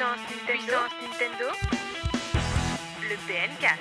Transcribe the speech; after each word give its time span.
Puissance 0.00 0.18
Nintendo. 0.30 0.78
Nintendo. 1.02 1.44
Le 3.02 3.16
PNcast. 3.28 3.80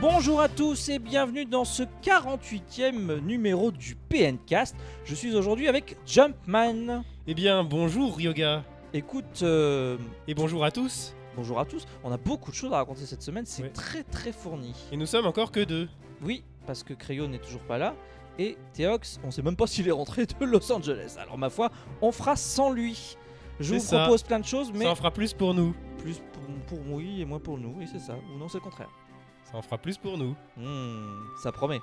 Bonjour 0.00 0.40
à 0.40 0.48
tous 0.48 0.88
et 0.88 0.98
bienvenue 0.98 1.44
dans 1.44 1.66
ce 1.66 1.82
48e 2.02 3.20
numéro 3.20 3.70
du 3.72 3.94
PNcast. 3.94 4.74
Je 5.04 5.14
suis 5.14 5.36
aujourd'hui 5.36 5.68
avec 5.68 5.98
Jumpman. 6.06 7.04
Eh 7.26 7.34
bien, 7.34 7.62
bonjour 7.62 8.16
Ryoga 8.16 8.64
Écoute, 8.94 9.40
euh, 9.42 9.98
et 10.26 10.34
bonjour 10.34 10.64
à 10.64 10.70
tous. 10.70 11.14
Bonjour 11.36 11.58
à 11.60 11.64
tous. 11.64 11.86
On 12.02 12.12
a 12.12 12.16
beaucoup 12.16 12.50
de 12.50 12.56
choses 12.56 12.72
à 12.72 12.76
raconter 12.76 13.06
cette 13.06 13.22
semaine, 13.22 13.46
c'est 13.46 13.72
très 13.72 14.02
très 14.02 14.32
fourni. 14.32 14.74
Et 14.92 14.96
nous 14.96 15.06
sommes 15.06 15.26
encore 15.26 15.50
que 15.52 15.60
deux. 15.64 15.88
Oui, 16.22 16.44
parce 16.66 16.82
que 16.82 16.94
Crayon 16.94 17.28
n'est 17.28 17.38
toujours 17.38 17.62
pas 17.62 17.78
là. 17.78 17.94
Et 18.38 18.56
Théox, 18.72 19.20
on 19.24 19.30
sait 19.30 19.42
même 19.42 19.56
pas 19.56 19.66
s'il 19.66 19.86
est 19.86 19.92
rentré 19.92 20.26
de 20.26 20.44
Los 20.44 20.70
Angeles. 20.72 21.16
Alors 21.20 21.38
ma 21.38 21.50
foi, 21.50 21.70
on 22.02 22.10
fera 22.12 22.34
sans 22.36 22.70
lui. 22.72 23.16
Je 23.60 23.74
vous 23.74 23.80
ça. 23.80 24.00
propose 24.02 24.22
plein 24.24 24.40
de 24.40 24.44
choses, 24.44 24.72
mais 24.72 24.84
Ça 24.84 24.90
en 24.90 24.94
fera 24.96 25.12
plus 25.12 25.32
pour 25.32 25.54
nous. 25.54 25.74
plus 25.98 26.20
pour, 26.32 26.42
pour 26.78 26.92
oui 26.94 27.20
et 27.20 27.24
moins 27.24 27.38
pour 27.38 27.56
nous. 27.58 27.74
Oui, 27.78 27.86
c'est 27.90 28.00
ça. 28.00 28.14
Ou 28.34 28.38
non, 28.38 28.48
c'est 28.48 28.58
le 28.58 28.64
contraire. 28.64 28.90
Ça 29.44 29.56
en 29.56 29.62
fera 29.62 29.78
plus 29.78 29.96
pour 29.96 30.18
nous. 30.18 30.34
Hmm, 30.56 31.20
ça 31.42 31.52
promet. 31.52 31.78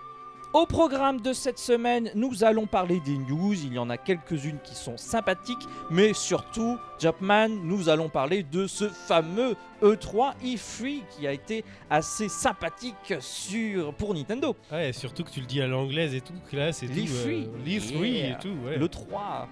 Au 0.54 0.66
programme 0.66 1.22
de 1.22 1.32
cette 1.32 1.60
semaine, 1.60 2.12
nous 2.14 2.44
allons 2.44 2.68
parler 2.68 3.00
des 3.00 3.18
news. 3.18 3.54
Il 3.54 3.74
y 3.74 3.80
en 3.80 3.90
a 3.90 3.96
quelques-unes 3.98 4.60
qui 4.62 4.76
sont 4.76 4.98
sympathiques, 4.98 5.66
mais 5.90 6.14
surtout, 6.14 6.78
Jumpman, 7.00 7.48
nous 7.48 7.88
allons 7.88 8.10
parler 8.10 8.44
de 8.44 8.68
ce 8.68 8.90
fameux 8.90 9.56
E 9.82 9.96
E3 9.96 10.34
E3 10.44 11.04
qui 11.10 11.26
a 11.26 11.32
été 11.32 11.64
assez 11.90 12.28
sympathique 12.28 13.14
sur 13.22 13.94
pour 13.94 14.14
Nintendo. 14.14 14.54
Ouais, 14.70 14.90
et 14.90 14.94
surtout 14.94 15.24
que 15.24 15.32
tu 15.32 15.40
le 15.40 15.46
dis 15.46 15.62
à 15.62 15.68
l'anglaise 15.68 16.14
et 16.14 16.20
tout, 16.22 16.34
que 16.52 16.58
là 16.58 16.74
c'est 16.74 16.88
tout. 16.88 16.94
L'E3. 16.96 17.48
L'E3 17.66 18.06
Yeah. 18.12 18.30
et 18.32 18.40
tout, 18.42 18.56
ouais. 18.66 18.78
Le 18.78 18.90
3. 18.90 19.48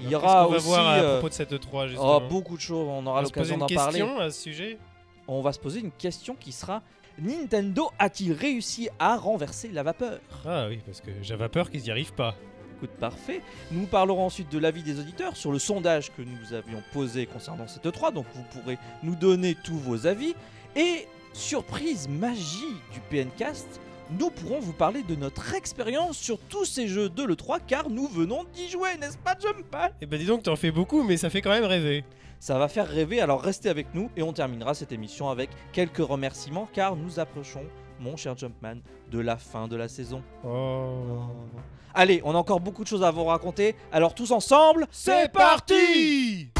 Il 0.00 0.08
y 0.08 0.14
aura 0.14 0.44
qu'on 0.44 0.50
va 0.52 0.56
aussi 0.58 0.66
voir 0.68 0.86
à 0.86 0.94
euh, 0.98 1.12
propos 1.14 1.28
de 1.30 1.34
cette 1.34 1.52
E3 1.52 1.88
justement 1.88 2.16
oh, 2.18 2.28
beaucoup 2.30 2.56
de 2.56 2.60
choses. 2.60 2.86
On 2.88 3.04
aura 3.06 3.18
On 3.18 3.22
va 3.22 3.26
se 3.28 3.32
poser 3.32 3.56
l'occasion 3.56 3.56
une 3.56 3.58
d'en 3.58 3.74
parler. 3.74 3.98
question 3.98 4.20
à 4.20 4.30
ce 4.30 4.40
sujet? 4.40 4.78
On 5.26 5.42
va 5.42 5.52
se 5.52 5.58
poser 5.58 5.80
une 5.80 5.90
question 5.90 6.36
qui 6.38 6.52
sera 6.52 6.80
Nintendo 7.20 7.90
a-t-il 7.98 8.32
réussi 8.32 8.88
à 8.98 9.16
renverser 9.16 9.70
la 9.72 9.82
vapeur? 9.82 10.20
Ah 10.46 10.66
oui, 10.68 10.80
parce 10.86 11.00
que 11.00 11.10
j'avais 11.22 11.48
peur 11.48 11.70
qu'ils 11.70 11.82
n'y 11.82 11.90
arrivent 11.90 12.12
pas. 12.12 12.36
Écoute, 12.76 12.90
parfait. 13.00 13.42
Nous 13.72 13.86
parlerons 13.86 14.26
ensuite 14.26 14.52
de 14.52 14.58
l'avis 14.58 14.84
des 14.84 15.00
auditeurs 15.00 15.36
sur 15.36 15.50
le 15.50 15.58
sondage 15.58 16.12
que 16.14 16.22
nous 16.22 16.54
avions 16.54 16.80
posé 16.92 17.26
concernant 17.26 17.66
cette 17.66 17.84
E3, 17.84 18.12
donc 18.12 18.26
vous 18.34 18.44
pourrez 18.52 18.78
nous 19.02 19.16
donner 19.16 19.56
tous 19.64 19.76
vos 19.78 20.06
avis. 20.06 20.34
Et 20.76 21.08
surprise 21.32 22.08
magie 22.08 22.76
du 22.92 23.00
PNcast, 23.10 23.80
nous 24.10 24.30
pourrons 24.30 24.60
vous 24.60 24.72
parler 24.72 25.02
de 25.02 25.16
notre 25.16 25.54
expérience 25.54 26.16
sur 26.16 26.38
tous 26.38 26.64
ces 26.64 26.86
jeux 26.86 27.08
de 27.08 27.24
l'E3 27.24 27.58
car 27.66 27.90
nous 27.90 28.06
venons 28.06 28.44
d'y 28.54 28.68
jouer, 28.68 28.96
n'est-ce 29.00 29.18
pas 29.18 29.34
Jumpman 29.38 29.88
Eh 30.00 30.06
ben 30.06 30.18
dis 30.18 30.26
donc, 30.26 30.44
t'en 30.44 30.56
fais 30.56 30.70
beaucoup, 30.70 31.02
mais 31.02 31.16
ça 31.16 31.30
fait 31.30 31.42
quand 31.42 31.50
même 31.50 31.64
rêver. 31.64 32.04
Ça 32.40 32.56
va 32.56 32.68
faire 32.68 32.86
rêver, 32.86 33.20
alors 33.20 33.42
restez 33.42 33.68
avec 33.68 33.94
nous 33.94 34.10
et 34.16 34.22
on 34.22 34.32
terminera 34.32 34.72
cette 34.72 34.92
émission 34.92 35.28
avec 35.28 35.50
quelques 35.72 35.98
remerciements 35.98 36.68
car 36.72 36.94
nous 36.94 37.18
approchons, 37.18 37.64
mon 37.98 38.16
cher 38.16 38.36
Jumpman, 38.36 38.76
de 39.10 39.18
la 39.18 39.36
fin 39.36 39.66
de 39.66 39.74
la 39.74 39.88
saison. 39.88 40.22
Oh. 40.44 41.22
Allez, 41.94 42.20
on 42.24 42.36
a 42.36 42.38
encore 42.38 42.60
beaucoup 42.60 42.84
de 42.84 42.88
choses 42.88 43.02
à 43.02 43.10
vous 43.10 43.24
raconter, 43.24 43.74
alors 43.90 44.14
tous 44.14 44.30
ensemble, 44.30 44.86
c'est 44.92 45.32
parti 45.32 46.52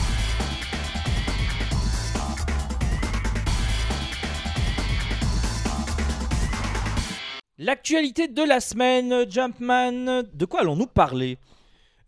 L'actualité 7.61 8.27
de 8.27 8.43
la 8.43 8.61
semaine, 8.61 9.31
Jumpman, 9.31 10.23
de 10.33 10.45
quoi 10.45 10.61
allons-nous 10.61 10.87
parler? 10.87 11.39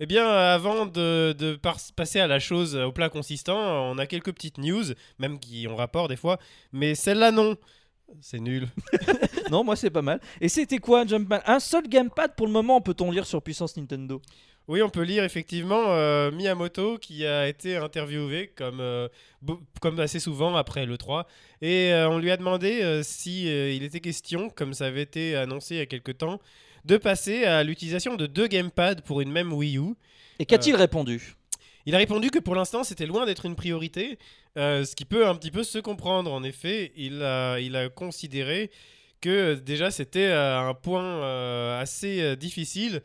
Eh 0.02 0.06
bien, 0.06 0.26
avant 0.26 0.86
de, 0.86 1.58
passer 1.94 2.20
à 2.20 2.26
la 2.26 2.38
chose 2.38 2.74
au 2.74 2.90
plat 2.90 3.10
consistant, 3.10 3.90
on 3.90 3.98
a 3.98 4.06
quelques 4.06 4.32
petites 4.32 4.56
news, 4.56 4.84
même 5.18 5.38
qui 5.38 5.68
ont 5.68 5.76
rapport 5.76 6.08
des 6.08 6.16
fois, 6.16 6.38
mais 6.72 6.94
celle-là 6.94 7.30
non. 7.30 7.56
C'est 8.20 8.40
nul. 8.40 8.66
Non, 9.50 9.64
moi 9.64 9.74
c'est 9.74 9.90
pas 9.90 10.02
mal. 10.02 10.20
Et 10.40 10.48
c'était 10.48 10.78
quoi, 10.78 11.04
Jumpman? 11.04 11.40
Un 11.44 11.58
seul 11.58 11.88
gamepad 11.88 12.36
pour 12.36 12.46
le 12.46 12.52
moment, 12.52 12.80
peut-on 12.80 13.10
lire 13.10 13.26
sur 13.26 13.42
Puissance 13.42 13.76
Nintendo? 13.76 14.22
Oui, 14.68 14.80
on 14.82 14.88
peut 14.88 15.02
lire 15.02 15.24
effectivement 15.24 15.86
euh, 15.88 16.30
Miyamoto 16.30 16.98
qui 16.98 17.26
a 17.26 17.48
été 17.48 17.76
interviewé 17.76 18.52
comme, 18.54 18.78
euh, 18.78 19.08
comme 19.80 19.98
assez 19.98 20.20
souvent 20.20 20.54
après 20.54 20.86
le 20.86 20.96
3 20.96 21.26
et 21.60 21.92
euh, 21.92 22.08
on 22.08 22.18
lui 22.18 22.30
a 22.30 22.36
demandé 22.36 22.80
euh, 22.82 23.02
si 23.02 23.48
euh, 23.48 23.72
il 23.72 23.82
était 23.82 23.98
question, 23.98 24.48
comme 24.48 24.72
ça 24.72 24.86
avait 24.86 25.02
été 25.02 25.34
annoncé 25.34 25.74
il 25.74 25.78
y 25.78 25.80
a 25.80 25.86
quelque 25.86 26.12
temps, 26.12 26.40
de 26.84 26.96
passer 26.96 27.44
à 27.44 27.62
l'utilisation 27.64 28.16
de 28.16 28.26
deux 28.26 28.46
gamepads 28.46 29.02
pour 29.04 29.20
une 29.20 29.30
même 29.30 29.52
Wii 29.52 29.78
U. 29.78 29.94
Et 30.38 30.46
qu'a-t-il 30.46 30.74
répondu 30.76 31.34
Il 31.86 31.94
a 31.94 31.98
répondu 31.98 32.30
que 32.30 32.38
pour 32.38 32.54
l'instant 32.54 32.84
c'était 32.84 33.06
loin 33.06 33.26
d'être 33.26 33.46
une 33.46 33.56
priorité, 33.56 34.18
euh, 34.56 34.84
ce 34.84 34.94
qui 34.96 35.04
peut 35.04 35.26
un 35.28 35.34
petit 35.34 35.50
peu 35.50 35.62
se 35.62 35.78
comprendre. 35.78 36.32
En 36.32 36.42
effet, 36.42 36.92
il 36.96 37.22
a, 37.22 37.58
il 37.60 37.76
a 37.76 37.88
considéré 37.88 38.70
que 39.20 39.28
euh, 39.30 39.56
déjà 39.56 39.90
c'était 39.90 40.26
euh, 40.28 40.58
un 40.60 40.74
point 40.74 41.04
euh, 41.04 41.80
assez 41.80 42.20
euh, 42.22 42.36
difficile 42.36 43.02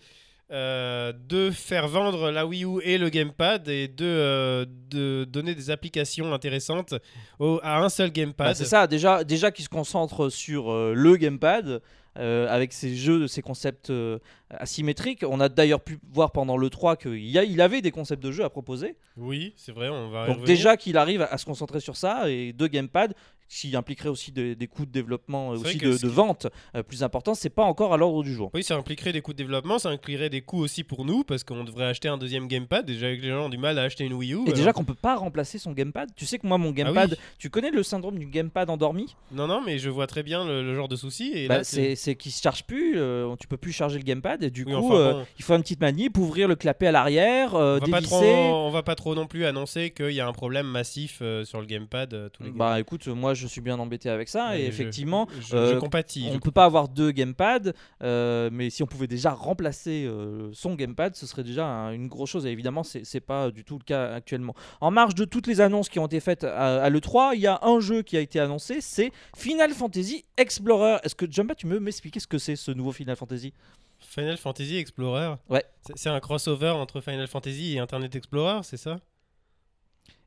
euh, 0.51 1.11
de 1.27 1.49
faire 1.51 1.87
vendre 1.87 2.29
la 2.31 2.45
Wii 2.45 2.63
U 2.65 2.79
et 2.83 2.97
le 2.99 3.09
gamepad 3.09 3.67
et 3.67 3.87
de, 3.87 4.05
euh, 4.05 4.65
de 4.89 5.25
donner 5.27 5.55
des 5.55 5.71
applications 5.71 6.33
intéressantes 6.33 6.93
au- 7.39 7.59
à 7.63 7.79
un 7.79 7.89
seul 7.89 8.11
gamepad. 8.11 8.47
Bah, 8.47 8.53
C'est 8.53 8.65
ça, 8.65 8.85
déjà, 8.87 9.23
déjà 9.23 9.51
qu'il 9.51 9.65
se 9.65 9.69
concentre 9.69 10.29
sur 10.29 10.71
euh, 10.71 10.93
le 10.95 11.15
gamepad. 11.17 11.81
Euh, 12.17 12.47
avec 12.49 12.73
ses 12.73 12.95
jeux, 12.95 13.27
ses 13.27 13.41
concepts 13.41 13.89
euh, 13.89 14.19
asymétriques. 14.49 15.23
On 15.27 15.39
a 15.39 15.49
d'ailleurs 15.49 15.81
pu 15.81 15.99
voir 16.11 16.31
pendant 16.31 16.57
le 16.57 16.69
3 16.69 16.95
qu'il 16.95 17.25
y 17.25 17.37
a, 17.37 17.43
il 17.43 17.61
avait 17.61 17.81
des 17.81 17.91
concepts 17.91 18.23
de 18.23 18.31
jeu 18.31 18.43
à 18.43 18.49
proposer. 18.49 18.95
Oui, 19.17 19.53
c'est 19.57 19.71
vrai, 19.71 19.89
on 19.89 20.09
va 20.09 20.27
Donc 20.27 20.43
déjà 20.43 20.77
qu'il 20.77 20.97
arrive 20.97 21.21
à, 21.21 21.25
à 21.25 21.37
se 21.37 21.45
concentrer 21.45 21.79
sur 21.79 21.95
ça 21.95 22.29
et 22.29 22.53
deux 22.53 22.67
gamepads, 22.67 23.13
qui 23.61 23.75
impliquerait 23.75 24.09
aussi 24.09 24.31
des, 24.31 24.55
des 24.55 24.67
coûts 24.67 24.85
de 24.85 24.91
développement, 24.91 25.51
euh, 25.51 25.55
aussi 25.57 25.77
de, 25.77 26.07
vente 26.07 26.47
euh, 26.75 26.83
plus 26.83 27.03
importants, 27.03 27.33
c'est 27.33 27.49
pas 27.49 27.63
encore 27.63 27.93
à 27.93 27.97
l'ordre 27.97 28.23
du 28.23 28.33
jour. 28.33 28.51
Oui, 28.53 28.63
ça 28.63 28.75
impliquerait 28.75 29.13
des 29.13 29.21
coûts 29.21 29.33
de 29.33 29.37
développement, 29.37 29.79
ça 29.79 29.89
impliquerait 29.89 30.29
des 30.29 30.41
coûts 30.41 30.59
aussi 30.59 30.83
pour 30.83 31.05
nous, 31.05 31.23
parce 31.23 31.43
qu'on 31.43 31.63
devrait 31.63 31.85
acheter 31.85 32.07
un 32.07 32.17
deuxième 32.17 32.47
gamepad. 32.47 32.85
Déjà, 32.85 33.15
que 33.15 33.21
les 33.21 33.29
gens 33.29 33.45
ont 33.45 33.49
du 33.49 33.57
mal 33.57 33.79
à 33.79 33.83
acheter 33.83 34.03
une 34.03 34.13
Wii 34.13 34.33
U. 34.33 34.37
Et 34.37 34.41
alors- 34.43 34.53
déjà 34.53 34.73
qu'on 34.73 34.83
peut 34.83 34.93
pas 34.93 35.15
remplacer 35.15 35.57
son 35.57 35.71
gamepad. 35.71 36.09
Tu 36.15 36.25
sais 36.25 36.37
que 36.39 36.47
moi 36.47 36.57
mon 36.57 36.71
gamepad, 36.71 37.11
Ah 37.13 37.15
oui. 37.17 37.27
tu 37.39 37.49
connais 37.49 37.71
le 37.71 37.83
syndrome 37.83 38.19
du 38.19 38.25
gamepad 38.25 38.69
endormi? 38.69 39.15
Non, 39.31 39.47
non, 39.47 39.61
mais 39.65 39.79
je 39.79 39.89
vois 39.89 40.07
très 40.07 40.23
bien 40.23 40.45
le, 40.45 40.63
le 40.63 40.75
genre 40.75 40.87
de 40.87 40.95
souci. 40.95 41.31
Et 41.35 41.47
Bah, 41.47 41.63
c'est- 41.63 41.95
qu'il 42.15 42.31
se 42.31 42.41
charge 42.41 42.63
plus, 42.65 42.93
euh, 42.97 43.35
tu 43.39 43.47
peux 43.47 43.57
plus 43.57 43.71
charger 43.71 43.97
le 43.97 44.03
gamepad 44.03 44.43
et 44.43 44.49
du 44.49 44.63
Oui, 44.63 44.73
coup 44.73 44.77
enfin, 44.79 44.95
euh, 44.95 45.13
bon. 45.13 45.25
il 45.39 45.43
faut 45.45 45.55
une 45.55 45.61
petite 45.61 45.79
manip, 45.81 46.17
ouvrir 46.17 46.47
le 46.47 46.55
clapet 46.55 46.87
à 46.87 46.91
l'arrière, 46.91 47.53
on, 47.53 47.75
va 47.75 47.79
pas 47.79 48.01
trop, 48.01 48.19
dévisser. 48.19 48.33
on 48.35 48.69
va 48.69 48.83
pas 48.83 48.95
trop 48.95 49.15
non 49.15 49.27
plus 49.27 49.45
annoncer 49.45 49.91
qu'il 49.91 50.11
y 50.11 50.19
a 50.19 50.27
un 50.27 50.33
problème 50.33 50.67
massif 50.67 51.21
sur 51.43 51.59
le 51.59 51.65
gamepad. 51.65 52.31
tous 52.33 52.43
les 52.43 52.51
Bah 52.51 52.79
écoute, 52.79 53.07
moi 53.07 53.33
je 53.33 53.44
suis 53.47 53.61
bien 53.61 53.77
embêté 53.79 54.09
avec 54.09 54.29
ça 54.29 54.49
Ouais, 54.49 54.61
et 54.61 54.63
je- 54.63 54.67
effectivement 54.69 55.27
je, 55.39 55.41
je 55.41 55.55
euh, 55.55 55.79
compatis. 55.79 56.25
on 56.29 56.33
je 56.33 56.37
peut 56.39 56.51
pas 56.51 56.65
avoir 56.65 56.87
deux 56.87 57.11
gamepads, 57.11 57.71
euh, 58.03 58.49
mais 58.51 58.69
si 58.69 58.83
on 58.83 58.87
pouvait 58.87 59.07
déjà 59.07 59.31
remplacer 59.31 60.05
euh, 60.05 60.49
son 60.53 60.75
gamepad, 60.75 61.15
ce 61.15 61.25
serait 61.27 61.43
déjà 61.43 61.65
un- 61.65 61.91
une 61.91 62.07
grosse 62.07 62.29
chose. 62.29 62.45
Et 62.45 62.49
évidemment, 62.49 62.83
c'est 62.83 63.03
c'est 63.05 63.19
pas 63.19 63.51
du 63.51 63.63
tout 63.63 63.77
le 63.77 63.83
cas 63.83 64.13
actuellement. 64.13 64.53
En 64.81 64.91
marge 64.91 65.15
de 65.15 65.25
toutes 65.25 65.47
les 65.47 65.61
annonces 65.61 65.89
qui 65.89 65.99
ont 65.99 66.07
été 66.07 66.19
faites 66.19 66.43
à, 66.43 66.83
à 66.83 66.89
l'E3, 66.89 67.31
il 67.35 67.41
y 67.41 67.47
a 67.47 67.59
un 67.63 67.79
jeu 67.79 68.01
qui 68.01 68.17
a 68.17 68.19
été 68.21 68.39
annoncé, 68.39 68.81
c'est 68.81 69.11
Final 69.35 69.71
Fantasy 69.71 70.25
Explorer. 70.37 70.97
Est-ce 71.03 71.15
que 71.15 71.29
Jumba, 71.31 71.55
tu 71.55 71.67
peux 71.67 71.79
m'expliquer 71.79 72.19
ce 72.19 72.27
que 72.27 72.37
c'est 72.37 72.55
ce 72.55 72.71
nouveau 72.71 72.91
Final 72.91 73.15
Fantasy? 73.15 73.53
Final 73.99 74.37
Fantasy 74.37 74.77
Explorer? 74.77 75.35
Ouais. 75.49 75.63
C'est 75.95 76.09
un 76.09 76.19
crossover 76.19 76.69
entre 76.69 77.01
Final 77.01 77.27
Fantasy 77.27 77.75
et 77.75 77.79
Internet 77.79 78.15
Explorer, 78.15 78.59
c'est 78.63 78.77
ça? 78.77 78.99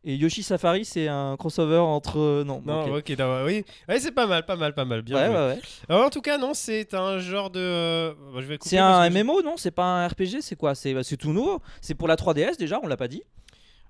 Et 0.04 0.14
Yoshi 0.14 0.42
Safari, 0.42 0.84
c'est 0.84 1.08
un 1.08 1.36
crossover 1.36 1.78
entre. 1.78 2.18
euh, 2.18 2.44
Non, 2.44 2.62
Non, 2.64 2.84
ok. 2.94 2.98
ok, 2.98 3.16
d'accord, 3.16 3.44
oui. 3.44 3.64
Ouais, 3.88 3.98
c'est 3.98 4.12
pas 4.12 4.26
mal, 4.26 4.46
pas 4.46 4.56
mal, 4.56 4.72
pas 4.72 4.84
mal. 4.84 5.02
Bien 5.02 5.16
Ouais, 5.16 5.28
ouais, 5.28 5.46
ouais. 5.54 5.60
Alors, 5.88 6.06
en 6.06 6.10
tout 6.10 6.20
cas, 6.22 6.38
non, 6.38 6.54
c'est 6.54 6.94
un 6.94 7.18
genre 7.18 7.50
de. 7.50 7.58
euh, 7.60 8.12
C'est 8.60 8.78
un 8.78 9.10
je- 9.10 9.18
MMO, 9.18 9.42
non 9.42 9.56
C'est 9.56 9.72
pas 9.72 9.84
un 9.84 10.06
RPG, 10.08 10.40
c'est 10.40 10.56
quoi? 10.56 10.74
C'est 10.74 10.94
bah, 10.94 11.02
c'est 11.02 11.16
tout 11.16 11.32
nouveau. 11.32 11.60
C'est 11.80 11.94
pour 11.94 12.06
la 12.08 12.16
3DS 12.16 12.56
déjà, 12.58 12.78
on 12.82 12.86
l'a 12.86 12.96
pas 12.96 13.08
dit. 13.08 13.22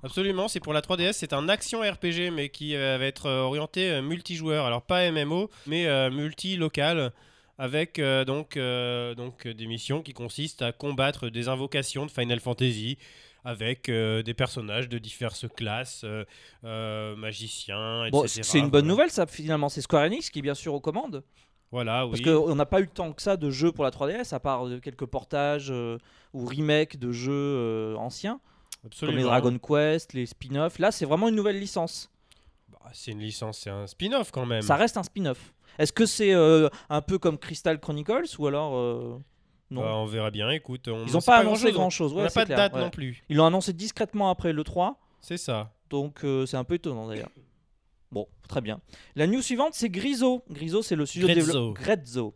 Absolument, 0.03 0.47
c'est 0.49 0.61
pour 0.61 0.73
la 0.73 0.81
3DS, 0.81 1.13
c'est 1.13 1.33
un 1.33 1.49
action 1.49 1.81
RPG 1.81 2.31
mais 2.33 2.51
qui 2.51 2.77
euh, 2.77 2.99
va 2.99 3.05
être 3.05 3.27
euh, 3.27 3.41
orienté 3.43 3.91
euh, 3.91 4.01
multijoueur. 4.03 4.65
Alors 4.65 4.83
pas 4.83 5.11
MMO, 5.11 5.51
mais 5.67 5.87
euh, 5.89 6.09
multi-local 6.11 7.11
avec 7.59 7.99
euh, 7.99 8.25
donc, 8.25 8.57
euh, 8.57 9.17
donc 9.17 9.45
euh, 9.47 9.53
des 9.55 9.67
missions 9.67 10.01
qui 10.03 10.13
consistent 10.13 10.63
à 10.63 10.71
combattre 10.71 11.29
des 11.29 11.49
invocations 11.49 12.07
de 12.07 12.11
Final 12.13 12.39
Fantasy 12.39 12.97
avec 13.45 13.89
euh, 13.89 14.23
des 14.23 14.35
personnages 14.35 14.89
de 14.89 14.99
diverses 14.99 15.47
classes, 15.57 16.03
euh, 16.05 16.25
euh, 16.65 17.17
magiciens, 17.17 18.05
etc. 18.05 18.13
Bon, 18.13 18.25
c'est 18.27 18.59
une 18.59 18.65
bonne 18.71 18.83
Voilà. 18.83 18.89
nouvelle 18.89 19.11
ça 19.11 19.27
finalement. 19.27 19.69
C'est 19.69 19.81
Square 19.81 20.05
Enix 20.05 20.31
qui 20.31 20.41
est 20.41 20.43
bien 20.43 20.55
sûr 20.55 20.75
aux 20.75 20.81
commandes. 20.81 21.23
Voilà, 21.71 22.07
oui. 22.07 22.13
Parce 22.23 22.23
qu'on 22.23 22.55
n'a 22.55 22.65
pas 22.67 22.81
eu 22.81 22.89
tant 22.89 23.13
que 23.13 23.21
ça 23.21 23.37
de 23.37 23.51
jeux 23.51 23.73
pour 23.73 23.85
la 23.85 23.91
3DS, 23.91 24.35
à 24.35 24.41
part 24.41 24.67
euh, 24.67 24.79
quelques 24.81 25.07
portages 25.07 25.71
ou 25.71 26.47
remakes 26.47 26.99
de 26.99 27.13
jeux 27.13 27.95
anciens, 27.99 28.41
Absolument. 28.85 29.13
comme 29.13 29.19
les 29.19 29.25
Dragon 29.29 29.59
Quest, 29.59 30.13
les 30.15 30.27
spin-offs. 30.27 30.79
Là, 30.79 30.91
c'est 30.91 31.05
vraiment 31.05 31.29
une 31.29 31.35
nouvelle 31.35 31.59
licence. 31.61 32.11
Bah, 32.73 32.79
Ah, 32.85 32.91
c'est 32.95 33.11
une 33.13 33.21
licence, 33.21 33.59
c'est 33.59 33.71
un 33.71 33.87
spin-off 33.87 34.31
quand 34.31 34.47
même. 34.47 34.63
Ça 34.63 34.77
reste 34.77 34.97
un 34.97 35.03
spin-off. 35.03 35.53
Est-ce 35.79 35.93
que 35.93 36.07
c'est 36.07 36.33
euh, 36.35 36.69
un 36.89 37.03
peu 37.03 37.19
comme 37.19 37.39
Crystal 37.39 37.79
Chronicles 37.79 38.35
ou 38.39 38.47
alors 38.47 38.75
euh, 38.77 39.19
non 39.71 39.83
Bah, 39.83 39.93
on 39.97 40.07
verra 40.07 40.31
bien. 40.31 40.51
Écoute, 40.51 40.89
on 40.89 41.05
Ils 41.07 41.13
n'ont 41.13 41.21
pas 41.21 41.39
annoncé 41.39 41.73
grand-chose. 41.73 41.75
grand-chose. 41.75 42.13
On 42.15 42.17
ouais, 42.17 42.23
n'a 42.25 42.31
pas 42.31 42.43
de 42.43 42.47
clair, 42.47 42.59
date 42.59 42.75
ouais. 42.75 42.81
non 42.81 42.91
plus. 42.91 43.23
Ils 43.29 43.37
l'ont 43.37 43.47
annoncé 43.47 43.73
discrètement 43.73 44.31
après 44.31 44.53
le 44.53 44.65
3, 44.65 44.99
C'est 45.21 45.37
ça. 45.37 45.73
donc 45.91 46.25
euh, 46.25 46.47
c'est 46.47 46.57
un 46.57 46.65
peu 46.65 46.75
étonnant 46.75 47.07
d'ailleurs. 47.09 47.31
Bon, 48.11 48.27
très 48.49 48.61
bien. 48.63 48.81
La 49.17 49.27
news 49.27 49.43
suivante, 49.43 49.75
c'est 49.75 49.91
Griso. 49.91 50.43
Griso, 50.51 50.83
c'est 50.83 50.97
le 50.97 51.05
studio 51.05 51.29
de 51.29 51.35
développement. 51.35 51.73
Grezzo. 51.73 52.35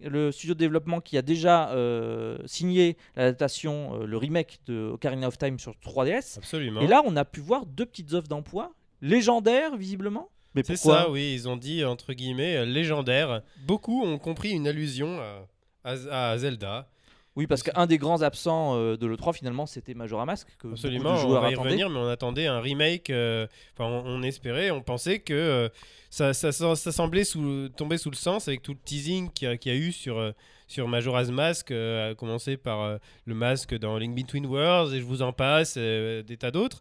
Le 0.00 0.30
studio 0.30 0.54
de 0.54 0.58
développement 0.58 1.00
qui 1.00 1.16
a 1.16 1.22
déjà 1.22 1.70
euh, 1.70 2.36
signé 2.44 2.96
l'adaptation, 3.16 4.02
euh, 4.02 4.06
le 4.06 4.16
remake 4.18 4.60
de 4.66 4.90
Ocarina 4.92 5.26
of 5.28 5.38
Time 5.38 5.58
sur 5.58 5.72
3DS. 5.84 6.36
Absolument. 6.38 6.80
Et 6.82 6.86
là, 6.86 7.02
on 7.06 7.16
a 7.16 7.24
pu 7.24 7.40
voir 7.40 7.64
deux 7.66 7.86
petites 7.86 8.12
offres 8.12 8.28
d'emploi 8.28 8.72
légendaires, 9.00 9.76
visiblement. 9.76 10.28
Mais 10.54 10.62
C'est 10.64 10.74
pourquoi 10.74 11.02
ça, 11.04 11.10
oui, 11.10 11.32
ils 11.34 11.48
ont 11.48 11.56
dit 11.56 11.84
entre 11.84 12.12
guillemets 12.12 12.56
euh, 12.58 12.64
légendaire. 12.64 13.42
Beaucoup 13.66 14.04
ont 14.04 14.18
compris 14.18 14.50
une 14.50 14.68
allusion 14.68 15.18
à, 15.20 15.46
à- 15.84 16.30
à 16.30 16.38
Zelda. 16.38 16.88
Oui, 17.36 17.48
parce 17.48 17.64
qu'un 17.64 17.86
des 17.86 17.98
grands 17.98 18.22
absents 18.22 18.76
euh, 18.76 18.96
de 18.96 19.06
l'E3, 19.08 19.32
finalement, 19.34 19.66
c'était 19.66 19.94
Majora 19.94 20.24
Mask, 20.24 20.46
que 20.58 20.68
Absolument, 20.68 21.14
on 21.14 21.28
va 21.40 21.50
y 21.50 21.52
attendaient. 21.54 21.68
revenir, 21.70 21.90
mais 21.90 21.98
on 21.98 22.08
attendait 22.08 22.46
un 22.46 22.60
remake. 22.60 23.10
euh, 23.10 23.48
Enfin, 23.76 23.90
on, 23.90 24.04
on 24.06 24.22
espérait, 24.22 24.70
on 24.70 24.82
pensait 24.82 25.18
que 25.18 25.34
euh, 25.34 25.68
ça, 26.10 26.32
ça, 26.32 26.52
ça- 26.52 26.76
ça 26.76 26.92
semblait 26.92 27.24
sous, 27.24 27.68
tomber 27.76 27.98
sous 27.98 28.10
le 28.10 28.16
sens 28.16 28.46
avec 28.46 28.62
tout 28.62 28.72
le 28.72 28.78
teasing 28.84 29.30
qu'il 29.32 29.48
y, 29.50 29.68
y 29.68 29.72
a 29.72 29.74
eu 29.74 29.90
sur, 29.90 30.32
sur 30.68 30.86
Majora's 30.86 31.30
Mask, 31.30 31.72
à 31.72 32.14
commencer 32.14 32.56
par 32.56 32.98
le 33.24 33.34
masque 33.34 33.76
dans 33.78 33.98
Link 33.98 34.14
Between 34.14 34.46
Worlds, 34.46 34.94
et 34.94 35.00
je 35.00 35.04
vous 35.04 35.20
en 35.22 35.32
passe, 35.32 35.76
des 35.76 36.36
tas 36.38 36.52
d'autres. 36.52 36.80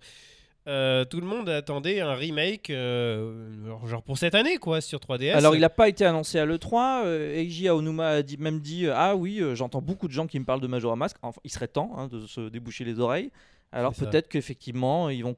Euh, 0.65 1.04
tout 1.04 1.19
le 1.19 1.27
monde 1.27 1.50
attendait 1.50 2.00
un 2.00 2.13
remake, 2.13 2.69
euh, 2.69 3.75
genre- 3.86 4.01
pour 4.01 4.18
cette 4.18 4.33
année, 4.33 4.57
quoi, 4.57 4.80
sur 4.80 5.00
3DS. 5.00 5.36
Alors, 5.36 5.56
il 5.56 5.60
n'a 5.62 5.69
pas 5.69 5.89
été 5.89 6.06
annoncé 6.06 6.39
à 6.39 6.45
l'E3. 6.45 7.04
Euh, 7.06 7.36
Eiji 7.36 7.68
Aonuma 7.68 8.07
a 8.07 8.21
dit, 8.21 8.38
même 8.38 8.60
dit 8.60 8.88
Ah 8.88 9.15
oui, 9.15 9.42
j'entends 9.56 9.81
beaucoup 9.81 10.07
de 10.07 10.13
gens 10.13 10.25
qui 10.25 10.39
me 10.39 10.45
parlent 10.45 10.62
de 10.62 10.68
Majora 10.68 10.95
Mask. 10.95 11.18
Enfin, 11.21 11.39
il 11.44 11.51
serait 11.51 11.68
temps 11.68 11.92
hein, 11.98 12.07
de 12.07 12.25
se 12.25 12.48
déboucher 12.50 12.86
les 12.86 13.00
oreilles. 13.00 13.30
Alors, 13.74 13.94
peut-être 13.94 14.28
qu'effectivement, 14.30 15.10
ils 15.10 15.24
vont 15.24 15.36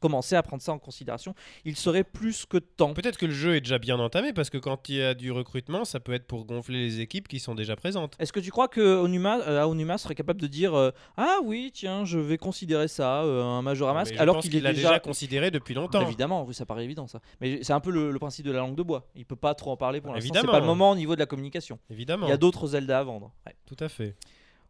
commencer 0.00 0.36
à 0.36 0.42
prendre 0.42 0.62
ça 0.62 0.72
en 0.72 0.78
considération. 0.78 1.34
Il 1.64 1.76
serait 1.76 2.04
plus 2.04 2.46
que 2.46 2.58
temps. 2.58 2.94
Peut-être 2.94 3.18
que 3.18 3.26
le 3.26 3.32
jeu 3.32 3.56
est 3.56 3.60
déjà 3.60 3.78
bien 3.78 3.98
entamé, 3.98 4.32
parce 4.32 4.50
que 4.50 4.58
quand 4.58 4.88
il 4.88 4.96
y 4.96 5.02
a 5.02 5.14
du 5.14 5.32
recrutement, 5.32 5.84
ça 5.84 6.00
peut 6.00 6.12
être 6.12 6.26
pour 6.26 6.44
gonfler 6.44 6.78
les 6.78 7.00
équipes 7.00 7.28
qui 7.28 7.40
sont 7.40 7.54
déjà 7.54 7.76
présentes. 7.76 8.14
Est-ce 8.18 8.32
que 8.32 8.40
tu 8.40 8.50
crois 8.50 8.68
que 8.68 8.80
Onuma, 8.80 9.40
euh, 9.40 9.60
Aonuma 9.62 9.98
serait 9.98 10.14
capable 10.14 10.40
de 10.40 10.46
dire 10.46 10.74
euh, 10.74 10.90
Ah 11.16 11.38
oui, 11.44 11.70
tiens, 11.74 12.04
je 12.04 12.18
vais 12.18 12.38
considérer 12.38 12.88
ça, 12.88 13.22
euh, 13.24 13.42
un 13.42 13.62
Majora 13.62 13.94
Mask, 13.94 14.12
Mais 14.12 14.16
je 14.16 14.22
alors 14.22 14.38
qu'il 14.38 14.54
est 14.56 14.60
l'a 14.60 14.72
déjà. 14.72 14.88
déjà 14.90 15.00
considéré 15.00 15.50
depuis 15.50 15.74
longtemps. 15.74 16.02
Évidemment, 16.02 16.44
oui, 16.44 16.54
ça 16.54 16.64
paraît 16.66 16.84
évident 16.84 17.06
ça. 17.06 17.20
Mais 17.40 17.62
c'est 17.62 17.72
un 17.72 17.80
peu 17.80 17.90
le, 17.90 18.10
le 18.10 18.18
principe 18.18 18.46
de 18.46 18.52
la 18.52 18.60
langue 18.60 18.76
de 18.76 18.82
bois. 18.82 19.08
Il 19.16 19.24
peut 19.26 19.36
pas 19.36 19.54
trop 19.54 19.72
en 19.72 19.76
parler 19.76 20.00
pour 20.00 20.12
l'instant. 20.12 20.22
C'est 20.22 20.28
Évidemment. 20.38 20.52
pas 20.52 20.60
le 20.60 20.66
moment 20.66 20.90
au 20.92 20.96
niveau 20.96 21.14
de 21.14 21.20
la 21.20 21.26
communication. 21.26 21.78
Évidemment. 21.90 22.26
Il 22.26 22.30
y 22.30 22.32
a 22.32 22.36
d'autres 22.36 22.68
Zelda 22.68 22.98
à 23.00 23.02
vendre. 23.02 23.32
Ouais. 23.46 23.54
Tout 23.66 23.76
à 23.80 23.88
fait. 23.88 24.14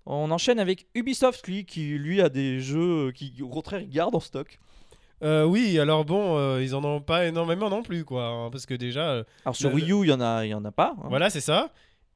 On 0.06 0.30
enchaîne 0.30 0.58
avec 0.58 0.86
Ubisoft, 0.94 1.46
lui, 1.46 1.64
qui 1.64 1.82
lui 1.98 2.20
a 2.20 2.28
des 2.28 2.60
jeux 2.60 3.12
qui, 3.12 3.34
au 3.42 3.48
contraire, 3.48 3.80
il 3.80 3.90
garde 3.90 4.14
en 4.14 4.20
stock. 4.20 4.58
Euh, 5.22 5.44
oui, 5.44 5.78
alors 5.78 6.04
bon, 6.04 6.36
euh, 6.36 6.60
ils 6.62 6.74
en 6.74 6.82
ont 6.82 7.00
pas 7.00 7.26
énormément 7.26 7.70
non 7.70 7.82
plus, 7.84 8.04
quoi. 8.04 8.24
hein, 8.26 8.50
parce 8.50 8.66
que 8.66 8.74
déjà, 8.74 9.10
euh, 9.10 9.24
Alors 9.44 9.54
sur 9.54 9.68
Le- 9.68 9.76
Wii 9.76 9.92
U, 9.92 10.02
il 10.04 10.08
y 10.08 10.12
en 10.12 10.20
a, 10.20 10.44
il 10.44 10.48
y 10.48 10.54
en 10.54 10.64
a 10.64 10.72
pas. 10.72 10.94
hein. 10.98 11.06
voilà, 11.08 11.30
c'est 11.30 11.40
ça. 11.40 11.70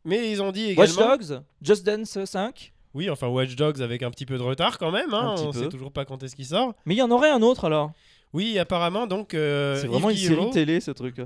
Mais 0.04 0.30
ils 0.32 0.42
ont 0.42 0.50
dit 0.50 0.74
Watch 0.76 0.92
également. 0.94 1.16
Dogs, 1.16 1.40
Just 1.62 1.86
Dance 1.86 2.24
5, 2.24 2.72
Oui, 2.94 3.08
enfin, 3.10 3.28
Watch 3.28 3.54
Dogs 3.54 3.80
avec 3.82 4.02
un 4.02 4.10
petit 4.10 4.26
peu 4.26 4.36
de 4.38 4.42
retard 4.42 4.78
quand 4.78 4.90
même. 4.90 5.14
Hein, 5.14 5.30
Un 5.32 5.34
petit 5.36 5.44
on 5.46 5.52
peu. 5.52 5.62
sait 5.62 5.68
toujours 5.68 5.92
pas 5.92 6.04
quand 6.04 6.22
est-ce 6.24 6.34
qu'il 6.34 6.46
sort. 6.46 6.74
mais 6.84 6.94
il 6.94 6.98
y 6.98 7.02
en 7.02 7.10
aurait 7.12 7.30
un 7.30 7.42
autre 7.42 7.66
alors. 7.66 7.92
Oui, 8.36 8.58
apparemment, 8.58 9.06
donc. 9.06 9.32
euh, 9.32 9.80
c'est 9.80 9.86
vraiment 9.86 10.10
Yves 10.10 10.30
une 10.30 10.36
série 10.36 10.50
télé 10.50 10.80
ce 10.80 10.90
truc. 10.90 11.16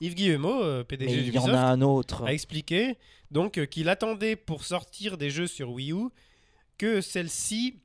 Yves 0.00 0.14
Guillemot, 0.14 0.62
euh, 0.62 0.84
PDG 0.84 1.10
Mais 1.10 1.22
il 1.26 1.34
y 1.34 1.38
en 1.38 1.52
a 1.52 1.58
un 1.58 1.80
autre. 1.80 2.24
a 2.24 2.32
expliqué 2.32 2.96
donc 3.32 3.58
euh, 3.58 3.66
qu'il 3.66 3.88
attendait 3.88 4.36
pour 4.36 4.64
sortir 4.64 5.18
des 5.18 5.30
jeux 5.30 5.48
sur 5.48 5.72
Wii 5.72 5.92
U 5.92 6.10
que 6.78 7.00
celles-ci 7.00 7.80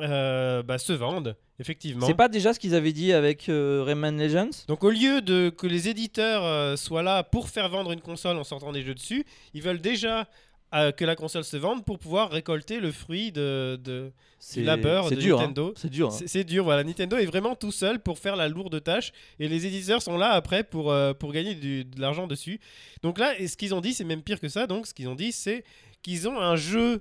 euh, 0.00 0.62
bah, 0.62 0.78
se 0.78 0.94
vendent, 0.94 1.36
effectivement. 1.58 2.06
C'est 2.06 2.14
pas 2.14 2.28
déjà 2.28 2.54
ce 2.54 2.58
qu'ils 2.58 2.74
avaient 2.74 2.94
dit 2.94 3.12
avec 3.12 3.44
Rayman 3.46 4.18
Legends? 4.18 4.64
Donc 4.68 4.84
au 4.84 4.90
lieu 4.90 5.20
de 5.20 5.50
que 5.50 5.66
les 5.66 5.90
éditeurs 5.90 6.78
soient 6.78 7.02
là 7.02 7.22
pour 7.22 7.50
faire 7.50 7.68
vendre 7.68 7.92
une 7.92 8.00
console 8.00 8.38
en 8.38 8.44
sortant 8.44 8.72
des 8.72 8.80
jeux 8.82 8.94
dessus, 8.94 9.26
ils 9.52 9.60
veulent 9.60 9.82
déjà 9.82 10.26
que 10.72 11.04
la 11.04 11.16
console 11.16 11.44
se 11.44 11.56
vende 11.56 11.84
pour 11.84 11.98
pouvoir 11.98 12.30
récolter 12.30 12.78
le 12.80 12.92
fruit 12.92 13.32
de, 13.32 13.78
de- 13.82 14.12
C'est 14.38 14.62
labeur 14.62 15.10
de 15.10 15.16
dur, 15.16 15.38
hein. 15.38 15.42
Nintendo. 15.42 15.72
C'est 15.76 15.90
dur. 15.90 16.08
hein. 16.12 16.18
C'est 16.26 16.44
dur, 16.44 16.64
voilà. 16.64 16.84
Nintendo 16.84 17.16
est 17.16 17.26
vraiment 17.26 17.56
tout 17.56 17.72
seul 17.72 17.98
pour 18.00 18.18
faire 18.18 18.36
la 18.36 18.48
lourde 18.48 18.80
tâche 18.82 19.12
et 19.38 19.48
les 19.48 19.66
éditeurs 19.66 20.00
sont 20.00 20.16
là 20.16 20.30
après 20.30 20.62
pour, 20.62 20.92
euh, 20.92 21.12
pour 21.12 21.32
gagner 21.32 21.54
du- 21.54 21.84
de 21.84 22.00
l'argent 22.00 22.26
dessus. 22.26 22.60
Donc 23.02 23.18
là, 23.18 23.38
et 23.38 23.48
ce 23.48 23.56
qu'ils 23.56 23.74
ont 23.74 23.80
dit, 23.80 23.92
c'est 23.94 24.04
même 24.04 24.22
pire 24.22 24.38
que 24.40 24.48
ça. 24.48 24.66
Donc 24.66 24.86
ce 24.86 24.94
qu'ils 24.94 25.08
ont 25.08 25.14
dit, 25.16 25.32
c'est 25.32 25.64
qu'ils 26.02 26.28
ont 26.28 26.38
un 26.40 26.56
jeu 26.56 27.00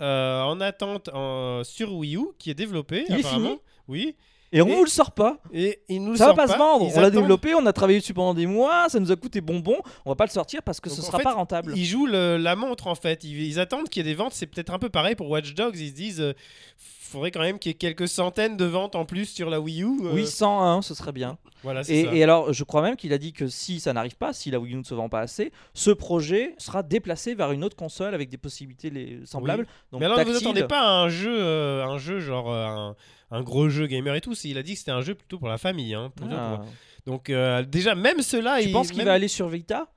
euh, 0.00 0.40
en 0.42 0.60
attente 0.60 1.10
en- 1.12 1.62
sur 1.64 1.92
Wii 1.94 2.16
U 2.16 2.28
qui 2.38 2.50
est 2.50 2.54
développé. 2.54 3.04
Il 3.08 3.16
est 3.16 3.18
apparemment. 3.18 3.48
fini 3.48 3.60
Oui. 3.88 4.16
Et 4.52 4.60
on 4.62 4.66
Et- 4.66 4.74
vous 4.74 4.82
le 4.84 4.90
sort 4.90 5.12
pas. 5.12 5.38
Et 5.52 5.78
nous 5.90 6.12
le 6.12 6.16
Ça 6.16 6.26
va 6.26 6.34
pas 6.34 6.48
se 6.48 6.56
vendre. 6.58 6.86
Ils 6.90 6.98
On 6.98 7.00
l'a 7.00 7.10
développé, 7.10 7.54
on 7.54 7.64
a 7.66 7.72
travaillé 7.72 8.00
dessus 8.00 8.14
pendant 8.14 8.34
des 8.34 8.46
mois, 8.46 8.88
ça 8.88 8.98
nous 8.98 9.12
a 9.12 9.16
coûté 9.16 9.40
bonbon. 9.40 9.76
On 10.04 10.10
va 10.10 10.16
pas 10.16 10.24
le 10.26 10.30
sortir 10.30 10.62
parce 10.62 10.80
que 10.80 10.88
Donc, 10.88 10.96
ce 10.98 11.02
sera 11.02 11.18
fait, 11.18 11.24
pas 11.24 11.34
rentable. 11.34 11.72
Ils 11.76 11.84
jouent 11.86 12.06
le- 12.06 12.36
la 12.36 12.56
montre 12.56 12.88
en 12.88 12.94
fait. 12.96 13.22
Ils, 13.24 13.40
ils 13.42 13.60
attendent 13.60 13.88
qu'il 13.88 14.04
y 14.04 14.08
ait 14.08 14.12
des 14.12 14.16
ventes. 14.16 14.32
C'est 14.32 14.46
peut-être 14.46 14.72
un 14.72 14.78
peu 14.80 14.88
pareil 14.88 15.14
pour 15.14 15.30
Watch 15.30 15.54
Dogs. 15.54 15.76
Ils 15.78 15.90
se 15.90 15.94
disent, 15.94 16.20
euh, 16.20 16.32
faudrait 16.78 17.30
quand 17.30 17.40
même 17.40 17.58
qu'il 17.60 17.70
y 17.70 17.74
ait 17.74 17.78
quelques 17.78 18.08
centaines 18.08 18.56
de 18.56 18.64
ventes 18.64 18.94
en 18.96 19.04
plus 19.04 19.26
sur 19.26 19.50
la 19.50 19.60
Wii 19.60 19.82
U. 19.82 19.86
euh, 20.04 20.12
Oui, 20.14 20.26
101, 20.26 20.82
ce 20.82 20.94
serait 20.94 21.12
bien. 21.12 21.38
voilà, 21.64 21.80
Et, 21.88 22.04
ça. 22.04 22.12
et 22.14 22.22
alors, 22.22 22.52
je 22.52 22.64
crois 22.64 22.82
même 22.82 22.96
qu'il 22.96 23.12
a 23.12 23.18
dit 23.18 23.32
que 23.32 23.46
si 23.48 23.78
ça 23.80 23.92
n'arrive 23.92 24.16
pas, 24.16 24.32
si 24.32 24.50
la 24.50 24.58
Wii 24.60 24.74
U 24.74 24.76
ne 24.78 24.82
se 24.84 24.94
vend 24.94 25.08
pas 25.08 25.20
assez, 25.20 25.50
ce 25.74 25.90
projet 25.90 26.54
sera 26.58 26.82
déplacé 26.84 27.34
vers 27.34 27.50
une 27.52 27.62
autre 27.64 27.76
console 27.76 28.14
avec 28.14 28.28
des 28.30 28.36
possibilités 28.36 28.90
les- 28.90 29.20
semblables. 29.26 29.66
Donc 29.92 30.00
Mais 30.00 30.06
alors, 30.06 30.18
ne 30.18 30.24
vous 30.24 30.36
attendez 30.36 30.64
pas 30.64 30.80
à 30.80 30.90
un 31.02 31.08
jeu, 31.08 31.36
euh, 31.36 31.84
un 31.84 31.98
jeu 31.98 32.18
genre 32.20 32.50
euh, 32.52 32.66
un, 32.66 32.96
un 33.30 33.42
gros 33.42 33.68
jeu 33.68 33.86
gamer 33.86 34.14
et 34.14 34.20
tout. 34.20 34.34
Il 34.44 34.58
a 34.58 34.62
dit 34.62 34.72
que 34.74 34.78
c'était 34.78 34.90
un 34.90 35.00
jeu 35.02 35.14
plutôt 35.14 35.38
pour 35.38 35.48
la 35.48 35.58
famille. 35.58 35.94
hein, 35.94 36.10
plutôt 36.14 36.34
Ah. 36.36 36.62
pour- 36.62 36.72
Donc 37.06 37.30
euh, 37.30 37.62
déjà, 37.64 37.94
même 37.94 38.22
cela, 38.22 38.60
Tu 38.60 38.68
il, 38.68 38.72
penses 38.72 38.88
qu'il 38.88 38.98
même- 38.98 39.06
va 39.06 39.12
aller 39.14 39.28
sur 39.28 39.48
Vita? 39.48 39.88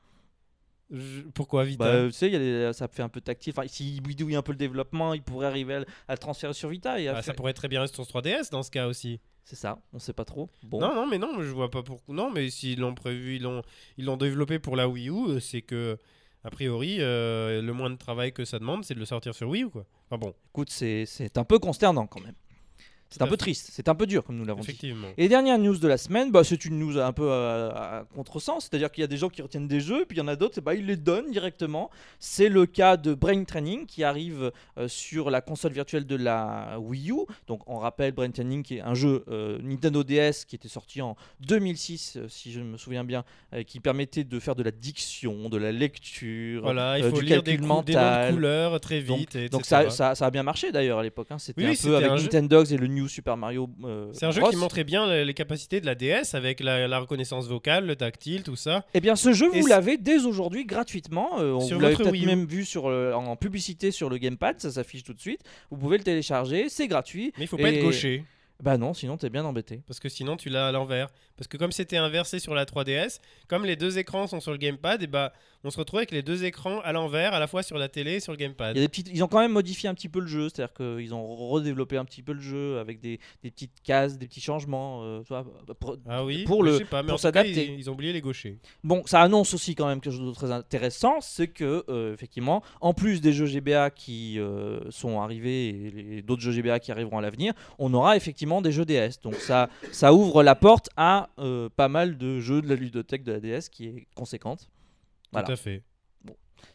Je- 0.91 1.21
Pourquoi 1.33 1.63
Vita? 1.63 1.83
Bah, 1.85 2.05
Tu 2.07 2.11
sais, 2.13 2.27
il 2.27 2.33
y 2.33 2.35
a 2.35 2.39
des- 2.39 2.73
ça 2.73 2.87
fait 2.87 3.01
un 3.01 3.09
peu 3.09 3.19
tactile. 3.21 3.53
Enfin, 3.57 3.67
s'il 3.67 4.01
bidouille 4.01 4.35
un 4.35 4.41
peu 4.43 4.51
le 4.51 4.57
développement, 4.57 5.13
il 5.13 5.23
pourrait 5.23 5.47
arriver 5.47 5.75
à, 5.75 5.79
le- 5.79 5.85
à 6.07 6.13
le 6.13 6.17
transférer 6.19 6.53
sur 6.53 6.69
Vita. 6.69 6.99
Et 6.99 7.07
à 7.07 7.17
Ah, 7.17 7.21
Ça 7.21 7.33
pourrait 7.33 7.53
très 7.53 7.67
bien 7.67 7.81
rester 7.81 7.95
sur 7.95 8.05
3DS 8.05 8.49
dans 8.51 8.61
ce 8.63 8.69
cas 8.69 8.87
aussi. 8.87 9.19
C'est 9.45 9.55
ça, 9.55 9.79
on 9.91 9.99
sait 9.99 10.13
pas 10.13 10.23
trop. 10.23 10.49
Bon. 10.63 10.79
Non, 10.79 10.93
non, 10.93 11.07
mais 11.07 11.17
non, 11.17 11.41
je 11.41 11.49
vois 11.49 11.69
pas 11.69 11.83
pourquoi. 11.83 12.13
Non, 12.15 12.31
mais 12.31 12.49
s'ils 12.49 12.79
l'ont 12.79 12.93
prévu, 12.95 13.35
ils 13.37 13.41
l'ont, 14.05 14.17
développé 14.17 14.59
pour 14.59 14.75
la 14.77 14.87
Wii 14.87 15.09
U, 15.09 15.13
euh, 15.31 15.39
c'est 15.41 15.61
que 15.61 15.97
a 16.45 16.49
priori, 16.49 16.97
euh, 16.99 17.61
le 17.61 17.73
moins 17.73 17.89
de 17.89 17.95
travail 17.97 18.31
que 18.31 18.45
ça 18.45 18.59
demande, 18.59 18.85
c'est 18.85 18.93
de 18.93 18.99
le 18.99 19.05
sortir 19.05 19.33
sur 19.35 19.49
Wii 19.49 19.63
U, 19.63 19.69
quoi. 19.69 19.85
Enfin 20.09 20.17
bon, 20.17 20.33
Écoute, 20.51 20.69
c'est 20.69 21.05
c'est 21.05 21.37
un 21.37 21.43
peu 21.43 21.59
consternant 21.59 22.07
quand 22.07 22.21
même. 22.21 22.35
C'est 23.13 23.21
un 23.23 23.27
peu 23.27 23.37
triste, 23.37 23.69
c'est 23.71 23.87
un 23.89 23.95
peu 23.95 24.05
dur 24.05 24.23
comme 24.23 24.35
nous 24.37 24.45
l'avons 24.45 24.61
dit. 24.61 24.93
Et 25.17 25.27
dernière 25.27 25.57
news 25.59 25.77
de 25.77 25.87
la 25.87 25.97
semaine, 25.97 26.31
bah, 26.31 26.43
c'est 26.43 26.65
une 26.65 26.79
news 26.79 26.97
un 26.97 27.11
peu 27.13 27.31
à, 27.31 27.99
à 27.99 28.03
contresens, 28.15 28.67
c'est-à-dire 28.69 28.91
qu'il 28.91 29.01
y 29.01 29.05
a 29.05 29.07
des 29.07 29.17
gens 29.17 29.29
qui 29.29 29.41
retiennent 29.41 29.67
des 29.67 29.79
jeux, 29.79 30.05
puis 30.05 30.17
il 30.17 30.19
y 30.19 30.23
en 30.23 30.27
a 30.27 30.35
d'autres, 30.35 30.59
bah, 30.61 30.75
ils 30.75 30.85
les 30.85 30.97
donnent 30.97 31.31
directement. 31.31 31.89
C'est 32.19 32.49
le 32.49 32.65
cas 32.65 32.97
de 32.97 33.13
Brain 33.13 33.43
Training 33.43 33.85
qui 33.85 34.03
arrive 34.03 34.51
euh, 34.77 34.87
sur 34.87 35.29
la 35.29 35.41
console 35.41 35.73
virtuelle 35.73 36.05
de 36.05 36.15
la 36.15 36.77
Wii 36.79 37.11
U. 37.11 37.15
Donc 37.47 37.61
on 37.67 37.77
rappelle 37.77 38.11
Brain 38.13 38.31
Training 38.31 38.63
qui 38.63 38.77
est 38.77 38.81
un 38.81 38.93
jeu 38.95 39.23
euh, 39.29 39.59
Nintendo 39.61 40.03
DS 40.03 40.45
qui 40.47 40.55
était 40.55 40.67
sorti 40.67 41.01
en 41.01 41.15
2006, 41.41 42.17
euh, 42.17 42.25
si 42.29 42.51
je 42.51 42.59
me 42.61 42.77
souviens 42.77 43.03
bien, 43.03 43.23
qui 43.67 43.79
permettait 43.79 44.23
de 44.23 44.39
faire 44.39 44.55
de 44.55 44.63
la 44.63 44.71
diction, 44.71 45.49
de 45.49 45.57
la 45.57 45.71
lecture, 45.71 46.61
Voilà, 46.63 46.97
il 46.97 47.03
faut 47.05 47.19
du 47.19 47.25
lire 47.25 47.43
des, 47.43 47.51
calcul 47.57 47.67
cou- 47.67 47.83
des 47.83 47.93
noms 47.93 47.99
de 48.01 48.07
mental. 48.07 48.33
couleurs 48.33 48.79
très 48.79 49.01
Donc- 49.01 49.19
vite. 49.19 49.35
et 49.35 49.49
Donc 49.49 49.65
ça, 49.65 49.89
ça, 49.89 50.15
ça 50.15 50.25
a 50.25 50.31
bien 50.31 50.43
marché 50.43 50.71
d'ailleurs 50.71 50.99
à 50.99 51.03
l'époque. 51.03 51.27
hein. 51.29 51.37
C'était 51.39 51.63
Oui, 51.63 51.77
un 51.79 51.83
peu 51.83 51.95
avec 51.97 52.09
un 52.09 52.17
jeu- 52.17 52.23
Nintendogs 52.23 52.71
et 52.71 52.77
le 52.77 52.87
New 52.87 53.02
Super 53.07 53.37
Mario. 53.37 53.69
euh, 53.83 54.09
C'est 54.13 54.25
un 54.25 54.31
jeu 54.31 54.41
Bros. 54.41 54.49
qui 54.49 54.55
montrait 54.55 54.83
bien 54.83 55.23
les, 55.23 55.33
capacités 55.33 55.81
de 55.81 55.85
la 55.85 55.95
DS 55.95 56.33
avec 56.35 56.59
la, 56.59 56.87
la 56.87 56.99
reconnaissance 56.99 57.47
vocale, 57.47 57.85
le 57.85 57.95
tactile, 57.95 58.43
tout 58.43 58.55
ça. 58.55 58.85
Eh 58.93 58.99
bien, 59.01 59.15
ce 59.15 59.33
jeu, 59.33 59.49
Et 59.53 59.61
vous 59.61 59.67
l'avez 59.67 59.97
dès 59.97 60.25
aujourd'hui 60.25 60.65
gratuitement. 60.65 61.39
Euh, 61.39 61.53
on 61.53 61.79
l'avez 61.79 61.95
peut-être 61.95 62.25
même 62.25 62.45
vu 62.45 62.65
sur 62.65 62.89
le- 62.89 63.15
en 63.15 63.35
publicité 63.35 63.91
sur 63.91 64.09
le 64.09 64.17
gamepad, 64.17 64.59
ça 64.59 64.71
s'affiche 64.71 65.03
tout 65.03 65.13
de 65.13 65.19
suite. 65.21 65.41
Vous 65.71 65.77
pouvez 65.77 65.97
le 65.97 66.03
télécharger, 66.03 66.69
c'est 66.69 66.87
gratuit. 66.87 67.33
Mais 67.37 67.45
il 67.45 67.47
faut 67.47 67.57
pas 67.57 67.69
être 67.69 67.81
gaucher. 67.83 68.23
Bah 68.61 68.77
non, 68.77 68.93
sinon 68.93 69.17
t'es 69.17 69.29
bien 69.29 69.43
embêté. 69.43 69.81
Parce 69.87 69.99
que 69.99 70.07
sinon 70.07 70.37
tu 70.37 70.47
l'as 70.49 70.67
à 70.67 70.71
l'envers. 70.71 71.09
Parce 71.37 71.47
que 71.47 71.57
comme 71.57 71.71
c'était 71.71 71.97
inversé 71.97 72.39
sur 72.39 72.53
la 72.53 72.65
3DS, 72.65 73.19
comme 73.47 73.65
les 73.65 73.75
deux 73.75 73.97
écrans 73.97 74.27
sont 74.27 74.39
sur 74.39 74.51
le 74.51 74.57
gamepad, 74.57 75.01
et 75.01 75.07
bah 75.07 75.33
on 75.65 75.71
se 75.71 75.77
retrouve 75.77 75.99
avec 75.99 76.11
les 76.11 76.21
deux 76.21 76.43
écrans 76.43 76.81
à 76.81 76.91
l'envers, 76.91 77.33
à 77.33 77.39
la 77.39 77.47
fois 77.47 77.63
sur 77.63 77.77
la 77.77 77.87
télé 77.87 78.15
et 78.15 78.19
sur 78.19 78.33
le 78.33 78.37
Il 78.37 78.41
y 78.41 78.43
gamepad. 78.43 78.77
a 78.77 78.79
des 78.79 78.87
petites... 78.89 79.09
Ils 79.13 79.23
ont 79.23 79.27
quand 79.29 79.39
même 79.39 79.53
modifié 79.53 79.87
un 79.89 79.93
petit 79.93 80.09
peu 80.09 80.19
le 80.19 80.27
jeu, 80.27 80.49
c'est-à-dire 80.49 80.73
qu'ils 80.73 81.13
ont 81.13 81.25
redéveloppé 81.47 81.95
un 81.97 82.03
petit 82.05 82.21
peu 82.21 82.33
le 82.33 82.41
jeu 82.41 82.79
avec 82.79 82.99
des, 82.99 83.19
des 83.43 83.49
petites 83.49 83.81
cases, 83.81 84.17
des 84.17 84.27
petits 84.27 84.41
changements. 84.41 85.03
euh, 85.03 85.21
vois, 85.27 85.45
pour- 85.79 85.95
Ah 86.07 86.25
oui, 86.25 86.43
pour 86.43 86.63
le- 86.63 86.73
je 86.73 86.77
sais 86.79 86.85
pas, 86.85 87.01
mais 87.01 87.09
pour 87.09 87.19
s'adapter. 87.19 87.65
ils, 87.73 87.79
ils 87.79 87.89
ont 87.89 87.93
oublié 87.93 88.11
les 88.11 88.19
gauchers. 88.21 88.57
Bon, 88.83 89.03
ça 89.05 89.21
annonce 89.21 89.53
aussi 89.53 89.73
quand 89.73 89.87
même 89.87 90.01
quelque 90.01 90.17
chose 90.17 90.27
de 90.29 90.35
très 90.35 90.51
intéressant, 90.51 91.21
c'est 91.21 91.47
que 91.47 91.85
euh, 91.87 92.13
effectivement, 92.13 92.61
en 92.81 92.93
plus 92.93 93.21
des 93.21 93.31
jeux 93.31 93.45
GBA 93.45 93.89
qui 93.91 94.39
euh, 94.39 94.79
sont 94.91 95.21
arrivés 95.21 95.69
et 95.69 95.91
les- 95.91 96.21
d'autres 96.21 96.41
jeux 96.41 96.51
GBA 96.51 96.79
qui 96.81 96.91
arriveront 96.91 97.17
à 97.19 97.21
l'avenir, 97.21 97.53
on 97.79 97.93
aura 97.93 98.17
effectivement 98.17 98.61
des 98.61 98.73
jeux 98.73 98.85
DS. 98.85 99.21
Donc 99.23 99.35
ça, 99.35 99.69
ça 99.93 100.13
ouvre 100.13 100.43
la 100.43 100.55
porte 100.55 100.89
à 100.97 101.29
euh, 101.32 101.32
pas 101.35 101.87
mal 101.87 102.17
de 102.17 102.39
jeux 102.39 102.61
de 102.61 102.69
la 102.69 102.75
ludothèque 102.75 103.23
de 103.23 103.31
la 103.31 103.39
DS 103.39 103.69
qui 103.69 103.87
est 103.87 104.07
conséquente. 104.15 104.69
Voilà. 105.31 105.47
Tout 105.47 105.53
à 105.53 105.55
fait. 105.55 105.83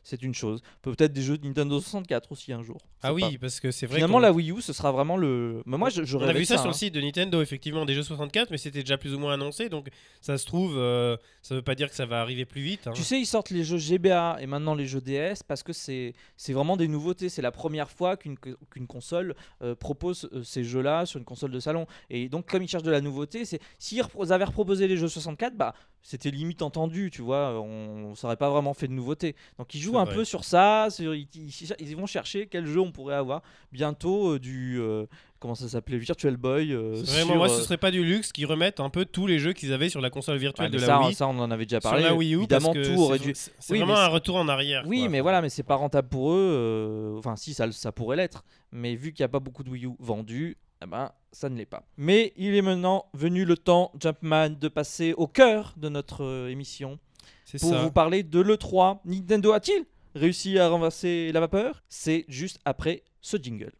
C'est 0.02 0.22
une 0.22 0.34
chose. 0.34 0.62
Peut-être 0.82 1.12
des 1.12 1.22
jeux 1.22 1.38
de 1.38 1.46
Nintendo 1.46 1.80
64 1.80 2.32
aussi 2.32 2.52
un 2.52 2.62
jour. 2.62 2.78
Ah 3.02 3.12
oui, 3.14 3.22
pas- 3.22 3.38
parce 3.42 3.60
que 3.60 3.70
c'est 3.70 3.86
vrai. 3.86 3.96
Finalement, 3.96 4.18
la 4.18 4.32
Wii 4.32 4.52
U, 4.52 4.60
ce 4.60 4.72
sera 4.72 4.92
vraiment 4.92 5.16
le. 5.16 5.62
Mais 5.66 5.76
moi, 5.76 5.88
je, 5.90 6.02
je 6.04 6.16
On 6.16 6.22
a 6.22 6.32
vu 6.32 6.44
ça, 6.44 6.56
sur 6.56 6.64
hein. 6.64 6.68
le 6.68 6.72
site 6.74 6.94
de 6.94 7.00
Nintendo, 7.00 7.40
effectivement, 7.42 7.84
des 7.84 7.94
jeux 7.94 8.02
64, 8.02 8.50
mais 8.50 8.58
c'était 8.58 8.80
déjà 8.80 8.98
plus 8.98 9.14
ou 9.14 9.18
moins 9.18 9.34
annoncé, 9.34 9.68
donc 9.68 9.88
ça 10.20 10.36
se 10.38 10.46
trouve, 10.46 10.76
euh, 10.76 11.16
ça 11.42 11.54
veut 11.54 11.62
pas 11.62 11.74
dire 11.74 11.88
que 11.88 11.94
ça 11.94 12.06
va 12.06 12.20
arriver 12.20 12.44
plus 12.44 12.62
vite. 12.62 12.86
hein. 12.86 12.92
Tu 12.94 13.02
sais, 13.02 13.18
ils 13.20 13.26
sortent 13.26 13.50
les 13.50 13.64
jeux 13.64 13.78
GBA 13.78 14.38
et 14.40 14.46
maintenant 14.46 14.74
les 14.74 14.86
jeux 14.86 15.00
DS 15.00 15.42
parce 15.46 15.62
que 15.62 15.72
c'est 15.72 16.14
vraiment 16.48 16.76
des 16.76 16.88
nouveautés. 16.88 17.28
C'est 17.28 17.42
la 17.42 17.52
première 17.52 17.90
fois 17.90 18.16
qu'une 18.16 18.36
co- 18.38 18.56
qu'une 18.70 18.86
console 18.86 19.34
euh, 19.62 19.74
propose 19.74 20.28
euh, 20.32 20.42
ces 20.42 20.64
jeux-là 20.64 21.06
sur 21.06 21.18
une 21.18 21.24
console 21.24 21.50
de 21.50 21.60
salon. 21.60 21.86
Et 22.10 22.28
donc, 22.28 22.46
comme 22.50 22.62
ils 22.62 22.68
cherchent 22.68 22.82
de 22.82 22.90
la 22.90 23.00
nouveauté, 23.00 23.44
c'est 23.44 23.60
s'ils 23.78 24.02
avaient 24.30 24.44
proposé 24.46 24.88
les 24.88 24.96
jeux 24.96 25.08
64, 25.08 25.56
bah 25.56 25.74
c'était 26.10 26.30
limite 26.30 26.62
entendu, 26.62 27.10
tu 27.10 27.20
vois. 27.20 27.60
On 27.60 28.14
n'aurait 28.22 28.36
pas 28.38 28.48
vraiment 28.48 28.72
fait 28.72 28.88
de 28.88 28.94
nouveauté. 28.94 29.36
Donc, 29.58 29.74
ils 29.74 29.78
jouent 29.80 29.98
un 29.98 30.04
vrai. 30.04 30.14
peu 30.14 30.24
sur 30.24 30.42
ça. 30.42 30.86
sur- 30.88 31.14
ils, 31.14 31.28
ils- 31.34 31.74
ils 31.80 31.96
vont 31.96 32.06
chercher 32.06 32.46
quel 32.46 32.64
jeu 32.64 32.80
on 32.80 32.90
pourrait 32.92 33.14
avoir 33.16 33.42
bientôt 33.72 34.32
euh, 34.32 34.38
du 34.38 34.78
euh, 34.80 35.04
comment 35.38 35.54
ça 35.54 35.68
s'appelait 35.68 35.98
Virtual 35.98 36.34
Boy. 36.38 36.72
euh, 36.72 36.92
Vraiment, 36.94 37.26
sur, 37.26 37.36
moi, 37.36 37.48
ce 37.50 37.60
serait 37.60 37.76
pas 37.76 37.90
du 37.90 38.02
luxe 38.02 38.32
qu'ils 38.32 38.46
remettent 38.46 38.80
un 38.80 38.88
peu 38.88 39.04
tous 39.04 39.26
les 39.26 39.38
jeux 39.38 39.52
qu'ils 39.52 39.74
avaient 39.74 39.90
sur 39.90 40.00
la 40.00 40.08
console 40.08 40.38
virtuelle 40.38 40.70
de 40.70 40.78
la 40.78 40.86
ça, 40.86 41.00
Wii. 41.02 41.14
ça, 41.14 41.28
on 41.28 41.38
en 41.38 41.50
avait 41.50 41.66
déjà 41.66 41.80
sur 41.82 41.90
parlé. 41.90 42.04
la 42.04 42.14
Wii 42.14 42.34
U, 42.34 42.38
Évidemment, 42.38 42.72
parce 42.72 42.88
que 42.88 42.94
tout 42.94 43.00
aurait 43.02 43.18
dû. 43.18 43.34
C'est 43.34 43.52
Oui, 43.70 43.78
vraiment 43.80 43.96
un 43.98 44.08
retour 44.08 44.36
en 44.36 44.48
arrière. 44.48 44.84
Oui, 44.86 45.00
quoi. 45.00 45.08
mais 45.10 45.20
voilà, 45.20 45.42
mais 45.42 45.50
c'est 45.50 45.62
pas 45.62 45.74
rentable 45.76 46.08
pour 46.08 46.32
eux. 46.32 47.14
Enfin, 47.18 47.36
si, 47.36 47.52
ça, 47.52 47.70
ça 47.70 47.92
pourrait 47.92 48.16
l'être. 48.16 48.44
Mais 48.72 48.94
vu 48.96 49.12
qu'il 49.12 49.22
n'y 49.22 49.26
a 49.26 49.28
pas 49.30 49.40
beaucoup 49.40 49.62
de 49.62 49.68
Wii 49.68 49.84
U 49.84 49.90
vendus, 49.98 50.56
eh 50.82 50.86
ben, 50.86 51.12
ça 51.32 51.48
ne 51.48 51.56
l'est 51.56 51.66
pas. 51.66 51.84
Mais 51.96 52.32
il 52.36 52.54
est 52.54 52.62
maintenant 52.62 53.06
venu 53.12 53.44
le 53.44 53.56
temps, 53.56 53.92
Jumpman, 54.00 54.50
de 54.50 54.68
passer 54.68 55.12
au 55.16 55.26
cœur 55.26 55.74
de 55.76 55.88
notre 55.88 56.24
euh, 56.24 56.48
émission 56.48 56.98
c'est 57.44 57.58
pour 57.58 57.70
ça. 57.70 57.82
vous 57.82 57.90
parler 57.90 58.22
de 58.22 58.40
l'E3. 58.40 59.00
Nintendo 59.06 59.52
a-t-il 59.52 59.86
réussi 60.14 60.58
à 60.58 60.68
renverser 60.68 61.32
la 61.32 61.40
vapeur? 61.40 61.82
C'est 61.88 62.26
juste 62.28 62.60
après 62.66 63.04
ce 63.22 63.38
jingle. 63.38 63.72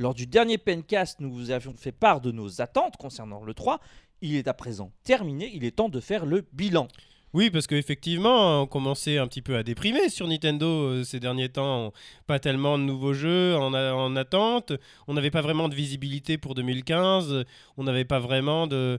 Lors 0.00 0.14
du 0.14 0.26
dernier 0.26 0.56
Pencast, 0.56 1.20
nous 1.20 1.30
vous 1.30 1.50
avions 1.50 1.74
fait 1.76 1.92
part 1.92 2.22
de 2.22 2.32
nos 2.32 2.62
attentes 2.62 2.96
concernant 2.96 3.44
le 3.44 3.52
3. 3.52 3.80
Il 4.22 4.34
est 4.34 4.48
à 4.48 4.54
présent 4.54 4.92
terminé, 5.04 5.50
il 5.52 5.62
est 5.62 5.72
temps 5.76 5.90
de 5.90 6.00
faire 6.00 6.24
le 6.24 6.42
bilan. 6.54 6.88
Oui, 7.34 7.50
parce 7.50 7.66
qu'effectivement, 7.66 8.62
on 8.62 8.66
commençait 8.66 9.18
un 9.18 9.26
petit 9.26 9.42
peu 9.42 9.58
à 9.58 9.62
déprimer 9.62 10.08
sur 10.08 10.26
Nintendo 10.26 10.66
euh, 10.66 11.04
ces 11.04 11.20
derniers 11.20 11.50
temps. 11.50 11.92
Pas 12.26 12.38
tellement 12.38 12.78
de 12.78 12.84
nouveaux 12.84 13.12
jeux 13.12 13.54
en, 13.56 14.16
attente. 14.16 14.72
On 15.06 15.12
n'avait 15.12 15.30
pas 15.30 15.42
vraiment 15.42 15.68
de 15.68 15.74
visibilité 15.74 16.38
pour 16.38 16.54
2015. 16.54 17.44
On 17.76 17.84
n'avait 17.84 18.06
pas 18.06 18.20
vraiment 18.20 18.66
de, 18.66 18.98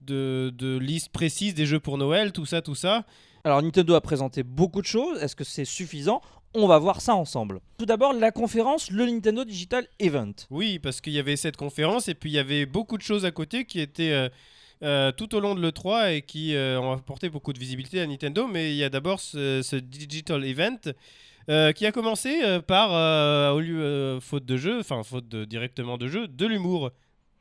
de, 0.00 0.52
de 0.52 0.78
liste 0.78 1.10
précise 1.10 1.54
des 1.54 1.64
jeux 1.64 1.78
pour 1.78 1.96
Noël, 1.96 2.32
tout 2.32 2.44
ça, 2.44 2.60
tout 2.60 2.74
ça. 2.74 3.04
Alors 3.44 3.62
Nintendo 3.62 3.94
a 3.94 4.00
présenté 4.02 4.42
beaucoup 4.42 4.82
de 4.82 4.86
choses, 4.86 5.22
est-ce 5.22 5.34
que 5.34 5.44
c'est 5.44 5.64
suffisant? 5.64 6.20
On 6.52 6.66
va 6.66 6.78
voir 6.78 7.00
ça 7.00 7.14
ensemble. 7.14 7.60
Tout 7.78 7.86
d'abord 7.86 8.12
la 8.12 8.32
conférence, 8.32 8.90
le 8.90 9.06
Nintendo 9.06 9.44
Digital 9.44 9.86
Event. 10.00 10.32
Oui, 10.50 10.80
parce 10.80 11.00
qu'il 11.00 11.12
y 11.12 11.18
avait 11.20 11.36
cette 11.36 11.56
conférence 11.56 12.08
et 12.08 12.14
puis 12.14 12.30
il 12.30 12.32
y 12.32 12.38
avait 12.40 12.66
beaucoup 12.66 12.98
de 12.98 13.02
choses 13.02 13.24
à 13.24 13.30
côté 13.30 13.64
qui 13.64 13.78
étaient 13.78 14.10
euh, 14.10 14.28
euh, 14.82 15.12
tout 15.12 15.32
au 15.36 15.40
long 15.40 15.54
de 15.54 15.60
l'E3 15.60 16.16
et 16.16 16.22
qui 16.22 16.56
euh, 16.56 16.80
ont 16.80 16.92
apporté 16.92 17.28
beaucoup 17.28 17.52
de 17.52 17.58
visibilité 17.60 18.00
à 18.00 18.06
Nintendo. 18.06 18.48
Mais 18.48 18.72
il 18.72 18.76
y 18.76 18.82
a 18.82 18.88
d'abord 18.88 19.20
ce, 19.20 19.76
Digital 19.76 20.44
Event 20.44 20.78
qui 21.74 21.84
a 21.84 21.90
commencé 21.90 22.60
par, 22.66 23.54
au 23.54 23.60
lieu, 23.60 24.18
faute 24.20 24.44
de 24.44 24.56
jeu, 24.56 24.78
enfin 24.78 25.02
faute 25.02 25.28
de, 25.28 25.44
directement 25.44 25.98
de 25.98 26.06
jeu, 26.06 26.28
de 26.28 26.46
l'humour. 26.46 26.90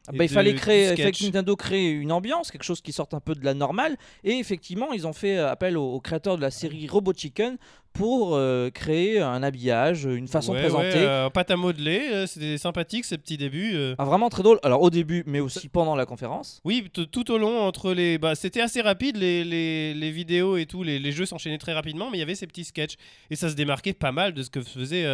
Ah 0.07 0.11
bah, 0.13 0.23
il 0.23 0.29
fallait 0.29 0.55
créer, 0.55 0.95
que 0.95 1.23
Nintendo 1.25 1.55
crée 1.55 1.91
une 1.91 2.11
ambiance, 2.11 2.49
quelque 2.49 2.63
chose 2.63 2.81
qui 2.81 2.91
sorte 2.93 3.13
un 3.13 3.19
peu 3.19 3.35
de 3.35 3.45
la 3.45 3.53
normale. 3.53 3.95
Et 4.23 4.31
effectivement, 4.39 4.91
ils 4.91 5.05
ont 5.05 5.13
fait 5.13 5.37
euh, 5.37 5.51
appel 5.51 5.77
aux, 5.77 5.93
aux 5.93 5.99
créateurs 5.99 6.35
de 6.37 6.41
la 6.41 6.49
série 6.49 6.87
Robot 6.87 7.13
Chicken 7.15 7.57
pour 7.93 8.35
euh, 8.35 8.69
créer 8.71 9.19
un 9.19 9.43
habillage, 9.43 10.05
une 10.05 10.27
façon 10.27 10.53
Ouais, 10.53 10.59
de 10.59 10.67
présenter. 10.67 10.97
ouais, 10.99 11.05
euh, 11.05 11.29
pâte 11.29 11.51
à 11.51 11.57
modeler, 11.57 12.01
euh, 12.11 12.27
c'était 12.27 12.57
sympathique 12.57 13.05
ces 13.05 13.17
petits 13.17 13.37
débuts. 13.37 13.75
Ah, 13.99 14.05
vraiment 14.05 14.29
très 14.29 14.41
drôle. 14.41 14.59
Alors 14.63 14.81
au 14.81 14.89
début, 14.89 15.23
mais 15.27 15.39
aussi 15.39 15.69
pendant 15.69 15.95
la 15.95 16.05
conférence. 16.05 16.59
Oui, 16.65 16.87
tout 16.91 17.31
au 17.31 17.37
long, 17.37 17.59
entre 17.59 17.93
les. 17.93 18.17
Bah, 18.17 18.33
c'était 18.35 18.61
assez 18.61 18.81
rapide, 18.81 19.17
les, 19.17 19.43
les, 19.43 19.93
les 19.93 20.11
vidéos 20.11 20.57
et 20.57 20.65
tout, 20.65 20.81
les, 20.81 20.97
les 20.97 21.11
jeux 21.11 21.25
s'enchaînaient 21.25 21.57
très 21.59 21.73
rapidement, 21.73 22.09
mais 22.09 22.17
il 22.17 22.21
y 22.21 22.23
avait 22.23 22.35
ces 22.35 22.47
petits 22.47 22.63
sketchs. 22.63 22.95
Et 23.29 23.35
ça 23.35 23.49
se 23.49 23.55
démarquait 23.55 23.93
pas 23.93 24.11
mal 24.11 24.33
de 24.33 24.41
ce 24.43 24.49
que 24.49 24.61
faisait 24.61 25.05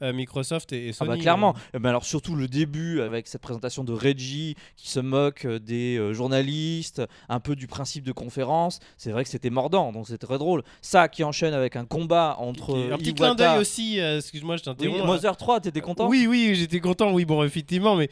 Microsoft 0.00 0.72
et, 0.72 0.86
et 0.86 0.90
Ah 0.90 0.92
Sony. 0.92 1.10
bah 1.10 1.16
clairement. 1.16 1.54
Eh 1.74 1.78
ben 1.78 1.88
alors 1.90 2.04
surtout 2.04 2.34
le 2.34 2.46
début 2.48 3.00
avec 3.00 3.26
cette 3.28 3.40
présentation 3.42 3.84
de 3.84 3.92
Reggie 3.92 4.54
qui 4.76 4.88
se 4.90 5.00
moque 5.00 5.44
euh, 5.44 5.58
des 5.58 5.96
euh, 5.98 6.12
journalistes, 6.12 7.02
un 7.28 7.40
peu 7.40 7.56
du 7.56 7.66
principe 7.66 8.04
de 8.04 8.12
conférence. 8.12 8.80
C'est 8.96 9.10
vrai 9.10 9.24
que 9.24 9.30
c'était 9.30 9.50
mordant, 9.50 9.92
donc 9.92 10.06
c'était 10.06 10.26
très 10.26 10.38
drôle. 10.38 10.62
Ça 10.82 11.08
qui 11.08 11.24
enchaîne 11.24 11.54
avec 11.54 11.76
un 11.76 11.84
combat 11.84 12.36
entre 12.38 12.74
Qui- 12.74 12.90
euh, 12.90 12.94
Un 12.94 12.98
petit 12.98 13.10
Iwata- 13.12 13.14
clin 13.16 13.34
d'œil 13.34 13.58
aussi, 13.58 14.00
euh, 14.00 14.18
excuse-moi, 14.18 14.56
je 14.56 14.62
Oui, 14.62 14.64
t'interromps. 14.76 15.04
Mother 15.06 15.36
3, 15.36 15.60
t'étais 15.60 15.80
content 15.80 16.08
Oui, 16.08 16.26
oui, 16.28 16.54
j'étais 16.54 16.80
content, 16.80 17.12
oui, 17.12 17.24
bon, 17.24 17.42
effectivement, 17.44 17.96
mais, 17.96 18.08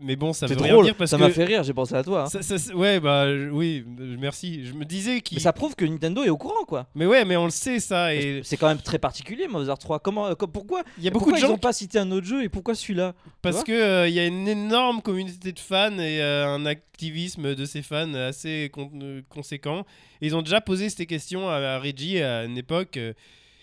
mais 0.00 0.16
bon, 0.16 0.32
ça 0.34 0.46
rien 0.46 0.56
drôle. 0.74 0.84
dire 0.84 0.94
parce 0.96 1.10
ça 1.10 1.16
m'a 1.18 1.30
fait 1.30 1.44
rire. 1.44 1.62
J'ai 1.62 1.72
pensé 1.72 1.94
à 1.94 2.02
toi. 2.04 2.24
hein. 2.24 2.26
ça- 2.26 2.42
ça- 2.42 2.74
ouais, 2.74 3.00
bah 3.00 3.26
oui, 3.52 3.84
merci. 4.18 4.64
Je 4.66 4.74
me 4.74 4.84
disais 4.84 5.20
qu'il. 5.22 5.36
Mais 5.38 5.42
ça 5.42 5.52
prouve 5.52 5.74
que 5.74 5.84
Nintendo 5.84 6.22
est 6.22 6.28
au 6.28 6.36
courant, 6.36 6.64
quoi. 6.66 6.88
Mais 6.94 7.06
ouais, 7.06 7.24
mais 7.24 7.36
on 7.36 7.44
le 7.46 7.50
sait 7.50 7.80
ça. 7.80 8.14
Et 8.14 8.42
C'est 8.44 8.56
quand 8.58 8.68
même 8.68 8.82
très 8.82 8.98
particulier, 8.98 9.48
Mother 9.48 9.78
3. 9.78 9.98
Comment, 10.00 10.26
euh, 10.26 10.34
pourquoi 10.34 10.82
il 10.98 11.04
y 11.04 11.08
a 11.08 11.10
beaucoup 11.10 11.24
pourquoi 11.24 11.38
de 11.38 11.40
gens 11.42 11.48
ils 11.48 11.52
n'ont 11.52 11.58
pas 11.58 11.72
cité 11.72 11.98
un 11.98 12.10
autre 12.10 12.26
jeu 12.26 12.42
et 12.44 12.48
pourquoi 12.50 12.74
celui-là 12.74 13.14
Parce 13.40 13.64
que 13.64 13.72
euh, 13.72 14.08
y 14.08 14.18
a 14.18 14.26
une 14.26 14.46
énorme 14.46 15.00
communauté 15.00 15.52
de 15.52 15.58
fans 15.60 15.98
et 15.98 16.20
euh, 16.20 16.46
un 16.46 16.66
activisme 16.66 17.54
de 17.54 17.64
ces 17.64 17.82
fans 17.82 18.12
assez 18.14 18.70
con- 18.72 18.90
conséquent. 19.28 19.86
Et 20.20 20.26
ils 20.26 20.36
ont 20.36 20.42
déjà 20.42 20.60
posé 20.60 20.90
ces 20.90 21.06
questions 21.06 21.48
à, 21.48 21.54
à 21.56 21.78
Reggie 21.78 22.20
à 22.20 22.44
une 22.44 22.58
époque 22.58 22.96
euh, 22.98 23.12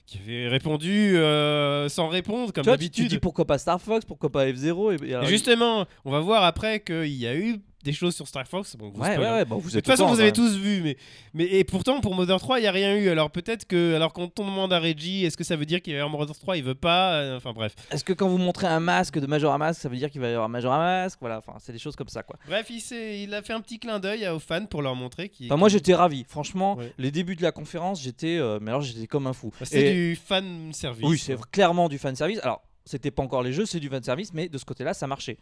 qui 0.06 0.20
avait 0.20 0.48
répondu 0.48 1.18
euh, 1.18 1.90
sans 1.90 2.10
répondre 2.10 2.54
comme 2.54 2.64
Tu 2.64 2.70
vois, 2.70 2.78
tu, 2.78 2.84
tu 2.90 3.02
d'habitude. 3.02 3.10
dis 3.10 3.20
pourquoi 3.20 3.46
pas 3.46 3.58
Star 3.58 3.82
Fox, 3.82 4.06
pourquoi 4.06 4.32
pas 4.32 4.46
F0 4.46 5.04
et, 5.04 5.10
et 5.10 5.14
alors- 5.16 5.26
Et 5.26 5.28
justement, 5.28 5.86
on 6.06 6.12
va 6.12 6.20
voir 6.20 6.44
après 6.44 6.80
qu'il 6.82 7.08
y 7.08 7.26
a 7.28 7.36
eu 7.36 7.56
des 7.86 7.94
choses 7.94 8.14
sur 8.16 8.28
Star 8.28 8.46
Fox. 8.48 8.76
Bon, 8.76 8.90
vous 8.90 9.00
Ouais, 9.00 9.08
ouais, 9.10 9.14
spoil, 9.14 9.28
hein. 9.28 9.34
ouais. 9.36 9.46
Bon, 9.46 9.58
vous 9.58 9.70
De 9.70 9.76
toute 9.76 9.86
façon, 9.88 10.08
vous 10.08 10.16
avez 10.20 10.26
même. 10.26 10.34
tous 10.34 10.58
vu, 10.58 10.82
mais, 10.82 10.98
mais 11.34 11.46
et 11.46 11.64
pourtant 11.64 12.02
pour 12.02 12.14
Mother 12.16 12.38
3, 12.40 12.60
il 12.60 12.64
n'y 12.64 12.68
a 12.68 12.72
rien 12.72 12.96
eu. 12.98 13.08
Alors 13.10 13.32
peut-être 13.32 13.66
que, 13.66 13.96
alors 13.96 14.12
quand 14.12 14.38
on 14.40 14.46
demande 14.46 14.74
à 14.74 14.80
Reggie, 14.80 15.24
est-ce 15.24 15.38
que 15.38 15.44
ça 15.46 15.56
veut 15.56 15.66
dire 15.66 15.82
qu'il 15.82 15.94
va 15.94 16.00
y 16.00 16.02
avoir 16.02 16.20
Mother 16.20 16.38
3, 16.38 16.58
il 16.58 16.64
veut 16.64 16.76
pas. 16.76 17.14
euh, 17.14 17.38
Enfin 17.38 17.54
bref. 17.54 17.74
Est-ce 17.92 18.04
que 18.04 18.12
quand 18.14 18.28
vous 18.28 18.38
montrez 18.40 18.68
un 18.68 18.80
masque 18.82 19.20
de 19.20 19.28
Majora 19.28 19.58
Mask, 19.58 19.80
ça 19.82 19.88
veut 19.88 19.96
dire 19.98 20.10
qu'il 20.10 20.20
va 20.20 20.28
y 20.30 20.34
avoir 20.34 20.50
Majora 20.50 20.78
Mask? 20.80 21.20
Voilà, 21.22 21.38
enfin, 21.38 21.54
c'est 21.60 21.72
des 21.72 21.80
choses 21.80 21.96
comme 21.96 22.10
ça, 22.10 22.24
quoi. 22.24 22.38
Bref, 22.48 22.68
il, 22.70 22.82
il 23.24 23.34
a 23.34 23.42
fait 23.42 23.54
un 23.54 23.62
petit 23.62 23.80
clin 23.80 24.00
d'œil 24.00 24.28
aux 24.28 24.40
fans 24.40 24.66
pour 24.66 24.82
leur 24.82 24.96
montrer 24.96 25.30
qu'il. 25.30 25.46
Enfin, 25.48 25.58
moi, 25.58 25.70
j'étais 25.70 25.94
ravi. 25.94 26.26
Franchement, 26.28 26.76
Ouais. 26.78 26.92
les 26.98 27.12
débuts 27.12 27.36
de 27.36 27.44
la 27.44 27.52
conférence, 27.52 28.02
j'étais, 28.02 28.38
euh, 28.38 28.58
mais 28.62 28.72
alors, 28.72 28.82
j'étais 28.82 29.08
comme 29.08 29.28
un 29.28 29.34
fou. 29.34 29.52
Bah, 29.60 29.66
C'est 29.70 29.82
Et- 29.86 29.94
du 29.94 30.16
fan 30.16 30.74
service. 30.74 31.06
Oui, 31.08 31.18
c'est 31.20 31.40
clairement 31.52 31.88
du 31.90 31.98
fan 32.00 32.16
service. 32.16 32.40
Alors, 32.42 32.62
c'était 32.86 33.12
pas 33.12 33.24
encore 33.24 33.44
les 33.44 33.52
jeux, 33.54 33.66
c'est 33.66 33.80
du 33.80 33.90
fan 33.90 34.04
service, 34.04 34.34
mais 34.34 34.48
de 34.48 34.58
ce 34.58 34.66
côté-là, 34.66 34.94
ça 34.94 35.08
marchait. 35.08 35.38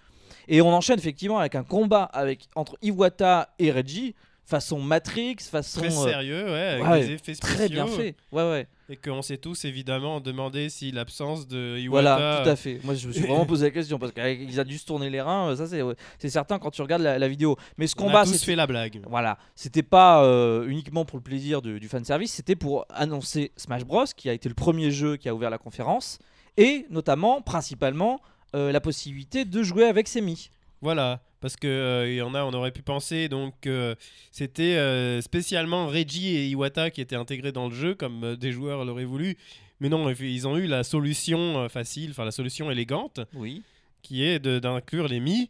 Et 0.47 0.61
on 0.61 0.73
enchaîne 0.73 0.99
effectivement 0.99 1.39
avec 1.39 1.55
un 1.55 1.63
combat 1.63 2.03
avec 2.03 2.47
entre 2.55 2.77
Iwata 2.81 3.49
et 3.59 3.71
Reggie, 3.71 4.15
façon 4.45 4.81
Matrix, 4.81 5.37
façon 5.39 5.79
très 5.79 5.95
euh, 5.97 6.03
sérieux, 6.03 6.45
ouais, 6.51 6.59
avec 6.61 6.83
ouais, 6.85 6.99
des 7.05 7.11
effets 7.13 7.33
spéciaux. 7.33 7.55
très 7.55 7.69
bien 7.69 7.87
fait. 7.87 8.15
Ouais, 8.31 8.43
ouais. 8.43 8.67
Et 8.89 8.97
qu'on 8.97 9.21
s'est 9.21 9.37
tous 9.37 9.63
évidemment 9.63 10.19
demandé 10.19 10.67
si 10.67 10.91
l'absence 10.91 11.47
de 11.47 11.77
Iwata. 11.79 12.15
Voilà, 12.17 12.41
tout 12.43 12.49
à 12.49 12.55
fait. 12.57 12.81
Moi, 12.83 12.93
je 12.95 13.07
me 13.07 13.13
suis 13.13 13.21
vraiment 13.25 13.45
posé 13.45 13.67
la 13.67 13.71
question 13.71 13.97
parce 13.97 14.11
qu'ils 14.11 14.59
a 14.59 14.63
dû 14.65 14.77
se 14.77 14.85
tourner 14.85 15.09
les 15.09 15.21
reins. 15.21 15.55
Ça, 15.55 15.65
c'est 15.67 15.79
c'est 16.19 16.29
certain 16.29 16.59
quand 16.59 16.69
tu 16.71 16.81
regardes 16.81 17.01
la, 17.01 17.17
la 17.17 17.27
vidéo. 17.29 17.55
Mais 17.77 17.87
ce 17.87 17.95
On 17.97 18.03
combat, 18.03 18.19
a 18.19 18.25
tous 18.25 18.33
c'était- 18.33 18.45
fait 18.47 18.55
la 18.57 18.67
blague. 18.67 18.99
Voilà, 19.09 19.37
c'était 19.55 19.81
pas 19.83 20.23
euh, 20.25 20.67
uniquement 20.67 21.05
pour 21.05 21.17
le 21.17 21.23
plaisir 21.23 21.61
de- 21.61 21.77
du 21.77 21.87
fanservice, 21.87 22.33
c'était 22.33 22.57
pour 22.57 22.85
annoncer 22.93 23.53
Smash 23.55 23.85
Bros, 23.85 24.03
qui 24.17 24.29
a 24.29 24.33
été 24.33 24.49
le 24.49 24.55
premier 24.55 24.91
jeu 24.91 25.15
qui 25.15 25.29
a 25.29 25.33
ouvert 25.33 25.49
la 25.49 25.57
conférence, 25.57 26.19
et 26.57 26.85
notamment, 26.89 27.41
principalement, 27.41 28.19
euh, 28.55 28.71
la 28.71 28.81
possibilité 28.81 29.45
de 29.45 29.63
jouer 29.63 29.85
avec 29.85 30.07
Semi. 30.07 30.49
Voilà, 30.81 31.21
parce 31.39 31.55
que 31.55 31.67
euh, 31.67 32.09
il 32.11 32.15
y 32.17 32.21
en 32.21 32.33
a, 32.35 32.43
on 32.43 32.51
aurait 32.53 32.71
pu 32.71 32.81
penser 32.81 33.29
donc 33.29 33.67
euh, 33.67 33.95
c'était 34.31 34.75
euh, 34.75 35.21
spécialement 35.21 35.87
Reggie 35.87 36.35
et 36.35 36.47
Iwata 36.49 36.89
qui 36.91 36.99
étaient 37.01 37.15
intégrés 37.15 37.51
dans 37.53 37.69
le 37.69 37.73
jeu 37.75 37.95
comme 37.95 38.35
des 38.35 38.51
joueurs 38.51 38.83
l'auraient 38.83 39.05
voulu. 39.05 39.37
Mais 39.79 39.89
non, 39.89 40.09
ils 40.09 40.47
ont 40.47 40.57
eu 40.57 40.67
la 40.67 40.83
solution 40.83 41.67
facile, 41.69 42.11
enfin 42.11 42.25
la 42.25 42.31
solution 42.31 42.69
élégante, 42.71 43.19
Oui. 43.33 43.63
qui 44.01 44.23
est 44.23 44.39
de- 44.39 44.59
d'inclure 44.59 45.07
les 45.07 45.19
Mi 45.19 45.49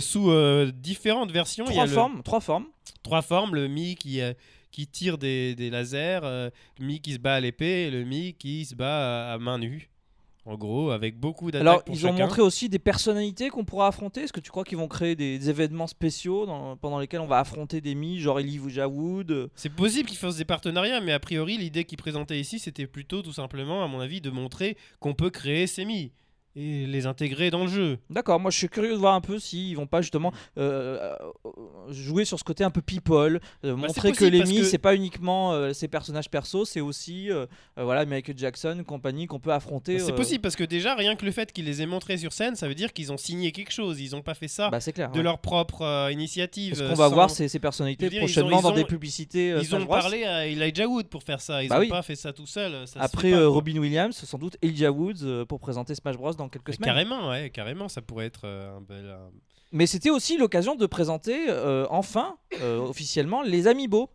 sous 0.00 0.30
différentes 0.74 1.30
versions. 1.32 1.64
Il 1.66 1.70
y 1.72 1.74
Trois 1.74 1.86
le- 1.86 1.92
formes, 1.92 2.22
trois 2.22 2.40
formes. 2.40 2.66
trois 3.02 3.20
formes, 3.22 3.54
le 3.54 3.68
Mi 3.68 3.96
qui, 3.96 4.20
euh, 4.22 4.32
qui 4.70 4.86
tire 4.86 5.18
des, 5.18 5.54
des 5.54 5.68
lasers, 5.70 6.20
euh, 6.22 6.50
le 6.78 6.86
Mi 6.86 7.00
qui 7.00 7.12
se 7.12 7.18
bat 7.18 7.34
à 7.34 7.40
l'épée 7.40 7.86
et 7.86 7.90
le 7.90 8.04
Mi 8.04 8.34
qui 8.34 8.64
se 8.64 8.74
bat 8.74 9.30
à, 9.30 9.34
à 9.34 9.38
main 9.38 9.58
nue. 9.58 9.90
En 10.46 10.56
gros, 10.56 10.90
avec 10.90 11.18
beaucoup 11.18 11.50
d'attaques 11.50 11.66
Alors, 11.66 11.84
pour 11.84 11.94
ils 11.94 12.06
ont 12.06 12.12
montré 12.12 12.42
aussi 12.42 12.68
des 12.68 12.78
personnalités 12.78 13.48
qu'on 13.48 13.64
pourra 13.64 13.86
affronter. 13.86 14.22
Est-ce 14.22 14.32
que 14.32 14.40
tu 14.40 14.50
crois 14.50 14.62
qu'ils 14.64 14.76
vont 14.76 14.88
créer 14.88 15.16
des, 15.16 15.38
des 15.38 15.48
événements 15.50 15.86
spéciaux 15.86 16.44
dans- 16.44 16.76
pendant 16.76 16.98
lesquels 16.98 17.20
on 17.20 17.26
va 17.26 17.38
affronter 17.38 17.80
des 17.80 17.94
mi, 17.94 18.18
genre 18.20 18.38
Elijah 18.40 18.86
Wood 18.86 19.30
euh, 19.30 19.48
C'est 19.54 19.72
possible 19.72 20.06
qu'ils 20.08 20.18
fassent 20.18 20.36
des 20.36 20.44
partenariats, 20.44 21.00
mais 21.00 21.12
a 21.12 21.18
priori, 21.18 21.56
l'idée 21.56 21.84
qu'ils 21.84 21.96
présentaient 21.96 22.38
ici, 22.38 22.58
c'était 22.58 22.86
plutôt 22.86 23.22
tout 23.22 23.32
simplement, 23.32 23.82
à 23.82 23.88
mon 23.88 24.00
avis, 24.00 24.20
de 24.20 24.28
montrer 24.30 24.76
qu'on 25.00 25.14
peut 25.14 25.30
créer 25.30 25.66
ces 25.66 25.86
mi 25.86 26.12
et 26.56 26.86
les 26.86 27.06
intégrer 27.06 27.50
dans 27.50 27.64
le 27.64 27.70
jeu. 27.70 27.98
D'accord, 28.10 28.38
moi 28.40 28.50
je 28.50 28.58
suis 28.58 28.68
curieux 28.68 28.92
de 28.92 28.96
voir 28.98 29.14
un 29.14 29.20
peu 29.20 29.38
s'ils 29.38 29.76
vont 29.76 29.86
pas 29.86 30.00
justement 30.02 30.32
euh, 30.58 31.12
euh, 31.44 31.52
jouer 31.92 32.24
sur 32.24 32.38
ce 32.38 32.44
côté 32.44 32.64
un 32.64 32.70
peu 32.70 32.80
people, 32.82 33.40
euh, 33.64 33.72
Bah, 33.72 33.74
montrer 33.74 34.10
que 34.12 34.16
possible 34.18 34.30
les 34.30 34.38
parce 34.38 34.50
mi 34.50 34.56
que- 34.58 34.64
c'est 34.64 34.78
pas 34.78 34.94
uniquement 34.94 35.52
euh, 35.52 35.72
ces 35.72 35.88
personnages 35.88 36.30
perso, 36.30 36.64
c'est 36.64 36.80
aussi 36.80 37.28
voilà 37.76 38.04
Michael 38.04 38.38
Jackson, 38.38 38.84
compagnie 38.86 39.26
qu'on 39.26 39.40
peut 39.40 39.52
affronter. 39.52 39.98
C'est 39.98 40.14
possible 40.14 40.40
parce 40.42 40.56
que 40.56 40.64
déjà, 40.64 40.94
rien 40.94 41.16
que 41.16 41.24
le 41.24 41.32
fait 41.32 41.52
qu'ils 41.52 41.64
les 41.64 41.82
aient 41.82 41.86
montrés 41.86 42.16
sur 42.18 42.32
scène, 42.32 42.54
ça 42.56 42.68
veut 42.68 42.74
dire 42.74 42.92
qu'ils 42.92 43.12
ont 43.12 43.16
signé 43.16 43.50
quelque 43.52 43.72
chose. 43.72 44.00
Ils 44.00 44.12
n'ont 44.12 44.22
pas 44.22 44.34
fait 44.34 44.48
ça 44.48 44.70
Bah 44.70 44.78
clair. 44.80 45.10
de 45.10 45.16
ouais. 45.18 45.22
leur 45.22 45.38
propre 45.38 46.08
initiative. 46.12 46.80
Euh, 46.80 46.88
qu'on 46.90 46.94
va 46.94 47.08
sans- 47.08 47.14
voir 47.14 47.30
ces, 47.30 47.48
ces 47.48 47.58
personnalités 47.58 48.08
ils 48.12 48.18
prochainement 48.18 48.56
ont- 48.56 48.60
ils 48.60 48.62
dans 48.62 48.70
ont- 48.72 48.74
des 48.74 48.84
publicités 48.84 49.56
Ils 49.60 49.74
ont 49.74 49.86
parlé 49.86 50.24
à 50.24 50.46
Elijah 50.46 50.86
Wood 50.86 51.06
pour 51.08 51.22
faire 51.22 51.40
ça. 51.40 51.62
Ils 51.62 51.68
Bah 51.68 51.78
oui. 51.80 51.88
pas 51.88 52.02
fait 52.02 52.16
ça 52.16 52.32
tout 52.32 52.46
seul. 52.46 52.86
ça 52.86 53.00
Après 53.00 53.32
pas. 53.32 53.46
Robin 53.46 53.76
Williams, 53.78 54.14
sans 54.16 54.38
doute 54.38 54.56
Elijah 54.62 54.92
Woods 54.92 55.44
pour 55.48 55.58
présenter 55.60 55.94
Smash 55.94 56.16
Bros 56.16 56.32
dans 56.34 56.43
quelques 56.48 56.68
Mais 56.68 56.74
semaines. 56.76 56.86
Carrément, 56.90 57.28
ouais, 57.30 57.50
carrément, 57.50 57.88
ça 57.88 58.02
pourrait 58.02 58.26
être 58.26 58.42
euh, 58.44 58.76
un 58.76 58.80
bel. 58.80 59.08
un- 59.10 59.30
Mais 59.72 59.86
c'était 59.86 60.10
aussi 60.10 60.36
l'occasion 60.38 60.74
de 60.76 60.86
présenter 60.86 61.46
euh, 61.48 61.86
enfin 61.90 62.36
euh, 62.60 62.78
officiellement 62.78 63.42
les 63.42 63.66
Amiibo. 63.66 64.10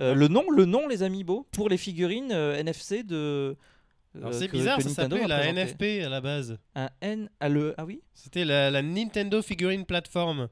Euh, 0.00 0.14
le 0.14 0.26
nom, 0.28 0.50
le 0.50 0.64
nom 0.64 0.88
les 0.88 1.02
Amiibo 1.02 1.46
pour 1.52 1.68
les 1.68 1.76
figurines 1.76 2.32
NFC 2.32 3.02
de. 3.04 3.56
C'est 4.30 4.50
bizarre, 4.50 4.80
ça 4.80 4.88
Nintendo 4.88 5.16
s'appelait 5.16 5.28
la. 5.28 5.52
NFP 5.52 6.04
à 6.04 6.08
la 6.08 6.20
base. 6.20 6.56
Un 6.76 6.88
N 7.00 7.28
à 7.40 7.48
le 7.48 7.74
ah 7.76 7.84
oui? 7.84 8.00
C'était 8.14 8.44
la, 8.44 8.70
la 8.70 8.80
Nintendo 8.82 9.42
Figurine 9.42 9.84
Platform. 9.84 10.48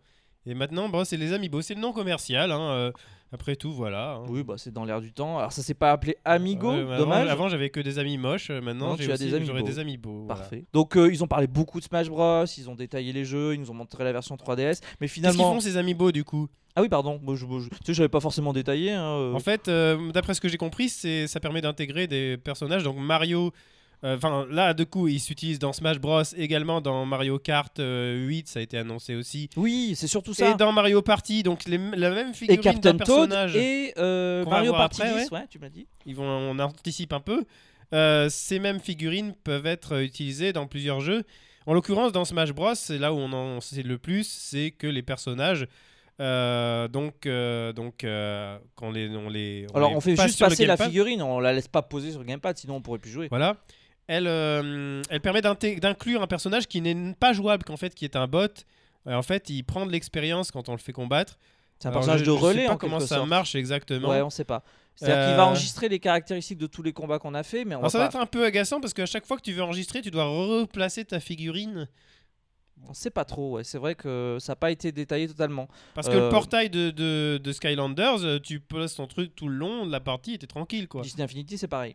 Et 0.47 0.55
maintenant, 0.55 0.89
bon, 0.89 1.05
c'est 1.05 1.17
les 1.17 1.33
Amiibo, 1.33 1.63
c'est 1.63 1.75
le 1.75 1.81
nom 1.81 1.93
commercial. 1.93 2.51
hein, 2.51 2.91
après 3.33 3.57
tout, 3.57 3.73
voilà. 3.73 4.17
hein. 4.17 4.25
Oui 4.29 4.43
bah 4.43 4.55
c'est 4.59 4.73
dans 4.73 4.85
l'air 4.85 5.01
du 5.01 5.13
temps. 5.13 5.39
Alors 5.39 5.53
ça 5.53 5.63
s'est 5.63 5.75
pas 5.75 5.91
appelé 5.93 6.17
Amigo, 6.25 6.71
Ouais, 6.71 6.77
mais 6.85 6.93
avant- 6.93 6.99
dommage. 6.99 7.29
Avant, 7.29 7.49
j'avais 7.49 7.71
que 7.71 7.81
des 7.81 7.99
amis 7.99 8.19
moches. 8.19 8.51
euh, 8.51 8.61
Maintenant, 8.61 8.97
j'ai 8.97 9.05
tu 9.07 9.11
as 9.11 9.15
aussi- 9.15 9.25
des 9.25 9.31
j'aurai 9.45 9.61
Amiibo. 9.61 9.67
des 9.67 9.79
Amiibo. 9.79 10.25
voilà. 10.27 10.41
Parfait. 10.41 10.65
Donc 10.73 10.97
euh, 10.97 11.11
ils 11.13 11.25
ont 11.25 11.27
parlé 11.27 11.47
beaucoup 11.47 11.81
de 11.81 11.85
Smash 11.85 12.09
Bros, 12.09 12.45
ils 12.45 12.69
ont 12.71 12.75
détaillé 12.75 13.13
les 13.13 13.25
jeux, 13.25 13.55
ils 13.55 13.61
nous 13.61 13.71
ont 13.71 13.75
montré 13.75 14.05
la 14.05 14.13
version 14.13 14.37
3DS, 14.37 14.57
mais 14.59 14.67
Qu'est-ce 14.67 14.99
qu'ils 14.99 15.09
finalement 15.09 15.55
font 15.55 15.61
ces 15.61 15.77
Amiibo 15.77 16.13
du 16.13 16.25
coup? 16.25 16.49
Ah 16.77 16.81
oui 16.83 16.89
pardon, 16.89 17.21
moi, 17.23 17.35
je, 17.37 17.45
moi, 17.45 17.61
je- 17.61 17.69
tu 17.69 17.77
sais 17.87 17.95
j'avais 17.95 18.09
pas 18.09 18.21
forcément 18.21 18.53
détaillé. 18.53 18.93
hein, 18.93 19.03
euh. 19.05 19.33
En 19.35 19.41
fait, 19.41 19.69
euh, 19.69 20.11
d'après 20.13 20.35
ce 20.35 20.41
que 20.41 20.49
j'ai 20.49 20.57
compris, 20.57 20.89
c'est 20.89 21.27
ça 21.27 21.39
permet 21.41 21.61
d'intégrer 21.61 22.07
des 22.07 22.37
personnages. 22.39 22.83
Donc 22.83 22.97
Mario, 22.99 23.49
euh, 23.49 23.51
enfin 24.03 24.47
là, 24.51 24.75
de 24.75 24.85
coup, 24.85 25.09
il 25.09 25.21
s'utilise 25.21 25.59
dans 25.59 25.73
Smash 25.73 25.99
Bros. 25.99 26.23
également 26.37 26.81
dans 26.81 27.05
Mario 27.07 27.39
Kart 27.39 27.79
euh, 27.79 28.17
8, 28.27 28.49
ça 28.49 28.59
a 28.59 28.63
été 28.63 28.77
annoncé 28.79 29.15
aussi. 29.15 29.49
Oui 29.57 29.95
c'est 29.97 30.07
surtout 30.07 30.33
Et 30.33 30.35
ça. 30.35 30.55
dans 30.55 30.73
Mario 30.73 31.03
Party, 31.03 31.43
donc 31.43 31.65
les- 31.67 31.79
la 31.79 32.11
même 32.11 32.31
Et 32.31 32.35
figurine 32.35 32.61
Captain 32.63 32.91
Toad 32.97 32.99
personnage. 32.99 33.57
et 33.57 33.93
euh, 33.99 34.45
Mario 34.45 34.73
Party 34.73 35.03
après, 35.03 35.23
10, 35.25 35.31
ouais, 35.31 35.47
tu 35.49 35.59
m'as 35.59 35.69
dit. 35.69 35.87
Ils 36.07 36.17
vont, 36.17 36.25
on 36.27 36.59
anticipe 36.59 37.13
un 37.13 37.21
peu. 37.21 37.45
Euh, 37.95 38.29
ces 38.31 38.59
mêmes 38.59 38.81
figurines 38.81 39.35
peuvent 39.45 39.67
être 39.67 40.01
utilisées 40.03 40.53
dans 40.53 40.67
plusieurs 40.67 41.01
jeux. 41.01 41.25
En 41.67 41.75
l'occurrence, 41.75 42.11
dans 42.11 42.25
Smash 42.25 42.53
Bros, 42.53 42.75
c'est 42.75 42.99
là 42.99 43.13
où 43.13 43.19
on 43.19 43.33
en 43.33 43.61
sait 43.61 43.83
le 43.83 43.99
plus, 43.99 44.27
c'est 44.27 44.73
que 44.73 44.87
les 44.89 45.03
personnages, 45.03 45.67
euh, 46.21 46.89
donc, 46.89 47.27
euh, 47.27 47.73
donc 47.73 48.05
euh, 48.05 48.59
quand 48.75 48.91
les, 48.91 49.09
on 49.17 49.29
les, 49.29 49.67
Alors 49.75 49.91
les 49.91 49.97
on 49.97 50.01
fait 50.01 50.15
passe 50.15 50.27
juste 50.29 50.41
passer 50.41 50.67
la 50.67 50.77
figurine, 50.77 51.23
on 51.23 51.39
la 51.41 51.53
laisse 51.53 51.69
pas 51.69 51.83
poser 51.83 52.11
sur 52.11 52.21
le 52.21 52.27
gamepad, 52.27 52.57
sinon 52.57 52.77
on 52.77 52.81
pourrait 52.81 52.99
plus 52.99 53.11
jouer. 53.11 53.29
Voilà. 53.29 53.57
Elle, 54.09 54.27
euh, 54.27 55.03
elle 55.11 55.21
permet 55.21 55.41
d'inclure 55.43 56.23
un 56.23 56.27
personnage 56.27 56.67
qui 56.67 56.81
n'est 56.81 57.15
pas 57.15 57.33
jouable, 57.33 57.65
qu'en 57.65 57.77
fait, 57.77 57.95
qui 57.95 58.05
est 58.05 58.17
un 58.17 58.27
bot. 58.27 58.49
Euh, 59.07 59.15
en 59.15 59.23
fait, 59.23 59.49
il 59.51 59.63
prend 59.63 59.87
de 59.87 59.93
l'expérience 59.93 60.51
quand 60.51 60.69
on 60.69 60.73
le 60.73 60.79
fait 60.79 60.93
combattre. 60.93 61.39
C'est 61.79 61.89
un 61.89 61.91
Alors, 61.91 62.01
personnage 62.03 62.21
je- 62.21 62.25
de 62.31 62.31
je 62.37 62.41
sais 62.41 62.47
relais 62.47 62.67
pas 62.67 62.73
en 62.73 62.77
comment 62.77 63.01
ça 63.01 63.17
sorte. 63.17 63.29
marche 63.29 63.55
exactement. 63.55 64.09
Ouais, 64.09 64.23
on 64.23 64.31
sait 64.31 64.45
pas. 64.45 64.63
C'est-à-dire 64.95 65.27
qu'il 65.29 65.37
va 65.37 65.43
Euh, 65.43 65.47
enregistrer 65.47 65.89
les 65.89 65.99
caractéristiques 65.99 66.59
de 66.59 66.67
tous 66.67 66.83
les 66.83 66.93
combats 66.93 67.19
qu'on 67.19 67.35
a 67.35 67.43
fait, 67.43 67.65
mais 67.65 67.75
on 67.75 67.79
Alors, 67.79 67.91
ça 67.91 67.99
va 67.99 68.05
va 68.05 68.09
être 68.11 68.17
un 68.21 68.27
peu 68.27 68.45
agaçant 68.45 68.81
parce 68.81 68.93
qu'à 68.93 69.07
chaque 69.07 69.25
fois 69.27 69.37
que 69.39 69.43
tu 69.43 69.53
veux 69.53 69.63
enregistrer, 69.63 70.03
tu 70.03 70.11
dois 70.11 70.25
replacer 70.27 71.05
ta 71.05 71.19
figurine. 71.19 71.89
on 72.89 72.95
sait 72.95 73.11
pas 73.11 73.25
trop. 73.25 73.53
Ouais. 73.53 73.65
C'est 73.65 73.79
vrai 73.79 73.95
que 73.95 74.39
ça 74.41 74.53
n'a 74.53 74.57
pas 74.57 74.71
été 74.73 74.91
détaillé 74.93 75.29
totalement. 75.29 75.69
Parce 75.95 76.09
que 76.09 76.17
le 76.17 76.29
portail 76.31 76.69
de, 76.69 76.91
de, 76.91 77.41
de 77.43 77.53
Skylanders, 77.53 78.41
tu 78.43 78.59
poses 78.61 78.95
ton 78.97 79.07
truc 79.07 79.35
tout 79.37 79.47
le 79.49 79.55
long 79.55 79.87
de 79.87 79.93
la 79.93 80.01
partie 80.01 80.35
et 80.35 80.39
t'es 80.39 80.49
tranquille 80.49 80.89
quoi. 80.89 81.03
Disney 81.03 81.23
Infinity, 81.23 81.57
c'est 81.59 81.69
pareil. 81.69 81.95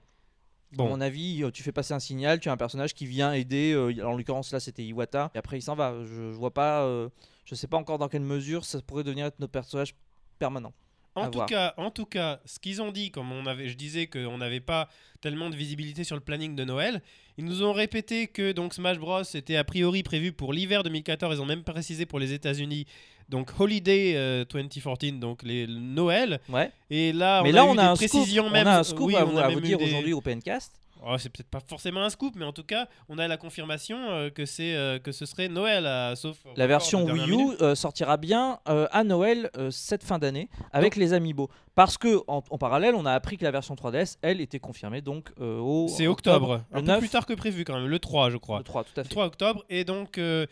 À 0.73 0.75
Bon. 0.75 0.89
mon 0.89 0.99
avis, 1.01 1.43
euh, 1.43 1.51
tu 1.51 1.63
fais 1.63 1.71
passer 1.71 1.93
un 1.93 1.99
signal, 1.99 2.39
tu 2.39 2.49
as 2.49 2.51
un 2.51 2.57
personnage 2.57 2.93
qui 2.93 3.05
vient 3.05 3.31
aider. 3.33 3.73
euh, 3.73 4.05
en 4.05 4.15
l'occurrence, 4.17 4.51
là, 4.51 4.59
c'était 4.59 4.83
Iwata. 4.83 5.31
Et 5.33 5.37
après, 5.37 5.57
il 5.57 5.61
s'en 5.61 5.75
va. 5.75 5.95
Je, 6.03 6.07
je 6.31 6.37
vois 6.37 6.53
pas. 6.53 6.83
euh, 6.83 7.09
je 7.45 7.55
sais 7.55 7.67
pas 7.67 7.77
encore 7.77 7.97
dans 7.97 8.09
quelle 8.09 8.21
mesure 8.23 8.65
ça 8.65 8.81
pourrait 8.81 9.03
devenir 9.05 9.31
notre 9.39 9.51
personnage 9.53 9.95
permanent. 10.39 10.73
En 11.15 11.23
à 11.23 11.27
tout, 11.29 11.37
voir. 11.39 11.47
cas, 11.47 11.73
en 11.77 11.89
tout 11.89 12.05
cas, 12.05 12.41
ce 12.45 12.59
qu'ils 12.59 12.79
ont 12.81 12.91
dit, 12.91 13.09
comme 13.09 13.31
on 13.31 13.47
avait, 13.47 13.69
je 13.69 13.75
disais 13.75 14.05
qu'on 14.05 14.37
n'avait 14.37 14.59
pas 14.59 14.87
tellement 15.21 15.49
de 15.49 15.55
visibilité 15.55 16.03
sur 16.03 16.15
le 16.15 16.21
planning 16.21 16.55
de 16.55 16.63
Noël, 16.63 17.01
ils 17.39 17.45
nous 17.45 17.63
ont 17.63 17.73
répété 17.73 18.27
que 18.27 18.51
donc 18.51 18.73
Smash 18.75 18.99
Bros 18.99 19.23
était 19.33 19.55
a 19.55 19.63
priori 19.63 20.03
prévu 20.03 20.31
pour 20.31 20.53
l'hiver 20.53 20.83
2014. 20.83 21.37
Ils 21.37 21.41
ont 21.41 21.45
même 21.45 21.63
précisé 21.63 22.05
pour 22.05 22.19
les 22.19 22.33
États-Unis. 22.33 22.85
Donc 23.29 23.51
Holiday 23.59 24.13
euh, 24.15 24.45
2014, 24.45 25.13
donc 25.19 25.43
les 25.43 25.67
le 25.67 25.79
Noël. 25.79 26.39
Ouais. 26.49 26.71
Et 26.89 27.11
là, 27.11 27.41
mais 27.43 27.49
on 27.49 27.53
là, 27.53 27.61
a 27.61 27.65
eu 27.65 27.69
on 27.69 27.73
des 27.75 27.79
a 27.81 27.91
un 27.91 27.95
scoop. 27.95 28.09
précisions 28.09 28.45
On 28.45 28.49
même. 28.49 28.67
a 28.67 28.79
un 28.79 28.83
scoop 28.83 29.07
oui, 29.07 29.15
à, 29.15 29.23
vous, 29.25 29.37
à 29.37 29.47
même 29.47 29.55
vous 29.55 29.61
dire 29.61 29.77
des- 29.77 29.85
aujourd'hui 29.85 30.13
au 30.13 30.21
PNcast. 30.21 30.71
Oh, 31.05 31.15
c'est 31.17 31.29
peut-être 31.29 31.49
pas 31.49 31.59
forcément 31.67 32.03
un 32.03 32.09
scoop, 32.09 32.33
mais 32.35 32.45
en 32.45 32.53
tout 32.53 32.63
cas, 32.63 32.87
on 33.09 33.17
a 33.17 33.27
la 33.27 33.37
confirmation 33.37 33.97
euh, 34.09 34.29
que 34.29 34.45
c'est 34.45 34.75
euh, 34.75 34.99
que 34.99 35.11
ce 35.11 35.25
serait 35.25 35.47
Noël, 35.47 35.85
euh, 35.85 36.15
sauf 36.15 36.37
La 36.55 36.67
version 36.67 37.03
de 37.05 37.11
Wii 37.13 37.31
U 37.31 37.75
sortira 37.75 38.17
bien 38.17 38.59
à 38.65 39.03
Noël 39.03 39.49
cette 39.71 40.03
fin 40.03 40.19
d'année 40.19 40.49
avec 40.71 40.95
les 40.95 41.13
Amiibo. 41.13 41.49
Parce 41.75 41.99
que 41.99 42.17
en, 42.27 42.43
en 42.49 42.57
parallèle, 42.57 42.95
on 42.95 43.05
a 43.05 43.11
appris 43.13 43.37
que 43.37 43.43
la 43.43 43.51
version 43.51 43.75
3DS, 43.75 44.15
elle, 44.23 44.41
était 44.41 44.59
confirmée 44.59 45.01
donc 45.01 45.29
au 45.39 45.85
C'est 45.87 46.07
octobre, 46.07 46.61
le 46.71 46.77
un 46.77 46.81
peu 46.81 46.87
9, 46.87 46.99
plus 46.99 47.09
tard 47.09 47.25
que 47.27 47.33
prévu 47.33 47.63
quand 47.65 47.75
même, 47.75 47.85
le 47.87 47.99
3 47.99 48.31
je 48.31 48.37
crois. 48.37 48.57
le 48.57 48.63
3, 48.63 48.83
tout 48.83 48.89
à 48.97 49.01
Le 49.01 49.03
fait. 49.03 49.09
3 49.11 49.25
octobre 49.25 49.63
et 49.69 49.83
donc 49.83 50.17
le, 50.17 50.47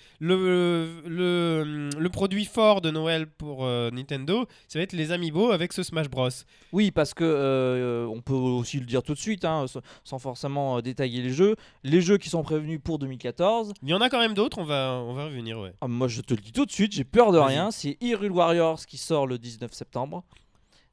le, 1.05 1.89
le 1.97 2.10
produit 2.10 2.45
fort 2.45 2.81
de 2.81 2.91
Noël 2.91 3.27
pour 3.27 3.65
Nintendo 3.65 4.45
ça 4.67 4.79
va 4.79 4.84
être 4.84 4.93
les 4.93 5.12
Amiibo 5.12 5.51
avec 5.51 5.73
ce 5.73 5.81
Smash 5.84 6.10
Bros 6.10 6.29
Oui, 6.71 6.91
parce 6.91 7.13
que 7.13 8.08
on 8.12 8.21
peut 8.21 8.34
aussi 8.34 8.79
le 8.79 8.86
dire 8.86 9.01
tout 9.03 9.13
de 9.13 9.19
suite, 9.19 9.45
hein, 9.45 9.65
sans- 9.67 9.81
sans 10.03 10.19
forcément 10.36 10.78
euh, 10.78 10.82
détailler 10.82 11.21
les 11.21 11.30
jeux. 11.30 11.56
Les 11.84 12.02
jeux 12.02 12.17
qui 12.17 12.28
sont 12.30 12.43
prévenus 12.43 12.82
pour 12.84 13.00
2014, 13.00 13.74
il 13.82 13.89
y 13.89 13.93
en 13.93 14.02
a 14.02 14.10
quand 14.10 14.19
même 14.19 14.34
d'autres 14.34 14.58
on 14.58 14.65
va, 14.65 15.02
on 15.06 15.13
va 15.13 15.26
revenir 15.26 15.60
ouais 15.60 15.71
ah, 15.80 15.88
moi 15.88 16.10
je 16.10 16.19
te 16.19 16.34
le 16.34 16.41
dis 16.41 16.52
tout 16.52 16.65
de 16.65 16.71
suite, 16.71 16.91
j'ai 16.91 17.06
peur 17.06 17.32
de 17.32 17.38
rien. 17.38 17.71
C'est 17.71 17.98
Hyrule 18.02 18.32
Warriors 18.32 18.86
qui 18.86 18.98
sort 18.98 19.28
le 19.28 19.38
19 19.38 19.71
septembre. 19.71 20.26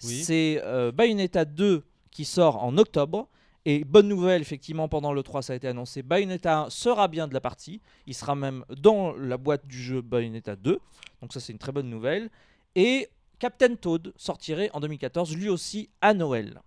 Oui. 0.04 0.22
C'est 0.22 0.60
euh, 0.62 0.92
Bayonetta 0.92 1.44
2 1.44 1.82
qui 2.12 2.24
sort 2.24 2.62
en 2.62 2.78
octobre. 2.78 3.28
Et 3.64 3.84
bonne 3.84 4.08
nouvelle, 4.08 4.42
effectivement, 4.42 4.88
pendant 4.88 5.12
le 5.12 5.22
3, 5.22 5.42
ça 5.42 5.52
a 5.52 5.56
été 5.56 5.68
annoncé, 5.68 6.02
Bayonetta 6.02 6.64
1 6.64 6.70
sera 6.70 7.06
bien 7.06 7.28
de 7.28 7.34
la 7.34 7.40
partie. 7.40 7.80
Il 8.06 8.14
sera 8.14 8.34
même 8.34 8.64
dans 8.76 9.12
la 9.12 9.36
boîte 9.36 9.66
du 9.66 9.80
jeu 9.80 10.02
Bayonetta 10.02 10.56
2. 10.56 10.80
Donc 11.20 11.32
ça, 11.32 11.40
c'est 11.40 11.52
une 11.52 11.60
très 11.60 11.72
bonne 11.72 11.88
nouvelle. 11.88 12.30
Et 12.74 13.08
Captain 13.38 13.74
Toad 13.74 14.12
sortirait 14.16 14.70
en 14.72 14.80
2014, 14.80 15.36
lui 15.36 15.48
aussi, 15.48 15.90
à 16.00 16.14
Noël. 16.14 16.60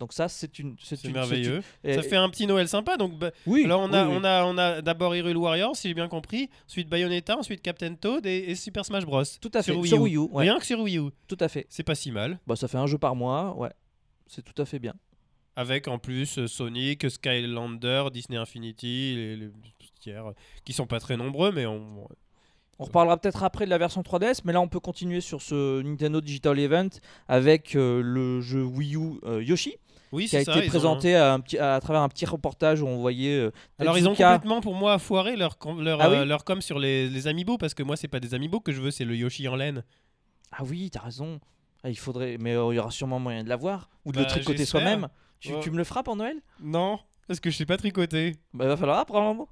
Donc 0.00 0.12
ça, 0.12 0.28
c'est 0.28 0.58
une... 0.58 0.74
c'est 0.82 1.04
merveilleux 1.12 1.62
une- 1.84 1.94
ça 1.94 2.02
fait 2.02 2.16
un 2.16 2.28
petit 2.30 2.46
Noël 2.46 2.66
sympa 2.66 2.96
donc 2.96 3.16
bah, 3.18 3.30
Oui, 3.46 3.64
alors 3.64 3.80
on 3.82 3.92
a, 3.92 4.04
oui, 4.06 4.10
oui. 4.12 4.18
on 4.20 4.24
a, 4.24 4.44
on 4.46 4.58
a 4.58 4.82
d'abord 4.82 5.14
Hyrule 5.14 5.36
Warriors 5.36 5.76
si 5.76 5.86
j'ai 5.88 5.94
bien 5.94 6.08
compris 6.08 6.48
ensuite 6.66 6.88
Bayonetta 6.88 7.36
ensuite 7.38 7.62
Captain 7.62 7.94
Toad 7.94 8.26
et, 8.26 8.50
et 8.50 8.54
Super 8.56 8.84
Smash 8.84 9.04
Bros 9.04 9.22
Tout 9.40 9.50
à 9.54 9.62
fait, 9.62 9.70
sur 9.72 9.78
Wii 9.80 9.88
sur 9.88 9.98
U. 9.98 10.02
Wii 10.02 10.14
U. 10.16 10.18
ouais, 10.32 10.42
rien 10.44 10.58
que 10.58 10.66
sur 10.66 10.80
Wii 10.80 10.98
U 10.98 11.10
tout 11.28 11.36
à 11.38 11.48
fait. 11.48 11.66
c'est 11.68 11.82
pas 11.84 11.94
si 11.94 12.10
mal 12.10 12.40
Bah, 12.46 12.56
ça 12.56 12.66
fait 12.66 12.78
un 12.78 12.86
jeu 12.86 12.98
par 12.98 13.14
mois, 13.14 13.54
ouais. 13.56 13.70
C'est 14.26 14.42
tout 14.42 14.60
à 14.60 14.64
fait 14.64 14.78
bien. 14.78 14.94
avec 15.54 15.86
en 15.86 15.98
plus 15.98 16.38
euh, 16.38 16.46
Sonic 16.48 17.08
Skylander 17.10 18.04
Disney 18.12 18.38
Infinity 18.38 19.14
les, 19.14 19.36
les 19.36 19.50
tiers 20.00 20.26
euh, 20.28 20.32
qui 20.64 20.72
sont 20.72 20.86
pas 20.86 20.98
très 21.00 21.16
nombreux 21.16 21.52
mais 21.52 21.66
on, 21.66 22.08
On 22.78 22.84
reparlera 22.84 23.18
peut-être 23.18 23.42
après 23.42 23.66
de 23.66 23.70
la 23.70 23.76
version 23.76 24.00
3DS, 24.00 24.40
mais 24.44 24.54
là 24.54 24.60
on 24.62 24.68
peut 24.68 24.80
continuer 24.80 25.20
sur 25.20 25.42
ce 25.42 25.82
Nintendo 25.82 26.20
Digital 26.22 26.58
Event 26.58 26.88
avec 27.28 27.76
euh, 27.76 28.00
le 28.02 28.40
jeu 28.40 28.62
Wii 28.64 28.96
U 28.96 29.20
euh, 29.24 29.42
Yoshi, 29.42 29.76
oui 30.12 30.26
qui 30.26 30.36
a 30.36 30.44
ça 30.44 30.52
été 30.56 30.66
ont- 30.66 30.68
présenté 30.68 31.14
à, 31.16 31.32
un 31.34 31.40
petit- 31.40 31.58
à 31.58 31.78
travers 31.80 32.02
un 32.02 32.08
petit 32.08 32.26
reportage 32.26 32.82
où 32.82 32.86
on 32.86 32.98
voyait. 32.98 33.36
euh, 33.38 33.50
Alors 33.78 33.96
ils 33.98 34.06
ont 34.08 34.14
complètement 34.14 34.60
pour 34.60 34.74
moi 34.74 34.98
foiré 34.98 35.36
leur 35.36 35.58
com, 35.58 35.82
leur, 35.82 36.00
Ah 36.00 36.10
oui 36.10 36.16
euh, 36.16 36.24
leur 36.24 36.44
com 36.44 36.60
sur 36.60 36.78
les, 36.78 37.08
les 37.08 37.26
amiibo 37.26 37.58
parce 37.58 37.74
que 37.74 37.82
moi 37.82 37.96
c'est 37.96 38.08
pas 38.08 38.20
des 38.20 38.34
amiibo 38.34 38.60
que 38.60 38.72
je 38.72 38.80
veux 38.80 38.90
c'est 38.90 39.04
le 39.04 39.16
Yoshi 39.16 39.46
en 39.48 39.56
laine. 39.56 39.84
Ah 40.52 40.64
oui, 40.64 40.90
t'as 40.90 41.00
raison. 41.00 41.38
Ah, 41.84 41.88
il 41.90 41.98
faudrait, 41.98 42.36
mais 42.38 42.54
euh, 42.56 42.72
il 42.72 42.76
y 42.76 42.78
aura 42.78 42.90
sûrement 42.90 43.18
moyen 43.20 43.42
de 43.44 43.48
l'avoir 43.48 43.88
ou 44.04 44.12
de 44.12 44.16
Bah, 44.18 44.22
le 44.24 44.26
tricoter 44.28 44.58
j'espère. 44.58 44.82
soi-même. 44.82 45.08
Tu, 45.38 45.52
tu 45.62 45.70
me 45.70 45.76
le 45.78 45.84
feras 45.84 46.02
pour 46.02 46.16
Noël? 46.16 46.36
Non 46.60 46.98
parce 47.28 47.38
que 47.38 47.48
je 47.50 47.56
sais 47.56 47.66
pas 47.66 47.76
tricoter. 47.76 48.32
Bah, 48.52 48.64
il 48.64 48.68
va 48.68 48.76
falloir 48.76 48.98
apprendre 48.98 49.46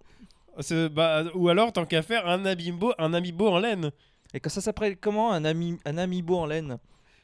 Bah, 0.90 1.22
ou 1.34 1.48
alors 1.48 1.72
tant 1.72 1.86
qu'à 1.86 2.02
faire 2.02 2.26
un 2.28 2.44
amiibo 2.44 2.92
un 2.98 3.14
amiibo 3.14 3.48
en 3.48 3.58
laine. 3.60 3.92
Et 4.34 4.40
que 4.40 4.50
ça 4.50 4.60
s'appelle 4.60 4.96
comment 4.98 5.32
un, 5.32 5.44
ami, 5.44 5.78
un 5.86 5.96
amiibo 5.96 6.36
en 6.36 6.46
laine? 6.46 6.78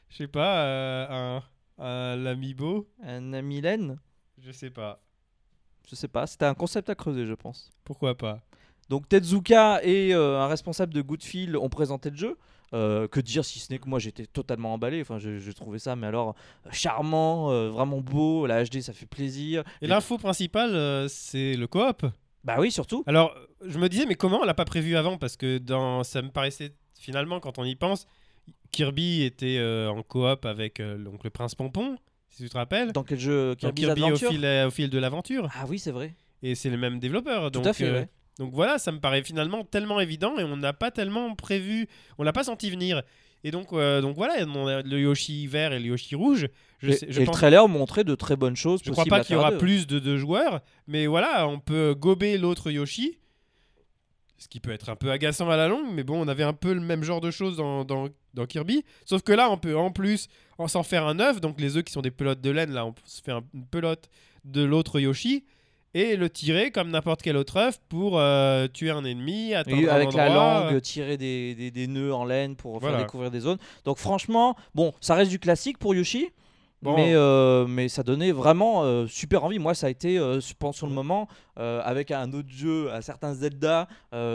Je 0.09 0.17
sais 0.17 0.27
pas 0.27 1.05
un 1.09 1.43
un 1.77 2.25
amiibo 2.25 2.87
Un 3.03 3.33
ami 3.33 3.61
laine 3.61 3.97
je 4.37 4.51
sais 4.51 4.69
pas. 4.69 5.01
Je 5.89 5.95
sais 5.95 6.07
pas, 6.07 6.27
c'était 6.27 6.45
un 6.45 6.53
concept 6.53 6.89
à 6.89 6.95
creuser, 6.95 7.25
je 7.25 7.33
pense. 7.33 7.69
Pourquoi 7.83 8.15
pas? 8.15 8.41
Donc 8.89 9.07
Tezuka 9.07 9.83
et 9.83 10.13
euh, 10.13 10.39
un 10.39 10.47
responsable 10.47 10.93
de 10.93 11.01
Goodfield 11.01 11.55
ont 11.55 11.69
présenté 11.69 12.09
le 12.09 12.15
jeu. 12.17 12.37
Euh, 12.73 13.07
que 13.07 13.19
dire 13.19 13.45
si 13.45 13.59
ce 13.59 13.71
n'est 13.71 13.79
que 13.79 13.87
moi 13.87 13.99
j'étais 13.99 14.25
totalement 14.25 14.73
emballé. 14.73 14.99
Enfin, 15.01 15.19
je, 15.19 15.37
je 15.37 15.51
trouvais 15.51 15.79
ça, 15.79 15.95
mais 15.95 16.07
alors 16.07 16.35
euh, 16.65 16.69
charmant, 16.71 17.51
euh, 17.51 17.69
vraiment 17.69 18.01
beau. 18.01 18.47
La 18.47 18.63
HD, 18.63 18.81
ça 18.81 18.91
fait 18.91 19.05
plaisir. 19.05 19.63
Et 19.81 19.87
l'info 19.87 20.17
principale, 20.17 21.07
c'est 21.09 21.55
le 21.55 21.67
coop. 21.67 22.05
Bah 22.43 22.57
oui, 22.59 22.71
surtout. 22.71 23.03
Alors, 23.07 23.35
je 23.65 23.79
me 23.79 23.89
disais, 23.89 24.05
mais 24.05 24.15
comment 24.15 24.41
on 24.41 24.45
l'a 24.45 24.53
pas 24.53 24.65
prévu 24.65 24.95
avant? 24.95 25.17
Parce 25.17 25.37
que 25.37 25.57
dans, 25.57 26.03
ça 26.03 26.21
me 26.21 26.29
paraissait 26.29 26.73
finalement, 26.99 27.39
quand 27.39 27.57
on 27.59 27.63
y 27.63 27.75
pense, 27.75 28.07
Kirby 28.71 29.23
était 29.23 29.57
euh, 29.57 29.89
en 29.89 30.03
coop 30.03 30.45
avec 30.45 30.79
euh, 30.79 30.97
donc 30.97 31.23
le 31.23 31.29
prince 31.29 31.55
Pompon, 31.55 31.97
si 32.29 32.43
tu 32.43 32.49
te 32.49 32.57
rappelles. 32.57 32.91
Dans 32.91 33.03
quel 33.03 33.19
jeu 33.19 33.49
Donc, 33.55 33.75
Kirby's 33.75 33.85
Kirby 33.85 34.11
au 34.11 34.15
fil, 34.17 34.45
euh, 34.45 34.67
au 34.67 34.71
fil 34.71 34.89
de 34.89 34.99
l'aventure. 34.99 35.49
Ah 35.55 35.65
oui, 35.67 35.79
c'est 35.79 35.91
vrai. 35.91 36.13
Et 36.43 36.55
c'est 36.55 36.69
le 36.69 36.77
même 36.77 36.99
développeur. 36.99 37.51
Tout 37.51 37.59
donc, 37.59 37.67
à 37.67 37.73
fait. 37.73 37.91
ouais. 37.91 38.09
Donc 38.37 38.51
voilà, 38.53 38.77
ça 38.77 38.91
me 38.91 38.99
paraît 38.99 39.23
finalement 39.23 39.63
tellement 39.63 40.01
évident 40.01 40.37
et 40.37 40.43
on 40.43 40.57
n'a 40.57 40.73
pas 40.73 40.91
tellement 40.91 41.35
prévu, 41.35 41.87
on 42.17 42.23
l'a 42.23 42.33
pas 42.33 42.43
senti 42.43 42.69
venir. 42.69 43.01
Et 43.45 43.51
donc, 43.51 43.67
euh, 43.71 44.01
donc 44.01 44.15
voilà, 44.17 44.43
le 44.43 44.99
Yoshi 44.99 45.47
vert 45.47 45.71
et 45.71 45.79
le 45.79 45.85
Yoshi 45.85 46.15
rouge. 46.15 46.47
Je, 46.79 46.89
et 46.89 46.93
sais- 46.93 47.07
je 47.09 47.21
et 47.21 47.25
le 47.25 47.31
trailer 47.31 47.67
montrait 47.69 48.03
de 48.03 48.13
très 48.15 48.35
bonnes 48.35 48.55
choses. 48.57 48.81
je 48.83 48.91
crois 48.91 49.03
possibles 49.05 49.17
pas 49.17 49.23
qu'il 49.23 49.35
y 49.35 49.39
aura 49.39 49.51
deux. 49.51 49.57
plus 49.57 49.87
de 49.87 49.99
deux 49.99 50.17
joueurs, 50.17 50.61
mais 50.87 51.05
voilà, 51.07 51.47
on 51.47 51.59
peut 51.59 51.93
gober 51.97 52.37
l'autre 52.37 52.71
Yoshi. 52.71 53.19
Ce 54.37 54.47
qui 54.49 54.59
peut 54.59 54.71
être 54.71 54.89
un 54.89 54.95
peu 54.97 55.11
agaçant 55.11 55.49
à 55.49 55.55
la 55.55 55.67
longue, 55.69 55.87
mais 55.93 56.03
bon, 56.03 56.21
on 56.23 56.27
avait 56.27 56.43
un 56.43 56.53
peu 56.53 56.73
le 56.73 56.81
même 56.81 57.03
genre 57.03 57.21
de 57.21 57.31
choses 57.31 57.55
dans, 57.55 57.85
dans, 57.85 58.09
dans 58.33 58.45
Kirby. 58.45 58.83
Sauf 59.05 59.21
que 59.21 59.31
là, 59.31 59.49
on 59.49 59.57
peut 59.57 59.77
en 59.77 59.91
plus 59.91 60.27
en 60.57 60.67
s'en 60.67 60.83
faire 60.83 61.05
un 61.07 61.19
œuf. 61.19 61.39
Donc 61.39 61.59
les 61.61 61.77
œufs 61.77 61.83
qui 61.85 61.93
sont 61.93 62.01
des 62.01 62.11
pelotes 62.11 62.41
de 62.41 62.49
laine, 62.49 62.71
là, 62.71 62.85
on 62.85 62.93
se 63.05 63.21
fait 63.21 63.31
un- 63.31 63.43
une 63.53 63.65
pelote 63.65 64.09
de 64.43 64.61
l'autre 64.63 64.99
Yoshi 64.99 65.45
et 65.93 66.17
le 66.17 66.29
tirer 66.29 66.71
comme 66.71 66.89
n'importe 66.91 67.21
quel 67.21 67.37
autre 67.37 67.55
œuf 67.55 67.79
pour 67.87 68.19
euh, 68.19 68.67
tuer 68.67 68.89
un 68.89 69.05
ennemi, 69.05 69.53
atteindre 69.53 69.89
un 69.89 69.95
avec 69.95 70.11
la 70.13 70.25
endroit, 70.27 70.71
langue, 70.71 70.81
tirer 70.81 71.15
des, 71.15 71.55
des- 71.55 71.71
des 71.71 71.87
nœuds 71.87 72.13
en 72.13 72.25
laine 72.25 72.57
pour 72.57 72.79
Voilà. 72.79 72.97
faire 72.97 73.05
découvrir 73.05 73.31
des 73.31 73.39
zones. 73.39 73.57
Donc 73.85 73.97
franchement, 73.99 74.57
bon, 74.75 74.93
ça 74.99 75.15
reste 75.15 75.31
du 75.31 75.39
classique 75.39 75.77
pour 75.77 75.95
Yoshi. 75.95 76.27
Bon. 76.85 76.95
Mais, 76.95 77.13
euh, 77.15 77.65
mais 77.67 77.89
ça 77.89 78.03
donnait 78.03 78.31
vraiment 78.31 78.83
euh, 78.83 79.07
super 79.07 79.43
envie. 79.43 79.59
Moi, 79.59 79.73
ça 79.73 79.87
a 79.87 79.89
été, 79.89 80.17
euh, 80.17 80.39
je 80.39 80.53
pense, 80.57 80.77
sur 80.77 80.87
le 80.87 80.93
moment, 80.93 81.27
euh, 81.59 81.81
avec 81.83 82.11
un 82.11 82.31
autre 82.31 82.47
jeu, 82.49 82.91
un 82.93 83.01
certain 83.01 83.33
Zelda, 83.33 83.87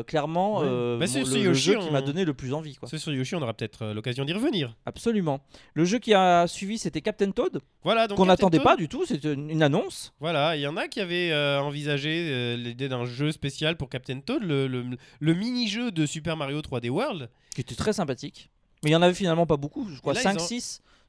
clairement, 0.07 0.59
Ouais. 0.61 0.99
Bah, 0.99 1.07
c'est 1.07 1.23
le, 1.23 1.31
le 1.31 1.39
Yoshi, 1.45 1.73
jeu 1.73 1.79
qui 1.79 1.91
m'a 1.91 2.01
on- 2.01 2.05
donné 2.05 2.25
le 2.25 2.35
plus 2.35 2.53
envie. 2.53 2.75
Quoi. 2.77 2.89
C'est 2.89 2.99
sur 2.99 3.13
Yoshi, 3.13 3.35
on 3.37 3.43
aura 3.43 3.55
peut-être 3.55 3.87
l'occasion 3.93 4.25
d'y 4.25 4.33
revenir. 4.33 4.77
Absolument. 4.87 5.41
Le 5.75 5.85
jeu 5.85 5.99
qui 5.99 6.13
a 6.15 6.47
suivi, 6.47 6.79
c'était 6.79 7.01
Captain 7.01 7.31
Toad, 7.31 7.61
Voilà, 7.83 8.07
donc 8.09 8.19
qu'on 8.19 8.27
n'attendait 8.27 8.61
pas 8.61 8.77
du 8.77 8.89
tout. 8.89 9.07
C'était 9.07 9.33
une, 9.35 9.63
annonce. 9.63 10.13
Voilà, 10.21 10.57
il 10.57 10.61
y 10.63 10.67
en 10.67 10.77
a 10.77 10.89
qui 10.89 11.01
avaient 11.01 11.33
envisagé 11.59 12.57
l'idée 12.57 12.89
d'un 12.89 13.05
jeu 13.05 13.33
spécial 13.33 13.77
pour 13.77 13.89
Captain 13.89 14.21
Toad, 14.21 14.43
le, 14.43 14.67
le- 14.67 14.85
le 15.21 15.35
mini-jeu 15.35 15.91
de 15.91 16.07
Super 16.07 16.37
Mario 16.37 16.61
3D 16.61 16.89
World. 16.91 17.29
qui 17.55 17.61
était 17.61 17.75
très 17.75 17.93
sympathique. 17.93 18.51
Mais 18.83 18.91
il 18.91 18.93
y 18.93 18.97
en 18.97 19.03
avait 19.03 19.15
finalement 19.15 19.47
pas 19.47 19.57
beaucoup, 19.59 19.87
je 19.95 20.01
crois 20.01 20.15
là, 20.15 20.21
ils 20.21 20.23
5 20.23 20.37
ont- 20.41 20.47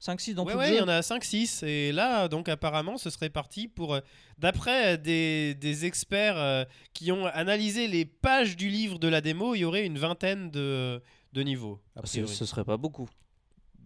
6 0.02 0.06
5 0.06 0.20
6 0.20 0.34
dans 0.34 0.46
ouais, 0.46 0.54
tout 0.54 0.58
ouais, 0.60 0.70
le 0.70 0.76
il 0.76 0.80
y 0.80 0.82
en 0.82 0.88
a 0.88 1.00
5-6. 1.02 1.66
Et 1.66 1.92
là, 1.92 2.28
donc 2.28 2.50
apparemment, 2.50 2.98
ce 2.98 3.10
serait 3.10 3.30
parti 3.30 3.68
pour. 3.68 3.94
euh, 3.94 4.00
D'après 4.40 4.94
euh, 4.94 4.98
des, 4.98 5.54
des 5.54 5.86
experts 5.86 6.38
euh, 6.38 6.66
qui 6.94 7.12
ont 7.12 7.28
analysé 7.28 7.88
les 7.88 8.06
pages 8.06 8.58
du 8.58 8.70
livre 8.70 8.98
de 8.98 9.08
la 9.08 9.22
démo, 9.22 9.54
il 9.54 9.60
y 9.60 9.66
aurait 9.66 9.86
une 9.86 10.00
vingtaine 10.00 10.50
de, 10.50 11.00
de 11.34 11.44
niveaux. 11.44 11.80
Ah, 11.96 12.02
ce, 12.06 12.26
serait 12.26 12.66
pas 12.66 12.78
beaucoup. 12.78 13.08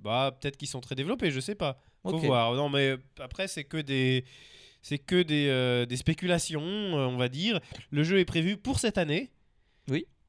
Bah, 0.02 0.38
peut-être 0.40 0.56
qu'ils 0.56 0.70
sont 0.70 0.80
très 0.82 0.96
développés, 0.96 1.32
je 1.32 1.42
sais 1.42 1.56
pas. 1.56 1.82
Faut 2.04 2.18
voir. 2.18 2.54
Non, 2.54 2.70
mais 2.70 2.96
après, 3.20 3.48
c'est 3.48 3.66
que 3.66 3.78
des. 3.78 4.24
C'est 4.82 5.00
que 5.00 5.24
des, 5.24 5.48
euh, 5.50 5.88
des 5.88 5.98
spéculations, 5.98 6.62
euh, 6.62 7.08
on 7.08 7.18
va 7.18 7.28
dire. 7.28 7.60
Le 7.90 8.04
jeu 8.04 8.20
est 8.20 8.26
prévu 8.26 8.56
pour 8.56 8.80
cette 8.80 9.00
année. 9.00 9.32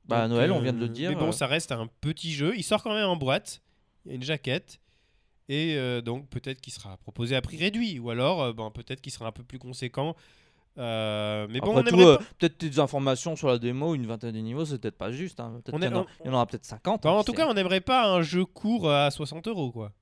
Bah 0.07 0.23
à 0.23 0.29
Noël, 0.29 0.53
on 0.53 0.61
vient 0.61 0.73
de 0.73 0.79
le 0.79 0.89
dire. 0.89 1.11
Mais 1.11 1.17
bon, 1.17 1.29
euh, 1.29 1.33
ça 1.33 1.47
reste 1.47 1.73
un 1.73 1.89
petit 2.01 2.33
jeu. 2.33 2.55
Il 2.57 2.63
sort 2.63 2.83
quand 2.83 2.95
même 2.95 3.09
en 3.09 3.17
boîte. 3.17 3.61
Il 4.05 4.11
y 4.11 4.13
a 4.13 4.15
une 4.15 4.23
jaquette. 4.23 4.81
Et 5.49 5.75
euh, 5.77 6.01
donc, 6.01 6.29
peut-être 6.29 6.61
qu'il 6.61 6.73
sera 6.73 6.97
proposé 6.99 7.37
à 7.37 7.41
prix 7.43 7.57
réduit. 7.57 7.99
Ou 7.99 8.11
alors, 8.11 8.43
euh, 8.43 8.53
bon, 8.53 8.71
peut-être 8.71 9.01
qu'il 9.01 9.13
sera 9.13 9.27
un 9.29 9.33
peu 9.33 9.43
plus 9.45 9.59
conséquent. 9.59 10.17
Euh, 10.79 11.47
mais 11.49 11.61
bon, 11.61 11.77
Après 11.77 11.93
on 11.93 11.97
tout, 11.97 12.01
euh, 12.03 12.19
pas- 12.19 12.25
peut-être 12.39 12.61
des 12.61 12.79
informations 12.81 13.35
sur 13.35 13.49
la 13.49 13.59
démo, 13.59 13.95
une 13.95 14.07
vingtaine 14.07 14.33
de 14.33 14.41
niveaux, 14.41 14.65
c'est 14.67 14.79
peut-être 14.79 14.99
pas 14.99 15.11
juste. 15.11 15.41
hein. 15.41 15.61
Peut-être 15.65 15.75
On 15.75 15.79
qu'il 15.79 15.89
y, 15.89 15.91
est- 15.91 15.95
en 15.95 16.01
a- 16.01 16.03
on- 16.03 16.07
il 16.25 16.27
y 16.27 16.31
en 16.31 16.35
aura 16.35 16.47
peut-être 16.47 16.67
50. 16.67 17.05
Bah, 17.05 17.11
hein, 17.11 17.13
en 17.15 17.25
tout 17.25 17.33
cas, 17.33 17.47
on 17.49 17.55
n'aimerait 17.55 17.81
pas 17.81 18.07
un 18.13 18.21
jeu 18.23 18.45
court 18.45 18.91
à 18.91 19.11
60 19.11 19.49
euros, 19.49 19.71
quoi. 19.71 19.93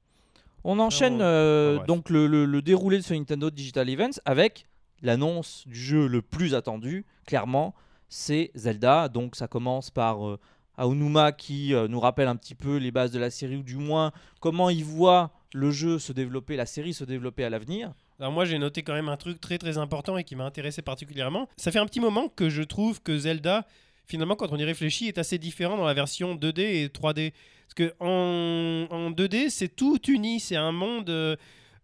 on 0.66 0.78
enchaîne 0.78 1.16
on- 1.16 1.20
euh, 1.20 1.84
donc 1.86 2.08
le, 2.08 2.26
le- 2.26 2.46
le 2.46 2.62
déroulé 2.62 2.96
de 2.96 3.02
ce 3.02 3.12
Nintendo 3.12 3.50
Digital 3.50 3.88
Events 3.90 4.18
avec 4.24 4.66
l'annonce 5.02 5.62
du 5.68 5.78
jeu 5.78 6.06
le 6.08 6.22
plus 6.22 6.54
attendu, 6.54 7.04
clairement, 7.26 7.74
c'est 8.08 8.50
Zelda. 8.54 9.08
Donc 9.10 9.36
ça 9.36 9.46
commence 9.46 9.90
par 9.90 10.26
euh, 10.26 10.40
Aonuma 10.76 11.32
qui 11.32 11.74
euh, 11.74 11.88
nous 11.88 12.00
rappelle 12.00 12.28
un 12.28 12.36
petit 12.36 12.54
peu 12.54 12.76
les 12.76 12.90
bases 12.90 13.10
de 13.10 13.18
la 13.18 13.30
série, 13.30 13.56
ou 13.56 13.62
du 13.62 13.76
moins 13.76 14.12
comment 14.40 14.70
il 14.70 14.84
voit 14.84 15.30
le 15.52 15.70
jeu 15.70 15.98
se 15.98 16.12
développer, 16.12 16.56
la 16.56 16.66
série 16.66 16.94
se 16.94 17.04
développer 17.04 17.44
à 17.44 17.50
l'avenir. 17.50 17.92
Alors 18.18 18.32
moi 18.32 18.44
j'ai 18.44 18.58
noté 18.58 18.82
quand 18.82 18.94
même 18.94 19.08
un 19.08 19.16
truc 19.16 19.40
très 19.40 19.58
très 19.58 19.78
important 19.78 20.16
et 20.16 20.24
qui 20.24 20.36
m'a 20.36 20.44
intéressé 20.44 20.82
particulièrement. 20.82 21.48
Ça 21.56 21.70
fait 21.70 21.78
un 21.78 21.86
petit 21.86 22.00
moment 22.00 22.28
que 22.28 22.48
je 22.48 22.62
trouve 22.62 23.00
que 23.02 23.16
Zelda, 23.16 23.66
finalement 24.06 24.36
quand 24.36 24.52
on 24.52 24.56
y 24.56 24.64
réfléchit, 24.64 25.08
est 25.08 25.18
assez 25.18 25.38
différent 25.38 25.76
dans 25.76 25.86
la 25.86 25.94
version 25.94 26.34
2D 26.34 26.60
et 26.60 26.88
3D. 26.88 27.32
Parce 27.66 27.74
que 27.74 27.94
en, 28.00 28.86
en 28.90 29.10
2D 29.10 29.50
c'est 29.50 29.74
tout 29.74 30.00
uni, 30.08 30.40
c'est 30.40 30.56
un 30.56 30.72
monde 30.72 31.08
euh, 31.10 31.36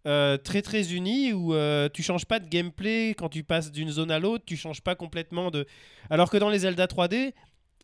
euh, 0.07 0.37
très 0.37 0.63
très 0.63 0.93
uni 0.93 1.31
où 1.31 1.53
euh, 1.53 1.87
tu 1.87 2.01
changes 2.01 2.25
pas 2.25 2.39
de 2.39 2.47
gameplay 2.47 3.13
quand 3.15 3.29
tu 3.29 3.43
passes 3.43 3.71
d'une 3.71 3.91
zone 3.91 4.09
à 4.09 4.17
l'autre, 4.17 4.43
tu 4.45 4.57
changes 4.57 4.81
pas 4.81 4.95
complètement 4.95 5.51
de... 5.51 5.67
Alors 6.09 6.31
que 6.31 6.37
dans 6.37 6.49
les 6.49 6.59
Zelda 6.59 6.87
3D, 6.87 7.33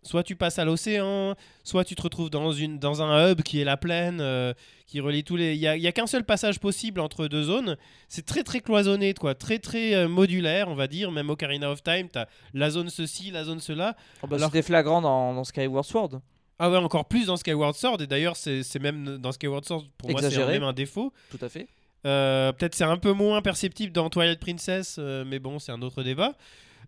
soit 0.07 0.23
tu 0.23 0.35
passes 0.35 0.57
à 0.57 0.65
l'océan, 0.65 1.35
soit 1.63 1.83
tu 1.83 1.93
te 1.95 2.01
retrouves 2.01 2.29
dans, 2.31 2.51
une, 2.51 2.79
dans 2.79 3.01
un 3.03 3.29
hub 3.31 3.41
qui 3.43 3.61
est 3.61 3.63
la 3.63 3.77
plaine, 3.77 4.19
euh, 4.21 4.53
qui 4.87 4.99
relie 4.99 5.23
tous 5.23 5.35
les... 5.35 5.53
Il 5.53 5.59
n'y 5.59 5.67
a, 5.67 5.75
il 5.75 5.83
y 5.83 5.87
a 5.87 5.91
qu'un 5.91 6.07
seul 6.07 6.23
passage 6.23 6.59
possible 6.59 6.99
entre 6.99 7.27
deux 7.27 7.43
zones 7.43 7.77
c'est 8.07 8.25
très 8.25 8.43
très 8.43 8.61
cloisonné, 8.61 9.13
quoi, 9.13 9.35
très 9.35 9.59
très 9.59 9.93
euh, 9.93 10.07
modulaire, 10.07 10.69
on 10.69 10.75
va 10.75 10.87
dire. 10.87 11.11
Même 11.11 11.29
Ocarina 11.29 11.69
of 11.69 11.83
Time, 11.83 12.07
t'as 12.09 12.25
la 12.53 12.69
zone 12.69 12.89
ceci, 12.89 13.31
la 13.31 13.43
zone 13.43 13.59
cela. 13.59 13.95
Oh, 14.23 14.27
bah, 14.27 14.37
Alors- 14.37 14.49
C'était 14.49 14.63
flagrant 14.63 15.01
dans, 15.01 15.33
dans 15.33 15.43
Skyward 15.43 15.85
Sword. 15.85 16.21
Ah 16.59 16.71
ouais, 16.71 16.77
encore 16.77 17.05
plus 17.05 17.27
dans 17.27 17.37
Skyward 17.37 17.75
Sword. 17.75 18.01
Et 18.01 18.07
d'ailleurs, 18.07 18.35
c'est 18.35 18.79
même 18.79 19.17
dans 19.17 19.31
Skyward 19.31 19.63
Sword, 19.65 19.85
pour 19.97 20.09
moi, 20.09 20.21
c'est 20.21 20.47
même 20.47 20.63
un 20.63 20.73
défaut. 20.73 21.13
Tout 21.29 21.37
à 21.41 21.49
fait. 21.49 21.67
Euh, 22.05 22.51
Peut-être 22.53 22.75
c'est 22.75 22.83
un 22.83 22.97
peu 22.97 23.11
moins 23.11 23.41
perceptible 23.41 23.91
dans 23.91 24.09
Twilight 24.09 24.39
Princess, 24.39 24.95
euh, 24.97 25.23
mais 25.25 25.39
bon, 25.39 25.59
c'est 25.59 25.71
un 25.71 25.81
autre 25.81 26.03
débat. 26.03 26.33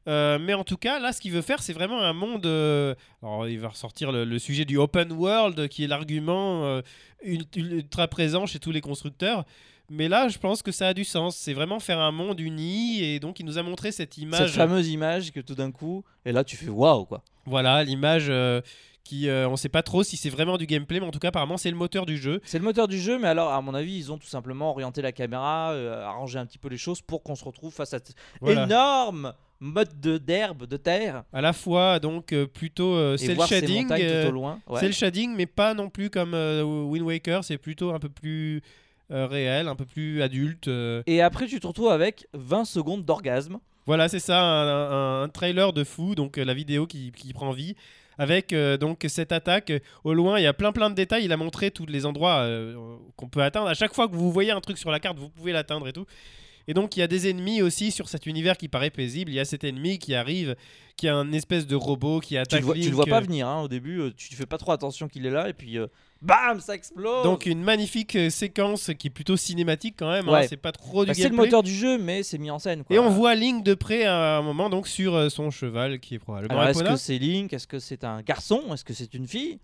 Euh, 0.07 0.39
mais 0.39 0.53
en 0.53 0.63
tout 0.63 0.77
cas, 0.77 0.99
là, 0.99 1.12
ce 1.13 1.21
qu'il 1.21 1.31
veut 1.31 1.41
faire, 1.41 1.62
c'est 1.62 1.73
vraiment 1.73 2.01
un 2.01 2.13
monde. 2.13 2.45
euh, 2.45 2.95
alors, 3.21 3.47
il 3.47 3.59
va 3.59 3.69
ressortir 3.69 4.12
le, 4.12 4.23
le 4.25 4.39
sujet 4.39 4.65
du 4.65 4.77
open 4.77 5.12
world, 5.12 5.67
qui 5.67 5.83
est 5.83 5.88
l'argument 5.88 6.65
euh, 6.65 6.81
ul- 7.23 7.45
ultra 7.55 8.07
présent 8.07 8.45
chez 8.45 8.59
tous 8.59 8.71
les 8.71 8.81
constructeurs. 8.81 9.43
Mais 9.91 10.07
là, 10.07 10.27
je 10.27 10.38
pense 10.38 10.62
que 10.62 10.71
ça 10.71 10.88
a 10.89 10.93
du 10.93 11.03
sens. 11.03 11.35
C'est 11.35 11.53
vraiment 11.53 11.79
faire 11.79 11.99
un 11.99 12.12
monde 12.12 12.39
uni. 12.39 13.03
Et 13.03 13.19
donc, 13.19 13.39
il 13.39 13.45
nous 13.45 13.57
a 13.57 13.63
montré 13.63 13.91
cette 13.91 14.13
Cette 14.13 14.23
image. 14.23 14.51
fameuse 14.53 14.88
image 14.89 15.31
que 15.31 15.39
tout 15.39 15.55
d'un 15.55 15.71
coup, 15.71 16.03
et 16.25 16.31
là 16.31 16.43
tu 16.43 16.55
fais 16.55 16.69
waouh 16.69 17.05
quoi. 17.05 17.23
Voilà, 17.45 17.83
l'image 17.83 18.27
euh, 18.29 18.62
qui. 19.03 19.27
euh, 19.27 19.49
on 19.49 19.55
sait 19.55 19.67
pas 19.69 19.81
trop 19.81 20.03
si 20.03 20.15
c'est 20.15 20.29
vraiment 20.29 20.57
du 20.57 20.67
gameplay, 20.67 20.99
mais 20.99 21.07
en 21.07 21.12
tout 21.12 21.17
cas, 21.19 21.29
apparemment, 21.29 21.57
c'est 21.57 21.71
le 21.71 21.75
moteur 21.77 22.05
du 22.05 22.17
jeu. 22.17 22.39
C'est 22.45 22.59
le 22.59 22.63
moteur 22.63 22.88
du 22.88 22.99
jeu, 22.99 23.17
mais 23.17 23.27
alors 23.27 23.51
à 23.51 23.62
mon 23.63 23.73
avis, 23.73 23.97
ils 23.97 24.12
ont 24.12 24.19
tout 24.19 24.27
simplement 24.27 24.69
orienté 24.69 25.01
la 25.01 25.12
caméra, 25.12 25.71
euh, 25.71 26.05
arrangé 26.05 26.38
un 26.38 26.45
petit 26.45 26.59
peu 26.59 26.69
les 26.69 26.77
choses 26.77 27.01
pour 27.01 27.23
qu'on 27.23 27.35
se 27.35 27.43
retrouve 27.43 27.73
face 27.73 27.93
à 27.95 27.97
cet 27.97 28.13
Voilà. 28.41 28.65
énorme 28.65 29.33
mode 29.59 29.99
de 29.99 30.17
d'herbe, 30.17 30.65
de 30.65 30.77
terre, 30.77 31.23
À 31.33 31.41
la 31.41 31.53
fois, 31.53 31.99
donc, 31.99 32.31
euh, 32.33 32.45
plutôt. 32.47 32.93
euh, 32.95 33.17
ces 33.17 33.35
shading. 33.47 33.87
euh. 33.91 34.23
Ouais. 34.67 34.91
Shading, 34.91 35.35
mais 35.35 35.45
pas 35.45 35.73
non 35.73 35.89
plus 35.89 36.09
comme 36.09 36.33
euh, 36.33 36.63
Wind 36.63 37.05
Waker. 37.05 37.43
C'est 37.43 37.57
plutôt 37.57 37.91
un 37.91 37.99
peu 37.99 38.09
plus 38.09 38.61
euh, 39.11 39.27
réel, 39.27 39.67
un 39.67 39.75
peu 39.75 39.85
plus 39.85 40.21
adulte. 40.21 40.67
Et 41.07 41.21
après, 41.21 41.47
tu 41.47 41.59
te 41.59 41.67
retrouves 41.67 41.89
avec 41.91 42.27
20 42.33 42.65
secondes 42.65 43.03
d'orgasme. 43.05 43.59
Voilà, 43.85 44.07
c'est 44.07 44.19
ça, 44.19 44.39
un, 44.41 44.67
un- 44.67 45.23
un 45.23 45.29
trailer 45.29 45.73
de 45.73 45.83
fou, 45.83 46.13
donc 46.15 46.37
la 46.37 46.53
vidéo 46.53 46.85
qui, 46.87 47.11
qui 47.11 47.33
prend 47.33 47.51
vie. 47.51 47.75
Avec 48.21 48.51
euh, 48.51 48.75
donc 48.75 49.05
cette 49.07 49.31
attaque 49.31 49.71
au 50.03 50.13
loin, 50.13 50.37
il 50.39 50.43
y 50.43 50.47
a 50.47 50.53
plein 50.53 50.73
plein 50.73 50.89
de 50.89 50.95
détails. 50.95 51.23
Il 51.23 51.31
a 51.31 51.37
montré 51.37 51.71
tous 51.71 51.85
les 51.85 52.05
endroits 52.05 52.39
euh, 52.41 52.75
qu'on 53.15 53.29
peut 53.29 53.41
atteindre. 53.41 53.67
À 53.67 53.73
chaque 53.73 53.93
fois 53.93 54.09
que 54.09 54.13
vous 54.15 54.29
voyez 54.31 54.51
un 54.51 54.59
truc 54.59 54.77
sur 54.77 54.91
la 54.91 54.99
carte, 54.99 55.17
vous 55.17 55.29
pouvez 55.29 55.53
l'atteindre 55.53 55.87
et 55.87 55.93
tout. 55.93 56.05
Et 56.69 56.73
donc 56.75 56.95
il 56.95 56.99
y 56.99 57.03
a 57.03 57.08
des 57.08 57.27
ennemis 57.27 57.63
aussi 57.63 57.89
sur 57.89 58.08
cet 58.10 58.27
univers 58.27 58.55
qui 58.55 58.67
paraît 58.67 58.91
paisible. 58.91 59.32
Il 59.32 59.34
y 59.34 59.39
a 59.39 59.45
cet 59.45 59.63
ennemi 59.63 59.97
qui 59.97 60.13
arrive, 60.13 60.55
qui 60.97 61.08
a 61.08 61.15
un 61.15 61.32
espèce 61.32 61.65
de 61.65 61.75
robot 61.75 62.19
qui 62.19 62.36
Tu 62.36 62.38
attaque 62.38 62.60
le 62.60 62.65
vois, 62.67 62.75
tu 62.75 62.82
le 62.82 62.86
Link, 62.86 62.93
vois 62.95 63.05
pas 63.08 63.17
euh, 63.17 63.21
venir 63.21 63.47
hein, 63.47 63.63
au 63.63 63.67
début, 63.67 63.99
euh, 63.99 64.12
tu 64.15 64.36
fais 64.36 64.45
pas 64.45 64.60
trop 64.60 64.71
attention 64.71 65.08
qu'il 65.08 65.25
est 65.25 65.32
là, 65.32 65.49
et 65.49 65.53
puis 65.53 65.79
euh, 65.79 65.88
bam, 66.21 66.60
ça 66.60 66.75
explose. 66.75 67.23
Donc 67.23 67.47
une 67.47 67.63
magnifique 67.63 68.15
séquence 68.29 68.91
qui 68.99 69.08
est 69.08 69.10
plutôt 69.10 69.36
cinématique 69.36 69.95
quand 69.97 70.12
même. 70.12 70.29
hein. 70.29 70.43
C'est 70.47 70.58
pas 70.58 70.71
trop 70.71 71.05
du 71.05 71.08
Bah, 71.08 71.15
c'est 71.15 71.29
le 71.29 71.36
moteur 71.36 71.63
du 71.63 71.73
jeu, 71.73 71.97
mais 71.97 72.21
c'est 72.21 72.38
mis 72.38 72.51
en 72.51 72.60
scène. 72.60 72.84
Quoi. 72.84 72.95
Et 72.95 72.99
on 72.99 73.10
voit 73.10 73.34
Link 73.34 73.63
de 73.63 73.73
près 73.73 74.03
à 74.03 74.38
un 74.38 74.43
moment 74.43 74.69
donc 74.69 74.88
sur 74.88 75.32
son 75.32 75.49
cheval 75.49 75.99
qui 75.99 76.13
est 76.15 76.19
probablement 76.19 76.67
est-ce 76.67 76.84
que 76.84 76.97
c'est 76.97 77.17
Link? 77.17 77.51
Est-ce 77.51 77.65
que 77.65 77.79
c'est 77.79 78.03
un 78.03 78.21
garçon? 78.21 78.62
Est-ce 78.75 78.86
que 78.86 78.93
c'est 78.93 79.15
une 79.15 79.27
fille? 79.27 79.58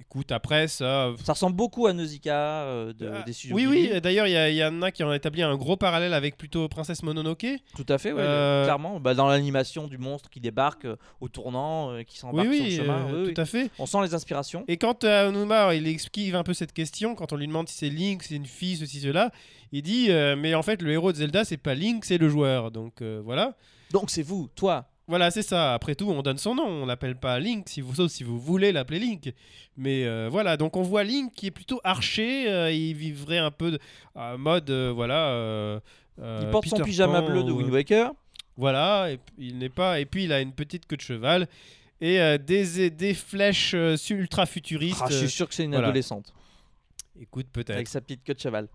Écoute, 0.00 0.32
après 0.32 0.66
ça. 0.66 1.12
Ça 1.22 1.34
ressemble 1.34 1.54
beaucoup 1.54 1.86
à 1.86 1.92
Nausicaa 1.92 2.62
euh, 2.64 2.92
de, 2.94 3.10
Ah, 3.14 3.22
des 3.22 3.32
studios 3.32 3.54
oui, 3.54 3.64
Ghibli. 3.64 3.90
oui, 3.92 4.00
d'ailleurs, 4.00 4.26
il 4.26 4.52
y, 4.54 4.56
y 4.56 4.64
en 4.64 4.80
a 4.82 4.90
qui 4.90 5.04
ont 5.04 5.12
établi 5.12 5.42
un 5.42 5.54
gros 5.56 5.76
parallèle 5.76 6.14
avec 6.14 6.36
plutôt 6.36 6.68
Princesse 6.68 7.02
Mononoke. 7.02 7.46
Tout 7.76 7.86
à 7.88 7.98
fait, 7.98 8.10
ouais, 8.12 8.20
Euh, 8.22 8.64
clairement. 8.64 8.98
Bah, 8.98 9.14
dans 9.14 9.28
l'animation 9.28 9.86
du 9.86 9.98
monstre 9.98 10.28
qui 10.30 10.40
débarque 10.40 10.86
euh, 10.86 10.96
au 11.20 11.28
tournant, 11.28 11.90
euh, 11.92 12.02
qui 12.02 12.14
Oui, 12.14 12.18
s'embarque 12.18 12.52
sur 12.52 12.62
le 12.64 12.68
oui, 12.70 12.76
chemin. 12.76 13.06
oui, 13.12 13.22
oui. 13.26 13.34
tout 13.34 13.40
à 13.40 13.44
fait. 13.44 13.70
On 13.78 13.86
sent 13.86 13.98
les 14.02 14.14
inspirations. 14.14 14.64
Et 14.68 14.78
quand 14.78 15.04
euh, 15.04 15.28
Onuma 15.28 15.74
il 15.74 15.86
esquive 15.86 16.34
un 16.34 16.42
peu 16.42 16.54
cette 16.54 16.72
question, 16.72 17.14
quand 17.14 17.32
on 17.32 17.36
lui 17.36 17.46
demande 17.46 17.68
si 17.68 17.76
c'est 17.76 17.90
Link, 17.90 18.22
si 18.22 18.30
c'est 18.30 18.36
une 18.36 18.46
fille, 18.46 18.76
ceci, 18.76 19.00
cela, 19.00 19.30
il 19.70 19.82
dit 19.82 20.08
Mais 20.38 20.54
en 20.54 20.62
fait, 20.62 20.82
le 20.82 20.90
héros 20.92 21.12
de 21.12 21.18
Zelda, 21.18 21.44
c'est 21.44 21.56
pas 21.56 21.74
Link, 21.74 22.04
c'est 22.04 22.18
le 22.18 22.28
joueur. 22.28 22.70
Donc 22.72 23.02
voilà. 23.02 23.54
Donc 23.92 24.10
c'est 24.10 24.22
vous, 24.22 24.48
toi. 24.56 24.89
Voilà, 25.10 25.30
c'est 25.32 25.42
ça. 25.42 25.74
Après 25.74 25.94
tout, 25.96 26.08
on 26.08 26.22
donne 26.22 26.38
son 26.38 26.54
nom. 26.54 26.66
On 26.66 26.86
l'appelle 26.86 27.16
pas 27.16 27.38
Link, 27.40 27.68
si 27.68 27.80
vous, 27.80 27.94
sauf 27.96 28.10
si 28.10 28.22
vous 28.22 28.38
voulez 28.38 28.70
l'appeler 28.70 29.00
Link. 29.00 29.34
Mais 29.76 30.04
euh, 30.06 30.28
voilà, 30.30 30.56
donc 30.56 30.76
on 30.76 30.82
voit 30.82 31.02
Link 31.04 31.32
qui 31.34 31.46
est 31.48 31.50
plutôt 31.50 31.80
archer. 31.82 32.48
euh, 32.48 32.70
il 32.70 32.94
vivrait 32.94 33.38
un 33.38 33.50
peu 33.50 33.72
de, 33.72 33.78
en 34.14 34.38
mode, 34.38 34.70
euh, 34.70 34.92
voilà. 34.94 35.30
euh, 35.30 35.80
euh, 36.20 36.40
Il 36.44 36.50
porte 36.50 36.68
son 36.68 36.78
pyjama 36.78 37.22
Pan, 37.22 37.28
bleu 37.30 37.42
de 37.42 37.50
euh, 37.50 37.54
Wind 37.54 37.70
Waker. 37.70 38.12
Voilà, 38.56 39.10
et 39.10 39.18
il 39.36 39.58
n'est 39.58 39.68
pas. 39.68 40.00
Et 40.00 40.06
puis 40.06 40.24
il 40.24 40.32
a 40.32 40.40
une 40.40 40.52
petite 40.52 40.86
queue 40.86 40.96
de 40.96 41.02
cheval 41.02 41.48
et 42.00 42.20
euh, 42.20 42.38
des, 42.38 42.90
des 42.90 43.14
flèches 43.14 43.74
euh, 43.74 43.96
ultra 44.10 44.46
futuristes. 44.46 45.02
Ah, 45.02 45.08
je 45.10 45.16
suis 45.16 45.30
sûr 45.30 45.48
que 45.48 45.54
c'est 45.54 45.64
une 45.64 45.72
voilà. 45.72 45.88
adolescente 45.88 46.32
Écoute, 47.20 47.48
peut-être. 47.52 47.70
avec 47.70 47.88
sa 47.88 48.00
petite 48.00 48.22
queue 48.22 48.34
de 48.34 48.40
cheval. 48.40 48.68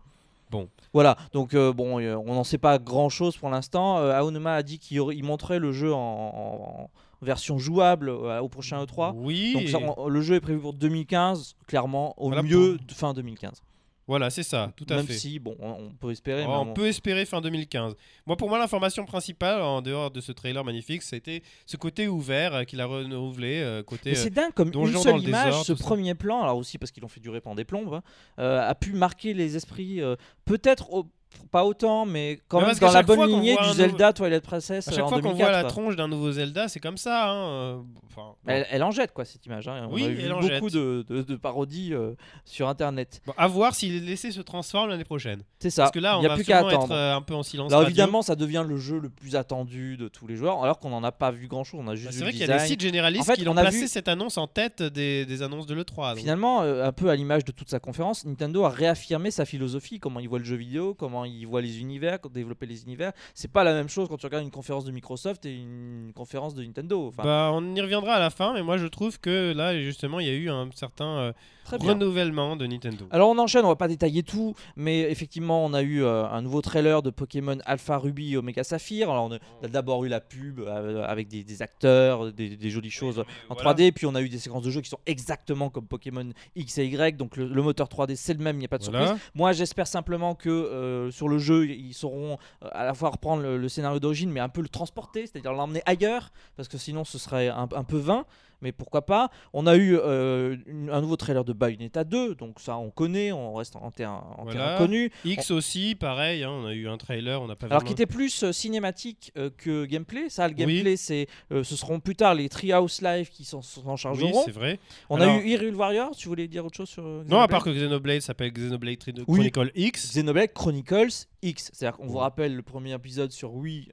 Bon. 0.56 0.70
Voilà, 0.94 1.18
donc 1.34 1.54
euh, 1.54 1.74
bon, 1.74 2.00
euh, 2.00 2.16
on 2.16 2.36
n'en 2.36 2.44
sait 2.46 2.58
pas 2.58 2.78
grand 2.80 3.10
chose 3.10 3.36
pour 3.36 3.50
l'instant. 3.50 3.98
Euh, 3.98 4.14
Aonuma 4.14 4.54
a 4.54 4.64
dit 4.64 4.80
qu'il 4.80 5.24
montrait 5.24 5.60
le 5.60 5.72
jeu 5.72 5.94
en, 5.94 6.90
version 7.22 7.58
jouable 7.58 8.10
euh, 8.10 8.40
au 8.40 8.50
prochain 8.50 8.84
E3. 8.84 9.14
Oui. 9.16 9.54
Donc 9.54 9.68
ça, 9.70 9.80
on- 9.98 10.08
le 10.08 10.22
jeu 10.22 10.36
est 10.36 10.40
prévu 10.40 10.60
pour 10.60 10.74
2015, 10.74 11.56
clairement, 11.68 12.14
au 12.18 12.28
Voilà 12.28 12.44
mieux 12.44 12.78
de 12.78 12.94
fin 12.94 13.14
2015. 13.14 13.62
Voilà, 14.08 14.30
c'est 14.30 14.44
ça, 14.44 14.72
tout 14.76 14.86
à 14.90 14.98
Même 14.98 15.08
fait. 15.08 15.14
si, 15.14 15.40
bon, 15.40 15.56
on, 15.60 15.90
peut 15.90 16.12
espérer. 16.12 16.46
Oh, 16.48 16.52
on 16.60 16.74
peut 16.74 16.86
espérer 16.86 17.26
fin 17.26 17.42
2015. 17.42 17.96
Moi, 18.28 18.38
pour 18.38 18.50
moi, 18.50 18.60
l'information 18.60 19.04
principale, 19.06 19.62
en 19.64 19.82
dehors 19.82 20.12
de 20.12 20.22
ce 20.22 20.32
trailer 20.32 20.64
magnifique, 20.64 21.02
c'était 21.02 21.42
ce 21.66 21.76
côté 21.76 22.08
ouvert 22.08 22.54
euh, 22.54 22.64
qu'il 22.66 22.80
a 22.82 22.86
renouvelé. 22.86 23.62
euh, 23.64 23.82
côté, 23.82 24.12
Mais 24.12 24.16
c'est 24.16 24.30
dingue 24.30 24.54
comme 24.54 24.72
une 24.76 24.96
seule 24.98 25.16
le 25.16 25.22
image, 25.24 25.64
ce 25.64 25.74
ça. 25.76 25.84
premier 25.84 26.14
plan, 26.14 26.44
alors 26.44 26.58
aussi 26.58 26.78
parce 26.78 26.92
qu'ils 26.92 27.02
l'ont 27.02 27.08
fait 27.10 27.20
durer 27.20 27.42
pendant 27.42 27.56
des 27.56 27.66
plombes, 27.66 27.96
hein, 27.96 28.04
euh, 28.38 28.70
a 28.70 28.76
pu 28.76 28.94
marquer 28.94 29.34
les 29.34 29.56
esprits. 29.56 30.02
euh, 30.02 30.16
Peut-être 30.46 30.94
au- 30.94 31.08
pas 31.52 31.66
autant, 31.66 32.06
mais 32.06 32.40
quand 32.48 32.62
Mais 32.62 32.68
même 32.68 32.78
dans 32.78 32.92
la 32.92 33.04
bonne 33.04 33.28
lignée 33.28 33.58
du 33.58 33.74
Zelda 33.74 34.14
Twilight 34.14 34.44
Princess 34.44 34.88
à 34.88 34.92
euh, 34.92 34.96
chaque 34.96 35.04
en 35.06 35.10
fois 35.10 35.18
qu'on 35.18 35.30
2004. 35.30 35.50
voit 35.52 35.62
la 35.64 35.68
tronche 35.68 35.96
d'un 35.96 36.08
nouveau 36.08 36.32
Zelda, 36.32 36.68
c'est 36.70 36.80
comme 36.80 36.98
ça. 36.98 37.30
hein, 37.30 37.50
euh, 37.50 37.78
enfin, 38.16 38.36
bon. 38.44 38.52
Elle, 38.52 38.66
elle 38.72 38.84
en 38.84 38.92
jette 38.92 39.14
quoi 39.14 39.26
cette 39.26 39.46
image. 39.46 39.68
hein. 39.68 39.88
Oui, 39.92 40.04
On 40.04 40.06
a 40.06 40.10
vu 40.10 40.22
elle 40.24 40.34
en 40.34 40.40
beaucoup 40.42 40.70
jette. 40.70 40.74
de, 40.74 41.06
de- 41.10 41.22
de 41.22 41.36
parodies 41.36 41.94
euh, 41.94 42.14
sur 42.46 42.68
internet. 42.68 43.22
Bon, 43.26 43.34
à 43.38 43.48
voir 43.48 43.76
si 43.76 43.90
l'essai 44.00 44.32
se 44.32 44.42
transforme 44.42 44.90
l'année 44.90 45.04
prochaine. 45.04 45.42
C'est 45.60 45.70
ça. 45.70 45.84
Parce 45.84 45.92
que 45.94 46.00
là, 46.00 46.14
Il 46.14 46.18
on 46.18 46.20
n'y 46.22 46.26
a 46.26 46.30
va 46.30 46.36
plus 46.36 46.44
qu'à 46.46 46.60
être 46.62 46.68
attendre. 46.70 46.92
euh, 46.94 47.16
un 47.16 47.22
peu 47.22 47.34
en 47.36 47.44
silence. 47.44 47.72
Alors 47.72 47.86
évidemment, 47.86 48.22
ça 48.22 48.36
devient 48.36 48.64
le 48.68 48.78
jeu 48.78 49.00
le 49.00 49.10
plus 49.10 49.36
attendu 49.36 49.98
de 49.98 50.08
tous 50.08 50.28
les 50.28 50.36
joueurs, 50.36 50.64
alors 50.64 50.80
qu'on 50.80 50.90
n'en 50.90 51.04
a 51.04 51.12
pas 51.12 51.32
vu 51.32 51.48
grand 51.48 51.64
chose. 51.64 51.80
On 51.84 51.88
a 51.88 51.96
juste 51.96 52.08
Bah, 52.08 52.12
c'est 52.14 52.20
vrai 52.20 52.32
le 52.32 52.38
qu'il 52.38 52.48
y 52.48 52.52
a 52.52 52.58
des 52.60 52.66
sites 52.66 52.82
généralistes 52.82 53.24
En 53.24 53.26
fait, 53.26 53.42
qui 53.42 53.48
ont 53.48 53.52
on 53.54 53.58
a 53.58 53.62
placé 53.62 53.82
vu- 53.82 53.88
cette 53.88 54.08
annonce 54.08 54.38
en 54.38 54.48
tête 54.48 54.84
des, 54.84 55.26
des 55.26 55.42
annonces 55.42 55.66
de 55.66 55.74
l'E3. 55.74 56.10
donc. 56.12 56.20
Finalement, 56.20 56.62
euh, 56.62 56.86
un 56.86 56.92
peu 56.92 57.10
à 57.10 57.16
l'image 57.16 57.46
de 57.46 57.52
toute 57.52 57.70
sa 57.70 57.80
conférence, 57.80 58.26
Nintendo 58.26 58.64
a 58.66 58.70
réaffirmé 58.70 59.32
sa 59.32 59.46
philosophie, 59.46 60.00
comment 60.00 60.20
il 60.20 60.30
voit 60.30 60.40
le 60.40 60.46
jeu 60.46 60.56
vidéo, 60.56 60.94
comment 60.94 61.26
il 61.26 61.46
voit 61.46 61.62
les 61.62 61.80
univers, 61.80 62.20
développer 62.34 62.66
les 62.66 62.84
univers. 62.84 63.12
C'est 63.34 63.52
pas 63.52 63.64
la 63.64 63.74
même 63.74 63.90
chose 63.90 64.08
quand 64.08 64.18
tu 64.18 64.26
regardes 64.26 64.44
une 64.44 64.52
conférence 64.52 64.86
de 64.86 64.92
Microsoft 64.92 65.46
et 65.46 65.54
une 65.56 66.12
conférence 66.16 66.54
de 66.54 66.64
Nintendo. 66.64 67.08
Enfin, 67.08 67.24
Bah, 67.24 67.50
on 67.54 67.76
y 67.76 67.82
reviendra 67.82 68.05
à 68.14 68.20
la 68.20 68.30
fin, 68.30 68.54
mais 68.54 68.62
moi 68.64 68.78
je 68.78 68.88
trouve 68.88 69.20
que 69.20 69.54
là, 69.54 69.80
justement, 69.82 70.20
il 70.20 70.28
y 70.28 70.30
a 70.30 70.34
eu 70.34 70.50
un 70.50 70.70
certain 70.74 71.18
euh, 71.18 71.34
renouvellement 71.72 72.56
de 72.56 72.66
Nintendo. 72.68 73.06
Alors 73.12 73.30
on 73.30 73.38
enchaîne, 73.38 73.66
on 73.66 73.70
va 73.70 73.76
pas 73.76 73.88
détailler 73.88 74.24
tout, 74.24 74.54
mais 74.76 75.02
effectivement 75.12 75.66
on 75.66 75.74
a 75.74 75.82
eu 75.82 76.04
euh, 76.04 76.26
un 76.28 76.42
nouveau 76.42 76.62
trailer 76.62 77.02
de 77.02 77.10
Pokémon 77.10 77.58
Alpha 77.66 77.98
Ruby 77.98 78.34
et 78.34 78.38
Omega 78.38 78.64
Saphir. 78.64 79.10
Alors 79.10 79.26
on 79.26 79.32
a, 79.34 79.38
a 79.64 79.68
d'abord 79.68 80.04
eu 80.06 80.08
la 80.08 80.22
pub 80.22 80.60
euh, 80.60 81.04
avec 81.06 81.28
des, 81.28 81.44
des 81.44 81.62
acteurs, 81.62 82.32
des, 82.32 82.56
des 82.56 82.70
jolies 82.70 82.92
choses 82.92 83.24
en 83.50 83.56
3D, 83.56 83.92
puis 83.92 84.06
on 84.06 84.16
a 84.16 84.22
eu 84.22 84.30
des 84.30 84.40
séquences 84.40 84.64
de 84.64 84.70
jeu 84.70 84.82
qui 84.82 84.90
sont 84.90 85.00
exactement 85.06 85.70
comme 85.70 85.88
Pokémon 85.88 86.30
X 86.56 86.78
et 86.78 86.86
Y, 86.86 87.18
donc 87.18 87.38
le, 87.38 87.48
le 87.48 87.62
moteur 87.62 87.88
3D 87.88 88.16
c'est 88.16 88.34
le 88.34 88.44
même, 88.44 88.58
il 88.58 88.60
n'y 88.60 88.66
a 88.66 88.70
pas 88.70 88.78
de 88.78 88.84
surprise. 88.84 89.06
Voilà. 89.06 89.20
Moi, 89.34 89.52
j'espère 89.54 89.88
simplement 89.88 90.36
que 90.36 91.10
sur 91.12 91.28
le 91.28 91.38
jeu, 91.38 91.68
ils 91.68 91.94
sauront 91.94 92.38
à 92.62 92.86
la 92.86 92.94
fois 92.94 93.10
reprendre 93.10 93.44
le, 93.44 93.58
le 93.58 93.70
scénario 93.70 94.00
d'origine, 94.00 94.30
mais 94.30 94.40
un 94.40 94.50
peu 94.50 94.62
le 94.62 94.70
transporter, 94.70 95.26
c'est-à-dire 95.28 95.54
l'emmener 95.54 95.82
ailleurs, 95.86 96.32
parce 96.56 96.68
que 96.68 96.78
sinon 96.78 97.04
ce 97.04 97.18
serait 97.18 97.50
un, 97.50 97.68
un 97.74 97.84
peu 97.84 97.95
vain. 98.00 98.26
Mais 98.62 98.72
pourquoi 98.72 99.06
pas 99.06 99.30
On 99.54 99.68
a 99.68 99.76
eu 99.76 99.98
euh, 99.98 100.56
une- 100.66 100.90
un 100.90 101.02
nouveau 101.02 101.18
trailer 101.18 101.44
de 101.44 101.52
Bayonetta 101.52 102.04
2, 102.06 102.36
donc 102.36 102.60
ça 102.62 102.78
on 102.78 102.90
connaît, 102.90 103.32
on 103.34 103.54
reste 103.54 103.76
en 103.76 103.92
terrain, 103.92 104.24
en 104.38 104.44
Voilà. 104.46 104.60
terrain 104.60 104.78
connu. 104.78 105.12
X 105.26 105.52
aussi, 105.52 105.94
pareil, 105.94 106.42
hein, 106.44 106.50
on 106.52 106.66
a 106.66 106.74
eu 106.74 106.88
un 106.88 106.98
trailer, 106.98 107.40
on 107.42 107.48
n'a 107.48 107.56
pas 107.58 107.66
Alors 107.68 107.80
vraiment- 107.82 107.88
qui 107.88 108.02
était 108.02 108.06
plus 108.12 108.44
euh, 108.44 108.54
cinématique 108.54 109.34
euh, 109.38 109.50
que 109.56 109.86
gameplay. 109.86 110.30
Ça, 110.30 110.48
le 110.48 110.54
Oui. 110.54 110.60
gameplay, 110.60 110.96
c'est, 110.96 111.28
ce 111.52 111.64
seront 111.76 112.00
plus 112.00 112.16
tard 112.16 112.34
les 112.34 112.48
Treehouse 112.48 113.02
Live 113.02 113.30
qui 113.30 113.44
s'en, 113.44 113.62
s'en 113.62 113.82
Oui, 113.92 113.98
chargeront. 113.98 114.44
c'est 114.46 114.52
vrai. 114.52 114.80
on 115.10 115.20
Alors- 115.20 115.36
a 115.36 115.38
eu 115.42 115.46
Hyrule 115.48 115.76
Warriors. 115.76 116.16
Tu 116.16 116.30
voulais 116.30 116.48
dire 116.48 116.66
autre 116.66 116.78
chose 116.78 116.90
sur 116.90 117.04
Non, 117.04 117.42
à 117.42 117.48
part 117.50 117.62
que 117.64 117.70
Xenoblade 117.70 118.22
s'appelle 118.22 118.52
Xenoblade 118.54 118.98
Tri- 118.98 119.14
Oui. 119.28 119.52
Chronicle 119.52 119.72
X. 119.76 120.12
Xenoblade 120.16 120.54
Chronicles 120.54 121.28
X. 121.44 121.72
C'est-à-dire 121.74 121.98
qu'on 121.98 122.08
vous 122.08 122.18
rappelle 122.20 122.56
le 122.56 122.64
premier 122.64 122.94
épisode 122.94 123.32
sur 123.32 123.54
Wii, 123.54 123.90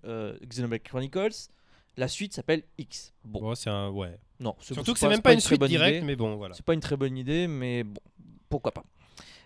Xenoblade 0.46 0.82
Chronicles. 0.84 1.48
La 1.96 2.09
suite 2.09 2.33
s'appelle 2.33 2.62
X. 2.78 3.12
Bon, 3.24 3.40
Bon, 3.40 3.55
c'est 3.55 3.70
un 3.70 3.90
ouais. 3.90 4.18
non. 4.40 4.55
Surtout 4.61 4.92
que 4.94 4.98
c'est 4.98 5.09
même 5.09 5.20
pas 5.22 5.33
une 5.35 5.40
suite 5.40 5.61
bonne 5.61 5.68
directe, 5.68 5.98
idée. 5.98 6.07
mais 6.07 6.16
bon, 6.16 6.37
voilà. 6.37 6.55
C'est 6.55 6.64
pas 6.64 6.74
une 6.74 6.81
très 6.81 6.96
bonne 6.96 7.16
idée, 7.18 7.46
mais 7.46 7.85
bon, 7.85 8.00
pourquoi 8.48 8.72
pas. 8.72 8.85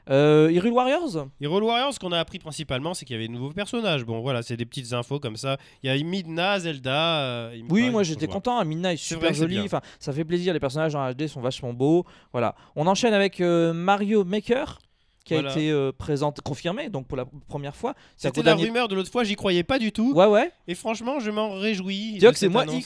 Euh, 0.08 0.52
Hyrule 0.52 0.70
Warriors? 0.72 1.26
Hero 1.40 1.60
Warriors, 1.60 1.92
ce 1.92 1.98
qu'on 1.98 2.12
a 2.12 2.20
appris 2.20 2.38
principalement, 2.38 2.94
c'est 2.94 3.04
qu'il 3.04 3.14
y 3.14 3.18
avait 3.18 3.26
de 3.26 3.32
nouveaux 3.32 3.50
personnages. 3.52 4.04
Bon, 4.04 4.20
voilà, 4.20 4.40
c'est 4.44 4.56
des 4.56 4.64
petites 4.64 4.92
infos 4.92 5.18
comme 5.18 5.36
ça. 5.36 5.56
Il 5.82 5.88
y 5.88 5.90
a 5.90 6.00
Midna, 6.04 6.60
Zelda. 6.60 7.22
euh, 7.22 7.60
Oui, 7.68 7.80
paraît, 7.80 7.90
moi 7.90 8.02
j'étais 8.04 8.28
content. 8.28 8.58
Amina 8.58 8.92
est 8.92 8.96
C'est 8.96 9.14
super 9.14 9.30
c'est 9.30 9.34
jolie. 9.34 9.56
bien. 9.56 9.64
Enfin, 9.64 9.80
ça 9.98 10.12
fait 10.12 10.24
plaisir. 10.24 10.54
Les 10.54 10.60
personnages 10.60 10.94
en 10.94 11.10
HD 11.12 11.26
sont 11.26 11.40
vachement 11.40 11.72
beaux. 11.72 12.04
Voilà. 12.30 12.54
On 12.76 12.86
enchaîne 12.86 13.14
avec 13.14 13.40
euh, 13.40 13.72
Mario 13.72 14.22
Maker 14.24 14.78
qui 15.26 15.34
a 15.34 15.40
été 15.50 15.70
euh, 15.70 15.92
présenté, 15.92 16.40
confirmé 16.42 16.88
donc 16.88 17.06
pour 17.06 17.16
la 17.16 17.26
première 17.48 17.76
fois. 17.76 17.94
C'était 18.16 18.40
la 18.40 18.52
dernier- 18.52 18.64
rumeur 18.66 18.88
de 18.88 18.94
l'autre 18.94 19.10
fois, 19.10 19.24
j'y 19.24 19.34
croyais 19.36 19.64
pas 19.64 19.78
du 19.78 19.92
tout. 19.92 20.14
Ouais, 20.14 20.26
ouais. 20.26 20.50
Et 20.68 20.74
franchement, 20.74 21.18
je 21.20 21.30
m'en 21.30 21.50
réjouis. 21.58 22.18
Que 22.20 22.32
c'est 22.34 22.48
moi 22.48 22.64
y 22.64 22.82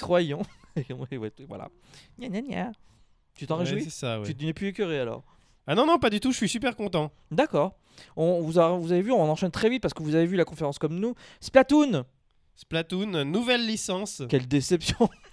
ouais, 0.93 1.33
voilà. 1.49 1.69
Gna, 2.19 2.29
gna, 2.29 2.41
gna. 2.41 2.73
Tu 3.35 3.47
t'en 3.47 3.59
Ouais, 3.59 3.65
réjouis 3.65 3.85
c'est 3.85 3.91
ça, 3.91 4.21
ouais. 4.21 4.33
Tu 4.35 4.45
n'es 4.47 4.53
plus 4.53 4.69
écœuré 4.69 4.99
alors? 5.01 5.23
Ah 5.67 5.75
non, 5.75 5.87
non, 5.87 5.99
pas 5.99 6.11
du 6.11 6.19
tout, 6.21 6.33
je 6.33 6.37
suis 6.37 6.49
super 6.49 6.75
content. 6.77 7.13
D'accord. 7.31 7.77
On, 8.17 8.41
vous, 8.41 8.59
a- 8.59 8.77
vous 8.79 8.93
avez 8.93 9.03
vu, 9.03 9.13
on 9.13 9.23
enchaîne 9.29 9.51
très 9.51 9.69
vite 9.69 9.83
parce 9.83 9.93
que 9.95 10.03
vous 10.03 10.15
avez 10.15 10.27
vu 10.27 10.37
la 10.37 10.45
conférence 10.45 10.79
comme 10.79 10.99
nous. 10.99 11.15
Splatoon 11.41 12.05
Splatoon, 12.57 13.25
nouvelle 13.25 13.67
licence. 13.67 14.23
Quelle 14.29 14.49
déception 14.49 15.09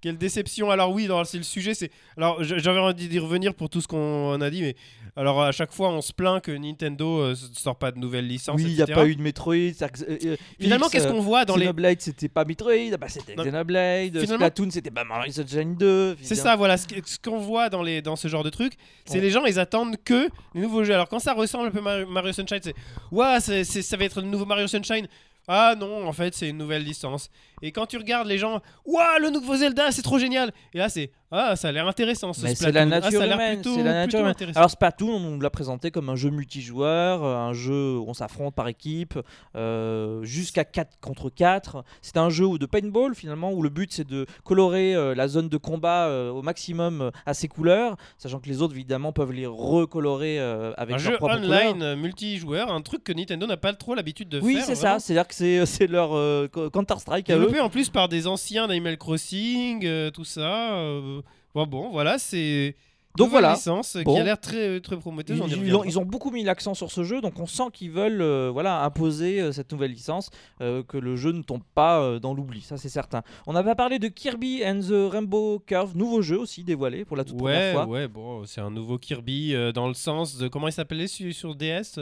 Quelle 0.00 0.16
déception. 0.16 0.70
Alors 0.70 0.92
oui, 0.92 1.08
c'est 1.24 1.38
le 1.38 1.42
sujet, 1.42 1.74
c'est... 1.74 1.90
Alors 2.16 2.42
j'avais 2.44 2.78
envie 2.78 3.08
d'y 3.08 3.18
revenir 3.18 3.52
pour 3.54 3.68
tout 3.68 3.80
ce 3.80 3.88
qu'on 3.88 4.40
a 4.40 4.50
dit, 4.50 4.62
mais... 4.62 4.76
Alors 5.16 5.42
à 5.42 5.50
chaque 5.50 5.72
fois, 5.72 5.88
on 5.88 6.00
se 6.00 6.12
plaint 6.12 6.40
que 6.40 6.52
Nintendo 6.52 7.18
euh, 7.22 7.32
s- 7.32 7.50
sort 7.54 7.74
pas 7.74 7.90
de 7.90 7.98
nouvelles 7.98 8.28
licences, 8.28 8.54
Oui, 8.54 8.66
il 8.68 8.74
n'y 8.76 8.82
a 8.82 8.86
pas 8.86 9.04
eu 9.06 9.16
de 9.16 9.22
Metroid. 9.22 9.54
euh, 9.56 9.88
euh, 10.24 10.36
Finalement, 10.60 10.88
qu'est-ce 10.88 11.08
euh, 11.08 11.10
qu'on 11.10 11.20
voit 11.20 11.44
dans 11.44 11.56
les... 11.56 11.64
Xenoblade, 11.64 12.00
c'était 12.00 12.28
pas 12.28 12.44
Metroid, 12.44 12.72
ah 12.92 12.96
bah, 12.96 13.08
c'était. 13.08 13.34
Xenoblade. 13.34 14.12
Finalement- 14.20 14.36
Splatoon, 14.46 14.70
c'était 14.70 14.92
pas 14.92 15.02
Mario 15.02 15.32
Sunshine 15.32 15.74
2. 15.74 16.16
C'est 16.22 16.36
ça, 16.36 16.54
voilà, 16.54 16.76
ce 16.76 16.86
qu'on 17.20 17.38
voit 17.40 17.68
dans, 17.68 17.82
les, 17.82 18.00
dans 18.00 18.14
ce 18.14 18.28
genre 18.28 18.44
de 18.44 18.50
truc, 18.50 18.74
c'est 19.06 19.14
Ouais. 19.14 19.20
les 19.20 19.30
gens, 19.30 19.44
ils 19.46 19.58
attendent 19.58 19.96
que 20.04 20.28
les 20.54 20.60
nouveaux 20.60 20.84
jeux. 20.84 20.94
Alors 20.94 21.08
quand 21.08 21.18
ça 21.18 21.32
ressemble 21.34 21.66
un 21.66 21.70
peu 21.72 21.80
Mario, 21.80 22.06
Mario 22.06 22.32
Sunshine, 22.32 22.60
c'est 22.62 22.74
Ouah, 23.10 23.40
ça 23.40 23.96
va 23.96 24.04
être 24.04 24.20
le 24.20 24.28
nouveau 24.28 24.44
Mario 24.44 24.68
Sunshine. 24.68 25.08
Ah 25.48 25.74
non, 25.76 26.06
en 26.06 26.12
fait, 26.12 26.34
c'est 26.34 26.50
une 26.50 26.58
nouvelle 26.58 26.84
licence. 26.84 27.30
Et 27.62 27.72
quand 27.72 27.86
tu 27.86 27.96
regardes 27.98 28.26
les 28.28 28.38
gens, 28.38 28.60
Ouah, 28.84 29.18
le 29.20 29.30
nouveau 29.30 29.56
Zelda, 29.56 29.90
c'est 29.90 30.02
trop 30.02 30.18
génial. 30.18 30.52
Et 30.74 30.78
là, 30.78 30.88
c'est 30.88 31.10
Ah, 31.30 31.56
ça 31.56 31.68
a 31.68 31.72
l'air 31.72 31.86
intéressant 31.86 32.32
ce 32.32 32.40
c'est 32.40 32.54
Splatoon. 32.54 32.72
la 32.74 32.80
Ah, 32.82 32.86
nature 32.86 33.18
ça 33.18 33.24
a 33.24 33.26
l'air 33.26 33.34
humaine. 33.36 33.60
plutôt, 33.60 33.74
c'est 33.76 33.82
la 33.82 33.92
nature 33.92 34.20
humaine. 34.20 34.34
Alors 34.54 34.70
Splatoon, 34.70 35.10
on 35.16 35.20
nous 35.20 35.40
l'a 35.40 35.50
présenté 35.50 35.90
comme 35.90 36.08
un 36.08 36.16
jeu 36.16 36.30
multijoueur, 36.30 37.22
euh, 37.24 37.36
un 37.36 37.52
jeu 37.52 37.98
où 37.98 38.04
on 38.08 38.14
s'affronte 38.14 38.54
par 38.54 38.68
équipe, 38.68 39.18
euh, 39.56 40.22
jusqu'à 40.24 40.64
4 40.64 40.98
contre 41.00 41.28
4. 41.30 41.84
C'est 42.00 42.16
un 42.16 42.30
jeu 42.30 42.46
de 42.58 42.64
paintball 42.66 43.14
finalement, 43.14 43.52
où 43.52 43.62
le 43.62 43.68
but 43.68 43.92
c'est 43.92 44.06
de 44.06 44.24
colorer 44.44 44.94
euh, 44.94 45.14
la 45.14 45.28
zone 45.28 45.48
de 45.50 45.56
combat 45.58 46.06
euh, 46.06 46.30
au 46.30 46.40
maximum 46.42 47.10
à 47.26 47.34
ses 47.34 47.48
couleurs, 47.48 47.96
sachant 48.16 48.38
que 48.40 48.48
les 48.48 48.62
autres 48.62 48.74
évidemment 48.74 49.12
peuvent 49.12 49.32
les 49.32 49.46
recolorer 49.46 50.38
avec 50.38 50.94
un 50.94 50.98
leurs 50.98 50.98
jeu 50.98 51.16
propres 51.16 51.36
couleurs. 51.40 51.72
online 51.74 51.94
multijoueur, 51.96 52.72
un 52.72 52.80
truc 52.80 53.04
que 53.04 53.12
Nintendo 53.12 53.46
n'a 53.46 53.56
pas 53.56 53.72
trop 53.74 53.94
l'habitude 53.94 54.28
de 54.28 54.40
Oui, 54.40 54.54
faire. 54.56 54.64
c'est 54.64 54.74
vraiment. 54.74 54.94
ça. 54.98 55.00
C'est-à-dire 55.00 55.28
que 55.28 55.34
c'est 55.34 55.66
c'est 55.66 55.86
leur 55.86 56.14
euh, 56.16 56.48
Counter-Strike 56.48 57.28
à 57.30 57.36
eux. 57.36 57.47
Développé 57.48 57.60
en 57.66 57.70
plus 57.70 57.88
par 57.90 58.08
des 58.08 58.26
anciens 58.26 58.66
d'Animal 58.68 58.96
Crossing, 58.98 59.84
euh, 59.84 60.10
tout 60.10 60.24
ça. 60.24 60.74
euh, 60.76 61.20
Bon, 61.54 61.66
bon, 61.66 61.90
voilà, 61.90 62.18
c'est. 62.18 62.76
Donc 63.16 63.30
voilà. 63.30 63.54
licence 63.54 63.96
Bon. 64.04 64.14
qui 64.14 64.20
a 64.20 64.22
l'air 64.22 64.38
très, 64.40 64.78
très 64.80 64.96
prometteuse. 64.96 65.42
Ils, 65.48 65.74
ont, 65.74 65.82
ils 65.82 65.98
ont 65.98 66.04
beaucoup 66.04 66.30
mis 66.30 66.44
l'accent 66.44 66.74
sur 66.74 66.92
ce 66.92 67.02
jeu, 67.02 67.20
donc 67.20 67.40
on 67.40 67.46
sent 67.46 67.64
qu'ils 67.72 67.90
veulent 67.90 68.20
euh, 68.22 68.48
voilà, 68.52 68.84
imposer 68.84 69.40
euh, 69.40 69.50
cette 69.50 69.72
nouvelle 69.72 69.90
licence, 69.90 70.30
euh, 70.60 70.84
que 70.84 70.96
le 70.98 71.16
jeu 71.16 71.32
ne 71.32 71.42
tombe 71.42 71.62
pas 71.74 72.20
dans 72.20 72.32
l'oubli, 72.32 72.60
ça 72.60 72.76
c'est 72.76 72.88
certain. 72.90 73.22
On 73.48 73.54
n'a 73.54 73.64
pas 73.64 73.74
parlé 73.74 73.98
de 73.98 74.06
Kirby 74.06 74.62
and 74.64 74.80
the 74.80 75.10
Rainbow 75.10 75.58
Curve, 75.66 75.96
nouveau 75.96 76.22
jeu 76.22 76.38
aussi 76.38 76.62
dévoilé 76.62 77.04
pour 77.04 77.16
la 77.16 77.24
toute 77.24 77.40
Ouais, 77.40 77.72
première 77.72 77.72
fois. 77.72 77.86
ouais, 77.86 78.06
bon, 78.06 78.44
c'est 78.46 78.60
un 78.60 78.70
nouveau 78.70 78.98
Kirby 78.98 79.52
dans 79.74 79.88
le 79.88 79.94
sens 79.94 80.36
de 80.36 80.46
comment 80.46 80.68
il 80.68 80.72
s'appelait 80.72 81.08
sur, 81.08 81.34
sur 81.34 81.56
DS? 81.56 81.98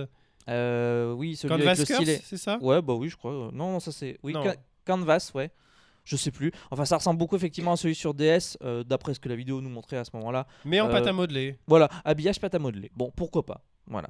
Oui, 1.17 1.37
celui 1.37 1.55
avec 1.55 1.79
le 1.79 1.85
c'est 2.25 2.37
ça? 2.37 2.59
Ouais, 2.61 2.83
bah 2.83 2.93
oui, 2.95 3.09
je 3.09 3.17
crois. 3.17 3.33
Non, 3.55 3.73
non, 3.73 3.81
ça 3.81 3.91
c'est. 3.93 4.19
Oui, 4.23 4.33
Non. 4.35 4.43
Ca- 4.45 4.57
Canvas, 4.87 5.31
ouais. 5.35 5.51
Je 6.05 6.15
sais 6.17 6.31
plus. 6.31 6.53
Enfin, 6.71 6.85
ça 6.85 6.97
ressemble 6.99 7.19
beaucoup 7.19 7.35
effectivement 7.35 7.73
à 7.73 7.77
celui 7.77 7.97
sur 7.97 8.15
DS, 8.15 8.57
euh, 8.63 8.85
d'après 8.85 9.13
ce 9.13 9.19
que 9.21 9.29
la 9.29 9.35
vidéo 9.35 9.61
nous 9.61 9.69
montrait 9.71 9.97
à 9.97 10.05
ce 10.05 10.11
moment-là. 10.15 10.47
Mais 10.65 10.81
en 10.81 10.89
Euh, 10.89 10.93
pâte 10.93 11.07
à 11.09 11.13
modeler. 11.13 11.59
Voilà, 11.67 11.89
habillage 12.05 12.39
pâte 12.41 12.55
à 12.55 12.61
modeler. 12.61 12.93
Bon, 12.95 13.11
pourquoi 13.15 13.45
pas. 13.45 13.61
Voilà. 13.89 14.09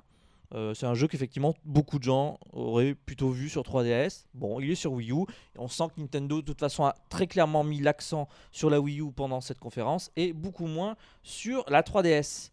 Euh, 0.54 0.74
c'est 0.74 0.86
un 0.86 0.94
jeu 0.94 1.08
qu'effectivement 1.08 1.54
beaucoup 1.64 1.98
de 1.98 2.04
gens 2.04 2.38
auraient 2.52 2.94
plutôt 2.94 3.30
vu 3.30 3.48
sur 3.48 3.62
3DS. 3.62 4.26
Bon, 4.34 4.60
il 4.60 4.70
est 4.70 4.74
sur 4.76 4.92
Wii 4.92 5.10
U. 5.10 5.24
On 5.58 5.68
sent 5.68 5.84
que 5.96 6.00
Nintendo, 6.00 6.40
de 6.42 6.46
toute 6.46 6.60
façon, 6.60 6.84
a 6.84 6.94
très 7.08 7.26
clairement 7.26 7.64
mis 7.64 7.80
l'accent 7.80 8.28
sur 8.52 8.68
la 8.70 8.78
Wii 8.78 9.00
U 9.00 9.10
pendant 9.10 9.40
cette 9.40 9.58
conférence 9.58 10.10
et 10.16 10.32
beaucoup 10.34 10.66
moins 10.66 10.96
sur 11.22 11.64
la 11.68 11.82
3DS. 11.82 12.50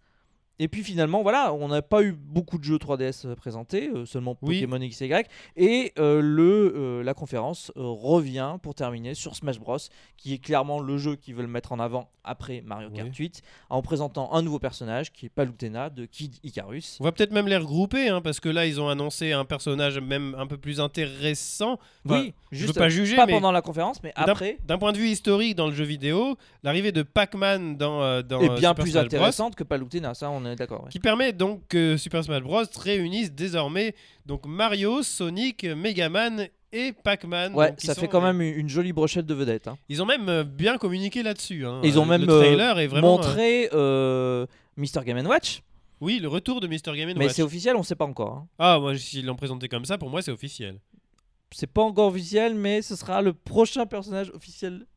Et 0.60 0.68
puis 0.68 0.84
finalement, 0.84 1.24
voilà, 1.24 1.52
on 1.52 1.68
n'a 1.68 1.82
pas 1.82 2.04
eu 2.04 2.12
beaucoup 2.12 2.60
de 2.60 2.64
jeux 2.64 2.78
3DS 2.78 3.26
euh, 3.26 3.36
présentés, 3.36 3.90
euh, 3.90 4.06
seulement 4.06 4.38
Oui. 4.44 4.62
Pokémon 4.62 4.80
X 4.80 5.02
et 5.02 5.08
Y. 5.08 5.28
Et 5.56 5.94
euh, 5.98 6.22
le, 6.22 6.74
euh, 6.76 7.04
la 7.04 7.16
conférence 7.16 7.72
revient 7.76 8.58
pour 8.62 8.76
terminer 8.76 9.16
sur 9.16 9.36
Smash 9.36 9.60
Bros, 9.60 9.78
qui 10.16 10.34
est 10.34 10.38
clairement 10.38 10.80
le 10.80 10.98
jeu 10.98 11.16
qu'ils 11.16 11.34
veulent 11.34 11.48
mettre 11.48 11.72
en 11.72 11.80
avant 11.80 12.10
après 12.24 12.62
Mario 12.62 12.90
Kart 12.92 13.10
Oui. 13.10 13.16
8, 13.18 13.42
en 13.70 13.82
présentant 13.82 14.32
un 14.34 14.42
nouveau 14.42 14.60
personnage 14.60 15.12
qui 15.12 15.26
est 15.26 15.30
Palutena 15.30 15.90
de 15.90 16.06
Kid 16.06 16.36
Icarus. 16.44 16.98
On 17.02 17.04
va 17.04 17.12
peut-être 17.12 17.34
même 17.34 17.48
les 17.48 17.58
regrouper, 17.58 18.08
hein, 18.10 18.22
parce 18.22 18.40
que 18.40 18.48
là, 18.48 18.66
ils 18.66 18.80
ont 18.80 18.88
annoncé 18.88 19.34
un 19.34 19.44
personnage 19.44 20.00
même 20.00 20.36
un 20.38 20.48
peu 20.48 20.58
plus 20.58 20.80
intéressant. 20.80 21.80
Enfin, 22.06 22.22
oui, 22.22 22.34
je 22.52 22.60
juste 22.60 22.76
veux 22.76 22.80
pas 22.80 22.90
juger, 22.90 23.16
pas 23.16 23.26
mais 23.26 23.34
pendant 23.34 23.52
la 23.52 23.62
conférence, 23.62 24.02
mais 24.04 24.14
après, 24.16 24.58
D'un 24.66 24.78
point 24.78 24.94
de 24.94 24.98
vue 25.00 25.10
historique 25.10 25.56
dans 25.56 25.68
le 25.68 25.74
jeu 25.74 25.84
vidéo, 25.84 26.38
l'arrivée 26.62 26.92
de 26.92 27.02
Pac-Man 27.02 27.76
dans, 27.76 28.22
dans 28.22 28.40
est 28.40 28.50
bien 28.60 28.70
Super 28.70 28.76
plus 28.76 28.92
Smash 28.92 29.08
Bros, 29.08 29.16
intéressante 29.16 29.56
que 29.56 29.64
Palutena, 29.64 30.14
ça 30.14 30.30
on 30.30 30.43
est 30.52 30.56
d'accord. 30.56 30.84
ouais. 30.84 30.90
qui 30.90 31.00
permet 31.00 31.34
donc 31.34 31.62
que 31.68 31.98
Super 31.98 32.24
Smash 32.24 32.42
Bros 32.44 32.64
réunisse 32.78 33.32
désormais 33.32 33.96
donc 34.26 34.46
Mario, 34.46 35.04
Sonic, 35.04 35.64
Megaman 35.66 36.48
et 36.72 36.92
Pac-Man. 36.92 37.54
Ouais, 37.54 37.70
donc, 37.70 37.82
ça 37.82 37.94
sont 37.94 38.02
fait 38.02 38.08
quand 38.08 38.22
même 38.22 38.42
une 38.42 38.68
jolie 38.70 38.94
brochette 38.94 39.26
de 39.26 39.34
vedettes. 39.34 39.68
hein. 39.68 39.78
Ils 39.90 40.02
ont 40.02 40.06
même 40.06 40.28
euh, 40.30 40.44
bien 40.44 40.78
communiqué 40.78 41.22
là-dessus. 41.24 41.66
hein. 41.66 41.82
Ils 41.84 42.00
ont 42.00 42.04
Euh, 42.04 42.06
même 42.08 42.26
le 42.26 42.34
euh, 42.34 42.40
trailer 42.40 42.80
est 42.80 42.88
vraiment. 42.88 43.18
montré 43.18 43.70
euh, 43.74 44.46
Mr. 44.78 45.04
Game 45.06 45.26
Watch, 45.28 45.62
Oui, 46.02 46.20
le 46.20 46.28
retour 46.28 46.60
de 46.62 46.68
Mr. 46.68 46.96
Game 46.98 47.14
mais 47.16 47.26
Watch. 47.26 47.34
c'est 47.36 47.44
officiel, 47.44 47.76
on 47.76 47.84
sait 47.84 47.96
pas 47.96 48.06
encore. 48.06 48.34
hein. 48.38 48.48
Ah, 48.58 48.80
moi, 48.80 48.98
s'ils 48.98 49.26
l'ont 49.26 49.36
présenté 49.36 49.68
comme 49.70 49.86
ça, 49.86 49.98
pour 50.00 50.10
moi, 50.10 50.22
c'est 50.24 50.32
officiel. 50.32 50.80
C'est 51.52 51.68
pas 51.72 51.84
encore 51.84 52.08
officiel, 52.08 52.56
mais 52.56 52.82
ce 52.82 52.96
sera 52.96 53.22
le 53.22 53.34
prochain 53.34 53.86
personnage 53.86 54.32
officiel 54.34 54.88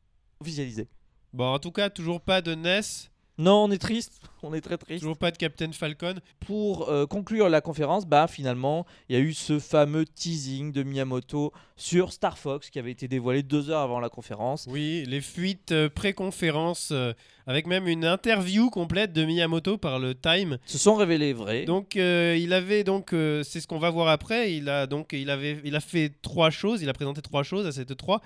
officialisé. 0.41 0.89
Bon, 1.35 1.45
en 1.53 1.59
tout 1.59 1.71
cas, 1.73 1.91
toujours 1.91 2.23
pas 2.23 2.41
de 2.41 2.55
NES, 2.55 2.81
Non, 3.39 3.65
on 3.65 3.71
est 3.71 3.79
triste, 3.79 4.21
on 4.43 4.55
est 4.55 4.63
très 4.63 4.79
triste. 4.79 5.01
toujours 5.01 5.19
pas 5.19 5.31
de 5.31 5.37
Captain 5.37 5.71
Falcon. 5.73 6.15
Pour 6.47 6.89
euh, 6.89 7.07
conclure 7.07 7.51
la 7.51 7.61
conférence, 7.61 8.07
bah 8.07 8.29
finalement, 8.29 8.87
il 9.09 9.17
y 9.17 9.19
a 9.19 9.23
eu 9.23 9.35
ce 9.35 9.59
fameux 9.59 10.07
teasing 10.07 10.73
de 10.73 10.83
Miyamoto 10.83 11.53
sur 11.77 12.13
Star 12.13 12.39
Fox 12.39 12.71
qui 12.71 12.79
avait 12.79 12.91
été 12.91 13.09
dévoilé 13.09 13.43
deux 13.43 13.69
heures 13.69 13.83
avant 13.83 14.01
la 14.01 14.09
conférence. 14.09 14.67
Oui, 14.71 15.05
les 15.07 15.21
fuites 15.21 15.73
euh, 15.73 15.91
pré-conférence, 15.91 16.89
euh, 16.93 17.13
avec 17.47 17.67
même 17.67 17.87
une 17.87 18.07
interview 18.07 18.71
complète 18.71 19.13
de 19.13 19.25
Miyamoto 19.27 19.77
par 19.77 19.99
le 19.99 20.15
Time. 20.15 20.57
Se 20.65 20.79
sont 20.79 20.95
révélés 20.95 21.35
vrais. 21.35 21.67
Donc, 21.67 21.97
euh, 21.97 22.39
il 22.41 22.55
avait 22.55 22.85
donc, 22.85 23.11
c'est 23.11 23.61
ce 23.61 23.67
qu'on 23.67 23.79
va 23.79 23.91
voir 23.91 24.09
après. 24.09 24.55
Il 24.55 24.71
a 24.71 24.87
donc, 24.87 25.13
il 25.13 25.29
avait, 25.29 25.61
il 25.63 25.77
a 25.77 25.81
fait 25.81 26.11
trois 26.23 26.49
choses. 26.49 26.81
Il 26.81 26.89
a 26.89 26.95
présenté 26.95 27.21
trois 27.21 27.43
choses 27.43 27.67
à 27.67 27.73
cette 27.73 27.97
trois. 27.99 28.23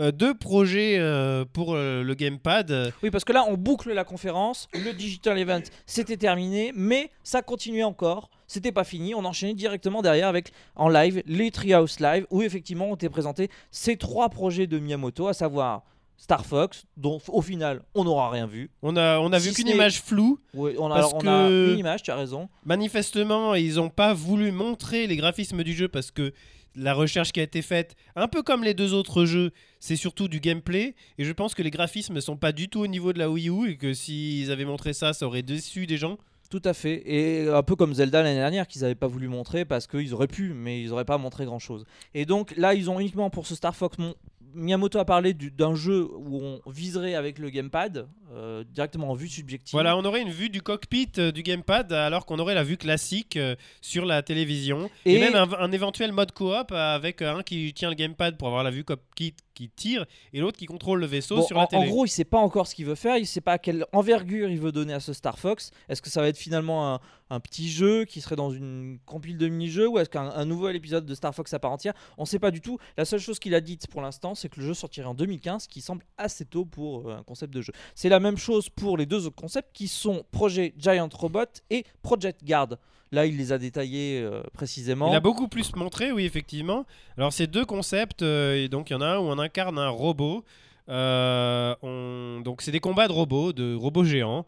Euh, 0.00 0.12
deux 0.12 0.34
projets 0.34 0.96
euh, 0.98 1.44
pour 1.52 1.74
euh, 1.74 2.02
le 2.02 2.14
gamepad. 2.14 2.92
Oui, 3.02 3.10
parce 3.10 3.24
que 3.24 3.32
là, 3.32 3.44
on 3.48 3.56
boucle 3.56 3.92
la 3.92 4.04
conférence. 4.04 4.68
Le 4.72 4.92
digital 4.92 5.38
event, 5.38 5.62
c'était 5.86 6.16
terminé, 6.16 6.72
mais 6.74 7.10
ça 7.24 7.42
continuait 7.42 7.82
encore. 7.82 8.30
C'était 8.46 8.72
pas 8.72 8.84
fini. 8.84 9.14
On 9.14 9.24
enchaînait 9.24 9.54
directement 9.54 10.00
derrière 10.00 10.28
avec 10.28 10.52
en 10.76 10.88
live 10.88 11.22
les 11.26 11.50
Treehouse 11.50 11.98
Live, 12.00 12.26
où 12.30 12.42
effectivement 12.42 12.90
ont 12.90 12.94
été 12.94 13.08
présentés 13.08 13.50
ces 13.70 13.96
trois 13.96 14.28
projets 14.28 14.66
de 14.66 14.78
Miyamoto, 14.78 15.26
à 15.26 15.34
savoir 15.34 15.82
Star 16.16 16.44
Fox, 16.46 16.84
dont 16.96 17.20
au 17.28 17.42
final 17.42 17.82
on 17.94 18.04
n'aura 18.04 18.30
rien 18.30 18.46
vu. 18.46 18.70
On 18.82 18.96
a, 18.96 19.18
on 19.18 19.32
a 19.32 19.40
Si 19.40 19.48
vu 19.48 19.54
qu'une 19.54 19.68
image 19.68 20.00
floue. 20.00 20.38
Oui, 20.54 20.74
on 20.78 20.90
a, 20.90 20.94
Parce 20.96 21.12
on 21.12 21.26
a 21.26 21.48
une 21.48 21.78
image, 21.78 22.02
tu 22.02 22.10
as 22.10 22.16
raison. 22.16 22.48
Manifestement, 22.64 23.54
ils 23.54 23.76
n'ont 23.76 23.90
pas 23.90 24.14
voulu 24.14 24.50
montrer 24.50 25.06
les 25.06 25.16
graphismes 25.16 25.62
du 25.62 25.72
jeu 25.74 25.88
parce 25.88 26.10
que 26.10 26.32
la 26.76 26.94
recherche 26.94 27.32
qui 27.32 27.40
a 27.40 27.42
été 27.42 27.62
faite, 27.62 27.96
un 28.16 28.28
peu 28.28 28.42
comme 28.42 28.62
les 28.64 28.74
deux 28.74 28.94
autres 28.94 29.24
jeux, 29.24 29.50
c'est 29.80 29.96
surtout 29.96 30.28
du 30.28 30.40
gameplay. 30.40 30.94
Et 31.18 31.24
je 31.24 31.32
pense 31.32 31.54
que 31.54 31.62
les 31.62 31.70
graphismes 31.70 32.14
ne 32.14 32.20
sont 32.20 32.36
pas 32.36 32.52
du 32.52 32.68
tout 32.68 32.80
au 32.80 32.86
niveau 32.86 33.12
de 33.12 33.18
la 33.18 33.30
Wii 33.30 33.48
U 33.48 33.70
et 33.70 33.76
que 33.76 33.92
s'ils 33.94 34.50
avaient 34.52 34.64
montré 34.64 34.92
ça, 34.92 35.12
ça 35.12 35.26
aurait 35.26 35.42
déçu 35.42 35.86
des 35.86 35.96
gens. 35.96 36.18
Tout 36.50 36.62
à 36.64 36.72
fait. 36.72 37.02
Et 37.04 37.46
un 37.48 37.62
peu 37.62 37.76
comme 37.76 37.92
Zelda 37.92 38.22
l'année 38.22 38.38
dernière, 38.38 38.66
qu'ils 38.66 38.80
n'avaient 38.82 38.94
pas 38.94 39.06
voulu 39.06 39.28
montrer 39.28 39.64
parce 39.66 39.86
qu'ils 39.86 40.14
auraient 40.14 40.28
pu, 40.28 40.54
mais 40.54 40.80
ils 40.80 40.88
n'auraient 40.88 41.04
pas 41.04 41.18
montré 41.18 41.44
grand 41.44 41.58
chose. 41.58 41.84
Et 42.14 42.24
donc 42.24 42.54
là, 42.56 42.72
ils 42.74 42.88
ont 42.88 42.98
uniquement 43.00 43.28
pour 43.28 43.46
ce 43.46 43.54
Star 43.54 43.76
Fox. 43.76 43.98
mon- 43.98 44.14
Miyamoto 44.54 44.98
a 44.98 45.04
parlé 45.04 45.34
du- 45.34 45.50
d'un 45.50 45.74
jeu 45.74 46.08
où 46.12 46.40
on 46.42 46.70
viserait 46.70 47.14
avec 47.14 47.38
le 47.38 47.50
gamepad, 47.50 48.08
euh, 48.32 48.64
directement 48.68 49.10
en 49.10 49.14
vue 49.14 49.28
subjective. 49.28 49.72
Voilà, 49.72 49.96
on 49.96 50.04
aurait 50.04 50.22
une 50.22 50.30
vue 50.30 50.48
du 50.50 50.62
cockpit 50.62 51.10
euh, 51.18 51.32
du 51.32 51.42
gamepad 51.42 51.92
alors 51.92 52.26
qu'on 52.26 52.38
aurait 52.38 52.54
la 52.54 52.64
vue 52.64 52.76
classique 52.76 53.36
euh, 53.36 53.56
sur 53.80 54.04
la 54.06 54.22
télévision. 54.22 54.90
Et, 55.04 55.14
Et- 55.14 55.18
même 55.20 55.34
un, 55.34 55.48
un 55.58 55.72
éventuel 55.72 56.12
mode 56.12 56.32
coop 56.32 56.72
avec 56.72 57.22
un 57.22 57.42
qui 57.42 57.72
tient 57.74 57.88
le 57.90 57.94
gamepad 57.94 58.36
pour 58.36 58.48
avoir 58.48 58.62
la 58.64 58.70
vue 58.70 58.84
cockpit 58.84 59.34
qui 59.58 59.68
tire 59.70 60.06
et 60.32 60.40
l'autre 60.40 60.56
qui 60.56 60.66
contrôle 60.66 61.00
le 61.00 61.06
vaisseau 61.06 61.36
Bon, 61.36 61.42
sur 61.46 61.56
en, 61.56 61.62
la 61.62 61.66
télé. 61.66 61.82
en 61.82 61.86
gros, 61.86 62.06
il 62.06 62.08
sait 62.08 62.24
pas 62.24 62.38
encore 62.38 62.66
ce 62.68 62.74
qu'il 62.74 62.86
veut 62.86 62.94
faire, 62.94 63.16
il 63.16 63.26
sait 63.26 63.40
pas 63.40 63.58
quelle 63.58 63.84
envergure 63.92 64.48
il 64.48 64.60
veut 64.60 64.70
donner 64.70 64.92
à 64.92 65.00
ce 65.00 65.12
Star 65.12 65.38
Fox. 65.38 65.70
Est-ce 65.88 66.00
que 66.00 66.10
ça 66.10 66.20
va 66.20 66.28
être 66.28 66.36
finalement 66.38 66.94
un, 66.94 67.00
un 67.30 67.40
petit 67.40 67.68
jeu 67.68 68.04
qui 68.04 68.20
serait 68.20 68.36
dans 68.36 68.50
une 68.50 68.98
compile 69.04 69.36
de 69.36 69.48
mini-jeux 69.48 69.88
ou 69.88 69.98
est-ce 69.98 70.08
qu'un 70.10 70.30
un 70.30 70.44
nouvel 70.44 70.76
épisode 70.76 71.04
de 71.06 71.14
Star 71.14 71.34
Fox 71.34 71.52
à 71.52 71.58
part 71.58 71.72
entière? 71.72 71.94
On 72.18 72.24
sait 72.24 72.38
pas 72.38 72.50
du 72.52 72.60
tout. 72.60 72.78
La 72.96 73.04
seule 73.04 73.20
chose 73.20 73.38
qu'il 73.40 73.54
a 73.54 73.60
dite 73.60 73.88
pour 73.88 74.00
l'instant, 74.00 74.34
c'est 74.34 74.48
que 74.48 74.60
le 74.60 74.66
jeu 74.66 74.74
sortirait 74.74 75.06
en 75.08 75.14
2015, 75.14 75.64
ce 75.64 75.68
qui 75.68 75.80
semble 75.80 76.04
assez 76.16 76.44
tôt 76.44 76.64
pour 76.64 77.08
euh, 77.08 77.16
un 77.16 77.22
concept 77.24 77.52
de 77.52 77.60
jeu. 77.60 77.72
C'est 77.94 78.08
la 78.08 78.20
même 78.20 78.36
chose 78.36 78.68
pour 78.70 78.96
les 78.96 79.06
deux 79.06 79.26
autres 79.26 79.36
concepts 79.36 79.74
qui 79.74 79.88
sont 79.88 80.24
Projet 80.30 80.72
Giant 80.78 81.08
Robot 81.12 81.44
et 81.70 81.84
Project 82.02 82.44
Guard. 82.44 82.76
Là, 83.10 83.24
il 83.26 83.36
les 83.38 83.52
a 83.52 83.58
détaillés 83.58 84.20
euh, 84.22 84.42
précisément. 84.52 85.10
Il 85.10 85.16
a 85.16 85.20
beaucoup 85.20 85.48
plus 85.48 85.74
montré, 85.74 86.12
oui, 86.12 86.24
effectivement. 86.24 86.84
Alors, 87.16 87.32
ces 87.32 87.46
deux 87.46 87.64
concepts, 87.64 88.22
euh, 88.22 88.54
et 88.64 88.68
donc 88.68 88.90
il 88.90 88.92
y 88.92 88.96
en 88.96 89.00
a 89.00 89.06
un 89.06 89.18
où 89.18 89.22
on 89.22 89.38
incarne 89.38 89.78
un 89.78 89.88
robot. 89.88 90.44
Euh, 90.88 91.74
on- 91.82 92.40
Donc, 92.40 92.62
c'est 92.62 92.70
des 92.70 92.80
combats 92.80 93.08
de 93.08 93.12
robots, 93.12 93.52
de 93.52 93.74
robots 93.74 94.04
géants, 94.04 94.46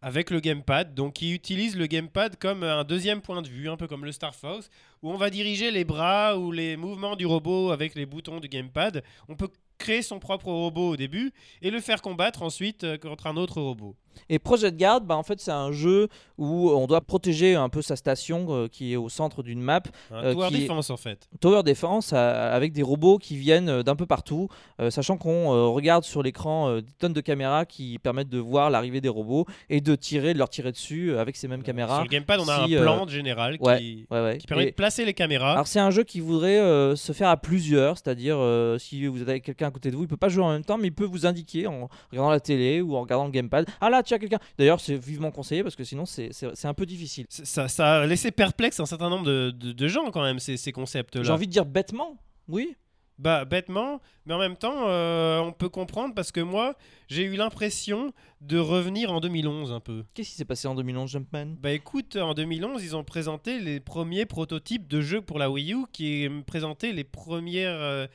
avec 0.00 0.30
le 0.30 0.40
gamepad. 0.40 0.94
Donc, 0.94 1.14
qui 1.14 1.32
utilise 1.32 1.76
le 1.76 1.86
gamepad 1.86 2.36
comme 2.36 2.62
un 2.62 2.84
deuxième 2.84 3.20
point 3.20 3.42
de 3.42 3.48
vue, 3.48 3.68
un 3.68 3.76
peu 3.76 3.86
comme 3.86 4.04
le 4.04 4.12
Star 4.12 4.34
Fox, 4.34 4.68
où 5.02 5.10
on 5.10 5.16
va 5.16 5.30
diriger 5.30 5.70
les 5.70 5.84
bras 5.84 6.36
ou 6.38 6.50
les 6.52 6.76
mouvements 6.76 7.16
du 7.16 7.26
robot 7.26 7.70
avec 7.70 7.94
les 7.94 8.06
boutons 8.06 8.40
du 8.40 8.48
gamepad. 8.48 9.02
On 9.28 9.36
peut 9.36 9.48
créer 9.78 10.02
son 10.02 10.18
propre 10.20 10.46
robot 10.46 10.90
au 10.90 10.96
début 10.96 11.32
et 11.60 11.70
le 11.70 11.80
faire 11.80 12.02
combattre 12.02 12.42
ensuite 12.42 12.86
contre 12.98 13.26
un 13.26 13.36
autre 13.36 13.60
robot. 13.60 13.96
Et 14.28 14.38
Project 14.38 14.78
Guard, 14.78 15.00
bah, 15.02 15.16
en 15.16 15.22
fait, 15.22 15.40
c'est 15.40 15.50
un 15.50 15.72
jeu 15.72 16.08
où 16.38 16.70
on 16.70 16.86
doit 16.86 17.00
protéger 17.00 17.54
un 17.54 17.68
peu 17.68 17.82
sa 17.82 17.94
station 17.96 18.46
euh, 18.50 18.66
qui 18.68 18.92
est 18.92 18.96
au 18.96 19.08
centre 19.08 19.42
d'une 19.42 19.60
map. 19.60 19.80
Euh, 20.12 20.32
tower 20.34 20.48
est- 20.48 20.62
defense, 20.62 20.90
en 20.90 20.96
fait. 20.96 21.28
Tower 21.40 21.62
Defense 21.62 22.12
euh, 22.12 22.54
avec 22.56 22.72
des 22.72 22.82
robots 22.82 23.18
qui 23.18 23.36
viennent 23.36 23.68
euh, 23.68 23.82
d'un 23.82 23.96
peu 23.96 24.06
partout, 24.06 24.48
sachant 24.90 25.16
qu'on 25.16 25.72
regarde 25.72 26.04
sur 26.04 26.22
l'écran 26.22 26.76
des 26.76 26.92
tonnes 26.98 27.12
de 27.12 27.20
caméras 27.20 27.64
qui 27.66 27.98
permettent 27.98 28.28
de 28.28 28.38
voir 28.38 28.70
l'arrivée 28.70 29.00
des 29.00 29.08
robots 29.08 29.46
et 29.70 29.80
de 29.80 29.94
tirer, 29.94 30.32
de 30.34 30.38
leur 30.38 30.48
tirer 30.48 30.72
dessus 30.72 31.16
avec 31.16 31.36
ces 31.36 31.46
mêmes 31.48 31.62
caméras. 31.62 31.96
Sur 31.96 32.04
le 32.04 32.08
gamepad, 32.08 32.40
on 32.40 32.48
a 32.48 32.66
Si, 32.66 32.76
un 32.76 32.82
plan 32.82 33.06
général 33.06 33.56
ouais, 33.60 33.78
qui, 33.78 34.06
Ouais, 34.10 34.20
ouais. 34.22 34.38
qui 34.38 34.46
permet 34.46 34.64
Et- 34.64 34.70
de 34.70 34.74
placer 34.74 35.04
les 35.04 35.14
caméras. 35.14 35.52
alors 35.52 35.66
c'est 35.66 35.78
un 35.80 35.90
jeu 35.90 36.02
qui 36.04 36.20
voudrait 36.20 36.58
se 36.96 37.12
faire 37.12 37.28
à 37.28 37.36
plusieurs, 37.36 37.96
c'est-à-dire 37.98 38.38
si 38.78 39.06
vous 39.06 39.22
avez 39.22 39.40
quelqu'un 39.40 39.68
à 39.68 39.70
côté 39.70 39.90
de 39.90 39.96
vous, 39.96 40.02
il 40.02 40.08
peut 40.08 40.16
pas 40.16 40.28
jouer 40.28 40.44
en 40.44 40.50
même 40.52 40.64
temps, 40.64 40.78
mais 40.78 40.88
il 40.88 40.94
peut 40.94 41.04
vous 41.04 41.26
indiquer 41.26 41.66
en 41.66 41.88
regardant 42.10 42.30
la 42.30 42.40
télé 42.40 42.80
ou 42.80 42.96
en 42.96 43.02
regardant 43.02 43.26
le 43.26 43.30
gamepad. 43.30 43.66
Ah 43.80 43.90
là, 43.90 44.01
tu 44.02 44.14
as 44.14 44.18
quelqu'un. 44.18 44.38
D'ailleurs, 44.58 44.80
c'est 44.80 44.96
vivement 44.96 45.30
conseillé 45.30 45.62
parce 45.62 45.76
que 45.76 45.84
sinon 45.84 46.04
c'est- 46.06 46.30
un 46.64 46.74
peu 46.74 46.86
difficile. 46.86 47.26
Ça, 47.28 47.68
ça 47.68 48.00
a 48.02 48.06
laissé 48.06 48.30
perplexe 48.30 48.80
un 48.80 48.86
certain 48.86 49.10
nombre 49.10 49.24
de, 49.26 49.50
de- 49.50 49.72
de 49.72 49.88
gens 49.88 50.10
quand 50.10 50.22
même 50.22 50.38
ces, 50.38 50.56
ces 50.56 50.72
concepts-là. 50.72 51.22
J'ai 51.22 51.32
envie 51.32 51.46
de 51.46 51.52
dire 51.52 51.64
bêtement, 51.66 52.16
oui. 52.48 52.76
Bah 53.18 53.44
bêtement, 53.44 54.00
mais 54.26 54.34
en 54.34 54.38
même 54.38 54.56
temps 54.56 54.88
euh, 54.88 55.38
on 55.38 55.52
peut 55.52 55.68
comprendre 55.68 56.12
parce 56.14 56.32
que 56.32 56.40
moi 56.40 56.74
j'ai 57.08 57.22
eu 57.22 57.36
l'impression 57.36 58.12
de 58.40 58.58
revenir 58.58 59.12
en 59.12 59.20
2011 59.20 59.70
un 59.70 59.80
peu. 59.80 60.04
Qu'est-ce 60.14 60.30
qui 60.30 60.34
s'est 60.34 60.46
passé 60.46 60.66
en 60.66 60.74
2011, 60.74 61.10
Jumpman? 61.10 61.54
Bah 61.60 61.70
écoute, 61.72 62.16
en 62.16 62.32
2011 62.34 62.82
ils 62.82 62.96
ont 62.96 63.04
présenté 63.04 63.60
les 63.60 63.78
premiers 63.80 64.24
prototypes 64.26 64.88
de 64.88 65.02
jeux 65.02 65.20
pour 65.20 65.38
la 65.38 65.50
Wii 65.50 65.74
U 65.74 65.84
qui 65.92 66.26
présentaient 66.46 66.92
les 66.92 67.04
premières 67.04 67.78
euh, 67.80 68.06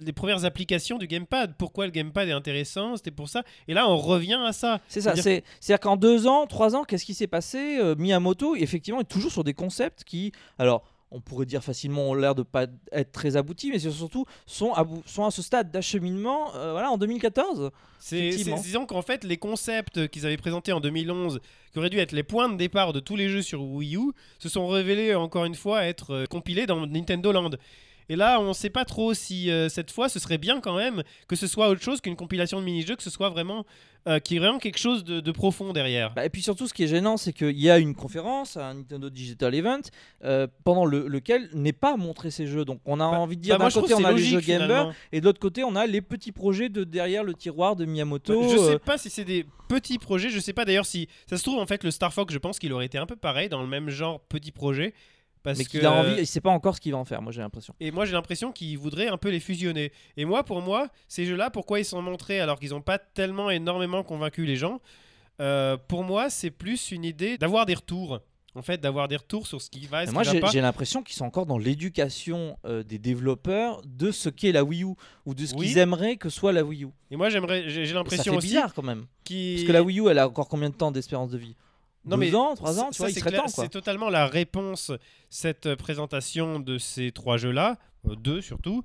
les 0.00 0.12
premières 0.12 0.44
applications 0.44 0.98
du 0.98 1.06
gamepad. 1.06 1.54
Pourquoi 1.58 1.86
le 1.86 1.92
gamepad 1.92 2.28
est 2.28 2.32
intéressant 2.32 2.96
C'était 2.96 3.10
pour 3.10 3.28
ça. 3.28 3.42
Et 3.68 3.74
là, 3.74 3.88
on 3.88 3.96
revient 3.96 4.38
à 4.44 4.52
ça. 4.52 4.80
C'est 4.88 5.00
ça. 5.00 5.14
C'est-à-dire- 5.14 5.22
C'est- 5.24 5.44
C'est-à-dire 5.60 5.80
qu'en 5.80 5.96
deux 5.96 6.26
ans, 6.26 6.46
trois 6.46 6.74
ans, 6.76 6.84
qu'est-ce 6.84 7.04
qui 7.04 7.14
s'est 7.14 7.26
passé 7.26 7.78
Euh, 7.78 7.94
Miyamoto, 7.96 8.56
effectivement, 8.56 9.00
est 9.00 9.04
toujours 9.08 9.30
sur 9.32 9.44
des 9.44 9.54
concepts 9.54 10.04
qui, 10.04 10.32
alors, 10.58 10.82
on 11.10 11.20
pourrait 11.20 11.46
dire 11.46 11.64
facilement, 11.64 12.10
ont 12.10 12.14
l'air 12.14 12.34
de 12.34 12.42
pas 12.42 12.66
être 12.92 13.12
très 13.12 13.36
aboutis, 13.36 13.70
mais 13.70 13.78
surtout 13.78 14.26
sont, 14.44 14.72
abou- 14.74 15.02
sont 15.06 15.24
à 15.24 15.30
ce 15.30 15.40
stade 15.40 15.70
d'acheminement, 15.70 16.54
euh, 16.54 16.72
voilà, 16.72 16.90
en 16.90 16.98
2014. 16.98 17.70
C'est, 17.98 18.18
Effectivement. 18.18 18.56
c'est- 18.58 18.62
disons 18.64 18.84
qu'en 18.84 19.00
fait, 19.00 19.24
les 19.24 19.38
concepts 19.38 20.08
qu'ils 20.08 20.26
avaient 20.26 20.36
présentés 20.36 20.72
en 20.72 20.80
2011, 20.80 21.40
qui 21.72 21.78
auraient 21.78 21.88
dû 21.88 21.98
être 21.98 22.12
les 22.12 22.22
points 22.24 22.50
de 22.50 22.56
départ 22.56 22.92
de 22.92 23.00
tous 23.00 23.16
les 23.16 23.30
jeux 23.30 23.40
sur 23.42 23.62
Wii 23.62 23.96
U, 23.96 24.12
se 24.38 24.50
sont 24.50 24.66
révélés 24.68 25.14
encore 25.14 25.46
une 25.46 25.54
fois 25.54 25.84
être 25.84 26.10
euh, 26.12 26.26
compilés 26.26 26.66
dans 26.66 26.86
Nintendo 26.86 27.32
Land. 27.32 27.50
Et 28.08 28.16
là, 28.16 28.40
on 28.40 28.48
ne 28.48 28.52
sait 28.54 28.70
pas 28.70 28.84
trop 28.84 29.12
si 29.14 29.50
euh, 29.50 29.68
cette 29.68 29.90
fois, 29.90 30.08
ce 30.08 30.18
serait 30.18 30.38
bien 30.38 30.60
quand 30.60 30.76
même 30.76 31.02
que 31.28 31.36
ce 31.36 31.46
soit 31.46 31.68
autre 31.68 31.82
chose 31.82 32.00
qu'une 32.00 32.16
compilation 32.16 32.58
de 32.60 32.64
mini-jeux, 32.64 32.96
que 32.96 33.02
ce 33.02 33.10
soit 33.10 33.28
vraiment, 33.28 33.66
euh, 34.06 34.18
qu'il 34.18 34.34
y 34.34 34.36
ait 34.38 34.40
vraiment 34.40 34.58
quelque 34.58 34.78
chose 34.78 35.04
de, 35.04 35.20
de 35.20 35.30
profond 35.30 35.72
derrière. 35.74 36.14
Bah, 36.14 36.24
et 36.24 36.30
puis 36.30 36.40
surtout, 36.42 36.66
ce 36.66 36.72
qui 36.72 36.84
est 36.84 36.88
gênant, 36.88 37.18
c'est 37.18 37.32
qu'il 37.34 37.58
y 37.60 37.68
a 37.68 37.78
une 37.78 37.94
conférence, 37.94 38.56
un 38.56 38.74
Nintendo 38.74 39.10
Digital 39.10 39.54
Event, 39.54 39.80
euh, 40.24 40.46
pendant 40.64 40.86
le- 40.86 41.06
lequel 41.06 41.50
n'est 41.52 41.74
pas 41.74 41.96
montré 41.98 42.30
ces 42.30 42.46
jeux. 42.46 42.64
Donc 42.64 42.80
on 42.86 42.98
a 43.00 43.10
Bah- 43.10 43.18
envie 43.18 43.36
de 43.36 43.42
dire, 43.42 43.58
bah, 43.58 43.68
d'un 43.68 43.80
côté, 43.80 43.92
on 43.94 44.04
a 44.04 44.08
les 44.12 44.16
logique, 44.16 44.30
jeux 44.30 44.40
Game 44.40 44.58
Boy, 44.60 44.66
finalement. 44.68 44.92
et 45.12 45.20
de 45.20 45.24
l'autre 45.26 45.40
côté, 45.40 45.62
on 45.64 45.76
a 45.76 45.86
les 45.86 46.00
petits 46.00 46.32
projets 46.32 46.70
de 46.70 46.84
derrière 46.84 47.24
le 47.24 47.34
tiroir 47.34 47.76
de 47.76 47.84
Miyamoto. 47.84 48.48
Je 48.48 48.56
euh, 48.56 48.72
sais 48.72 48.78
pas 48.78 48.96
si 48.96 49.10
c'est 49.10 49.24
des 49.24 49.44
petits 49.68 49.98
projets, 49.98 50.30
je 50.30 50.40
sais 50.40 50.54
pas 50.54 50.64
d'ailleurs 50.64 50.86
si 50.86 51.08
ça 51.28 51.36
se 51.36 51.42
trouve 51.42 51.58
en 51.58 51.66
fait 51.66 51.84
le 51.84 51.90
Star 51.90 52.14
Fox, 52.14 52.32
je 52.32 52.38
pense 52.38 52.58
qu'il 52.58 52.72
aurait 52.72 52.86
été 52.86 52.96
un 52.96 53.04
peu 53.04 53.16
pareil 53.16 53.50
dans 53.50 53.60
le 53.60 53.68
même 53.68 53.90
genre 53.90 54.18
petit 54.20 54.50
projet 54.50 54.94
parce 55.42 55.58
mais 55.58 55.64
qu'il 55.64 55.84
a 55.86 55.92
envie, 55.92 56.14
il 56.18 56.26
sait 56.26 56.40
pas 56.40 56.50
encore 56.50 56.76
ce 56.76 56.80
qu'il 56.80 56.92
va 56.92 56.98
en 56.98 57.04
faire, 57.04 57.22
moi 57.22 57.32
j'ai 57.32 57.40
l'impression. 57.40 57.74
et 57.80 57.90
moi 57.90 58.04
j'ai 58.04 58.12
l'impression 58.12 58.52
qu'il 58.52 58.76
voudrait 58.78 59.08
un 59.08 59.16
peu 59.18 59.28
les 59.30 59.40
fusionner. 59.40 59.92
Et 60.16 60.24
moi 60.24 60.44
pour 60.44 60.60
moi, 60.62 60.88
ces 61.08 61.24
jeux-là 61.26 61.50
pourquoi 61.50 61.78
ils 61.80 61.84
sont 61.84 62.02
montrés 62.02 62.40
alors 62.40 62.58
qu'ils 62.58 62.70
n'ont 62.70 62.80
pas 62.82 62.98
tellement 62.98 63.50
énormément 63.50 64.02
convaincu 64.02 64.44
les 64.46 64.56
gens 64.56 64.80
Euh, 65.40 65.76
Pour 65.76 66.02
moi, 66.02 66.30
c'est 66.30 66.50
plus 66.50 66.90
une 66.90 67.04
idée 67.04 67.38
d'avoir 67.38 67.64
des 67.66 67.74
retours. 67.74 68.20
En 68.54 68.62
fait, 68.62 68.80
d'avoir 68.80 69.06
des 69.06 69.14
retours 69.14 69.46
sur 69.46 69.60
ce 69.62 69.70
qui 69.70 69.86
va 69.86 70.04
ce 70.04 70.10
moi 70.10 70.22
qui 70.22 70.28
va 70.30 70.32
j'ai 70.34 70.40
pas. 70.40 70.50
j'ai 70.50 70.60
l'impression 70.60 71.04
qu'ils 71.04 71.14
sont 71.14 71.26
encore 71.26 71.46
dans 71.46 71.58
l'éducation 71.58 72.58
euh, 72.64 72.82
des 72.82 72.98
développeurs 72.98 73.82
de 73.86 74.10
ce 74.10 74.28
qu'est 74.30 74.50
la 74.50 74.64
Wii 74.64 74.82
U 74.82 74.94
ou 75.26 75.34
de 75.34 75.46
ce 75.46 75.54
Oui. 75.54 75.66
qu'ils 75.68 75.78
aimeraient 75.78 76.16
que 76.16 76.28
soit 76.28 76.50
la 76.52 76.64
Wii 76.64 76.84
U. 76.84 76.88
Et 77.12 77.16
moi 77.16 77.28
j'aimerais 77.28 77.68
j'ai 77.68 77.70
j'ai 77.70 77.82
Et 77.82 77.86
ça 77.88 77.94
l'impression 77.94 78.32
fait 78.32 78.38
aussi 78.38 78.48
bizarre 78.48 78.74
quand 78.74 78.82
même. 78.82 79.06
Parce 79.24 79.62
que 79.64 79.70
la 79.72 79.82
Wii 79.84 80.00
U, 80.00 80.08
elle 80.08 80.18
a 80.18 80.26
encore 80.26 80.48
combien 80.48 80.70
de 80.70 80.74
temps 80.74 80.90
d'espérance 80.90 81.30
de 81.30 81.38
vie? 81.38 81.54
Non, 82.08 82.16
Deux 82.16 82.20
mais 82.30 82.34
ans, 82.34 82.54
trois 82.54 82.80
ans, 82.80 82.90
tu 82.90 82.98
vois, 82.98 83.10
il 83.10 83.14
c'est 83.14 83.20
serait 83.20 83.30
clair, 83.30 83.42
temps. 83.42 83.48
C'est 83.48 83.68
totalement 83.68 84.08
la 84.08 84.26
réponse, 84.26 84.92
cette 85.30 85.74
présentation 85.74 86.58
de 86.58 86.78
ces 86.78 87.12
trois 87.12 87.36
jeux-là, 87.36 87.76
euh, 88.08 88.14
deux 88.16 88.40
surtout, 88.40 88.84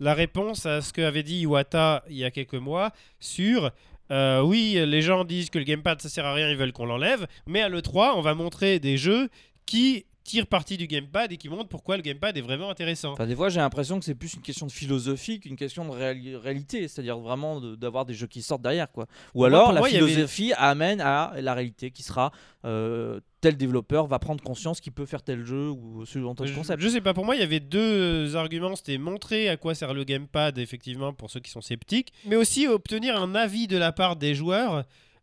la 0.00 0.14
réponse 0.14 0.66
à 0.66 0.80
ce 0.80 0.92
qu'avait 0.92 1.22
dit 1.22 1.40
Iwata 1.40 2.04
il 2.08 2.16
y 2.16 2.24
a 2.24 2.30
quelques 2.30 2.54
mois 2.54 2.92
sur 3.20 3.70
euh, 4.10 4.40
oui, 4.42 4.78
les 4.86 5.02
gens 5.02 5.24
disent 5.24 5.50
que 5.50 5.58
le 5.58 5.64
gamepad 5.64 6.00
ça 6.00 6.08
sert 6.08 6.24
à 6.24 6.32
rien, 6.32 6.48
ils 6.48 6.56
veulent 6.56 6.72
qu'on 6.72 6.86
l'enlève, 6.86 7.26
mais 7.46 7.60
à 7.62 7.68
l'E3, 7.68 8.12
on 8.16 8.20
va 8.22 8.34
montrer 8.34 8.78
des 8.78 8.96
jeux 8.96 9.28
qui 9.66 10.06
tirent 10.28 10.46
parti 10.46 10.76
du 10.76 10.86
gamepad 10.86 11.32
et 11.32 11.36
qui 11.38 11.48
montrent 11.48 11.68
pourquoi 11.68 11.96
le 11.96 12.02
gamepad 12.02 12.36
est 12.36 12.40
vraiment 12.42 12.68
intéressant. 12.70 13.12
Enfin, 13.12 13.26
des 13.26 13.34
fois, 13.34 13.48
j'ai 13.48 13.60
l'impression 13.60 13.98
que 13.98 14.04
c'est 14.04 14.14
plus 14.14 14.34
une 14.34 14.42
question 14.42 14.66
de 14.66 14.72
philosophie 14.72 15.40
qu'une 15.40 15.56
question 15.56 15.84
de 15.86 15.90
réali- 15.90 16.36
réalité, 16.36 16.86
c'est-à-dire 16.86 17.18
vraiment 17.18 17.60
de- 17.60 17.74
d'avoir 17.76 18.04
des 18.04 18.14
jeux 18.14 18.26
qui 18.26 18.42
sortent 18.42 18.62
derrière, 18.62 18.90
quoi. 18.92 19.06
Ou 19.34 19.44
alors, 19.44 19.72
la 19.72 19.80
avait- 19.80 19.90
philosophie 19.90 20.52
amène 20.56 21.00
à 21.00 21.32
la 21.40 21.54
réalité 21.54 21.90
qui 21.90 22.02
sera 22.02 22.30
euh, 22.64 23.20
tel 23.40 23.56
développeur 23.56 24.08
va 24.08 24.18
prendre 24.18 24.42
conscience 24.42 24.80
qu'il 24.80 24.92
peut 24.92 25.06
faire 25.06 25.22
tel 25.22 25.44
jeu 25.44 25.70
ou 25.70 26.04
ce 26.04 26.18
genre 26.18 26.34
de 26.34 26.44
Je, 26.44 26.52
concept. 26.52 26.82
je 26.82 26.88
sais 26.88 27.00
pas, 27.00 27.14
pour 27.14 27.24
moi 27.24 27.36
il 27.36 27.40
y 27.40 27.44
avait 27.44 27.60
deux 27.60 28.34
arguments, 28.34 28.74
c'était 28.74 28.98
montrer 28.98 29.48
à 29.48 29.56
quoi 29.56 29.76
sert 29.76 29.94
le 29.94 30.02
gamepad 30.02 30.58
effectivement 30.58 31.12
pour 31.12 31.30
ceux 31.30 31.38
qui 31.38 31.50
sont 31.52 31.60
sceptiques, 31.60 32.12
mais 32.26 32.34
aussi 32.34 32.66
obtenir 32.66 33.16
un 33.16 33.36
avis 33.36 33.68
de 33.68 33.76
la 33.78 33.92
part 33.92 34.16
des 34.16 34.34
joueurs 34.34 34.82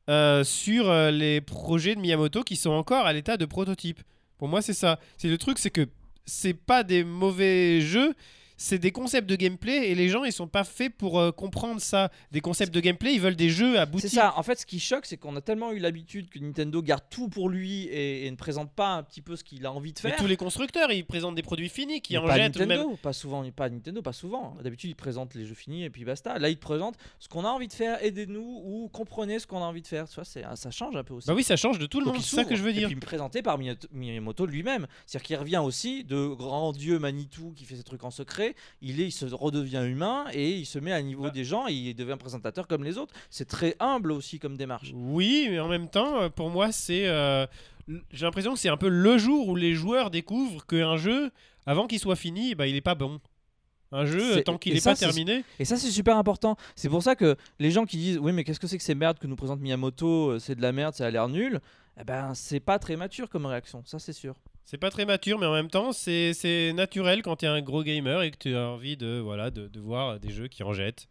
euh, 0.09 0.45
sur 0.45 0.89
euh, 0.89 1.11
les 1.11 1.41
projets 1.41 1.95
de 1.95 1.99
Miyamoto 1.99 2.43
qui 2.43 2.55
sont 2.55 2.69
encore 2.71 3.05
à 3.05 3.11
l'état 3.11 3.35
de 3.35 3.45
prototype. 3.45 4.01
Pour 4.37 4.47
moi 4.47 4.61
c'est 4.61 4.73
ça. 4.73 4.99
C'est 5.17 5.29
le 5.29 5.37
truc, 5.37 5.59
c'est 5.59 5.69
que 5.69 5.87
c'est 6.25 6.53
pas 6.53 6.83
des 6.83 7.03
mauvais 7.03 7.81
jeux. 7.81 8.13
C'est 8.57 8.79
des 8.79 8.91
concepts 8.91 9.29
de 9.29 9.35
gameplay 9.35 9.89
et 9.89 9.95
les 9.95 10.07
gens 10.09 10.23
ils 10.23 10.31
sont 10.31 10.47
pas 10.47 10.63
faits 10.63 10.93
pour 10.95 11.19
euh, 11.19 11.31
comprendre 11.31 11.81
ça. 11.81 12.09
Des 12.31 12.41
concepts 12.41 12.73
de 12.73 12.79
gameplay, 12.79 13.13
ils 13.13 13.19
veulent 13.21 13.35
des 13.35 13.49
jeux 13.49 13.77
aboutis. 13.79 14.07
C'est 14.09 14.15
ça, 14.15 14.33
en 14.37 14.43
fait, 14.43 14.59
ce 14.59 14.65
qui 14.65 14.79
choque, 14.79 15.05
c'est 15.05 15.17
qu'on 15.17 15.35
a 15.35 15.41
tellement 15.41 15.71
eu 15.71 15.79
l'habitude 15.79 16.29
que 16.29 16.39
Nintendo 16.39 16.81
garde 16.81 17.03
tout 17.09 17.27
pour 17.27 17.49
lui 17.49 17.83
et, 17.85 18.25
et 18.25 18.31
ne 18.31 18.35
présente 18.35 18.71
pas 18.71 18.93
un 18.95 19.03
petit 19.03 19.21
peu 19.21 19.35
ce 19.35 19.43
qu'il 19.43 19.65
a 19.65 19.71
envie 19.71 19.91
de 19.93 19.99
Mais 20.03 20.11
faire. 20.11 20.19
tous 20.19 20.27
les 20.27 20.37
constructeurs 20.37 20.91
ils 20.91 21.05
présentent 21.05 21.35
des 21.35 21.41
produits 21.43 21.69
finis 21.69 22.01
qui 22.01 22.13
Mais 22.13 22.19
en 22.19 22.25
pas 22.27 22.35
jettent 22.37 22.57
Nintendo, 22.57 22.89
même. 22.89 22.97
pas 22.97 23.13
souvent, 23.13 23.43
pas 23.51 23.69
Nintendo, 23.69 24.01
pas 24.01 24.13
souvent. 24.13 24.55
D'habitude, 24.63 24.89
ils 24.89 24.95
présentent 24.95 25.35
les 25.35 25.45
jeux 25.45 25.53
finis 25.55 25.83
et 25.83 25.89
puis 25.89 26.05
basta. 26.05 26.39
Là, 26.39 26.49
ils 26.49 26.55
te 26.55 26.61
présentent 26.61 26.95
ce 27.19 27.27
qu'on 27.27 27.43
a 27.43 27.49
envie 27.49 27.67
de 27.67 27.73
faire, 27.73 28.01
aidez-nous 28.03 28.61
ou 28.65 28.89
comprenez 28.93 29.39
ce 29.39 29.47
qu'on 29.47 29.57
a 29.61 29.65
envie 29.65 29.81
de 29.81 29.87
faire. 29.87 30.07
Tu 30.07 30.15
vois, 30.15 30.23
c'est, 30.25 30.43
ça 30.55 30.71
change 30.71 30.95
un 30.95 31.03
peu 31.03 31.13
aussi. 31.13 31.27
Bah 31.27 31.33
oui, 31.33 31.43
ça 31.43 31.55
change 31.57 31.77
de 31.79 31.85
tout 31.87 31.99
le 31.99 32.05
Donc, 32.05 32.15
monde, 32.15 32.23
c'est 32.23 32.35
ça 32.37 32.45
que 32.45 32.55
je 32.55 32.61
veux 32.63 32.71
dire. 32.73 32.83
Et 32.89 32.91
puis 32.91 32.95
présenté 33.01 33.41
par 33.41 33.57
Miyamoto 33.91 34.45
lui-même. 34.45 34.87
C'est-à-dire 35.05 35.25
qu'il 35.25 35.35
revient 35.37 35.61
aussi 35.63 36.03
de 36.03 36.27
grand 36.27 36.71
dieu 36.71 36.99
Manitou 36.99 37.51
qui 37.55 37.65
fait 37.65 37.75
ses 37.75 37.83
trucs 37.83 38.03
en 38.03 38.11
secret. 38.11 38.44
Il, 38.81 39.01
est, 39.01 39.05
il 39.07 39.11
se 39.11 39.25
redevient 39.25 39.83
humain 39.87 40.25
et 40.33 40.51
il 40.51 40.65
se 40.65 40.77
met 40.79 40.91
à 40.91 41.01
niveau 41.01 41.29
des 41.29 41.43
gens 41.45 41.67
et 41.67 41.73
il 41.73 41.93
devient 41.95 42.17
présentateur 42.19 42.67
comme 42.67 42.83
les 42.83 42.97
autres. 42.97 43.13
C'est 43.29 43.47
très 43.47 43.75
humble 43.79 44.11
aussi 44.11 44.39
comme 44.39 44.57
démarche. 44.57 44.91
Oui, 44.93 45.47
mais 45.49 45.59
en 45.59 45.67
même 45.67 45.89
temps, 45.89 46.21
euh, 46.21 46.29
pour 46.29 46.49
moi, 46.49 46.71
c'est. 46.71 47.07
euh, 47.07 47.45
J'ai 48.11 48.25
l'impression 48.25 48.53
que 48.53 48.59
c'est 48.59 48.69
un 48.69 48.77
peu 48.77 48.89
le 48.89 49.17
jour 49.17 49.47
où 49.49 49.55
les 49.55 49.73
joueurs 49.73 50.09
découvrent 50.11 50.65
qu'un 50.65 50.97
jeu, 50.97 51.31
avant 51.65 51.87
qu'il 51.87 51.99
soit 51.99 52.15
fini, 52.15 52.55
bah, 52.55 52.67
il 52.67 52.75
est 52.75 52.81
pas 52.81 52.95
bon. 52.95 53.19
Un 53.91 54.05
jeu, 54.05 54.43
tant 54.43 54.57
qu'il 54.57 54.73
n'est 54.73 54.81
pas 54.81 54.95
terminé. 54.95 55.43
Et 55.59 55.65
ça, 55.65 55.77
c'est 55.77 55.91
super 55.91 56.17
important. 56.17 56.57
C'est 56.75 56.89
pour 56.89 57.03
ça 57.03 57.15
que 57.15 57.35
les 57.59 57.71
gens 57.71 57.85
qui 57.85 57.97
disent 57.97 58.17
Oui, 58.17 58.31
mais 58.31 58.43
qu'est-ce 58.43 58.59
que 58.59 58.67
c'est 58.67 58.77
que 58.77 58.83
ces 58.83 58.95
merdes 58.95 59.19
que 59.19 59.27
nous 59.27 59.35
présente 59.35 59.59
Miyamoto 59.61 60.31
euh, 60.31 60.39
C'est 60.39 60.55
de 60.55 60.61
la 60.61 60.71
merde, 60.71 60.93
ça 60.95 61.05
a 61.05 61.11
l'air 61.11 61.29
nul. 61.29 61.61
Eh 61.99 62.03
ben, 62.03 62.33
c'est 62.33 62.59
pas 62.59 62.77
très 62.77 62.97
mature 62.97 63.29
comme 63.29 63.45
réaction, 63.45 63.81
ça 63.85 63.99
c'est 63.99 64.11
sûr. 64.13 64.35
C'est 64.65 64.77
pas 64.77 64.89
très 64.89 65.05
mature, 65.05 65.39
mais 65.39 65.45
en 65.45 65.53
même 65.53 65.69
temps, 65.69 65.93
c'est 65.93 66.33
c'est 66.33 66.73
naturel 66.73 67.21
quand 67.21 67.37
tu 67.37 67.45
es 67.45 67.47
un 67.47 67.61
gros 67.61 67.83
gamer 67.83 68.23
et 68.23 68.31
que 68.31 68.37
tu 68.37 68.55
as 68.55 68.67
envie 68.67 68.97
de, 68.97 69.19
voilà, 69.19 69.51
de, 69.51 69.67
de 69.67 69.79
voir 69.79 70.19
des 70.19 70.31
jeux 70.31 70.47
qui 70.47 70.63
en 70.63 70.73
jettent. 70.73 71.07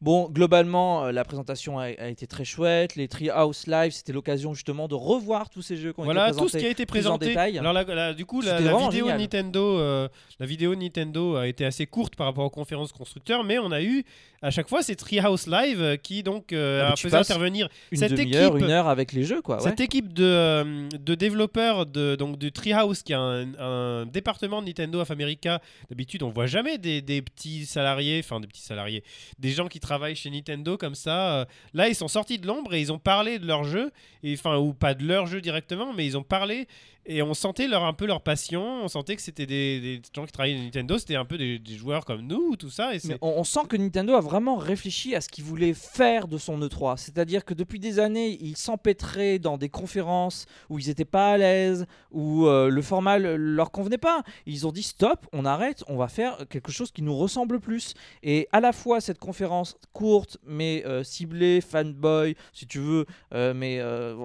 Bon, 0.00 0.28
globalement, 0.30 1.06
euh, 1.06 1.12
la 1.12 1.24
présentation 1.24 1.78
a, 1.80 1.84
a 1.86 2.06
été 2.06 2.28
très 2.28 2.44
chouette. 2.44 2.94
Les 2.94 3.08
Treehouse 3.08 3.66
Live, 3.66 3.90
c'était 3.92 4.12
l'occasion 4.12 4.54
justement 4.54 4.86
de 4.86 4.94
revoir 4.94 5.50
tous 5.50 5.60
ces 5.62 5.76
jeux 5.76 5.92
qui 5.92 5.98
ont 6.00 6.04
Voilà 6.04 6.28
été 6.28 6.36
tout 6.38 6.48
ce 6.48 6.52
présentés. 6.52 6.58
qui 6.60 6.66
a 6.66 6.70
été 6.70 6.86
plus 6.86 6.98
en 7.08 7.18
présenté. 7.18 7.26
détail. 7.28 7.58
Alors 7.58 7.72
là, 7.72 8.14
du 8.14 8.24
coup, 8.24 8.40
la, 8.40 8.60
la 8.60 8.76
vidéo 8.76 9.06
génial. 9.06 9.18
Nintendo, 9.18 9.78
euh, 9.78 10.08
la 10.38 10.46
vidéo 10.46 10.76
Nintendo 10.76 11.34
a 11.34 11.48
été 11.48 11.64
assez 11.64 11.86
courte 11.86 12.14
par 12.14 12.26
rapport 12.28 12.44
aux 12.44 12.50
conférences 12.50 12.92
constructeurs, 12.92 13.42
mais 13.42 13.58
on 13.58 13.72
a 13.72 13.82
eu 13.82 14.04
à 14.40 14.50
chaque 14.50 14.68
fois 14.68 14.82
ces 14.82 14.94
Treehouse 14.96 15.46
Live 15.48 15.80
euh, 15.80 15.96
qui 15.96 16.22
donc 16.22 16.52
euh, 16.52 16.82
Ah 16.84 16.90
bah, 16.90 16.96
faisait 16.96 17.16
intervenir 17.16 17.68
Une 17.90 17.98
cette 17.98 18.12
équipe- 18.18 18.34
une 18.34 18.70
heure 18.70 18.88
avec 18.88 19.12
les 19.12 19.24
jeux, 19.24 19.42
quoi. 19.42 19.56
ouais. 19.56 19.62
Cette 19.62 19.80
équipe 19.80 20.12
de, 20.12 20.24
euh, 20.24 20.88
de 20.92 21.14
développeurs 21.14 21.86
de, 21.86 22.14
donc, 22.16 22.38
du 22.38 22.52
Treehouse, 22.52 23.02
qui 23.02 23.12
est 23.12 23.16
un, 23.16 23.48
un 23.58 24.06
département 24.06 24.62
de 24.62 24.66
Nintendo 24.68 25.00
of 25.00 25.10
America, 25.10 25.60
d'habitude 25.90 26.22
on 26.22 26.30
voit 26.30 26.46
jamais 26.46 26.78
des, 26.78 27.02
des 27.02 27.20
petits 27.22 27.66
salariés, 27.66 28.20
enfin 28.24 28.38
des 28.40 28.46
petits 28.46 28.62
salariés, 28.62 29.02
des 29.38 29.50
gens 29.50 29.68
qui 29.68 29.80
travaillent 29.80 30.16
chez 30.16 30.30
Nintendo 30.30 30.76
comme 30.76 30.94
ça. 30.94 31.40
euh, 31.40 31.44
Là 31.74 31.88
ils 31.88 31.94
sont 31.94 32.08
sortis 32.08 32.38
de 32.38 32.46
l'ombre 32.46 32.74
et 32.74 32.80
ils 32.80 32.92
ont 32.92 32.98
parlé 32.98 33.38
de 33.38 33.46
leur 33.46 33.64
jeu, 33.64 33.90
et, 34.22 34.34
enfin 34.34 34.56
ou 34.56 34.72
pas 34.72 34.94
de 34.94 35.04
leur 35.04 35.26
jeu 35.26 35.40
directement, 35.40 35.92
mais 35.92 36.06
ils 36.06 36.16
ont 36.16 36.22
parlé 36.22 36.68
et 37.08 37.22
on 37.22 37.34
sentait 37.34 37.66
leur, 37.66 37.84
un 37.84 37.92
peu 37.94 38.06
leur 38.06 38.20
passion, 38.22 38.84
on 38.84 38.88
sentait 38.88 39.16
que 39.16 39.22
c'était 39.22 39.46
des, 39.46 39.80
des 39.80 40.02
gens 40.14 40.26
qui 40.26 40.32
travaillaient 40.32 40.60
à 40.60 40.62
Nintendo, 40.62 40.98
c'était 40.98 41.16
un 41.16 41.24
peu 41.24 41.38
des, 41.38 41.58
des 41.58 41.74
joueurs 41.74 42.04
comme 42.04 42.22
nous, 42.22 42.54
tout 42.56 42.70
ça. 42.70 42.94
Et 42.94 42.98
Mais 43.04 43.16
on, 43.22 43.30
on 43.38 43.44
sent 43.44 43.60
que 43.68 43.76
Nintendo 43.76 44.14
a 44.14 44.20
vraiment 44.20 44.56
réfléchi 44.56 45.14
à 45.14 45.20
ce 45.20 45.28
qu'il 45.28 45.44
voulait 45.44 45.74
faire 45.74 46.28
de 46.28 46.38
son 46.38 46.60
E3. 46.60 46.96
C'est-à-dire 46.98 47.44
que 47.44 47.54
depuis 47.54 47.78
des 47.80 47.98
années, 47.98 48.38
ils 48.40 48.56
s'empêtraient 48.56 49.38
dans 49.38 49.56
des 49.58 49.68
conférences 49.68 50.46
où 50.68 50.78
ils 50.78 50.88
n'étaient 50.88 51.04
pas 51.04 51.32
à 51.32 51.38
l'aise, 51.38 51.86
où 52.10 52.46
euh, 52.46 52.68
le 52.68 52.82
format 52.82 53.18
le- 53.18 53.36
leur 53.36 53.70
convenait 53.70 53.98
pas. 53.98 54.22
Ils 54.46 54.66
ont 54.66 54.72
dit 54.72 54.82
stop, 54.82 55.26
on 55.32 55.44
arrête, 55.44 55.82
on 55.88 55.96
va 55.96 56.08
faire 56.08 56.36
quelque 56.50 56.70
chose 56.70 56.90
qui 56.92 57.02
nous 57.02 57.16
ressemble 57.16 57.58
plus. 57.60 57.94
Et 58.22 58.48
à 58.52 58.60
la 58.60 58.72
fois 58.72 59.00
cette 59.00 59.18
conférence 59.18 59.76
courte, 59.92 60.36
mais 60.46 60.84
euh, 60.86 61.02
ciblée, 61.04 61.60
fanboy, 61.60 62.36
si 62.52 62.66
tu 62.66 62.78
veux, 62.80 63.06
euh, 63.34 63.54
mais 63.54 63.78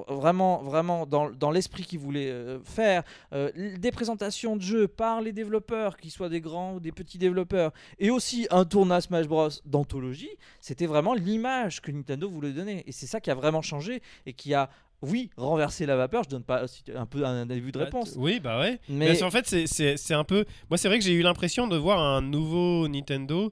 vraiment, 0.07 0.61
vraiment 0.63 1.05
dans, 1.05 1.29
dans 1.29 1.51
l'esprit 1.51 1.83
qu'ils 1.83 1.99
voulaient 1.99 2.29
euh, 2.29 2.59
faire, 2.73 3.03
euh, 3.33 3.51
des 3.77 3.91
présentations 3.91 4.55
de 4.57 4.61
jeux 4.61 4.87
par 4.87 5.21
les 5.21 5.31
développeurs, 5.31 5.97
qu'ils 5.97 6.11
soient 6.11 6.29
des 6.29 6.41
grands 6.41 6.73
ou 6.75 6.79
des 6.79 6.91
petits 6.91 7.17
développeurs, 7.17 7.71
et 7.99 8.09
aussi 8.09 8.47
un 8.51 8.65
tournoi 8.65 8.99
Smash 9.01 9.27
Bros 9.27 9.49
d'anthologie, 9.65 10.31
c'était 10.59 10.85
vraiment 10.87 11.13
l'image 11.13 11.81
que 11.81 11.91
Nintendo 11.91 12.29
voulait 12.29 12.51
donner. 12.53 12.83
Et 12.87 12.91
c'est 12.91 13.07
ça 13.07 13.19
qui 13.21 13.29
a 13.31 13.35
vraiment 13.35 13.61
changé 13.61 14.01
et 14.25 14.33
qui 14.33 14.53
a, 14.53 14.69
oui, 15.01 15.29
renversé 15.37 15.85
la 15.85 15.95
vapeur. 15.97 16.23
Je 16.23 16.29
donne 16.29 16.43
pas 16.43 16.65
un 16.95 17.05
peu 17.05 17.25
un 17.25 17.45
début 17.45 17.71
de 17.71 17.77
réponse. 17.79 18.13
Oui, 18.17 18.39
bah 18.39 18.59
ouais. 18.59 18.79
Mais 18.89 19.07
Parce 19.07 19.19
qu'en 19.19 19.31
fait, 19.31 19.45
c'est- 19.67 20.13
un 20.13 20.23
peu. 20.23 20.45
Moi, 20.69 20.77
c'est 20.77 20.87
vrai 20.87 20.97
que 20.99 21.03
j'ai 21.05 21.13
eu 21.13 21.21
l'impression 21.21 21.67
de 21.67 21.75
voir 21.77 21.99
un 21.99 22.21
nouveau 22.21 22.87
Nintendo 22.87 23.51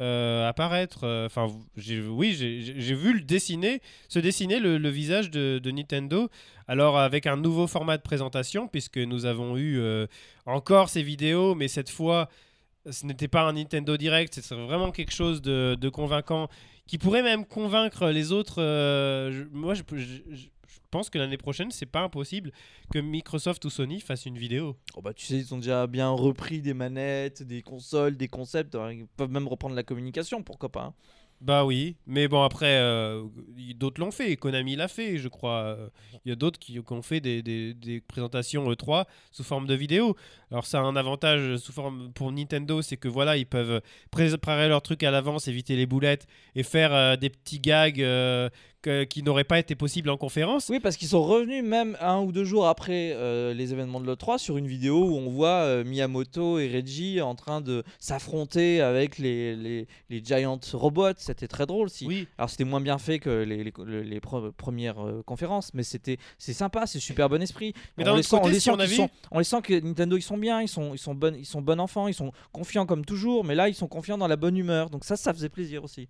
euh, 0.00 0.48
apparaître. 0.48 1.04
euh, 1.04 1.26
Enfin, 1.26 1.46
oui, 1.76 2.32
j'ai- 2.32 2.94
vu 2.94 3.12
le 3.14 3.20
dessiner, 3.20 3.80
se 4.08 4.18
dessiner 4.18 4.58
le, 4.58 4.76
le 4.78 4.88
visage 4.88 5.30
de, 5.30 5.60
de 5.62 5.70
Nintendo. 5.70 6.28
Alors, 6.68 6.98
avec 6.98 7.26
un 7.26 7.36
nouveau 7.36 7.66
format 7.66 7.96
de 7.96 8.02
présentation, 8.02 8.68
puisque 8.68 8.98
nous 8.98 9.26
avons 9.26 9.56
eu 9.56 9.78
euh, 9.78 10.06
encore 10.46 10.88
ces 10.88 11.02
vidéos, 11.02 11.54
mais 11.54 11.68
cette 11.68 11.90
fois 11.90 12.28
ce 12.90 13.06
n'était 13.06 13.28
pas 13.28 13.42
un 13.42 13.54
Nintendo 13.54 13.96
Direct, 13.96 14.34
c'est 14.34 14.54
vraiment 14.54 14.90
quelque 14.90 15.12
chose 15.12 15.40
de, 15.40 15.88
convaincant 15.88 16.48
qui 16.86 16.98
pourrait 16.98 17.22
même 17.22 17.46
convaincre 17.46 18.10
les 18.10 18.32
autres. 18.32 18.56
euh, 18.58 19.46
moi, 19.52 19.74
je, 19.74 19.82
pense 20.90 21.10
que 21.10 21.18
l'année 21.18 21.38
prochaine, 21.38 21.70
c'est 21.70 21.86
pas 21.86 22.02
impossible 22.02 22.52
que 22.92 22.98
Microsoft 22.98 23.64
ou 23.64 23.70
Sony 23.70 24.00
fassent 24.00 24.26
une 24.26 24.38
vidéo. 24.38 24.76
Oh 24.94 25.02
bah, 25.02 25.12
tu 25.14 25.26
sais, 25.26 25.36
ils 25.36 25.54
ont 25.54 25.58
déjà 25.58 25.86
bien 25.86 26.10
repris 26.10 26.60
des 26.60 26.74
manettes, 26.74 27.42
des 27.42 27.62
consoles, 27.62 28.16
des 28.16 28.28
concepts. 28.28 28.74
alors 28.74 28.92
Ils 28.92 29.06
peuvent 29.16 29.30
même 29.30 29.48
reprendre 29.48 29.74
la 29.74 29.82
communication, 29.82 30.42
pourquoi 30.42 30.68
pas. 30.68 30.82
hein. 30.82 30.94
Bah 31.40 31.64
oui, 31.66 31.96
mais 32.06 32.26
bon 32.26 32.42
après, 32.42 32.78
euh, 32.78 33.22
d'autres 33.74 34.00
l'ont 34.00 34.10
fait. 34.10 34.34
Konami 34.36 34.76
l'a 34.76 34.88
fait, 34.88 35.18
je 35.18 35.28
crois. 35.28 35.58
Euh, 35.76 35.88
Il 36.24 36.30
y 36.30 36.32
a 36.32 36.36
d'autres 36.36 36.58
qui, 36.58 36.80
ont 36.90 37.02
fait 37.02 37.20
des, 37.20 37.42
des- 37.42 37.74
des 37.74 38.00
présentations 38.00 38.70
E3 38.72 39.04
sous 39.30 39.44
forme 39.44 39.66
de 39.66 39.74
vidéo. 39.74 40.16
Alors 40.54 40.66
ça 40.66 40.78
a 40.78 40.82
un 40.82 40.94
avantage 40.94 41.56
sous 41.56 41.72
forme 41.72 42.12
pour 42.12 42.30
Nintendo, 42.30 42.80
c'est 42.80 42.96
que 42.96 43.08
voilà, 43.08 43.36
ils 43.36 43.44
peuvent 43.44 43.80
préparer 44.12 44.68
leur 44.68 44.82
truc 44.82 45.02
à 45.02 45.10
l'avance, 45.10 45.48
éviter 45.48 45.74
les 45.74 45.84
boulettes 45.84 46.28
et 46.54 46.62
faire 46.62 46.94
euh, 46.94 47.16
des 47.16 47.28
petits 47.28 47.58
gags 47.58 48.00
euh, 48.00 48.48
que- 48.80 49.02
qui 49.02 49.22
n'auraient 49.24 49.42
pas 49.44 49.58
été 49.58 49.74
possibles 49.74 50.10
en 50.10 50.16
conférence. 50.16 50.68
Oui, 50.68 50.78
parce 50.78 50.96
qu'ils 50.96 51.08
sont 51.08 51.24
revenus 51.24 51.64
même 51.64 51.96
un 52.00 52.20
ou 52.20 52.30
deux 52.30 52.44
jours 52.44 52.68
après 52.68 53.12
euh, 53.14 53.52
les 53.54 53.72
événements 53.72 53.98
de 54.00 54.06
l'E3 54.06 54.38
sur 54.38 54.56
une 54.58 54.66
vidéo 54.68 55.02
où 55.08 55.16
on 55.16 55.28
voit 55.30 55.82
Miyamoto 55.82 56.58
et 56.60 56.68
Reggie 56.70 57.20
en 57.20 57.34
train 57.34 57.60
de 57.60 57.82
s'affronter 57.98 58.80
avec 58.82 59.18
les, 59.18 59.56
les, 59.56 59.88
les 60.10 60.22
Giant 60.24 60.60
Robots. 60.74 61.14
C'était 61.16 61.48
très 61.48 61.66
drôle. 61.66 61.88
Si. 61.90 62.06
Oui, 62.06 62.28
Alors 62.38 62.50
c'était 62.50 62.64
moins 62.64 62.80
bien 62.82 62.98
fait 62.98 63.18
que 63.18 63.30
les, 63.42 63.64
les, 63.64 63.72
les- 63.86 64.04
les 64.04 64.20
pre- 64.20 64.52
premières 64.52 64.96
conférences, 65.26 65.72
mais 65.74 65.82
c'était 65.82 66.18
c'est 66.38 66.52
sympa, 66.52 66.86
c'est 66.86 67.00
super 67.00 67.28
bon 67.28 67.42
esprit. 67.42 67.72
Mais 67.96 68.04
on 68.12 68.16
les 68.16 68.22
sent, 68.22 68.36
on 68.36 68.46
les 68.48 68.60
sent 68.60 68.70
on 69.32 69.36
on 69.36 69.38
les 69.38 69.44
sent 69.44 69.62
que 69.62 69.80
Nintendo 69.80 70.16
ils 70.16 70.22
sont 70.22 70.36
bien, 70.36 70.43
ils 70.44 70.68
sont 70.68 70.94
ils 70.94 70.98
sont 70.98 71.14
bonnes, 71.14 71.36
ils 71.36 71.46
sont 71.46 71.62
bons 71.62 71.78
enfants, 71.78 72.08
ils 72.08 72.14
sont 72.14 72.32
confiants 72.52 72.86
comme 72.86 73.04
toujours, 73.04 73.44
mais 73.44 73.54
là 73.54 73.68
ils 73.68 73.74
sont 73.74 73.88
confiants 73.88 74.18
dans 74.18 74.28
la 74.28 74.36
bonne 74.36 74.56
humeur. 74.56 74.90
Donc 74.90 75.04
ça 75.04 75.16
ça 75.16 75.32
faisait 75.32 75.48
plaisir 75.48 75.84
aussi. 75.84 76.08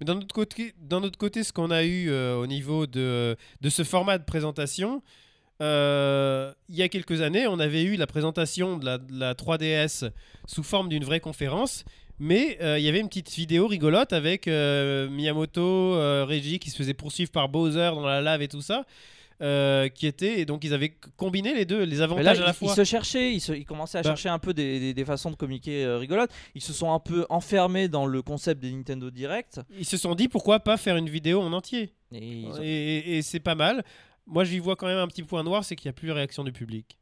Mais 0.00 0.06
d'un 0.06 0.16
autre 0.16 0.34
côté, 0.34 0.74
d'un 0.80 1.02
autre 1.02 1.18
côté, 1.18 1.44
ce 1.44 1.52
qu'on 1.52 1.70
a 1.70 1.84
eu 1.84 2.10
euh, 2.10 2.36
au 2.36 2.46
niveau 2.46 2.86
de, 2.86 3.36
de 3.60 3.68
ce 3.68 3.84
format 3.84 4.18
de 4.18 4.24
présentation, 4.24 5.02
euh, 5.62 6.52
il 6.68 6.74
y 6.74 6.82
a 6.82 6.88
quelques 6.88 7.20
années, 7.20 7.46
on 7.46 7.60
avait 7.60 7.84
eu 7.84 7.96
la 7.96 8.06
présentation 8.06 8.76
de 8.76 8.84
la, 8.84 8.98
de 8.98 9.18
la 9.18 9.34
3DS 9.34 10.10
sous 10.46 10.62
forme 10.62 10.88
d'une 10.88 11.04
vraie 11.04 11.20
conférence. 11.20 11.84
Mais 12.20 12.58
euh, 12.60 12.78
il 12.78 12.84
y 12.84 12.88
avait 12.88 13.00
une 13.00 13.08
petite 13.08 13.32
vidéo 13.32 13.66
rigolote 13.66 14.12
avec 14.12 14.46
Miyamoto, 14.46 15.92
Reggie 16.26 16.58
qui 16.58 16.70
se 16.70 16.76
faisait 16.76 16.94
poursuivre 16.94 17.30
par 17.30 17.48
Bowser 17.48 17.90
dans 17.94 18.06
la 18.06 18.20
lave 18.20 18.42
et 18.42 18.48
tout 18.48 18.62
ça. 18.62 18.84
Euh, 19.42 19.88
qui 19.88 20.06
était 20.06 20.40
et 20.40 20.44
donc 20.46 20.62
ils 20.64 20.72
avaient 20.74 20.94
combiné 21.16 21.54
les 21.54 21.64
deux 21.64 21.82
les 21.84 22.00
avantages 22.00 22.24
là, 22.24 22.30
à 22.30 22.34
la 22.34 22.46
ils, 22.46 22.50
ils 22.50 22.54
fois 22.54 22.74
se 22.76 22.84
cherchaient, 22.84 23.32
ils, 23.32 23.40
se- 23.40 23.52
ils 23.52 23.64
commençaient 23.64 23.98
à 23.98 24.02
Bah. 24.02 24.10
chercher 24.10 24.28
un 24.28 24.38
peu 24.38 24.54
des, 24.54 24.78
des- 24.78 24.94
des 24.94 25.04
façons 25.04 25.30
de 25.30 25.36
communiquer 25.36 25.84
euh, 25.84 25.98
rigolotes. 25.98 26.30
Ils 26.54 26.62
se 26.62 26.72
sont 26.72 26.92
un 26.92 27.00
peu 27.00 27.26
enfermés 27.28 27.88
dans 27.88 28.06
le 28.06 28.22
concept 28.22 28.60
des 28.62 28.70
Nintendo 28.70 29.10
Direct. 29.10 29.60
ils 29.76 29.84
se 29.84 29.96
sont 29.96 30.14
dit 30.14 30.28
pourquoi 30.28 30.60
pas 30.60 30.76
faire 30.76 30.96
une 30.96 31.08
vidéo 31.08 31.40
en 31.40 31.52
entier? 31.52 31.92
Et 32.12 32.18
ils 32.24 32.46
ont- 32.46 32.62
et, 32.62 32.66
et- 32.66 33.18
et 33.18 33.22
c'est 33.22 33.40
pas 33.40 33.54
mal 33.56 33.84
moi 34.26 34.44
j'y 34.44 34.58
vois 34.58 34.76
quand 34.76 34.86
même 34.86 34.98
un 34.98 35.08
petit 35.08 35.22
point 35.22 35.42
noir 35.42 35.64
c'est 35.64 35.76
qu'il 35.76 35.86
n'y 35.88 35.90
a 35.90 35.94
plus 35.94 36.08
de 36.08 36.12
réaction 36.12 36.44
du 36.44 36.52
public 36.52 36.96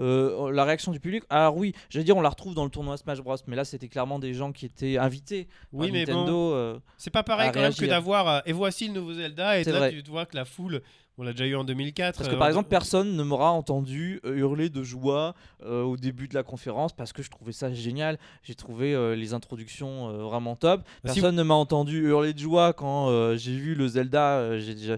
Euh, 0.00 0.50
la 0.52 0.64
réaction 0.64 0.90
du 0.92 1.00
public, 1.00 1.22
alors 1.28 1.56
oui, 1.56 1.74
j'allais 1.90 2.04
dire 2.04 2.16
on 2.16 2.20
la 2.22 2.28
retrouve 2.30 2.54
dans 2.54 2.64
le 2.64 2.70
tournoi 2.70 2.96
Smash 2.96 3.20
Bros, 3.20 3.36
mais 3.46 3.56
là 3.56 3.64
c'était 3.64 3.88
clairement 3.88 4.18
des 4.18 4.32
gens 4.32 4.50
qui 4.52 4.64
étaient 4.66 4.96
invités 4.96 5.48
oui 5.72 5.90
mais 5.92 6.06
bon 6.06 6.26
euh, 6.54 6.78
C'est 6.96 7.10
pas 7.10 7.22
pareil 7.22 7.50
quand 7.52 7.60
même 7.60 7.74
que 7.74 7.84
d'avoir 7.86 8.28
euh, 8.28 8.40
et 8.46 8.52
voici 8.52 8.88
le 8.88 8.94
nouveau 8.94 9.12
Zelda 9.14 9.58
et 9.60 9.64
là 9.64 9.78
vrai. 9.78 10.02
tu 10.02 10.10
vois 10.10 10.24
que 10.26 10.34
la 10.36 10.44
foule 10.44 10.82
on 11.18 11.24
l'a 11.24 11.32
déjà 11.32 11.46
eu 11.46 11.54
en 11.56 11.64
2004 11.64 12.16
Parce 12.16 12.28
que 12.28 12.34
euh, 12.34 12.38
par 12.38 12.46
on- 12.46 12.50
exemple, 12.50 12.68
personne 12.68 13.16
ne 13.16 13.22
m'aura 13.22 13.50
entendu 13.52 14.20
euh, 14.24 14.34
hurler 14.36 14.70
de 14.70 14.82
joie 14.82 15.34
euh, 15.64 15.82
au 15.82 15.96
début 15.96 16.26
de 16.26 16.34
la 16.34 16.42
conférence 16.42 16.92
parce 16.94 17.12
que 17.12 17.22
je 17.22 17.30
trouvais 17.30 17.52
ça 17.52 17.72
génial. 17.72 18.18
J'ai 18.42 18.54
trouvé 18.54 18.94
euh, 18.94 19.14
les 19.14 19.34
introductions 19.34 20.08
euh, 20.08 20.22
vraiment 20.22 20.56
top. 20.56 20.82
Si 21.04 21.14
Personne 21.20 21.36
ne 21.36 21.42
m'a 21.42 21.54
entendu 21.54 22.06
hurler 22.08 22.32
de 22.32 22.38
joie 22.38 22.72
quand 22.72 23.08
euh, 23.10 23.36
j'ai 23.36 23.56
vu 23.56 23.74
le 23.74 23.86
Zelda. 23.88 24.38
euh, 24.38 24.96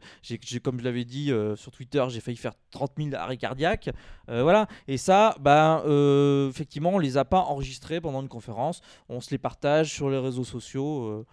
comme 0.63 0.79
je 0.79 0.85
l'avais 0.85 1.05
dit 1.05 1.33
euh, 1.33 1.57
sur 1.57 1.73
Twitter, 1.73 2.05
j'ai 2.09 2.21
failli 2.21 2.37
faire 2.37 2.53
30 2.71 2.93
000 2.97 3.11
arrêts 3.15 3.37
cardiaques. 3.37 3.91
Euh, 4.29 4.43
voilà. 4.43 4.69
Et 4.89 4.97
ça, 4.97 5.35
ben, 5.41 5.83
euh, 5.87 6.49
effectivement, 6.49 6.91
on 6.91 6.99
les 6.99 7.17
a 7.17 7.25
pas 7.25 7.41
enregistrés 7.41 8.01
pendant 8.01 8.23
une 8.23 8.29
conférence. 8.29 8.81
On 9.09 9.21
se 9.21 9.31
les 9.31 9.39
partage 9.39 9.91
sur 9.93 10.09
les 10.11 10.19
réseaux 10.19 10.45
sociaux 10.45 11.05
euh, 11.07 11.27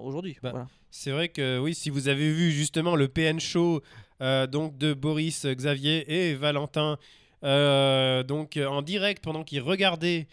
aujourd'hui. 0.00 0.36
Bah, 0.42 0.50
voilà. 0.50 0.66
c'est 0.90 1.10
vrai 1.10 1.28
que 1.28 1.58
oui 1.58 1.74
si 1.74 1.90
vous 1.90 2.08
avez 2.08 2.32
vu 2.32 2.50
justement 2.50 2.96
le 2.96 3.08
PN 3.08 3.38
show 3.40 3.80
euh, 4.22 4.46
donc 4.46 4.78
de 4.78 4.94
Boris 4.94 5.44
Xavier 5.46 6.30
et 6.30 6.34
Valentin 6.34 6.96
euh, 7.44 8.22
donc 8.22 8.56
euh, 8.56 8.66
en 8.66 8.82
direct 8.82 9.22
pendant 9.22 9.42
qu'ils 9.44 9.60
regardaient 9.60 10.28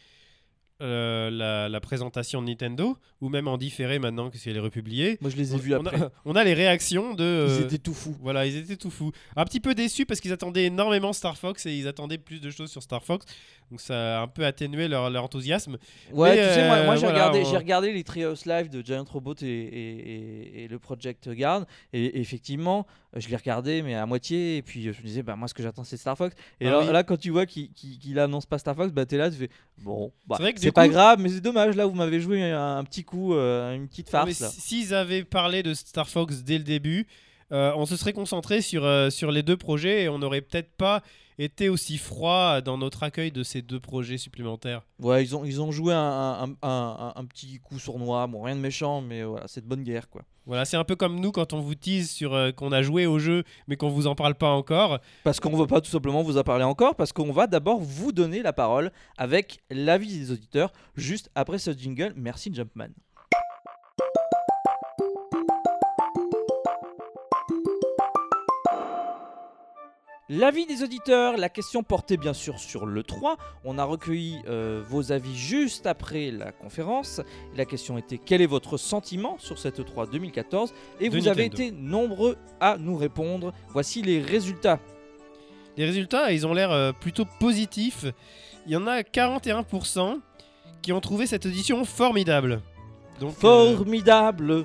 euh, 0.81 1.29
la, 1.29 1.67
la 1.67 1.79
présentation 1.81 2.41
de 2.41 2.47
Nintendo 2.47 2.97
ou 3.19 3.27
même 3.27 3.49
en 3.49 3.57
différé 3.57 3.99
maintenant 3.99 4.29
que 4.29 4.37
si 4.37 4.49
elle 4.49 4.55
est 4.55 4.61
republiée 4.61 5.17
Moi, 5.19 5.29
je 5.29 5.35
les 5.35 5.53
ai 5.53 5.57
vus 5.57 5.75
on 5.75 5.85
après. 5.85 6.01
a, 6.01 6.09
on 6.25 6.35
a 6.37 6.43
les 6.45 6.53
réactions 6.53 7.15
de 7.15 7.47
Ils 7.49 7.61
euh, 7.63 7.65
étaient 7.65 7.79
tout 7.79 7.93
fous. 7.93 8.15
Voilà, 8.21 8.45
ils 8.45 8.55
étaient 8.55 8.77
tout 8.77 8.89
fous. 8.89 9.11
Un 9.35 9.43
petit 9.43 9.59
peu 9.59 9.75
déçus 9.75 10.05
parce 10.05 10.21
qu'ils 10.21 10.31
attendaient 10.31 10.63
énormément 10.65 11.11
Star 11.11 11.37
Fox 11.37 11.65
et 11.65 11.73
ils 11.75 11.85
attendaient 11.89 12.17
plus 12.17 12.39
de 12.39 12.49
choses 12.49 12.71
sur 12.71 12.81
Star 12.81 13.03
Fox. 13.03 13.25
Donc 13.71 13.81
ça 13.81 14.19
a 14.19 14.21
un 14.23 14.27
peu 14.27 14.45
atténué 14.45 14.87
leur, 14.87 15.09
leur 15.09 15.23
enthousiasme. 15.23 15.77
Ouais, 16.11 16.35
Mais, 16.35 16.47
tu 16.47 16.53
sais, 16.55 16.67
moi, 16.67 16.83
moi, 16.83 16.93
euh, 16.93 16.97
j'ai 16.97 17.01
voilà, 17.01 17.13
regardé, 17.13 17.41
on- 17.45 17.49
j'ai 17.51 17.57
regardé 17.57 17.93
les 17.93 18.03
Trios 18.03 18.33
Live 18.45 18.69
de 18.69 18.81
Giant 18.81 19.03
Robot 19.03 19.35
et, 19.41 19.45
et- 19.47 20.13
et- 20.61 20.63
et 20.63 20.67
le 20.67 20.79
Project 20.79 21.29
Guard, 21.29 21.65
et, 21.93 22.19
effectivement, 22.19 22.87
euh, 23.15 23.19
je 23.19 23.29
les 23.29 23.35
regardais, 23.35 23.81
mais 23.83 23.93
à 23.95 24.05
moitié, 24.07 24.57
et 24.57 24.61
puis 24.63 24.87
euh, 24.87 24.93
je 24.93 25.01
me 25.01 25.05
disais, 25.05 25.21
bah, 25.23 25.35
moi, 25.35 25.47
ce 25.47 25.53
que 25.53 25.61
j'attends, 25.61 25.83
c'est 25.83 25.97
Star 25.97 26.17
Fox. 26.17 26.35
Et 26.59 26.65
Ah 26.65 26.69
alors, 26.69 26.83
oui. 26.87 26.91
là, 26.93 27.03
quand 27.03 27.17
tu 27.17 27.29
vois 27.29 27.45
qu'il 27.45 27.71
qu'il 27.73 28.17
annonce 28.19 28.45
pas 28.47 28.57
Star 28.57 28.75
Fox, 28.75 28.91
bah, 28.91 29.05
t'es 29.05 29.17
là, 29.17 29.29
tu 29.29 29.37
fais, 29.37 29.49
bon, 29.83 30.11
bah, 30.25 30.37
C'est 30.55 30.71
pas 30.71 30.85
coup- 30.87 30.93
grave, 30.93 31.19
mais 31.19 31.29
c'est 31.29 31.41
dommage, 31.41 31.75
là, 31.75 31.85
vous 31.85 31.93
m'avez 31.95 32.19
joué 32.19 32.41
un, 32.51 32.77
un 32.77 32.83
petit 32.83 33.03
coup, 33.03 33.35
euh, 33.35 33.75
une 33.75 33.87
petite 33.87 34.09
farce. 34.09 34.49
S'ils 34.57 34.93
avaient 34.95 35.23
parlé 35.23 35.61
de 35.61 35.73
Star 35.75 36.09
Fox 36.09 36.43
dès 36.43 36.57
le 36.57 36.63
début, 36.63 37.05
euh, 37.51 37.71
on 37.75 37.85
se 37.85 37.95
serait 37.95 38.13
concentré 38.13 38.61
sur, 38.61 38.83
euh, 38.85 39.09
sur 39.09 39.31
les 39.31 39.43
deux 39.43 39.57
projets 39.57 40.03
et 40.03 40.09
on 40.09 40.19
n'aurait 40.19 40.41
peut-être 40.41 40.71
pas 40.75 41.01
été 41.39 41.69
aussi 41.69 41.97
froid 41.97 42.61
dans 42.61 42.77
notre 42.77 43.03
accueil 43.03 43.31
de 43.31 43.43
ces 43.43 43.61
deux 43.61 43.79
projets 43.79 44.17
supplémentaires. 44.17 44.81
Ouais, 44.99 45.23
ils 45.23 45.35
ont, 45.35 45.45
ils 45.45 45.61
ont 45.61 45.71
joué 45.71 45.93
un, 45.93 46.55
un- 46.61 47.13
un- 47.15 47.25
petit 47.25 47.59
coup 47.59 47.79
sournois, 47.79 48.27
bon, 48.27 48.43
rien 48.43 48.55
de 48.55 48.61
méchant, 48.61 49.01
mais 49.01 49.23
voilà, 49.23 49.47
c'est 49.47 49.61
de 49.61 49.65
bonne 49.67 49.83
guerre, 49.83 50.09
quoi. 50.09 50.23
Voilà, 50.45 50.65
c'est 50.65 50.77
un 50.77 50.83
peu 50.83 50.95
comme 50.95 51.19
nous 51.19 51.31
quand 51.31 51.53
on 51.53 51.61
vous 51.61 51.75
tease 51.75 52.09
sur 52.09 52.33
euh, 52.33 52.51
qu'on 52.51 52.71
a 52.71 52.81
joué 52.81 53.05
au 53.05 53.19
jeu 53.19 53.43
mais 53.67 53.75
qu'on 53.75 53.89
vous 53.89 54.07
en 54.07 54.15
parle 54.15 54.33
pas 54.33 54.49
encore. 54.49 54.97
Parce 55.23 55.39
qu'on 55.39 55.51
ne 55.51 55.57
va 55.57 55.67
pas 55.67 55.79
tout 55.79 55.91
simplement 55.91 56.23
vous 56.23 56.37
en 56.37 56.43
parler 56.43 56.63
encore, 56.63 56.95
parce 56.95 57.13
qu'on 57.13 57.31
va 57.31 57.45
d'abord 57.45 57.79
vous 57.79 58.11
donner 58.11 58.41
la 58.41 58.51
parole 58.51 58.91
avec 59.17 59.59
l'avis 59.69 60.17
des 60.17 60.31
auditeurs, 60.31 60.71
juste 60.95 61.29
après 61.35 61.59
ce 61.59 61.71
jingle. 61.71 62.13
Merci 62.15 62.51
Jumpman. 62.53 62.87
L'avis 70.31 70.67
des 70.67 70.83
auditeurs, 70.83 71.37
la 71.37 71.49
question 71.49 71.81
portait 71.81 72.15
bien 72.15 72.33
sûr 72.33 72.59
sur 72.59 72.85
le 72.85 73.01
3. 73.01 73.37
On 73.65 73.79
a 73.79 73.83
recueilli 73.83 74.37
euh, 74.47 74.83
vos 74.87 75.11
avis 75.11 75.35
juste 75.35 75.87
après 75.87 76.29
la 76.29 76.51
conférence. 76.51 77.19
La 77.57 77.65
question 77.65 77.97
était 77.97 78.19
quel 78.19 78.43
est 78.43 78.45
votre 78.45 78.77
sentiment 78.77 79.37
sur 79.39 79.57
cette 79.57 79.83
3 79.83 80.05
2014 80.05 80.71
Et 80.99 81.09
De 81.09 81.17
vous 81.17 81.27
avez 81.27 81.45
été 81.45 81.71
nombreux 81.71 82.37
à 82.59 82.77
nous 82.77 82.95
répondre. 82.95 83.53
Voici 83.69 84.03
les 84.03 84.21
résultats. 84.21 84.79
Les 85.77 85.85
résultats, 85.85 86.31
ils 86.31 86.45
ont 86.45 86.53
l'air 86.53 86.71
euh, 86.71 86.91
plutôt 86.91 87.25
positifs. 87.39 88.05
Il 88.67 88.71
y 88.71 88.75
en 88.75 88.85
a 88.85 89.01
41% 89.01 90.19
qui 90.83 90.93
ont 90.93 91.01
trouvé 91.01 91.25
cette 91.25 91.47
audition 91.47 91.83
formidable. 91.85 92.61
Donc, 93.19 93.33
euh, 93.43 93.75
Formidable 93.75 94.63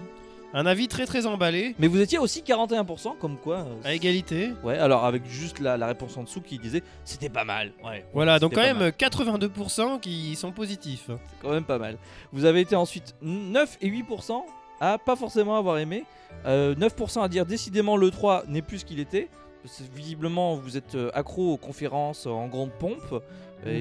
un 0.55 0.65
avis 0.67 0.89
très 0.89 1.05
très 1.05 1.27
emballé, 1.27 1.75
Mais 1.79 1.89
vous 1.89 2.01
étiez 2.01 2.17
aussi 2.19 2.43
41%, 2.43 3.19
comme 3.19 3.37
quoi. 3.37 3.59
euh, 3.59 3.75
à 3.85 3.93
égalité. 3.93 4.53
Ouais, 4.63 4.79
alors 4.79 5.05
avec 5.05 5.27
juste 5.27 5.59
la, 5.59 5.77
la 5.77 5.87
réponse 5.89 6.17
en 6.17 6.23
dessous 6.23 6.41
qui 6.41 6.59
disait 6.59 6.83
c'était 7.05 7.29
pas 7.29 7.45
mal. 7.45 7.73
Ouais. 7.85 8.07
Voilà, 8.15 8.39
donc 8.39 8.55
quand 8.55 8.61
c'était 8.63 8.73
même 8.75 8.93
pas 8.93 9.07
mal. 9.07 9.49
82% 9.97 10.01
qui 10.01 10.35
sont 10.37 10.53
positifs. 10.53 11.05
C'est 11.09 11.43
quand 11.43 11.51
même 11.51 11.65
pas 11.65 11.79
mal. 11.79 11.99
Vous 12.33 12.45
avez 12.45 12.61
été 12.61 12.77
ensuite 12.77 13.15
9 13.21 13.79
et 13.83 13.91
8% 13.91 14.41
à 14.81 14.97
pas 14.99 15.17
forcément 15.17 15.57
avoir 15.57 15.79
aimé. 15.79 16.05
Euh, 16.47 16.75
9% 16.75 17.23
à 17.23 17.29
dire 17.29 17.47
décidément 17.47 17.97
le 17.97 18.11
3 18.11 18.45
n'est 18.49 18.63
plus 18.63 18.79
ce 18.81 18.85
qu'il 18.85 19.01
était. 19.01 19.29
C'est- 19.67 19.91
Visiblement, 19.95 20.57
vous 20.57 20.77
êtes 20.77 20.95
euh, 20.95 21.11
accro 21.15 21.53
aux 21.55 21.57
conférences 21.57 22.27
en 22.27 22.47
grande 22.49 22.71
pompe. 22.79 23.23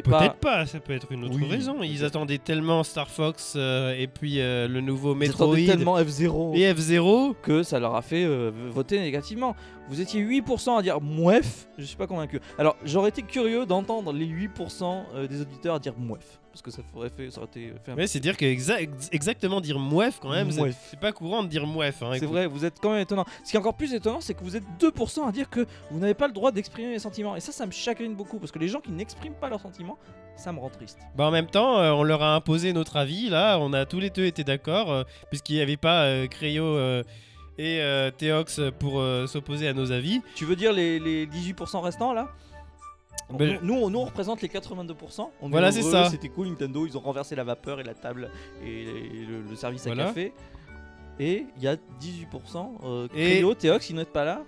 Pas- 0.03 0.19
Peut-être 0.19 0.35
pas... 0.35 0.65
ça 0.65 0.79
peut 0.79 0.93
être 0.93 1.11
une 1.11 1.25
autre 1.25 1.35
Oui, 1.35 1.47
raison. 1.49 1.83
Ils 1.83 2.03
attendaient 2.05 2.37
tellement 2.37 2.83
Star 2.83 3.09
Fox 3.09 3.53
euh, 3.55 3.93
et 3.97 4.07
puis 4.07 4.39
euh, 4.39 4.67
le 4.67 4.81
nouveau 4.81 5.15
Metroid 5.15 5.55
tellement 5.55 5.99
F0 5.99 6.55
et 6.55 6.73
F0. 6.73 7.35
que 7.41 7.63
ça 7.63 7.79
leur 7.79 7.95
a 7.95 8.01
fait 8.01 8.23
euh, 8.23 8.51
voter 8.71 8.99
négativement. 8.99 9.55
Vous 9.89 9.99
étiez 9.99 10.21
8% 10.23 10.77
à 10.79 10.81
dire 10.81 11.01
mouef, 11.01 11.67
je 11.77 11.83
suis 11.83 11.97
pas 11.97 12.07
convaincu. 12.07 12.39
Alors 12.57 12.77
j'aurais 12.85 13.09
été 13.09 13.21
curieux 13.21 13.65
d'entendre 13.65 14.13
les 14.13 14.25
8% 14.25 15.03
euh, 15.15 15.27
des 15.27 15.41
auditeurs 15.41 15.77
dire 15.81 15.93
mouef, 15.97 16.39
parce 16.53 16.61
que 16.61 16.71
ça 16.71 16.81
aurait 16.95 17.09
fait, 17.09 17.29
ça 17.29 17.39
aurait 17.41 17.49
été 17.53 17.73
fait 17.83 17.91
un 17.91 17.95
Ouais, 17.95 18.07
c'est 18.07 18.21
dire 18.21 18.37
que 18.37 18.45
exa- 18.45 18.77
ex- 18.79 19.09
exactement 19.11 19.59
dire 19.59 19.77
mouef 19.79 20.19
quand 20.21 20.29
même, 20.31 20.49
c'est- 20.51 20.99
pas 21.01 21.11
courant 21.11 21.43
de 21.43 21.49
dire 21.49 21.67
mouef. 21.67 22.01
hein, 22.01 22.11
C'est 22.17 22.25
vrai, 22.25 22.47
vous 22.47 22.63
êtes 22.63 22.79
quand 22.81 22.91
même 22.91 23.01
étonnant. 23.01 23.25
Ce 23.43 23.49
qui 23.51 23.57
est 23.57 23.59
encore 23.59 23.73
plus 23.75 23.93
étonnant, 23.93 24.21
c'est 24.21 24.33
que 24.33 24.43
vous 24.45 24.55
êtes 24.55 24.63
2% 24.79 25.27
à 25.27 25.33
dire 25.33 25.49
que 25.49 25.65
vous 25.91 25.99
n'avez 25.99 26.13
pas 26.13 26.27
le 26.27 26.33
droit 26.33 26.53
d'exprimer 26.53 26.91
les 26.91 26.99
sentiments. 26.99 27.35
Et 27.35 27.41
ça, 27.41 27.51
ça 27.51 27.65
me 27.65 27.71
chagrine 27.73 28.15
beaucoup 28.15 28.39
parce 28.39 28.53
que 28.53 28.59
les 28.59 28.69
gens 28.69 28.79
qui 28.79 28.91
n'expriment 28.91 29.33
pas 29.35 29.49
leurs 29.49 29.59
sentiments 29.59 29.72
ça 30.35 30.51
me 30.51 30.59
rend 30.59 30.69
triste. 30.69 30.99
Bah 31.15 31.25
en 31.25 31.31
même 31.31 31.47
temps, 31.47 31.79
euh, 31.79 31.91
on 31.91 32.03
leur 32.03 32.23
a 32.23 32.35
imposé 32.35 32.73
notre 32.73 32.97
avis. 32.97 33.29
Là, 33.29 33.57
on 33.59 33.71
a 33.73 33.85
tous 33.85 33.99
les 33.99 34.09
deux 34.09 34.25
été 34.25 34.43
d'accord, 34.43 34.91
euh, 34.91 35.03
puisqu'il 35.29 35.55
n'y 35.55 35.61
avait 35.61 35.77
pas 35.77 36.05
euh, 36.05 36.27
Cryo 36.27 36.63
euh, 36.65 37.03
et 37.59 37.81
euh, 37.81 38.09
Théox 38.11 38.59
pour 38.79 38.99
euh, 38.99 39.27
s'opposer 39.27 39.67
à 39.67 39.73
nos 39.73 39.91
avis. 39.91 40.21
Tu 40.35 40.45
veux 40.45 40.55
dire 40.55 40.73
les, 40.73 40.99
les 40.99 41.27
18% 41.27 41.79
restants 41.81 42.13
là? 42.13 42.29
Ben, 43.31 43.57
nous, 43.63 43.75
on, 43.75 43.89
nous, 43.89 43.99
on 43.99 44.05
représente 44.05 44.41
les 44.41 44.47
82%. 44.47 45.27
On 45.41 45.47
est 45.47 45.51
Voilà, 45.51 45.71
c'est 45.71 45.81
ça. 45.81 46.09
C'était 46.09 46.29
cool, 46.29 46.47
Nintendo. 46.49 46.85
Ils 46.85 46.97
ont 46.97 47.01
renversé 47.01 47.35
la 47.35 47.43
vapeur 47.43 47.79
et 47.79 47.83
la 47.83 47.93
table 47.93 48.29
et, 48.63 48.85
le, 49.27 49.41
le 49.49 49.55
service 49.55 49.85
Voilà. 49.85 50.03
à 50.03 50.07
café. 50.07 50.33
Et 51.19 51.45
il 51.57 51.63
y 51.63 51.67
a 51.67 51.75
18%. 51.75 51.77
Euh, 52.83 53.07
Et- 53.15 53.43
Théox, 53.55 53.89
ils 53.89 53.95
n'êtes 53.95 54.11
pas 54.11 54.25
là? 54.25 54.41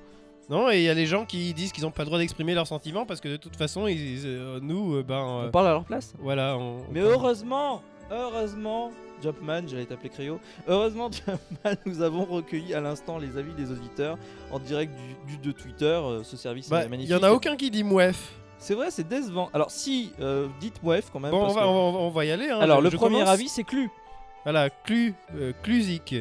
Non, 0.50 0.70
et 0.70 0.78
il 0.78 0.84
y 0.84 0.90
a 0.90 0.94
les 0.94 1.08
gens 1.08 1.26
qui 1.26 1.54
disent 1.54 1.72
qu'ils 1.72 1.84
n'ont 1.84 1.92
pas 1.92 2.04
le 2.04 2.08
droit 2.08 2.20
d'exprimer 2.20 2.54
leurs 2.54 2.68
sentiments 2.68 3.06
parce 3.06 3.20
que 3.20 3.28
de 3.30 3.38
toute 3.38 3.56
façon, 3.56 3.88
ils- 3.88 4.22
euh, 4.26 4.60
nous, 4.62 4.96
euh, 4.96 5.04
ben, 5.04 5.16
euh, 5.16 5.48
On 5.48 5.52
parle 5.52 5.68
à 5.68 5.72
leur 5.72 5.84
place. 5.86 6.14
voilà. 6.20 6.56
on- 6.58 6.84
Mais 6.92 7.00
heureusement, 7.00 7.82
heureusement, 8.12 8.92
Jumpman, 9.24 9.62
j'allais 9.68 9.86
t'appeler 9.86 10.10
Cryo. 10.10 10.40
Heureusement, 10.68 11.10
Jumpman, 11.12 11.76
nous 11.86 12.02
avons 12.02 12.26
recueilli 12.26 12.74
à 12.76 12.82
l'instant 12.82 13.18
les 13.18 13.38
avis 13.38 13.54
des 13.54 13.72
auditeurs 13.72 14.18
en 14.52 14.60
direct 14.60 14.94
du, 15.28 15.38
du- 15.38 15.48
de 15.48 15.52
Twitter. 15.52 15.86
euh, 15.86 16.24
ce 16.24 16.38
service 16.38 16.70
Bah, 16.70 16.82
est 16.82 16.86
il 16.86 16.90
magnifique. 16.90 17.12
y 17.12 17.16
en 17.16 17.24
a 17.24 17.32
aucun 17.32 17.56
qui 17.56 17.72
dit 17.72 17.84
mouef. 17.84 18.34
C'est 18.58 18.74
vrai, 18.76 18.92
c'est 18.92 19.08
décevant. 19.08 19.50
Alors 19.54 19.72
si, 19.72 20.12
euh, 20.20 20.48
dites 20.60 20.80
bref 20.84 21.10
quand 21.12 21.20
même. 21.20 21.32
Bon, 21.32 21.38
on 21.40 21.42
parce 21.44 21.56
va, 21.56 21.62
que- 21.62 21.68
on, 21.68 21.92
va, 21.92 22.00
on 22.00 22.10
va 22.10 22.26
y 22.26 22.32
aller. 22.32 22.50
hein. 22.50 22.60
Alors 22.60 22.80
Je- 22.80 22.84
le 22.86 22.90
je 22.92 22.98
premier 22.98 23.16
commence. 23.20 23.30
avis, 23.30 23.50
c'est 23.50 23.64
Clu. 23.64 23.90
Voilà, 24.44 24.70
Clu, 24.70 25.14
euh, 25.36 25.54
Clusic. 25.64 26.16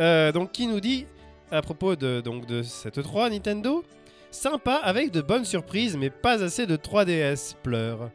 Euh, 0.00 0.32
donc, 0.32 0.52
qui 0.52 0.66
nous 0.66 0.80
dit, 0.80 1.06
à 1.52 1.62
propos 1.62 1.94
de, 1.94 2.20
donc, 2.20 2.46
de 2.46 2.62
cette 2.62 3.00
3 3.02 3.30
Nintendo, 3.30 3.84
sympa 4.30 4.74
avec 4.76 5.10
de 5.10 5.20
bonnes 5.20 5.44
surprises, 5.44 5.96
mais 5.96 6.10
pas 6.10 6.42
assez 6.42 6.66
de 6.66 6.76
3DS, 6.76 7.54
pleure. 7.62 8.10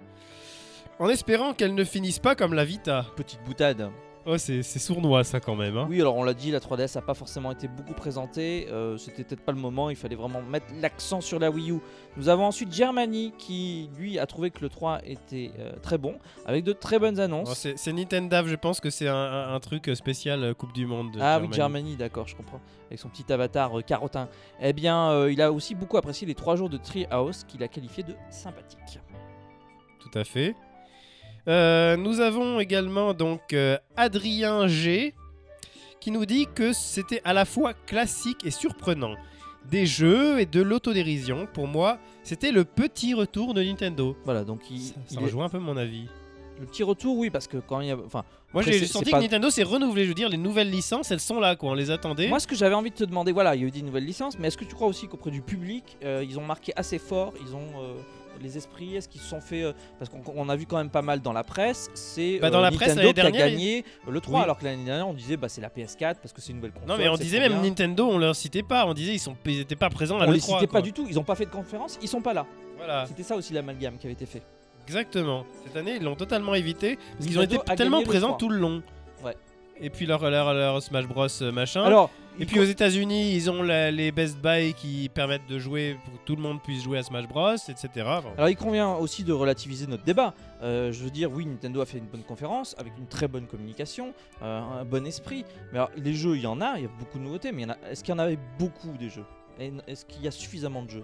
En 0.99 1.07
espérant 1.09 1.53
qu'elle 1.53 1.75
ne 1.75 1.83
finisse 1.83 2.17
pas 2.17 2.35
comme 2.35 2.55
la 2.55 2.65
Vita. 2.65 3.05
Petite 3.15 3.43
boutade. 3.45 3.91
Oh, 4.29 4.37
c'est 4.37 4.61
sournois 4.63 5.23
ça 5.23 5.39
quand 5.39 5.55
même. 5.55 5.77
Hein. 5.77 5.87
Oui, 5.89 6.01
alors 6.01 6.17
on 6.17 6.23
l'a 6.23 6.33
dit, 6.33 6.51
la 6.51 6.59
3DS 6.59 6.97
a 6.97 7.01
pas 7.01 7.13
forcément 7.13 7.49
été 7.51 7.69
beaucoup 7.69 7.93
présentée. 7.93 8.67
euh, 8.69 8.97
C'était 8.97 9.23
peut-être 9.23 9.39
pas 9.45 9.53
le 9.53 9.57
moment. 9.57 9.89
Il 9.89 9.95
fallait 9.95 10.15
vraiment 10.17 10.41
mettre 10.41 10.65
l'accent 10.81 11.21
sur 11.21 11.39
la 11.39 11.49
Wii 11.49 11.71
U. 11.71 11.79
Nous 12.17 12.27
avons 12.27 12.43
ensuite 12.45 12.73
Germany 12.73 13.33
qui, 13.37 13.89
lui, 13.97 14.19
a 14.19 14.25
trouvé 14.25 14.51
que 14.51 14.59
le 14.59 14.67
3 14.67 14.99
était 15.05 15.51
euh, 15.59 15.71
très 15.81 15.97
bon, 15.97 16.17
avec 16.45 16.65
de 16.65 16.73
très 16.73 16.99
bonnes 16.99 17.21
annonces. 17.21 17.53
c'est 17.57 17.77
c'est 17.77 17.93
Nintendo, 17.93 18.45
je 18.45 18.55
pense 18.55 18.81
que 18.81 18.89
c'est 18.89 19.07
un, 19.07 19.15
un- 19.15 19.53
un 19.55 19.59
truc 19.61 19.89
spécial 19.95 20.43
euh, 20.43 20.53
Coupe 20.53 20.73
du 20.73 20.85
Monde. 20.85 21.11
de 21.13 21.19
Ah 21.21 21.39
oui, 21.41 21.47
Germany. 21.53 21.95
D'accord, 21.95 22.27
je 22.27 22.35
comprends. 22.35 22.59
Avec 22.87 22.99
son 22.99 23.07
petit 23.07 23.31
avatar 23.31 23.79
euh, 23.79 23.81
carotin. 23.81 24.27
Eh 24.61 24.73
bien, 24.73 25.25
il 25.29 25.41
a 25.41 25.53
aussi 25.53 25.73
beaucoup 25.73 25.95
apprécié 25.95 26.27
les 26.27 26.35
3 26.35 26.57
jours 26.57 26.69
de 26.69 26.75
Treehouse 26.77 27.45
qu'il 27.45 27.63
a 27.63 27.69
qualifié 27.69 28.03
de 28.03 28.13
sympathique. 28.29 28.99
Tout 30.01 30.19
à 30.19 30.25
fait. 30.25 30.53
Euh, 31.47 31.95
nous 31.95 32.19
avons 32.19 32.59
également 32.59 33.13
donc 33.13 33.53
euh, 33.53 33.77
Adrien 33.95 34.67
G 34.67 35.13
qui 35.99 36.11
nous 36.11 36.25
dit 36.25 36.47
que 36.53 36.73
c'était 36.73 37.21
à 37.23 37.33
la 37.33 37.45
fois 37.45 37.73
classique 37.73 38.45
et 38.45 38.51
surprenant. 38.51 39.15
Des 39.71 39.85
jeux 39.85 40.39
et 40.39 40.45
de 40.45 40.61
l'autodérision. 40.61 41.45
Pour 41.53 41.67
moi, 41.67 41.97
c'était 42.23 42.51
le 42.51 42.63
petit 42.63 43.13
retour 43.13 43.53
de 43.53 43.61
Nintendo. 43.61 44.15
Voilà, 44.23 44.43
donc 44.45 44.61
il, 44.71 44.79
Ça, 44.79 44.93
ça 44.93 44.99
il 45.11 45.19
est- 45.19 45.23
rejoint 45.23 45.45
un 45.45 45.49
peu 45.49 45.59
mon 45.59 45.75
avis. 45.75 46.07
le 46.59 46.65
petit 46.65 46.83
retour, 46.83 47.17
oui, 47.17 47.29
parce 47.29 47.47
que 47.47 47.57
quand 47.57 47.81
il 47.81 47.87
y 47.87 47.91
a. 47.91 47.97
Enfin, 47.97 48.23
Moi, 48.53 48.63
j'ai 48.63 48.85
senti 48.87 49.11
que 49.11 49.17
Nintendo 49.17 49.49
s'est 49.49 49.63
renouvelé. 49.63 50.03
Je 50.03 50.07
veux 50.09 50.13
dire, 50.15 50.29
les 50.29 50.37
nouvelles 50.37 50.69
licences, 50.69 51.11
elles 51.11 51.19
sont 51.19 51.39
là, 51.41 51.57
quoi. 51.57 51.71
On 51.71 51.73
les 51.73 51.91
attendait. 51.91 52.29
Moi, 52.29 52.39
ce 52.39 52.47
que 52.47 52.55
j'avais 52.55 52.75
envie 52.75 52.91
de 52.91 52.95
te 52.95 53.03
demander, 53.03 53.33
voilà, 53.33 53.55
il 53.55 53.61
y 53.61 53.65
a 53.65 53.67
eu 53.67 53.71
des 53.71 53.81
nouvelles 53.81 54.05
licences, 54.05 54.39
mais 54.39 54.47
est-ce 54.47 54.57
que 54.57 54.63
tu 54.65 54.73
crois 54.73 54.87
aussi 54.87 55.07
qu'auprès 55.07 55.31
du 55.31 55.41
public, 55.41 55.97
euh, 56.03 56.23
ils 56.27 56.39
ont 56.39 56.45
marqué 56.45 56.71
assez 56.77 56.97
fort, 56.97 57.33
ils 57.45 57.53
ont 57.53 57.81
euh, 57.83 57.93
les 58.43 58.57
esprits, 58.57 58.95
est-ce 58.95 59.07
qu'ils 59.09 59.21
se 59.21 59.27
sont 59.29 59.41
fait, 59.41 59.63
euh, 59.63 59.73
parce 59.99 60.09
qu'on 60.09 60.21
on 60.35 60.49
a 60.49 60.55
vu 60.55 60.65
quand 60.65 60.77
même 60.77 60.89
pas 60.89 61.01
mal 61.01 61.21
dans 61.21 61.33
la 61.33 61.43
presse, 61.43 61.89
c'est 61.93 62.39
Bah, 62.39 62.49
dans 62.49 62.59
euh, 62.59 62.61
la 62.61 62.71
presse, 62.71 62.95
Nintendo 62.95 63.01
l'année 63.01 63.13
qui 63.13 63.19
a 63.19 63.23
dernière, 63.31 63.47
gagné 63.49 63.85
euh, 64.07 64.11
le 64.11 64.19
3, 64.21 64.37
Oui. 64.39 64.43
alors 64.43 64.57
que 64.57 64.65
l'année 64.65 64.83
dernière 64.85 65.07
on 65.07 65.13
disait 65.13 65.37
bah 65.37 65.49
c'est 65.49 65.61
la 65.61 65.69
PS4 65.69 66.15
parce 66.21 66.33
que 66.33 66.41
c'est 66.41 66.51
une 66.51 66.57
nouvelle 66.57 66.71
console. 66.71 66.89
non, 66.89 66.97
mais 66.97 67.09
on 67.09 67.15
disait 67.15 67.39
même 67.39 67.53
bien. 67.53 67.61
Nintendo, 67.63 68.07
on 68.09 68.17
leur 68.17 68.35
citait 68.35 68.63
pas. 68.63 68.85
On 68.85 68.93
disait 68.93 69.13
ils 69.13 69.19
sont, 69.19 69.35
ils 69.45 69.59
étaient 69.61 69.75
pas 69.75 69.89
présents 69.89 70.19
à 70.19 70.25
on 70.27 70.31
les 70.31 70.37
l'E3. 70.37 70.41
citait 70.41 70.67
quoi. 70.67 70.79
pas 70.79 70.81
du 70.81 70.93
tout, 70.93 71.05
ils 71.09 71.17
ont 71.19 71.23
pas 71.23 71.35
fait 71.35 71.45
de 71.45 71.51
conférence, 71.51 71.97
ils 72.01 72.07
sont 72.07 72.21
pas 72.21 72.33
là. 72.33 72.45
Voilà, 72.77 73.05
C'était 73.07 73.23
ça 73.23 73.35
aussi 73.35 73.53
l'amalgame 73.53 73.97
qui 73.97 74.05
avait 74.07 74.13
été 74.13 74.25
fait. 74.25 74.43
exactement. 74.85 75.45
Cette 75.65 75.75
année, 75.75 75.95
ils 75.97 76.03
l'ont 76.03 76.15
totalement 76.15 76.53
évité 76.55 76.97
parce 77.13 77.25
qu'ils 77.25 77.39
ont 77.39 77.43
été 77.43 77.57
a 77.67 77.75
tellement 77.75 77.97
gagné 77.97 78.05
le 78.05 78.09
présents 78.09 78.27
3. 78.29 78.37
tout 78.37 78.49
le 78.49 78.57
long. 78.57 78.83
Ouais. 79.23 79.35
Et 79.79 79.89
puis 79.89 80.05
leur, 80.05 80.29
leur, 80.29 80.53
leur 80.53 80.81
Smash 80.81 81.05
Bros 81.07 81.27
euh, 81.41 81.51
machin. 81.51 81.83
Alors, 81.83 82.09
Et 82.39 82.45
puis 82.45 82.59
aux 82.59 82.63
États-Unis, 82.65 83.33
ils 83.33 83.49
ont 83.49 83.63
la- 83.63 83.89
les 83.89 84.11
Best 84.11 84.37
Buy 84.39 84.73
qui 84.75 85.09
permettent 85.09 85.47
de 85.47 85.57
jouer 85.57 85.97
pour 86.05 86.13
que 86.13 86.25
tout 86.25 86.35
le 86.35 86.41
monde 86.41 86.61
puisse 86.61 86.83
jouer 86.83 86.99
à 86.99 87.03
Smash 87.03 87.27
Bros, 87.27 87.55
etc. 87.55 87.89
Alors 88.37 88.49
il 88.49 88.55
convient 88.55 88.93
aussi 88.93 89.23
de 89.23 89.33
relativiser 89.33 89.87
notre 89.87 90.03
débat. 90.03 90.33
Euh, 90.61 90.91
je 90.91 91.03
veux 91.03 91.09
dire, 91.09 91.31
oui, 91.31 91.45
Nintendo 91.47 91.81
a 91.81 91.85
fait 91.87 91.97
une 91.97 92.05
bonne 92.05 92.21
conférence 92.23 92.75
avec 92.77 92.93
une 92.97 93.07
très 93.07 93.27
bonne 93.27 93.47
communication, 93.47 94.13
euh, 94.43 94.59
un 94.81 94.85
bon 94.85 95.05
esprit. 95.07 95.45
Mais 95.71 95.79
alors, 95.79 95.89
les 95.97 96.13
jeux, 96.13 96.35
il 96.35 96.43
y 96.43 96.47
en 96.47 96.61
a, 96.61 96.73
il 96.77 96.83
y 96.83 96.85
a 96.85 96.91
beaucoup 96.99 97.17
de 97.17 97.23
nouveautés, 97.23 97.51
mais 97.51 97.63
il 97.63 97.67
y 97.67 97.71
en 97.71 97.73
a- 97.73 97.89
est-ce 97.91 98.03
qu'il 98.03 98.13
y 98.13 98.15
en 98.15 98.19
avait 98.19 98.37
beaucoup 98.59 98.95
des 98.99 99.09
jeux? 99.09 99.25
Et 99.59 99.71
Est-ce 99.87 100.05
qu'il 100.05 100.21
y 100.23 100.27
a 100.27 100.31
suffisamment 100.31 100.83
de 100.83 100.91
jeux? 100.91 101.03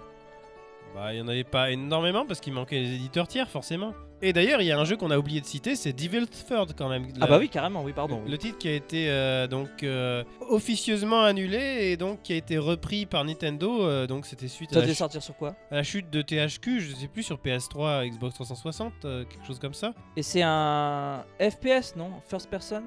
Bah, 0.94 1.12
il 1.14 1.16
n'y 1.16 1.22
en 1.22 1.28
avait 1.28 1.44
pas 1.44 1.72
énormément 1.72 2.26
parce 2.26 2.40
qu'il 2.40 2.54
manquait 2.54 2.80
les 2.80 2.94
éditeurs 2.96 3.28
tiers, 3.28 3.50
forcément. 3.50 3.94
Et 4.22 4.32
d'ailleurs, 4.32 4.62
il 4.62 4.68
y 4.68 4.72
a 4.72 4.80
un 4.80 4.86
jeu 4.86 4.96
qu'on 4.96 5.12
a 5.12 5.18
oublié 5.18 5.42
de 5.42 5.46
citer, 5.46 5.76
c'est 5.76 5.92
Devil 5.92 6.28
Third 6.28 6.76
quand 6.78 6.88
même. 6.88 7.08
Ah 7.20 7.28
bah 7.28 7.38
oui, 7.40 7.50
carrément, 7.50 7.84
oui, 7.84 7.92
pardon. 7.92 8.22
Le 8.26 8.38
titre 8.38 8.58
qui 8.58 8.70
a 8.70 8.74
été 8.74 9.10
euh, 9.10 9.48
donc 9.48 9.84
euh, 9.84 10.24
officieusement 10.50 11.24
annulé 11.24 11.58
et 11.92 11.98
donc 11.98 12.22
qui 12.22 12.32
a 12.32 12.38
été 12.38 12.58
repris 12.58 13.06
par 13.06 13.26
Nintendo. 13.26 13.82
euh, 13.86 14.08
donc 14.08 14.26
c'était 14.26 14.48
suite 14.48 14.70
à 14.72 14.76
Ça 14.76 14.80
la, 14.80 14.86
devait 14.86 14.96
sortir 14.96 15.22
sur 15.22 15.36
quoi 15.36 15.56
à 15.72 15.76
la 15.76 15.84
chute 15.84 16.10
de 16.10 16.22
THQ, 16.22 16.80
je 16.80 16.96
sais 16.96 17.08
plus 17.10 17.24
sur 17.24 17.38
PS3, 17.38 18.08
Xbox 18.10 18.36
360, 18.36 18.94
euh, 19.04 19.26
quelque 19.26 19.46
chose 19.46 19.60
comme 19.60 19.74
ça. 19.74 19.94
Et 20.16 20.24
c'est 20.24 20.42
un 20.42 21.26
FPS, 21.42 21.98
non? 21.98 22.12
First 22.26 22.50
person? 22.50 22.84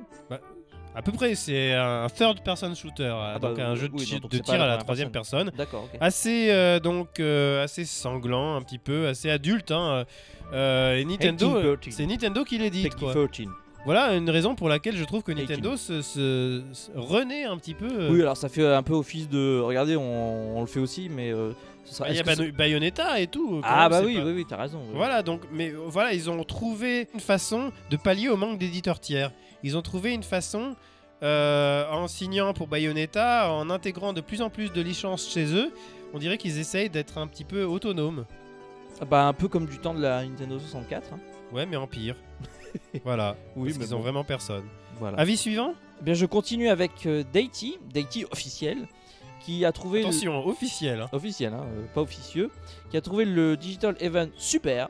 À 0.96 1.02
peu 1.02 1.12
près, 1.12 1.34
c'est 1.34 1.74
un 1.74 2.08
third 2.08 2.40
person 2.42 2.74
shooter, 2.74 3.04
euh, 3.04 3.34
Ah 3.34 3.38
bah, 3.38 3.50
donc 3.50 3.58
un 3.58 3.72
oui, 3.74 3.78
jeu 3.78 3.88
de, 3.88 3.94
oui, 3.94 4.18
non, 4.22 4.28
tir 4.40 4.54
à 4.62 4.66
la 4.66 4.78
troisième 4.78 5.10
personne. 5.10 5.52
D'accord, 5.56 5.84
ok. 5.92 5.98
assez 6.00 6.48
euh, 6.50 6.80
donc 6.80 7.20
euh, 7.20 7.62
assez 7.62 7.84
sanglant 7.84 8.56
un 8.56 8.62
petit 8.62 8.78
peu 8.78 9.06
assez 9.06 9.30
adulte 9.30 9.70
hein. 9.72 10.04
Euh, 10.54 10.96
et 10.96 11.04
Nintendo 11.04 11.58
18, 11.60 11.80
13. 11.80 11.94
c'est 11.94 12.06
Nintendo 12.06 12.44
qui 12.44 12.56
l'édite 12.58 12.94
quoi. 12.94 13.12
13. 13.12 13.46
voilà 13.84 14.14
une 14.14 14.30
raison 14.30 14.54
pour 14.54 14.68
laquelle 14.70 14.96
je 14.96 15.04
trouve 15.04 15.22
que 15.22 15.32
18. 15.32 15.48
Nintendo 15.50 15.76
se, 15.76 16.00
se- 16.02 16.62
se 16.72 16.90
renaît 16.94 17.44
un 17.44 17.58
petit 17.58 17.74
peu. 17.74 18.08
Oui, 18.10 18.22
alors 18.22 18.36
ça 18.36 18.48
fait 18.48 18.64
un 18.66 18.82
peu 18.82 18.94
office 18.94 19.28
de. 19.28 19.60
Regardez, 19.60 19.96
on, 19.96 20.56
on 20.56 20.60
le 20.62 20.66
fait 20.66 20.80
aussi, 20.80 21.08
mais. 21.10 21.30
Bah, 22.00 22.06
il 22.10 22.16
y 22.16 22.18
a 22.20 22.52
Bayonetta 22.52 23.20
et 23.20 23.28
tout 23.28 23.60
Ah 23.62 23.88
même, 23.88 23.90
bah 24.00 24.02
oui, 24.04 24.16
pas- 24.16 24.24
oui, 24.24 24.32
oui, 24.34 24.44
t'as 24.48 24.56
raison. 24.56 24.80
oui. 24.88 24.94
voilà 24.96 25.22
donc 25.22 25.42
mais 25.52 25.70
voilà 25.86 26.14
ils 26.14 26.28
ont 26.28 26.42
trouvé 26.42 27.06
une 27.14 27.20
façon 27.20 27.70
de 27.90 27.96
pallier 27.96 28.28
au 28.28 28.36
manque 28.36 28.58
d'éditeurs 28.58 28.98
tiers 28.98 29.30
ils 29.62 29.76
ont 29.76 29.82
trouvé 29.82 30.12
une 30.12 30.22
façon 30.22 30.76
euh, 31.22 31.88
en 31.90 32.08
signant 32.08 32.52
pour 32.52 32.66
Bayonetta 32.68 33.50
en 33.50 33.70
intégrant 33.70 34.12
de 34.12 34.20
plus 34.20 34.42
en 34.42 34.50
plus 34.50 34.70
de 34.72 34.80
licences 34.82 35.28
chez 35.30 35.54
eux 35.54 35.72
on 36.14 36.18
dirait 36.18 36.38
qu'ils 36.38 36.58
essayent 36.58 36.90
d'être 36.90 37.18
un 37.18 37.26
petit 37.26 37.44
peu 37.44 37.64
autonomes 37.64 38.26
Ah 39.00 39.04
Bah 39.04 39.24
un 39.26 39.32
peu 39.32 39.48
comme 39.48 39.66
du 39.66 39.78
temps 39.78 39.94
de 39.94 40.00
la 40.02 40.24
Nintendo 40.24 40.58
64. 40.58 41.12
hein. 41.14 41.18
Ouais, 41.52 41.64
mais 41.66 41.76
en 41.76 41.86
pire. 41.86 42.16
voilà. 43.04 43.36
Oui, 43.56 43.72
parce 43.72 43.78
mais 43.88 43.92
ont 43.94 43.96
bon. 43.98 44.02
vraiment 44.02 44.24
personne. 44.24 44.64
Voilà. 44.98 45.18
Avis 45.18 45.36
suivant? 45.36 45.74
Eh 46.00 46.04
Bien, 46.04 46.14
je 46.14 46.26
continue 46.26 46.68
avec 46.68 47.06
euh, 47.06 47.22
Deity, 47.32 47.78
Deity 47.92 48.24
officiel, 48.30 48.86
qui 49.40 49.64
a 49.64 49.72
trouvé 49.72 50.00
le- 50.00 50.06
Attention, 50.06 50.46
officiel. 50.46 51.00
hein. 51.02 51.08
officiel, 51.12 51.52
hein, 51.54 51.64
euh, 51.66 51.84
pas 51.94 52.00
officieux, 52.02 52.50
qui 52.90 52.96
a 52.96 53.00
trouvé 53.00 53.24
le 53.24 53.56
Digital 53.56 53.96
Event 54.00 54.28
super. 54.36 54.88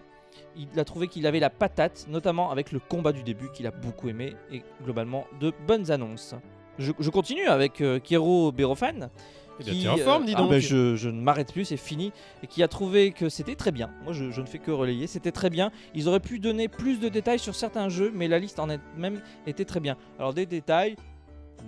Il 0.56 0.80
a 0.80 0.84
trouvé 0.84 1.08
qu'il 1.08 1.26
avait 1.26 1.40
la 1.40 1.50
patate, 1.50 2.06
notamment 2.08 2.50
avec 2.50 2.72
le 2.72 2.78
combat 2.78 3.12
du 3.12 3.22
début 3.22 3.50
qu'il 3.52 3.66
a 3.66 3.70
beaucoup 3.70 4.08
aimé 4.08 4.34
et 4.50 4.62
globalement 4.82 5.26
de 5.40 5.52
bonnes 5.66 5.90
annonces. 5.90 6.34
Je, 6.78 6.92
je 6.98 7.10
continue 7.10 7.46
avec 7.46 7.80
euh, 7.80 7.98
Kero 7.98 8.52
Berofan. 8.52 9.10
Eh 9.58 9.64
bien, 9.64 9.72
qui, 9.72 9.82
t'es 9.84 9.88
en 9.88 9.96
forme, 9.96 10.26
dis 10.26 10.34
ah 10.34 10.40
donc. 10.40 10.50
ben, 10.50 10.60
je, 10.60 10.96
je 10.96 11.08
ne 11.08 11.20
m'arrête 11.20 11.50
plus, 11.52 11.64
c'est 11.64 11.78
fini. 11.78 12.12
Et 12.42 12.46
qui 12.46 12.62
a 12.62 12.68
trouvé 12.68 13.12
que 13.12 13.30
c'était 13.30 13.54
très 13.54 13.72
bien. 13.72 13.90
Moi, 14.04 14.12
je, 14.12 14.30
je 14.30 14.40
ne 14.42 14.46
fais 14.46 14.58
que 14.58 14.70
relayer. 14.70 15.06
C'était 15.06 15.32
très 15.32 15.48
bien. 15.48 15.70
Ils 15.94 16.08
auraient 16.08 16.20
pu 16.20 16.38
donner 16.38 16.68
plus 16.68 17.00
de 17.00 17.08
détails 17.08 17.38
sur 17.38 17.54
certains 17.54 17.88
jeux, 17.88 18.12
mais 18.14 18.28
la 18.28 18.38
liste 18.38 18.58
en 18.58 18.68
elle-même 18.68 19.22
était 19.46 19.64
très 19.64 19.80
bien. 19.80 19.96
Alors, 20.18 20.34
des 20.34 20.44
détails, 20.44 20.96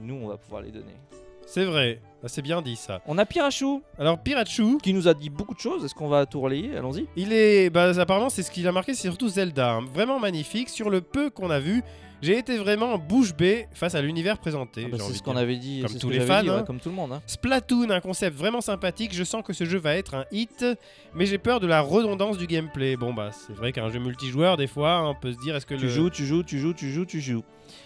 nous, 0.03 0.17
on 0.17 0.29
va 0.29 0.37
pouvoir 0.37 0.61
les 0.61 0.71
donner. 0.71 0.95
C'est 1.51 1.65
vrai. 1.65 2.01
Ah, 2.23 2.29
C'est 2.29 2.43
bien 2.43 2.61
dit 2.61 2.77
ça. 2.77 3.01
On 3.07 3.17
a 3.17 3.25
Pirachu, 3.25 3.81
Alors, 3.99 4.19
Pirachu, 4.19 4.77
qui 4.83 4.93
nous 4.93 5.09
a 5.09 5.15
dit 5.15 5.31
beaucoup 5.31 5.55
de 5.55 5.61
choses. 5.61 5.83
Est-ce 5.83 5.95
qu'on 5.95 6.09
va 6.09 6.27
tout 6.27 6.41
relayer? 6.43 6.77
Allons-y. 6.77 7.07
il 7.17 7.33
est. 7.33 7.71
Bah, 7.71 7.91
apparemment, 7.99 8.29
c'est 8.29 8.43
ce 8.43 8.51
qu'il 8.51 8.67
a 8.69 8.73
marqué, 8.73 8.93
c'est 8.93 9.09
surtout 9.09 9.29
Zelda. 9.29 9.73
hein. 9.77 9.85
Vraiment 9.95 10.19
magnifique. 10.21 10.69
Sur 10.69 10.91
le 10.91 11.01
peu 11.01 11.31
qu'on 11.31 11.49
a 11.49 11.59
vu, 11.59 11.83
j'ai 12.23 12.39
été 12.39 12.57
vraiment 12.59 12.99
bouche 12.99 13.35
bée 13.35 13.67
face 13.73 13.95
à 13.95 14.03
l'univers 14.03 14.39
présenté. 14.39 14.85
Ah 14.87 14.89
bah, 14.93 14.99
c'est 15.07 15.15
ce 15.15 15.23
qu'on 15.23 15.37
avait 15.37 15.57
dit. 15.57 15.83
Comme 15.87 15.99
tous 15.99 16.11
les 16.11 16.21
fans, 16.21 16.43
dit, 16.43 16.51
ouais, 16.51 16.57
hein. 16.57 16.65
comme 16.67 16.81
tout 16.81 16.89
le 16.89 16.95
monde. 16.95 17.13
hein. 17.13 17.23
Splatoon, 17.27 17.91
un 17.91 18.01
concept 18.01 18.37
vraiment 18.37 18.61
sympathique. 18.61 19.15
Je 19.15 19.25
sens 19.25 19.43
que 19.45 19.53
ce 19.53 19.65
jeu 19.65 19.79
va 19.79 19.95
être 19.97 20.15
un 20.15 20.25
hit, 20.33 20.65
mais 21.15 21.27
j'ai 21.27 21.39
peur 21.39 21.61
de 21.61 21.67
la 21.67 21.81
redondance 21.81 22.39
du 22.39 22.47
gameplay. 22.47 22.97
Bon, 22.97 23.13
bah, 23.15 23.31
c'est 23.33 23.53
vrai 23.55 23.73
qu'un 23.73 23.89
jeu 23.91 23.99
multijoueur, 23.99 24.57
des 24.57 24.67
fois, 24.67 25.09
on 25.09 25.15
peut 25.15 25.33
se 25.33 25.39
dire 25.39 25.55
est-ce 25.57 25.67
que 25.67 25.75
Tu 25.75 25.83
le. 25.85 25.89
joues, 25.89 26.11
tu 26.11 26.27
joues, 26.27 26.43
tu 26.43 26.59
joues, 26.59 26.75
tu 26.75 26.91
joues, 26.91 27.05
tu 27.07 27.21
joues. 27.21 27.43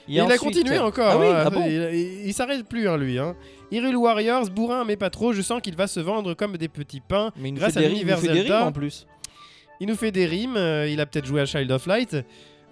Et 0.08 0.14
il 0.14 0.20
a 0.20 0.38
continué 0.38 0.78
encore. 0.78 1.10
Ah 1.12 1.18
oui, 1.18 1.26
hein. 1.26 1.42
ah 1.46 1.50
bon 1.50 1.64
il, 1.66 1.72
il- 1.92 2.26
il 2.28 2.32
s'arrête 2.34 2.66
plus, 2.68 2.88
hein, 2.88 2.96
lui. 2.96 3.18
Hein. 3.18 3.34
Hyrule 3.72 3.96
Warriors, 3.96 4.48
bourrin 4.50 4.84
mais 4.84 4.96
pas 4.96 5.10
trop. 5.10 5.32
Je 5.32 5.42
sens 5.42 5.60
qu'il 5.60 5.74
va 5.76 5.86
se 5.86 5.98
vendre 6.00 6.34
comme 6.34 6.56
des 6.56 6.68
petits 6.68 7.00
pains. 7.00 7.32
Mais 7.36 7.50
Grâce 7.52 7.76
à 7.76 7.80
l'univers 7.82 8.18
fait 8.18 8.28
des 8.28 8.32
rimes 8.34 8.42
Zelda. 8.42 8.64
en 8.66 8.72
plus. 8.72 9.06
il 9.80 9.88
nous 9.88 9.96
fait 9.96 10.12
des 10.12 10.26
rimes, 10.26 10.56
euh, 10.56 10.86
il 10.88 11.00
a 11.00 11.06
peut-être 11.06 11.26
joué 11.26 11.40
à 11.40 11.46
Child 11.46 11.72
of 11.72 11.86
Light, 11.86 12.16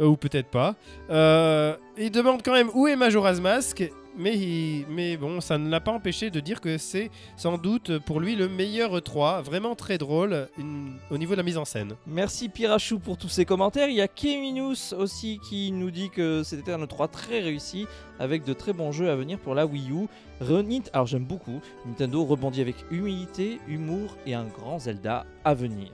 ou 0.08 0.16
peut-être 0.16 0.48
pas. 0.48 0.74
Euh, 1.10 1.76
il 1.98 2.10
demande 2.10 2.42
quand 2.42 2.52
même 2.52 2.70
où 2.74 2.86
est 2.88 2.96
Majora's 2.96 3.40
Mask, 3.40 3.84
mais, 4.16 4.36
il- 4.36 4.86
mais 4.88 5.16
bon, 5.16 5.40
ça 5.40 5.56
ne 5.58 5.70
l'a 5.70 5.78
pas 5.80 5.92
empêché 5.92 6.30
de 6.30 6.40
dire 6.40 6.60
que 6.60 6.78
c'est 6.78 7.10
sans 7.36 7.58
doute 7.58 7.98
pour 8.00 8.18
lui 8.18 8.34
le 8.34 8.48
meilleur 8.48 8.96
E3, 8.96 9.40
vraiment 9.42 9.74
très 9.76 9.98
drôle 9.98 10.48
une- 10.58 10.96
au 11.10 11.18
niveau 11.18 11.32
de 11.32 11.36
la 11.36 11.42
mise 11.42 11.56
en 11.58 11.64
scène. 11.64 11.94
Merci 12.06 12.48
Pirachou 12.48 12.98
pour 12.98 13.16
tous 13.18 13.28
ces 13.28 13.44
commentaires. 13.44 13.88
Il 13.88 13.94
y 13.94 14.00
a 14.00 14.08
Keminus 14.08 14.92
aussi 14.94 15.38
qui 15.48 15.70
nous 15.70 15.90
dit 15.90 16.10
que 16.10 16.42
c'était 16.42 16.72
un 16.72 16.82
E3 16.82 17.08
très 17.08 17.40
réussi 17.40 17.86
avec 18.18 18.44
de 18.44 18.52
très 18.52 18.72
bons 18.72 18.90
jeux 18.92 19.10
à 19.10 19.16
venir 19.16 19.38
pour 19.38 19.54
la 19.54 19.64
Wii 19.66 19.90
U. 19.92 20.06
Renit, 20.40 20.82
alors 20.94 21.06
j'aime 21.06 21.24
beaucoup, 21.24 21.60
Nintendo 21.86 22.24
rebondit 22.24 22.62
avec 22.62 22.76
humilité, 22.90 23.60
humour 23.68 24.16
et 24.26 24.34
un 24.34 24.44
grand 24.44 24.78
Zelda 24.78 25.24
à 25.44 25.54
venir. 25.54 25.90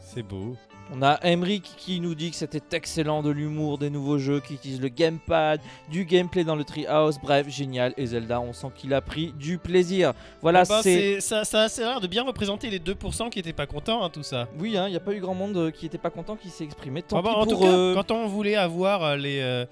C'est 0.00 0.22
beau. 0.24 0.56
On 0.92 1.02
a 1.02 1.20
Emric 1.22 1.62
qui 1.76 2.00
nous 2.00 2.16
dit 2.16 2.30
que 2.30 2.36
c'était 2.36 2.76
excellent 2.76 3.22
de 3.22 3.30
l'humour, 3.30 3.78
des 3.78 3.90
nouveaux 3.90 4.18
jeux 4.18 4.40
qui 4.40 4.54
utilisent 4.54 4.80
le 4.80 4.88
gamepad, 4.88 5.60
du 5.88 6.04
gameplay 6.04 6.42
dans 6.42 6.56
le 6.56 6.64
treehouse, 6.64 7.18
bref, 7.22 7.48
génial. 7.48 7.94
Et 7.96 8.06
Zelda, 8.06 8.40
on 8.40 8.52
sent 8.52 8.66
qu'il 8.74 8.92
a 8.92 9.00
pris 9.00 9.32
du 9.38 9.58
plaisir. 9.58 10.14
Voilà, 10.42 10.64
Ah 10.68 10.80
c'est. 10.82 11.20
ça, 11.20 11.44
ça 11.44 11.60
a 11.60 11.64
assez 11.64 11.82
l'air 11.82 12.00
de 12.00 12.08
bien 12.08 12.24
représenter 12.24 12.70
les 12.70 12.80
2% 12.80 13.30
qui 13.30 13.38
étaient 13.38 13.52
pas 13.52 13.66
contents, 13.66 14.02
hein, 14.02 14.10
tout 14.10 14.24
ça. 14.24 14.48
Oui, 14.58 14.72
il 14.74 14.90
n'y 14.90 14.96
a 14.96 15.00
pas 15.00 15.12
eu 15.14 15.20
grand 15.20 15.34
monde 15.34 15.56
euh, 15.56 15.70
qui 15.70 15.86
était 15.86 15.96
pas 15.98 16.10
content, 16.10 16.34
qui 16.34 16.50
s'est 16.50 16.64
exprimé. 16.64 17.02
Tant 17.02 17.18
Ah 17.18 17.22
bah, 17.22 17.30
en 17.36 17.44
pour 17.44 17.52
tout 17.58 17.60
cas, 17.60 17.68
euh, 17.68 17.94
quand 17.94 18.10
on 18.10 18.26
voulait 18.26 18.56
avoir 18.56 19.04
euh, 19.04 19.16
les, 19.16 19.38
euh, 19.40 19.66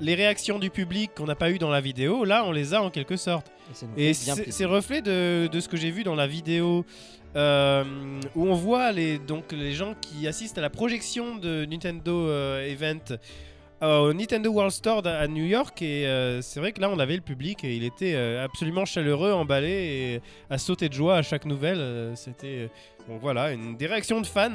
les 0.00 0.16
réactions 0.16 0.58
du 0.58 0.70
public 0.70 1.12
qu'on 1.16 1.26
n'a 1.26 1.36
pas 1.36 1.52
eu 1.52 1.58
dans 1.58 1.70
la 1.70 1.80
vidéo, 1.80 2.24
là 2.24 2.44
on 2.44 2.50
les 2.50 2.74
a 2.74 2.82
en 2.82 2.90
quelque 2.90 3.16
sorte. 3.16 3.46
et 3.96 4.12
c'est 4.12 4.26
plaisir. 4.34 4.52
c'est 4.52 4.64
reflet 4.64 5.02
de, 5.02 5.46
de 5.46 5.60
ce 5.60 5.68
que 5.68 5.76
j'ai 5.76 5.92
vu 5.92 6.02
dans 6.02 6.16
la 6.16 6.26
vidéo 6.26 6.84
euh, 7.36 7.84
où 8.34 8.46
on 8.46 8.54
voit 8.54 8.92
les, 8.92 9.18
donc, 9.18 9.52
les 9.52 9.72
gens 9.72 9.94
qui 10.00 10.26
assistent 10.28 10.58
à 10.58 10.62
la 10.62 10.70
projection 10.70 11.36
de 11.36 11.64
Nintendo 11.64 12.28
euh, 12.28 12.66
Event 12.70 13.16
euh, 13.82 13.98
au 13.98 14.12
Nintendo 14.12 14.50
World 14.50 14.72
Store 14.72 15.06
à 15.06 15.26
New 15.26 15.44
York. 15.44 15.82
Et 15.82 16.06
euh, 16.06 16.40
c'est 16.42 16.60
vrai 16.60 16.72
que 16.72 16.80
là 16.80 16.88
on 16.90 16.98
avait 16.98 17.16
le 17.16 17.22
public 17.22 17.64
et 17.64 17.74
il 17.76 17.84
était 17.84 18.14
euh, 18.14 18.44
absolument 18.44 18.84
chaleureux, 18.84 19.32
emballé 19.32 19.68
et 19.70 20.20
à 20.48 20.58
sauter 20.58 20.88
de 20.88 20.94
joie 20.94 21.16
à 21.16 21.22
chaque 21.22 21.44
nouvelle. 21.44 21.78
euh, 21.80 22.14
C'était. 22.14 22.70
bon 23.08 23.18
voilà, 23.18 23.52
une, 23.52 23.76
des 23.76 23.86
réactions 23.86 24.20
de 24.20 24.26
fans, 24.26 24.54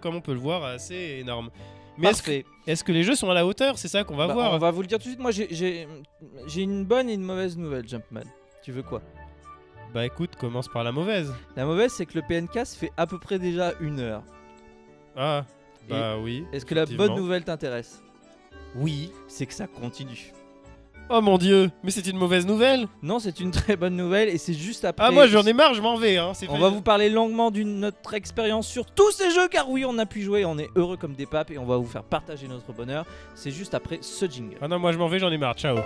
comme 0.00 0.16
on 0.16 0.20
peut 0.20 0.34
le 0.34 0.40
voir, 0.40 0.64
assez 0.64 1.18
énormes. 1.20 1.50
Mais 1.98 2.08
est-ce 2.10 2.22
que, 2.22 2.42
est-ce 2.66 2.84
que 2.84 2.92
les 2.92 3.04
jeux 3.04 3.14
sont 3.14 3.30
à 3.30 3.34
la 3.34 3.46
hauteur? 3.46 3.78
C'est 3.78 3.88
ça 3.88 4.04
qu'on 4.04 4.16
va 4.16 4.26
Bah, 4.26 4.34
voir. 4.34 4.52
On 4.52 4.58
va 4.58 4.70
vous 4.70 4.82
le 4.82 4.86
dire 4.86 4.98
tout 4.98 5.04
de 5.04 5.08
suite. 5.08 5.18
Moi, 5.20 5.30
j'ai 5.30 6.60
une 6.60 6.84
bonne 6.84 7.08
et 7.08 7.14
une 7.14 7.22
mauvaise 7.22 7.56
nouvelle, 7.56 7.88
Jumpman. 7.88 8.20
Tu 8.62 8.70
veux 8.70 8.82
quoi? 8.82 9.00
Bah 9.96 10.04
écoute, 10.04 10.36
commence 10.36 10.68
par 10.68 10.84
la 10.84 10.92
mauvaise. 10.92 11.32
La 11.56 11.64
mauvaise, 11.64 11.90
c'est 11.90 12.04
que 12.04 12.18
le 12.18 12.20
PNK 12.20 12.66
se 12.66 12.76
fait 12.76 12.92
à 12.98 13.06
peu 13.06 13.18
près 13.18 13.38
déjà 13.38 13.72
une 13.80 13.98
heure. 14.00 14.22
Ah, 15.16 15.46
bah 15.88 16.18
oui. 16.18 16.44
Est-ce 16.52 16.66
que 16.66 16.74
la 16.74 16.84
bonne 16.84 17.14
nouvelle 17.14 17.44
t'intéresse? 17.44 18.02
Oui. 18.74 19.10
C'est 19.26 19.46
que 19.46 19.54
ça 19.54 19.66
continue. 19.66 20.34
Oh 21.08 21.22
mon 21.22 21.38
dieu, 21.38 21.70
mais 21.82 21.90
c'est 21.90 22.06
une 22.06 22.18
mauvaise 22.18 22.44
nouvelle 22.44 22.88
Non, 23.00 23.20
c'est 23.20 23.40
une 23.40 23.52
très 23.52 23.76
bonne 23.76 23.96
nouvelle 23.96 24.28
et 24.28 24.36
c'est 24.36 24.52
juste 24.52 24.84
après. 24.84 25.06
Ah 25.06 25.10
moi 25.10 25.28
j'en 25.28 25.44
ai 25.44 25.54
marre, 25.54 25.72
je 25.72 25.80
m'en 25.80 25.96
vais. 25.96 26.18
Hein. 26.18 26.32
On 26.32 26.34
fait. 26.34 26.58
va 26.58 26.68
vous 26.68 26.82
parler 26.82 27.08
longuement 27.08 27.50
d'une 27.50 27.80
notre 27.80 28.12
expérience 28.12 28.68
sur 28.68 28.84
tous 28.84 29.12
ces 29.12 29.30
jeux 29.30 29.48
car 29.48 29.70
oui, 29.70 29.86
on 29.86 29.96
a 29.96 30.04
pu 30.04 30.20
jouer, 30.20 30.44
on 30.44 30.58
est 30.58 30.68
heureux 30.76 30.98
comme 30.98 31.14
des 31.14 31.26
papes 31.26 31.52
et 31.52 31.58
on 31.58 31.64
va 31.64 31.78
vous 31.78 31.86
faire 31.86 32.04
partager 32.04 32.48
notre 32.48 32.74
bonheur. 32.74 33.06
C'est 33.34 33.50
juste 33.50 33.72
après 33.72 34.00
ce 34.02 34.26
jingle. 34.26 34.58
Ah 34.60 34.68
non, 34.68 34.78
moi 34.78 34.92
je 34.92 34.98
m'en 34.98 35.08
vais, 35.08 35.20
j'en 35.20 35.30
ai 35.30 35.38
marre, 35.38 35.54
ciao. 35.54 35.78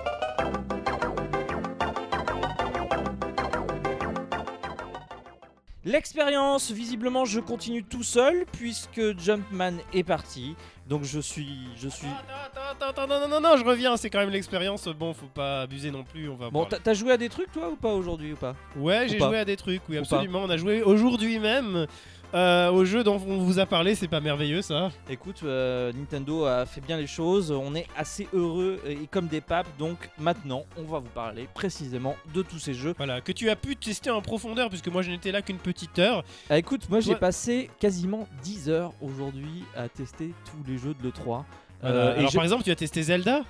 L'expérience, 5.87 6.71
visiblement, 6.71 7.25
je 7.25 7.41
continue 7.41 7.83
tout 7.83 8.03
seul 8.03 8.45
puisque 8.53 9.19
Jumpman 9.19 9.79
est 9.95 10.05
parti. 10.05 10.55
Donc 10.91 11.05
je 11.05 11.21
suis, 11.21 11.57
je 11.81 11.89
suis. 11.89 12.09
Attends, 12.09 12.61
attends, 12.73 13.03
attends, 13.03 13.07
non, 13.07 13.21
non, 13.21 13.29
non, 13.29 13.41
non, 13.41 13.57
je 13.57 13.65
reviens, 13.65 13.97
c'est 13.97 14.11
quand 14.11 14.19
même 14.19 14.31
l'expérience. 14.31 14.89
Bon, 14.89 15.15
faut 15.15 15.27
pas 15.27 15.63
abuser 15.63 15.93
non 15.93 16.03
plus, 16.03 16.29
on 16.29 16.35
va 16.35 16.51
Bon, 16.51 16.67
t'as 16.67 16.95
joué 16.95 17.13
à 17.13 17.17
des 17.17 17.29
trucs 17.29 17.53
toi 17.53 17.71
ou 17.71 17.77
pas 17.77 17.93
aujourd'hui 17.93 18.33
ou 18.33 18.37
pas? 18.37 18.57
Ouais, 18.77 19.07
j'ai 19.09 19.21
joué 19.21 19.39
à 19.39 19.45
des 19.45 19.57
trucs, 19.57 19.83
oui, 19.89 19.99
Ou 19.99 20.01
absolument. 20.01 20.41
On 20.43 20.51
a 20.51 20.57
joué 20.57 20.83
aujourd'hui 20.83 21.39
même 21.39 21.87
euh, 22.33 22.71
au 22.71 22.85
jeu 22.85 23.03
dont 23.03 23.21
on 23.27 23.39
vous 23.39 23.59
a 23.59 23.67
parlé, 23.67 23.97
c'est 23.97 24.07
pas 24.07 24.21
merveilleux 24.21 24.63
ça 24.63 24.91
Écoute, 25.09 25.41
euh, 25.43 25.93
Nintendo 25.93 26.45
a 26.45 26.65
fait 26.65 26.81
bien 26.81 26.97
les 26.97 27.09
choses, 27.09 27.51
on 27.51 27.75
est 27.75 27.87
assez 27.97 28.29
heureux 28.33 28.81
et 28.87 29.09
comme 29.09 29.27
des 29.27 29.41
papes, 29.41 29.67
donc 29.79 30.11
maintenant 30.19 30.65
on 30.77 30.85
va 30.85 31.01
vous 31.01 31.09
parler 31.09 31.49
précisément 31.53 32.15
de 32.33 32.43
tous 32.43 32.61
ces 32.61 32.73
jeux. 32.73 32.95
Voilà, 32.97 33.21
que 33.21 33.33
tu 33.33 33.51
as 33.51 33.57
pu 33.57 33.75
tester 33.75 34.11
en 34.11 34.23
profondeur, 34.23 34.69
puisque 34.69 34.89
moi 34.89 35.03
je 35.03 35.11
n'étais 35.11 35.33
là 35.33 35.43
qu'une 35.43 35.59
petite 35.59 35.99
heure. 35.99 36.23
Ah, 36.49 36.59
écoute, 36.59 36.89
moi 36.89 37.01
j'ai 37.01 37.17
passé 37.17 37.69
quasiment 37.81 38.29
10 38.43 38.71
heures 38.71 38.93
aujourd'hui 39.01 39.65
à 39.77 39.89
tester 39.89 40.33
tous 40.45 40.71
les 40.71 40.79
jeux 40.83 40.95
de 40.95 41.03
l'E3. 41.09 41.23
Voilà. 41.25 41.45
Euh, 41.85 42.15
et 42.15 42.19
Alors 42.19 42.31
je- 42.31 42.35
par 42.37 42.45
exemple, 42.45 42.63
tu 42.65 42.71
as 42.71 42.77
testé 42.77 43.03
Zelda? 43.03 43.43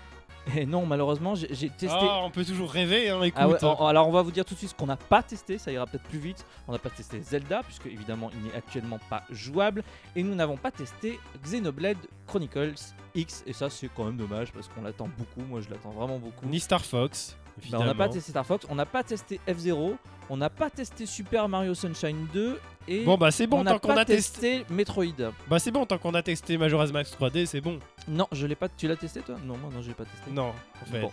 Et 0.57 0.64
non, 0.64 0.87
malheureusement, 0.87 1.35
j'ai 1.35 1.68
testé. 1.68 1.89
Ah, 1.91 2.20
on 2.24 2.31
peut 2.31 2.45
toujours 2.47 2.70
rêver, 2.70 3.11
hein, 3.11 3.22
écoute. 3.22 3.39
Ah 3.41 3.47
ouais, 3.47 3.62
en- 3.62 3.87
alors 3.87 4.09
on 4.09 4.11
va 4.11 4.22
vous 4.22 4.31
dire 4.31 4.45
tout 4.47 4.55
de 4.55 4.59
suite 4.59 4.70
ce 4.70 4.74
qu'on 4.74 4.87
n'a 4.87 4.97
pas 4.97 5.22
testé, 5.22 5.59
ça 5.59 5.70
ira 5.70 5.87
peut-être 5.87 6.05
plus 6.05 6.18
vite. 6.18 6.47
On 6.66 6.72
n'a 6.72 6.78
pas 6.78 6.89
testé 6.89 7.20
Zelda, 7.20 7.62
puisque 7.62 7.85
évidemment 7.87 8.31
il 8.33 8.45
n'est 8.49 8.55
actuellement 8.57 8.99
pas 9.11 9.22
jouable. 9.31 9.85
Et 10.16 10.22
nous 10.22 10.35
n'avons 10.35 10.57
pas 10.57 10.70
testé 10.70 11.20
Xenoblade 11.45 11.99
Chronicles 12.26 12.72
X. 13.14 13.45
Et 13.47 13.53
ça 13.53 13.68
c'est 13.68 13.91
quand 13.95 14.05
même 14.05 14.16
dommage 14.16 14.51
parce 14.53 14.66
qu'on 14.68 14.81
l'attend 14.83 15.09
beaucoup, 15.18 15.47
moi 15.47 15.61
je 15.61 15.68
l'attends 15.68 15.91
vraiment 15.91 16.18
beaucoup. 16.18 16.47
Ni 16.47 16.59
Star 16.59 16.85
Fox. 16.87 17.37
Bah, 17.71 17.79
on 17.81 17.85
n'a 17.85 17.95
pas 17.95 18.09
testé 18.09 18.31
Star 18.31 18.47
Fox, 18.47 18.67
on 18.69 18.75
n'a 18.75 18.87
pas 18.87 19.03
testé 19.03 19.41
F-Zero, 19.47 19.97
on 20.29 20.37
n'a 20.37 20.51
pas 20.51 20.71
testé 20.71 21.07
Super 21.07 21.49
Mario 21.49 21.75
Sunshine 21.75 22.27
2 22.33 22.59
et 22.89 23.05
Bon 23.05 23.17
bah 23.19 23.31
c'est 23.31 23.47
bon 23.47 23.61
on 23.61 23.65
n'a 23.65 23.73
tant 23.73 23.79
qu'on 23.81 23.95
pas 23.95 24.01
a 24.01 24.05
testé. 24.05 24.65
Metroid. 24.71 25.33
Bah 25.49 25.59
c'est 25.59 25.71
bon 25.71 25.87
tant 25.87 25.99
qu'on 25.99 26.15
a 26.15 26.23
testé 26.23 26.57
Majora's 26.57 26.93
Max 26.93 27.15
3D, 27.19 27.47
c'est 27.47 27.61
bon. 27.61 27.79
Non, 28.09 28.27
je 28.33 28.47
l'ai 28.47 28.55
pas. 28.55 28.69
Tu 28.69 28.89
l'as 28.89 28.97
testé 28.97 29.21
toi? 29.21 29.37
Non, 29.45 29.57
moi 29.57 29.71
non, 29.73 29.83
j'ai 29.83 29.93
pas 29.95 30.05
testé. 30.05 30.31
Non, 30.31 30.53
en 30.83 30.85
fait. 30.87 31.01
Bon. 31.01 31.11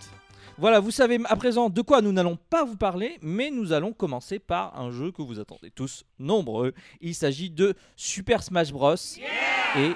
Voilà, 0.59 0.79
vous 0.79 0.89
savez 0.91 1.19
à 1.25 1.35
présent 1.35 1.69
de 1.69 1.81
quoi 1.81 2.01
nous 2.01 2.11
n'allons 2.11 2.37
pas 2.49 2.63
vous 2.63 2.77
parler, 2.77 3.19
mais 3.21 3.51
nous 3.51 3.73
allons 3.73 3.93
commencer 3.93 4.39
par 4.39 4.79
un 4.79 4.89
jeu 4.89 5.11
que 5.11 5.21
vous 5.21 5.39
attendez 5.39 5.69
tous 5.69 6.03
nombreux. 6.17 6.73
Il 6.99 7.13
s'agit 7.13 7.51
de 7.51 7.75
Super 7.95 8.41
Smash 8.41 8.71
Bros. 8.71 8.95
et 9.77 9.91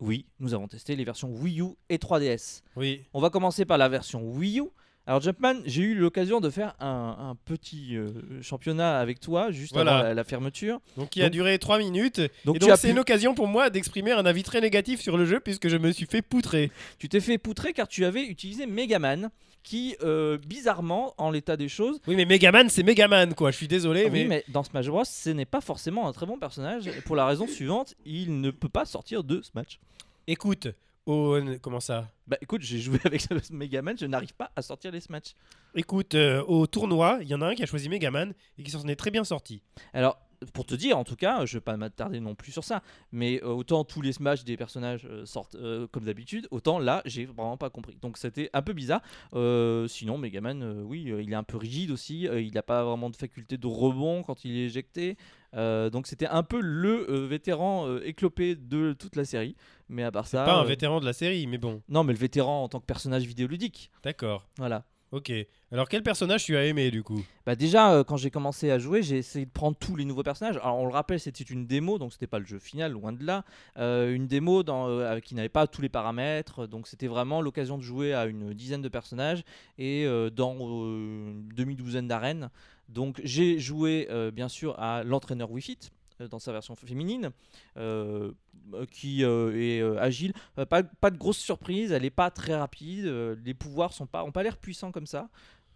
oui, 0.00 0.26
nous 0.40 0.52
avons 0.54 0.68
testé 0.68 0.94
les 0.94 1.04
versions 1.04 1.30
Wii 1.30 1.62
U 1.62 1.68
et 1.88 1.96
3DS. 1.96 2.62
Oui. 2.76 3.02
On 3.14 3.20
va 3.20 3.30
commencer 3.30 3.64
par 3.64 3.78
la 3.78 3.88
version 3.88 4.22
Wii 4.22 4.60
U. 4.60 4.64
Alors 5.08 5.22
Jumpman, 5.22 5.54
j'ai 5.64 5.82
eu 5.82 5.94
l'occasion 5.94 6.38
de 6.38 6.50
faire 6.50 6.74
un, 6.80 7.16
un 7.18 7.34
petit 7.46 7.96
euh, 7.96 8.10
championnat 8.42 8.98
avec 9.00 9.20
toi 9.20 9.50
juste 9.50 9.72
Voilà. 9.72 9.94
avant 9.96 10.02
la, 10.08 10.12
la 10.14 10.22
fermeture. 10.24 10.80
Donc 10.98 11.08
qui 11.08 11.22
a 11.22 11.24
Donc- 11.24 11.32
duré 11.32 11.58
3 11.58 11.78
minutes. 11.78 12.20
Donc, 12.44 12.56
et 12.56 12.76
c'est 12.76 12.88
pu- 12.88 12.92
une 12.92 12.98
occasion 12.98 13.34
pour 13.34 13.46
moi 13.46 13.70
d'exprimer 13.70 14.12
un 14.12 14.26
avis 14.26 14.42
très 14.42 14.60
négatif 14.60 15.00
sur 15.00 15.16
le 15.16 15.24
jeu 15.24 15.40
puisque 15.40 15.68
je 15.68 15.78
me 15.78 15.92
suis 15.92 16.04
fait 16.04 16.20
poutrer. 16.20 16.70
tu 16.98 17.08
t'es 17.08 17.20
fait 17.20 17.38
poutrer 17.38 17.72
car 17.72 17.88
tu 17.88 18.04
avais 18.04 18.22
utilisé 18.22 18.66
Megaman 18.66 19.30
qui, 19.62 19.96
euh, 20.02 20.36
bizarrement, 20.46 21.14
en 21.16 21.30
l'état 21.30 21.56
des 21.56 21.68
choses, 21.68 22.00
Oui 22.06 22.14
mais 22.14 22.26
Megaman 22.26 22.68
c'est 22.68 22.82
Megaman 22.82 23.32
quoi, 23.34 23.50
je 23.50 23.56
suis 23.56 23.66
désolé 23.68 24.04
Oui, 24.04 24.10
mais... 24.12 24.26
mais 24.26 24.44
dans 24.48 24.62
Smash 24.62 24.88
Bros, 24.88 25.04
ce 25.04 25.30
n'est 25.30 25.44
pas 25.46 25.60
forcément 25.62 26.06
un 26.06 26.12
très 26.12 26.26
bon 26.26 26.38
personnage 26.38 26.90
pour 27.06 27.16
la 27.16 27.26
raison 27.26 27.46
suivante, 27.46 27.94
il 28.06 28.40
ne 28.42 28.50
peut 28.50 28.68
pas 28.68 28.84
sortir 28.84 29.24
de 29.24 29.40
Smash. 29.42 29.78
Écoute, 30.26 30.68
oh, 31.08 31.38
comment 31.62 31.80
ça? 31.80 32.10
Bah 32.26 32.36
écoute, 32.40 32.62
j'ai 32.62 32.78
joué 32.78 32.98
avec 33.04 33.26
Megaman, 33.50 33.96
je 33.98 34.06
n'arrive 34.06 34.34
pas 34.34 34.50
à 34.54 34.62
sortir 34.62 34.92
les 34.92 35.00
Smash. 35.00 35.34
Écoute, 35.74 36.14
euh, 36.14 36.44
au 36.46 36.66
tournoi, 36.66 37.18
il 37.22 37.28
y 37.28 37.34
en 37.34 37.42
a 37.42 37.46
un 37.46 37.54
qui 37.54 37.62
a 37.62 37.66
choisi 37.66 37.88
Megaman 37.88 38.34
et 38.58 38.62
qui 38.62 38.70
s'en 38.70 38.86
est 38.86 38.96
très 38.96 39.10
bien 39.10 39.24
sorti. 39.24 39.62
Alors, 39.92 40.18
pour 40.52 40.66
te 40.66 40.74
dire, 40.74 40.96
en 40.98 41.04
tout 41.04 41.16
cas, 41.16 41.44
je 41.46 41.56
vais 41.56 41.60
pas 41.60 41.76
m'attarder 41.76 42.20
non 42.20 42.34
plus 42.34 42.52
sur 42.52 42.64
ça, 42.64 42.82
mais 43.12 43.42
euh, 43.42 43.48
autant 43.48 43.84
tous 43.84 44.00
les 44.02 44.12
Smash 44.12 44.44
des 44.44 44.56
personnages 44.56 45.06
euh, 45.10 45.26
sortent 45.26 45.54
euh, 45.56 45.86
comme 45.90 46.04
d'habitude, 46.04 46.46
autant 46.50 46.78
là, 46.78 47.02
j'ai 47.04 47.24
vraiment 47.26 47.56
pas 47.56 47.70
compris. 47.70 47.96
Donc 48.00 48.16
c'était 48.18 48.50
un 48.52 48.62
peu 48.62 48.72
bizarre. 48.72 49.00
Euh, 49.34 49.88
sinon, 49.88 50.18
Megaman, 50.18 50.62
euh, 50.62 50.82
oui, 50.82 51.12
il 51.20 51.32
est 51.32 51.36
un 51.36 51.42
peu 51.42 51.56
rigide 51.56 51.90
aussi, 51.90 52.22
il 52.22 52.52
n'a 52.52 52.62
pas 52.62 52.84
vraiment 52.84 53.10
de 53.10 53.16
faculté 53.16 53.56
de 53.58 53.66
rebond 53.66 54.22
quand 54.22 54.44
il 54.44 54.56
est 54.56 54.64
éjecté. 54.66 55.16
Donc 55.54 56.06
c'était 56.06 56.26
un 56.26 56.42
peu 56.42 56.60
le 56.60 57.24
vétéran 57.26 57.98
éclopé 58.00 58.54
de 58.54 58.92
toute 58.92 59.16
la 59.16 59.24
série. 59.24 59.56
Mais 59.88 60.02
à 60.02 60.10
part 60.12 60.26
ça. 60.26 60.44
Pas 60.44 60.60
un 60.60 60.64
vétéran 60.64 61.00
de 61.00 61.06
la 61.06 61.14
série, 61.14 61.46
mais 61.46 61.56
bon, 61.56 61.82
Non, 61.88 62.04
mais 62.04 62.12
le 62.12 62.18
vétéran 62.18 62.64
en 62.64 62.68
tant 62.68 62.80
que 62.80 62.84
personnage 62.86 63.24
vidéoludique. 63.24 63.90
d'accord. 64.02 64.46
Voilà. 64.58 64.84
Ok. 65.10 65.32
Alors 65.72 65.88
quel 65.88 66.02
personnage 66.02 66.44
tu 66.44 66.54
as 66.56 66.66
aimé 66.66 66.90
du 66.90 67.02
coup? 67.02 67.24
Bah 67.46 67.56
déjà, 67.56 67.92
euh, 67.92 68.04
quand 68.04 68.18
j'ai 68.18 68.30
commencé 68.30 68.70
à 68.70 68.78
jouer, 68.78 69.02
j'ai 69.02 69.16
essayé 69.16 69.46
de 69.46 69.50
prendre 69.50 69.74
tous 69.76 69.96
les 69.96 70.04
nouveaux 70.04 70.22
personnages. 70.22 70.58
Alors 70.58 70.78
on 70.78 70.86
le 70.86 70.92
rappelle, 70.92 71.18
c'était 71.18 71.44
une 71.44 71.66
démo, 71.66 71.98
donc 71.98 72.12
c'était 72.12 72.26
pas 72.26 72.38
le 72.38 72.44
jeu 72.44 72.58
final, 72.58 72.92
loin 72.92 73.12
de 73.12 73.24
là. 73.24 73.44
Euh, 73.78 74.14
une 74.14 74.26
démo 74.26 74.62
dans, 74.62 74.86
euh, 74.88 75.18
qui 75.20 75.34
n'avait 75.34 75.48
pas 75.48 75.66
tous 75.66 75.80
les 75.80 75.88
paramètres, 75.88 76.66
donc 76.66 76.86
c'était 76.86 77.06
vraiment 77.06 77.40
l'occasion 77.40 77.78
de 77.78 77.82
jouer 77.82 78.12
à 78.12 78.26
une 78.26 78.52
dizaine 78.52 78.82
de 78.82 78.88
personnages 78.88 79.44
et 79.78 80.06
dans 80.34 80.54
une 80.58 81.48
demi-douzaine 81.54 82.06
d'arènes. 82.06 82.50
Donc 82.90 83.20
j'ai 83.24 83.58
joué 83.58 84.08
bien 84.32 84.48
sûr 84.48 84.78
à 84.78 85.04
l'entraîneur 85.04 85.50
Wii 85.50 85.62
Fit 85.62 85.78
dans 86.26 86.38
sa 86.38 86.52
version 86.52 86.74
féminine, 86.74 87.30
euh, 87.76 88.32
euh, 88.74 88.86
qui 88.90 89.24
euh, 89.24 89.52
est 89.54 89.80
euh, 89.80 90.00
agile. 90.00 90.32
Euh, 90.58 90.66
pas, 90.66 90.82
pas 90.82 91.10
de 91.10 91.16
grosse 91.16 91.38
surprise, 91.38 91.92
elle 91.92 92.04
est 92.04 92.10
pas 92.10 92.30
très 92.30 92.56
rapide, 92.56 93.06
euh, 93.06 93.36
les 93.44 93.54
pouvoirs 93.54 93.92
sont 93.92 94.06
pas, 94.06 94.24
ont 94.24 94.32
pas 94.32 94.42
l'air 94.42 94.56
puissants 94.56 94.90
comme 94.90 95.06
ça, 95.06 95.28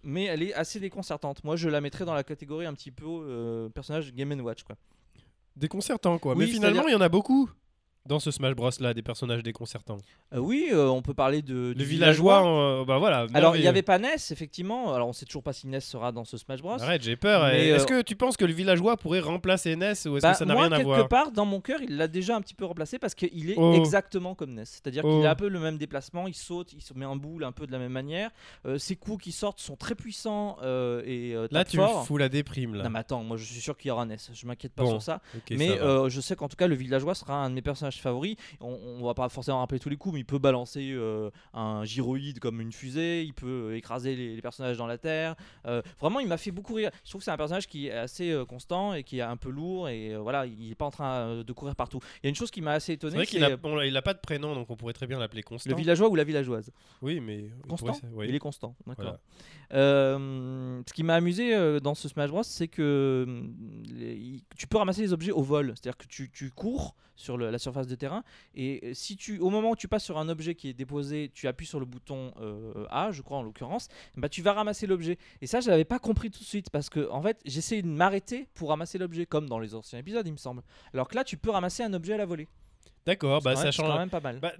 mais 0.03 0.25
elle 0.25 0.43
est 0.43 0.55
assez 0.55 0.81
déconcertante. 0.81 1.45
Moi 1.45 1.57
je 1.57 1.69
la 1.69 1.81
mettrais 1.81 2.05
dans 2.05 2.15
la 2.15 2.25
catégorie 2.25 2.67
un 2.67 2.75
petit 2.75 2.91
peu 2.91 3.07
euh, 3.07 3.69
personnage 3.69 4.13
Game 4.13 4.33
Watch 4.41 4.65
quoi. 4.65 4.77
Déconcertant 5.55 6.19
quoi. 6.19 6.35
Oui, 6.35 6.47
mais 6.47 6.53
finalement, 6.53 6.89
il 6.89 6.93
y 6.93 6.97
en 6.97 7.01
a 7.01 7.09
beaucoup. 7.09 7.51
Dans 8.07 8.19
ce 8.19 8.31
Smash 8.31 8.55
Bros 8.55 8.71
là 8.81 8.95
des 8.95 9.03
personnages 9.03 9.43
déconcertants. 9.43 9.99
Euh, 10.35 10.39
oui, 10.39 10.69
euh, 10.73 10.89
on 10.89 11.03
peut 11.03 11.15
parler 11.15 11.41
de. 11.43 11.69
Le 11.69 11.75
du 11.75 11.85
villageois, 11.85 12.45
euh, 12.81 12.85
bah 12.85 12.99
voilà. 12.99 13.27
Alors, 13.35 13.55
il 13.57 13.63
n'y 13.63 13.69
avait 13.69 13.83
pas 13.83 13.99
Ness, 13.99 14.31
effectivement. 14.33 14.93
Alors, 14.93 15.09
on 15.09 15.13
sait 15.13 15.25
toujours 15.27 15.43
pas 15.45 15.53
si 15.53 15.69
Ness 15.69 15.85
sera 15.87 16.11
dans 16.11 16.25
ce 16.25 16.37
Smash 16.37 16.61
Bros. 16.63 16.81
Arrête, 16.83 17.03
j'ai 17.03 17.17
peur. 17.17 17.49
Et 17.55 17.69
Est-ce 17.69 17.87
que 17.87 18.03
tu 18.03 18.17
penses 18.17 18.37
que 18.37 18.45
le 18.45 18.53
villageois 18.53 18.97
pourrait 18.97 19.21
remplacer 19.21 19.77
Ness 19.77 20.07
ou 20.07 20.17
est-ce 20.17 20.23
Bah, 20.27 20.33
que 20.33 20.39
ça 20.39 20.45
n'a 20.45 20.55
rien 20.55 20.73
à 20.73 20.77
quelque 20.79 20.87
voir? 20.87 21.09
part, 21.09 21.31
dans 21.33 21.45
mon 21.47 21.61
cœur, 21.61 21.81
il 21.83 21.97
l'a 21.97 22.09
déjà 22.09 22.35
un 22.37 22.41
petit 22.41 22.55
peu 22.55 22.65
remplacé 22.65 22.99
parce 22.99 23.15
qu'il 23.15 23.51
est 23.51 23.55
Oh. 23.57 23.75
exactement 23.75 24.35
comme 24.35 24.55
Ness. 24.55 24.81
C'est-à-dire 24.83 25.05
Oh. 25.05 25.17
qu'il 25.19 25.27
a 25.27 25.31
un 25.31 25.35
peu 25.37 25.49
le 25.49 25.61
même 25.61 25.79
déplacement, 25.79 26.27
il 26.27 26.35
saute, 26.35 26.73
il 26.73 26.81
se 26.83 26.95
met 26.95 27.05
un 27.05 27.17
boule 27.17 27.45
un 27.45 27.53
peu 27.53 27.67
de 27.67 27.73
la 27.73 27.79
même 27.79 27.93
manière. 27.93 28.31
Ses 28.79 28.97
coups 28.97 29.23
qui 29.25 29.33
sortent 29.33 29.61
sont 29.61 29.77
très 29.77 29.95
puissants 29.95 30.57
et 31.07 31.35
Là, 31.53 31.65
tu 31.65 31.79
me 31.79 31.87
fort. 31.87 32.05
fous 32.07 32.17
la 32.19 32.29
déprime 32.29 32.75
là. 32.75 32.85
Non, 32.85 32.91
mais 32.91 32.99
attends, 32.99 33.23
moi 33.23 33.37
je 33.37 33.45
suis 33.45 33.61
sûr 33.61 33.77
qu'il 33.77 33.89
y 33.89 33.93
aura 33.93 34.05
Ness. 34.07 34.31
Je 34.35 34.47
m'inquiète 34.47 34.73
pas 34.73 34.83
Bon, 34.83 34.91
sur 34.91 35.03
ça. 35.03 35.21
Ok, 35.37 35.57
mais 35.57 35.79
ça 35.79 36.09
je 36.09 36.21
sais 36.21 36.35
qu'en 36.35 36.49
tout 36.49 36.57
cas, 36.57 36.67
le 36.67 36.75
villageois 36.75 37.15
sera 37.15 37.35
un 37.45 37.49
de 37.51 37.55
mes 37.55 37.63
personnages 37.63 37.92
favoris. 38.01 38.37
On, 38.61 39.03
va 39.05 39.15
pas 39.15 39.29
forcément 39.29 39.59
rappeler 39.59 39.79
tous 39.79 39.89
les 39.89 39.97
coups, 39.97 40.15
mais 40.15 40.21
il 40.21 40.25
peut 40.25 40.39
balancer 40.39 40.91
euh, 40.93 41.31
un 41.55 41.85
gyroïde 41.85 42.39
comme 42.39 42.61
une 42.61 42.73
fusée. 42.73 43.23
Il 43.25 43.35
peut 43.35 43.75
écraser 43.77 44.15
les, 44.15 44.35
les 44.37 44.43
personnages 44.43 44.77
dans 44.77 44.87
la 44.87 44.99
terre. 44.99 45.35
Euh, 45.67 45.83
vraiment, 46.01 46.21
il 46.21 46.29
m'a 46.29 46.37
fait 46.37 46.51
beaucoup 46.51 46.75
rire. 46.75 46.91
Je 47.05 47.11
trouve 47.11 47.21
que 47.21 47.25
c'est 47.25 47.31
un 47.31 47.37
personnage 47.37 47.67
qui 47.67 47.89
est 47.89 47.93
assez 47.93 48.31
euh, 48.31 48.45
constant 48.45 48.95
et 48.95 49.03
qui 49.03 49.19
est 49.19 49.23
un 49.23 49.37
peu 49.37 49.51
lourd. 49.51 49.89
Et 49.89 50.17
voilà, 50.17 50.47
il 50.47 50.71
est 50.71 50.75
pas 50.75 50.87
en 50.87 50.91
train 50.91 51.43
de 51.43 51.53
courir 51.53 51.75
partout. 51.77 51.99
Il 52.23 52.25
y 52.25 52.27
a 52.27 52.31
une 52.31 52.35
chose 52.37 52.51
qui 52.51 52.61
m'a 52.63 52.73
assez 52.73 52.87
c'est 52.87 52.93
étonné. 52.95 53.17
vrai 53.17 53.27
qu'il 53.27 53.41
c'est, 53.41 53.53
a, 53.53 53.57
bon, 53.57 53.81
il 53.81 53.97
a 53.97 54.03
pas 54.03 54.15
de 54.15 54.19
prénom 54.19 54.55
donc 54.55 54.69
on 54.71 54.77
pourrait 54.77 54.93
très 54.93 55.07
bien 55.07 55.19
l'appeler 55.19 55.43
Constant. 55.43 55.71
le 55.71 55.77
villageois 55.77 56.09
ou 56.09 56.15
la 56.17 56.25
villageoise. 56.25 56.71
Oui, 57.01 57.21
mais 57.21 57.51
on 57.65 57.69
Constant 57.69 57.93
oui. 58.13 58.27
Il 58.29 58.35
est 58.35 58.39
constant, 58.39 58.75
d'accord. 58.87 59.19
Voilà. 59.71 60.19
Ce 60.87 60.93
qui 60.93 61.03
m'a 61.03 61.15
amusé 61.15 61.81
dans 61.81 61.95
ce 61.95 62.09
Smash 62.09 62.31
Bros, 62.31 62.43
c'est 62.43 62.69
que 62.69 63.25
hum, 63.27 63.55
les- 63.89 64.41
tu 64.57 64.67
peux 64.67 64.79
ramasser 64.79 65.03
les 65.03 65.13
objets 65.13 65.33
au 65.33 65.43
vol. 65.43 65.73
C'est-à-dire 65.77 65.97
que 65.97 66.07
tu, 66.07 66.31
tu 66.31 66.51
cours 66.51 66.95
sur 67.15 67.37
le- 67.37 67.51
la 67.51 67.59
surface 67.59 67.82
de 67.87 67.95
terrain 67.95 68.25
et 68.55 68.81
euh, 68.85 68.95
si 68.95 69.17
tu, 69.17 69.39
au 69.39 69.51
moment 69.51 69.71
où 69.71 69.77
tu 69.77 69.89
passes 69.89 70.05
sur 70.05 70.19
un 70.19 70.29
objet 70.29 70.55
qui 70.55 70.69
est 70.69 70.73
déposé, 70.73 71.31
tu 71.35 71.49
appuies 71.49 71.67
sur 71.67 71.81
le 71.81 71.87
bouton 71.87 72.33
euh, 72.41 72.87
A, 72.91 73.11
je 73.11 73.23
crois 73.23 73.39
en 73.39 73.43
l'occurrence, 73.43 73.89
bah, 74.17 74.29
tu 74.29 74.43
vas 74.43 74.53
ramasser 74.53 74.87
l'objet. 74.87 75.19
Et 75.41 75.47
ça, 75.47 75.61
je 75.61 75.71
l'avais 75.71 75.85
pas 75.85 75.99
compris 75.99 76.31
tout 76.31 76.41
de 76.41 76.45
suite 76.45 76.71
parce 76.71 76.89
que 76.89 77.09
en 77.11 77.23
fait, 77.23 77.41
j'essayais 77.45 77.83
de 77.83 77.89
m'arrêter 77.89 78.49
pour 78.55 78.71
ramasser 78.71 78.99
l'objet, 78.99 79.27
comme 79.27 79.49
dans 79.49 79.59
les 79.59 79.75
anciens 79.75 79.99
épisodes, 79.99 80.27
il 80.27 80.33
me 80.33 80.37
semble. 80.37 80.63
Alors 80.93 81.09
que 81.09 81.15
là, 81.15 81.25
tu 81.25 81.37
peux 81.37 81.51
ramasser 81.51 81.83
un 81.83 81.93
objet 81.95 82.15
à 82.15 82.19
la 82.19 82.27
volée. 82.27 82.49
D'accord, 83.05 83.43
bah 83.43 83.57
ça 83.57 83.73
change. 83.73 83.89
quand 83.89 83.99
même 83.99 84.11
pas 84.11 84.21
mal. 84.21 84.39
Bah, 84.39 84.53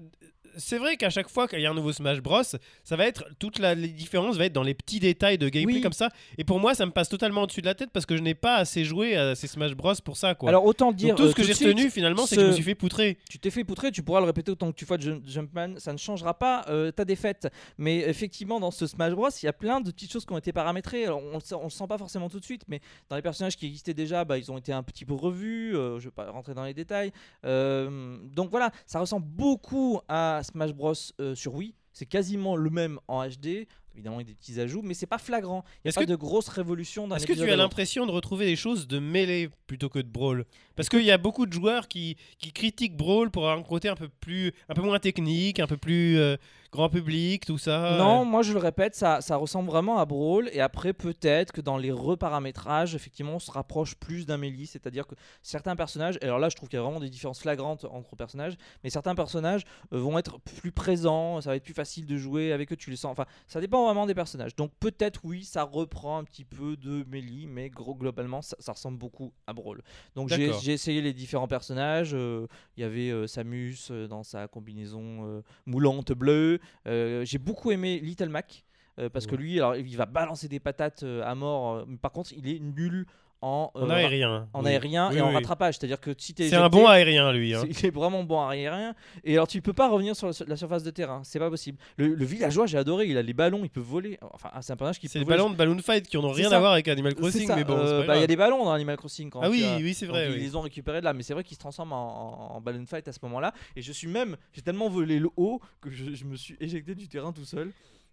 c'est 0.57 0.79
vrai 0.79 0.97
qu'à 0.97 1.11
chaque 1.11 1.29
fois 1.29 1.49
qu'il 1.49 1.61
y 1.61 1.67
a 1.67 1.71
un 1.71 1.75
nouveau 1.75 1.93
Smash 1.93 2.21
Bros, 2.21 2.43
ça 2.43 2.97
va 2.97 3.07
être 3.07 3.25
toute 3.39 3.59
la 3.59 3.75
les 3.75 3.89
différences 3.89 4.37
va 4.37 4.47
être 4.47 4.53
dans 4.53 4.63
les 4.63 4.75
petits 4.75 5.01
détails 5.01 5.39
de 5.39 5.49
gameplay 5.49 5.77
Oui. 5.77 5.81
comme 5.81 5.93
ça. 5.93 6.09
Et 6.39 6.45
pour 6.45 6.61
moi, 6.61 6.75
ça 6.75 6.87
me 6.87 6.91
passe 6.93 7.09
totalement 7.09 7.43
au-dessus 7.43 7.61
de 7.61 7.67
la 7.67 7.75
tête 7.75 7.91
parce 7.93 8.07
que 8.07 8.17
je 8.17 8.23
n'ai 8.23 8.35
pas 8.35 8.57
assez 8.57 8.85
joué 8.85 9.17
à 9.17 9.35
ces 9.35 9.47
Smash 9.47 9.75
Bros 9.75 9.95
pour 10.05 10.17
ça 10.17 10.35
quoi. 10.35 10.49
Alors 10.49 10.65
autant 10.65 10.89
Donc, 10.89 10.97
dire 10.97 11.15
tout 11.15 11.25
euh, 11.25 11.31
ce 11.31 11.35
que 11.35 11.43
tout 11.43 11.49
j'ai 11.59 11.67
retenu 11.69 11.91
finalement, 11.91 12.27
c'est 12.27 12.37
que 12.37 12.43
je 12.43 12.47
me 12.49 12.53
suis 12.53 12.63
fait 12.63 12.75
poutrer. 12.75 13.19
tu 13.29 13.39
t'es 13.39 13.51
fait 13.51 13.65
poutrer, 13.65 13.91
tu 13.91 14.03
pourras 14.03 14.21
le 14.21 14.27
répéter 14.27 14.51
autant 14.53 14.71
que 14.73 14.77
tu 14.77 14.87
Jump- 15.01 15.27
Jumpman, 15.27 15.75
ça 15.79 15.93
ne 15.93 15.99
changera 15.99 16.39
pas 16.39 16.65
euh, 16.69 16.91
ta 16.91 17.05
défaite. 17.05 17.49
Mais 17.79 17.99
effectivement, 18.01 18.61
dans 18.61 18.71
ce 18.71 18.87
Smash 18.87 19.13
Bros, 19.15 19.29
il 19.43 19.47
y 19.47 19.49
a 19.49 19.53
plein 19.53 19.81
de 19.81 19.91
petites 19.91 20.13
choses 20.13 20.25
qui 20.27 20.33
ont 20.33 20.39
été 20.39 20.53
paramétrées. 20.53 21.05
Alors, 21.07 21.21
on, 21.23 21.39
le 21.39 21.57
on 21.57 21.65
le 21.65 21.71
sent 21.71 21.87
pas 21.89 21.99
forcément 21.99 22.29
tout 22.29 22.41
de 22.41 22.45
suite, 22.45 22.63
mais 22.69 22.81
dans 23.09 23.17
les 23.17 23.23
personnages 23.23 23.57
qui 23.57 23.67
existaient 23.67 23.95
déjà, 23.95 24.25
bah, 24.25 24.39
ils 24.39 24.51
ont 24.53 24.59
été 24.59 24.73
un 24.73 24.83
petit 24.83 25.05
peu 25.05 25.15
revus. 25.15 25.77
euh, 25.77 25.99
je 25.99 26.05
vais 26.05 26.11
pas 26.11 26.31
rentrer 26.31 26.55
dans 26.55 26.65
les 26.65 26.75
détails. 26.75 27.13
Euh, 27.45 28.17
donc 28.35 28.51
voilà, 28.51 28.71
ça 28.87 29.01
ressemble 29.01 29.27
beaucoup 29.27 30.01
à 30.09 30.42
Smash 30.43 30.73
Bros 30.73 30.93
euh, 31.21 31.35
sur 31.35 31.55
Wii. 31.55 31.75
C'est 31.93 32.07
quasiment 32.07 32.57
le 32.57 32.71
même 32.71 32.99
en 33.09 33.27
HD. 33.27 33.67
Évidemment, 33.95 34.21
il 34.21 34.27
y 34.27 34.31
a 34.31 34.33
des 34.33 34.35
petits 34.35 34.59
ajouts, 34.59 34.81
mais 34.83 34.95
c'est 34.95 35.07
pas 35.07 35.19
flagrant. 35.19 35.65
Il 35.85 35.89
n'y 35.89 35.91
a 35.91 35.93
pas 35.93 36.05
que- 36.07 36.11
de 36.11 36.17
grosses 36.17 36.49
révolutions 36.49 37.07
dans 37.07 37.17
Est-ce 37.17 37.27
que 37.27 37.35
tu 37.35 37.43
as 37.43 37.57
l'impression 37.57 38.07
de 38.07 38.11
retrouver 38.11 38.47
des 38.47 38.57
choses 38.57 38.89
de 38.89 38.99
mêlée 38.99 39.51
plutôt 39.67 39.91
que 39.91 39.99
de 39.99 40.09
brawl? 40.09 40.47
Parce 40.77 40.89
qu'il 40.89 41.03
y 41.03 41.11
a 41.11 41.19
beaucoup 41.19 41.47
de 41.47 41.53
joueurs 41.53 41.89
qui, 41.89 42.17
qui 42.39 42.53
critiquent 42.53 42.97
brawl 42.97 43.31
pour 43.31 43.45
avoir 43.45 43.59
un 43.59 43.63
côté 43.63 43.89
un 43.89 43.97
peu 43.97 44.09
plus, 44.09 44.53
un 44.69 44.75
peu 44.75 44.83
moins 44.83 44.99
technique, 44.99 45.61
un 45.61 45.67
peu 45.67 45.77
plus 45.77 46.19
euh, 46.19 46.37
grand 46.73 46.89
public, 46.89 47.45
tout 47.45 47.59
ça. 47.59 47.97
Non, 47.99 48.25
moi 48.25 48.43
je 48.43 48.53
le 48.53 48.59
répète, 48.59 48.95
ça, 48.95 49.21
ça 49.21 49.37
ressemble 49.37 49.69
vraiment 49.69 49.99
à 49.99 50.07
Brawl. 50.07 50.49
Et 50.53 50.61
après, 50.61 50.95
peut-être 50.95 51.53
que 51.53 51.61
dans 51.61 51.77
les 51.77 51.93
reparamétrages, 51.93 52.95
effectivement, 52.95 53.35
on 53.35 53.39
se 53.39 53.51
rapproche 53.51 53.95
plus 53.95 54.25
d'un 54.27 54.39
Melee. 54.39 54.67
C'est-à-dire 54.67 55.07
que 55.07 55.15
certains 55.43 55.77
personnages, 55.77 56.19
alors 56.23 56.39
là 56.39 56.49
je 56.49 56.57
trouve 56.57 56.69
qu'il 56.71 56.79
y 56.79 56.81
a 56.81 56.83
vraiment 56.83 57.01
des 57.01 57.11
différences 57.11 57.41
flagrantes 57.41 57.85
entre 57.85 58.17
personnages, 58.17 58.55
mais 58.83 58.91
certains 58.91 59.15
personnages 59.15 59.65
euh, 59.93 59.99
vont 59.99 60.19
être 60.19 60.41
plus 60.41 60.73
présents, 60.73 61.41
ça 61.43 61.51
va 61.51 61.57
être 61.57 61.65
plus 61.65 61.75
facile 61.75 62.07
de 62.07 62.17
jouer 62.17 62.53
avec 62.53 62.73
eux, 62.73 62.77
tu 62.77 62.91
les 62.91 62.97
sens. 62.97 63.13
Enfin, 63.13 63.27
ça 63.47 63.61
dépend 63.61 63.85
vraiment 63.85 64.07
des 64.07 64.15
personnages. 64.15 64.57
Donc 64.57 64.73
peut-être, 64.81 65.21
oui, 65.25 65.45
ça 65.45 65.65
reprend 65.65 66.19
un 66.19 66.25
petit 66.25 66.45
peu 66.45 66.77
de 66.77 67.05
Melee, 67.09 67.47
mais 67.47 67.69
gros, 67.69 67.95
globalement, 67.95 68.41
ça, 68.41 68.57
ça 68.59 68.73
ressemble 68.73 68.97
beaucoup 68.97 69.35
à 69.47 69.53
Brawl. 69.53 69.83
Donc 70.15 70.31
j'ai. 70.31 70.51
J'ai 70.63 70.73
essayé 70.73 71.01
les 71.03 71.13
différents 71.13 71.49
personnages. 71.49 72.13
euh, 72.15 72.47
Il 72.77 72.81
y 72.81 72.85
avait 72.85 73.11
euh, 73.11 73.27
Samus 73.27 73.77
euh, 73.91 74.07
dans 74.07 74.23
sa 74.23 74.49
combinaison 74.49 75.43
moulante 75.67 76.13
bleue. 76.13 76.59
J'ai 76.87 77.39
beaucoup 77.39 77.71
aimé 77.71 77.99
Little 78.01 78.29
Mac. 78.29 78.65
euh, 78.99 79.09
parce 79.09 79.27
que 79.27 79.37
lui, 79.37 79.59
alors, 79.59 79.75
il 79.77 79.97
va 79.97 80.07
balancer 80.07 80.49
des 80.49 80.61
patates 80.61 81.03
euh, 81.03 81.23
à 81.25 81.35
mort. 81.35 81.73
euh, 81.77 81.85
mais 81.89 81.97
par 81.97 82.13
contre, 82.13 82.33
il 82.35 82.47
est 82.47 82.61
nul 82.61 83.07
en, 83.43 83.71
En 83.75 83.91
euh, 83.91 83.91
aérien. 83.91 84.49
en 84.55 84.63
oui. 84.65 84.71
aérien 84.71 85.11
Oui, 85.11 85.19
et 85.19 85.21
en 85.21 85.31
rattrapage. 85.33 85.75
C'est-à-dire 85.79 86.01
que 86.01 86.15
si 86.17 86.33
t'es 86.33 86.49
C'est 86.49 86.57
un 86.57 86.69
bon 86.69 86.87
aérien, 86.87 87.33
lui. 87.33 87.55
hein. 87.55 87.63
c'est- 87.73 87.81
il 87.83 87.87
est 87.87 87.91
vraiment 87.91 88.23
bon 88.25 88.47
aérien. 88.47 88.95
Et 89.25 89.35
alors, 89.35 89.49
tu 89.49 89.61
peux 89.61 89.73
pas 89.73 89.89
revenir 89.91 90.15
sur 90.17 90.29
la, 90.29 90.33
sur 90.33 90.47
la 90.49 90.57
surface 90.57 90.83
de 90.85 90.91
terrain. 90.91 91.21
C'est 91.25 91.39
pas 91.41 91.51
possible. 91.51 91.77
Le, 91.97 92.15
le 92.15 92.25
villageois, 92.25 92.67
j'ai 92.67 92.79
adoré. 92.79 93.07
Il 93.09 93.19
a 93.19 93.23
les 93.23 93.33
ballons, 93.35 93.61
il 93.65 93.71
peut 93.71 93.81
voler. 93.81 94.19
Enfin, 94.33 94.51
ah, 94.53 94.63
c'est 94.63 94.73
un 94.73 94.77
personnage 94.77 94.99
qui 95.01 95.09
C'est 95.09 95.15
peut 95.15 95.19
les 95.21 95.25
voler. 95.27 95.37
ballons 95.39 95.51
de 95.51 95.57
Balloon 95.57 95.79
Fight 95.81 96.07
qui 96.07 96.17
n'ont 96.17 96.33
C'est 96.33 96.41
rien 96.43 96.51
ça. 96.51 96.57
à 96.57 96.61
voir 96.61 96.73
avec 96.73 96.87
Animal 96.89 97.13
C'est 97.17 97.21
Crossing, 97.21 97.51
mais 97.57 97.65
bon, 97.65 97.77
euh, 97.77 98.01
c'est 98.03 98.07
bah, 98.07 98.17
il 98.17 98.21
y 98.21 98.25
a 98.25 98.27
des 98.29 98.37
ballons 98.37 98.65
dans 98.65 98.73
Animal 98.73 98.97
Crossing. 98.97 99.29
Quand 99.31 99.41
Ah 99.43 99.51
oui, 99.51 99.65
as- 99.65 99.77
oui, 99.79 99.93
c'est 99.95 100.07
donc, 100.07 100.15
vrai. 100.15 100.31
ils 100.33 100.39
les 100.39 100.55
ont 100.57 100.61
récupérés 100.61 101.01
de 101.01 101.05
là, 101.05 101.13
mais 101.13 101.23
c'est 101.25 101.35
vrai 101.35 101.43
qu'ils 101.45 101.57
se 101.57 101.61
transforment 101.61 101.93
en, 101.95 102.53
en, 102.53 102.57
en 102.57 102.61
balloon 102.61 102.85
fight 102.87 103.07
à 103.09 103.13
ce 103.13 103.19
moment-là. 103.23 103.53
Et 103.77 103.83
je 103.83 103.91
suis 103.93 104.09
même, 104.09 104.37
j'ai 104.53 104.63
tellement 104.63 104.89
volé 104.89 105.19
le 105.19 105.29
haut 105.37 105.61
que 105.81 105.91
je, 105.91 106.15
je 106.15 106.25
me 106.25 106.37
suis 106.37 106.57
éjecté 106.61 106.95
du 106.95 107.09
terrain 107.09 107.33
tout 107.33 107.45
seul. 107.45 107.73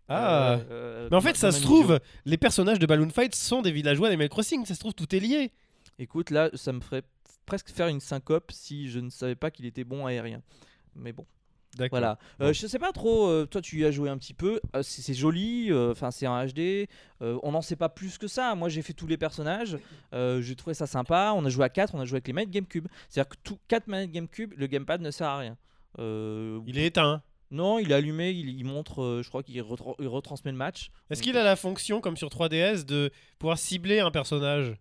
Ah. 0.10 0.54
Euh, 0.54 0.58
euh, 0.72 1.08
Mais 1.12 1.18
en 1.18 1.22
fait, 1.22 1.32
un- 1.32 1.34
ça 1.36 1.52
se 1.52 1.60
un 1.60 1.62
trouve, 1.62 2.00
les 2.26 2.38
personnages 2.38 2.80
de 2.80 2.86
Balloon 2.86 3.10
Fight 3.10 3.34
sont 3.36 3.62
des 3.62 3.72
villageois 3.72 4.08
d'Animal 4.10 4.30
Crossing. 4.30 4.66
Ça 4.66 4.74
se 4.74 4.80
trouve, 4.80 4.94
tout 4.94 5.16
est 5.16 5.20
lié. 5.20 5.52
Écoute, 6.00 6.30
là, 6.32 6.50
ça 6.56 6.72
me 6.74 6.80
ferait 6.82 7.04
presque 7.46 7.70
faire 7.70 7.88
une 7.88 8.00
syncope 8.00 8.52
si 8.52 8.90
je 8.90 9.00
ne 9.00 9.10
savais 9.10 9.36
pas 9.36 9.52
qu'il 9.52 9.66
était 9.66 9.84
bon 9.84 10.06
aérien. 10.06 10.42
Mais 10.96 11.12
bon, 11.14 11.26
D'accord. 11.78 12.00
voilà. 12.00 12.18
Euh, 12.42 12.48
Bon. 12.48 12.54
je 12.54 12.68
sais 12.68 12.80
pas 12.80 12.92
trop, 12.92 13.28
euh, 13.28 13.46
toi 13.46 13.62
tu 13.62 13.80
y 13.80 13.86
as 13.86 13.92
joué 13.92 14.10
un 14.10 14.18
petit 14.18 14.34
peu, 14.34 14.60
euh, 14.76 14.82
c'est 14.84 15.02
c'est 15.02 15.14
joli, 15.14 15.72
euh, 15.72 15.92
enfin 15.92 16.10
c'est 16.12 16.26
en 16.28 16.44
HD, 16.46 16.88
euh, 17.22 17.38
on 17.44 17.52
n'en 17.52 17.62
sait 17.62 17.76
pas 17.76 17.90
plus 17.90 18.18
que 18.18 18.28
ça. 18.28 18.54
Moi 18.56 18.70
j'ai 18.70 18.82
fait 18.82 18.94
tous 18.94 19.08
les 19.08 19.18
personnages, 19.18 19.78
euh, 20.14 20.42
j'ai 20.42 20.56
trouvé 20.56 20.74
ça 20.74 20.88
sympa, 20.88 21.32
on 21.36 21.44
a 21.46 21.50
joué 21.50 21.66
à 21.66 21.70
4, 21.70 21.94
on 21.96 22.00
a 22.00 22.06
joué 22.06 22.18
avec 22.18 22.28
les 22.28 22.34
manettes 22.34 22.50
GameCube. 22.52 22.88
C'est-à-dire 23.08 23.30
que 23.30 23.38
tout 23.44 23.58
4 23.68 23.88
manettes 23.88 24.12
GameCube, 24.12 24.54
le 24.58 24.68
gamepad 24.68 25.02
ne 25.02 25.12
sert 25.12 25.28
à 25.28 25.38
rien. 25.40 25.58
Euh, 26.00 26.60
Il 26.68 26.78
est 26.78 26.88
éteint. 26.88 27.22
Non, 27.52 27.80
il 27.80 27.92
est 27.92 27.96
allumé, 27.96 28.30
il, 28.32 28.50
il 28.50 28.64
montre, 28.64 29.02
euh, 29.02 29.24
je 29.24 29.30
crois 29.30 29.42
qu'il 29.44 29.60
retran- 29.62 29.96
il 30.00 30.08
retransmet 30.08 30.52
le 30.52 30.58
match. 30.58 30.90
Est-ce 31.10 31.22
qu'il 31.24 31.36
a 31.38 31.44
la 31.44 31.56
fonction, 31.56 32.00
comme 32.02 32.16
sur 32.18 32.30
3DS, 32.30 32.86
de 32.86 33.10
pouvoir 33.40 33.58
cibler 33.58 34.00
un 34.00 34.12
personnage? 34.12 34.76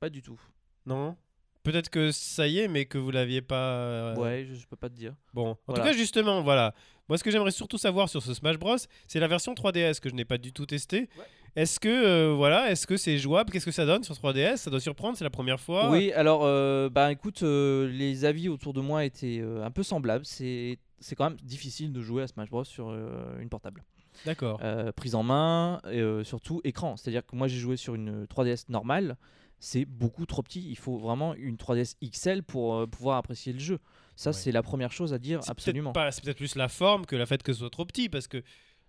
Pas 0.00 0.10
du 0.10 0.22
tout. 0.22 0.40
Non? 0.86 1.16
Peut-être 1.64 1.88
que 1.88 2.12
ça 2.12 2.46
y 2.46 2.58
est, 2.58 2.68
mais 2.68 2.84
que 2.84 2.98
vous 2.98 3.10
l'aviez 3.10 3.40
pas. 3.40 3.70
euh, 3.72 4.14
Ouais, 4.16 4.44
je, 4.46 4.54
je 4.54 4.66
peux 4.66 4.76
pas 4.76 4.90
te 4.90 4.94
dire. 4.94 5.14
Bon, 5.32 5.50
en 5.52 5.58
Voilà. 5.66 5.82
tout 5.82 5.88
cas, 5.88 5.96
justement, 5.96 6.42
voilà. 6.42 6.74
Moi, 7.08 7.16
ce 7.18 7.24
que 7.24 7.30
j'aimerais 7.30 7.50
surtout 7.50 7.78
savoir 7.78 8.08
sur 8.08 8.22
ce 8.22 8.32
Smash 8.34 8.58
Bros, 8.58 8.76
c'est 9.08 9.18
la 9.18 9.28
version 9.28 9.54
3DS 9.54 9.98
que 10.00 10.08
je 10.10 10.14
n'ai 10.14 10.24
pas 10.26 10.38
du 10.38 10.52
tout 10.52 10.66
testé. 10.66 11.00
Ouais. 11.18 11.24
Est-ce 11.56 11.78
que 11.80 11.88
euh, 11.88 12.34
voilà, 12.34 12.70
est-ce 12.70 12.86
que 12.86 12.96
c'est 12.96 13.16
jouable? 13.18 13.50
Qu'est-ce 13.50 13.64
que 13.64 13.70
ça 13.72 13.86
donne 13.86 14.02
sur 14.04 14.14
3DS 14.14 14.56
Ça 14.58 14.70
doit 14.70 14.80
surprendre, 14.80 15.16
c'est 15.16 15.24
la 15.24 15.30
première 15.30 15.60
fois. 15.60 15.90
Oui, 15.90 16.12
alors, 16.12 16.42
euh, 16.44 16.88
bah 16.90 17.12
écoute, 17.12 17.42
euh, 17.44 17.88
les 17.88 18.24
avis 18.24 18.48
autour 18.48 18.72
de 18.72 18.80
moi 18.80 19.04
étaient 19.04 19.38
euh, 19.40 19.64
un 19.64 19.70
peu 19.70 19.82
semblables. 19.84 20.26
C'est 20.26 20.78
c'est 21.00 21.14
quand 21.16 21.28
même 21.30 21.38
difficile 21.42 21.92
de 21.92 22.00
jouer 22.00 22.22
à 22.22 22.26
Smash 22.26 22.50
Bros 22.50 22.64
sur 22.64 22.88
euh, 22.90 23.38
une 23.40 23.48
portable. 23.48 23.84
D'accord. 24.26 24.60
Euh, 24.62 24.92
prise 24.92 25.14
en 25.14 25.22
main, 25.22 25.80
et 25.90 26.00
euh, 26.00 26.22
surtout 26.24 26.60
écran. 26.64 26.96
C'est-à-dire 26.96 27.26
que 27.26 27.34
moi 27.34 27.48
j'ai 27.48 27.58
joué 27.58 27.76
sur 27.76 27.94
une 27.94 28.24
3DS 28.26 28.66
normale, 28.70 29.16
c'est 29.58 29.84
beaucoup 29.84 30.24
trop 30.26 30.42
petit. 30.42 30.64
Il 30.68 30.76
faut 30.78 30.98
vraiment 30.98 31.34
une 31.34 31.56
3DS 31.56 31.96
XL 32.10 32.42
pour 32.42 32.88
pouvoir 32.88 33.16
apprécier 33.18 33.52
le 33.52 33.58
jeu. 33.58 33.78
Ça, 34.16 34.30
Ouais. 34.30 34.34
c'est 34.34 34.52
la 34.52 34.62
première 34.62 34.92
chose 34.92 35.12
à 35.12 35.18
dire 35.18 35.40
absolument. 35.48 35.92
C'est 36.12 36.22
peut-être 36.22 36.36
plus 36.36 36.54
la 36.54 36.68
forme 36.68 37.06
que 37.06 37.16
le 37.16 37.26
fait 37.26 37.42
que 37.42 37.52
ce 37.52 37.58
soit 37.60 37.70
trop 37.70 37.84
petit, 37.84 38.08
parce 38.08 38.28
que 38.28 38.42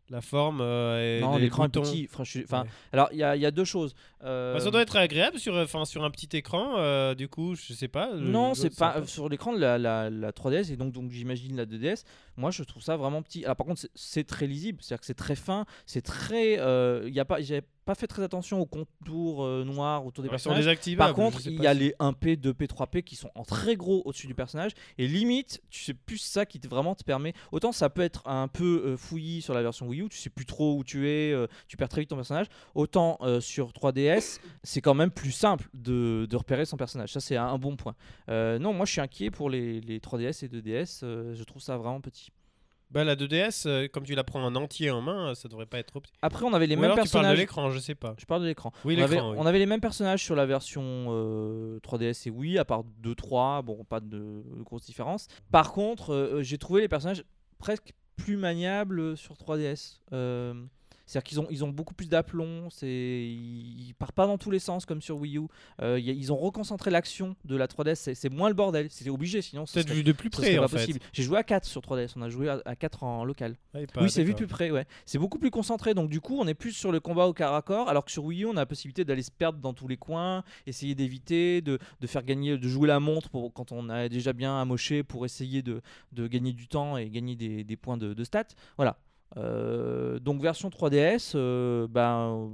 la 0.10 0.22
forme 0.22 0.60
euh, 0.62 1.18
et 1.18 1.22
Non, 1.22 1.38
l'écran 1.38 1.64
est 1.66 1.68
boutons- 1.70 1.82
petit. 1.82 2.08
Enfin, 2.14 2.62
Ouais. 2.62 2.70
alors 2.94 3.10
il 3.12 3.18
y, 3.18 3.24
a- 3.24 3.36
il 3.36 3.42
y 3.42 3.46
a 3.48 3.50
deux 3.52 3.66
choses. 3.66 3.96
Euh, 4.26 4.54
Bah, 4.56 4.60
ça 4.60 4.72
doit 4.72 4.82
être 4.82 4.96
agréable 4.96 5.40
sur, 5.40 5.56
enfin, 5.56 5.86
sur 5.86 6.04
un 6.04 6.10
petit 6.12 6.36
écran, 6.36 6.76
euh, 6.78 7.14
du 7.16 7.28
coup, 7.28 7.56
je 7.56 7.74
sais 7.74 7.88
pas. 7.88 8.12
le- 8.14 8.20
Non, 8.28 8.54
c'est 8.56 8.70
pas 8.78 9.06
sur 9.08 9.30
l'écran 9.30 9.54
de 9.54 9.60
la, 9.60 9.78
la, 9.78 10.10
la 10.10 10.32
3DS 10.32 10.72
et 10.72 10.78
donc, 10.78 10.92
donc 10.92 11.12
j'imagine 11.12 11.56
la 11.56 11.66
2DS. 11.66 12.04
Moi, 12.38 12.52
je 12.52 12.64
trouve 12.64 12.82
ça 12.84 12.98
vraiment 12.98 13.22
petit. 13.22 13.46
Alors 13.46 13.56
par 13.56 13.66
contre, 13.68 13.82
c'est- 13.94 14.24
très 14.26 14.48
lisible, 14.48 14.80
c'est-à-dire 14.82 15.00
que 15.02 15.06
c'est 15.06 15.14
très 15.14 15.36
fin, 15.36 15.66
c'est 15.86 16.02
très. 16.02 16.60
euh, 16.60 17.04
Il 17.08 17.14
y 17.14 17.20
a 17.20 17.26
pas, 17.26 17.40
j'ai 17.42 17.62
pas 17.86 17.94
fait 17.94 18.08
très 18.08 18.24
attention 18.24 18.60
aux 18.60 18.66
contours 18.66 19.44
euh, 19.46 19.64
noirs 19.64 20.04
autour 20.08 20.24
des 20.24 20.28
personnages. 20.32 20.58
Par 20.98 21.14
contre, 21.14 21.38
je 21.38 21.44
sais 21.44 21.52
il 21.52 21.62
y 21.62 21.68
a 21.68 21.74
si- 21.74 21.80
les 21.80 21.94
1P, 22.00 22.36
2P, 22.36 22.66
3P 22.68 23.04
qui 23.04 23.16
sont 23.16 23.30
en 23.36 23.44
très 23.44 23.76
gros 23.76 24.02
au-dessus 24.06 24.26
du 24.26 24.34
personnage. 24.34 24.72
Et 24.98 25.08
limite, 25.08 25.62
tu 25.70 25.84
sais 25.84 25.94
plus 25.94 26.18
ça 26.18 26.48
qui 26.48 26.60
te, 26.60 26.68
vraiment 26.68 26.96
te 26.96 27.04
permet. 27.04 27.34
Autant 27.52 27.72
ça 27.72 27.92
peut 27.92 28.02
être 28.02 28.28
un 28.28 28.48
peu 28.48 28.82
euh, 28.86 28.98
fouillis 28.98 29.44
sur 29.44 29.54
la 29.54 29.62
version 29.62 29.88
Wii 29.88 30.02
U, 30.02 30.10
tu 30.10 30.18
sais 30.18 30.32
plus 30.32 30.48
trop 30.48 30.76
où 30.78 30.84
tu 30.84 31.08
es, 31.08 31.32
euh, 31.32 31.46
tu 31.68 31.78
perds 31.78 31.90
très 31.90 32.02
vite 32.02 32.10
ton 32.10 32.16
personnage. 32.16 32.48
Autant 32.74 33.20
euh, 33.22 33.40
sur 33.40 33.72
3DS, 33.72 34.15
c'est 34.64 34.82
quand 34.82 34.94
même 34.94 35.12
plus 35.12 35.32
simple 35.32 35.68
de, 35.74 36.28
de 36.30 36.36
repérer 36.36 36.66
son 36.66 36.78
personnage. 36.78 37.12
Ça, 37.14 37.20
c'est 37.20 37.38
un, 37.38 37.48
un 37.48 37.58
bon 37.58 37.76
point. 37.76 37.96
Euh, 38.30 38.60
non, 38.60 38.74
moi 38.74 38.86
je 38.86 38.92
suis 38.94 39.02
inquiet 39.02 39.32
pour 39.32 39.50
les, 39.50 39.82
les 39.82 40.00
3DS 40.00 40.46
et 40.46 40.48
2DS. 40.48 41.02
euh, 41.04 41.34
je 41.34 41.44
trouve 41.44 41.62
ça 41.62 41.78
vraiment 41.78 42.02
petit. 42.02 42.30
Bah, 42.92 43.04
la 43.04 43.16
2DS, 43.16 43.68
euh, 43.68 43.88
comme 43.92 44.04
tu 44.04 44.14
la 44.14 44.24
prends 44.24 44.44
en 44.44 44.56
entier 44.56 44.92
en 44.92 45.02
main, 45.02 45.34
ça 45.34 45.50
devrait 45.50 45.66
pas 45.66 45.80
être 45.80 45.88
trop 45.88 46.00
petit. 46.00 46.14
Après, 46.22 46.46
on 46.46 46.54
avait 46.54 46.68
les 46.68 46.76
Ou 46.76 46.80
mêmes 46.82 46.92
alors 46.92 47.04
tu 47.04 47.10
parles 47.10 47.24
de 47.26 47.30
personnages. 47.30 47.38
l'écran, 47.40 47.70
je 47.72 47.80
sais 47.80 47.96
pas. 47.96 48.14
Je 48.20 48.26
parle 48.26 48.44
de 48.44 48.48
l'écran. 48.48 48.72
Oui, 48.86 48.96
on, 49.00 49.04
avait, 49.04 49.16
l'écran. 49.16 49.32
oui. 49.32 49.38
on 49.40 49.46
avait 49.48 49.58
les 49.60 49.66
mêmes 49.66 49.82
personnages 49.82 50.24
sur 50.24 50.36
la 50.36 50.46
version 50.46 50.84
euh, 51.10 51.80
3DS 51.80 52.28
et 52.28 52.32
Wii, 52.32 52.58
à 52.60 52.64
part 52.64 52.84
2-3, 53.04 53.64
bon, 53.64 53.84
pas 53.86 54.00
de, 54.00 54.08
de 54.08 54.64
grosses 54.64 54.86
différences. 54.86 55.28
Par 55.52 55.74
contre, 55.74 56.14
euh, 56.14 56.44
j'ai 56.44 56.60
trouvé 56.60 56.82
les 56.82 56.88
personnages 56.88 57.24
presque 57.58 57.92
plus 58.18 58.38
maniables 58.38 59.18
sur 59.18 59.34
3DS. 59.36 60.00
C'est-à-dire 61.06 61.24
qu'ils 61.24 61.40
ont, 61.40 61.48
ils 61.50 61.64
ont 61.64 61.70
beaucoup 61.70 61.94
plus 61.94 62.08
d'aplomb, 62.10 62.70
c'est, 62.72 62.88
ils, 62.88 63.94
partent 63.98 64.16
pas 64.16 64.28
dans 64.28 64.38
tous 64.38 64.52
les 64.52 64.60
sens 64.60 64.86
comme 64.86 65.02
sur 65.02 65.18
Wii 65.18 65.38
U. 65.38 65.42
Euh, 65.82 66.00
y 66.00 66.10
a- 66.10 66.14
ils 66.14 66.32
ont 66.34 66.38
reconcentré 66.38 66.90
l'action 66.92 67.36
de 67.46 67.56
la 67.56 67.68
3DS, 67.68 67.96
c'est, 67.96 68.16
c'est 68.16 68.30
moins 68.30 68.50
le 68.50 68.56
bordel, 68.56 68.88
c'était 68.90 69.10
obligé 69.10 69.42
sinon 69.42 69.66
ce 69.66 69.74
Peut-être 69.74 69.88
serait- 69.88 69.98
vu 69.98 70.04
de 70.04 70.12
plus 70.12 70.30
près 70.30 70.56
pas 70.56 70.64
en 70.64 70.68
fait. 70.68 70.78
possible. 70.78 71.00
J'ai 71.14 71.24
joué 71.24 71.38
à 71.38 71.44
4 71.44 71.66
sur 71.66 71.82
3DS, 71.82 72.14
on 72.16 72.22
a 72.22 72.30
joué 72.30 72.50
à, 72.50 72.62
à 72.66 72.76
4 72.76 73.04
en 73.04 73.24
local. 73.26 73.56
Ah, 73.74 73.80
pas- 73.94 74.02
Oui, 74.02 74.10
c'est 74.10 74.24
vu 74.24 74.32
de 74.32 74.38
plus 74.38 74.48
près, 74.48 74.72
ouais. 74.72 74.86
C'est 75.06 75.20
beaucoup 75.20 75.38
plus 75.40 75.52
concentré, 75.52 75.94
donc 75.94 76.10
du 76.10 76.22
coup, 76.22 76.38
on 76.40 76.48
est 76.48 76.54
plus 76.56 76.72
sur 76.74 76.92
le 76.92 77.00
combat 77.00 77.28
au 77.28 77.34
corps 77.34 77.54
à 77.56 77.62
corps, 77.62 77.88
alors 77.90 78.04
que 78.06 78.12
sur 78.12 78.24
Wii 78.26 78.44
U, 78.44 78.46
on 78.48 78.52
a 78.52 78.62
la 78.62 78.66
possibilité 78.66 79.06
d'aller 79.06 79.24
se 79.24 79.32
perdre 79.32 79.60
dans 79.60 79.74
tous 79.74 79.88
les 79.88 79.98
coins, 79.98 80.44
essayer 80.66 80.96
d'éviter, 80.96 81.62
de, 81.62 81.78
de 82.02 82.08
faire 82.08 82.24
gagner, 82.24 82.58
de 82.58 82.68
jouer 82.68 82.88
la 82.88 83.00
montre 83.00 83.30
pour, 83.30 83.54
quand 83.54 83.72
on 83.72 83.90
a 83.90 84.10
déjà 84.10 84.34
bien 84.34 84.60
amoché 84.60 85.04
pour 85.04 85.26
essayer 85.26 85.62
de, 85.62 85.82
de 86.14 86.28
gagner 86.28 86.54
du 86.54 86.68
temps 86.68 86.98
et 86.98 87.10
gagner 87.10 87.36
des, 87.36 87.64
des 87.64 87.76
points 87.78 87.98
de, 87.98 88.14
de 88.14 88.24
stats. 88.24 88.44
Voilà. 88.78 88.98
Euh, 89.38 90.20
donc 90.20 90.42
version 90.42 90.70
3DS, 90.70 91.34
euh, 91.36 91.88
ben, 91.90 92.50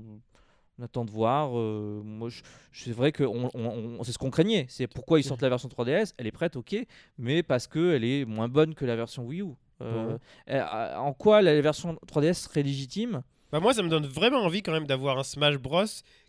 on 0.79 0.83
attend 0.83 1.05
de 1.05 1.11
voir. 1.11 1.57
euh, 1.57 2.01
moi, 2.03 2.29
c'est 2.73 2.91
vrai 2.91 3.11
que 3.11 3.23
on, 3.23 3.49
on- 3.53 3.97
on- 3.99 4.03
c'est 4.03 4.11
ce 4.13 4.17
qu'on 4.17 4.31
craignait. 4.31 4.65
C'est 4.69 4.87
pourquoi 4.87 5.19
ils 5.19 5.23
sortent 5.23 5.41
la 5.43 5.49
version 5.49 5.69
3DS. 5.69 6.13
Elle 6.17 6.27
est 6.27 6.31
prête, 6.31 6.55
ok, 6.55 6.75
mais 7.17 7.43
parce 7.43 7.67
que 7.67 7.93
elle 7.95 8.03
est 8.03 8.25
moins 8.25 8.47
bonne 8.47 8.73
que 8.73 8.85
la 8.85 8.95
version 8.95 9.25
Wii 9.25 9.41
U. 9.41 9.53
En 10.49 11.13
quoi 11.13 11.41
la 11.41 11.59
version 11.61 11.97
3DS 12.07 12.33
serait 12.43 12.63
légitime? 12.63 13.21
Bah, 13.51 13.59
moi, 13.59 13.73
ça 13.73 13.83
me 13.83 13.89
donne 13.89 14.05
vraiment 14.05 14.39
envie 14.43 14.61
quand 14.63 14.71
même 14.71 14.87
d'avoir 14.87 15.17
un 15.19 15.23
Smash 15.23 15.57
Bros 15.57 15.83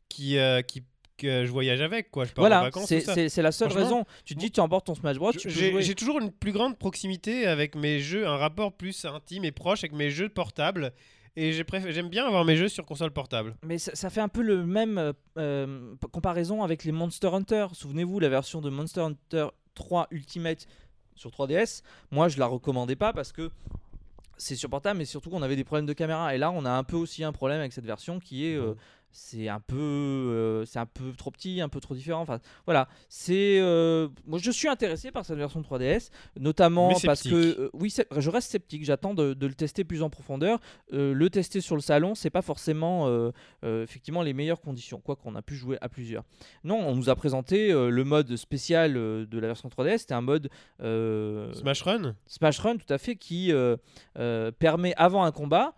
qui, 0.08 0.38
euh, 0.38 0.60
qui 0.62 0.82
que 1.22 1.44
je 1.46 1.50
voyage 1.50 1.80
avec 1.80 2.10
quoi. 2.10 2.24
Je 2.24 2.32
pars 2.32 2.44
en 2.44 2.48
Voilà, 2.48 2.62
vacances, 2.62 2.86
c'est 2.86 3.42
la 3.42 3.52
seule 3.52 3.72
raison. 3.72 4.04
Tu 4.24 4.34
te 4.34 4.40
dis, 4.40 4.50
tu 4.50 4.60
emportes 4.60 4.86
ton 4.86 4.94
Smash 4.94 5.16
Bros, 5.16 5.32
J'ai 5.34 5.94
toujours 5.94 6.20
une 6.20 6.30
plus 6.32 6.52
grande 6.52 6.78
proximité 6.78 7.46
avec 7.46 7.74
mes 7.76 8.00
jeux, 8.00 8.26
un 8.26 8.36
rapport 8.36 8.72
plus 8.72 9.04
intime 9.04 9.44
et 9.44 9.52
proche 9.52 9.84
avec 9.84 9.92
mes 9.92 10.10
jeux 10.10 10.28
portables. 10.28 10.92
Et 11.34 11.52
j'aime 11.52 12.10
bien 12.10 12.26
avoir 12.26 12.44
mes 12.44 12.56
jeux 12.56 12.68
sur 12.68 12.84
console 12.84 13.10
portable. 13.10 13.56
Mais 13.62 13.78
ça, 13.78 13.94
ça 13.94 14.10
fait 14.10 14.20
un 14.20 14.28
peu 14.28 14.42
le 14.42 14.66
même 14.66 14.98
euh, 14.98 15.12
euh, 15.38 15.94
comparaison 16.12 16.62
avec 16.62 16.84
les 16.84 16.92
Monster 16.92 17.28
Hunter. 17.28 17.68
Souvenez-vous, 17.72 18.20
la 18.20 18.28
version 18.28 18.60
de 18.60 18.68
Monster 18.68 19.00
Hunter 19.00 19.46
3 19.74 20.08
Ultimate 20.10 20.66
sur 21.14 21.30
3DS, 21.30 21.82
moi 22.10 22.28
je 22.28 22.38
la 22.38 22.44
recommandais 22.46 22.96
pas 22.96 23.14
parce 23.14 23.32
que 23.32 23.50
c'est 24.36 24.56
sur 24.56 24.68
portable, 24.68 24.98
mais 24.98 25.04
surtout 25.06 25.30
qu'on 25.30 25.40
avait 25.42 25.56
des 25.56 25.64
problèmes 25.64 25.86
de 25.86 25.92
caméra. 25.94 26.34
Et 26.34 26.38
là, 26.38 26.50
on 26.50 26.64
a 26.66 26.70
un 26.70 26.84
peu 26.84 26.96
aussi 26.96 27.22
un 27.24 27.32
problème 27.32 27.60
avec 27.60 27.72
cette 27.72 27.86
version 27.86 28.18
qui 28.18 28.46
est. 28.46 28.56
euh, 28.56 28.74
c'est 29.12 29.48
un 29.48 29.60
peu 29.60 29.76
euh, 29.76 30.64
c'est 30.64 30.78
un 30.78 30.86
peu 30.86 31.12
trop 31.12 31.30
petit 31.30 31.60
un 31.60 31.68
peu 31.68 31.80
trop 31.80 31.94
différent 31.94 32.22
enfin 32.22 32.40
voilà. 32.64 32.88
C'est 33.08 33.60
euh, 33.60 34.08
moi 34.26 34.38
je 34.42 34.50
suis 34.50 34.68
intéressé 34.68 35.10
par 35.10 35.24
cette 35.24 35.36
version 35.36 35.60
3DS 35.60 36.10
notamment 36.40 36.92
parce 37.04 37.22
que 37.22 37.60
euh, 37.60 37.70
oui 37.74 37.94
je 38.16 38.30
reste 38.30 38.50
sceptique 38.50 38.84
j'attends 38.84 39.14
de, 39.14 39.34
de 39.34 39.46
le 39.46 39.54
tester 39.54 39.84
plus 39.84 40.02
en 40.02 40.10
profondeur. 40.10 40.58
Le 40.90 41.28
tester 41.28 41.60
sur 41.60 41.76
le 41.76 41.82
salon 41.82 42.14
c'est 42.14 42.30
pas 42.30 42.42
forcément 42.42 43.32
effectivement 43.62 44.22
les 44.22 44.32
meilleures 44.32 44.60
conditions 44.60 45.00
quoi 45.00 45.16
qu'on 45.16 45.34
a 45.34 45.42
pu 45.42 45.54
jouer 45.54 45.76
à 45.80 45.88
plusieurs. 45.88 46.24
Non 46.64 46.78
on 46.78 46.96
nous 46.96 47.10
a 47.10 47.14
présenté 47.14 47.72
le 47.72 48.04
mode 48.04 48.36
spécial 48.36 48.94
de 48.94 49.38
la 49.38 49.46
version 49.46 49.68
3DS 49.68 49.98
c'était 49.98 50.14
un 50.14 50.22
mode 50.22 50.48
Smash 50.80 51.82
Run? 51.82 52.16
Smash 52.26 52.58
Run, 52.60 52.76
tout 52.76 52.92
à 52.92 52.98
fait, 52.98 53.16
qui 53.16 53.52
permet 54.58 54.94
avant 54.96 55.24
un 55.24 55.32
combat 55.32 55.74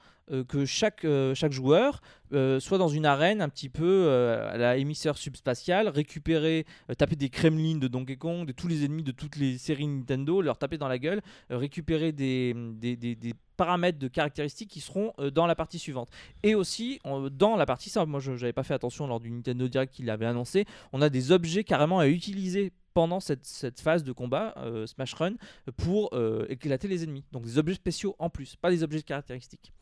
que 0.48 0.64
chaque, 0.64 1.04
euh, 1.04 1.34
chaque 1.34 1.52
joueur 1.52 2.00
euh, 2.32 2.58
soit 2.58 2.78
dans 2.78 2.88
une 2.88 3.06
arène 3.06 3.40
un 3.42 3.48
petit 3.48 3.68
peu 3.68 3.84
euh, 3.84 4.52
à 4.52 4.56
la 4.56 4.76
émisseur 4.76 5.18
subspatiale, 5.18 5.88
récupérer, 5.88 6.64
euh, 6.90 6.94
taper 6.94 7.16
des 7.16 7.28
Kremlin 7.28 7.76
de 7.76 7.88
Donkey 7.88 8.16
Kong, 8.16 8.46
de 8.46 8.52
tous 8.52 8.66
les 8.68 8.84
ennemis 8.84 9.02
de 9.02 9.12
toutes 9.12 9.36
les 9.36 9.58
séries 9.58 9.86
Nintendo, 9.86 10.40
leur 10.40 10.58
taper 10.58 10.78
dans 10.78 10.88
la 10.88 10.98
gueule, 10.98 11.20
euh, 11.50 11.58
récupérer 11.58 12.12
des, 12.12 12.54
des, 12.74 12.96
des- 12.96 13.34
paramètres 13.56 14.00
de 14.00 14.08
caractéristiques 14.08 14.70
qui 14.70 14.80
seront 14.80 15.12
euh, 15.20 15.30
dans 15.30 15.46
la 15.46 15.54
partie 15.54 15.78
suivante. 15.78 16.08
Et 16.42 16.56
aussi, 16.56 16.98
dans 17.30 17.56
la 17.56 17.66
partie, 17.66 17.88
ça, 17.88 18.04
moi 18.04 18.18
je 18.18 18.32
n'avais 18.32 18.52
pas 18.52 18.64
fait 18.64 18.74
attention 18.74 19.06
lors 19.06 19.20
du 19.20 19.30
Nintendo 19.30 19.68
Direct 19.68 19.94
qu'il 19.94 20.10
avait 20.10 20.26
annoncé, 20.26 20.64
on 20.92 21.00
a 21.00 21.08
des 21.08 21.30
objets 21.30 21.62
carrément 21.62 22.00
à 22.00 22.08
utiliser 22.08 22.72
pendant 22.94 23.20
cette, 23.20 23.44
cette 23.44 23.80
phase 23.80 24.02
de 24.02 24.10
combat 24.12 24.54
euh, 24.56 24.86
Smash 24.86 25.14
Run 25.14 25.34
pour 25.76 26.10
euh, 26.14 26.46
éclater 26.48 26.88
les 26.88 27.04
ennemis. 27.04 27.24
Donc 27.30 27.44
des 27.44 27.58
objets 27.58 27.74
spéciaux 27.74 28.16
en 28.18 28.28
plus, 28.28 28.56
pas 28.56 28.70
des 28.70 28.82
objets 28.82 29.02
caractéristiques. 29.02 29.72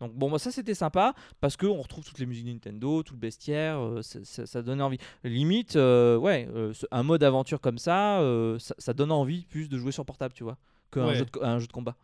Donc 0.00 0.12
bon, 0.14 0.30
bah, 0.30 0.38
ça 0.38 0.50
c'était 0.50 0.74
sympa 0.74 1.14
parce 1.40 1.56
qu'on 1.56 1.80
retrouve 1.80 2.04
toutes 2.04 2.18
les 2.18 2.26
musiques 2.26 2.46
Nintendo, 2.46 3.02
tout 3.02 3.14
le 3.14 3.20
bestiaire, 3.20 3.78
euh, 3.80 4.02
ça, 4.02 4.18
ça- 4.24 4.46
ça 4.46 4.62
donnait 4.62 4.82
envie. 4.82 4.98
Limite, 5.24 5.76
euh, 5.76 6.16
ouais, 6.16 6.48
euh, 6.54 6.72
ce- 6.72 6.86
un 6.90 7.02
mode 7.02 7.22
aventure 7.22 7.60
comme 7.60 7.78
ça, 7.78 8.20
euh, 8.20 8.58
ça, 8.58 8.74
ça 8.78 8.92
donne 8.94 9.12
envie 9.12 9.42
plus 9.46 9.68
de 9.68 9.78
jouer 9.78 9.92
sur 9.92 10.04
portable, 10.04 10.34
tu 10.34 10.44
vois, 10.44 10.56
qu'un 10.90 11.06
Ouais. 11.06 11.14
jeu, 11.16 11.24
de 11.24 11.30
co- 11.30 11.42
un 11.44 11.58
jeu 11.58 11.66
de 11.66 11.72
combat. 11.72 11.96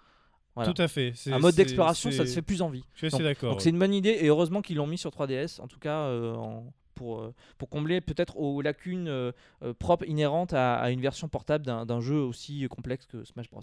Voilà. 0.55 0.73
Tout 0.73 0.83
à 0.83 0.89
fait. 0.89 1.13
Un 1.31 1.39
mode 1.39 1.55
d'exploration, 1.55 2.11
ça 2.11 2.25
te 2.25 2.31
fait 2.31 2.43
plus 2.43 2.63
envie. 2.63 2.83
Je 2.95 2.99
suis 2.99 3.07
assez 3.15 3.23
d'accord. 3.23 3.51
Donc 3.53 3.61
c'est 3.63 3.71
une 3.71 3.79
bonne 3.79 3.95
idée 3.95 4.17
et 4.21 4.27
heureusement 4.27 4.61
qu'ils 4.61 4.77
l'ont 4.77 4.89
mis 4.89 4.99
sur 4.99 5.11
3DS, 5.13 5.61
en 5.61 5.69
tout 5.69 5.79
cas 5.79 6.01
euh, 6.07 6.35
en- 6.35 6.73
pour, 6.97 7.33
pour 7.59 7.69
combler 7.69 8.01
peut-être 8.01 8.37
aux 8.39 8.61
lacunes 8.61 9.33
propres 9.79 10.05
inhérentes 10.09 10.53
à, 10.53 10.75
à 10.81 10.91
une 10.91 11.01
version 11.01 11.29
portable 11.29 11.65
d'un 11.65 11.87
d'un 11.87 12.01
jeu 12.01 12.17
aussi 12.19 12.67
complexe 12.69 13.07
que 13.07 13.25
Smash 13.25 13.49
Bros. 13.51 13.61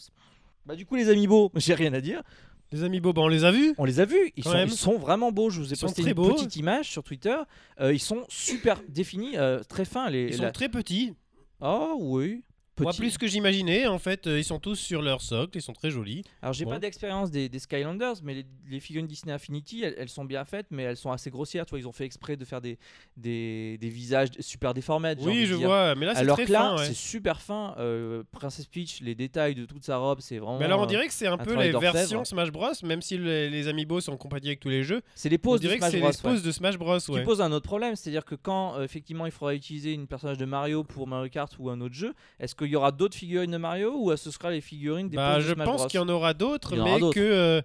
Bah 0.66 0.76
du 0.78 0.86
coup 0.86 0.96
les 0.96 1.10
amiibo, 1.10 1.52
j'ai 1.58 1.74
rien 1.74 1.92
à 1.94 2.00
dire. 2.00 2.22
Les 2.72 2.84
amis 2.84 3.00
Bob, 3.00 3.18
on 3.18 3.28
les 3.28 3.44
a 3.46 3.52
vus 3.52 3.74
On 3.78 3.86
les 3.86 4.00
a 4.00 4.06
vus, 4.06 4.32
ils, 4.36 4.44
sont, 4.44 4.52
même. 4.54 4.68
ils 4.68 4.74
sont 4.76 4.98
vraiment 4.98 5.32
beaux. 5.32 5.50
Je 5.50 5.60
vous 5.62 5.72
ai 5.72 5.76
Ils 5.76 5.80
posté 5.80 6.02
une 6.02 6.14
beaux. 6.14 6.34
petite 6.34 6.56
image 6.58 6.90
sur 6.90 7.04
Twitter. 7.04 7.36
Euh, 7.80 7.94
ils 7.94 8.00
sont 8.00 8.26
super 8.28 8.82
définis, 8.90 9.38
euh, 9.38 9.62
très 9.68 9.86
fins. 9.86 10.10
Les, 10.10 10.26
Ils 10.34 10.42
la- 10.42 10.48
sont 10.48 10.52
très 10.52 10.68
petits. 10.70 11.14
Oh 11.62 11.96
oui. 12.00 12.44
Moi, 12.84 12.94
plus 12.94 13.18
que 13.18 13.26
j'imaginais, 13.28 13.88
en 13.88 14.00
fait, 14.00 14.28
euh, 14.28 14.38
ils 14.38 14.44
sont 14.44 14.60
tous 14.60 14.76
sur 14.76 15.02
leur 15.02 15.22
socle, 15.22 15.58
ils 15.58 15.62
sont 15.62 15.74
très 15.74 15.90
jolis. 15.92 16.24
Alors 16.42 16.54
j'ai 16.54 16.66
Bon. 16.66 16.72
pas 16.72 16.80
d'expérience 16.80 17.32
des, 17.32 17.48
des 17.48 17.60
Skylanders, 17.60 18.16
mais 18.24 18.34
les, 18.34 18.46
les 18.70 18.80
figurines 18.80 19.08
Disney 19.08 19.32
Infinity, 19.34 19.84
elles, 19.84 19.96
elles 19.98 20.10
sont 20.10 20.26
bien 20.26 20.44
faites, 20.46 20.68
mais 20.72 20.84
elles 20.84 20.98
sont 20.98 21.12
assez 21.12 21.30
grossières. 21.30 21.66
Tu 21.66 21.72
vois, 21.72 21.80
ils 21.80 21.88
ont 21.88 21.92
fait 21.94 22.06
exprès 22.06 22.36
de 22.36 22.44
faire 22.46 22.60
des, 22.62 22.78
des, 23.18 23.78
des 23.80 23.90
visages 23.90 24.30
super 24.40 24.74
déformés. 24.74 25.14
oui, 25.22 25.46
je 25.46 25.56
dire. 25.56 25.68
vois, 25.68 25.96
mais 25.96 26.06
là, 26.06 26.16
c'est 26.16 26.26
très 26.26 26.46
que 26.46 26.52
là, 26.52 26.60
fin. 26.60 26.78
ouais. 26.78 26.86
c'est 26.88 26.94
super 26.94 27.42
fin. 27.42 27.76
Euh, 27.78 28.24
Princess 28.32 28.66
Peach, 28.68 29.00
les 29.02 29.16
détails 29.16 29.56
de 29.56 29.66
toute 29.66 29.84
sa 29.84 29.98
robe, 29.98 30.20
c'est 30.22 30.38
vraiment. 30.38 30.60
Mais 30.60 30.66
alors, 30.66 30.80
on 30.82 30.84
euh, 30.84 30.88
dirait 30.88 31.08
que 31.08 31.14
c'est 31.14 31.28
un, 31.28 31.38
peu 31.38 31.56
les 31.56 31.72
versions 31.72 32.26
Smash 32.26 32.52
Bros, 32.52 32.72
même 32.84 33.02
si 33.02 33.18
les, 33.18 33.50
les 33.50 33.68
amiibo 33.68 34.02
sont 34.02 34.18
compatibles 34.18 34.50
avec 34.50 34.60
tous 34.60 34.70
les 34.70 34.84
jeux. 34.84 35.02
c'est 35.16 35.30
les 35.30 35.38
poses 35.38 35.62
de 35.62 35.68
que 35.70 35.78
Smash 35.78 35.92
c'est 35.92 36.00
Bros. 36.00 36.10
les 36.10 36.16
ouais. 36.16 36.22
poses 36.34 36.44
de 36.44 36.52
Smash 36.52 36.78
Bros. 36.78 37.00
Ce 37.00 37.12
Ouais. 37.12 37.20
qui 37.20 37.26
pose 37.26 37.42
un 37.42 37.52
autre 37.52 37.66
problème, 37.68 37.96
c'est-à-dire 37.96 38.26
que 38.26 38.36
quand 38.36 38.76
euh, 38.76 38.84
effectivement 38.84 39.26
il 39.26 39.32
faudra 39.32 39.54
utiliser 39.56 39.94
une 39.94 40.08
personnage 40.08 40.38
de 40.38 40.46
Mario 40.46 40.84
pour 40.84 41.08
Mario 41.08 41.30
Kart 41.30 41.54
ou 41.60 41.70
un 41.70 41.80
autre 41.82 41.94
jeu, 41.96 42.14
est-ce 42.40 42.56
qu'il 42.66 42.74
y 42.74 42.76
aura 42.76 42.92
d'autres 42.92 43.16
figurines 43.16 43.52
de 43.52 43.58
Mario 43.58 43.94
ou 43.96 44.16
ce 44.16 44.32
sera 44.32 44.52
les 44.52 44.62
figurines 44.62 45.10
des 45.10 45.18
Bah, 45.18 45.40
je 45.40 45.54
Smash 45.54 45.66
pense 45.66 45.88
qu'il 45.88 46.00
y 46.00 46.04
en 46.04 46.10
aura 46.10 46.34
d'autres, 46.34 46.78
aura 46.78 47.00
mais 47.00 47.00
que, 47.12 47.20
euh, 47.20 47.62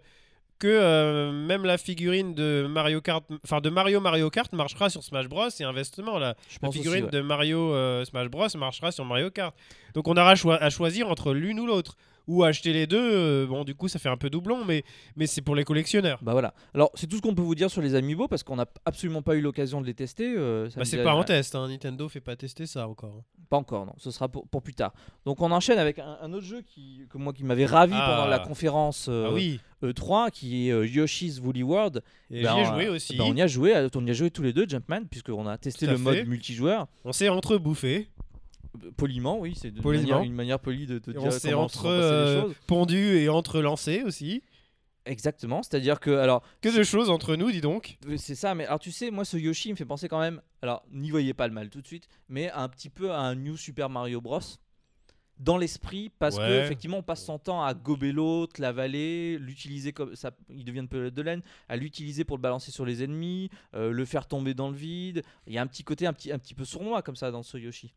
que 0.58 0.68
euh, 0.68 1.32
même 1.32 1.64
la 1.64 1.78
figurine 1.78 2.34
de 2.34 2.66
Mario 2.68 3.00
Kart, 3.00 3.24
enfin 3.44 3.60
de 3.60 3.70
Mario 3.70 4.00
Mario 4.00 4.30
Kart 4.30 4.52
marchera 4.52 4.90
sur 4.90 5.02
Smash 5.02 5.28
Bros. 5.28 5.48
et 5.58 5.64
inversement 5.64 6.18
la, 6.18 6.36
la 6.62 6.70
figurine 6.70 7.04
aussi, 7.04 7.14
ouais. 7.14 7.20
de 7.20 7.26
Mario 7.26 7.72
euh, 7.72 8.04
Smash 8.04 8.28
Bros 8.28 8.46
marchera 8.56 8.92
sur 8.92 9.04
Mario 9.04 9.30
Kart. 9.30 9.54
Donc 9.94 10.06
on 10.06 10.16
aura 10.16 10.32
à 10.32 10.70
choisir 10.70 11.08
entre 11.08 11.32
l'une 11.32 11.58
ou 11.60 11.66
l'autre. 11.66 11.96
Ou 12.30 12.44
acheter 12.44 12.72
les 12.72 12.86
deux, 12.86 12.98
euh, 13.12 13.46
bon 13.46 13.64
du 13.64 13.74
coup 13.74 13.88
ça 13.88 13.98
fait 13.98 14.08
un 14.08 14.16
peu 14.16 14.30
doublon, 14.30 14.64
mais, 14.64 14.84
mais 15.16 15.26
c'est 15.26 15.42
pour 15.42 15.56
les 15.56 15.64
collectionneurs. 15.64 16.20
Bah 16.22 16.30
voilà. 16.32 16.54
Alors 16.74 16.90
c'est 16.94 17.08
tout 17.08 17.16
ce 17.16 17.22
qu'on 17.22 17.34
peut 17.34 17.42
vous 17.42 17.56
dire 17.56 17.70
sur 17.70 17.82
les 17.82 17.94
Amiibo 17.96 18.28
parce 18.28 18.44
qu'on 18.44 18.54
n'a 18.56 18.66
absolument 18.84 19.22
pas 19.22 19.34
eu 19.34 19.40
l'occasion 19.40 19.80
de 19.80 19.86
les 19.86 19.94
tester. 19.94 20.32
euh, 20.36 20.68
Bah, 20.76 20.84
c'est 20.84 21.02
pas 21.02 21.14
en 21.14 21.24
test, 21.24 21.54
hein. 21.56 21.66
Nintendo 21.66 22.08
fait 22.08 22.20
pas 22.20 22.36
tester 22.36 22.66
ça 22.66 22.86
encore. 22.86 23.22
Pas 23.48 23.56
encore, 23.56 23.84
non. 23.86 23.94
Ce 23.98 24.12
sera 24.12 24.28
pour, 24.28 24.46
pour 24.46 24.62
plus 24.62 24.74
tard. 24.74 24.92
Donc 25.24 25.40
on 25.42 25.50
enchaîne 25.50 25.78
avec 25.80 25.98
un, 25.98 26.18
un 26.22 26.32
autre 26.32 26.46
jeu 26.46 26.62
qui, 26.62 27.02
que 27.10 27.18
moi 27.18 27.32
qui 27.32 27.42
m'avait 27.42 27.66
ravi 27.66 27.94
Ah. 27.96 28.12
pendant 28.14 28.28
la 28.28 28.38
conférence 28.38 29.06
euh, 29.08 29.26
ah 29.28 29.32
oui, 29.34 29.58
E3, 29.82 30.30
qui 30.30 30.68
est 30.68 30.72
euh, 30.72 30.86
Yoshi's 30.86 31.40
Woolly 31.40 31.64
World. 31.64 32.00
et 32.30 32.42
Ben, 32.44 32.52
j'y 32.54 32.60
ai 32.60 32.62
on- 32.66 32.74
joué 32.74 32.88
aussi. 32.90 33.16
Ben, 33.16 33.24
on 33.24 33.34
y 33.34 33.42
a 33.42 33.46
joué, 33.48 33.74
on 33.96 34.06
y 34.06 34.10
a 34.10 34.12
joué 34.12 34.30
tous 34.30 34.42
les 34.42 34.52
deux, 34.52 34.68
Jumpman, 34.68 35.02
puisqu'on 35.10 35.48
a 35.48 35.58
testé 35.58 35.86
le 35.86 35.98
mode 35.98 36.26
multijoueur. 36.28 36.86
On 37.04 37.12
s'est 37.12 37.28
entre 37.28 37.56
bouffés, 37.58 38.08
Euh, 38.18 38.19
Poliment, 38.96 39.38
oui, 39.38 39.54
c'est 39.56 39.70
Poliment. 39.72 40.02
manière- 40.08 40.22
une 40.22 40.32
manière 40.34 40.60
polie 40.60 40.86
de 40.86 40.98
te 40.98 41.10
dire 41.10 41.20
comment 41.42 41.62
entre 41.62 41.86
euh, 41.86 42.48
pondu 42.66 43.16
et 43.18 43.28
entre 43.28 43.60
lancés 43.60 44.02
aussi. 44.04 44.42
Exactement, 45.06 45.62
c'est-à-dire 45.62 45.98
que 45.98 46.10
alors 46.10 46.42
Que 46.60 46.68
de 46.76 46.82
choses 46.84 47.08
entre 47.10 47.34
nous, 47.34 47.50
dis 47.50 47.60
donc. 47.62 47.98
Euh, 48.06 48.16
C'est 48.16 48.34
ça, 48.34 48.54
mais 48.54 48.66
alors 48.66 48.78
tu 48.78 48.92
sais, 48.92 49.10
moi 49.10 49.24
ce 49.24 49.36
Yoshi 49.38 49.70
il 49.70 49.72
me 49.72 49.76
fait 49.76 49.84
penser 49.86 50.08
quand 50.08 50.20
même, 50.20 50.40
alors 50.62 50.84
n'y 50.92 51.10
voyez 51.10 51.32
pas 51.34 51.48
le 51.48 51.54
mal 51.54 51.70
tout 51.70 51.80
de 51.80 51.86
suite, 51.86 52.06
mais 52.28 52.50
un 52.52 52.68
petit 52.68 52.90
peu 52.90 53.10
à 53.10 53.18
un 53.20 53.34
New 53.34 53.56
Super 53.56 53.88
Mario 53.88 54.20
Bros. 54.20 54.40
Dans 55.38 55.56
l'esprit, 55.56 56.10
parce 56.18 56.36
que 56.36 56.42
Ouais. 56.42 56.64
effectivement 56.64 56.98
on 56.98 57.02
passe 57.02 57.24
son 57.24 57.38
temps 57.38 57.64
à 57.64 57.72
gober 57.72 58.12
l'autre, 58.12 58.60
l'avaler, 58.60 59.38
l'utiliser 59.38 59.90
comme 59.94 60.14
ça, 60.14 60.32
il 60.50 60.64
devient 60.66 60.80
une 60.80 60.88
pelote 60.88 61.14
de 61.14 61.22
laine, 61.22 61.40
à 61.70 61.76
l'utiliser 61.76 62.24
pour 62.24 62.36
le 62.36 62.42
balancer 62.42 62.70
sur 62.70 62.84
les 62.84 63.02
ennemis, 63.02 63.48
euh, 63.74 63.90
le 63.90 64.04
faire 64.04 64.26
tomber 64.28 64.52
dans 64.52 64.68
le 64.68 64.76
vide. 64.76 65.22
Il 65.46 65.54
y 65.54 65.58
a 65.58 65.62
un 65.62 65.66
petit 65.66 65.82
côté 65.82 66.06
un 66.06 66.12
petit, 66.12 66.30
un 66.30 66.38
petit 66.38 66.54
peu 66.54 66.66
sournois 66.66 67.00
comme 67.00 67.16
ça 67.16 67.30
dans 67.30 67.42
ce 67.42 67.56
Yoshi. 67.56 67.94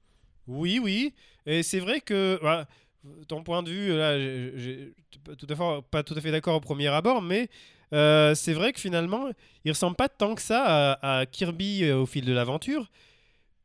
Oui, 0.47 0.79
oui. 0.81 1.13
Et 1.45 1.63
c'est 1.63 1.79
vrai 1.79 2.01
que 2.01 2.39
bah, 2.41 2.67
ton 3.27 3.43
point 3.43 3.63
de 3.63 3.69
vue, 3.69 3.95
là, 3.95 4.17
j'ai- 4.19 4.93
tout 5.37 5.47
à 5.49 5.55
fait, 5.55 5.63
pas 5.91 6.03
tout 6.03 6.13
à 6.17 6.21
fait 6.21 6.31
d'accord 6.31 6.55
au 6.55 6.59
premier 6.61 6.87
abord, 6.87 7.21
mais 7.21 7.49
euh, 7.93 8.33
c'est 8.35 8.53
vrai 8.53 8.73
que 8.73 8.79
finalement, 8.79 9.27
il 9.65 9.71
ressemble 9.71 9.95
pas 9.95 10.09
tant 10.09 10.35
que 10.35 10.41
ça 10.41 10.63
à, 10.93 11.19
à 11.19 11.25
Kirby 11.25 11.83
euh, 11.83 11.97
au 11.99 12.05
fil 12.05 12.25
de 12.25 12.33
l'aventure. 12.33 12.89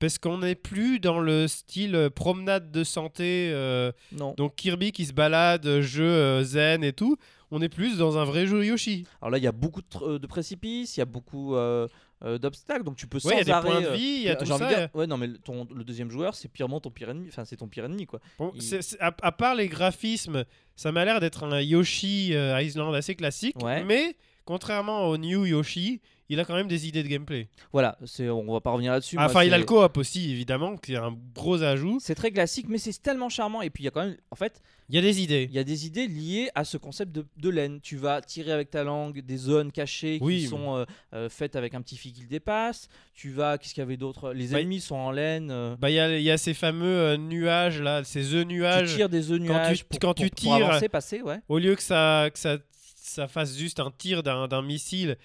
Parce 0.01 0.19
qu'on 0.19 0.39
n'est 0.39 0.55
plus 0.55 1.01
dans 1.01 1.19
le 1.19 1.49
style 1.49 1.97
euh, 1.97 2.09
promenade 2.11 2.71
de 2.71 2.85
santé, 2.85 3.51
euh, 3.53 3.91
Non. 4.13 4.33
donc 4.37 4.55
Kirby 4.55 4.93
qui 4.93 5.05
se 5.07 5.13
balade, 5.13 5.81
jeu 5.81 6.43
zen 6.45 6.85
et 6.85 6.93
tout. 6.93 7.17
On 7.51 7.61
est 7.63 7.69
plus 7.69 7.97
dans 7.99 8.17
un 8.19 8.25
vrai 8.25 8.47
jeu 8.47 8.65
Yoshi. 8.65 9.07
Alors 9.21 9.31
là 9.31 9.39
il 9.39 9.45
y 9.45 9.49
a 9.49 9.53
beaucoup 9.53 9.81
de, 9.81 10.27
précipices, 10.27 10.97
il 10.97 11.01
y 11.01 11.03
a 11.03 11.07
beaucoup 11.07 11.57
euh, 11.57 11.89
euh, 12.25 12.39
d'obstacles, 12.39 12.83
donc 12.85 12.97
tu 12.97 13.07
peux 13.07 13.21
sans 13.21 13.29
Ouais, 13.29 13.37
il 13.43 13.47
y 13.47 13.51
a 13.51 13.61
des 13.61 13.67
points 13.67 13.81
de 13.81 13.87
euh, 13.87 13.95
vie, 13.95 14.03
il 14.03 14.23
y 14.23 14.29
a 14.29 14.37
tout 14.37 14.45
de 14.45 14.49
ça. 14.49 14.67
dire- 14.69 14.89
ouais, 14.95 15.07
non, 15.07 15.17
mais 15.17 15.29
le- 15.29 15.39
ton, 15.39 15.67
le 15.73 15.85
deuxième 15.85 16.11
joueur, 16.11 16.35
c'est 16.35 16.49
purement 16.49 16.81
ton 16.81 16.91
pire 16.91 17.11
ennemi. 17.11 17.29
Enfin, 17.29 17.45
c'est 17.45 17.57
ton 17.57 17.69
pire 17.69 17.85
ennemi, 17.85 18.07
quoi. 18.07 18.21
Bon, 18.39 18.53
Il- 18.55 18.81
à, 19.01 19.15
à 19.23 19.33
part 19.33 19.55
les 19.55 19.69
graphismes, 19.69 20.45
ça 20.77 20.91
m'a 20.93 21.05
l'air 21.05 21.21
d'être 21.21 21.45
un 21.45 21.61
Yoshi 21.61 22.35
euh, 22.35 22.61
Island 22.61 22.95
assez 22.95 23.15
classique. 23.15 23.57
Ouais. 23.63 23.85
Mais 23.85 24.17
contrairement 24.45 25.07
au 25.09 25.17
New 25.17 25.45
Yoshi, 25.47 26.01
il 26.29 26.39
a 26.41 26.45
quand 26.45 26.55
même 26.55 26.69
des 26.69 26.87
idées 26.87 27.03
de 27.03 27.09
gameplay. 27.09 27.49
Voilà, 27.73 27.97
c'est, 28.05 28.29
on 28.29 28.53
va 28.53 28.61
pas 28.61 28.71
revenir 28.71 28.93
là-dessus. 28.93 29.17
Enfin, 29.19 29.45
il 29.45 29.55
a 29.55 29.59
le 29.59 29.65
coop 29.65 29.97
aussi, 29.97 30.31
évidemment, 30.31 30.77
qui 30.77 30.93
est 30.93 30.97
un 30.97 31.17
gros 31.35 31.63
ajout. 31.63 31.99
C'est 32.01 32.15
très 32.15 32.31
classique, 32.31 32.67
mais 32.69 32.79
c'est 32.79 33.01
tellement 33.03 33.29
charmant. 33.29 33.63
Et 33.63 33.71
puis 33.71 33.83
il 33.83 33.87
y 33.87 33.89
a 33.89 33.91
quand 33.91 34.05
même, 34.05 34.17
en 34.31 34.37
fait, 34.37 34.61
Il 34.91 34.95
y 34.95 34.99
a 34.99 35.03
des 35.03 35.23
idées. 35.23 35.47
il 35.51 35.55
y 35.55 35.59
a 35.59 35.65
des 35.65 35.87
idées 35.87 36.07
liées 36.07 36.51
à 36.55 36.65
ce 36.65 36.77
concept 36.77 37.13
de, 37.13 37.25
de 37.37 37.49
laine. 37.49 37.81
Tu 37.81 37.97
vas 37.97 38.21
tirer 38.21 38.53
avec 38.53 38.71
ta 38.71 38.85
langue 38.85 39.21
des 39.21 39.37
zones 39.37 39.73
cachées 39.73 40.19
qui 40.19 40.25
Oui, 40.25 40.47
sont 40.47 40.77
euh, 40.77 40.85
euh, 41.15 41.29
faites 41.31 41.57
avec 41.57 41.75
un 41.75 41.81
petit 41.83 41.97
fil 41.97 42.13
qui 42.13 42.23
le 42.23 42.29
dépasse. 42.29 42.89
Tu 43.15 43.31
vas, 43.31 43.57
qu'est-ce 43.59 43.73
qu'il 43.75 43.81
y 43.81 43.87
avait 43.87 43.97
d'autre? 43.97 44.33
Les 44.33 44.49
Bah, 44.49 44.61
ennemis 44.61 44.81
sont 44.81 44.97
en 44.97 45.11
laine. 45.11 45.51
euh, 45.51 45.77
Bah, 45.79 45.91
il 45.91 45.95
y 45.95 45.99
a, 46.01 46.17
il 46.19 46.23
y 46.23 46.31
a 46.31 46.37
ces 46.39 46.55
fameux 46.55 47.17
nuages 47.17 47.81
là, 47.81 48.05
ces 48.05 48.35
œufs 48.35 48.47
tu 48.47 48.55
nuages. 48.55 48.95
tires 48.95 49.09
des 49.09 49.31
œufs 49.31 49.39
tu- 49.39 49.45
nuages 49.45 49.85
pour, 49.85 49.99
quand 49.99 50.09
pour- 50.15 50.25
tu 50.25 50.29
pour 50.31 50.37
tires- 50.39 50.67
avancer, 50.69 50.89
passer, 50.89 51.23
ouais. 51.23 51.41
Au 51.49 51.59
lieu 51.59 51.75
que 51.75 51.83
ça, 51.83 52.29
que 52.33 52.39
ça, 52.39 52.59
ça 52.97 53.27
fasse 53.29 53.57
juste 53.57 53.81
un 53.81 53.91
tir 53.91 54.23
d'un 54.23 54.63
missile, 54.63 55.17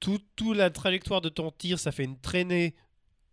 tout, 0.00 0.18
tout 0.36 0.52
la 0.52 0.70
trajectoire 0.70 1.20
de 1.20 1.28
ton 1.28 1.50
tir, 1.50 1.78
ça 1.78 1.92
fait 1.92 2.04
une 2.04 2.18
traînée 2.18 2.74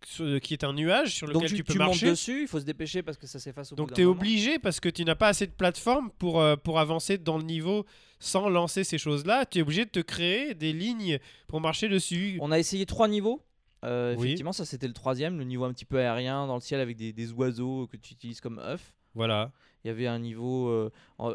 sur- 0.06 0.40
qui 0.40 0.52
est 0.54 0.64
un 0.64 0.72
nuage 0.72 1.14
sur 1.14 1.26
lequel 1.26 1.40
Donc 1.42 1.48
tu, 1.50 1.56
tu 1.56 1.64
peux 1.64 1.72
tu 1.74 1.78
marcher. 1.78 2.10
dessus, 2.10 2.42
il 2.42 2.48
faut 2.48 2.60
se 2.60 2.64
dépêcher 2.64 3.02
parce 3.02 3.16
que 3.16 3.26
ça 3.26 3.38
s'efface 3.38 3.72
au 3.72 3.76
Donc 3.76 3.92
tu 3.94 4.02
es 4.02 4.04
obligé 4.04 4.58
parce 4.58 4.80
que 4.80 4.88
tu 4.88 5.04
n'as 5.04 5.14
pas 5.14 5.28
assez 5.28 5.46
de 5.46 5.52
plateforme 5.52 6.10
pour, 6.18 6.40
euh, 6.40 6.56
pour 6.56 6.78
avancer 6.78 7.16
dans 7.18 7.38
le 7.38 7.44
niveau 7.44 7.86
sans 8.18 8.48
lancer 8.48 8.84
ces 8.84 8.98
choses-là. 8.98 9.46
Tu 9.46 9.58
es 9.58 9.62
obligé 9.62 9.84
de 9.84 9.90
te 9.90 10.00
créer 10.00 10.54
des 10.54 10.72
lignes 10.72 11.18
pour 11.46 11.60
marcher 11.60 11.88
dessus. 11.88 12.38
On 12.40 12.50
a 12.52 12.58
essayé 12.58 12.86
trois 12.86 13.08
niveaux. 13.08 13.42
Euh, 13.84 14.14
Oui. 14.16 14.26
Effectivement, 14.28 14.52
ça 14.52 14.64
c'était 14.64 14.86
le 14.88 14.94
troisième, 14.94 15.36
le 15.38 15.44
niveau 15.44 15.64
un 15.64 15.72
petit 15.72 15.84
peu 15.84 15.98
aérien 15.98 16.46
dans 16.46 16.54
le 16.54 16.60
ciel 16.60 16.80
avec 16.80 16.96
des, 16.96 17.12
des 17.12 17.32
oiseaux 17.32 17.86
que 17.86 17.96
tu 17.98 18.12
utilises 18.14 18.40
comme 18.40 18.58
œufs. 18.58 18.92
Voilà. 19.14 19.52
Il 19.84 19.88
y 19.88 19.90
avait 19.90 20.06
un 20.06 20.18
niveau. 20.18 20.68
euh, 20.68 20.90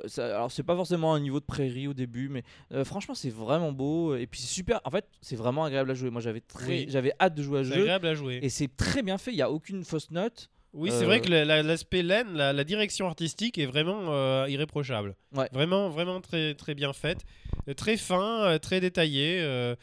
ça- 0.08 0.26
alors, 0.36 0.52
c'est 0.52 0.64
pas 0.64 0.76
forcément 0.76 1.14
un 1.14 1.20
niveau 1.20 1.40
de 1.40 1.46
prairie 1.46 1.88
au 1.88 1.94
début, 1.94 2.30
mais 2.30 2.44
euh, 2.72 2.84
franchement, 2.84 3.14
c'est 3.14 3.30
vraiment 3.30 3.72
beau. 3.72 4.16
Et 4.16 4.26
puis, 4.26 4.40
c'est 4.42 4.48
super. 4.54 4.82
En 4.86 4.90
fait, 4.92 5.06
c'est 5.22 5.36
vraiment 5.36 5.64
agréable 5.66 5.92
à 5.92 5.94
jouer. 5.94 6.10
Moi, 6.10 6.22
j'avais 6.22 6.42
très, 6.42 6.68
Oui. 6.68 6.86
j'avais 6.90 7.14
hâte 7.20 7.36
de 7.36 7.44
jouer 7.44 7.60
à 7.60 7.64
ce 7.64 7.70
jeu. 7.70 7.82
agréable 7.82 8.08
à 8.08 8.16
jouer. 8.16 8.40
Et 8.42 8.50
c'est 8.50 8.76
très 8.76 9.04
bien 9.04 9.18
fait. 9.20 9.32
Il 9.32 9.38
y 9.38 9.42
a 9.44 9.52
aucune 9.52 9.84
fausse 9.84 10.10
note. 10.12 10.50
Oui, 10.74 10.92
c'est 10.92 11.04
Euh, 11.04 11.08
vrai 11.08 11.20
que 11.22 11.30
la- 11.30 11.46
la- 11.46 11.64
l'aspect 11.64 12.04
laine, 12.04 12.34
la, 12.34 12.54
la 12.54 12.64
direction 12.64 13.08
artistique 13.08 13.58
est 13.58 13.66
vraiment 13.66 14.14
euh, 14.14 14.46
irréprochable. 14.50 15.16
Ouais. 15.36 15.50
Vraiment, 15.52 15.90
vraiment 15.90 16.22
très, 16.22 16.54
très 16.54 16.76
bien 16.76 16.94
faite. 16.94 17.22
Euh, 17.68 17.74
Très 17.74 17.98
fin, 17.98 18.44
euh, 18.44 18.60
très 18.60 18.80
détaillé. 18.80 19.40
euh, 19.42 19.76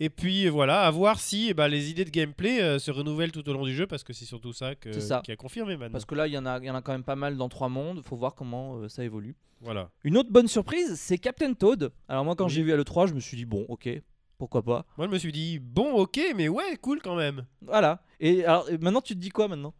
et 0.00 0.10
puis 0.10 0.46
euh, 0.46 0.50
voilà, 0.50 0.82
à 0.82 0.90
voir 0.90 1.20
si 1.20 1.48
eh 1.50 1.54
ben, 1.54 1.68
les 1.68 1.88
idées 1.90 2.04
de 2.04 2.10
gameplay 2.10 2.60
euh, 2.60 2.78
se 2.80 2.90
renouvellent 2.90 3.30
tout 3.30 3.48
au 3.48 3.52
long 3.52 3.64
du 3.64 3.74
jeu 3.74 3.86
parce 3.86 4.02
que 4.02 4.12
c'est 4.12 4.24
surtout 4.24 4.52
ça, 4.52 4.74
que, 4.74 4.92
C'est 4.92 5.00
ça. 5.00 5.22
qui 5.24 5.30
a 5.30 5.36
confirmé 5.36 5.76
maintenant. 5.76 5.92
Parce 5.92 6.04
que 6.04 6.16
là, 6.16 6.26
il 6.26 6.32
y, 6.34 6.38
en 6.38 6.46
a, 6.46 6.58
il 6.58 6.64
y 6.64 6.70
en 6.70 6.74
a 6.74 6.82
quand 6.82 6.92
même 6.92 7.04
pas 7.04 7.16
mal 7.16 7.36
dans 7.36 7.48
trois 7.48 7.68
mondes. 7.68 8.02
Faut 8.04 8.16
voir 8.16 8.34
comment 8.34 8.76
euh, 8.78 8.88
ça 8.88 9.04
évolue. 9.04 9.36
Voilà. 9.60 9.90
Une 10.02 10.16
autre 10.18 10.30
bonne 10.32 10.48
surprise, 10.48 10.96
c'est 10.96 11.16
Captain 11.18 11.54
Toad. 11.54 11.92
Alors, 12.08 12.24
moi, 12.24 12.34
quand 12.34 12.46
Oui. 12.46 12.50
j'ai 12.52 12.62
vu 12.64 12.72
à 12.72 12.76
l'E3, 12.76 13.06
je 13.08 13.14
me 13.14 13.20
suis 13.20 13.36
dit, 13.36 13.44
bon, 13.46 13.64
ok, 13.68 13.88
pourquoi 14.36 14.62
pas. 14.62 14.84
Moi, 14.98 15.06
je 15.06 15.12
me 15.12 15.18
suis 15.18 15.32
dit, 15.32 15.58
bon, 15.60 15.92
ok, 15.92 16.20
mais 16.34 16.48
ouais, 16.48 16.76
cool 16.82 17.00
quand 17.00 17.14
même. 17.16 17.46
Voilà. 17.62 18.02
Et 18.20 18.44
alors, 18.44 18.68
et 18.68 18.76
maintenant, 18.78 19.00
tu 19.00 19.14
te 19.14 19.20
dis 19.20 19.30
quoi 19.30 19.46
maintenant? 19.48 19.72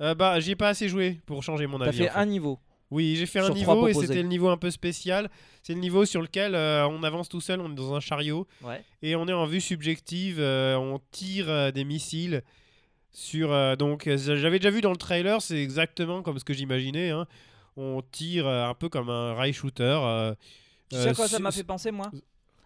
Euh, 0.00 0.14
bah, 0.14 0.38
j'y 0.40 0.52
ai 0.52 0.56
pas 0.56 0.68
assez 0.68 0.88
joué 0.88 1.20
pour 1.26 1.42
changer 1.42 1.66
mon 1.66 1.78
T'as 1.78 1.86
avis. 1.86 1.98
fait 1.98 2.10
en 2.10 2.12
fait. 2.12 2.18
un 2.18 2.26
niveau. 2.26 2.58
Oui, 2.90 3.16
j'ai 3.16 3.26
fait 3.26 3.40
un 3.40 3.44
Sur 3.46 3.54
niveau 3.54 3.86
et 3.88 3.92
c'était 3.94 4.22
le 4.22 4.28
niveau 4.28 4.48
un 4.48 4.56
peu 4.56 4.70
spécial. 4.70 5.30
C'est 5.62 5.74
le 5.74 5.80
niveau 5.80 6.04
sur 6.06 6.22
lequel 6.22 6.54
euh, 6.54 6.86
on 6.88 7.02
avance 7.02 7.28
tout 7.28 7.40
seul, 7.40 7.60
on 7.60 7.70
est 7.70 7.74
dans 7.74 7.94
un 7.94 8.00
chariot 8.00 8.46
Ouais. 8.62 8.82
et 9.02 9.14
on 9.16 9.28
est 9.28 9.32
en 9.32 9.44
vue 9.44 9.60
subjective, 9.60 10.38
euh, 10.40 10.76
on 10.76 10.98
tire 11.10 11.72
des 11.72 11.84
missiles 11.84 12.42
sur 13.10 13.76
donc 13.76 14.08
j'avais 14.16 14.58
déjà 14.58 14.70
vu 14.70 14.80
dans 14.80 14.90
le 14.90 14.96
trailer, 14.96 15.42
c'est 15.42 15.60
exactement 15.62 16.22
comme 16.22 16.38
ce 16.38 16.44
que 16.44 16.52
j'imaginais 16.54 17.10
hein. 17.10 17.26
On 17.76 18.02
tire 18.02 18.46
un 18.48 18.74
peu 18.74 18.88
comme 18.88 19.08
un 19.10 19.34
rail 19.34 19.52
shooter. 19.52 19.98
Tu 20.90 20.96
sais 20.96 21.08
à 21.10 21.14
quoi 21.14 21.28
ça 21.28 21.38
m'a 21.38 21.50
fait 21.52 21.64
penser, 21.64 21.90
moi? 21.90 22.10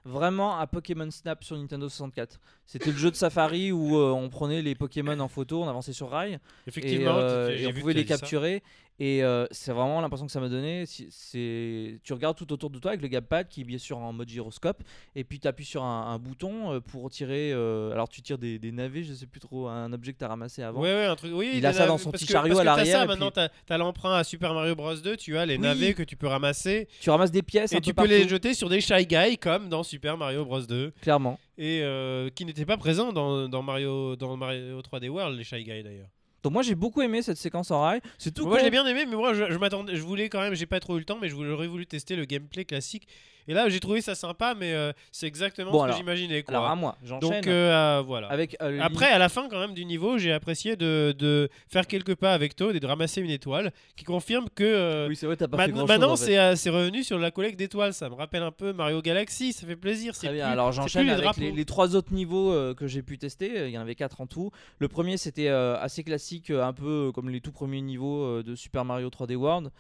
Vraiment 0.05 0.59
à 0.59 0.66
Pokémon 0.66 1.09
Snap 1.11 1.44
sur 1.44 1.57
Nintendo 1.57 1.88
64. 1.88 2.40
C'était 2.66 2.90
le 2.90 2.96
jeu 2.96 3.11
de 3.11 3.16
Safari 3.16 3.70
où 3.70 3.96
euh, 3.96 4.11
on 4.11 4.28
prenait 4.28 4.61
les 4.61 4.74
Pokémon 4.74 5.18
en 5.20 5.28
photo, 5.28 5.62
on 5.62 5.68
avançait 5.68 5.92
sur 5.92 6.11
rail 6.11 6.34
et, 6.34 6.38
Effectivement, 6.68 7.14
euh, 7.16 7.50
et 7.50 7.66
on 7.68 7.72
pouvait 7.72 7.92
les 7.92 8.05
capturer. 8.05 8.64
Et 9.05 9.24
euh, 9.24 9.46
c'est 9.50 9.72
vraiment 9.72 10.00
l'impression 10.00 10.26
que 10.26 10.30
ça 10.32 10.38
m'a 10.38 10.48
donné. 10.48 10.84
C'est, 10.86 11.98
tu 12.05 12.12
regardes 12.12 12.36
tout 12.36 12.53
autour 12.53 12.70
de 12.70 12.78
toi 12.78 12.92
avec 12.92 13.03
le 13.03 13.09
gamepad 13.09 13.48
qui 13.48 13.62
est 13.62 13.64
bien 13.64 13.78
sûr 13.78 13.98
en 13.98 14.12
mode 14.12 14.28
gyroscope, 14.28 14.80
et 15.16 15.24
puis 15.24 15.40
tu 15.40 15.48
appuies 15.48 15.64
sur 15.64 15.82
un, 15.82 16.12
un 16.12 16.18
bouton 16.20 16.72
euh, 16.74 16.80
pour 16.80 17.11
tirer. 17.11 17.50
euh, 17.53 17.90
alors 17.90 18.09
tu 18.09 18.22
tires 18.22 18.38
des, 18.38 18.61
des 18.61 18.70
navets, 18.70 19.03
je 19.03 19.12
sais 19.12 19.26
plus 19.26 19.40
trop, 19.40 19.66
un 19.66 19.92
objet 19.92 20.12
que 20.12 20.18
tu 20.18 20.24
as 20.24 20.28
ramassé 20.28 20.62
avant. 20.62 20.80
Ouais, 20.80 20.94
ouais, 20.94 21.07
un 21.07 21.16
truc. 21.16 21.32
Oui, 21.34 21.50
Il 21.55 21.66
a 21.66 21.72
ça 21.72 21.86
dans 21.88 21.98
son 21.98 22.12
petit 22.12 22.26
que- 22.26 22.32
chariot 22.32 22.57
à 22.59 22.62
l'arrière, 22.64 22.98
ça, 22.98 23.05
et 23.05 23.07
maintenant, 23.09 23.32
puis- 23.32 23.42
t'as 23.66 23.74
as, 23.74 23.78
l'emprunt 23.78 24.14
à 24.14 24.22
Super 24.22 24.55
Mario 24.55 24.76
Bros 24.76 24.94
2. 24.94 25.16
Tu 25.16 25.36
as 25.36 25.46
les 25.46 25.55
Oui. 25.57 25.61
navets 25.62 25.94
que 25.94 26.05
tu 26.05 26.14
peux 26.16 26.28
ramasser 26.28 26.86
Tu 27.00 27.11
ramasses 27.11 27.32
des 27.32 27.42
pièces 27.42 27.72
un 27.72 27.78
et 27.78 27.80
peu 27.80 27.86
tu 27.86 27.94
peux 27.94 28.07
les 28.07 28.28
jeter 28.28 28.55
sur 28.55 28.68
des 28.68 28.80
shy 28.80 29.05
guys 29.07 29.36
comme 29.36 29.68
dans 29.68 29.82
Super 29.82 30.16
Mario 30.16 30.44
Bros 30.44 30.61
2 30.61 30.92
clairement. 31.03 31.40
et 31.59 31.80
euh, 31.82 32.30
qui 32.30 32.44
n'étaient 32.44 32.66
pas 32.66 32.76
présents 32.76 33.12
dans, 33.12 33.48
dans 33.48 33.62
Mario 33.62 34.14
dans 34.14 34.36
Mario 34.36 34.80
3D 34.80 35.09
World 35.09 35.36
les 35.36 35.42
shy 35.44 35.64
guys 35.64 35.82
d'ailleurs. 35.82 36.09
Donc 36.43 36.53
moi 36.53 36.62
j'ai 36.62 36.74
beaucoup 36.74 37.03
aimé 37.03 37.22
cette 37.22 37.36
séquence 37.38 37.70
en 37.70 37.80
rail. 37.82 38.01
C'est 38.18 38.32
tout. 38.34 38.47
Moi 38.47 38.59
j'ai 38.59 38.70
bien 38.70 38.84
aimé, 38.86 39.05
mais 39.09 39.16
moi 39.16 39.32
je, 39.34 39.51
je 39.51 39.59
m'attendais, 39.59 39.95
je 39.97 40.03
voulais 40.03 40.28
quand 40.28 40.40
même, 40.40 40.55
j'ai 40.55 40.66
pas 40.66 40.80
trop 40.80 40.97
eu 40.97 40.99
le 40.99 41.05
temps, 41.05 41.18
mais 41.20 41.28
je 41.28 41.34
voulais- 41.34 41.49
j'aurais 41.51 41.68
voulu 41.68 41.86
tester 41.86 42.16
le 42.16 42.24
gameplay 42.24 42.64
classique. 42.64 43.07
Et 43.49 43.55
là 43.55 43.68
j'ai 43.68 43.80
trouvé 43.80 44.01
ça 44.01 44.14
sympa, 44.14 44.55
mais 44.59 44.72
euh, 44.72 44.93
c'est 45.11 45.26
exactement 45.26 45.70
Bon, 45.72 45.78
ce 45.80 45.84
alors- 45.84 45.95
que 45.97 46.01
j'imaginais. 46.01 46.43
quoi. 46.43 46.55
Alors 46.57 46.66
à 46.68 46.74
moi, 46.76 46.97
j'enchaîne. 47.05 47.30
Donc 47.30 47.47
euh, 47.47 47.99
euh, 47.99 48.03
voilà. 48.07 48.28
avec 48.28 48.57
Après, 48.80 49.07
à 49.11 49.18
la 49.18 49.28
fin 49.28 49.49
quand 49.49 49.59
même 49.59 49.74
du 49.74 49.84
niveau, 49.84 50.18
j'ai 50.18 50.32
apprécié 50.32 50.76
de, 50.76 51.14
de 51.18 51.49
faire 51.68 51.86
quelques 51.86 52.14
pas 52.14 52.34
avec 52.34 52.55
Toad 52.57 52.76
et 52.76 52.80
de 52.80 52.86
ramasser 52.86 53.20
une 53.20 53.30
étoile, 53.30 53.72
qui 53.97 54.05
confirme 54.05 54.47
que 54.55 55.07
Oui, 55.09 55.16
c'est 55.16 55.26
vrai, 55.26 55.36
t'as 55.36 55.49
pas 55.49 55.57
ma- 55.57 55.64
fait 55.66 55.72
grand 55.72 55.86
maintenant 55.86 56.16
c'est 56.16 56.38
euh, 56.38 56.55
c'est 56.57 56.70
revenu 56.70 57.03
sur 57.03 57.18
la 57.18 57.30
collecte 57.30 57.59
d'étoiles. 57.59 57.95
Ça 57.95 58.09
me 58.09 58.14
rappelle 58.14 58.43
un 58.43 58.53
peu 58.53 58.72
Mario 58.72 59.03
Galaxy, 59.03 59.53
ça 59.53 59.66
fait 59.66 59.76
plaisir. 59.76 60.14
C'est 60.14 60.26
Très 60.28 60.36
bien, 60.36 60.47
plus- 60.47 60.53
alors 60.53 60.72
j'enchaîne 60.72 61.09
avec 61.09 61.36
les, 61.36 61.53
les 61.53 61.64
trois 61.64 61.97
autres 61.97 62.12
niveaux 62.12 62.53
que 62.74 62.86
j'ai 62.86 63.03
pu 63.03 63.18
tester. 63.18 63.68
Il 63.68 63.70
y 63.72 63.78
en 63.78 63.82
avait 63.82 63.95
quatre 63.95 64.20
en 64.20 64.26
tout. 64.26 64.51
Le 64.78 64.88
premier, 64.88 65.16
c'était 65.16 65.49
assez 65.49 66.05
classique, 66.05 66.51
un 66.51 66.72
peu 66.72 67.11
comme 67.14 67.28
les 67.30 67.40
tout 67.40 67.53
premiers 67.53 67.80
niveaux 67.80 68.43
de 68.43 68.55
Super 68.55 68.84
Mario 68.84 69.09
3D 69.09 69.34
World. 69.36 69.70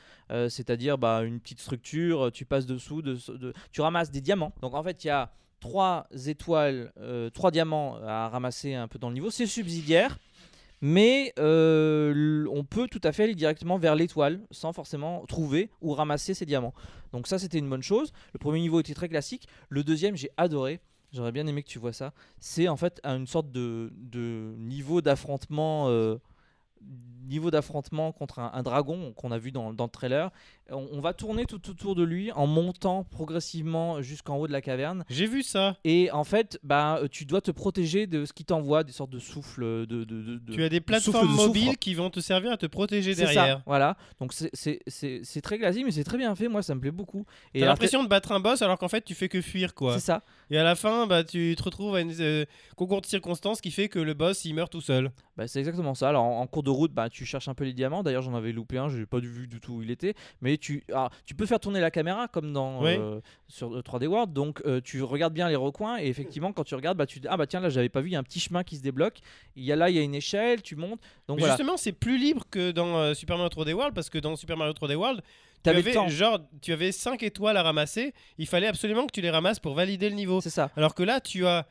C'est-à-dire 0.48 0.98
bah, 0.98 1.22
une 1.24 1.40
petite 1.40 1.60
structure, 1.60 2.30
tu 2.32 2.44
passes 2.44 2.66
dessous, 2.66 3.02
de, 3.02 3.16
de- 3.36 3.51
tu 3.70 3.80
ramasses 3.80 4.10
des 4.10 4.20
diamants. 4.20 4.52
Donc 4.60 4.74
en 4.74 4.82
fait, 4.82 5.04
il 5.04 5.08
y 5.08 5.10
a 5.10 5.30
trois 5.60 6.06
étoiles, 6.26 6.92
euh, 6.98 7.30
trois 7.30 7.50
diamants 7.50 7.96
à 8.04 8.28
ramasser 8.28 8.74
un 8.74 8.88
peu 8.88 8.98
dans 8.98 9.08
le 9.08 9.14
niveau. 9.14 9.30
C'est 9.30 9.46
subsidiaire. 9.46 10.18
Mais 10.84 11.32
euh, 11.38 12.44
on 12.50 12.64
peut 12.64 12.88
tout 12.88 13.00
à 13.04 13.12
fait 13.12 13.22
aller 13.22 13.36
directement 13.36 13.78
vers 13.78 13.94
l'étoile 13.94 14.40
sans 14.50 14.72
forcément 14.72 15.24
trouver 15.26 15.70
ou 15.80 15.92
ramasser 15.94 16.34
ces 16.34 16.44
diamants. 16.44 16.74
Donc 17.12 17.28
ça 17.28 17.38
c'était 17.38 17.58
une 17.58 17.70
bonne 17.70 17.84
chose. 17.84 18.12
Le 18.32 18.40
premier 18.40 18.58
niveau 18.58 18.80
était 18.80 18.92
très 18.92 19.08
classique. 19.08 19.46
Le 19.68 19.84
deuxième 19.84 20.16
j'ai 20.16 20.30
adoré. 20.36 20.80
J'aurais 21.12 21.30
bien 21.30 21.46
aimé 21.46 21.62
que 21.62 21.68
tu 21.68 21.78
vois 21.78 21.92
ça. 21.92 22.12
C'est 22.40 22.66
en 22.66 22.76
fait 22.76 23.00
une 23.04 23.28
sorte 23.28 23.52
de, 23.52 23.92
de 23.94 24.54
niveau 24.58 25.02
d'affrontement 25.02 25.88
euh, 25.88 26.16
niveau 27.28 27.50
d'affrontement 27.50 28.12
contre 28.12 28.40
un, 28.40 28.50
un 28.52 28.62
dragon 28.62 29.12
qu'on 29.16 29.30
a 29.32 29.38
vu 29.38 29.52
dans, 29.52 29.72
dans 29.72 29.84
le 29.84 29.90
trailer. 29.90 30.30
On, 30.70 30.86
on 30.92 31.00
va 31.00 31.14
tourner 31.14 31.46
tout 31.46 31.70
autour 31.70 31.94
de 31.94 32.02
lui 32.02 32.30
en 32.32 32.46
montant 32.46 33.04
progressivement 33.04 34.02
jusqu'en 34.02 34.36
haut 34.36 34.46
de 34.46 34.52
la 34.52 34.60
caverne. 34.60 35.04
J'ai 35.08 35.26
vu 35.26 35.42
ça. 35.42 35.76
Et 35.84 36.10
en 36.12 36.24
fait, 36.24 36.58
bah, 36.62 36.98
euh, 37.02 37.08
tu 37.10 37.24
dois 37.24 37.40
te 37.40 37.50
protéger 37.50 38.06
de 38.06 38.24
ce 38.26 38.32
qui 38.32 38.44
t'envoie, 38.44 38.84
des 38.84 38.92
sortes 38.92 39.10
de 39.10 39.18
souffles. 39.18 39.62
De, 39.62 39.84
de, 39.86 40.04
de- 40.04 40.38
de- 40.38 40.52
Tu 40.52 40.62
as 40.62 40.68
des 40.68 40.80
plateformes 40.80 41.28
de 41.28 41.34
mobiles 41.34 41.78
qui 41.78 41.94
vont 41.94 42.10
te 42.10 42.20
servir 42.20 42.52
à 42.52 42.56
te 42.56 42.66
protéger 42.66 43.14
derrière. 43.14 43.56
ça, 43.58 43.62
voilà. 43.66 43.96
Donc 44.20 44.32
c'est- 44.34 45.40
très 45.42 45.58
classique, 45.58 45.84
mais 45.84 45.90
c'est 45.92 46.04
très 46.04 46.18
bien 46.18 46.34
fait. 46.34 46.48
Moi, 46.48 46.62
ça 46.62 46.74
me 46.74 46.80
plaît 46.80 46.90
beaucoup. 46.90 47.24
T'as 47.54 47.60
l'impression 47.66 48.02
de 48.02 48.08
battre 48.08 48.32
un 48.32 48.40
boss 48.40 48.60
alors 48.62 48.78
qu'en 48.78 48.88
fait 48.88 49.02
tu 49.04 49.14
fais 49.14 49.28
que 49.28 49.40
fuir 49.40 49.74
quoi. 49.74 49.94
c'est 49.94 50.00
ça. 50.04 50.22
Et 50.50 50.58
à 50.58 50.64
la 50.64 50.74
fin, 50.74 51.06
bah, 51.06 51.24
tu 51.24 51.54
te 51.56 51.62
retrouves 51.62 51.94
à 51.96 52.00
une 52.00 52.12
euh, 52.20 52.44
concours 52.76 53.00
de 53.00 53.06
circonstances 53.06 53.60
qui 53.60 53.70
fait 53.70 53.88
que 53.88 53.98
le 53.98 54.14
boss 54.14 54.44
il 54.44 54.54
meurt 54.54 54.70
tout 54.70 54.80
seul. 54.80 55.10
Bah, 55.36 55.48
c'est 55.48 55.58
exactement 55.58 55.94
ça. 55.94 56.10
Alors 56.10 56.24
en, 56.24 56.40
en 56.42 56.46
cours 56.46 56.62
de 56.62 56.70
route, 56.72 56.92
bah, 56.92 57.08
tu 57.10 57.24
cherches 57.24 57.48
un 57.48 57.54
peu 57.54 57.64
les 57.64 57.72
diamants. 57.72 58.02
D'ailleurs, 58.02 58.22
j'en 58.22 58.34
avais 58.34 58.52
loupé 58.52 58.78
un, 58.78 58.88
j'ai 58.88 59.06
pas 59.06 59.18
vu 59.20 59.46
du 59.46 59.60
tout 59.60 59.74
où 59.74 59.82
il 59.82 59.90
était. 59.90 60.14
Mais 60.40 60.56
tu, 60.58 60.82
alors, 60.88 61.10
tu 61.24 61.34
peux 61.34 61.46
faire 61.46 61.60
tourner 61.60 61.80
la 61.80 61.90
caméra 61.90 62.28
comme 62.28 62.52
dans 62.52 62.82
Ouais. 62.82 62.98
euh, 62.98 63.20
sur 63.48 63.74
euh, 63.76 63.82
3D 63.82 64.06
World. 64.06 64.32
Donc 64.32 64.62
euh, 64.66 64.80
tu 64.82 65.02
regardes 65.02 65.34
bien 65.34 65.48
les 65.48 65.56
recoins 65.56 65.98
et 66.00 66.06
effectivement, 66.08 66.52
quand 66.52 66.64
tu 66.64 66.74
regardes, 66.74 66.98
bah, 66.98 67.06
tu 67.06 67.20
dis, 67.20 67.28
ah 67.28 67.36
bah 67.36 67.46
tiens 67.46 67.60
là, 67.60 67.68
j'avais 67.68 67.88
pas 67.88 68.00
vu, 68.00 68.08
il 68.08 68.12
y 68.12 68.16
a 68.16 68.18
un 68.18 68.22
petit 68.24 68.40
chemin 68.40 68.64
qui 68.64 68.76
se 68.76 68.82
débloque. 68.82 69.18
Il 69.56 69.64
y 69.64 69.72
a 69.72 69.76
là, 69.76 69.90
il 69.90 69.96
y 69.96 69.98
a 69.98 70.02
une 70.02 70.14
échelle, 70.14 70.62
tu 70.62 70.74
montes. 70.76 71.00
Donc 71.28 71.38
voilà. 71.38 71.54
justement, 71.54 71.76
c'est 71.76 71.92
plus 71.92 72.18
libre 72.18 72.44
que 72.50 72.70
dans 72.72 72.96
euh, 72.98 73.14
Super 73.14 73.36
Mario 73.38 73.50
3D 73.50 73.72
World 73.74 73.94
parce 73.94 74.10
que 74.10 74.18
dans 74.18 74.34
Super 74.36 74.56
Mario 74.56 74.72
3D 74.72 74.94
World, 74.96 75.20
tu 75.64 75.70
le 75.70 75.76
avais 75.76 75.92
temps. 75.92 76.08
genre 76.08 76.40
tu 76.60 76.72
avais 76.72 76.90
5 76.90 77.22
étoiles 77.22 77.56
à 77.56 77.62
ramasser, 77.62 78.14
il 78.38 78.48
fallait 78.48 78.66
absolument 78.66 79.06
que 79.06 79.12
tu 79.12 79.20
les 79.20 79.30
ramasses 79.30 79.60
pour 79.60 79.74
valider 79.74 80.08
le 80.10 80.16
niveau. 80.16 80.40
C'est 80.40 80.50
ça. 80.50 80.70
Alors 80.76 80.94
que 80.94 81.04
là, 81.04 81.20
tu 81.20 81.46
as 81.46 81.66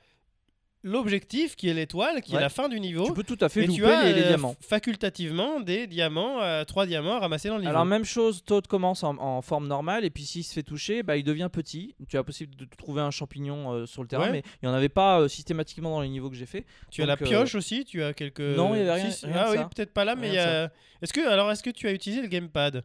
l'objectif 0.84 1.56
qui 1.56 1.70
est 1.70 1.74
l'étoile, 1.74 2.22
qui 2.22 2.36
est 2.36 2.40
la 2.40 2.50
fin 2.50 2.68
du 2.70 2.80
niveau. 2.80 3.06
Tu 3.06 3.14
peux 3.14 3.24
tout 3.24 3.38
à 3.42 3.50
fait 3.50 3.64
et 3.64 3.68
louper 3.68 3.80
tu 3.82 3.86
as 3.86 4.04
les, 4.06 4.14
les 4.14 4.22
euh, 4.24 4.28
diamants. 4.30 4.56
facultativement 4.62 5.60
des 5.60 5.88
diamants, 5.88 6.40
3 6.66 6.86
diamants 6.86 7.16
à 7.16 7.20
ramasser 7.20 7.50
dans 7.50 7.56
le 7.56 7.62
niveau. 7.62 7.70
Alors 7.72 7.86
même 7.86 8.04
chose, 8.04 8.44
Toad 8.44 8.68
commence 8.68 9.04
en, 9.04 9.18
en 9.18 9.42
forme 9.42 9.68
normale 9.68 10.06
et 10.06 10.10
puis 10.10 10.24
s'il 10.26 10.44
se 10.44 10.54
fait 10.54 10.64
toucher, 10.64 11.04
bah, 11.04 11.18
il 11.18 11.24
devient 11.24 11.50
petit. 11.52 11.96
Tu 12.08 12.18
as 12.18 12.24
possible 12.24 12.56
de 12.56 12.66
trouver 12.78 13.02
un 13.02 13.12
champignon 13.12 13.72
euh, 13.74 13.86
sur 13.86 14.02
le 14.02 14.08
terrain, 14.08 14.22
Ouais. 14.26 14.32
mais 14.32 14.44
il 14.62 14.68
n'y 14.68 14.70
en 14.70 14.76
avait 14.76 14.90
pas 14.90 15.22
euh, 15.22 15.28
systématiquement 15.28 15.92
dans 15.92 16.02
les 16.02 16.10
niveaux 16.10 16.30
que 16.30 16.36
j'ai 16.36 16.46
fait. 16.46 16.66
tu 16.90 17.02
as 17.04 17.06
la 17.06 17.14
euh, 17.14 17.16
pioche 17.18 17.56
aussi, 17.56 17.86
tu 17.86 18.04
as 18.04 18.14
quelques. 18.14 18.40
Non, 18.42 18.74
il 18.76 18.80
y 18.80 18.82
avait 18.82 18.94
rien- 18.94 19.12
Si, 19.12 19.26
rien 19.26 19.36
de 19.36 19.40
Ah 19.40 19.52
oui, 19.52 19.58
peut-être 19.76 19.94
pas 19.94 20.06
là, 20.06 20.16
mais 20.16 20.38
a. 20.38 20.72
Est-ce 21.02 21.14
que 21.14 21.28
alors 21.28 21.52
est-ce 21.52 21.64
que 21.64 21.70
tu 21.72 21.88
as 21.88 21.92
utilisé 21.92 22.22
le 22.22 22.28
gamepad? 22.28 22.84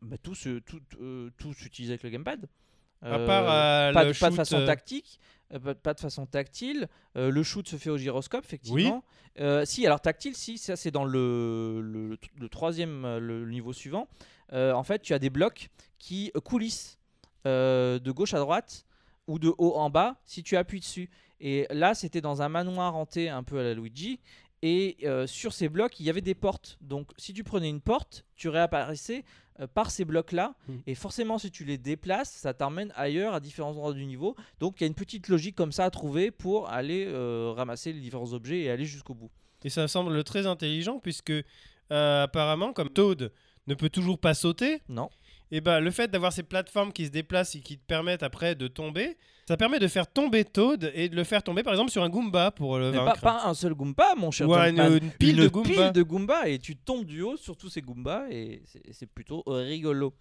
Bah, 0.00 0.16
tout, 0.20 0.34
se, 0.34 0.58
tout, 0.60 0.80
euh, 1.00 1.30
tout 1.38 1.52
s'utilise 1.54 1.90
avec 1.90 2.02
le 2.02 2.10
gamepad. 2.10 2.46
À 3.04 3.16
Euh, 3.18 3.26
part 3.26 3.44
euh, 3.44 3.92
pas, 3.92 4.04
le 4.04 4.12
de, 4.12 4.18
pas 4.18 4.30
de 4.30 4.34
façon 4.34 4.58
euh, 4.60 4.66
tactique, 4.66 5.18
euh, 5.18 5.41
pas, 5.60 5.74
pas 5.74 5.94
de 5.94 6.00
façon 6.00 6.26
tactile. 6.26 6.88
Euh, 7.16 7.30
le 7.30 7.42
shoot 7.42 7.66
se 7.68 7.76
fait 7.76 7.90
au 7.90 7.96
gyroscope, 7.98 8.44
effectivement. 8.44 9.04
Euh, 9.40 9.64
si, 9.64 9.86
alors 9.86 10.00
tactile, 10.00 10.34
si, 10.34 10.58
ça 10.58 10.76
c'est 10.76 10.90
dans 10.90 11.04
le, 11.04 11.80
le, 11.80 12.18
le 12.38 12.48
troisième, 12.48 13.04
euh, 13.04 13.18
le 13.18 13.48
niveau 13.48 13.72
suivant. 13.72 14.08
Euh, 14.52 14.72
en 14.72 14.82
fait, 14.82 15.00
tu 15.00 15.14
as 15.14 15.18
des 15.18 15.30
blocs 15.30 15.70
qui 15.98 16.30
coulissent 16.44 16.98
euh, 17.46 17.98
de 17.98 18.10
gauche 18.10 18.34
à 18.34 18.38
droite 18.38 18.84
ou 19.26 19.38
de 19.38 19.52
haut 19.56 19.74
en 19.76 19.88
bas 19.88 20.16
si 20.24 20.42
tu 20.42 20.56
appuies 20.56 20.80
dessus. 20.80 21.08
Et 21.40 21.66
là, 21.70 21.94
c'était 21.94 22.20
dans 22.20 22.42
un 22.42 22.48
manoir 22.48 22.94
hanté 22.94 23.28
un 23.28 23.42
peu 23.42 23.58
à 23.58 23.62
la 23.62 23.74
Luigi. 23.74 24.20
Et 24.64 24.98
euh, 25.04 25.26
sur 25.26 25.52
ces 25.52 25.68
blocs, 25.68 25.98
il 25.98 26.06
y 26.06 26.10
avait 26.10 26.20
des 26.20 26.36
portes. 26.36 26.78
Donc, 26.80 27.10
si 27.16 27.32
tu 27.32 27.42
prenais 27.42 27.68
une 27.68 27.80
porte, 27.80 28.24
tu 28.36 28.48
réapparaissais 28.48 29.24
euh, 29.60 29.66
par 29.66 29.90
ces 29.90 30.04
blocs-là. 30.04 30.54
Mm. 30.68 30.72
Et 30.86 30.94
forcément, 30.94 31.38
si 31.38 31.50
tu 31.50 31.64
les 31.64 31.78
déplaces, 31.78 32.30
ça 32.32 32.54
t'emmène 32.54 32.92
ailleurs 32.96 33.34
à 33.34 33.40
différents 33.40 33.70
endroits 33.70 33.92
du 33.92 34.06
niveau. 34.06 34.36
Donc, 34.60 34.80
il 34.80 34.84
y 34.84 34.84
a 34.84 34.88
une 34.88 34.94
petite 34.94 35.28
logique 35.28 35.56
comme 35.56 35.72
ça 35.72 35.84
à 35.84 35.90
trouver 35.90 36.30
pour 36.30 36.68
aller 36.68 37.06
euh, 37.06 37.52
ramasser 37.56 37.92
les 37.92 38.00
différents 38.00 38.32
objets 38.32 38.60
et 38.60 38.70
aller 38.70 38.86
jusqu'au 38.86 39.14
bout. 39.14 39.30
Et 39.64 39.70
ça 39.70 39.86
semble 39.88 40.24
très 40.24 40.46
intelligent 40.46 40.98
puisque 40.98 41.30
euh, 41.30 42.22
apparemment, 42.22 42.72
comme 42.72 42.90
Toad 42.90 43.32
ne 43.66 43.74
peut 43.74 43.90
toujours 43.90 44.18
pas 44.18 44.34
sauter, 44.34 44.80
Non 44.88 45.10
et 45.52 45.60
ben 45.60 45.78
le 45.78 45.90
fait 45.92 46.10
d'avoir 46.10 46.32
ces 46.32 46.42
plateformes 46.42 46.92
qui 46.92 47.06
se 47.06 47.10
déplacent 47.10 47.54
et 47.54 47.60
qui 47.60 47.78
te 47.78 47.84
permettent 47.86 48.24
après 48.24 48.56
de 48.56 48.66
tomber, 48.66 49.16
ça 49.46 49.56
permet 49.56 49.78
de 49.78 49.86
faire 49.86 50.06
tomber 50.10 50.44
Toad 50.44 50.90
et 50.94 51.08
de 51.08 51.14
le 51.14 51.22
faire 51.24 51.42
tomber 51.44 51.62
par 51.62 51.72
exemple 51.74 51.90
sur 51.92 52.02
un 52.02 52.08
Goomba 52.08 52.50
pour 52.50 52.78
le 52.78 52.90
Mais 52.90 52.96
pas, 52.98 53.04
vaincre. 53.04 53.20
pas 53.20 53.44
un 53.46 53.54
seul 53.54 53.74
Goomba, 53.74 54.14
mon 54.16 54.30
cher 54.32 54.48
Ou 54.48 54.54
une, 54.54 55.10
pile 55.18 55.38
Une 55.38 55.44
de 55.44 55.48
Goomba. 55.48 55.68
pile 55.68 55.92
de 55.92 56.02
Goomba 56.02 56.48
et 56.48 56.58
tu 56.58 56.74
tombes 56.76 57.04
du 57.04 57.22
haut 57.22 57.36
sur 57.36 57.56
tous 57.56 57.68
ces 57.68 57.82
Goombas 57.82 58.26
et 58.30 58.62
c'est 58.92 59.06
plutôt 59.06 59.44
euh, 59.46 59.62
rigolo. 59.62 60.14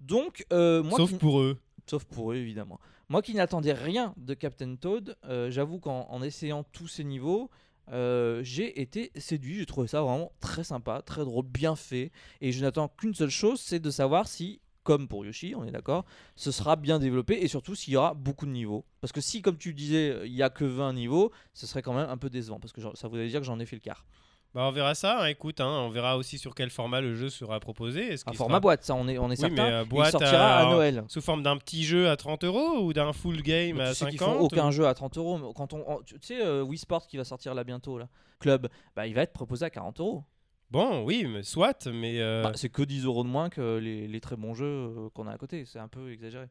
Donc, 0.00 0.44
euh, 0.52 0.82
moi 0.82 0.96
Sauf 0.98 1.10
qui- 1.10 1.18
pour 1.18 1.40
eux. 1.40 1.58
Sauf 1.86 2.04
pour 2.04 2.32
eux, 2.32 2.36
évidemment. 2.36 2.78
Moi 3.08 3.20
qui 3.22 3.34
n'attendais 3.34 3.72
rien 3.72 4.14
de 4.16 4.34
Captain 4.34 4.76
Toad, 4.76 5.16
euh, 5.26 5.50
j'avoue 5.50 5.78
qu'en 5.80 6.06
en 6.08 6.22
essayant 6.22 6.62
tous 6.72 6.86
ces 6.86 7.02
niveaux, 7.04 7.50
euh, 7.92 8.40
j'ai 8.44 8.80
été 8.80 9.10
séduit. 9.16 9.58
J'ai 9.58 9.66
trouvé 9.66 9.88
ça 9.88 10.00
vraiment 10.00 10.30
très 10.40 10.62
sympa, 10.62 11.02
très 11.04 11.24
drôle, 11.24 11.44
bien 11.46 11.74
fait. 11.74 12.12
Et 12.40 12.52
je 12.52 12.62
n'attends 12.62 12.86
qu'une 12.88 13.14
seule 13.14 13.30
chose, 13.30 13.60
c'est 13.60 13.80
de 13.80 13.90
savoir 13.90 14.28
si, 14.28 14.60
comme 14.90 15.06
pour 15.06 15.24
Yoshi, 15.24 15.54
on 15.56 15.62
est 15.64 15.70
d'accord, 15.70 16.04
ce 16.34 16.50
sera 16.50 16.74
bien 16.74 16.98
développé 16.98 17.34
et 17.40 17.46
surtout 17.46 17.76
s'il 17.76 17.94
y 17.94 17.96
aura 17.96 18.12
beaucoup 18.12 18.44
de 18.44 18.50
niveaux. 18.50 18.84
Parce 19.00 19.12
que 19.12 19.20
si, 19.20 19.40
comme 19.40 19.56
tu 19.56 19.72
disais, 19.72 20.18
il 20.26 20.32
n'y 20.34 20.42
a 20.42 20.50
que 20.50 20.64
20 20.64 20.94
niveaux, 20.94 21.30
ce 21.54 21.64
serait 21.68 21.80
quand 21.80 21.94
même 21.94 22.08
un 22.10 22.16
peu 22.16 22.28
décevant. 22.28 22.58
Parce 22.58 22.72
que 22.72 22.80
ça 22.94 23.06
voudrait 23.06 23.28
dire 23.28 23.38
que 23.38 23.46
j'en 23.46 23.60
ai 23.60 23.66
fait 23.66 23.76
le 23.76 23.80
quart. 23.80 24.04
Bah, 24.52 24.62
on 24.64 24.72
verra 24.72 24.96
ça, 24.96 25.20
hein, 25.22 25.26
écoute, 25.26 25.60
hein, 25.60 25.68
on 25.86 25.90
verra 25.90 26.16
aussi 26.16 26.36
sur 26.36 26.56
quel 26.56 26.70
format 26.70 27.00
le 27.00 27.14
jeu 27.14 27.28
sera 27.30 27.60
proposé. 27.60 28.14
Est-ce 28.14 28.24
Un 28.28 28.32
format 28.32 28.54
sera 28.54 28.60
boîte, 28.60 28.82
ça, 28.82 28.96
on 28.96 29.06
est, 29.06 29.16
on 29.16 29.26
est 29.26 29.30
Oui, 29.30 29.36
certain. 29.36 29.54
mais, 29.64 29.72
euh, 29.72 29.84
boîte 29.84 30.08
il 30.08 30.10
sortira 30.10 30.56
à 30.58 30.66
à- 30.66 30.72
Noël. 30.72 31.04
Sous 31.06 31.20
forme 31.20 31.44
d'un 31.44 31.56
petit 31.56 31.84
jeu 31.84 32.08
à 32.10 32.16
30 32.16 32.42
euros 32.42 32.80
ou 32.80 32.92
d'un 32.92 33.12
full 33.12 33.42
game 33.42 33.76
Mais 33.76 33.84
à 33.84 33.88
tu 33.90 33.94
sais 33.94 34.04
50 34.06 34.10
qu'ils 34.10 34.18
font 34.18 34.40
aucun 34.40 34.72
jeu 34.72 34.88
à 34.88 34.94
30 34.94 35.18
euros. 35.18 35.52
Quand 35.54 35.72
on, 35.72 35.84
on- 35.86 36.02
tu 36.02 36.16
sais, 36.20 36.44
euh, 36.44 36.62
Wii 36.64 36.78
Sport 36.78 37.06
qui 37.06 37.16
va 37.16 37.22
sortir 37.22 37.54
là 37.54 37.62
bientôt, 37.62 37.96
là, 37.96 38.08
Club, 38.40 38.66
bah, 38.96 39.06
il 39.06 39.14
va 39.14 39.22
être 39.22 39.32
proposé 39.32 39.64
à 39.66 39.70
40 39.70 40.00
euros. 40.00 40.24
Bon, 40.70 41.02
oui, 41.04 41.24
mais 41.28 41.42
soit, 41.42 41.86
mais 41.86 42.20
euh, 42.20 42.42
Bah, 42.44 42.52
c'est 42.54 42.68
que 42.68 42.82
10 42.82 43.04
euros 43.04 43.24
de 43.24 43.28
moins 43.28 43.48
que 43.50 43.78
les, 43.78 44.06
les 44.06 44.20
très 44.20 44.36
bons 44.36 44.54
jeux 44.54 44.64
euh, 44.66 45.08
qu'on 45.14 45.26
a 45.26 45.32
à 45.32 45.38
côté. 45.38 45.64
C'est 45.64 45.80
un 45.80 45.88
peu 45.88 46.12
exagéré. 46.12 46.46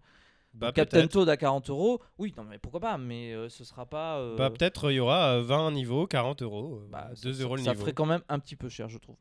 bah, 0.53 0.71
Captain. 0.73 1.07
Toad 1.07 1.29
à 1.29 1.37
40 1.37 1.69
euros, 1.69 2.01
oui, 2.17 2.33
non, 2.35 2.43
mais 2.43 2.57
pourquoi 2.57 2.81
pas, 2.81 2.97
mais 2.97 3.33
euh, 3.33 3.47
ce 3.47 3.63
sera 3.63 3.85
pas. 3.85 4.17
euh, 4.19 4.35
Bah, 4.35 4.49
peut-être 4.49 4.91
il 4.91 4.95
y 4.95 4.99
aura 4.99 5.35
euh, 5.37 5.43
20 5.43 5.71
niveaux, 5.71 6.05
40 6.05 6.41
euros, 6.41 6.81
bah, 6.91 7.11
ça- 7.15 7.23
2 7.23 7.33
ça- 7.33 7.43
euros 7.43 7.55
le 7.55 7.63
Ça 7.63 7.71
niveau. 7.71 7.81
ferait 7.81 7.93
quand 7.93 8.05
même 8.05 8.21
un 8.27 8.39
petit 8.39 8.55
peu 8.57 8.67
cher, 8.67 8.89
je 8.89 8.97
trouve. 8.97 9.15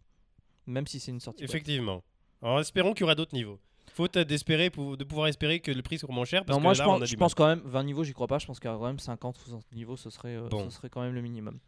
Même 0.67 0.87
si 0.87 0.99
c'est 0.99 1.13
une 1.13 1.21
sortie. 1.21 1.45
Effectivement. 1.45 2.03
Alors 2.43 2.59
espérons 2.61 2.93
qu'il 2.93 3.03
y 3.03 3.05
aura 3.05 3.15
d'autres 3.15 3.35
niveaux. 3.35 3.59
Faute 3.93 4.19
d'espérer, 4.19 4.69
de 4.71 5.05
pouvoir 5.05 5.29
espérer 5.29 5.61
que 5.61 5.71
le 5.73 5.83
prix 5.83 5.99
soit 5.99 6.13
moins 6.13 6.25
cher. 6.25 6.45
Parce 6.45 6.57
Non, 6.57 6.61
que 6.61 6.63
moi 6.65 6.73
là, 6.73 6.77
je 6.77 6.83
on 6.83 6.95
a 6.97 6.99
pense, 7.19 7.31
je 7.33 7.35
quand 7.37 7.47
même 7.47 7.63
20 7.65 7.83
niveaux, 7.85 8.05
j'y 8.05 8.13
crois 8.13 8.27
pas. 8.29 8.39
Je 8.39 8.47
pense 8.47 8.61
qu'il 8.61 8.71
y 8.71 8.73
a 8.73 8.77
quand 8.77 8.85
même 8.87 8.99
50 8.99 9.39
ou 9.39 9.41
60 9.43 9.65
niveaux, 9.75 9.97
ce 9.97 10.11
serait, 10.11 10.39
Bon. 10.51 10.65
ce 10.65 10.77
serait 10.77 10.89
quand 10.91 11.01
même 11.03 11.15
le 11.15 11.23
minimum. 11.23 11.59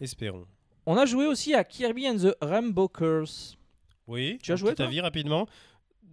Espérons. 0.00 0.46
On 0.86 0.96
a 0.96 1.06
joué 1.06 1.26
aussi 1.26 1.54
à 1.54 1.64
Kirby 1.64 2.08
and 2.08 2.16
the 2.16 2.36
Rainbow 2.40 2.88
Curse. 2.88 3.56
Oui. 4.06 4.38
Tu 4.42 4.52
as 4.52 4.56
joué, 4.56 4.74
toi 4.74 4.86
avis 4.86 5.00
rapidement. 5.00 5.46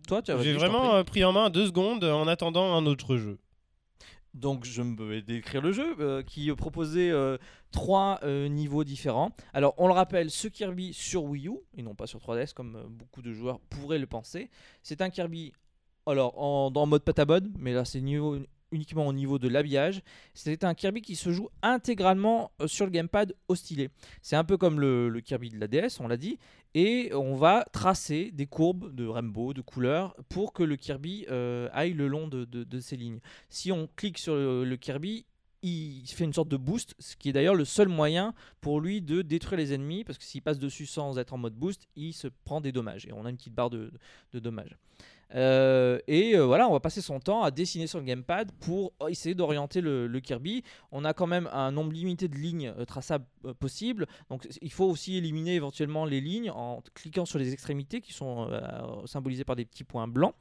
Toi, 0.07 0.21
tu 0.21 0.31
as 0.31 0.41
J'ai 0.41 0.53
vraiment 0.53 0.95
euh, 0.95 1.03
pris 1.03 1.23
en 1.23 1.31
main 1.31 1.49
deux 1.49 1.67
secondes 1.67 2.03
en 2.03 2.27
attendant 2.27 2.73
un 2.75 2.85
autre 2.85 3.17
jeu. 3.17 3.39
Donc 4.33 4.65
je 4.65 4.83
me 4.83 5.03
vais 5.03 5.21
décrire 5.23 5.61
le 5.61 5.71
jeu 5.71 5.95
euh, 5.99 6.21
qui 6.21 6.53
proposait 6.53 7.09
euh, 7.09 7.37
trois 7.71 8.19
euh, 8.23 8.47
niveaux 8.47 8.83
différents. 8.83 9.31
Alors 9.53 9.73
on 9.77 9.87
le 9.87 9.93
rappelle, 9.93 10.29
ce 10.29 10.47
Kirby 10.47 10.93
sur 10.93 11.23
Wii 11.23 11.47
U 11.47 11.53
et 11.75 11.81
non 11.81 11.95
pas 11.95 12.05
sur 12.05 12.19
3DS 12.19 12.53
comme 12.53 12.75
euh, 12.75 12.83
beaucoup 12.87 13.23
de 13.23 13.33
joueurs 13.33 13.59
pourraient 13.69 13.97
le 13.97 14.05
penser. 14.05 14.49
C'est 14.83 15.01
un 15.01 15.09
Kirby 15.09 15.53
alors 16.05 16.39
en, 16.39 16.69
dans 16.69 16.85
mode 16.85 17.03
patabone, 17.03 17.51
mais 17.57 17.73
là 17.73 17.83
c'est 17.83 17.99
niveau, 17.99 18.37
uniquement 18.71 19.07
au 19.07 19.13
niveau 19.13 19.39
de 19.39 19.47
l'habillage. 19.47 20.01
C'est 20.33 20.63
un 20.63 20.73
Kirby 20.73 21.01
qui 21.01 21.15
se 21.15 21.31
joue 21.31 21.49
intégralement 21.61 22.51
euh, 22.61 22.67
sur 22.67 22.85
le 22.85 22.91
gamepad 22.91 23.33
au. 23.47 23.55
C'est 24.21 24.35
un 24.35 24.43
peu 24.43 24.57
comme 24.57 24.79
le, 24.79 25.19
Kirby 25.23 25.49
de 25.49 25.59
la 25.59 25.67
DS, 25.67 25.99
on 25.99 26.07
l'a 26.07 26.17
dit, 26.17 26.37
et 26.73 27.11
on 27.13 27.35
va 27.35 27.65
tracer 27.71 28.31
des 28.31 28.45
courbes 28.45 28.93
de 28.93 29.05
rainbow, 29.05 29.53
de 29.53 29.61
couleurs, 29.61 30.15
pour 30.29 30.53
que 30.53 30.63
le 30.63 30.75
Kirby 30.75 31.25
euh, 31.29 31.69
aille 31.73 31.93
le 31.93 32.07
long 32.07 32.27
de- 32.27 32.47
ces 32.79 32.95
lignes 32.95 33.19
si 33.49 33.71
on 33.71 33.87
clique 33.95 34.19
sur 34.19 34.35
le, 34.35 34.75
Kirby, 34.75 35.25
il 35.63 36.05
fait 36.05 36.23
une 36.23 36.33
sorte 36.33 36.49
de 36.49 36.57
boost, 36.57 36.93
ce 36.99 37.15
qui 37.15 37.29
est 37.29 37.33
d'ailleurs 37.33 37.55
le 37.55 37.65
seul 37.65 37.87
moyen 37.87 38.33
pour 38.61 38.79
lui 38.79 39.01
de 39.01 39.21
détruire 39.21 39.57
les 39.57 39.73
ennemis, 39.73 40.03
parce 40.03 40.17
que 40.17 40.23
s'il 40.23 40.41
passe 40.41 40.59
dessus 40.59 40.85
sans 40.85 41.17
être 41.17 41.33
en 41.33 41.37
mode 41.37 41.55
boost, 41.55 41.87
il 41.95 42.13
se 42.13 42.27
prend 42.45 42.61
des 42.61 42.71
dommages, 42.71 43.07
et 43.07 43.13
on 43.13 43.25
a 43.25 43.29
une 43.29 43.37
petite 43.37 43.55
barre 43.55 43.71
de 43.71 43.91
dommages. 44.33 44.77
Euh, 45.35 45.99
et 46.07 46.35
euh, 46.35 46.45
voilà, 46.45 46.67
on 46.69 46.71
va 46.71 46.79
passer 46.79 47.01
son 47.01 47.19
temps 47.19 47.43
à 47.43 47.51
dessiner 47.51 47.87
sur 47.87 47.99
le 47.99 48.05
gamepad 48.05 48.51
pour 48.59 48.93
essayer 49.09 49.35
d'orienter 49.35 49.81
le, 49.81 50.19
Kirby. 50.19 50.63
On 50.91 51.05
a 51.05 51.13
quand 51.13 51.27
même 51.27 51.49
un 51.53 51.71
nombre 51.71 51.91
limité 51.91 52.27
de 52.27 52.35
lignes 52.35 52.73
euh, 52.77 52.85
traçables 52.85 53.25
euh, 53.45 53.53
possibles, 53.53 54.07
donc 54.29 54.47
il 54.61 54.71
faut 54.71 54.85
aussi 54.85 55.17
éliminer 55.17 55.55
éventuellement 55.55 56.05
les 56.05 56.21
lignes 56.21 56.49
en 56.51 56.81
cliquant 56.93 57.25
sur 57.25 57.39
les 57.39 57.53
extrémités 57.53 58.01
qui 58.01 58.13
sont 58.13 58.47
euh, 58.49 59.05
symbolisées 59.05 59.43
par 59.43 59.55
des 59.55 59.65
petits 59.65 59.83
points 59.83 60.07
blancs. 60.07 60.33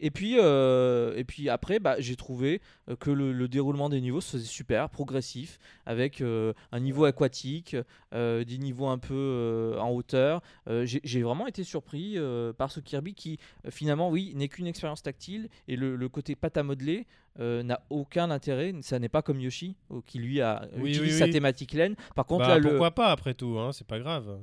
Et 0.00 0.10
puis, 0.10 0.36
euh, 0.38 1.14
et 1.16 1.24
puis 1.24 1.48
après, 1.48 1.78
bah, 1.80 1.96
j'ai 1.98 2.14
trouvé 2.16 2.60
euh, 2.88 2.96
que 2.96 3.10
le, 3.10 3.32
le 3.32 3.48
déroulement 3.48 3.88
des 3.88 4.00
niveaux 4.00 4.20
se 4.20 4.32
faisait 4.32 4.44
super, 4.46 4.90
progressif, 4.90 5.58
avec 5.86 6.20
euh, 6.20 6.52
un 6.72 6.80
niveau 6.80 7.04
aquatique, 7.04 7.76
euh, 8.14 8.44
des 8.44 8.58
niveaux 8.58 8.86
un 8.86 8.98
peu 8.98 9.76
en 9.80 9.90
hauteur. 9.90 10.40
J'ai 10.84 11.22
vraiment 11.22 11.46
été 11.46 11.64
surpris 11.64 12.16
par 12.56 12.70
ce 12.70 12.80
Kirby 12.80 13.14
qui, 13.14 13.38
finalement, 13.70 14.10
oui, 14.10 14.32
n'est 14.34 14.48
qu'une 14.48 14.66
expérience 14.66 15.02
tactile 15.02 15.48
et 15.66 15.76
le, 15.76 15.96
le 15.96 16.08
côté 16.08 16.36
pâte 16.36 16.56
à 16.56 16.62
modeler 16.62 17.06
euh, 17.40 17.62
n'a 17.62 17.80
aucun 17.90 18.30
intérêt. 18.30 18.74
Ça 18.82 18.98
n'est 18.98 19.08
pas 19.08 19.22
comme 19.22 19.40
Yoshi, 19.40 19.76
qui 20.06 20.18
lui 20.18 20.40
a 20.40 20.68
Oui, 20.76 20.98
oui, 21.00 21.10
sa 21.12 21.28
thématique 21.28 21.72
laine. 21.72 21.94
Par 22.14 22.26
contre, 22.26 22.42
Bah, 22.46 22.54
là, 22.54 22.58
le, 22.58 22.68
pourquoi 22.70 22.90
pas 22.92 23.08
après 23.10 23.34
tout, 23.34 23.58
hein, 23.58 23.72
c'est 23.72 23.86
pas 23.86 23.98
grave. 23.98 24.38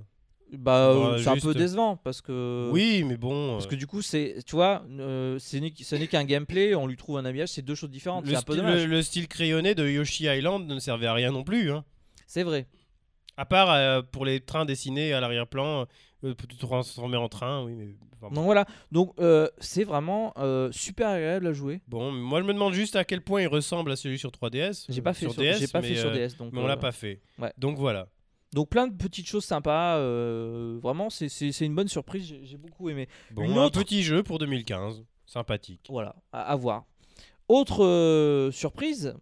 Bah, 0.58 0.90
euh, 0.90 1.12
Bah, 1.12 1.18
c'est 1.22 1.30
un 1.30 1.38
peu 1.38 1.54
décevant 1.54 1.98
parce 1.98 2.22
que. 2.22 2.70
Oui, 2.72 3.04
mais 3.04 3.18
bon. 3.18 3.54
Parce 3.54 3.66
euh, 3.66 3.70
que 3.70 3.76
du 3.76 3.88
coup, 3.88 4.02
c'est, 4.02 4.38
tu 4.46 4.56
vois, 4.56 4.84
euh, 5.00 5.38
ce 5.40 5.96
n'est 5.96 6.08
qu'un 6.08 6.24
gameplay, 6.24 6.76
on 6.76 6.88
lui 6.88 6.98
trouve 6.98 7.18
un 7.18 7.26
habillage, 7.26 7.50
c'est 7.50 7.62
deux 7.62 7.76
choses 7.76 7.90
différentes. 7.90 8.26
le, 8.26 8.32
C'est 8.32 8.38
un 8.38 8.42
peu 8.42 8.54
style, 8.54 8.66
dommage. 8.66 8.84
le- 8.84 8.90
le 8.90 9.02
style 9.02 9.28
crayonné 9.28 9.76
de 9.76 9.88
Yoshi 9.88 10.26
Island 10.26 10.68
ne 10.68 10.80
servait 10.80 11.08
à 11.08 11.14
rien 11.14 11.32
non 11.32 11.44
plus. 11.44 11.72
Hein. 11.72 11.84
C'est 12.28 12.44
vrai. 12.44 12.68
À 13.38 13.46
part 13.46 13.72
euh, 13.72 14.02
pour 14.02 14.26
les 14.26 14.40
trains 14.40 14.66
dessinés 14.66 15.12
à 15.14 15.20
l'arrière-plan, 15.20 15.86
euh, 16.24 16.34
pour 16.36 16.48
te 16.48 16.56
transformer 16.58 17.18
en 17.18 17.28
train, 17.28 17.64
oui, 17.66 17.74
mais. 17.76 17.88
enfin, 18.14 18.30
bon. 18.30 18.36
Donc 18.36 18.46
voilà. 18.46 18.66
Donc 18.92 19.14
euh, 19.20 19.50
c'est 19.60 19.84
vraiment 19.84 20.34
super 20.72 21.10
agréable 21.10 21.48
à 21.48 21.54
jouer. 21.54 21.82
Bon, 21.88 22.12
moi 22.12 22.40
je 22.42 22.46
me 22.46 22.54
demande 22.54 22.74
juste 22.74 22.96
à 22.96 23.04
quel 23.04 23.22
point 23.22 23.42
il 23.42 23.48
ressemble 23.48 23.92
à 23.92 23.96
celui 23.98 24.18
sur 24.18 24.32
3DS. 24.32 24.86
J'ai 24.88 25.02
pas 25.02 25.14
fait 25.14 25.26
sur, 25.30 25.34
DS, 25.36 25.60
j'ai 25.60 25.68
pas 25.68 25.82
mais, 25.82 25.90
fait 25.90 25.96
sur 26.00 26.12
DS. 26.12 26.38
Donc, 26.38 26.54
Mais 26.54 26.62
on 26.62 26.68
l'a 26.68 26.78
pas 26.78 26.94
fait. 26.94 27.20
ouais. 27.40 27.52
Donc 27.58 27.78
voilà. 27.78 28.08
Donc 28.56 28.70
plein 28.70 28.88
de 28.88 28.96
petites 28.96 29.28
choses 29.28 29.44
sympas. 29.46 29.98
euh, 29.98 30.80
vraiment, 30.82 31.10
c'est, 31.10 31.28
c'est, 31.30 31.52
c'est 31.52 31.66
une 31.66 31.76
bonne 31.76 31.90
surprise. 31.90 32.26
J'ai, 32.26 32.40
j'ai 32.46 32.58
beaucoup 32.58 32.90
aimé. 32.90 33.08
Bon, 33.32 33.44
Une 33.44 33.52
un 33.58 33.66
autre- 33.66 33.84
petit 33.84 34.02
jeu 34.02 34.24
pour 34.24 34.40
2015. 34.40 35.04
Sympathique. 35.26 35.82
Voilà, 35.90 36.16
à, 36.32 36.44
à 36.44 36.56
voir. 36.56 36.86
Autre 37.50 37.84
euh, 37.84 38.52
surprise, 38.52 39.14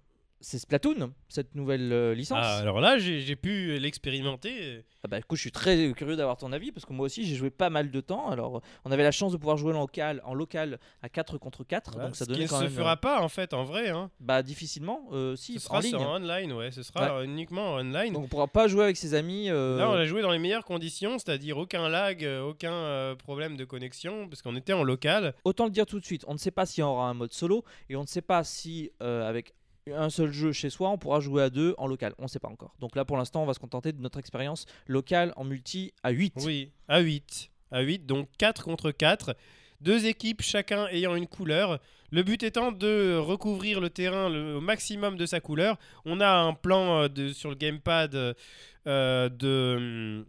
c'est 0.43 0.59
Splatoon, 0.59 1.13
cette 1.29 1.55
nouvelle 1.55 1.91
euh, 1.91 2.13
licence. 2.13 2.37
Ah, 2.41 2.57
alors 2.57 2.79
là, 2.81 2.97
j'ai 2.99 3.35
pu 3.35 3.79
l'expérimenter. 3.79 4.83
Ah 5.03 5.07
bah 5.07 5.17
écoute, 5.17 5.37
je 5.37 5.41
suis 5.41 5.51
très 5.51 5.91
curieux 5.93 6.15
d'avoir 6.15 6.37
ton 6.37 6.51
avis 6.53 6.71
parce 6.71 6.85
que 6.85 6.93
moi 6.93 7.05
aussi 7.05 7.25
j'ai 7.25 7.35
joué 7.35 7.49
pas 7.49 7.69
mal 7.69 7.91
de 7.91 8.01
temps. 8.01 8.29
Alors 8.29 8.61
on 8.85 8.91
avait 8.91 9.03
la 9.03 9.11
chance 9.11 9.31
de 9.31 9.37
pouvoir 9.37 9.57
jouer 9.57 9.73
en 9.73 9.79
local, 9.81 10.21
en 10.25 10.33
local 10.33 10.79
à 11.01 11.09
4 11.09 11.37
contre 11.37 11.63
4, 11.63 11.91
Voilà, 11.93 12.07
donc 12.07 12.15
ça 12.15 12.25
ce 12.25 12.29
qui 12.29 12.33
donnait 12.33 12.45
ne 12.45 12.49
quand 12.49 12.59
se 12.61 12.67
fera 12.67 12.95
pas 12.97 13.21
en 13.21 13.27
fait 13.29 13.53
en 13.53 13.63
vrai. 13.63 13.89
Hein. 13.89 14.11
bah 14.19 14.43
difficilement 14.43 15.01
euh, 15.11 15.35
si 15.35 15.59
Ce 15.59 15.65
en 15.67 15.69
sera 15.69 15.81
ligne. 15.81 15.89
sur 15.91 16.01
online, 16.01 16.53
ouais. 16.53 16.71
Ce 16.71 16.83
sera 16.83 17.23
uniquement 17.25 17.73
online. 17.75 18.13
Donc 18.13 18.23
on 18.25 18.27
pourra 18.27 18.47
pas 18.47 18.67
jouer 18.67 18.83
avec 18.83 18.97
ses 18.97 19.13
amis. 19.13 19.49
euh, 19.49 19.77
Là, 19.77 19.89
on 19.89 19.93
a 19.93 20.05
joué 20.05 20.21
dans 20.21 20.31
les 20.31 20.39
meilleures 20.39 20.65
conditions, 20.65 21.19
c'est-à-dire 21.19 21.57
aucun 21.57 21.89
lag, 21.89 22.23
euh, 22.23 22.41
aucun 22.43 22.71
euh, 22.73 23.15
problème 23.15 23.57
de 23.57 23.65
connexion, 23.65 24.27
parce 24.29 24.41
qu'on 24.41 24.55
était 24.55 24.73
en 24.73 24.83
local. 24.83 25.33
Autant 25.43 25.65
le 25.65 25.71
dire 25.71 25.85
tout 25.85 25.99
de 25.99 26.05
suite, 26.05 26.23
on 26.27 26.33
ne 26.33 26.37
sait 26.39 26.51
pas 26.51 26.65
s'il 26.65 26.81
y 26.81 26.85
aura 26.85 27.09
un 27.09 27.13
mode 27.13 27.33
solo 27.33 27.63
et 27.89 27.95
on 27.95 28.01
ne 28.01 28.07
sait 28.07 28.21
pas 28.21 28.43
si 28.43 28.91
euh, 29.01 29.27
avec 29.27 29.53
un 29.91 30.09
seul 30.09 30.31
jeu 30.31 30.51
chez 30.51 30.69
soi, 30.69 30.89
on 30.89 30.97
pourra 30.97 31.19
jouer 31.19 31.43
à 31.43 31.49
deux 31.49 31.75
en 31.77 31.87
local. 31.87 32.13
On 32.17 32.23
ne 32.23 32.27
sait 32.27 32.39
pas 32.39 32.47
encore. 32.47 32.75
Donc 32.79 32.95
là 32.95 33.05
pour 33.05 33.17
l'instant, 33.17 33.43
on 33.43 33.45
va 33.45 33.53
se 33.53 33.59
contenter 33.59 33.91
de 33.91 34.01
notre 34.01 34.19
expérience 34.19 34.65
locale 34.87 35.33
en 35.35 35.43
multi 35.43 35.93
à 36.03 36.11
8. 36.11 36.35
Oui, 36.45 36.71
à 36.87 36.99
8. 36.99 37.49
À 37.71 37.81
8, 37.81 38.05
donc 38.05 38.29
4 38.37 38.63
contre 38.63 38.91
4. 38.91 39.35
Deux 39.81 40.05
équipes, 40.05 40.41
chacun 40.41 40.87
ayant 40.87 41.15
une 41.15 41.27
couleur. 41.27 41.79
Le 42.11 42.23
but 42.23 42.41
étant 42.43 42.71
de 42.71 43.17
recouvrir 43.17 43.81
le 43.81 43.89
terrain 43.89 44.29
le, 44.29 44.55
au 44.55 44.61
maximum 44.61 45.17
de 45.17 45.25
sa 45.25 45.41
couleur. 45.41 45.77
On 46.05 46.21
a 46.21 46.29
un 46.29 46.53
plan 46.53 47.01
euh, 47.01 47.07
de, 47.09 47.33
sur 47.33 47.49
le 47.49 47.55
gamepad 47.55 48.15
euh, 48.15 49.29
de. 49.29 50.25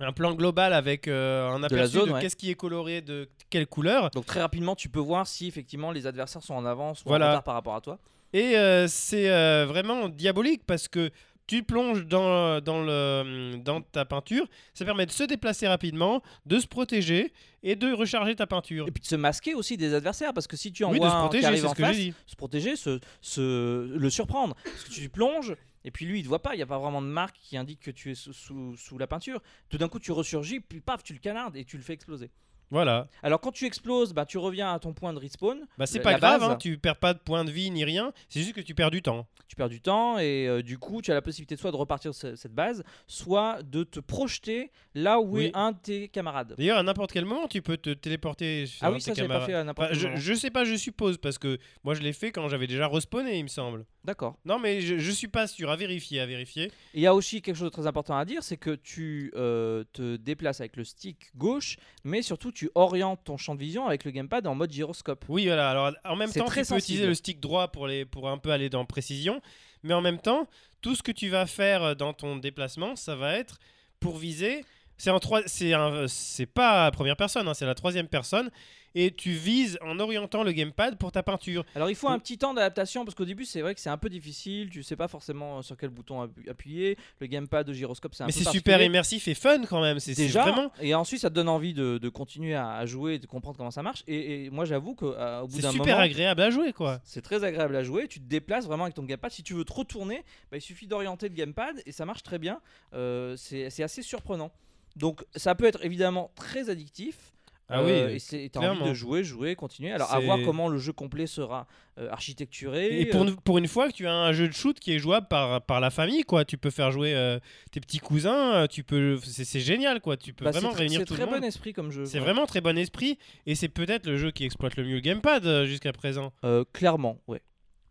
un 0.00 0.12
plan 0.12 0.34
global 0.34 0.72
avec 0.72 1.06
euh, 1.06 1.48
un 1.50 1.60
la 1.60 1.66
aperçu 1.66 1.98
zone, 1.98 2.08
de 2.08 2.12
ouais. 2.14 2.20
qu'est-ce 2.20 2.34
qui 2.36 2.50
est 2.50 2.54
coloré 2.56 3.00
de 3.02 3.28
quelle 3.50 3.66
couleur. 3.68 4.10
Donc 4.10 4.26
très 4.26 4.40
rapidement, 4.40 4.74
tu 4.74 4.88
peux 4.88 4.98
voir 4.98 5.28
si 5.28 5.46
effectivement 5.46 5.92
les 5.92 6.06
adversaires 6.08 6.42
sont 6.42 6.54
en 6.54 6.64
avance 6.64 7.02
ou 7.04 7.10
Voilà. 7.10 7.26
en 7.26 7.28
retard 7.28 7.44
par 7.44 7.54
rapport 7.54 7.76
à 7.76 7.80
toi. 7.80 7.98
Et 8.34 8.58
euh, 8.58 8.86
c'est 8.88 9.30
euh, 9.30 9.64
vraiment 9.66 10.08
diabolique 10.10 10.62
parce 10.66 10.88
que 10.88 11.10
tu 11.46 11.62
plonges 11.62 12.04
dans, 12.06 12.60
dans, 12.60 12.82
le, 12.82 13.56
dans 13.58 13.80
ta 13.82 14.04
peinture, 14.04 14.48
ça 14.72 14.84
permet 14.84 15.06
de 15.06 15.10
se 15.12 15.22
déplacer 15.24 15.68
rapidement, 15.68 16.22
de 16.46 16.58
se 16.58 16.66
protéger 16.66 17.32
et 17.62 17.76
de 17.76 17.92
recharger 17.92 18.34
ta 18.34 18.46
peinture. 18.46 18.88
Et 18.88 18.90
puis 18.90 19.02
de 19.02 19.06
se 19.06 19.14
masquer 19.14 19.54
aussi 19.54 19.76
des 19.76 19.94
adversaires 19.94 20.32
parce 20.34 20.46
que 20.46 20.56
si 20.56 20.72
tu 20.72 20.84
Oui, 20.84 20.96
envoies 20.96 21.06
de 21.06 21.10
se 21.12 21.16
un 21.16 21.20
qui 21.20 21.24
protéger, 21.26 21.46
arrive 21.46 21.60
c'est 21.60 21.66
en 21.68 21.74
face, 21.74 21.96
se 22.26 22.36
protéger, 22.36 22.76
se, 22.76 22.98
se- 23.20 23.86
le 23.96 24.10
surprendre. 24.10 24.54
Parce 24.64 24.84
que 24.84 24.90
tu 24.90 25.08
plonges 25.10 25.54
et 25.84 25.90
puis 25.90 26.06
lui 26.06 26.20
il 26.20 26.22
te 26.24 26.28
voit 26.28 26.40
pas, 26.42 26.54
il 26.54 26.56
n'y 26.56 26.62
a 26.62 26.66
pas 26.66 26.78
vraiment 26.78 27.02
de 27.02 27.06
marque 27.08 27.36
qui 27.40 27.56
indique 27.58 27.80
que 27.80 27.90
tu 27.90 28.10
es 28.10 28.14
sous, 28.14 28.32
sous- 28.32 28.76
sous 28.76 28.96
la 28.98 29.06
peinture. 29.06 29.40
Tout 29.68 29.76
d'un 29.78 29.88
coup 29.88 29.98
tu 30.00 30.12
ressurgis, 30.12 30.60
puis 30.60 30.80
paf, 30.80 31.02
tu 31.04 31.12
le 31.12 31.18
canardes 31.20 31.56
et 31.56 31.64
tu 31.66 31.76
le 31.76 31.82
fais 31.82 31.92
exploser. 31.92 32.30
Voilà. 32.70 33.08
Alors 33.22 33.40
quand 33.40 33.52
tu 33.52 33.66
exploses, 33.66 34.12
bah, 34.12 34.26
tu 34.26 34.38
reviens 34.38 34.72
à 34.72 34.78
ton 34.78 34.92
point 34.92 35.12
de 35.12 35.18
respawn, 35.18 35.60
Bah, 35.78 35.86
c'est 35.86 35.98
La- 35.98 36.04
pas 36.04 36.14
grave, 36.18 36.42
hein, 36.42 36.56
tu 36.56 36.76
perds 36.78 36.96
pas 36.96 37.14
de 37.14 37.18
points 37.20 37.44
de 37.44 37.50
vie 37.50 37.70
ni 37.70 37.84
rien, 37.84 38.12
c'est 38.28 38.40
juste 38.40 38.54
que 38.54 38.60
tu 38.60 38.74
perds 38.74 38.90
du 38.90 39.02
temps. 39.02 39.26
tu 39.46 39.56
perds 39.56 39.68
du 39.68 39.80
temps 39.80 40.18
et 40.18 40.48
euh, 40.48 40.62
du 40.62 40.78
coup 40.78 41.02
tu 41.02 41.10
as 41.12 41.14
la 41.14 41.22
possibilité 41.22 41.54
soit 41.56 41.70
de 41.70 41.76
repartir 41.76 42.14
ce- 42.14 42.34
cette 42.34 42.54
base, 42.54 42.82
soit 43.06 43.62
de 43.62 43.84
te 43.84 44.00
projeter 44.00 44.70
là 44.94 45.20
où 45.20 45.36
Oui. 45.36 45.44
est 45.46 45.50
un 45.54 45.72
de 45.72 45.76
tes 45.78 46.08
camarades. 46.08 46.54
D'ailleurs, 46.56 46.78
à 46.78 46.82
n'importe 46.82 47.12
quel 47.12 47.24
moment, 47.26 47.46
tu 47.46 47.60
peux 47.62 47.76
te 47.76 47.90
téléporter 47.90 48.66
sur 48.66 48.82
Ah 48.84 48.88
un 48.88 48.92
oui, 48.92 48.98
de 48.98 49.02
ça 49.02 49.12
tes 49.12 49.16
j'ai 49.20 49.28
pas 49.28 49.34
camarades. 49.34 49.46
fait 49.50 49.54
à 49.54 49.62
n'importe 49.64 49.88
quel 49.90 49.98
je, 49.98 50.06
moment. 50.08 50.18
je 50.20 50.34
sais 50.34 50.50
pas, 50.50 50.64
je 50.64 50.74
suppose, 50.74 51.18
parce 51.18 51.38
que 51.38 51.58
moi 51.84 51.94
je 51.94 52.00
l'ai 52.00 52.12
fait 52.14 52.32
quand 52.32 52.48
j'avais 52.48 52.66
déjà 52.66 52.88
respawné, 52.88 53.38
il 53.38 53.42
me 53.44 53.48
semble. 53.48 53.84
D'accord. 54.04 54.36
Non, 54.44 54.58
mais 54.58 54.82
je, 54.82 54.98
je 54.98 55.10
suis 55.10 55.28
pas 55.28 55.46
sûr, 55.46 55.70
à 55.70 55.76
vérifier, 55.76 56.20
à 56.20 56.26
vérifier. 56.26 56.64
Et 56.64 56.70
Il 56.94 57.00
y 57.00 57.06
a 57.06 57.14
aussi 57.14 57.40
quelque 57.40 57.56
chose 57.56 57.70
de 57.70 57.72
très 57.72 57.86
important 57.86 58.16
à 58.16 58.24
dire, 58.26 58.42
c'est 58.42 58.58
que 58.58 58.74
tu 58.74 59.32
euh, 59.34 59.84
te 59.94 60.16
déplaces 60.16 60.60
avec 60.60 60.76
le 60.76 60.84
stick 60.84 61.30
gauche, 61.36 61.78
mais 62.04 62.20
surtout 62.20 62.52
tu 62.52 62.70
orientes 62.74 63.24
ton 63.24 63.38
champ 63.38 63.54
de 63.54 63.60
vision 63.60 63.86
avec 63.86 64.04
le 64.04 64.10
gamepad 64.10 64.46
en 64.46 64.54
mode 64.54 64.70
gyroscope. 64.70 65.24
Oui, 65.28 65.46
voilà. 65.46 65.70
Alors, 65.70 65.92
en 66.04 66.16
même 66.16 66.30
temps, 66.30 66.44
tu 66.44 66.50
très 66.50 66.64
peux 66.64 66.76
utiliser 66.76 67.06
le 67.06 67.14
stick 67.14 67.40
droit 67.40 67.68
pour, 67.68 67.86
les, 67.86 68.04
pour 68.04 68.28
un 68.28 68.36
peu 68.36 68.50
aller 68.50 68.68
dans 68.68 68.84
précision. 68.84 69.40
Mais 69.82 69.94
en 69.94 70.02
même 70.02 70.18
temps, 70.18 70.48
tout 70.82 70.94
ce 70.94 71.02
que 71.02 71.12
tu 71.12 71.28
vas 71.28 71.46
faire 71.46 71.82
euh, 71.82 71.94
dans 71.94 72.12
ton 72.12 72.36
déplacement, 72.36 72.96
ça 72.96 73.16
va 73.16 73.34
être 73.38 73.58
pour 74.00 74.18
viser. 74.18 74.66
C'est 74.98 75.10
en 75.10 75.18
trois, 75.18 75.40
c'est 75.46 75.72
un, 75.72 76.06
c'est 76.08 76.46
pas 76.46 76.84
la 76.84 76.90
première 76.90 77.16
personne, 77.16 77.48
hein, 77.48 77.54
c'est 77.54 77.66
la 77.66 77.74
troisième 77.74 78.06
personne. 78.06 78.50
Et 78.96 79.10
tu 79.12 79.30
vises 79.32 79.76
en 79.82 79.98
orientant 79.98 80.44
le 80.44 80.52
gamepad 80.52 80.96
pour 80.98 81.10
ta 81.10 81.22
peinture. 81.22 81.64
Alors 81.74 81.90
il 81.90 81.96
faut 81.96 82.08
un 82.08 82.18
petit 82.18 82.38
temps 82.38 82.54
d'adaptation 82.54 83.04
parce 83.04 83.14
qu'au 83.16 83.24
début 83.24 83.44
c'est 83.44 83.60
vrai 83.60 83.74
que 83.74 83.80
c'est 83.80 83.90
un 83.90 83.98
peu 83.98 84.08
difficile, 84.08 84.70
tu 84.70 84.82
sais 84.84 84.94
pas 84.94 85.08
forcément 85.08 85.62
sur 85.62 85.76
quel 85.76 85.90
bouton 85.90 86.24
appu- 86.24 86.48
appuyer, 86.48 86.96
le 87.18 87.26
gamepad 87.26 87.66
de 87.66 87.72
gyroscope 87.72 88.14
c'est 88.14 88.22
un 88.22 88.26
Mais 88.26 88.32
c'est 88.32 88.48
super 88.50 88.80
immersif 88.80 89.26
et 89.26 89.34
fun 89.34 89.62
quand 89.64 89.80
même. 89.80 89.98
C'est 89.98 90.14
c'est 90.14 90.28
vraiment. 90.28 90.70
et 90.80 90.94
ensuite 90.94 91.20
ça 91.20 91.28
te 91.30 91.34
donne 91.34 91.48
envie 91.48 91.74
de, 91.74 91.98
de 91.98 92.08
continuer 92.08 92.54
à, 92.54 92.70
à 92.74 92.86
jouer 92.86 93.14
et 93.14 93.18
de 93.18 93.26
comprendre 93.26 93.56
comment 93.56 93.70
ça 93.72 93.82
marche. 93.82 94.04
Et, 94.06 94.44
et 94.44 94.50
moi 94.50 94.64
j'avoue 94.64 94.94
qu'au 94.94 95.10
bout 95.10 95.56
C'est 95.56 95.62
d'un 95.62 95.72
super 95.72 95.86
moment, 95.96 95.98
agréable 96.04 96.40
à 96.42 96.50
jouer 96.50 96.72
quoi. 96.72 97.00
c'est 97.04 97.22
très 97.22 97.42
agréable 97.42 97.74
à 97.74 97.82
jouer. 97.82 98.06
Tu 98.06 98.20
te 98.20 98.26
déplaces 98.28 98.66
vraiment 98.66 98.84
avec 98.84 98.94
ton 98.94 99.02
gamepad. 99.02 99.32
Si 99.32 99.42
tu 99.42 99.54
veux 99.54 99.64
te 99.64 99.72
retourner, 99.72 100.22
bah, 100.52 100.56
il 100.56 100.60
suffit 100.60 100.86
d'orienter 100.86 101.28
le 101.28 101.34
gamepad 101.34 101.82
et 101.84 101.90
ça 101.92 102.06
marche 102.06 102.22
très 102.22 102.38
bien. 102.38 102.60
Euh, 102.92 103.34
c'est 103.36 103.70
c'est 103.70 103.82
assez 103.82 104.02
surprenant. 104.02 104.52
Donc 104.96 105.24
ça 105.34 105.56
peut 105.56 105.64
être 105.64 105.84
évidemment 105.84 106.30
très 106.36 106.70
addictif. 106.70 107.33
Ah 107.68 107.80
Euh, 107.80 108.06
oui, 108.08 108.14
et 108.14 108.18
c'est- 108.18 108.50
t'as 108.52 108.60
envie 108.70 108.88
de 108.90 108.92
jouer, 108.94 109.24
jouer, 109.24 109.54
continuer. 109.56 109.90
Alors 109.92 110.12
à 110.12 110.18
C'est- 110.18 110.24
voir 110.26 110.38
comment 110.44 110.68
le 110.68 110.76
jeu 110.78 110.92
complet 110.92 111.26
sera 111.26 111.66
euh, 111.96 112.10
architecturé. 112.10 113.00
Et 113.00 113.06
pour, 113.06 113.22
euh, 113.22 113.26
une- 113.28 113.36
pour 113.36 113.56
une 113.58 113.68
fois 113.68 113.88
que 113.88 113.92
tu 113.94 114.06
as 114.06 114.12
un 114.12 114.32
jeu 114.32 114.48
de 114.48 114.52
shoot 114.52 114.78
qui 114.80 114.92
est 114.92 114.98
jouable 114.98 115.28
par, 115.28 115.62
par 115.62 115.80
la 115.80 115.90
famille, 115.90 116.22
quoi. 116.24 116.44
Tu 116.44 116.58
peux 116.58 116.70
faire 116.70 116.90
jouer 116.90 117.14
euh, 117.14 117.38
tes 117.70 117.78
petits 117.80 118.00
cousins, 118.00 118.52
euh, 118.54 118.66
tu 118.66 118.82
peux, 118.82 119.18
c'est 119.22 119.44
c'est 119.44 119.60
génial, 119.60 120.00
quoi. 120.00 120.16
Tu 120.16 120.32
peux 120.32 120.44
bah, 120.44 120.52
c'est 120.52 120.58
vraiment 120.58 120.74
tr- 120.74 120.78
réunir 120.78 120.98
c'est 121.00 121.06
tout 121.06 121.14
très 121.14 121.24
le 121.24 121.30
monde. 121.30 121.40
bon 121.40 121.46
esprit 121.46 121.72
comme 121.72 121.90
jeu. 121.92 122.04
C'est 122.04 122.18
ouais. 122.18 122.24
vraiment 122.24 122.46
très 122.46 122.60
bon 122.60 122.76
esprit 122.76 123.16
et 123.46 123.54
c'est 123.54 123.68
peut-être 123.68 124.06
le 124.06 124.16
jeu 124.16 124.30
qui 124.32 124.44
exploite 124.44 124.76
le 124.76 124.84
mieux 124.84 124.94
le 124.96 125.00
gamepad 125.00 125.46
euh, 125.46 125.66
jusqu'à 125.66 125.92
présent. 125.92 126.32
Euh, 126.44 126.64
clairement, 126.72 127.18
ouais. 127.28 127.40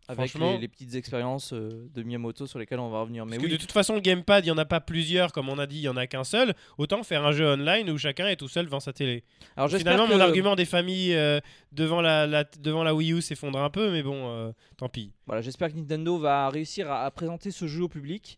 Avec 0.08 0.34
les, 0.34 0.58
les 0.58 0.68
petites 0.68 0.94
expériences 0.96 1.52
euh, 1.54 1.88
de 1.94 2.02
Miyamoto 2.02 2.46
sur 2.46 2.58
lesquelles 2.58 2.78
on 2.78 2.90
va 2.90 3.00
revenir. 3.00 3.24
Mais 3.24 3.36
Parce 3.36 3.42
que 3.42 3.46
oui, 3.46 3.52
de 3.52 3.56
toute 3.60 3.72
façon, 3.72 3.94
le 3.94 4.00
gamepad, 4.00 4.44
il 4.44 4.48
n'y 4.48 4.52
en 4.52 4.58
a 4.58 4.64
pas 4.66 4.80
plusieurs, 4.80 5.32
comme 5.32 5.48
on 5.48 5.58
a 5.58 5.66
dit, 5.66 5.76
il 5.78 5.80
n'y 5.82 5.88
en 5.88 5.96
a 5.96 6.06
qu'un 6.06 6.24
seul. 6.24 6.54
Autant 6.76 7.02
faire 7.02 7.24
un 7.24 7.32
jeu 7.32 7.46
online 7.46 7.88
où 7.90 7.96
chacun 7.96 8.26
est 8.28 8.36
tout 8.36 8.48
seul 8.48 8.66
devant 8.66 8.80
sa 8.80 8.92
télé. 8.92 9.24
alors 9.56 9.70
Finalement, 9.70 10.06
que- 10.06 10.12
mon 10.12 10.20
argument 10.20 10.56
des 10.56 10.66
familles 10.66 11.14
euh, 11.14 11.40
devant, 11.72 12.02
la, 12.02 12.26
la- 12.26 12.44
devant 12.60 12.82
la 12.84 12.94
Wii 12.94 13.12
U 13.14 13.22
s'effondre 13.22 13.58
un 13.58 13.70
peu, 13.70 13.90
mais 13.92 14.02
bon, 14.02 14.28
euh, 14.28 14.52
tant 14.76 14.88
pis. 14.90 15.10
Voilà, 15.26 15.40
j'espère 15.40 15.70
que 15.72 15.76
Nintendo 15.78 16.18
va 16.18 16.50
réussir 16.50 16.90
à, 16.92 17.04
à 17.06 17.10
présenter 17.10 17.50
ce 17.50 17.66
jeu 17.66 17.84
au 17.84 17.88
public. 17.88 18.36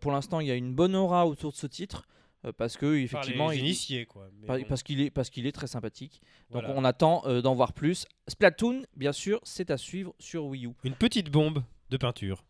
Pour 0.00 0.12
l'instant, 0.12 0.38
il 0.40 0.46
y 0.46 0.50
a 0.50 0.54
une 0.54 0.72
bonne 0.72 0.94
aura 0.94 1.26
autour 1.26 1.50
de 1.52 1.56
ce 1.56 1.66
titre 1.66 2.04
parce 2.56 2.76
que 2.76 2.96
effectivement, 2.96 3.46
Par 3.46 3.52
les 3.54 3.58
il- 3.58 3.64
initiés, 3.66 4.06
quoi. 4.06 4.28
Mais 4.40 4.46
pa- 4.46 4.58
bon, 4.58 4.64
parce 4.68 4.82
qu'il 4.82 5.00
est 5.00 5.10
parce 5.10 5.28
qu'il 5.30 5.46
est 5.46 5.52
très 5.52 5.66
sympathique. 5.66 6.20
Donc 6.50 6.62
voilà. 6.64 6.78
on 6.78 6.84
attend 6.84 7.22
euh, 7.26 7.40
d'en 7.42 7.54
voir 7.54 7.72
plus. 7.72 8.06
Splatoon, 8.28 8.82
bien 8.96 9.12
sûr, 9.12 9.40
c'est 9.42 9.70
à 9.70 9.76
suivre 9.76 10.14
sur 10.18 10.44
Wii 10.46 10.66
U. 10.66 10.70
Une 10.84 10.94
petite 10.94 11.30
bombe 11.30 11.62
de 11.90 11.96
peinture. 11.96 12.44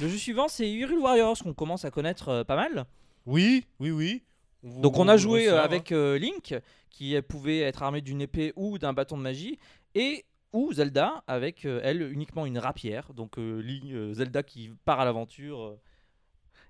Le 0.00 0.08
jeu 0.08 0.16
suivant, 0.16 0.48
c'est 0.48 0.68
Hyrule 0.70 0.98
Warriors 1.00 1.36
qu'on 1.42 1.52
commence 1.52 1.84
à 1.84 1.90
connaître 1.90 2.28
euh, 2.28 2.44
pas 2.44 2.56
mal. 2.56 2.86
Oui, 3.26 3.64
oui, 3.80 3.90
oui. 3.90 4.22
Donc 4.62 4.98
on 4.98 5.08
a 5.08 5.16
joué 5.16 5.46
euh, 5.48 5.52
ressort, 5.52 5.60
hein. 5.60 5.64
avec 5.64 5.92
euh, 5.92 6.18
Link 6.18 6.54
qui 6.90 7.16
euh, 7.16 7.22
pouvait 7.22 7.60
être 7.60 7.82
armé 7.82 8.00
d'une 8.00 8.20
épée 8.22 8.52
ou 8.56 8.78
d'un 8.78 8.92
bâton 8.92 9.16
de 9.18 9.22
magie 9.22 9.58
et 9.94 10.24
ou 10.52 10.72
Zelda 10.72 11.22
avec 11.26 11.64
euh, 11.64 11.80
elle 11.82 12.02
uniquement 12.12 12.46
une 12.46 12.58
rapière. 12.58 13.12
Donc 13.14 13.38
euh, 13.38 13.60
Link- 13.60 13.92
euh, 13.92 14.12
Zelda 14.14 14.42
qui 14.42 14.70
part 14.84 15.00
à 15.00 15.04
l'aventure 15.04 15.60
euh, 15.62 15.80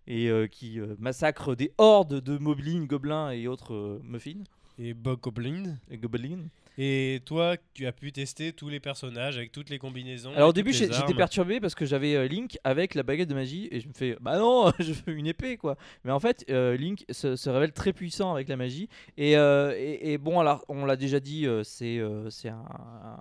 et 0.06 0.28
euh, 0.28 0.46
qui 0.46 0.80
euh, 0.80 0.94
massacre 0.98 1.54
des 1.54 1.72
hordes 1.78 2.20
de 2.20 2.38
moblins, 2.38 2.84
gobelins 2.84 3.30
et 3.30 3.46
autres 3.46 3.74
euh, 3.74 4.00
muffins 4.02 4.42
Et 4.78 4.94
Bob 4.94 5.20
Goblin. 5.20 5.76
et 5.90 5.98
gobelins. 5.98 6.48
Et 6.82 7.20
toi, 7.26 7.56
tu 7.74 7.86
as 7.86 7.92
pu 7.92 8.10
tester 8.10 8.54
tous 8.54 8.70
les 8.70 8.80
personnages 8.80 9.36
avec 9.36 9.52
toutes 9.52 9.68
les 9.68 9.78
combinaisons. 9.78 10.32
Alors 10.34 10.48
au 10.48 10.52
début 10.54 10.72
j'étais 10.72 11.12
perturbé 11.12 11.60
parce 11.60 11.74
que 11.74 11.84
j'avais 11.84 12.14
euh, 12.14 12.26
Link 12.26 12.56
avec 12.64 12.94
la 12.94 13.02
baguette 13.02 13.28
de 13.28 13.34
magie 13.34 13.68
et 13.70 13.80
je 13.80 13.88
me 13.88 13.92
fais 13.92 14.16
bah 14.18 14.38
non 14.38 14.72
je 14.78 14.94
veux 14.94 15.12
une 15.12 15.26
épée 15.26 15.58
quoi. 15.58 15.76
Mais 16.04 16.10
en 16.10 16.20
fait 16.20 16.46
euh, 16.48 16.78
Link 16.78 17.04
se, 17.10 17.36
se 17.36 17.50
révèle 17.50 17.72
très 17.72 17.92
puissant 17.92 18.32
avec 18.32 18.48
la 18.48 18.56
magie 18.56 18.88
et, 19.18 19.36
euh, 19.36 19.74
et, 19.76 20.12
et 20.12 20.16
bon 20.16 20.40
alors 20.40 20.64
on 20.70 20.86
l'a 20.86 20.96
déjà 20.96 21.20
dit 21.20 21.46
c'est 21.64 21.98
euh, 21.98 22.30
c'est 22.30 22.48
un, 22.48 22.64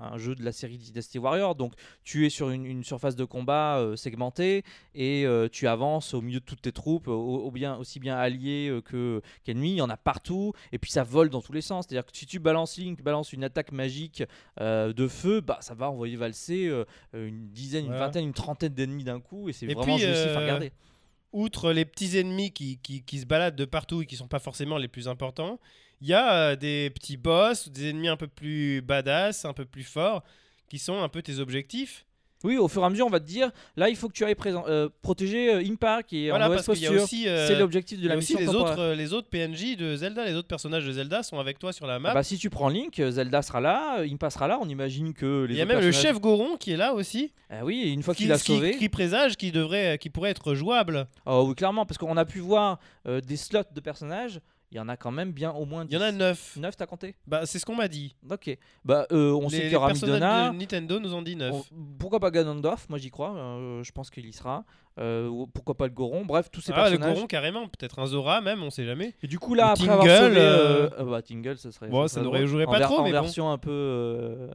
un 0.03 0.17
jeu 0.17 0.35
de 0.35 0.43
la 0.45 0.53
série 0.53 0.77
Dynasty 0.77 1.19
Warrior 1.19 1.55
donc 1.55 1.73
tu 2.05 2.25
es 2.25 2.29
sur 2.29 2.51
une, 2.51 2.65
une 2.65 2.85
surface 2.85 3.17
de 3.17 3.25
combat 3.25 3.85
segmentée 3.97 4.63
et 4.95 5.25
tu 5.51 5.67
avances 5.67 6.13
au 6.13 6.21
milieu 6.21 6.39
de 6.39 6.45
toutes 6.45 6.61
tes 6.61 6.71
troupes 6.71 7.09
au, 7.09 7.39
au 7.39 7.51
bien 7.51 7.75
aussi 7.75 7.99
bien 7.99 8.15
alliés 8.15 8.79
que 8.85 9.21
qu'ennemis 9.43 9.71
il 9.71 9.77
y 9.77 9.81
en 9.81 9.89
a 9.89 9.97
partout 9.97 10.53
et 10.71 10.77
puis 10.77 10.91
ça 10.91 11.03
vole 11.03 11.29
dans 11.29 11.41
tous 11.41 11.51
les 11.51 11.59
sens 11.59 11.87
c'est 11.89 11.95
à 11.95 12.01
dire 12.01 12.05
que 12.09 12.17
si 12.17 12.25
tu 12.25 12.39
balances 12.39 12.77
Link 12.77 13.01
balance 13.03 13.33
une 13.33 13.48
attaque 13.49 13.71
magique 13.71 14.23
euh, 14.59 14.93
de 14.93 15.07
feu 15.07 15.41
bah 15.41 15.57
ça 15.61 15.73
va 15.73 15.89
envoyer 15.89 16.15
valser 16.15 16.67
euh, 16.67 16.85
une 17.13 17.49
dizaine, 17.49 17.85
une 17.85 17.91
Voilà. 17.91 18.05
vingtaine, 18.05 18.25
une 18.25 18.33
trentaine 18.33 18.73
d'ennemis 18.73 19.03
d'un 19.03 19.19
coup 19.19 19.49
et 19.49 19.53
c'est 19.53 19.65
vraiment 19.65 19.83
puis, 19.83 20.05
jouissif 20.05 20.27
à 20.27 20.29
euh, 20.29 20.39
regarder. 20.39 20.71
Outre 21.31 21.71
les 21.71 21.85
petits 21.85 22.17
ennemis 22.17 22.51
qui, 22.51 22.79
qui, 22.79 23.03
qui 23.03 23.19
se 23.19 23.25
baladent 23.25 23.55
de 23.55 23.65
partout 23.65 24.01
et 24.01 24.05
qui 24.05 24.15
sont 24.15 24.27
pas 24.27 24.39
forcément 24.39 24.77
les 24.77 24.87
plus 24.87 25.07
importants, 25.07 25.59
il 26.01 26.07
y 26.07 26.13
a 26.13 26.55
des 26.55 26.89
petits 26.89 27.17
boss, 27.17 27.69
des 27.69 27.89
ennemis 27.89 28.07
un 28.07 28.17
peu 28.17 28.27
plus 28.27 28.81
badass, 28.81 29.45
un 29.45 29.53
peu 29.53 29.65
plus 29.65 29.83
forts, 29.83 30.23
qui 30.69 30.79
sont 30.79 31.01
un 31.01 31.09
peu 31.09 31.21
tes 31.21 31.39
objectifs. 31.39 32.05
Oui, 32.43 32.57
au 32.57 32.67
fur 32.69 32.81
et 32.81 32.85
à 32.85 32.89
mesure, 32.89 33.05
on 33.05 33.09
va 33.09 33.19
te 33.19 33.25
dire 33.25 33.51
là, 33.75 33.89
il 33.89 33.95
faut 33.97 34.07
que 34.07 34.13
tu 34.13 34.23
ailles 34.23 34.33
présent, 34.35 34.63
euh, 34.67 34.87
protéger 35.01 35.53
euh, 35.53 35.63
Impa 35.69 36.03
qui 36.03 36.25
est 36.25 36.29
Voilà, 36.29 36.45
en 36.45 36.49
mauvaise 36.49 36.65
posture. 36.65 36.91
euh, 37.27 37.47
c'est 37.47 37.55
l'objectif 37.59 37.99
de 38.01 38.07
la 38.07 38.15
aussi 38.15 38.33
mission. 38.35 38.51
les 38.51 38.55
autres, 38.57 38.79
euh, 38.79 38.95
les 38.95 39.11
autres 39.13 39.27
PNJ 39.29 39.75
de 39.75 39.95
Zelda, 39.97 40.23
les 40.25 40.35
autres 40.35 40.47
personnages 40.47 40.85
de 40.85 40.91
Zelda 40.93 41.21
sont 41.21 41.37
avec 41.39 41.59
toi 41.59 41.73
sur 41.73 41.85
la 41.85 41.99
map. 41.99 42.09
Ah 42.11 42.13
bah, 42.13 42.23
si 42.23 42.37
tu 42.37 42.49
prends 42.49 42.69
Link, 42.69 42.97
euh, 42.99 43.11
Zelda 43.11 43.41
sera 43.41 43.59
là, 43.59 43.99
euh, 43.99 44.07
Impa 44.09 44.29
sera 44.29 44.47
là. 44.47 44.57
On 44.61 44.69
imagine 44.69 45.13
que 45.13 45.43
les 45.49 45.55
il 45.55 45.57
y 45.57 45.61
a 45.61 45.65
même 45.65 45.81
le 45.81 45.91
chef 45.91 46.19
Goron 46.21 46.55
qui 46.57 46.71
est 46.71 46.77
là 46.77 46.93
aussi, 46.93 47.33
Ah 47.49 47.65
oui, 47.65 47.81
et 47.83 47.89
une 47.89 48.03
fois 48.03 48.13
qui, 48.15 48.23
qu'il 48.23 48.31
a 48.31 48.37
qui- 48.37 48.53
sauvé. 48.55 48.77
qui 48.77 48.87
présage 48.89 49.35
qui 49.35 49.51
devrait, 49.51 49.97
qui 49.97 50.09
pourrait 50.09 50.29
être 50.31 50.53
jouable. 50.55 51.07
Oh 51.25 51.45
oui, 51.47 51.55
clairement, 51.55 51.85
parce 51.85 51.97
qu'on 51.97 52.15
a 52.15 52.25
pu 52.25 52.39
voir 52.39 52.79
euh, 53.07 53.19
des 53.19 53.35
slots 53.37 53.63
de 53.75 53.79
personnages. 53.81 54.39
Il 54.71 54.77
y 54.77 54.79
en 54.79 54.87
a 54.87 54.97
quand 54.97 55.09
même 55.09 55.31
bien 55.31 55.51
au 55.51 55.65
moins 55.65 55.83
10. 55.83 55.91
Il 55.91 55.95
y 55.95 55.97
en 55.97 56.05
a 56.05 56.11
neuf. 56.11 56.55
9, 56.55 56.77
t'as 56.77 56.85
compté? 56.85 57.15
Bah, 57.25 57.45
c'est 57.47 57.57
ce 57.57 57.65
qu'on 57.65 57.75
m'a 57.75 57.87
dit. 57.87 58.15
Ok. 58.29 58.55
Bah, 58.85 59.07
euh, 59.11 59.31
on 59.31 59.43
les, 59.43 59.49
sait 59.49 59.61
qu'il 59.63 59.71
y 59.71 59.75
aura 59.75 59.91
Midona. 59.93 60.51
de 60.51 60.57
Nintendo 60.57 60.99
nous 60.99 61.15
ont 61.15 61.23
dit 61.23 61.35
neuf. 61.35 61.55
On- 61.71 61.95
pourquoi 61.97 62.19
pas 62.19 62.29
Ganondorf? 62.29 62.87
Moi 62.87 62.99
j'y 62.99 63.09
crois. 63.09 63.35
euh, 63.35 63.83
je 63.83 63.91
pense 63.91 64.11
qu'il 64.11 64.27
y 64.27 64.33
sera. 64.33 64.65
Euh, 64.99 65.27
ou 65.27 65.47
pourquoi 65.47 65.75
pas 65.75 65.87
le 65.87 65.93
Goron? 65.93 66.23
Bref, 66.25 66.51
tous 66.51 66.61
ces 66.61 66.71
Ah, 66.73 66.83
le 66.89 66.97
personnages. 66.97 67.15
Goron 67.15 67.27
carrément, 67.27 67.67
peut-être 67.67 67.97
un 67.99 68.05
Zora 68.05 68.41
même, 68.41 68.61
on 68.61 68.69
sait 68.69 68.85
jamais. 68.85 69.15
Et 69.23 69.27
du 69.27 69.39
coup 69.39 69.55
là, 69.55 69.69
Ou 69.69 69.71
après 69.71 69.89
avoir 69.89 70.05
Tingle, 70.05 70.35
sauvé, 70.35 70.37
euh, 70.39 70.89
bah, 71.05 71.21
Tingle, 71.23 71.57
ça 71.57 71.71
serait. 71.71 71.87
Bon, 71.87 72.07
ça 72.07 72.15
ça 72.15 72.21
n'aurait 72.21 72.45
joué 72.45 72.65
En 72.65 72.71
pas 72.71 72.81
trop, 72.81 72.99
en 72.99 73.03
mais 73.03 73.11
bon. 73.11 73.21
version 73.21 73.49
un 73.51 73.57
peu 73.57 74.49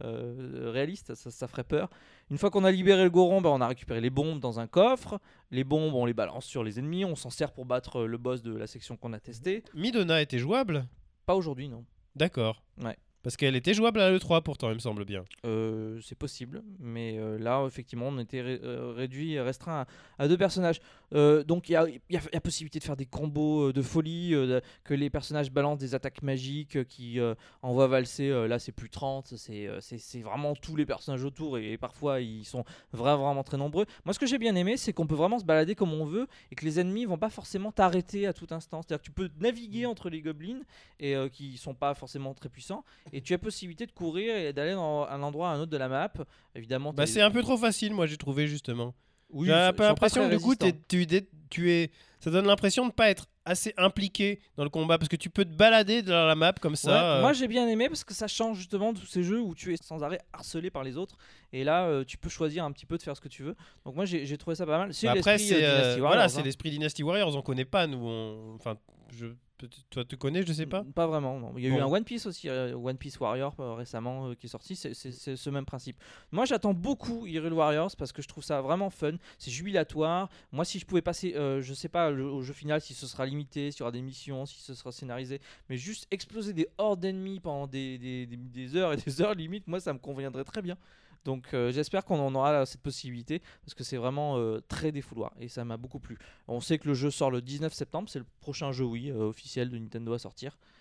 réaliste, 0.70 1.14
ça, 1.14 1.30
ça 1.30 1.48
ferait 1.48 1.64
peur. 1.64 1.88
Une 2.30 2.38
fois 2.38 2.50
qu'on 2.50 2.64
a 2.64 2.70
libéré 2.70 3.04
le 3.04 3.10
Goron, 3.10 3.40
bah, 3.40 3.50
on 3.52 3.60
a 3.60 3.68
récupéré 3.68 4.00
les 4.00 4.10
bombes 4.10 4.40
dans 4.40 4.58
un 4.60 4.66
coffre. 4.66 5.20
Les 5.50 5.64
bombes, 5.64 5.94
on 5.94 6.06
les 6.06 6.14
balance 6.14 6.46
sur 6.46 6.64
les 6.64 6.78
ennemis. 6.78 7.04
On 7.04 7.16
s'en 7.16 7.30
sert 7.30 7.52
pour 7.52 7.66
battre 7.66 8.00
euh, 8.02 8.06
le 8.06 8.16
boss 8.18 8.42
de 8.42 8.56
la 8.56 8.66
section 8.66 8.96
qu'on 8.96 9.12
a 9.12 9.20
testé. 9.20 9.62
Midona 9.74 10.22
était 10.22 10.38
jouable? 10.38 10.86
Pas 11.26 11.34
aujourd'hui, 11.34 11.68
non. 11.68 11.84
D'accord. 12.16 12.62
Ouais. 12.82 12.96
Parce 13.22 13.38
qu'elle 13.38 13.56
était 13.56 13.72
jouable 13.72 14.00
à 14.00 14.10
l'E3 14.10 14.42
pourtant, 14.42 14.68
il 14.68 14.74
me 14.74 14.78
semble 14.80 15.06
bien. 15.06 15.24
Euh, 15.46 15.98
c'est 16.02 16.14
possible, 16.18 16.62
mais 16.78 17.16
euh, 17.18 17.38
là, 17.38 17.64
effectivement, 17.66 18.08
on 18.08 18.18
était 18.18 18.42
ré- 18.42 18.60
euh, 18.62 18.92
réduit, 18.94 19.40
restreint 19.40 19.86
à, 20.18 20.24
à 20.24 20.28
deux 20.28 20.36
personnages. 20.36 20.80
Euh, 21.14 21.44
donc, 21.44 21.68
il 21.68 21.72
y 21.72 21.76
a, 21.76 21.86
il 21.88 21.94
y 22.10 22.16
a- 22.16 22.20
il 22.30 22.34
y 22.34 22.36
a 22.36 22.40
possibilité 22.40 22.78
de 22.78 22.84
faire 22.84 22.96
des 22.96 23.06
combos 23.06 23.68
euh, 23.68 23.72
de 23.72 23.82
folie, 23.82 24.34
euh, 24.34 24.60
que 24.82 24.94
les 24.94 25.10
personnages 25.10 25.50
balancent 25.50 25.78
des 25.78 25.94
attaques 25.94 26.22
magiques 26.22 26.84
qui 26.88 27.18
envoient 27.62 27.86
valser. 27.86 28.30
là, 28.48 28.58
c'est 28.58 28.72
plus 28.72 28.90
30, 28.90 29.34
c'est 29.36 30.20
vraiment 30.22 30.54
tous 30.54 30.76
les 30.76 30.86
personnages 30.86 31.24
autour, 31.24 31.58
et, 31.58 31.72
et 31.72 31.78
parfois, 31.78 32.20
ils 32.20 32.44
sont 32.44 32.64
vraiment, 32.92 33.24
vraiment 33.24 33.44
très 33.44 33.56
nombreux. 33.56 33.86
Moi, 34.04 34.12
ce 34.14 34.18
que 34.18 34.26
j'ai 34.26 34.38
bien 34.38 34.54
aimé, 34.56 34.76
c'est 34.76 34.92
qu'on 34.92 35.06
peut 35.06 35.14
vraiment 35.14 35.38
se 35.38 35.44
balader 35.44 35.74
comme 35.74 35.92
on 35.92 36.04
veut, 36.04 36.26
et 36.50 36.54
que 36.54 36.64
les 36.64 36.80
ennemis 36.80 37.04
vont 37.04 37.18
pas 37.18 37.30
forcément 37.30 37.72
t'arrêter 37.72 38.26
à 38.26 38.32
tout 38.32 38.46
instant. 38.50 38.82
C'est-à-dire 38.82 39.00
que 39.00 39.06
tu 39.06 39.12
peux 39.12 39.30
naviguer 39.40 39.86
entre 39.86 40.10
les 40.10 40.20
gobelins, 40.20 40.60
et 41.00 41.14
euh, 41.16 41.28
qui 41.28 41.56
sont 41.56 41.74
pas 41.74 41.94
forcément 41.94 42.34
très 42.34 42.48
puissants 42.48 42.84
et 43.12 43.20
tu 43.20 43.34
as 43.34 43.38
possibilité 43.38 43.86
de 43.86 43.92
courir 43.92 44.34
et 44.36 44.52
d'aller 44.52 44.72
dans 44.72 45.04
un 45.08 45.22
endroit 45.22 45.50
à 45.50 45.54
un 45.54 45.60
autre 45.60 45.70
de 45.70 45.76
la 45.76 45.88
map. 45.88 46.12
Évidemment, 46.54 46.92
Bah, 46.92 47.06
c'est 47.06 47.20
un 47.20 47.30
peu 47.30 47.42
trop 47.42 47.56
facile, 47.56 47.92
moi 47.92 48.06
j'ai 48.06 48.16
trouvé 48.16 48.46
justement. 48.46 48.94
Oui, 49.34 49.46
J'ai 49.48 49.72
pas 49.72 49.88
l'impression 49.88 50.28
que 50.28 50.34
du 50.34 50.40
coup, 50.40 50.54
t'es- 50.54 50.74
tu, 51.50 51.70
es, 51.70 51.90
ça 52.20 52.30
donne 52.30 52.46
l'impression 52.46 52.86
de 52.86 52.92
pas 52.92 53.10
être 53.10 53.26
assez 53.44 53.74
impliqué 53.76 54.40
dans 54.56 54.64
le 54.64 54.70
combat 54.70 54.96
parce 54.96 55.08
que 55.10 55.16
tu 55.16 55.28
peux 55.28 55.44
te 55.44 55.54
balader 55.54 56.00
dans 56.02 56.24
la 56.24 56.34
map 56.34 56.54
comme 56.54 56.76
ça. 56.76 56.90
Ouais, 56.90 57.18
euh, 57.18 57.20
Moi 57.20 57.32
j'ai 57.34 57.46
bien 57.46 57.68
aimé 57.68 57.88
parce 57.88 58.02
que 58.02 58.14
ça 58.14 58.26
change 58.26 58.56
justement 58.56 58.94
de 58.94 58.98
tous 58.98 59.06
ces 59.06 59.22
jeux 59.22 59.40
où 59.40 59.54
tu 59.54 59.74
es 59.74 59.76
sans 59.76 60.02
arrêt 60.02 60.20
harcelé 60.32 60.70
par 60.70 60.82
les 60.82 60.96
autres 60.96 61.18
et 61.52 61.62
là 61.62 61.84
euh, 61.84 62.04
tu 62.04 62.16
peux 62.16 62.30
choisir 62.30 62.64
un 62.64 62.72
petit 62.72 62.86
peu 62.86 62.96
de 62.96 63.02
faire 63.02 63.14
ce 63.14 63.20
que 63.20 63.28
tu 63.28 63.42
veux. 63.42 63.54
Donc 63.84 63.94
moi 63.96 64.06
j'ai 64.06 64.24
j'ai 64.24 64.38
trouvé 64.38 64.56
ça 64.56 64.64
pas 64.64 64.78
mal. 64.78 64.94
C'est 64.94 65.06
bah, 65.08 65.12
après, 65.18 65.32
l'esprit, 65.36 65.48
c'est 65.58 65.64
euh, 65.64 65.78
Dynasty 65.80 66.00
voilà, 66.00 66.28
c'est 66.30 66.38
hein. 66.40 66.42
l'esprit 66.44 66.70
Dynasty 66.70 67.02
Warriors. 67.02 67.36
On 67.36 67.42
connaît 67.42 67.66
pas 67.66 67.86
nous. 67.86 67.98
on- 68.02 68.54
Enfin, 68.54 68.76
je, 69.14 69.26
toi 69.90 70.04
tu 70.04 70.16
connais, 70.16 70.44
je 70.44 70.52
sais 70.52 70.66
pas. 70.66 70.84
Pas 70.94 71.06
vraiment. 71.06 71.38
non. 71.38 71.52
Il 71.56 71.62
y 71.62 71.66
a 71.66 71.70
eu 71.70 71.80
un 71.80 71.86
One 71.86 72.04
Piece 72.04 72.26
aussi, 72.26 72.48
euh, 72.48 72.74
One 72.76 72.96
Piece 72.98 73.18
Warrior 73.20 73.54
euh, 73.60 73.74
récemment 73.74 74.28
euh, 74.28 74.34
qui 74.34 74.46
est 74.46 74.48
sorti. 74.48 74.74
C'est- 74.76 74.94
ce 74.94 75.50
même 75.50 75.64
principe. 75.64 75.96
Moi, 76.32 76.44
j'attends 76.44 76.74
beaucoup 76.74 77.26
Hyrule 77.26 77.52
Warriors 77.52 77.90
parce 77.96 78.12
que 78.12 78.20
je 78.22 78.28
trouve 78.28 78.42
ça 78.44 78.60
vraiment 78.60 78.90
fun. 78.90 79.12
C'est 79.38 79.50
jubilatoire. 79.50 80.28
Moi, 80.52 80.64
si 80.64 80.78
je 80.78 80.86
pouvais 80.86 81.02
passer, 81.02 81.34
euh, 81.36 81.62
je 81.62 81.72
sais 81.74 81.88
pas, 81.88 82.10
le- 82.10 82.26
au 82.28 82.42
jeu 82.42 82.52
final, 82.52 82.80
si 82.80 82.94
ce 82.94 83.06
sera 83.06 83.26
limité, 83.26 83.70
s'il 83.70 83.80
y 83.80 83.82
aura 83.82 83.92
des 83.92 84.02
missions, 84.02 84.44
si 84.46 84.60
ce 84.60 84.74
sera 84.74 84.90
scénarisé, 84.92 85.40
mais 85.68 85.76
juste 85.76 86.06
exploser 86.10 86.52
des 86.52 86.68
hordes 86.78 87.00
d'ennemis 87.00 87.40
pendant 87.40 87.66
des, 87.66 87.98
des- 87.98 88.26
des- 88.26 88.36
des 88.36 88.76
heures 88.76 88.92
et 88.92 88.96
des 88.96 89.22
heures 89.22 89.34
limite, 89.34 89.66
moi, 89.68 89.80
ça 89.80 89.92
me 89.92 89.98
conviendrait 89.98 90.44
très 90.44 90.62
bien. 90.62 90.76
Donc 91.24 91.54
euh, 91.54 91.72
j'espère 91.72 92.04
qu'on 92.04 92.20
en 92.20 92.34
aura 92.34 92.66
cette 92.66 92.82
possibilité 92.82 93.40
parce 93.64 93.74
que 93.74 93.84
c'est 93.84 93.96
vraiment 93.96 94.38
euh, 94.38 94.60
très 94.68 94.92
défouloir 94.92 95.32
et 95.40 95.48
ça 95.48 95.64
m'a 95.64 95.76
beaucoup 95.76 95.98
plu. 95.98 96.18
On 96.48 96.60
sait 96.60 96.78
que 96.78 96.88
le 96.88 96.94
jeu 96.94 97.10
sort 97.10 97.30
le 97.30 97.40
19 97.40 97.72
septembre, 97.72 98.08
c'est 98.08 98.18
le 98.18 98.26
prochain 98.40 98.72
jeu 98.72 98.84
euh, 98.84 99.28
officiel 99.28 99.70
de 99.70 99.78
Nintendo 99.78 100.12
à 100.12 100.18
sortir 100.18 100.52
euh, 100.52 100.73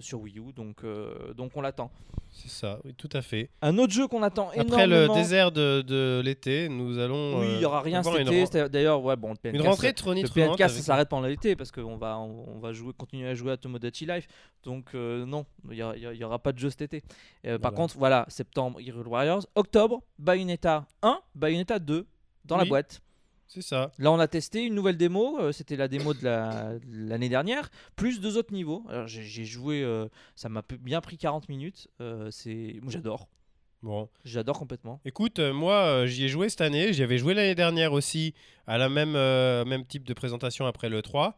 sur 0.00 0.20
Wii 0.20 0.38
U, 0.38 0.52
donc, 0.52 0.84
euh, 0.84 1.34
donc 1.34 1.52
on 1.56 1.60
l'attend. 1.60 1.90
C'est 2.30 2.50
ça, 2.50 2.78
oui, 2.84 2.94
tout 2.94 3.08
à 3.12 3.22
fait. 3.22 3.50
Un 3.62 3.78
autre 3.78 3.92
jeu 3.92 4.06
qu'on 4.06 4.22
attend 4.22 4.50
Après 4.56 4.86
le 4.86 5.08
désert 5.14 5.50
de, 5.50 5.82
de 5.82 6.20
l'été, 6.24 6.68
nous 6.68 6.98
allons. 6.98 7.40
oui, 7.40 7.46
il 7.54 7.60
y 7.60 7.64
euh, 7.64 7.68
aura 7.68 7.80
rien 7.80 8.00
avoir 8.00 8.16
cet 8.16 8.28
été. 8.30 8.68
D'ailleurs, 8.68 9.02
ouais, 9.02 9.16
bon, 9.16 9.30
le 9.30 9.36
PNK, 9.36 9.54
Une 9.54 9.62
rentrée 9.62 9.94
ça- 9.96 10.14
le 10.14 10.28
PNK, 10.28 10.58
ça 10.58 10.64
avec- 10.66 10.70
s'arrête 10.82 11.08
pendant 11.08 11.26
l'été 11.26 11.56
parce 11.56 11.72
qu'on 11.72 11.96
va, 11.96 12.18
on, 12.18 12.56
on 12.56 12.58
va 12.58 12.72
jouer, 12.72 12.92
continuer 12.96 13.28
à 13.28 13.34
jouer 13.34 13.52
à 13.52 13.56
Tomodachi 13.56 14.06
Life. 14.06 14.26
Donc 14.62 14.94
euh, 14.94 15.24
non, 15.24 15.46
il 15.70 15.76
n'y 16.14 16.24
aura, 16.24 16.38
pas 16.38 16.52
de 16.52 16.58
jeu 16.58 16.70
cet 16.70 16.82
été. 16.82 17.02
Euh, 17.46 17.58
Par 17.58 17.72
contre, 17.72 17.96
voilà, 17.98 18.26
septembre, 18.28 18.80
Hyrule 18.80 19.08
Warriors. 19.08 19.46
Octobre, 19.54 20.02
Bayonetta 20.18 20.86
1, 21.02 21.18
Bayonetta 21.34 21.78
2 21.78 22.06
dans 22.44 22.56
la 22.56 22.64
boîte. 22.66 23.00
C'est 23.48 23.62
ça. 23.62 23.90
Là, 23.98 24.12
on 24.12 24.18
a 24.18 24.28
testé 24.28 24.62
une 24.64 24.74
nouvelle 24.74 24.96
démo. 24.98 25.38
euh, 25.40 25.52
C'était 25.52 25.76
la 25.76 25.88
démo 25.88 26.12
de 26.14 26.22
la- 26.22 26.74
de 26.74 27.08
l'année 27.08 27.28
dernière, 27.30 27.70
plus 27.96 28.20
deux 28.20 28.36
autres 28.36 28.52
niveaux. 28.52 28.84
J'ai 29.06 29.44
joué, 29.46 29.82
euh, 29.82 30.06
ça 30.36 30.48
m'a 30.50 30.62
bien 30.80 31.00
pris 31.00 31.16
40 31.16 31.48
minutes. 31.48 31.88
euh, 32.00 32.30
c'est, 32.30 32.76
moi, 32.82 32.92
j'adore. 32.92 33.26
Bon. 33.82 34.08
J'adore 34.24 34.58
complètement. 34.58 35.00
Écoute, 35.04 35.38
moi, 35.40 36.04
j'y 36.06 36.24
ai 36.24 36.28
joué 36.28 36.48
cette 36.48 36.60
année. 36.60 36.92
J'y 36.92 37.02
avais 37.02 37.16
joué 37.16 37.32
l'année 37.32 37.54
dernière 37.54 37.92
aussi 37.92 38.34
à 38.66 38.76
la 38.76 38.88
même, 38.88 39.12
même 39.68 39.86
type 39.86 40.04
de 40.04 40.12
présentation 40.14 40.66
après 40.66 40.88
le 40.88 41.00
3. 41.00 41.36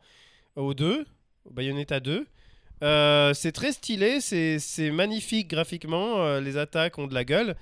Au 0.56 0.74
2, 0.74 1.06
au 1.44 1.50
Bayonetta 1.52 2.00
2. 2.00 2.26
Euh, 2.82 3.34
c'est 3.34 3.52
très 3.52 3.72
stylé, 3.72 4.20
c'est 4.20 4.90
magnifique 4.90 5.48
graphiquement, 5.48 6.38
les 6.40 6.56
attaques 6.56 6.98
ont 6.98 7.06
de 7.06 7.12
la 7.14 7.24
gueule, 7.24 7.54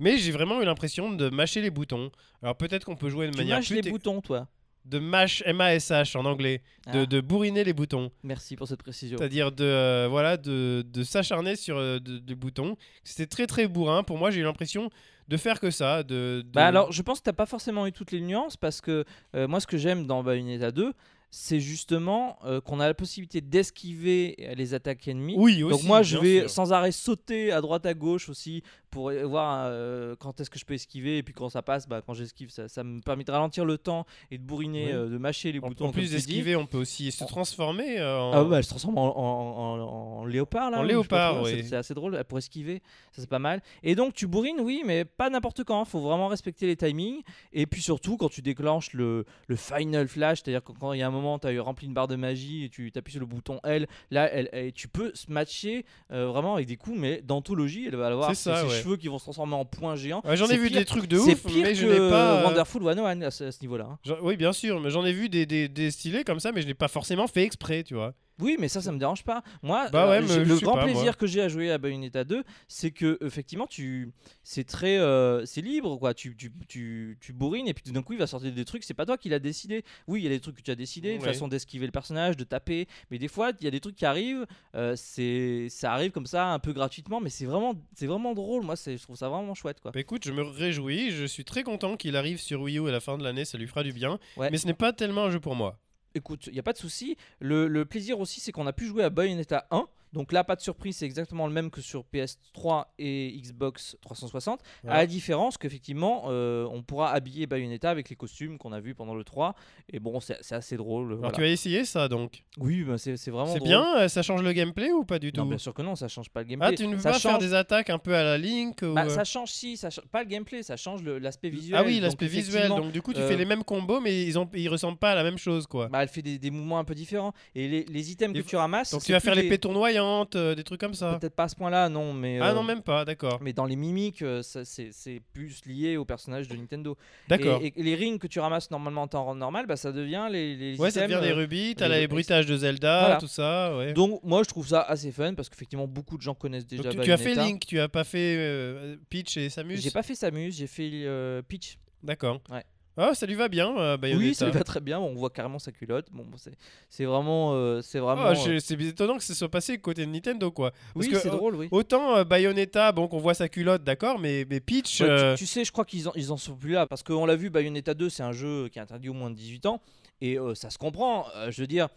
mais 0.00 0.18
j'ai 0.18 0.32
vraiment 0.32 0.60
eu 0.60 0.64
l'impression 0.64 1.12
de 1.12 1.28
mâcher 1.30 1.60
les 1.60 1.70
boutons. 1.70 2.10
Alors 2.42 2.56
peut-être 2.56 2.84
qu'on 2.84 2.96
peut 2.96 3.08
jouer 3.10 3.26
de 3.28 3.32
Tu 3.32 3.38
manière 3.38 3.58
mâches 3.58 3.70
les 3.70 3.82
boutons, 3.82 4.20
toi. 4.20 4.48
de 4.86 4.98
mash 4.98 5.42
M-A-S-H 5.46 6.16
en 6.16 6.24
anglais, 6.24 6.62
de, 6.92 7.00
Ah, 7.00 7.06
de 7.06 7.20
bourriner 7.20 7.62
les 7.64 7.72
boutons, 7.74 8.10
Merci 8.24 8.56
pour 8.56 8.66
cette 8.66 8.82
précision. 8.82 9.18
c'est-à-dire 9.18 9.52
de 9.52 9.62
euh, 9.64 10.06
voilà 10.10 10.36
de, 10.36 10.82
de 10.90 11.02
s'acharner 11.04 11.54
sur 11.54 11.76
euh, 11.76 11.98
de- 12.00 12.18
des 12.18 12.34
boutons. 12.34 12.76
C'était 13.04 13.26
très 13.26 13.46
très 13.46 13.68
bourrin. 13.68 14.02
Pour 14.02 14.16
moi, 14.18 14.30
j'ai 14.30 14.40
eu 14.40 14.44
l'impression 14.44 14.90
de 15.28 15.36
faire 15.36 15.60
que 15.60 15.70
ça, 15.70 16.02
de, 16.02 16.42
de- 16.44 16.50
Bah 16.52 16.66
alors, 16.66 16.90
je 16.90 17.02
pense 17.02 17.18
que 17.20 17.24
t'as 17.24 17.32
pas 17.32 17.46
forcément 17.46 17.86
eu 17.86 17.92
toutes 17.92 18.10
les 18.10 18.20
nuances 18.20 18.56
parce 18.56 18.80
que 18.80 19.04
euh, 19.36 19.46
moi, 19.46 19.60
ce 19.60 19.66
que 19.68 19.76
j'aime 19.76 20.06
dans 20.06 20.24
Bayonetta 20.24 20.72
2, 20.72 20.92
c'est 21.32 21.60
justement 21.60 22.40
euh, 22.44 22.60
qu'on 22.60 22.80
a 22.80 22.88
la 22.88 22.94
possibilité 22.94 23.40
d'esquiver 23.40 24.34
les 24.56 24.74
attaques 24.74 25.06
ennemies. 25.06 25.36
Oui, 25.38 25.62
aussi. 25.62 25.70
Donc 25.78 25.86
moi, 25.86 26.02
je 26.02 26.18
vais 26.18 26.40
sûr. 26.40 26.50
sans 26.50 26.72
arrêt 26.72 26.90
sauter 26.90 27.52
à 27.52 27.60
droite 27.60 27.86
à 27.86 27.94
gauche 27.94 28.28
aussi 28.28 28.64
pour 28.90 29.10
voir 29.12 29.66
euh, 29.68 30.16
quand 30.18 30.40
est-ce 30.40 30.50
que 30.50 30.58
je 30.58 30.64
peux 30.64 30.74
esquiver 30.74 31.18
et 31.18 31.22
puis 31.22 31.32
quand 31.34 31.48
ça 31.48 31.62
passe, 31.62 31.86
bah, 31.88 32.02
quand 32.04 32.14
j'esquive, 32.14 32.50
ça, 32.50 32.68
ça 32.68 32.82
me 32.84 33.00
permet 33.00 33.24
de 33.24 33.30
ralentir 33.30 33.64
le 33.64 33.78
temps 33.78 34.04
et 34.30 34.38
de 34.38 34.42
bourriner, 34.42 34.86
Oui. 34.86 34.92
euh, 34.92 35.08
de 35.08 35.18
mâcher 35.18 35.52
les 35.52 35.60
En, 35.60 35.68
boutons. 35.68 35.86
en 35.86 35.92
plus 35.92 36.10
d'esquiver, 36.10 36.56
on 36.56 36.66
peut 36.66 36.78
aussi 36.78 37.10
se 37.12 37.24
transformer 37.24 37.98
euh, 37.98 38.18
en. 38.18 38.32
Ah 38.32 38.44
ouais, 38.44 38.58
elle 38.58 38.64
se 38.64 38.70
transforme 38.70 38.98
en, 38.98 40.24
léopard 40.26 40.70
là. 40.70 40.78
En 40.78 40.82
léopard, 40.82 41.42
oui. 41.42 41.50
c'est- 41.50 41.62
C'est 41.70 41.76
assez 41.76 41.94
drôle 41.94 42.22
pour 42.24 42.38
esquiver, 42.38 42.82
ça 43.12 43.20
c'est 43.22 43.28
pas 43.30 43.38
mal. 43.38 43.62
Et 43.82 43.94
donc 43.94 44.14
tu 44.14 44.26
bourrines, 44.26 44.60
oui, 44.60 44.82
mais 44.84 45.04
pas 45.04 45.30
n'importe 45.30 45.64
quand. 45.64 45.84
Faut 45.84 46.00
vraiment 46.00 46.28
respecter 46.28 46.66
les 46.66 46.76
timings. 46.76 47.22
Et 47.52 47.66
puis 47.66 47.80
surtout 47.82 48.16
quand 48.16 48.28
tu 48.28 48.42
déclenches 48.42 48.92
le, 48.92 49.24
le 49.46 49.56
final 49.56 50.08
flash, 50.08 50.42
c'est-à-dire 50.42 50.62
que 50.64 50.72
quand 50.72 50.92
il 50.92 50.98
y 51.00 51.02
a 51.02 51.06
un 51.06 51.10
moment, 51.10 51.38
tu 51.38 51.46
as 51.48 51.62
rempli 51.62 51.86
une 51.86 51.94
barre 51.94 52.08
de 52.08 52.16
magie 52.16 52.64
et 52.64 52.68
tu 52.68 52.90
appuies 52.96 53.12
sur 53.12 53.20
le 53.20 53.26
bouton 53.26 53.60
L, 53.64 53.86
là, 54.10 54.28
elle, 54.32 54.48
elle- 54.52 54.72
tu 54.72 54.88
peux 54.88 55.12
se 55.14 55.30
matcher 55.30 55.84
euh, 56.12 56.26
vraiment 56.26 56.54
avec 56.54 56.66
des 56.66 56.76
coups, 56.76 56.98
mais 56.98 57.20
d'anthologie, 57.22 57.86
elle 57.86 57.96
va 57.96 58.06
avoir 58.08 58.34
C'est. 58.34 58.50
Cheveux 58.82 58.96
qui 58.96 59.08
vont 59.08 59.18
se 59.18 59.24
transformer 59.24 59.54
en 59.54 59.64
points 59.64 59.96
géants. 59.96 60.22
Ouais, 60.24 60.36
J'en 60.36 60.46
ai 60.48 60.56
vu 60.56 60.68
pire- 60.68 60.78
des 60.78 60.84
trucs 60.84 61.06
de 61.06 61.18
ouf, 61.18 61.44
pire 61.46 61.62
mais 61.62 61.74
je 61.74 61.86
n'ai 61.86 61.98
pas. 62.10 62.40
euh, 62.40 62.44
Wonderful 62.46 62.82
101 62.82 63.22
à 63.22 63.30
ce, 63.30 63.44
à 63.44 63.52
ce 63.52 63.60
niveau-là. 63.62 63.88
hein. 64.08 64.16
Oui, 64.22 64.36
bien 64.36 64.52
sûr, 64.52 64.80
mais 64.80 64.90
j'en 64.90 65.04
ai 65.04 65.12
vu 65.12 65.28
des, 65.28 65.46
des, 65.46 65.68
des 65.68 65.90
stylés 65.90 66.24
comme 66.24 66.40
ça, 66.40 66.52
mais 66.52 66.62
je 66.62 66.66
n'ai 66.66 66.74
pas 66.74 66.88
forcément 66.88 67.26
fait 67.26 67.42
exprès, 67.42 67.82
tu 67.82 67.94
vois. 67.94 68.14
Oui, 68.40 68.56
mais 68.58 68.68
ça, 68.68 68.80
ça 68.80 68.92
me 68.92 68.98
dérange 68.98 69.24
pas. 69.24 69.42
Moi, 69.62 69.88
Bah 69.90 70.08
ouais, 70.08 70.18
euh, 70.30 70.44
le 70.44 70.58
grand 70.58 70.74
pas, 70.74 70.84
moi. 70.86 70.92
plaisir 70.92 71.16
que 71.16 71.26
j'ai 71.26 71.40
à 71.42 71.48
jouer 71.48 71.70
à 71.70 71.78
Bayonetta 71.78 72.24
2, 72.24 72.42
c'est 72.68 72.90
que 72.90 73.18
effectivement, 73.24 73.66
tu, 73.66 74.12
c'est 74.42 74.64
très, 74.64 74.98
euh, 74.98 75.44
c'est 75.46 75.60
libre, 75.60 75.96
quoi. 75.98 76.14
Tu, 76.14 76.36
tu, 76.36 76.52
tu, 76.68 77.18
tu 77.20 77.32
bourrines 77.32 77.68
et 77.68 77.74
puis 77.74 77.82
tout 77.84 77.92
d'un 77.92 78.02
coup, 78.02 78.12
il 78.14 78.18
va 78.18 78.26
sortir 78.26 78.52
des 78.52 78.64
trucs. 78.64 78.84
C'est 78.84 78.94
pas 78.94 79.06
toi 79.06 79.16
qui 79.18 79.28
l'as 79.28 79.38
décidé. 79.38 79.84
Oui, 80.06 80.20
il 80.20 80.24
y 80.24 80.26
a 80.26 80.30
des 80.30 80.40
trucs 80.40 80.56
que 80.56 80.62
tu 80.62 80.70
as 80.70 80.74
décidé, 80.76 81.14
Ouais. 81.18 81.20
façon 81.24 81.48
d'esquiver 81.48 81.86
le 81.86 81.92
personnage, 81.92 82.36
de 82.36 82.44
taper. 82.44 82.86
Mais 83.10 83.18
des 83.18 83.28
fois, 83.28 83.52
il 83.60 83.64
y 83.64 83.68
a 83.68 83.70
des 83.70 83.80
trucs 83.80 83.96
qui 83.96 84.06
arrivent. 84.06 84.46
euh, 84.74 84.94
c'est, 84.96 85.68
ça 85.68 85.92
arrive 85.92 86.10
comme 86.12 86.26
ça, 86.26 86.46
un 86.48 86.58
peu 86.58 86.72
gratuitement, 86.72 87.20
mais 87.20 87.30
c'est 87.30 87.46
vraiment, 87.46 87.74
c'est 87.94 88.06
vraiment 88.06 88.34
drôle. 88.34 88.64
Moi, 88.64 88.76
c'est, 88.76 88.96
je 88.96 89.02
trouve 89.02 89.16
ça 89.16 89.28
vraiment 89.28 89.54
chouette, 89.54 89.80
quoi. 89.80 89.90
Bah 89.90 90.00
écoute, 90.00 90.24
je 90.24 90.32
me 90.32 90.42
réjouis, 90.42 91.10
je 91.10 91.24
suis 91.24 91.44
très 91.44 91.62
content 91.62 91.96
qu'il 91.96 92.16
arrive 92.16 92.38
sur 92.40 92.60
Wii 92.62 92.78
U 92.78 92.88
à 92.88 92.92
la 92.92 93.00
fin 93.00 93.18
de 93.18 93.22
l'année, 93.24 93.44
ça 93.44 93.58
lui 93.58 93.66
fera 93.66 93.82
du 93.82 93.92
bien. 93.92 94.18
Ouais. 94.36 94.50
Mais 94.50 94.58
ce 94.58 94.66
n'est 94.66 94.74
pas 94.74 94.92
tellement 94.92 95.24
un 95.24 95.30
jeu 95.30 95.40
pour 95.40 95.54
moi. 95.54 95.78
Écoute, 96.14 96.46
il 96.48 96.52
n'y 96.52 96.58
a 96.58 96.62
pas 96.62 96.72
de 96.72 96.78
souci. 96.78 97.16
Le, 97.40 97.84
plaisir 97.84 98.20
aussi, 98.20 98.40
c'est 98.40 98.52
qu'on 98.52 98.66
a 98.66 98.72
pu 98.72 98.86
jouer 98.86 99.04
à 99.04 99.10
Bayonetta 99.10 99.66
1. 99.70 99.86
Donc 100.12 100.32
là, 100.32 100.44
pas 100.44 100.56
de 100.56 100.60
surprise, 100.60 100.96
c'est 100.96 101.06
exactement 101.06 101.46
le 101.46 101.52
même 101.52 101.70
que 101.70 101.80
sur 101.80 102.04
PS3 102.12 102.86
et 102.98 103.32
Xbox 103.40 103.96
360. 104.02 104.60
Ouais. 104.84 104.90
À 104.90 104.96
la 104.98 105.06
différence 105.06 105.56
qu'effectivement, 105.56 106.24
euh, 106.28 106.66
on 106.70 106.82
pourra 106.82 107.10
habiller 107.12 107.46
Bayonetta 107.46 107.90
avec 107.90 108.10
les 108.10 108.16
costumes 108.16 108.58
qu'on 108.58 108.72
a 108.72 108.80
vus 108.80 108.94
pendant 108.94 109.14
le 109.14 109.24
3. 109.24 109.54
Et 109.92 110.00
bon, 110.00 110.18
c'est 110.20 110.52
assez 110.52 110.76
drôle. 110.76 111.06
Alors 111.06 111.18
voilà. 111.20 111.34
tu 111.34 111.42
as 111.42 111.48
essayé 111.48 111.84
ça 111.84 112.08
donc 112.08 112.42
Oui, 112.58 112.82
bah, 112.82 112.98
c'est 112.98 113.14
vraiment 113.28 113.52
C'est 113.52 113.62
bien 113.62 113.98
euh, 113.98 114.08
Ça 114.08 114.22
change 114.22 114.42
le 114.42 114.52
gameplay 114.52 114.90
ou 114.92 115.04
pas 115.04 115.18
du 115.18 115.32
tout? 115.32 115.40
Non, 115.40 115.46
bien 115.46 115.58
sûr 115.58 115.74
que 115.74 115.82
non, 115.82 115.94
ça 115.94 116.08
change 116.08 116.28
pas 116.30 116.40
le 116.40 116.46
gameplay. 116.46 116.68
Ah, 116.72 116.74
tu 116.76 116.86
ne 116.86 116.94
veux 116.94 117.00
ça 117.00 117.12
pas 117.12 117.18
faire 117.18 117.38
des 117.38 117.54
attaques 117.54 117.90
un 117.90 117.98
peu 117.98 118.14
à 118.14 118.22
la 118.22 118.38
Link 118.38 118.80
ou, 118.82 118.94
bah, 118.94 119.04
euh, 119.06 119.08
ça 119.08 119.24
change 119.24 119.50
si, 119.50 119.76
ça 119.76 119.90
change 119.90 120.06
pas 120.06 120.22
le 120.22 120.28
gameplay, 120.28 120.62
ça 120.62 120.76
change 120.76 121.02
l'aspect 121.02 121.50
visuel. 121.50 121.80
Ah 121.80 121.84
oui, 121.86 122.00
l'aspect 122.00 122.26
visuel. 122.26 122.68
Donc 122.68 122.92
du 122.92 123.02
coup, 123.02 123.12
tu 123.12 123.20
euh, 123.20 123.28
fais 123.28 123.36
les 123.36 123.44
mêmes 123.44 123.64
combos, 123.64 124.00
mais 124.00 124.24
ils, 124.24 124.38
ont... 124.38 124.48
ils 124.54 124.68
ressemblent 124.68 124.98
pas 124.98 125.12
à 125.12 125.14
la 125.14 125.22
même 125.22 125.38
chose, 125.38 125.66
quoi. 125.66 125.88
bah, 125.88 126.02
elle 126.02 126.08
fait 126.08 126.22
des, 126.22 126.38
des 126.38 126.50
mouvements 126.50 126.78
un 126.78 126.84
peu 126.84 126.94
différents. 126.94 127.32
Et 127.54 127.68
les, 127.68 127.84
les 127.84 128.10
items 128.10 128.36
que 128.36 128.46
tu 128.46 128.56
ramasses. 128.56 128.90
Donc 128.92 129.02
tu 129.02 129.12
vas 129.12 129.20
faire 129.20 129.34
les 129.34 129.42
des- 129.42 129.48
pétons 129.48 129.72
euh, 130.00 130.54
des 130.54 130.64
trucs 130.64 130.80
comme 130.80 130.94
ça. 130.94 131.18
Peut-être 131.20 131.34
pas 131.34 131.44
à 131.44 131.48
ce 131.48 131.56
point-là, 131.56 131.88
non, 131.88 132.12
mais. 132.12 132.38
Ah 132.40 132.50
euh, 132.50 132.54
non, 132.54 132.62
même 132.62 132.82
pas, 132.82 133.04
d'accord. 133.04 133.38
Mais 133.42 133.52
dans 133.52 133.64
les 133.64 133.76
mimiques, 133.76 134.22
euh, 134.22 134.42
ça, 134.42 134.64
c'est 134.64 134.90
c'est 134.92 135.20
plus 135.32 135.64
lié 135.66 135.96
au 135.96 136.04
personnage 136.04 136.48
de 136.48 136.56
Nintendo. 136.56 136.96
D'accord. 137.28 137.60
Et, 137.62 137.72
et 137.76 137.82
les 137.82 137.94
rings 137.94 138.18
que 138.18 138.26
tu 138.26 138.40
ramasses 138.40 138.70
normalement 138.70 139.02
en 139.02 139.08
temps 139.08 139.34
normal, 139.34 139.66
bah, 139.66 139.76
ça 139.76 139.92
devient 139.92 140.28
les, 140.30 140.56
les 140.56 140.78
Ouais, 140.80 140.90
ça 140.90 141.06
devient 141.06 141.20
des 141.22 141.32
rubis, 141.32 141.74
t'as 141.76 141.88
les- 141.88 142.00
les 142.00 142.08
bruitages 142.08 142.46
de 142.46 142.56
Zelda, 142.56 143.00
Voilà. 143.00 143.16
tout 143.18 143.26
ça, 143.28 143.76
ouais. 143.76 143.92
Donc 143.92 144.20
moi 144.22 144.42
je 144.42 144.48
trouve 144.48 144.66
ça 144.68 144.82
assez 144.82 145.12
fun 145.12 145.34
parce 145.34 145.48
qu'effectivement 145.48 145.86
beaucoup 145.86 146.16
de 146.16 146.22
gens 146.22 146.34
connaissent 146.34 146.66
déjà 146.66 146.82
Donc, 146.82 146.92
tu, 146.92 147.00
tu 147.00 147.12
as 147.12 147.16
fait. 147.16 147.34
Link, 147.34 147.64
tu 147.66 147.78
as 147.80 147.88
pas 147.88 148.04
fait 148.04 148.96
Peach 149.08 149.36
et 149.36 149.48
Samus? 149.50 149.76
J'ai 149.78 149.90
pas 149.90 150.02
fait 150.02 150.14
Samus, 150.14 150.52
j'ai 150.52 150.66
fait 150.66 151.42
Peach. 151.48 151.78
D'accord. 152.02 152.40
Ouais. 152.50 152.64
Ah, 152.96 153.14
ça 153.14 153.24
lui 153.26 153.34
va 153.34 153.48
bien, 153.48 153.76
euh, 153.78 153.96
Bayonetta. 153.96 154.28
Oui, 154.28 154.34
ça 154.34 154.44
lui 154.46 154.52
va 154.52 154.64
très 154.64 154.80
bien. 154.80 154.98
On 154.98 155.14
voit 155.14 155.30
carrément 155.30 155.58
sa 155.58 155.72
culotte. 155.72 156.06
Bon, 156.12 156.26
c'est 156.36 156.52
c'est 156.88 157.04
vraiment, 157.04 157.52
euh, 157.54 157.80
c'est 157.82 157.98
vraiment. 157.98 158.22
Ah, 158.24 158.34
euh, 158.48 158.58
c'est 158.58 158.80
étonnant 158.80 159.16
que 159.16 159.22
ce 159.24 159.32
soit 159.34 159.48
passé 159.48 159.78
côté 159.78 160.04
de 160.04 160.10
Nintendo, 160.10 160.50
quoi. 160.50 160.72
Parce 160.94 161.06
oui, 161.06 161.16
c'est 161.20 161.30
drôle, 161.30 161.54
oui. 161.54 161.68
Autant 161.70 162.16
euh, 162.16 162.24
Bayonetta, 162.24 162.92
bon, 162.92 163.08
qu'on 163.08 163.18
voit 163.18 163.34
sa 163.34 163.48
culotte, 163.48 163.84
d'accord, 163.84 164.18
mais, 164.18 164.44
mais 164.50 164.60
Peach. 164.60 165.00
Ouais, 165.00 165.34
tu- 165.34 165.38
tu, 165.40 165.46
sais, 165.46 165.64
je 165.64 165.72
crois 165.72 165.84
qu'ils 165.84 166.08
en, 166.08 166.12
ils 166.14 166.32
en 166.32 166.36
sont 166.36 166.56
plus 166.56 166.72
là 166.72 166.86
parce 166.86 167.02
qu'on 167.02 167.24
l'a 167.26 167.36
vu, 167.36 167.48
Bayonetta 167.48 167.94
2, 167.94 168.10
c'est 168.10 168.22
un 168.22 168.32
jeu 168.32 168.68
qui 168.68 168.78
est 168.78 168.82
interdit 168.82 169.08
au 169.08 169.14
moins 169.14 169.30
de 169.30 169.36
18 169.36 169.66
ans 169.66 169.80
et 170.20 170.36
ça 170.54 170.68
se 170.70 170.76
comprend. 170.76 171.26
je 171.48 171.60
veux 171.62 171.66
dire, 171.66 171.88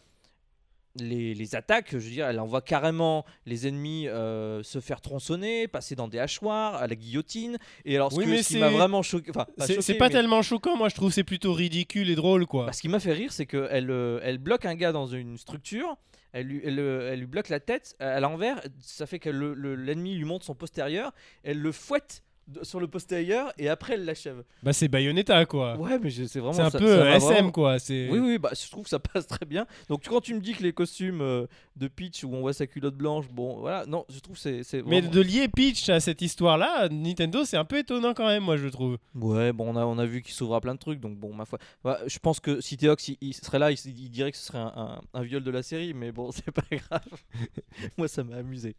les, 0.95 1.33
les 1.33 1.55
attaques, 1.55 1.87
je 1.91 1.97
veux 1.97 2.09
dire, 2.11 2.27
elle 2.27 2.39
envoie 2.39 2.61
carrément 2.61 3.25
les 3.45 3.67
ennemis 3.67 4.07
euh, 4.07 4.61
se 4.63 4.79
faire 4.79 5.01
tronçonner, 5.01 5.67
passer 5.67 5.95
dans 5.95 6.07
des 6.07 6.19
hachoirs, 6.19 6.75
à 6.75 6.87
la 6.87 6.95
guillotine. 6.95 7.57
Et 7.85 7.95
alors, 7.95 8.11
ce, 8.11 8.17
Oui, 8.17 8.25
que- 8.25 8.29
mais 8.29 8.43
ce 8.43 8.49
qui 8.49 8.57
m'a 8.57 8.69
vraiment 8.69 9.01
choqué, 9.01 9.31
enfin, 9.31 9.47
c'est 9.81 9.95
pas 9.95 10.07
mais- 10.07 10.13
tellement 10.13 10.41
choquant, 10.41 10.77
moi 10.77 10.89
je 10.89 10.95
trouve 10.95 11.11
c'est 11.11 11.23
plutôt 11.23 11.53
ridicule 11.53 12.09
et 12.09 12.15
drôle, 12.15 12.45
quoi. 12.45 12.67
bah, 12.67 12.73
ce 12.73 12.81
qui 12.81 12.89
m'a 12.89 12.99
fait 12.99 13.13
rire, 13.13 13.31
c'est 13.33 13.45
qu'elle 13.45 13.89
euh, 13.89 14.19
elle 14.23 14.37
bloque 14.37 14.65
un 14.65 14.75
gars 14.75 14.91
dans 14.91 15.07
une 15.07 15.37
structure. 15.37 15.97
Elle 16.35 16.47
lui, 16.47 16.61
elle, 16.63 16.79
euh, 16.79 17.11
elle 17.13 17.19
lui 17.19 17.27
bloque 17.27 17.49
la 17.49 17.59
tête 17.59 17.95
à 17.99 18.19
l'envers, 18.19 18.59
ça 18.79 19.05
fait 19.05 19.19
que 19.19 19.29
le- 19.29 19.53
le- 19.53 19.75
l'ennemi 19.75 20.15
lui 20.15 20.25
montre 20.25 20.45
son 20.45 20.55
postérieur, 20.55 21.11
elle 21.43 21.59
le 21.59 21.71
fouette 21.71 22.23
sur 22.61 22.79
le 22.79 22.87
postérieur 22.87 23.51
et 23.57 23.69
après 23.69 23.93
elle 23.93 24.05
l'achève. 24.05 24.43
Bah, 24.63 24.73
c'est 24.73 24.87
Bayonetta, 24.87 25.45
quoi. 25.45 25.77
Ouais, 25.77 25.97
mais 25.99 26.09
c'est 26.11 26.39
vraiment 26.39 26.53
c'est 26.53 26.61
un 26.61 26.69
ça- 26.69 26.77
peu 26.79 26.87
ça 26.87 27.03
euh, 27.03 27.13
SM, 27.15 27.27
vraiment- 27.29 27.51
quoi. 27.51 27.79
C'est... 27.79 28.09
Oui, 28.09 28.19
oui, 28.19 28.37
bah, 28.37 28.51
je 28.53 28.69
trouve 28.69 28.83
que 28.83 28.89
ça 28.89 28.99
passe 29.13 29.27
très 29.27 29.45
bien. 29.45 29.65
Donc 29.89 30.03
quand 30.07 30.21
tu 30.21 30.33
me 30.33 30.39
dis 30.41 30.53
que 30.53 30.63
les 30.63 30.73
costumes 30.73 31.21
euh, 31.21 31.47
de 31.75 31.87
Peach 31.87 32.23
où 32.23 32.33
on 32.33 32.41
voit 32.41 32.53
sa 32.53 32.67
culotte 32.67 32.95
blanche, 32.95 33.27
bon, 33.29 33.57
voilà, 33.59 33.85
non, 33.85 34.05
je 34.09 34.19
trouve 34.19 34.37
c'est 34.37 34.63
c'est 34.63 34.83
Mais 34.83 34.99
vraiment- 35.01 35.13
de 35.13 35.21
lier 35.21 35.47
Peach 35.47 35.87
à 35.89 35.99
cette 35.99 36.21
histoire-là, 36.21 36.89
Nintendo, 36.89 37.45
c'est 37.45 37.57
un 37.57 37.65
peu 37.65 37.77
étonnant 37.79 38.13
quand 38.13 38.27
même, 38.27 38.43
moi 38.43 38.57
je 38.57 38.67
trouve. 38.67 38.97
Ouais, 39.15 39.53
bon, 39.53 39.73
on 39.73 39.75
a, 39.77 39.85
on 39.85 39.97
a 39.97 40.05
vu 40.05 40.21
qu'il 40.21 40.33
s'ouvre 40.33 40.55
à 40.55 40.61
plein 40.61 40.73
de 40.75 40.79
trucs, 40.79 40.99
donc 40.99 41.17
bon, 41.17 41.33
ma 41.33 41.45
foi. 41.45 41.59
Bah, 41.83 41.99
je 42.07 42.19
pense 42.19 42.39
que 42.39 42.59
si 42.61 42.77
Théox 42.77 43.07
il, 43.07 43.17
il 43.21 43.33
serait 43.33 43.59
là, 43.59 43.71
il, 43.71 44.09
dirait 44.11 44.31
que 44.31 44.37
ce 44.37 44.45
serait 44.45 44.57
un, 44.59 44.73
un- 44.75 45.01
un 45.13 45.23
viol 45.23 45.43
de 45.43 45.51
la 45.51 45.63
série, 45.63 45.93
mais 45.93 46.11
bon, 46.11 46.31
c'est 46.31 46.51
pas 46.51 46.63
grave. 46.71 47.01
Moi, 47.97 48.07
ça 48.07 48.23
m'a 48.23 48.35
amusé. 48.37 48.75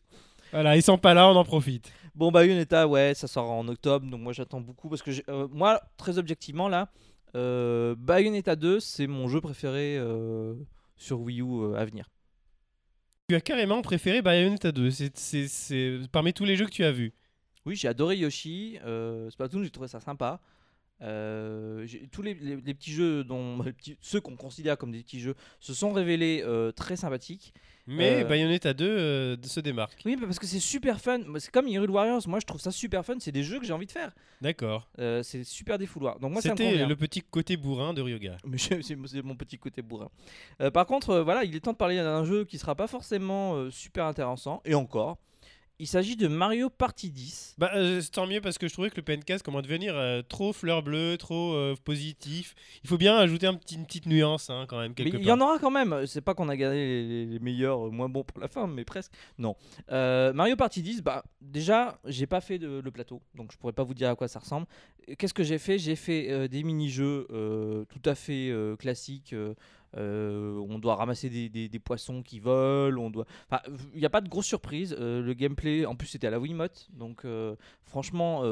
Voilà, 0.55 0.77
ils 0.77 0.83
sont 0.85 0.99
pas 0.99 1.15
là, 1.15 1.29
on 1.29 1.35
en 1.35 1.43
profite. 1.43 1.93
Bon, 2.15 2.31
Bayonetta, 2.31 2.87
ouais, 2.87 3.13
ça 3.15 3.27
sort 3.27 3.51
en 3.51 3.67
octobre, 3.67 4.09
donc 4.09 4.21
moi 4.21 4.33
j'attends 4.33 4.61
beaucoup 4.61 4.89
parce 4.89 5.03
que 5.03 5.11
euh, 5.29 5.49
moi, 5.51 5.83
très 5.97 6.17
objectivement, 6.17 6.69
là, 6.69 6.93
euh, 7.35 7.97
Bayonetta 7.99 8.55
2, 8.55 8.79
c'est 8.79 9.09
mon 9.09 9.27
jeu 9.27 9.41
préféré 9.41 9.97
euh, 9.99 10.55
sur 10.97 11.21
Wii 11.23 11.41
U 11.41 11.75
à 11.75 11.85
venir. 11.85 12.09
Tu 13.29 13.35
as 13.35 13.41
carrément 13.41 13.83
préféré 13.83 14.23
Bayonetta 14.23 14.71
2, 14.71 14.91
c'est, 14.93 15.99
parmi 16.13 16.33
tous 16.33 16.45
les 16.45 16.55
jeux 16.55 16.67
que 16.67 16.71
tu 16.71 16.85
as 16.85 16.93
vus. 16.93 17.13
Oui, 17.67 17.75
j'ai 17.75 17.89
adoré 17.89 18.17
Yoshi, 18.17 18.79
Splatoon, 19.31 19.65
j'ai 19.65 19.71
trouvé 19.71 19.89
ça 19.89 19.99
sympa. 19.99 20.41
Euh, 21.03 21.87
tous 22.13 22.23
les, 22.23 22.35
les- 22.35 22.57
les 22.57 22.75
petits 22.75 22.93
jeux, 22.93 23.25
dont, 23.25 23.63
les 23.65 23.73
petits- 23.73 23.97
ceux 24.01 24.21
qu'on 24.21 24.37
considère 24.37 24.79
comme 24.79 24.93
des 24.93 25.03
petits 25.03 25.21
jeux, 25.21 25.35
se 25.61 25.75
sont 25.75 25.93
révélés 25.93 26.43
euh, 26.45 26.73
très 26.73 26.97
sympathiques. 26.97 27.53
Mais 27.87 28.23
Euh, 28.23 28.25
Bayonetta 28.25 28.73
2 28.73 28.85
euh, 28.89 29.37
se 29.43 29.61
démarque. 29.61 30.01
Oui, 30.07 30.17
parce 30.17 30.39
que 30.39 30.47
c'est 30.47 30.61
super 30.61 31.01
fun. 31.03 31.21
C'est 31.39 31.51
comme 31.51 31.69
Hyrule 31.69 31.91
Warriors. 31.91 32.23
Moi, 32.27 32.41
je 32.41 32.47
trouve 32.47 32.61
ça 32.61 32.71
super 32.71 33.05
fun. 33.05 33.17
C'est 33.19 33.33
des 33.33 33.43
jeux 33.43 33.59
que 33.61 33.67
j'ai 33.67 33.75
envie 33.75 33.85
de 33.85 33.93
faire. 33.93 34.13
D'accord. 34.41 34.89
C'est 35.23 35.45
super 35.45 35.77
défouloir. 35.77 36.19
Donc 36.19 36.33
moi, 36.33 36.41
C'était 36.41 36.87
le 36.87 36.97
petit 36.97 37.21
côté 37.21 37.59
bourrin 37.59 37.93
de 37.93 38.01
Ryoga. 38.01 38.39
C'est 38.57 39.23
mon 39.23 39.37
petit 39.37 39.59
côté 39.59 39.83
bourrin. 39.83 40.09
Par 40.73 40.87
contre, 40.87 41.19
voilà, 41.19 41.45
il 41.45 41.55
est 41.55 41.61
temps 41.61 41.73
de 41.73 41.77
parler 41.77 41.97
d'un 41.97 42.25
jeu 42.25 42.45
qui 42.47 42.57
sera 42.59 42.75
pas 42.75 42.87
forcément 42.87 43.71
super 43.71 44.07
intéressant. 44.07 44.63
Et 44.65 44.75
encore, 44.75 45.19
il 45.81 45.89
s'agit 45.89 46.17
de 46.17 46.29
Mario 46.29 46.71
Party 46.71 47.11
10. 47.11 47.57
Bah, 47.59 47.73
euh, 47.75 48.01
c'est 48.01 48.11
tant 48.11 48.27
mieux 48.27 48.41
parce 48.41 48.59
que 48.59 48.69
je 48.69 48.73
trouvais 48.73 48.91
que 48.91 48.97
le 48.97 49.03
PNCast 49.03 49.45
commence 49.45 49.61
à 49.61 49.63
devenir 49.63 49.97
euh, 49.97 50.23
trop 50.23 50.53
fleur 50.53 50.83
bleue, 50.83 51.17
trop 51.19 51.55
euh, 51.55 51.75
positif. 51.83 52.55
Il 52.85 52.89
faut 52.89 52.97
bien 52.97 53.17
ajouter 53.17 53.47
un 53.49 53.55
petit, 53.55 53.75
une 53.75 53.85
petite 53.85 54.07
nuance 54.07 54.51
hein, 54.51 54.67
quand 54.69 54.79
même. 54.79 54.95
Mais 54.99 55.11
il 55.11 55.25
y 55.25 55.33
en 55.33 55.41
aura 55.41 55.59
quand 55.59 55.73
même. 55.73 56.07
C'est 56.07 56.21
pas 56.21 56.35
qu'on 56.35 56.49
a 56.49 56.57
gardé 56.57 57.27
les, 57.27 57.39
meilleurs, 57.41 57.87
euh, 57.87 57.91
moins 57.91 58.09
bons 58.09 58.23
pour 58.23 58.41
la 58.41 58.47
fin, 58.49 58.67
mais 58.69 58.85
presque. 58.85 59.13
Non. 59.39 59.57
Euh, 59.91 60.33
Mario 60.33 60.55
Party 60.55 60.81
10, 60.81 61.03
bah 61.03 61.25
déjà, 61.41 61.99
j'ai 62.05 62.27
pas 62.27 62.41
fait 62.41 62.59
de- 62.59 62.81
le 62.85 62.91
plateau, 62.91 63.21
donc 63.35 63.51
je 63.53 63.59
pourrais 63.59 63.73
pas 63.73 63.85
vous 63.85 63.95
dire 63.95 64.11
à 64.11 64.15
quoi 64.17 64.29
ça 64.29 64.39
ressemble. 64.39 64.67
Qu'est-ce 65.19 65.35
que 65.35 65.43
j'ai 65.43 65.59
fait? 65.59 65.79
J'ai 65.79 65.97
fait 65.97 66.31
euh, 66.31 66.49
des 66.49 66.63
mini-jeux 66.63 67.27
euh, 67.31 67.85
tout 67.87 68.09
à 68.09 68.15
fait 68.15 68.49
euh, 68.51 68.77
classiques. 68.77 69.35
Euh, 69.97 70.59
on 70.69 70.79
doit 70.79 70.97
ramasser 70.97 71.29
des, 71.31 71.49
des- 71.49 71.79
poissons 71.79 72.23
qui 72.23 72.41
volent. 72.41 73.03
On 73.03 73.11
doit. 73.11 73.27
Il 73.95 74.01
n'y 74.01 74.07
a 74.07 74.11
pas 74.11 74.21
de 74.21 74.29
grosse 74.29 74.47
surprise. 74.47 74.97
euh, 74.99 75.23
le 75.23 75.35
gameplay, 75.35 75.87
en 75.87 75.95
plus, 75.97 76.09
c'était 76.09 76.27
à 76.27 76.31
la 76.31 76.39
Wiimote, 76.41 76.89
donc 76.93 77.25
euh, 77.25 77.57
franchement, 77.85 78.43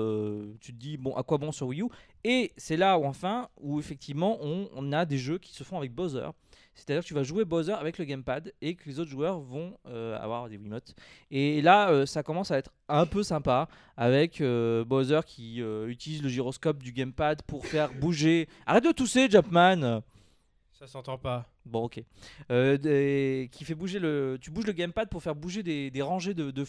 tu 0.60 0.72
te 0.72 0.78
dis 0.78 0.96
bon, 0.96 1.14
à 1.16 1.22
quoi 1.22 1.38
bon 1.38 1.52
sur 1.52 1.66
Wii 1.68 1.82
U? 1.82 1.86
Et 2.24 2.52
c'est 2.56 2.76
là 2.76 2.98
où 2.98 3.04
enfin, 3.04 3.48
où 3.60 3.78
effectivement, 3.80 4.38
on, 4.40 4.68
on 4.74 4.92
a 4.92 5.04
des 5.04 5.18
jeux 5.18 5.38
qui 5.38 5.52
se 5.54 5.64
font 5.64 5.78
avec 5.78 5.92
Bowser. 5.92 6.28
C'est-à-dire 6.74 7.02
que 7.02 7.08
tu 7.08 7.12
vas 7.14 7.22
jouer 7.22 7.44
Bowser 7.44 7.72
avec 7.72 7.98
le 7.98 8.06
gamepad 8.06 8.50
et 8.62 8.74
que 8.76 8.88
les 8.88 8.98
autres 8.98 9.10
joueurs 9.10 9.40
vont 9.40 9.76
avoir 9.84 10.48
des 10.48 10.56
Wiimotes. 10.56 10.94
Et 11.30 11.60
là, 11.60 12.06
ça 12.06 12.22
commence 12.22 12.50
à 12.50 12.56
être 12.56 12.72
un 12.88 13.04
peu 13.04 13.22
sympa 13.22 13.68
avec 13.96 14.42
Bowser 14.42 15.20
qui 15.26 15.58
utilise 15.86 16.22
le 16.22 16.30
gyroscope 16.30 16.82
du 16.82 16.92
gamepad 16.92 17.42
pour 17.42 17.66
faire 17.66 17.92
bouger. 17.92 18.48
Arrête 18.64 18.84
de 18.84 18.92
tousser, 18.92 19.28
Jumpman 19.28 20.00
Ça 20.82 20.88
s'entend 20.88 21.16
pas. 21.16 21.48
Bon, 21.64 21.84
ok. 21.84 22.02
Euh, 22.50 23.46
qui 23.46 23.64
fait 23.64 23.76
bouger 23.76 24.00
le. 24.00 24.36
Tu 24.40 24.50
bouges 24.50 24.66
le 24.66 24.72
gamepad 24.72 25.08
pour 25.08 25.22
faire 25.22 25.36
bouger 25.36 25.62
des, 25.62 25.92
des 25.92 26.02
rangées 26.02 26.34
de, 26.34 26.50
de, 26.50 26.50
de, 26.50 26.64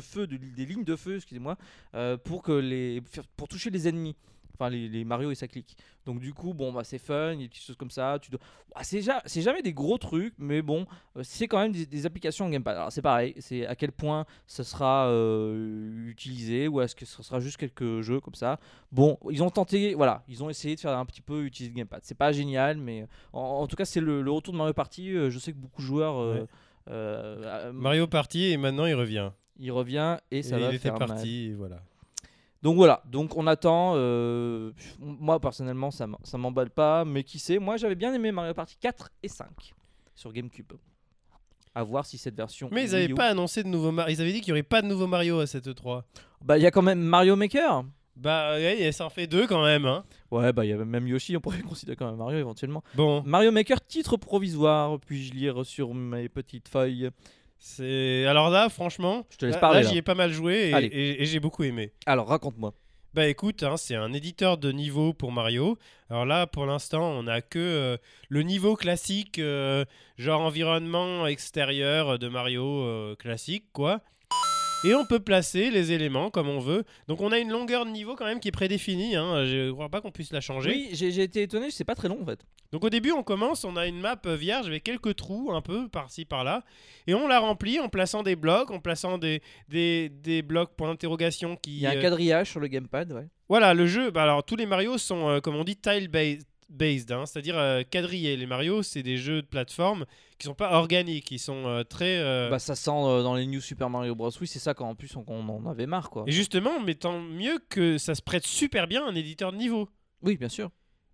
feu, 0.00 0.26
de- 0.26 0.36
des 0.36 0.66
lignes 0.66 0.82
de 0.82 0.96
feu, 0.96 1.14
excusez-moi, 1.14 1.56
euh, 1.94 2.16
pour 2.16 2.42
les 2.48 3.00
pour 3.36 3.46
toucher 3.46 3.70
les 3.70 3.86
ennemis. 3.86 4.16
Enfin, 4.58 4.70
les, 4.70 4.88
les 4.88 5.04
Mario 5.04 5.30
et 5.30 5.34
ça 5.34 5.46
clique. 5.48 5.76
Donc 6.04 6.20
du 6.20 6.32
coup, 6.32 6.54
bon, 6.54 6.72
bah 6.72 6.82
c'est 6.84 6.98
fun, 6.98 7.32
il 7.32 7.40
y 7.40 7.40
a 7.40 7.42
des 7.44 7.48
petites 7.48 7.64
choses 7.64 7.76
comme 7.76 7.90
ça. 7.90 8.18
Tu 8.20 8.30
dois... 8.30 8.40
Bah, 8.74 8.80
c'est 8.82 9.02
ja- 9.02 9.22
c'est 9.26 9.42
jamais 9.42 9.62
des 9.62 9.72
gros 9.72 9.98
trucs, 9.98 10.34
mais 10.38 10.62
bon, 10.62 10.86
euh, 11.16 11.20
c'est 11.22 11.46
quand 11.48 11.58
même 11.58 11.72
des, 11.72 11.84
des 11.86 12.06
applications 12.06 12.48
gamepad. 12.48 12.76
Alors 12.76 12.92
c'est 12.92 13.02
pareil, 13.02 13.34
c'est 13.38 13.66
à 13.66 13.74
quel 13.76 13.92
point 13.92 14.24
ça 14.46 14.64
sera 14.64 15.08
euh, 15.08 16.08
utilisé 16.08 16.68
ou 16.68 16.80
est-ce 16.80 16.94
que 16.94 17.04
ce 17.04 17.22
sera 17.22 17.40
juste 17.40 17.56
quelques 17.56 18.00
jeux 18.00 18.20
comme 18.20 18.34
ça. 18.34 18.58
Bon, 18.92 19.18
ils 19.30 19.42
ont 19.42 19.50
tenté, 19.50 19.94
voilà, 19.94 20.22
ils 20.28 20.42
ont 20.42 20.50
essayé 20.50 20.74
de 20.74 20.80
faire 20.80 20.96
un 20.96 21.04
petit 21.06 21.22
peu 21.22 21.44
utiliser 21.44 21.72
le 21.72 21.76
gamepad. 21.78 22.00
C'est 22.02 22.16
pas 22.16 22.32
génial, 22.32 22.78
mais 22.78 23.06
en, 23.32 23.40
en 23.40 23.66
tout 23.66 23.76
cas, 23.76 23.84
c'est 23.84 24.00
le, 24.00 24.22
le 24.22 24.30
retour 24.30 24.52
de 24.52 24.58
Mario 24.58 24.72
Party. 24.74 25.10
Euh, 25.12 25.30
Je 25.30 25.38
sais 25.38 25.52
que 25.52 25.58
beaucoup 25.58 25.82
de 25.82 25.86
joueurs. 25.86 26.16
euh, 26.18 26.40
Ouais. 26.40 26.46
euh, 26.88 27.42
euh, 27.44 27.72
Mario 27.72 28.06
Party 28.06 28.44
et 28.52 28.56
maintenant 28.56 28.86
il 28.86 28.94
revient. 28.94 29.30
il 29.58 29.72
revient 29.72 30.18
et 30.30 30.42
ça 30.42 30.56
Et 30.56 30.60
va 30.60 30.68
il 30.68 30.74
était 30.76 30.78
faire 30.90 30.98
mal. 30.98 31.08
parti, 31.08 31.46
et 31.46 31.54
voilà. 31.54 31.82
Donc 32.66 32.74
voilà, 32.74 33.00
donc 33.06 33.36
on 33.36 33.46
attend. 33.46 33.92
euh, 33.94 34.72
moi 34.98 35.38
personnellement, 35.38 35.92
ça 35.92 36.08
m'emballe 36.36 36.70
pas, 36.70 37.04
mais 37.04 37.22
qui 37.22 37.38
sait 37.38 37.60
Moi 37.60 37.76
j'avais 37.76 37.94
bien 37.94 38.12
aimé 38.12 38.32
Mario 38.32 38.54
Party 38.54 38.76
4 38.80 39.08
et 39.22 39.28
5 39.28 39.46
sur 40.16 40.32
GameCube. 40.32 40.72
À 41.76 41.84
voir 41.84 42.04
si 42.04 42.18
cette 42.18 42.34
version. 42.34 42.68
Mais 42.72 42.82
ils 42.82 42.90
Wii 42.94 42.96
avaient 43.04 43.12
U- 43.12 43.14
pas 43.14 43.28
annoncé 43.28 43.62
de 43.62 43.68
nouveau 43.68 43.92
Mario. 43.92 44.12
Ils 44.16 44.20
avaient 44.20 44.32
dit 44.32 44.40
qu'il 44.40 44.48
y 44.48 44.52
aurait 44.52 44.64
pas 44.64 44.82
de 44.82 44.88
nouveau 44.88 45.06
Mario 45.06 45.38
à 45.38 45.46
cette 45.46 45.68
E3. 45.68 46.02
Bah 46.42 46.58
il 46.58 46.62
y 46.62 46.66
a 46.66 46.72
quand 46.72 46.82
même 46.82 46.98
Mario 47.00 47.36
Maker. 47.36 47.84
Bah 48.16 48.54
ouais, 48.54 48.90
ça 48.90 49.06
en 49.06 49.10
fait 49.10 49.28
deux 49.28 49.46
quand 49.46 49.62
même. 49.62 49.86
Hein. 49.86 50.04
Ouais, 50.32 50.52
bah 50.52 50.64
il 50.64 50.70
y 50.70 50.72
avait 50.72 50.84
même 50.84 51.06
Yoshi, 51.06 51.36
on 51.36 51.40
pourrait 51.40 51.60
considérer 51.68 51.94
quand 51.94 52.06
même 52.08 52.16
Mario 52.16 52.36
éventuellement. 52.38 52.82
Bon, 52.96 53.22
Mario 53.24 53.52
Maker, 53.52 53.80
titre 53.86 54.16
provisoire, 54.16 54.98
puis-je 54.98 55.32
lire 55.34 55.64
sur 55.64 55.94
mes 55.94 56.28
petites 56.28 56.66
feuilles 56.66 57.10
c'est 57.58 58.26
alors 58.26 58.50
là, 58.50 58.68
franchement, 58.68 59.26
Je 59.30 59.36
te 59.38 59.46
laisse 59.46 59.54
là, 59.56 59.60
parler. 59.60 59.78
là, 59.80 59.84
là. 59.84 59.90
j'y 59.90 59.98
ai 59.98 60.02
pas 60.02 60.14
mal 60.14 60.32
joué 60.32 60.70
et, 60.70 60.74
Allez. 60.74 60.86
et- 60.88 61.22
et 61.22 61.26
j'ai 61.26 61.40
beaucoup 61.40 61.64
aimé. 61.64 61.92
Alors 62.06 62.28
raconte-moi. 62.28 62.74
Bah 63.14 63.26
écoute, 63.28 63.62
hein, 63.62 63.76
c'est 63.78 63.94
un 63.94 64.12
éditeur 64.12 64.58
de 64.58 64.70
niveau 64.72 65.14
pour 65.14 65.32
Mario. 65.32 65.78
Alors 66.10 66.26
là, 66.26 66.46
pour 66.46 66.66
l'instant, 66.66 67.02
on 67.02 67.26
a 67.26 67.40
que 67.40 67.58
euh, 67.58 67.96
le 68.28 68.42
niveau 68.42 68.76
classique, 68.76 69.38
euh, 69.38 69.86
genre 70.18 70.42
environnement 70.42 71.26
extérieur 71.26 72.18
de 72.18 72.28
Mario 72.28 72.64
euh, 72.82 73.16
classique, 73.16 73.64
quoi. 73.72 74.02
Et 74.86 74.94
on 74.94 75.04
peut 75.04 75.20
placer 75.20 75.70
les 75.70 75.92
éléments 75.92 76.30
comme 76.30 76.48
on 76.48 76.60
veut. 76.60 76.84
Donc 77.08 77.20
on 77.20 77.32
a 77.32 77.38
une 77.38 77.50
longueur 77.50 77.84
de 77.84 77.90
niveau 77.90 78.14
quand 78.14 78.24
même 78.24 78.40
qui 78.40 78.48
est 78.48 78.52
prédéfinie. 78.52 79.16
Hein. 79.16 79.44
Je 79.44 79.70
crois 79.72 79.88
pas 79.88 80.00
qu'on 80.00 80.12
puisse 80.12 80.32
la 80.32 80.40
changer. 80.40 80.70
Oui, 80.70 80.88
j'ai 80.92 81.22
été 81.22 81.42
étonné, 81.42 81.70
c'est 81.70 81.84
pas 81.84 81.94
très 81.94 82.08
long 82.08 82.22
en 82.22 82.26
fait. 82.26 82.40
Donc 82.72 82.84
au 82.84 82.90
début, 82.90 83.12
on 83.12 83.22
commence, 83.22 83.64
on 83.64 83.76
a 83.76 83.86
une 83.86 84.00
map 84.00 84.16
vierge 84.24 84.66
avec 84.66 84.84
quelques 84.84 85.16
trous 85.16 85.52
un 85.52 85.60
peu 85.60 85.88
par-ci 85.88 86.24
par-là, 86.24 86.64
et 87.06 87.14
on 87.14 87.28
la 87.28 87.38
remplit 87.38 87.78
en 87.78 87.88
plaçant 87.88 88.22
des 88.22 88.36
blocs, 88.36 88.70
en 88.70 88.80
plaçant 88.80 89.18
des, 89.18 89.40
des, 89.68 90.08
des 90.08 90.42
blocs 90.42 90.74
pour 90.76 90.88
interrogation 90.88 91.56
qui. 91.56 91.76
Il 91.76 91.80
y 91.80 91.86
a 91.86 91.90
un 91.90 91.96
euh, 91.96 92.02
quadrillage 92.02 92.50
sur 92.50 92.60
le 92.60 92.66
gamepad, 92.66 93.12
ouais. 93.12 93.28
Voilà, 93.48 93.74
le 93.74 93.86
jeu. 93.86 94.10
Bah 94.10 94.24
alors 94.24 94.44
tous 94.44 94.56
les 94.56 94.66
Mario 94.66 94.98
sont, 94.98 95.28
euh, 95.28 95.40
comme 95.40 95.54
on 95.54 95.64
dit, 95.64 95.76
tile 95.76 96.08
based. 96.68 97.12
Hein, 97.12 97.26
c'est-à-dire 97.26 97.56
euh, 97.58 97.82
quadrillés. 97.88 98.36
Les 98.36 98.46
Mario, 98.46 98.82
c'est 98.82 99.02
des 99.02 99.16
jeux 99.16 99.42
de 99.42 99.46
plateforme 99.46 100.04
qui 100.38 100.46
sont 100.46 100.54
pas 100.54 100.72
organiques, 100.72 101.30
ils 101.30 101.38
sont 101.38 101.66
euh, 101.66 101.82
très. 101.84 102.18
euh, 102.18 102.48
Bah 102.50 102.58
ça 102.58 102.74
sent 102.74 102.90
euh, 102.90 103.22
dans 103.22 103.34
les 103.34 103.46
New 103.46 103.60
Super 103.60 103.88
Mario 103.90 104.14
Bros. 104.14 104.30
Oui, 104.40 104.46
c'est 104.46 104.58
ça 104.58 104.74
quand 104.74 104.88
en 104.88 104.94
plus 104.94 105.14
on, 105.16 105.24
on 105.28 105.48
en 105.48 105.66
avait 105.66 105.86
marre 105.86 106.10
quoi. 106.10 106.24
Et 106.26 106.32
justement, 106.32 106.80
mais 106.80 106.94
tant 106.94 107.20
mieux 107.20 107.58
que 107.68 107.98
ça 107.98 108.14
se 108.14 108.22
prête 108.22 108.44
super 108.46 108.86
bien 108.86 109.04
à 109.06 109.08
un 109.10 109.14
éditeur 109.14 109.52
de 109.52 109.56
niveau, 109.56 109.88
Oui, 110.22 110.36
bien 110.36 110.48
sûr. 110.50 110.70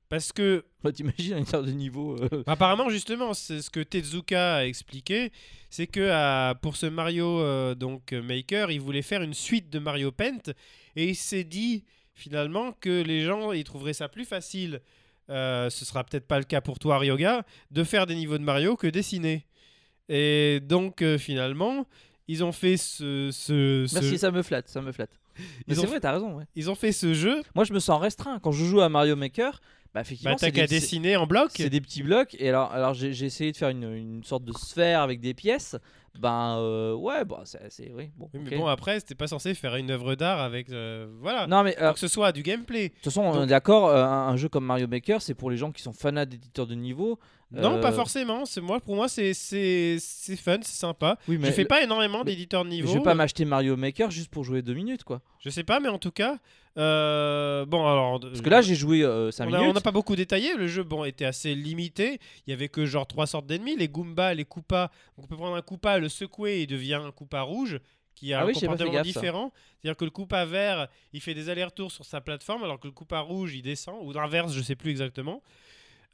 parce 0.09 0.33
que 0.33 0.65
Bah, 0.83 0.91
T'imagines 0.93 1.35
un 1.35 1.39
éditeur 1.39 1.63
de 1.63 1.71
niveau. 1.71 2.17
Apparemment, 2.47 2.89
justement, 2.91 3.33
c'est 3.35 3.63
ce 3.63 3.71
que 3.71 3.81
Tezuka 3.81 4.57
a 4.57 4.65
expliqué, 4.65 5.31
c'est 5.71 5.87
que 5.87 6.09
à- 6.11 6.55
pour 6.61 6.77
ce 6.77 6.87
Mario 6.87 7.75
donc 7.77 8.13
Maker, 8.13 8.71
il 8.73 8.81
voulait 8.81 9.03
faire 9.03 9.23
une 9.23 9.35
suite 9.35 9.71
de 9.71 9.79
Mario 9.79 10.11
Paint 10.11 10.53
et 10.97 11.09
il 11.11 11.15
s'est 11.17 11.45
dit 11.45 11.85
finalement 12.15 12.73
que 12.73 13.03
les 13.03 13.23
gens 13.23 13.53
ils 13.53 13.65
trouveraient 13.65 13.93
ça 13.95 14.09
plus 14.09 14.25
facile. 14.25 14.81
Euh, 15.31 15.71
ce 15.71 15.85
sera 15.85 16.05
peut-être 16.05 16.27
pas 16.27 16.39
le 16.39 16.45
cas 16.45 16.61
pour 16.61 16.79
toi, 16.79 16.99
Ryoga, 16.99 17.45
de 17.71 17.85
faire 17.85 18.07
des 18.07 18.15
niveaux 18.15 18.39
de 18.39 18.45
Mario 18.45 18.77
que 18.77 18.87
dessiner. 18.87 19.47
Et 20.09 20.61
donc 20.63 21.03
euh, 21.03 21.17
finalement, 21.19 21.87
ils 22.29 22.45
ont 22.45 22.53
fait 22.53 22.77
ce, 22.77 23.31
ce- 23.33 23.87
ce- 23.89 23.95
Merci, 23.95 24.19
ça 24.19 24.31
me 24.31 24.43
flatte, 24.43 24.69
ça 24.69 24.81
me 24.81 24.93
flatte. 24.93 25.19
Mais 25.67 25.75
c'est 25.75 25.87
vrai, 25.87 26.01
t'as 26.01 26.13
raison. 26.13 26.37
Ouais. 26.37 26.45
ils 26.57 26.69
ont 26.71 26.75
fait 26.75 26.93
ce 26.93 27.15
jeu. 27.15 27.43
Moi, 27.55 27.65
je 27.65 27.73
me 27.73 27.79
sens 27.81 28.01
restreint 28.01 28.39
quand 28.41 28.53
je 28.53 28.65
joue 28.65 28.81
à 28.83 28.89
Mario 28.89 29.17
Maker. 29.17 29.61
Bah 29.95 30.01
effectivement, 30.01 30.33
Bah, 30.33 30.39
t'as 30.41 30.51
qu'à 30.51 30.67
dessiner 30.67 31.17
en 31.17 31.27
bloc. 31.27 31.51
c'est 31.55 31.69
des 31.71 31.81
petits 31.81 32.03
blocs. 32.03 32.35
Et 32.39 32.49
alors, 32.49 32.73
alors 32.73 32.95
j'ai 32.95 33.13
j'ai 33.13 33.27
essayé 33.27 33.53
de 33.53 33.57
faire 33.57 33.69
une, 33.69 33.85
une 33.95 34.25
sorte 34.25 34.45
de 34.45 34.53
sphère 34.53 35.01
avec 35.03 35.21
des 35.21 35.35
pièces. 35.35 35.77
Ben 36.21 36.57
euh, 36.59 36.95
ouais, 36.95 37.25
bah 37.25 37.43
c'est 37.45 37.91
oui. 37.95 38.11
Bon. 38.17 38.29
Oui, 38.35 38.41
mais 38.51 38.57
bon, 38.57 38.67
après, 38.67 39.01
c'était 39.01 39.15
pas 39.15 39.27
censé 39.27 39.55
faire 39.55 39.75
une 39.77 39.91
œuvre 39.91 40.15
d'art 40.15 40.41
avec. 40.41 40.69
euh, 40.71 41.07
voilà. 41.21 41.47
non 41.47 41.63
mais 41.63 41.75
alors, 41.77 41.95
que 41.95 42.01
ce 42.01 42.09
soit 42.09 42.33
du 42.33 42.43
gameplay. 42.43 42.89
de 42.91 42.95
toute 42.95 43.05
façon, 43.05 43.23
on 43.23 43.33
Donc- 43.33 43.45
est 43.45 43.47
d'accord. 43.47 43.89
euh, 43.89 44.05
un, 44.05 44.29
un 44.29 44.37
jeu 44.37 44.49
comme 44.49 44.65
Mario 44.67 44.87
Maker, 44.87 45.23
c'est 45.23 45.35
pour 45.35 45.51
les 45.51 45.57
gens 45.57 45.73
qui 45.73 45.83
sont 45.83 45.93
fanats 45.93 46.27
d'éditeurs 46.27 46.67
de 46.67 46.75
niveau. 46.75 47.19
Non, 47.51 47.77
Euh, 47.77 47.81
pas 47.81 47.93
forcément. 47.93 48.45
C'est 48.47 48.61
moi, 48.63 48.81
pour 48.81 48.95
moi, 48.95 49.09
c'est 49.09 49.33
fun, 49.35 50.59
c'est 50.63 50.65
sympa. 50.65 51.19
Oui, 51.29 51.39
mais 51.39 51.49
je 51.49 51.53
fais 51.53 51.65
pas 51.65 51.83
énormément 51.83 52.25
d'éditeurs 52.25 52.65
de 52.65 52.71
niveau. 52.71 52.89
Je 52.89 52.95
vais 52.99 53.03
pas 53.05 53.15
m'acheter 53.15 53.45
Mario 53.45 53.77
Maker 53.77 54.11
juste 54.11 54.31
pour 54.31 54.45
jouer 54.45 54.63
deux 54.63 54.75
minutes 54.75 55.05
quoi. 55.05 55.21
Je 55.39 55.51
sais 55.51 55.65
pas, 55.65 55.81
mais 55.81 55.89
en 55.89 55.99
tout 55.99 56.11
cas, 56.13 56.39
euh, 56.79 57.65
bon 57.67 57.87
alors. 57.87 58.21
Parce 58.21 58.41
que 58.41 58.49
là, 58.51 58.63
j'ai 58.63 58.75
joué 58.75 59.03
5 59.31 59.45
on 59.45 59.53
a- 59.53 59.57
minutes. 59.59 59.71
on 59.71 59.75
n'a 59.75 59.81
pas 59.81 59.91
beaucoup 59.93 60.17
détaillé. 60.17 60.55
Le 60.57 60.67
jeu, 60.69 60.83
bon, 60.83 61.05
était 61.05 61.25
assez 61.25 61.55
limité. 61.55 62.19
Il 62.47 62.51
y 62.51 62.53
avait 62.53 62.69
que 62.69 62.87
genre 62.87 63.07
trois 63.07 63.27
sortes 63.27 63.47
d'ennemis 63.47 63.77
les 63.77 63.89
Goombas, 63.89 64.35
les 64.35 64.45
Koopas. 64.45 64.89
Donc, 65.17 65.25
on 65.25 65.27
peut 65.29 65.37
prendre 65.37 65.57
un 65.57 65.63
Koopa, 65.63 65.99
le 65.99 66.09
secouer, 66.09 66.53
et 66.59 66.63
il 66.63 66.67
devient 66.67 66.95
un 67.05 67.11
Koopa 67.11 67.43
rouge 67.43 67.79
qui 68.15 68.33
a 68.33 68.41
Ah 68.41 68.43
un 68.43 68.47
oui, 68.47 68.53
j'ai 68.55 68.67
pas 68.67 68.73
fait 68.73 68.85
comportement 68.85 68.93
gaffe, 68.93 69.07
ça. 69.13 69.21
différent. 69.21 69.53
C'est-à-dire 69.81 69.97
que 69.97 70.05
le 70.05 70.11
Koopa 70.11 70.45
vert, 70.45 70.89
il 71.13 71.21
fait 71.21 71.35
des 71.35 71.49
allers-retours 71.49 71.91
sur 71.91 72.05
sa 72.05 72.21
plateforme, 72.21 72.63
alors 72.65 72.79
que 72.81 72.87
le 72.87 72.93
Koopa 72.93 73.21
rouge, 73.21 73.55
il 73.55 73.63
descend. 73.63 73.97
Ou 74.03 74.13
l'inverse, 74.13 74.53
je 74.53 74.63
sais 74.63 74.77
plus 74.77 74.91
exactement. 74.91 75.43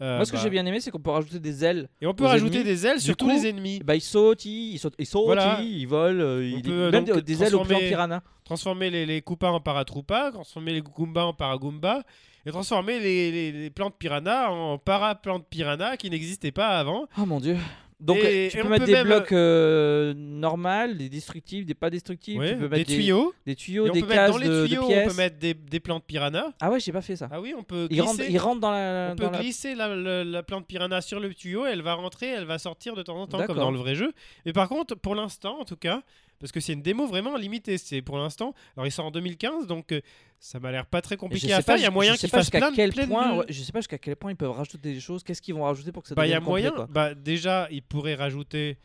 Euh, 0.00 0.16
Moi, 0.16 0.24
ce 0.24 0.30
que 0.32 0.36
bah, 0.36 0.42
j'ai 0.44 0.50
bien 0.50 0.64
aimé, 0.64 0.80
c'est 0.80 0.90
qu'on 0.92 1.00
peut 1.00 1.10
rajouter 1.10 1.40
des 1.40 1.64
ailes. 1.64 1.88
Et 2.00 2.06
on 2.06 2.14
peut 2.14 2.24
rajouter 2.24 2.58
ennemis. 2.60 2.70
des 2.70 2.86
ailes 2.86 2.98
Du 2.98 3.02
sur 3.04 3.16
tous 3.16 3.26
coup, 3.26 3.32
les 3.32 3.48
ennemis. 3.48 3.80
Bah, 3.84 3.96
ils 3.96 4.00
sautent, 4.00 4.44
ils, 4.44 4.74
ils 4.74 4.78
sautent, 4.78 4.94
ils, 4.98 5.06
sautent, 5.06 5.26
Voilà. 5.26 5.58
ils, 5.60 5.80
ils 5.80 5.86
volent, 5.86 6.20
euh, 6.22 6.44
ils- 6.44 6.68
même 6.72 7.04
des, 7.04 7.20
des 7.22 7.42
ailes 7.42 7.54
au 7.56 7.64
plan 7.64 7.78
piranha. 7.78 8.22
transformer 8.44 8.90
les, 8.90 9.06
les 9.06 9.22
Koopas 9.22 9.50
en 9.50 9.60
Paratroopas, 9.60 10.30
transformer 10.32 10.72
les 10.72 10.82
Goombas 10.82 11.24
en 11.24 11.32
Paragoombas, 11.32 12.02
et 12.46 12.50
transformer 12.50 13.00
les, 13.00 13.30
les- 13.32 13.52
les 13.52 13.70
plantes 13.70 13.96
piranha 13.98 14.50
en 14.52 14.78
Paraplantes 14.78 15.46
piranha 15.50 15.96
qui 15.96 16.08
n'existaient 16.10 16.52
pas 16.52 16.78
avant. 16.78 17.06
Oh 17.20 17.26
mon 17.26 17.40
dieu. 17.40 17.56
Donc, 18.00 18.18
Et- 18.18 18.48
tu 18.52 18.58
peux 18.58 18.66
on 18.66 18.70
mettre 18.70 18.84
des 18.84 18.92
même- 18.92 19.06
blocs 19.08 19.32
euh, 19.32 20.14
normaux, 20.14 20.92
des 20.94 21.08
destructibles, 21.08 21.66
des 21.66 21.74
pas 21.74 21.90
destructibles. 21.90 22.38
Ouais, 22.40 22.52
tu 22.52 22.58
peux 22.60 22.68
des 22.68 22.84
tuyaux. 22.84 23.34
des 23.44 23.56
tuyaux, 23.56 23.86
on 23.88 23.92
des 23.92 24.02
cases 24.02 24.30
dans 24.30 24.38
les 24.38 24.46
de, 24.48 24.62
de 24.62 24.66
tuyaux, 24.68 24.82
on 24.84 24.86
pièces. 24.86 25.08
peut 25.12 25.16
mettre 25.16 25.38
des, 25.38 25.54
des 25.54 25.80
plantes 25.80 26.04
piranha. 26.04 26.52
Ah 26.60 26.70
ouais, 26.70 26.78
j'ai 26.78 26.92
pas 26.92 27.02
fait 27.02 27.16
ça. 27.16 27.28
Ah 27.32 27.40
oui, 27.40 27.54
on 27.58 27.64
peut 27.64 27.88
glisser, 27.88 28.26
ils 28.30 28.38
rentrent 28.38 28.60
dans 28.60 28.70
la. 28.70 29.10
on 29.12 29.16
peut 29.16 29.24
la- 29.24 29.38
glisser 29.40 29.74
la, 29.74 29.96
la- 29.96 30.22
la 30.22 30.42
plante 30.44 30.66
piranha 30.68 31.00
sur 31.00 31.18
le 31.18 31.34
tuyau, 31.34 31.66
elle 31.66 31.82
va 31.82 31.94
rentrer, 31.94 32.28
elle 32.28 32.44
va 32.44 32.58
sortir 32.58 32.94
de 32.94 33.02
temps 33.02 33.16
en 33.20 33.26
temps 33.26 33.44
comme 33.46 33.56
dans 33.56 33.72
le 33.72 33.78
vrai 33.78 33.96
jeu. 33.96 34.12
Mais 34.46 34.52
par 34.52 34.68
contre, 34.68 34.94
pour 34.94 35.16
l'instant, 35.16 35.58
en 35.60 35.64
tout 35.64 35.76
cas, 35.76 36.02
parce 36.40 36.52
que 36.52 36.60
c'est 36.60 36.72
une 36.72 36.82
démo 36.82 37.06
vraiment 37.06 37.36
limitée, 37.36 37.78
c'est 37.78 38.02
pour 38.02 38.18
l'instant. 38.18 38.54
Alors 38.76 38.86
il 38.86 38.90
sort 38.92 39.06
en 39.06 39.10
2015, 39.10 39.66
donc 39.66 39.92
euh, 39.92 40.00
ça 40.38 40.60
m'a 40.60 40.70
l'air 40.70 40.86
pas 40.86 41.00
très 41.02 41.16
compliqué 41.16 41.52
à 41.52 41.62
faire. 41.62 41.76
Il 41.76 41.82
y 41.82 41.86
a 41.86 41.90
moyen 41.90 42.16
qu'ils 42.16 42.28
fassent 42.28 42.50
plein, 42.50 42.70
de- 42.70 42.76
quel 42.76 42.92
plein 42.92 43.04
de- 43.04 43.08
point, 43.10 43.36
ouais, 43.38 43.44
je 43.48 43.62
sais 43.62 43.72
pas 43.72 43.80
jusqu'à 43.80 43.98
quel 43.98 44.16
point 44.16 44.30
ils 44.30 44.36
peuvent 44.36 44.50
rajouter 44.52 44.92
des 44.94 45.00
choses. 45.00 45.22
Qu'est-ce 45.22 45.42
qu'ils 45.42 45.54
vont 45.54 45.64
rajouter 45.64 45.92
pour 45.92 46.02
que 46.02 46.08
ça 46.08 46.14
Bah, 46.14 46.26
il 46.26 46.30
y 46.30 46.32
a 46.32 46.36
devienne 46.40 46.46
complet, 46.46 46.62
moyen. 46.70 46.76
quoi. 46.76 46.86
Bah, 46.90 47.14
déjà, 47.14 47.68
ils 47.70 47.82
pourraient 47.82 48.14
rajouter 48.14 48.78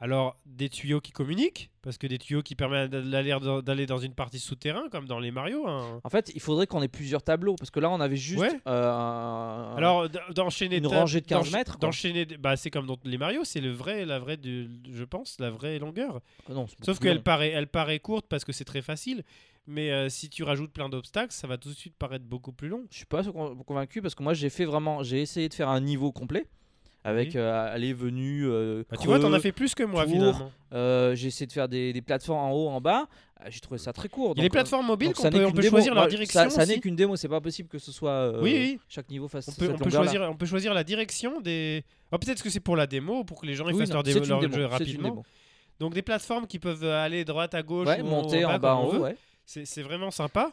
alors 0.00 0.36
des 0.46 0.68
tuyaux 0.68 1.00
qui 1.00 1.10
communiquent, 1.12 1.70
parce 1.82 1.98
que 1.98 2.06
des 2.06 2.18
tuyaux 2.18 2.42
qui 2.42 2.54
permettent 2.54 2.90
d'aller 2.90 3.86
dans- 3.86 3.98
une 3.98 4.14
partie 4.14 4.38
souterrain, 4.38 4.88
comme 4.90 5.06
dans 5.06 5.18
les 5.18 5.30
Mario. 5.30 5.66
hein. 5.66 6.00
En 6.04 6.08
fait, 6.10 6.30
il 6.34 6.40
faudrait 6.40 6.66
qu'on 6.66 6.82
ait 6.82 6.88
plusieurs 6.88 7.22
tableaux 7.22 7.56
parce 7.58 7.70
que 7.70 7.80
là, 7.80 7.90
on 7.90 8.00
avait 8.00 8.16
juste 8.16 8.40
Ouais. 8.40 8.60
euh, 8.66 9.74
Alors 9.76 10.08
d'enchaîner 10.34 10.76
Une 10.78 10.86
rangée 10.86 11.20
de 11.20 11.26
15 11.26 11.46
d'encha- 11.46 11.56
mètres. 11.56 11.78
D'enchaîner, 11.78 12.24
bah 12.26 12.56
c'est 12.56 12.70
comme 12.70 12.86
dans 12.86 12.98
les 13.04 13.18
Mario, 13.18 13.42
c'est 13.44 13.60
le 13.60 13.70
vrai, 13.72 14.04
la 14.04 14.18
vraie, 14.18 14.36
de, 14.36 14.68
je 14.92 15.04
pense, 15.04 15.36
la 15.40 15.50
vraie 15.50 15.78
longueur. 15.78 16.20
Ah 16.48 16.52
non, 16.54 16.66
Sauf 16.84 16.98
qu'elle 16.98 17.22
paraît, 17.22 17.50
elle 17.50 17.66
paraît 17.66 17.98
courte 17.98 18.26
parce 18.28 18.44
que 18.44 18.52
c'est 18.52 18.64
très 18.64 18.82
facile. 18.82 19.22
Mais 19.70 19.90
euh, 19.90 20.08
si 20.08 20.30
tu 20.30 20.44
rajoutes 20.44 20.72
plein 20.72 20.88
d'obstacles, 20.88 21.32
ça 21.32 21.46
va 21.46 21.58
tout 21.58 21.68
de 21.68 21.74
suite 21.74 21.94
paraître 21.98 22.24
beaucoup 22.24 22.52
plus 22.52 22.68
long. 22.68 22.84
Je 22.90 22.96
suis 22.96 23.04
pas 23.06 23.22
con- 23.22 23.54
convaincu 23.66 24.00
parce 24.00 24.14
que 24.14 24.22
moi, 24.22 24.32
j'ai 24.32 24.48
fait 24.48 24.64
vraiment, 24.64 25.02
j'ai 25.02 25.20
essayé 25.20 25.48
de 25.50 25.54
faire 25.54 25.68
un 25.68 25.80
niveau 25.80 26.10
complet 26.10 26.46
avec 27.08 27.28
Oui. 27.30 27.36
euh, 27.36 27.74
aller 27.74 27.92
venu. 27.92 28.44
euh, 28.46 28.84
Bah, 28.90 28.96
tu 29.00 29.06
vois, 29.06 29.18
t'en 29.18 29.32
as 29.32 29.40
fait 29.40 29.52
plus 29.52 29.74
que 29.74 29.82
moi 29.82 30.04
tour. 30.04 30.12
finalement. 30.12 30.52
euh, 30.72 31.14
j'ai 31.14 31.28
essayé 31.28 31.46
de 31.46 31.52
faire 31.52 31.68
des, 31.68 31.92
des 31.92 32.02
plateformes 32.02 32.38
en 32.40 32.52
haut, 32.52 32.68
en 32.68 32.80
bas. 32.80 33.06
Euh, 33.40 33.46
J'ai 33.50 33.60
trouvé 33.60 33.78
ça 33.78 33.92
très 33.92 34.08
court. 34.08 34.32
Il 34.34 34.38
y 34.38 34.40
a 34.40 34.42
les 34.44 34.48
euh, 34.48 34.50
plateformes 34.50 34.86
mobiles 34.86 35.12
qu'on 35.14 35.30
peut, 35.30 35.44
on 35.46 35.52
peut 35.52 35.60
démo. 35.62 35.70
choisir 35.76 35.94
leur 35.94 36.08
direction. 36.08 36.40
Ça, 36.48 36.50
ça 36.50 36.66
n'est 36.66 36.80
qu'une 36.80 36.96
démo, 36.96 37.16
c'est 37.16 37.28
pas 37.28 37.40
possible 37.40 37.68
que 37.68 37.78
ce 37.78 37.92
soit 37.92 38.10
euh, 38.10 38.40
Oui, 38.42 38.52
oui. 38.54 38.78
chaque 38.88 39.08
niveau 39.10 39.28
fasse 39.28 39.48
On 39.48 39.52
peut, 39.52 39.66
cette 39.66 39.74
on, 39.76 39.78
peut 39.84 39.90
choisir, 39.90 40.22
on 40.22 40.34
peut 40.36 40.46
choisir 40.46 40.74
la 40.74 40.84
direction 40.84 41.40
des. 41.40 41.84
Oh, 42.12 42.18
Peut-être 42.18 42.42
que 42.42 42.50
c'est 42.50 42.60
pour 42.60 42.76
la 42.76 42.86
démo, 42.86 43.24
pour 43.24 43.40
que 43.40 43.46
les 43.46 43.54
gens 43.54 43.68
ils 43.68 43.74
Oui, 43.74 43.80
fassent 43.80 43.88
non, 43.90 43.94
leur, 43.96 44.02
démo, 44.02 44.24
leur 44.24 44.40
démo, 44.40 44.54
jeu 44.56 44.64
rapidement. 44.66 45.24
Donc 45.80 45.94
des 45.94 46.02
plateformes 46.02 46.46
qui 46.48 46.58
peuvent 46.58 46.84
aller 46.84 47.24
droite 47.24 47.54
à 47.54 47.62
gauche, 47.62 47.86
Ouais, 47.86 48.00
ou 48.00 48.06
monter 48.06 48.44
en 48.44 48.58
bas, 48.58 48.74
en 48.74 48.86
haut, 48.88 49.06
c'est 49.46 49.82
vraiment 49.82 50.10
sympa. 50.10 50.52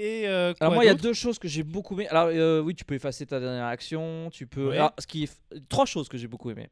Et 0.00 0.26
euh, 0.26 0.54
quoi 0.54 0.66
Alors 0.66 0.74
moi, 0.76 0.84
il 0.84 0.86
y 0.86 0.90
a 0.90 0.94
deux 0.94 1.12
choses 1.12 1.38
que 1.38 1.46
j'ai 1.46 1.62
beaucoup 1.62 1.94
aimé. 1.94 2.08
Alors 2.08 2.30
euh, 2.32 2.62
oui, 2.62 2.74
tu 2.74 2.86
peux 2.86 2.94
effacer 2.94 3.26
ta 3.26 3.38
dernière 3.38 3.66
action, 3.66 4.30
tu 4.32 4.46
peux. 4.46 4.72
Alors, 4.72 4.94
ce 4.98 5.06
qui 5.06 5.24
est... 5.24 5.40
trois 5.68 5.84
choses 5.84 6.08
que 6.08 6.16
j'ai 6.16 6.26
beaucoup 6.26 6.50
aimé. 6.50 6.68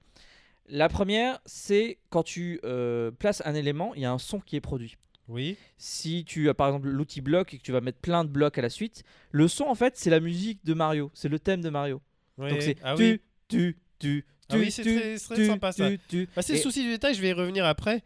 La 0.67 0.89
première, 0.89 1.39
c'est 1.45 1.99
quand 2.09 2.23
tu 2.23 2.59
euh, 2.65 3.11
places 3.11 3.43
un 3.45 3.55
élément, 3.55 3.95
il 3.95 4.01
y 4.01 4.07
a 4.07 4.13
un 4.13 4.19
son 4.19 4.41
qui 4.41 4.57
est 4.57 4.63
produit. 4.63 4.97
Oui. 5.29 5.59
Si 5.77 6.25
tu 6.25 6.49
as 6.49 6.55
par 6.55 6.69
exemple 6.69 6.89
l'outil 6.89 7.21
bloc 7.21 7.53
et 7.53 7.59
que 7.59 7.63
tu 7.63 7.71
vas 7.71 7.83
mettre 7.83 7.99
plein 7.99 8.25
de 8.25 8.31
blocs 8.31 8.57
à 8.57 8.63
la 8.63 8.71
suite, 8.71 9.05
le 9.31 9.47
son 9.47 9.65
en 9.65 9.75
fait 9.75 9.95
c'est 9.99 10.09
la 10.09 10.21
musique 10.21 10.65
de 10.65 10.73
Mario, 10.73 11.11
c'est 11.13 11.29
le 11.29 11.39
thème 11.39 11.61
de 11.61 11.69
Mario. 11.69 12.01
Ouais. 12.39 12.49
Donc 12.49 12.63
c'est 12.63 12.77
ah 12.83 12.95
tu, 12.97 13.03
oui. 13.03 13.21
tu, 13.49 13.77
tu, 13.99 14.25
Ah 14.49 14.55
tu, 14.55 14.61
oui, 14.61 14.71
c'est 14.71 14.83
très- 14.83 15.47
sympa, 15.47 15.73
ça. 15.73 15.91
Bah, 16.35 16.41
c'est 16.41 16.55
le 16.55 16.59
souci 16.59 16.83
du 16.83 16.89
détail, 16.89 17.15
je 17.15 17.21
vais 17.21 17.29
y 17.29 17.33
revenir 17.35 17.67
après. 17.67 18.03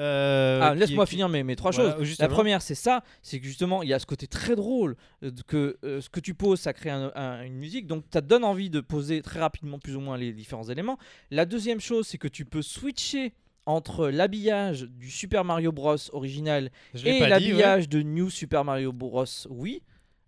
Euh, 0.00 0.58
Ah, 0.62 0.74
laisse-moi 0.74 1.06
finir 1.06 1.28
mes, 1.28 1.42
mes 1.44 1.54
trois 1.56 1.70
Voilà, 1.70 1.96
choses. 1.98 2.18
La 2.18 2.28
première, 2.28 2.62
c'est 2.62 2.74
ça, 2.74 3.04
c'est 3.22 3.38
que 3.38 3.46
justement, 3.46 3.82
il 3.82 3.88
y 3.88 3.92
a 3.94 3.98
ce 3.98 4.06
côté 4.06 4.26
très 4.26 4.56
drôle 4.56 4.96
euh, 5.22 5.30
que 5.46 5.76
euh, 5.84 6.00
ce 6.00 6.08
que 6.10 6.18
tu 6.20 6.34
poses, 6.34 6.58
ça 6.60 6.72
crée 6.72 6.90
un- 6.90 7.12
un- 7.14 7.42
une 7.44 7.54
musique, 7.54 7.86
donc 7.86 8.04
ça 8.12 8.20
te 8.20 8.26
donne 8.26 8.42
envie 8.44 8.70
de 8.70 8.80
poser 8.80 9.22
très 9.22 9.38
rapidement 9.40 9.78
plus 9.78 9.94
ou 9.96 10.00
moins 10.00 10.16
les 10.16 10.32
différents 10.32 10.68
éléments. 10.68 10.98
La 11.30 11.44
deuxième 11.46 11.80
chose, 11.80 12.08
c'est 12.08 12.18
que 12.18 12.26
tu 12.28 12.44
peux 12.44 12.62
switcher 12.62 13.32
entre 13.66 14.08
l'habillage 14.08 14.82
du 14.82 15.10
Super 15.10 15.44
Mario 15.44 15.70
Bros 15.72 15.96
original 16.12 16.70
Je 16.92 17.06
et 17.06 17.20
ouais. 17.20 17.28
l'habillage 17.28 17.88
de 17.88 18.02
New 18.02 18.28
Super 18.30 18.64
Mario 18.64 18.92
Bros 18.92 19.24
Wii 19.48 19.80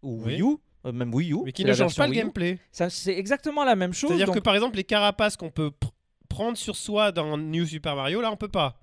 ou 0.02 0.22
Oui. 0.24 0.34
Wii 0.34 0.42
U, 0.42 0.56
euh, 0.86 0.92
même 0.92 1.12
Wii 1.12 1.32
U, 1.32 1.38
mais 1.44 1.52
qui 1.52 1.64
ne 1.64 1.74
change 1.74 1.96
pas 1.96 2.06
le 2.06 2.12
gameplay. 2.14 2.58
C'est 2.70 3.12
exactement 3.18 3.64
la 3.64 3.74
même 3.74 3.92
chose. 3.92 4.08
C'est-à-dire 4.10 4.26
donc- 4.26 4.36
que 4.36 4.40
par 4.40 4.54
exemple, 4.54 4.76
les 4.76 4.84
carapaces 4.84 5.36
qu'on 5.36 5.50
peut 5.50 5.68
pr- 5.78 5.90
prendre 6.28 6.56
sur 6.56 6.76
soi 6.76 7.10
dans 7.12 7.36
New 7.36 7.66
Super 7.66 7.96
Mario, 7.96 8.20
là, 8.20 8.30
on 8.30 8.36
peut 8.36 8.48
pas. 8.48 8.78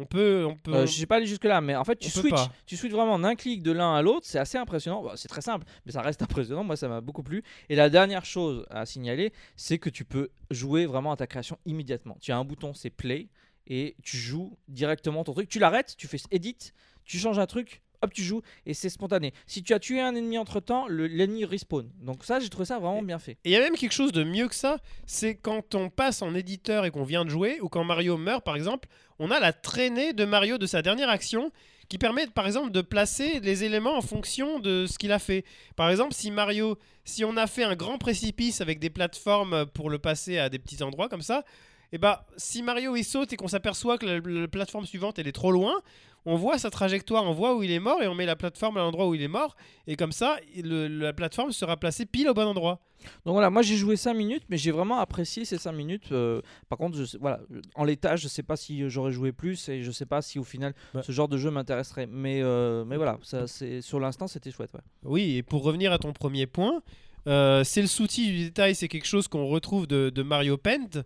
On 0.00 0.06
peut. 0.06 0.46
On 0.48 0.56
peut 0.56 0.74
Euh, 0.74 0.86
je 0.86 1.04
pas 1.04 1.16
aller 1.16 1.26
jusque 1.26 1.44
là, 1.44 1.60
mais 1.60 1.76
en 1.76 1.84
fait 1.84 1.96
tu 1.96 2.08
switches, 2.10 2.48
tu 2.66 2.76
switches 2.76 2.94
vraiment 2.94 3.18
d'un 3.18 3.34
clic 3.34 3.62
de 3.62 3.70
l'un 3.70 3.94
à 3.94 4.00
l'autre, 4.02 4.26
c'est 4.26 4.38
assez 4.38 4.56
impressionnant. 4.56 5.02
Bah, 5.02 5.12
c'est 5.16 5.28
très 5.28 5.42
simple, 5.42 5.66
mais 5.84 5.92
ça 5.92 6.00
reste 6.00 6.22
impressionnant. 6.22 6.64
Moi, 6.64 6.76
ça 6.76 6.88
m'a 6.88 7.00
beaucoup 7.00 7.22
plu. 7.22 7.42
Et 7.68 7.76
la 7.76 7.90
dernière 7.90 8.24
chose 8.24 8.64
à 8.70 8.86
signaler, 8.86 9.32
c'est 9.56 9.78
que 9.78 9.90
tu 9.90 10.04
peux 10.04 10.30
jouer 10.50 10.86
vraiment 10.86 11.12
à 11.12 11.16
ta 11.16 11.26
création 11.26 11.58
immédiatement. 11.66 12.16
Tu 12.20 12.32
as 12.32 12.38
un 12.38 12.44
bouton, 12.44 12.72
c'est 12.72 12.90
play, 12.90 13.28
et 13.66 13.94
tu 14.02 14.16
joues 14.16 14.56
directement 14.68 15.22
ton 15.22 15.34
truc. 15.34 15.48
Tu 15.48 15.58
l'arrêtes, 15.58 15.94
tu 15.98 16.08
fais 16.08 16.18
edit, 16.30 16.72
tu 17.04 17.18
changes 17.18 17.38
un 17.38 17.46
truc. 17.46 17.82
Hop, 18.02 18.12
tu 18.14 18.22
joues 18.22 18.40
et 18.64 18.72
c'est 18.72 18.88
spontané. 18.88 19.34
Si 19.46 19.62
tu 19.62 19.74
as 19.74 19.78
tué 19.78 20.00
un 20.00 20.14
ennemi 20.14 20.38
entre 20.38 20.60
temps, 20.60 20.86
l'ennemi 20.88 21.44
respawn. 21.44 21.90
Donc, 22.00 22.24
ça, 22.24 22.40
j'ai 22.40 22.48
trouvé 22.48 22.64
ça 22.64 22.78
vraiment 22.78 23.02
bien 23.02 23.18
fait. 23.18 23.32
Et 23.44 23.50
il 23.50 23.52
y 23.52 23.56
a 23.56 23.60
même 23.60 23.76
quelque 23.76 23.92
chose 23.92 24.12
de 24.12 24.24
mieux 24.24 24.48
que 24.48 24.54
ça, 24.54 24.78
c'est 25.06 25.34
quand 25.34 25.74
on 25.74 25.90
passe 25.90 26.22
en 26.22 26.34
éditeur 26.34 26.86
et 26.86 26.90
qu'on 26.90 27.04
vient 27.04 27.26
de 27.26 27.30
jouer, 27.30 27.60
ou 27.60 27.68
quand 27.68 27.84
Mario 27.84 28.16
meurt 28.16 28.44
par 28.44 28.56
exemple, 28.56 28.88
on 29.18 29.30
a 29.30 29.38
la 29.38 29.52
traînée 29.52 30.14
de 30.14 30.24
Mario 30.24 30.56
de 30.56 30.66
sa 30.66 30.80
dernière 30.80 31.10
action 31.10 31.52
qui 31.90 31.98
permet 31.98 32.26
par 32.28 32.46
exemple 32.46 32.70
de 32.70 32.80
placer 32.80 33.40
les 33.40 33.64
éléments 33.64 33.98
en 33.98 34.00
fonction 34.00 34.60
de 34.60 34.86
ce 34.86 34.96
qu'il 34.96 35.12
a 35.12 35.18
fait. 35.18 35.44
Par 35.76 35.90
exemple, 35.90 36.14
si 36.14 36.30
Mario, 36.30 36.78
si 37.04 37.24
on 37.24 37.36
a 37.36 37.46
fait 37.48 37.64
un 37.64 37.74
grand 37.74 37.98
précipice 37.98 38.60
avec 38.60 38.78
des 38.78 38.90
plateformes 38.90 39.66
pour 39.66 39.90
le 39.90 39.98
passer 39.98 40.38
à 40.38 40.48
des 40.48 40.60
petits 40.60 40.82
endroits 40.82 41.08
comme 41.08 41.20
ça, 41.20 41.44
et 41.92 41.98
bah 41.98 42.26
si 42.36 42.62
Mario 42.62 42.94
il 42.94 43.02
saute 43.04 43.32
et 43.32 43.36
qu'on 43.36 43.48
s'aperçoit 43.48 43.98
que 43.98 44.06
la, 44.06 44.20
la 44.20 44.46
plateforme 44.46 44.86
suivante 44.86 45.18
elle 45.18 45.26
est 45.26 45.32
trop 45.32 45.50
loin, 45.50 45.82
on 46.26 46.36
voit 46.36 46.58
sa 46.58 46.70
trajectoire, 46.70 47.24
on 47.24 47.32
voit 47.32 47.56
où 47.56 47.62
il 47.62 47.70
est 47.70 47.78
mort 47.80 48.02
et 48.02 48.08
on 48.08 48.14
met 48.14 48.26
la 48.26 48.36
plateforme 48.36 48.76
à 48.76 48.80
l'endroit 48.80 49.08
où 49.08 49.14
il 49.14 49.22
est 49.22 49.28
mort 49.28 49.56
et 49.86 49.96
comme 49.96 50.12
ça 50.12 50.36
le- 50.56 50.86
la 50.88 51.12
plateforme 51.12 51.52
sera 51.52 51.76
placée 51.76 52.04
pile 52.06 52.28
au 52.28 52.34
bon 52.34 52.46
endroit. 52.46 52.80
Donc 53.24 53.32
voilà, 53.32 53.48
moi 53.48 53.62
j'ai 53.62 53.76
joué 53.76 53.96
5 53.96 54.12
minutes, 54.12 54.42
mais 54.50 54.58
j'ai 54.58 54.70
vraiment 54.70 54.98
apprécié 54.98 55.46
ces 55.46 55.56
5 55.56 55.72
minutes. 55.72 56.12
Euh, 56.12 56.42
par 56.68 56.76
contre, 56.78 57.02
je 57.02 57.16
voilà, 57.18 57.40
en 57.74 57.84
l'état, 57.84 58.16
je 58.16 58.28
sais 58.28 58.42
pas 58.42 58.56
si 58.56 58.88
j'aurais 58.90 59.12
joué 59.12 59.32
plus 59.32 59.68
et 59.70 59.82
je 59.82 59.90
sais 59.90 60.04
pas 60.04 60.20
si 60.20 60.38
au 60.38 60.44
final 60.44 60.74
Bah. 60.92 61.02
ce 61.02 61.10
genre 61.10 61.26
de 61.28 61.38
jeu 61.38 61.50
m'intéresserait. 61.50 62.06
Mais, 62.06 62.42
euh, 62.42 62.84
mais 62.84 62.96
voilà, 62.96 63.18
ça, 63.22 63.46
c'est, 63.46 63.80
sur 63.80 63.98
l'instant 64.00 64.26
c'était 64.26 64.50
chouette. 64.50 64.72
ouais. 64.74 64.80
Oui, 65.04 65.36
et 65.36 65.42
pour 65.42 65.62
revenir 65.62 65.92
à 65.92 65.98
ton 65.98 66.12
premier 66.12 66.46
point, 66.46 66.82
euh, 67.26 67.64
c'est 67.64 67.80
le 67.80 67.86
souci 67.88 68.26
du 68.26 68.44
détail, 68.44 68.74
c'est 68.74 68.88
quelque 68.88 69.06
chose 69.06 69.28
qu'on 69.28 69.46
retrouve 69.46 69.86
de, 69.86 70.10
de 70.10 70.22
Mario 70.22 70.58
Paint. 70.58 71.02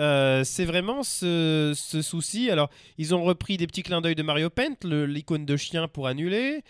Euh, 0.00 0.44
c'est 0.44 0.64
vraiment 0.64 1.02
ce, 1.02 1.72
ce 1.76 2.00
souci. 2.02 2.50
Alors, 2.50 2.70
ils 2.96 3.14
ont 3.14 3.22
repris 3.22 3.56
des 3.56 3.66
petits 3.66 3.82
clins 3.82 4.00
d'œil 4.00 4.14
de 4.14 4.22
Mario 4.22 4.48
Paint, 4.48 4.76
l'icône 4.84 5.44
de 5.44 5.56
chien 5.56 5.88
pour 5.88 6.06
annuler, 6.06 6.62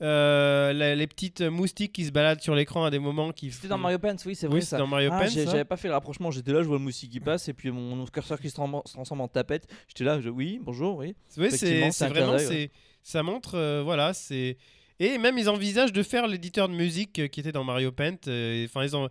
euh, 0.00 0.72
les 0.94 1.06
petites 1.06 1.42
moustiques 1.42 1.92
qui 1.92 2.06
se 2.06 2.12
baladent 2.12 2.40
sur 2.40 2.54
l'écran 2.54 2.84
à 2.84 2.90
des 2.90 2.98
moments 2.98 3.32
qui. 3.32 3.50
C'était 3.50 3.68
dans 3.68 3.78
Mario 3.78 3.98
Paint, 3.98 4.16
oui, 4.24 4.34
c'est 4.34 4.46
Oui, 4.46 4.52
vrai 4.52 4.60
c'est 4.60 4.66
ça. 4.68 4.78
dans 4.78 4.86
Mario 4.86 5.10
Ah, 5.12 5.26
j'avais 5.26 5.64
pas 5.64 5.76
fait 5.76 5.88
le 5.88 5.94
rapprochement, 5.94 6.30
j'étais 6.30 6.52
là, 6.52 6.62
je 6.62 6.68
vois 6.68 6.78
le 6.78 6.84
moustique 6.84 7.10
qui 7.10 7.20
passe 7.20 7.48
et 7.48 7.52
puis 7.52 7.70
mon 7.70 8.06
curseur 8.06 8.40
qui 8.40 8.48
se, 8.48 8.54
transforme 8.54 9.20
en 9.20 9.28
tapette. 9.28 9.66
J'étais 9.88 10.04
là, 10.04 10.20
je, 10.20 10.30
oui, 10.30 10.60
bonjour, 10.62 10.96
oui. 10.96 11.14
Oui, 11.36 11.50
c'est 11.50 11.90
vraiment, 12.08 12.38
c'est 12.38 12.70
ça 13.02 13.22
montre, 13.22 13.56
euh, 13.56 13.82
voilà, 13.84 14.14
c'est 14.14 14.56
et 15.00 15.16
même 15.18 15.38
ils 15.38 15.48
envisagent 15.48 15.92
de 15.92 16.02
faire 16.02 16.26
l'éditeur 16.26 16.68
de 16.68 16.74
musique 16.74 17.28
qui 17.30 17.40
était 17.40 17.52
dans 17.52 17.62
Mario 17.64 17.92
Paint. 17.92 18.16
Enfin, 18.16 18.82
ils 18.82 18.96
ont, 18.96 19.08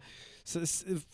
ça- 0.50 0.60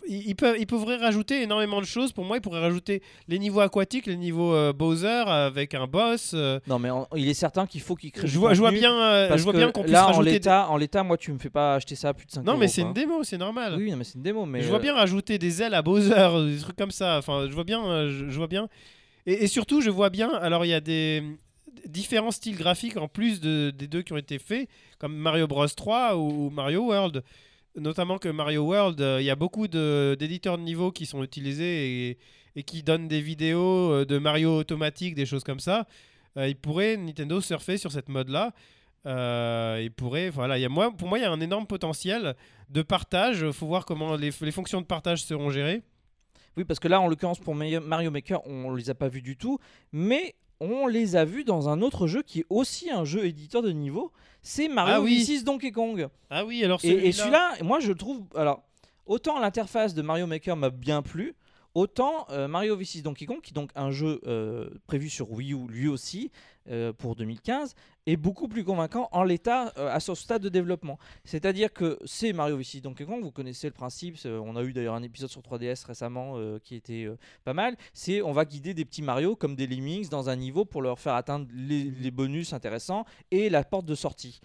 ils 0.07 0.35
peuvent, 0.35 0.55
ils 0.59 0.67
pourraient 0.67 0.97
rajouter 0.97 1.41
énormément 1.41 1.81
de 1.81 1.85
choses. 1.87 2.11
Pour 2.11 2.23
moi, 2.23 2.37
ils 2.37 2.41
pourraient 2.41 2.59
rajouter 2.61 3.01
les 3.27 3.39
niveaux 3.39 3.61
aquatiques, 3.61 4.05
les 4.05 4.15
niveaux 4.15 4.53
euh, 4.53 4.73
Bowser 4.73 5.23
avec 5.27 5.73
un 5.73 5.87
boss. 5.87 6.31
euh, 6.35 6.59
Non, 6.67 6.77
mais 6.77 6.89
il 7.15 7.27
est 7.27 7.33
certain 7.33 7.65
qu'il 7.65 7.81
faut 7.81 7.95
qu'il 7.95 8.11
crée. 8.11 8.27
je 8.27 8.33
du 8.33 8.37
vois, 8.37 8.53
je 8.53 8.59
vois 8.59 8.69
contenu, 8.69 8.79
bien, 8.81 8.95
euh, 9.01 9.27
parce 9.29 9.39
je 9.39 9.43
vois 9.43 9.53
que 9.53 9.57
bien 9.57 9.71
qu'on 9.71 9.81
puisse 9.81 9.93
là, 9.93 10.03
en 10.03 10.07
rajouter. 10.07 10.25
des- 10.25 10.31
l'état, 10.33 10.69
en 10.69 10.77
l'état, 10.77 11.03
moi, 11.03 11.17
tu 11.17 11.31
me 11.31 11.39
fais 11.39 11.49
pas 11.49 11.75
acheter 11.75 11.95
ça 11.95 12.09
à 12.09 12.13
plus 12.13 12.27
de 12.27 12.31
5 12.31 12.43
Non, 12.43 12.51
euros, 12.51 12.59
mais 12.59 12.67
c'est 12.67 12.81
quoi. 12.81 12.89
une 12.89 12.93
démo, 12.93 13.23
c'est 13.23 13.37
normal. 13.39 13.75
Oui, 13.77 13.89
non, 13.89 13.97
mais 13.97 14.03
c'est 14.03 14.15
une 14.15 14.21
démo. 14.23 14.45
Mais 14.45 14.61
je 14.61 14.67
vois 14.69 14.77
euh, 14.77 14.81
bien 14.81 14.93
rajouter 14.93 15.39
des 15.39 15.61
ailes 15.63 15.73
à 15.73 15.81
Bowser, 15.81 16.29
des 16.55 16.59
trucs 16.61 16.75
comme 16.77 16.91
ça. 16.91 17.17
Enfin, 17.17 17.47
je 17.49 17.53
vois 17.53 17.63
bien, 17.63 17.83
euh, 17.83 18.09
je, 18.11 18.29
je 18.29 18.37
vois 18.37 18.47
bien. 18.47 18.67
Et, 19.25 19.45
et 19.45 19.47
surtout, 19.47 19.81
je 19.81 19.89
vois 19.89 20.11
bien. 20.11 20.31
Alors, 20.31 20.63
il 20.63 20.69
y 20.69 20.73
a 20.75 20.79
des 20.81 21.23
différents 21.87 22.31
styles 22.31 22.55
graphiques 22.55 22.97
en 22.97 23.07
plus 23.07 23.41
de- 23.41 23.71
des 23.75 23.87
deux 23.87 24.03
qui 24.03 24.13
ont 24.13 24.17
été 24.17 24.37
faits, 24.37 24.69
comme 24.99 25.15
Mario 25.15 25.47
Bros 25.47 25.67
3 25.67 26.15
ou, 26.17 26.45
ou 26.45 26.49
Mario 26.51 26.83
World. 26.85 27.23
Notamment 27.75 28.19
que 28.19 28.29
Mario 28.29 28.63
World, 28.63 29.01
euh, 29.01 29.17
il 29.19 29.25
y 29.25 29.31
a 29.31 29.35
beaucoup 29.35 29.67
de- 29.67 30.15
d'éditeurs 30.19 30.59
de 30.59 30.63
niveau 30.63 30.91
qui 30.91 31.07
sont 31.07 31.23
utilisés 31.23 32.17
et, 32.55 32.63
qui 32.63 32.83
donnent 32.83 33.07
des 33.07 33.21
vidéos 33.21 33.91
euh, 33.91 34.05
de 34.05 34.19
Mario 34.19 34.55
automatique, 34.55 35.15
des 35.15 35.25
choses 35.25 35.43
comme 35.43 35.59
ça. 35.59 35.87
Euh, 36.37 36.47
il 36.47 36.55
pourrait 36.55 36.97
Nintendo 36.97 37.41
surfer 37.41 37.77
sur 37.77 37.91
cette 37.91 38.09
mode-là. 38.09 38.53
Euh, 39.05 39.81
il 39.81 39.91
pourrait, 39.91 40.29
voilà, 40.29 40.57
il 40.57 40.61
y 40.61 40.65
a, 40.65 40.69
pour 40.69 41.07
moi, 41.07 41.17
il 41.17 41.23
y 41.23 41.25
a 41.25 41.31
un 41.31 41.41
énorme 41.41 41.65
potentiel 41.65 42.35
de 42.69 42.81
partage. 42.83 43.41
Il 43.41 43.53
faut 43.53 43.67
voir 43.67 43.85
comment 43.85 44.15
les, 44.15 44.31
fonctions 44.31 44.79
de 44.81 44.85
partage 44.85 45.23
seront 45.23 45.49
gérées. 45.49 45.81
Oui, 46.55 46.65
parce 46.65 46.79
que 46.79 46.87
là, 46.87 47.01
en 47.01 47.07
l'occurrence, 47.07 47.39
pour 47.39 47.55
Mario 47.55 48.11
Maker, 48.11 48.45
on 48.45 48.75
les 48.75 48.91
a 48.91 48.93
pas 48.93 49.07
vus 49.07 49.23
du 49.23 49.35
tout, 49.35 49.57
mais 49.91 50.35
on 50.63 50.87
les 50.87 51.15
a 51.15 51.25
vus 51.25 51.43
dans 51.43 51.69
un 51.69 51.81
autre 51.81 52.07
jeu 52.07 52.21
qui 52.21 52.39
est 52.41 52.45
aussi 52.49 52.89
un 52.89 53.03
jeu 53.03 53.25
éditeur 53.25 53.61
de 53.61 53.71
niveau. 53.71 54.11
C'est 54.41 54.67
Mario 54.67 54.93
Ah 54.95 55.01
oui. 55.01 55.21
V6 55.21 55.43
Donkey 55.43 55.71
Kong. 55.71 56.07
Ah 56.29 56.45
oui, 56.45 56.63
alors 56.63 56.79
Et, 56.83 56.89
et 57.07 57.11
celui-là, 57.11 57.53
moi, 57.61 57.79
je 57.79 57.89
le 57.89 57.95
trouve. 57.95 58.23
Alors, 58.35 58.63
autant 59.05 59.39
l'interface 59.39 59.93
de 59.93 60.01
Mario 60.01 60.25
Maker 60.27 60.55
m'a 60.55 60.69
bien 60.69 61.01
plu, 61.01 61.35
autant 61.75 62.25
euh, 62.29 62.47
Mario 62.47 62.77
V6 62.77 63.01
Donkey 63.01 63.25
Kong, 63.25 63.41
qui 63.41 63.51
est 63.51 63.53
donc 63.53 63.71
un 63.75 63.91
jeu 63.91 64.21
euh, 64.25 64.69
prévu 64.87 65.09
sur 65.09 65.31
Wii 65.31 65.53
U 65.53 65.67
lui 65.67 65.87
aussi 65.87 66.31
euh, 66.69 66.93
pour 66.93 67.15
2015, 67.15 67.75
est 68.05 68.17
beaucoup 68.17 68.47
plus 68.47 68.63
convaincant 68.63 69.07
en 69.11 69.23
l'état 69.23 69.71
euh, 69.77 69.89
à 69.93 69.99
son 69.99 70.15
stade 70.15 70.41
de 70.41 70.49
développement. 70.49 70.97
C'est-à-dire 71.23 71.71
que 71.71 71.97
c'est 72.05 72.33
Mario 72.33 72.59
V6 72.59 72.81
Donkey 72.81 73.05
Kong, 73.05 73.23
vous 73.23 73.31
connaissez 73.31 73.67
le 73.67 73.73
principe, 73.73 74.17
c'est- 74.17 74.29
on 74.29 74.55
a 74.55 74.63
eu 74.63 74.73
d'ailleurs 74.73 74.95
un 74.95 75.03
épisode 75.03 75.29
sur 75.29 75.41
3DS 75.41 75.85
récemment 75.85 76.33
euh, 76.37 76.59
qui 76.63 76.75
était 76.75 77.05
euh, 77.05 77.17
pas 77.43 77.53
mal, 77.53 77.75
c'est 77.93 78.21
on 78.21 78.31
va 78.33 78.45
guider 78.45 78.73
des 78.73 78.85
petits 78.85 79.01
Mario 79.01 79.35
comme 79.35 79.55
des 79.55 79.67
Lemmings 79.67 80.09
dans 80.09 80.29
un 80.29 80.35
niveau 80.35 80.65
pour 80.65 80.81
leur 80.81 80.99
faire 80.99 81.13
atteindre 81.15 81.47
les 81.53 82.11
bonus 82.11 82.53
intéressants 82.53 83.05
et 83.31 83.49
la 83.49 83.63
porte 83.63 83.85
de 83.85 83.95
sortie. 83.95 84.41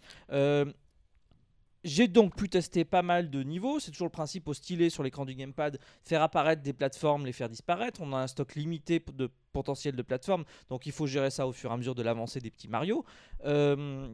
J'ai 1.84 2.09
donc 2.09 2.34
pu 2.34 2.48
tester 2.48 2.84
pas 2.84 3.02
mal 3.02 3.30
de 3.30 3.42
niveaux. 3.42 3.78
C'est 3.78 3.92
toujours 3.92 4.09
le 4.09 4.12
principe 4.12 4.48
au 4.48 4.55
stylet 4.55 4.90
sur 4.90 5.02
l'écran 5.02 5.24
du 5.24 5.34
gamepad, 5.34 5.78
faire 6.02 6.22
apparaître 6.22 6.62
des 6.62 6.72
plateformes, 6.72 7.24
les 7.24 7.32
faire 7.32 7.48
disparaître. 7.48 8.00
On 8.02 8.12
a 8.12 8.16
un 8.16 8.26
stock 8.26 8.55
limité 8.55 9.02
de 9.14 9.30
potentiel 9.52 9.94
de 9.94 10.02
plateformes, 10.02 10.44
donc 10.68 10.86
il 10.86 10.92
faut 10.92 11.06
gérer 11.06 11.30
ça 11.30 11.46
au 11.46 11.52
fur 11.52 11.70
et 11.70 11.74
à 11.74 11.76
mesure 11.76 11.94
de 11.94 12.02
l'avancée 12.02 12.40
des 12.40 12.50
petits 12.50 12.68
Mario. 12.68 13.05
Euh, 13.44 14.09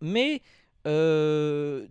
mais 0.00 0.42
euh, 0.86 1.86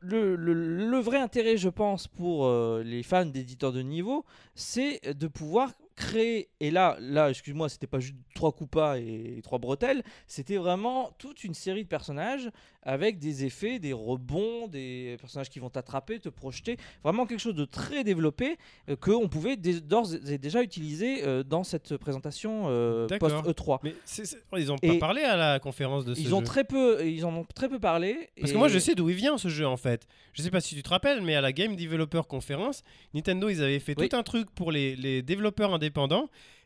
le 0.00 0.98
vrai 0.98 1.18
intérêt, 1.18 1.56
je 1.56 1.68
pense, 1.68 2.08
pour 2.08 2.46
euh, 2.46 2.82
les 2.84 3.02
fans 3.02 3.26
d'éditeurs 3.26 3.72
de 3.72 3.82
niveau, 3.82 4.24
c'est 4.54 5.00
de 5.14 5.26
pouvoir 5.26 5.72
créer. 5.96 6.48
Et 6.60 6.70
là, 6.70 6.96
là, 7.00 7.30
excuse-moi, 7.30 7.68
c'était 7.68 7.86
pas 7.86 7.98
juste 8.00 8.14
trois 8.34 8.52
coupas 8.52 8.98
et 8.98 9.40
trois 9.42 9.58
bretelles, 9.58 10.02
c'était 10.26 10.56
vraiment 10.58 11.10
toute 11.18 11.42
une 11.44 11.54
série 11.54 11.82
de 11.84 11.88
personnages 11.88 12.50
avec 12.82 13.18
des 13.18 13.44
effets, 13.44 13.78
des 13.80 13.92
rebonds, 13.92 14.68
des 14.68 15.16
personnages 15.20 15.50
qui 15.50 15.58
vont 15.58 15.70
t'attraper, 15.70 16.20
te 16.20 16.28
projeter. 16.28 16.76
Vraiment 17.02 17.26
quelque 17.26 17.40
chose 17.40 17.54
de 17.56 17.64
très 17.64 18.04
développé 18.04 18.58
euh, 18.88 18.94
que 18.94 19.10
on 19.10 19.28
pouvait 19.28 19.56
d'ores 19.56 20.14
et 20.28 20.38
déjà 20.38 20.62
utiliser 20.62 21.24
euh, 21.24 21.42
dans 21.42 21.64
cette 21.64 21.96
présentation 21.96 22.66
euh, 22.68 23.06
post 23.08 23.34
D'accord. 23.34 23.50
E3. 23.50 23.78
Mais 23.82 23.94
c'est- 24.04 24.24
c'est- 24.24 24.38
ils 24.56 24.70
ont 24.70 24.76
Et- 24.82 24.88
pas 24.92 24.98
parlé 24.98 25.22
à 25.22 25.36
la 25.36 25.58
conférence 25.58 26.04
de 26.04 26.14
ce 26.14 26.20
Ils 26.20 26.34
ont 26.34 26.42
très 26.42 26.62
peu, 26.64 27.04
ils 27.04 27.24
en 27.24 27.34
ont 27.34 27.46
très 27.54 27.68
peu 27.68 27.80
parlé. 27.80 28.28
Parce 28.38 28.50
et- 28.50 28.52
que 28.52 28.58
moi, 28.58 28.68
je 28.68 28.78
sais 28.78 28.94
d'où 28.94 29.08
il 29.08 29.16
vient 29.16 29.36
ce 29.38 29.48
jeu 29.48 29.66
en 29.66 29.76
fait. 29.76 30.06
Je 30.34 30.42
sais 30.42 30.50
pas 30.50 30.60
si 30.60 30.74
tu 30.76 30.82
te 30.82 30.88
rappelles, 30.90 31.22
mais 31.22 31.34
à 31.34 31.40
la 31.40 31.52
Game 31.52 31.74
Developer 31.74 32.22
Conference, 32.28 32.84
Nintendo, 33.14 33.48
ils 33.48 33.62
avaient 33.62 33.78
fait 33.80 33.94
Oui. 33.98 34.08
tout 34.08 34.16
un 34.16 34.22
truc 34.22 34.50
pour 34.50 34.70
les, 34.70 34.94
les 34.94 35.22
développeurs 35.22 35.72
indépendants. 35.72 35.85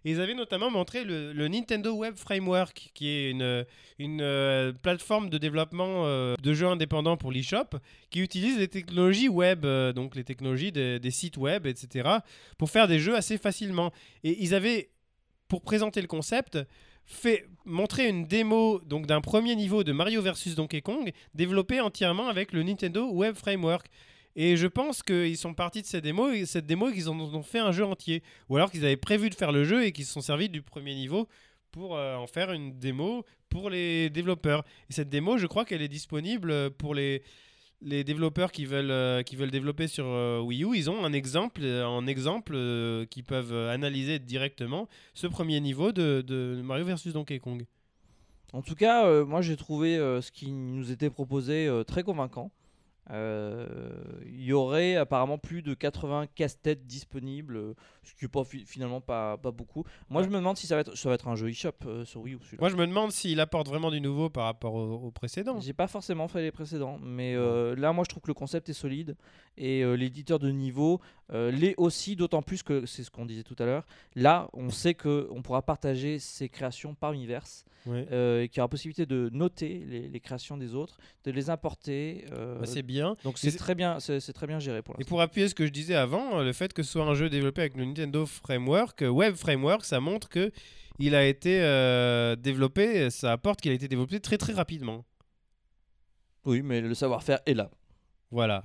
Et 0.05 0.13
ils 0.13 0.21
avaient 0.21 0.35
notamment 0.35 0.71
montré 0.71 1.05
le, 1.05 1.49
Nintendo 1.49 1.93
Web 1.93 2.17
Framework, 2.17 2.91
qui 2.95 3.09
est 3.09 3.31
une, 3.31 4.23
euh, 4.23 4.73
plateforme 4.73 5.29
de 5.29 5.37
développement 5.37 6.07
euh, 6.07 6.37
de 6.43 6.55
jeux 6.55 6.67
indépendants 6.67 7.17
pour 7.17 7.33
l'eShop, 7.33 7.79
qui 8.11 8.21
utilise 8.21 8.59
les 8.59 8.69
technologies 8.69 9.29
web, 9.29 9.65
euh, 9.65 9.93
donc 9.93 10.17
les 10.17 10.25
technologies 10.25 10.73
des, 10.73 11.11
sites 11.11 11.37
web, 11.37 11.67
etc., 11.67 12.09
pour 12.57 12.71
faire 12.71 12.89
des 12.89 12.99
jeux 12.99 13.15
assez 13.15 13.37
facilement. 13.37 13.93
Et 14.25 14.43
ils 14.43 14.55
avaient, 14.55 14.91
pour 15.49 15.61
présenter 15.61 16.01
le 16.01 16.09
concept, 16.09 16.59
fait 17.05 17.47
montrer 17.65 18.09
une 18.09 18.25
démo 18.25 18.81
donc 18.87 19.07
d'un 19.07 19.21
premier 19.21 19.57
niveau 19.57 19.85
de 19.85 19.93
Mario 19.93 20.23
vs 20.23 20.55
Donkey 20.55 20.81
Kong 20.81 21.11
développé 21.35 21.81
entièrement 21.81 22.29
avec 22.29 22.53
le 22.53 22.63
Nintendo 22.63 23.11
Web 23.11 23.35
Framework. 23.35 23.87
Et 24.37 24.57
je 24.57 24.67
pense 24.67 25.03
qu'ils 25.03 25.37
sont 25.37 25.55
partis 25.55 25.83
de 25.83 25.87
cette 25.87 26.05
démo, 26.05 26.31
et 26.31 26.47
cette 26.47 26.67
démo 26.67 26.91
qu'ils 26.91 27.09
en 27.09 27.19
ont 27.19 27.43
fait 27.43 27.59
un 27.59 27.73
jeu 27.73 27.85
entier. 27.85 28.23
Ou 28.49 28.57
alors 28.57 28.71
qu'ils 28.71 28.85
avaient 28.85 28.97
prévu 28.97 29.31
de 29.31 29.35
faire 29.35 29.53
le 29.53 29.65
jeu 29.65 29.85
et 29.85 29.93
qu'ils 29.93 30.07
se 30.07 30.13
sont 30.13 30.21
servis 30.21 30.49
du 30.49 30.63
premier 30.63 30.95
niveau 30.95 31.29
pour 31.73 31.97
euh, 31.97 32.17
en 32.17 32.27
faire 32.27 32.53
une 32.53 32.79
démo 32.79 33.25
pour 33.49 33.71
les 33.71 34.11
développeurs. 34.11 34.65
Et 34.89 34.93
cette 34.93 35.09
démo, 35.09 35.39
je 35.39 35.47
crois 35.47 35.65
qu'elle 35.65 35.83
est 35.83 35.89
disponible 35.89 36.71
pour 36.73 36.95
les, 36.95 37.23
les 37.83 38.05
développeurs 38.05 38.53
qui 38.53 38.67
veulent, 38.67 38.91
euh, 38.91 39.23
qui 39.23 39.37
veulent 39.37 39.51
développer 39.51 39.89
sur 39.89 40.05
euh, 40.07 40.41
Wii 40.41 40.65
U. 40.65 40.77
Ils 40.77 40.91
ont 40.91 41.05
un 41.05 41.13
exemple, 41.13 41.65
un 41.65 42.07
exemple 42.07 42.53
euh, 42.55 43.07
qui 43.07 43.23
peuvent 43.23 43.55
analyser 43.69 44.19
directement 44.19 44.89
ce 45.15 45.27
premier 45.27 45.61
niveau 45.61 45.93
de, 45.93 46.23
de 46.27 46.61
Mario 46.63 46.85
vs 46.85 47.13
Donkey 47.13 47.39
Kong. 47.39 47.65
En 48.53 48.63
tout 48.63 48.75
cas, 48.75 49.25
moi 49.25 49.43
j'ai 49.43 49.57
trouvé 49.57 49.97
ce 49.97 50.33
qui 50.33 50.51
nous 50.51 50.91
était 50.91 51.09
proposé 51.09 51.71
très 51.87 52.03
convaincant. 52.03 52.51
Euh, 53.11 53.89
Il 54.25 54.43
y 54.43 54.53
aurait 54.53 54.97
apparemment 54.97 55.39
plus 55.39 55.63
de 55.63 55.75
80 55.75 56.27
casse-têtes 56.35 56.87
disponibles, 56.87 57.75
ce 58.03 58.15
qui 58.15 58.25
n'est 58.25 58.29
pas 58.29 58.45
fi- 58.45 58.65
finalement 58.67 59.01
pas, 59.01 59.37
pas 59.37 59.51
beaucoup. 59.51 59.85
Moi 60.09 60.23
je 60.23 60.29
me 60.29 60.35
demande 60.37 60.57
si 60.57 60.67
ça 60.67 60.75
va 60.75 60.81
être, 60.83 60.97
ça 60.97 61.09
va 61.09 61.15
être 61.15 61.29
un 61.29 61.37
jeu 61.37 61.49
eShop 61.51 61.71
euh, 61.87 62.05
sur 62.05 62.21
Wii 62.23 62.35
U. 62.35 62.39
celui-là. 62.43 62.61
Moi, 62.61 62.69
je 62.71 62.77
me 62.77 62.87
demande 62.87 63.13
s'il 63.13 63.39
apporte 63.41 63.69
vraiment 63.69 63.91
du 63.91 64.01
nouveau 64.01 64.31
par 64.31 64.45
rapport 64.45 64.75
au, 64.75 64.95
au 65.07 65.11
précédent. 65.11 65.61
J'ai 65.61 65.73
pas 65.73 65.87
forcément 65.89 66.29
fait 66.29 66.43
les 66.43 66.51
précédents, 66.53 66.99
mais 67.03 67.35
euh, 67.35 67.75
là, 67.77 67.93
moi, 67.93 68.05
je 68.05 68.09
trouve 68.11 68.23
que 68.23 68.29
le 68.29 68.35
concept 68.35 68.69
est 68.69 68.73
solide 68.75 69.17
et 69.57 69.83
euh, 69.83 69.95
l'éditeur 69.95 70.39
de 70.39 70.51
niveau 70.51 71.01
euh, 71.33 71.51
l'est 71.51 71.75
aussi, 71.77 72.17
d'autant 72.17 72.43
plus 72.43 72.63
que 72.63 72.87
c'est 72.87 73.05
ce 73.05 73.11
qu'on 73.11 73.27
disait 73.27 73.43
tout 73.43 73.57
à 73.59 73.65
l'heure. 73.67 73.87
Là, 74.17 74.49
on 74.53 74.71
sait 74.71 74.95
que 74.95 75.29
on 75.31 75.43
pourra 75.43 75.63
partager 75.63 76.19
ses 76.19 76.49
créations 76.49 76.95
par 76.95 77.13
univers 77.13 77.45
Ouais. 77.87 78.03
et 78.45 78.49
qu'il 78.51 78.59
y 78.59 78.61
aura 78.61 78.69
possibilité 78.69 79.07
de 79.07 79.31
noter 79.33 79.83
les, 79.89 80.07
les 80.07 80.21
créations 80.21 80.59
des 80.59 80.75
autres, 80.75 80.99
de 81.25 81.31
les 81.31 81.49
importer. 81.49 82.27
Bah, 82.31 82.67
c'est 82.67 82.83
bien. 82.83 83.17
donc 83.25 83.39
c'est 83.39 83.57
très 83.57 83.75
bien, 83.75 83.99
c'est 84.01 84.21
très 84.35 84.47
bien 84.47 84.59
géré 84.59 84.83
pour 84.83 84.97
Et 85.01 85.05
pour 85.05 85.23
appuyer 85.23 85.49
ce 85.49 85.55
que 85.55 85.65
je 85.65 85.71
disais 85.73 85.95
avant, 85.95 86.43
le 86.43 86.53
fait 86.53 86.75
que 86.75 86.83
ce 86.83 86.93
soit 86.93 87.05
un 87.05 87.15
jeu 87.15 87.31
développé 87.31 87.63
avec 87.63 87.77
le 87.79 87.87
Nintendo 87.91 88.25
Framework, 88.25 89.03
euh, 89.03 89.09
Web 89.09 89.35
Framework, 89.35 89.85
ça 89.85 90.01
montre 90.01 90.29
que 90.29 90.51
il 90.99 91.15
a 91.15 91.25
été 91.27 91.61
euh, 91.63 92.37
développé, 92.37 93.11
ça 93.11 93.33
apporte 93.33 93.61
qu'il 93.61 93.73
a 93.73 93.75
été 93.75 93.89
développé 93.89 94.21
très 94.21 94.39
très 94.39 94.53
rapidement. 94.53 95.05
Oui, 96.45 96.63
mais 96.63 96.81
le 96.81 96.95
savoir-faire 96.95 97.41
est 97.47 97.55
là. 97.55 97.71
Voilà. 98.31 98.65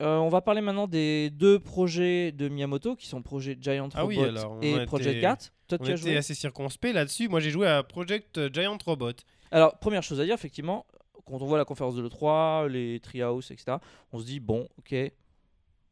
Euh, 0.00 0.16
on 0.16 0.28
va 0.28 0.40
parler 0.40 0.60
maintenant 0.60 0.88
des 0.88 1.30
deux 1.30 1.58
projets 1.58 2.32
de 2.32 2.48
Miyamoto 2.48 2.96
qui 2.96 3.06
sont 3.06 3.22
projet 3.22 3.56
Giant 3.60 3.88
Ah 3.94 4.06
oui, 4.06 4.16
Robot 4.16 4.28
alors, 4.28 4.58
et 4.62 4.84
Project 4.86 5.20
Gat. 5.20 5.36
Toi, 5.68 5.78
On 5.80 5.84
tu 5.84 5.92
as 5.92 5.96
joué 5.96 6.16
assez 6.16 6.34
circonspect 6.34 6.94
là-dessus. 6.94 7.28
Moi, 7.28 7.40
j'ai 7.40 7.50
joué 7.50 7.68
à 7.68 7.82
Project 7.82 8.52
Giant 8.52 8.78
Robot. 8.84 9.12
Alors, 9.50 9.78
première 9.78 10.02
chose 10.02 10.20
à 10.20 10.24
dire, 10.24 10.34
effectivement, 10.34 10.86
quand 11.24 11.40
on 11.42 11.46
voit 11.46 11.58
la 11.58 11.64
conférence 11.64 11.94
de 11.94 12.02
l'E3, 12.02 12.68
les 12.68 12.98
Treehouse, 13.00 13.50
etc., 13.50 13.76
on 14.12 14.18
se 14.18 14.24
dit, 14.24 14.40
bon, 14.40 14.68
ok, 14.78 14.94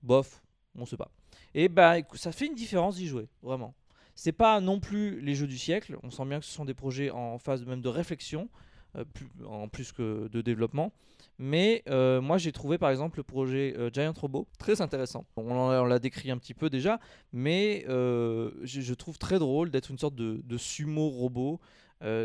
bof, 0.02 0.42
on 0.76 0.86
sait 0.86 0.96
pas. 0.96 1.10
Et 1.54 1.68
bah, 1.68 1.96
ça 2.14 2.32
fait 2.32 2.46
une 2.46 2.54
différence 2.54 2.96
d'y 2.96 3.06
jouer, 3.06 3.28
vraiment. 3.42 3.74
C'est 4.14 4.32
pas 4.32 4.60
non 4.60 4.80
plus 4.80 5.20
les 5.20 5.34
jeux 5.34 5.46
du 5.46 5.58
siècle, 5.58 5.96
on 6.02 6.10
sent 6.10 6.24
bien 6.26 6.40
que 6.40 6.44
ce 6.44 6.52
sont 6.52 6.64
des 6.64 6.74
projets 6.74 7.10
en 7.10 7.38
phase 7.38 7.64
même 7.64 7.80
de 7.80 7.88
réflexion, 7.88 8.48
euh, 8.96 9.04
plus- 9.04 9.28
en 9.46 9.68
plus 9.68 9.92
que 9.92 10.28
de 10.28 10.40
développement. 10.40 10.92
Mais 11.38 11.84
euh, 11.88 12.20
moi, 12.20 12.38
j'ai 12.38 12.50
trouvé 12.50 12.76
par 12.76 12.90
exemple 12.90 13.18
le 13.18 13.22
projet 13.22 13.74
euh, 13.78 13.88
Giant 13.92 14.12
Robot 14.12 14.48
très 14.58 14.80
intéressant. 14.80 15.24
On 15.36 15.84
l'a 15.84 15.98
décrit 16.00 16.30
un 16.30 16.38
petit 16.38 16.54
peu 16.54 16.68
déjà, 16.68 16.98
mais 17.32 17.84
je, 17.86 18.94
trouve 18.94 19.16
très 19.16 19.38
drôle 19.38 19.70
d'être 19.70 19.90
une 19.90 19.98
sorte 19.98 20.16
de, 20.16 20.58
sumo 20.58 21.08
robot 21.08 21.60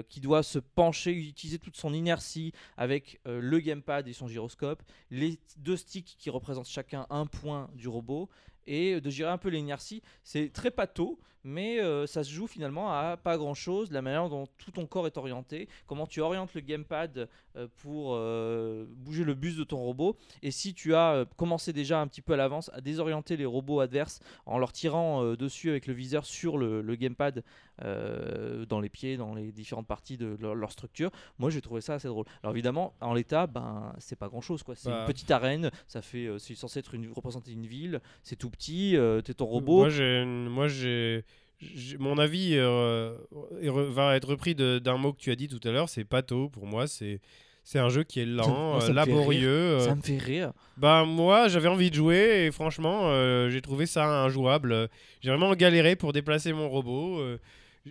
qui 0.09 0.21
doit 0.21 0.41
se 0.41 0.57
pencher, 0.57 1.11
utiliser 1.11 1.59
toute 1.59 1.77
son 1.77 1.93
inertie 1.93 2.51
avec 2.77 3.19
le 3.25 3.59
gamepad 3.59 4.07
et 4.07 4.13
son 4.13 4.27
gyroscope, 4.27 4.81
les 5.11 5.37
deux 5.57 5.77
sticks 5.77 6.15
qui 6.17 6.29
représentent 6.29 6.67
chacun 6.67 7.05
un 7.09 7.25
point 7.25 7.69
du 7.75 7.87
robot, 7.87 8.29
et 8.67 8.99
de 9.01 9.09
gérer 9.09 9.31
un 9.31 9.37
peu 9.37 9.49
l'inertie. 9.49 10.01
C'est 10.23 10.51
très 10.51 10.71
pâteau, 10.71 11.19
mais 11.45 11.79
euh, 11.79 12.07
ça 12.07 12.23
se 12.23 12.31
joue 12.31 12.47
finalement 12.47 12.91
à 12.91 13.17
pas 13.17 13.37
grand 13.37 13.53
chose, 13.53 13.91
la 13.91 14.01
manière 14.01 14.29
dont 14.29 14.47
tout 14.57 14.71
ton 14.71 14.87
corps 14.87 15.05
est 15.05 15.15
orienté, 15.17 15.69
comment 15.85 16.07
tu 16.07 16.19
orientes 16.19 16.53
le 16.55 16.61
gamepad 16.61 17.29
euh, 17.55 17.67
pour 17.77 18.15
euh, 18.15 18.85
bouger 18.89 19.23
le 19.23 19.35
bus 19.35 19.55
de 19.55 19.63
ton 19.63 19.77
robot, 19.77 20.17
et 20.41 20.49
si 20.49 20.73
tu 20.73 20.95
as 20.95 21.25
commencé 21.37 21.71
déjà 21.71 22.01
un 22.01 22.07
petit 22.07 22.21
peu 22.21 22.33
à 22.33 22.37
l'avance 22.37 22.71
à 22.73 22.81
désorienter 22.81 23.37
les 23.37 23.45
robots 23.45 23.79
adverses 23.79 24.19
en 24.47 24.57
leur 24.57 24.73
tirant 24.73 25.35
dessus 25.35 25.69
avec 25.69 25.85
le 25.85 25.93
viseur 25.93 26.25
sur 26.25 26.57
le 26.57 26.95
gamepad 26.95 27.43
euh, 27.83 28.65
dans 28.65 28.79
les 28.79 28.89
pieds, 28.89 29.17
dans 29.17 29.33
les 29.35 29.51
différentes 29.51 29.87
parties 29.87 30.17
de 30.17 30.37
leur, 30.39 30.55
leur 30.55 30.71
structure. 30.71 31.11
Moi, 31.39 31.49
j'ai 31.49 31.61
trouvé 31.61 31.81
ça 31.81 31.95
assez 31.95 32.07
drôle. 32.07 32.25
Alors 32.43 32.53
évidemment, 32.55 32.93
en 33.01 33.13
l'état, 33.13 33.47
ben 33.47 33.93
c'est 33.99 34.17
pas 34.17 34.27
grand-chose 34.29 34.63
quoi. 34.63 34.75
C'est 34.75 34.89
Bah. 34.89 35.01
une 35.01 35.05
petite 35.07 35.29
arène, 35.31 35.71
ça 35.87 36.01
fait, 36.01 36.25
euh, 36.27 36.37
c'est 36.37 36.55
censé 36.55 36.79
être 36.79 36.93
une 36.93 37.11
représenter 37.11 37.51
une 37.51 37.65
ville. 37.67 37.99
C'est 38.23 38.35
tout 38.37 38.49
petit, 38.49 38.95
euh, 38.95 39.21
t'es 39.21 39.33
ton 39.33 39.45
robot. 39.45 39.77
Moi, 39.77 39.89
j'ai, 39.89 40.23
moi, 40.25 40.67
j'ai, 40.67 41.23
j'ai- 41.59 41.97
mon 41.97 42.17
avis 42.17 42.51
euh, 42.55 43.15
va 43.61 44.15
être 44.15 44.27
repris 44.29 44.55
d'un 44.55 44.97
mot 44.97 45.13
que 45.13 45.19
tu 45.19 45.31
as 45.31 45.35
dit 45.35 45.47
tout 45.47 45.59
à 45.67 45.71
l'heure. 45.71 45.89
C'est 45.89 46.05
pato. 46.05 46.49
Pour 46.49 46.65
moi, 46.67 46.87
c'est 46.87 47.19
c'est 47.67 47.79
un 47.79 47.89
jeu 47.89 48.03
qui 48.03 48.19
est 48.19 48.25
lent, 48.27 48.79
ça 48.79 48.93
laborieux. 48.93 49.79
Ça 49.79 49.95
me 49.95 50.01
fait 50.01 50.19
rire. 50.19 50.53
Bah 50.77 51.03
moi, 51.03 51.47
j'avais 51.47 51.67
envie 51.67 51.89
de 51.89 51.95
jouer 51.95 52.45
et 52.45 52.51
franchement, 52.51 53.05
euh, 53.09 53.49
j'ai 53.49 53.59
trouvé 53.61 53.87
ça 53.87 54.05
injouable. 54.23 54.87
J'ai 55.21 55.29
vraiment 55.31 55.51
galéré 55.55 55.95
pour 55.95 56.13
déplacer 56.13 56.53
mon 56.53 56.69
robot. 56.69 57.19
euh, 57.19 57.39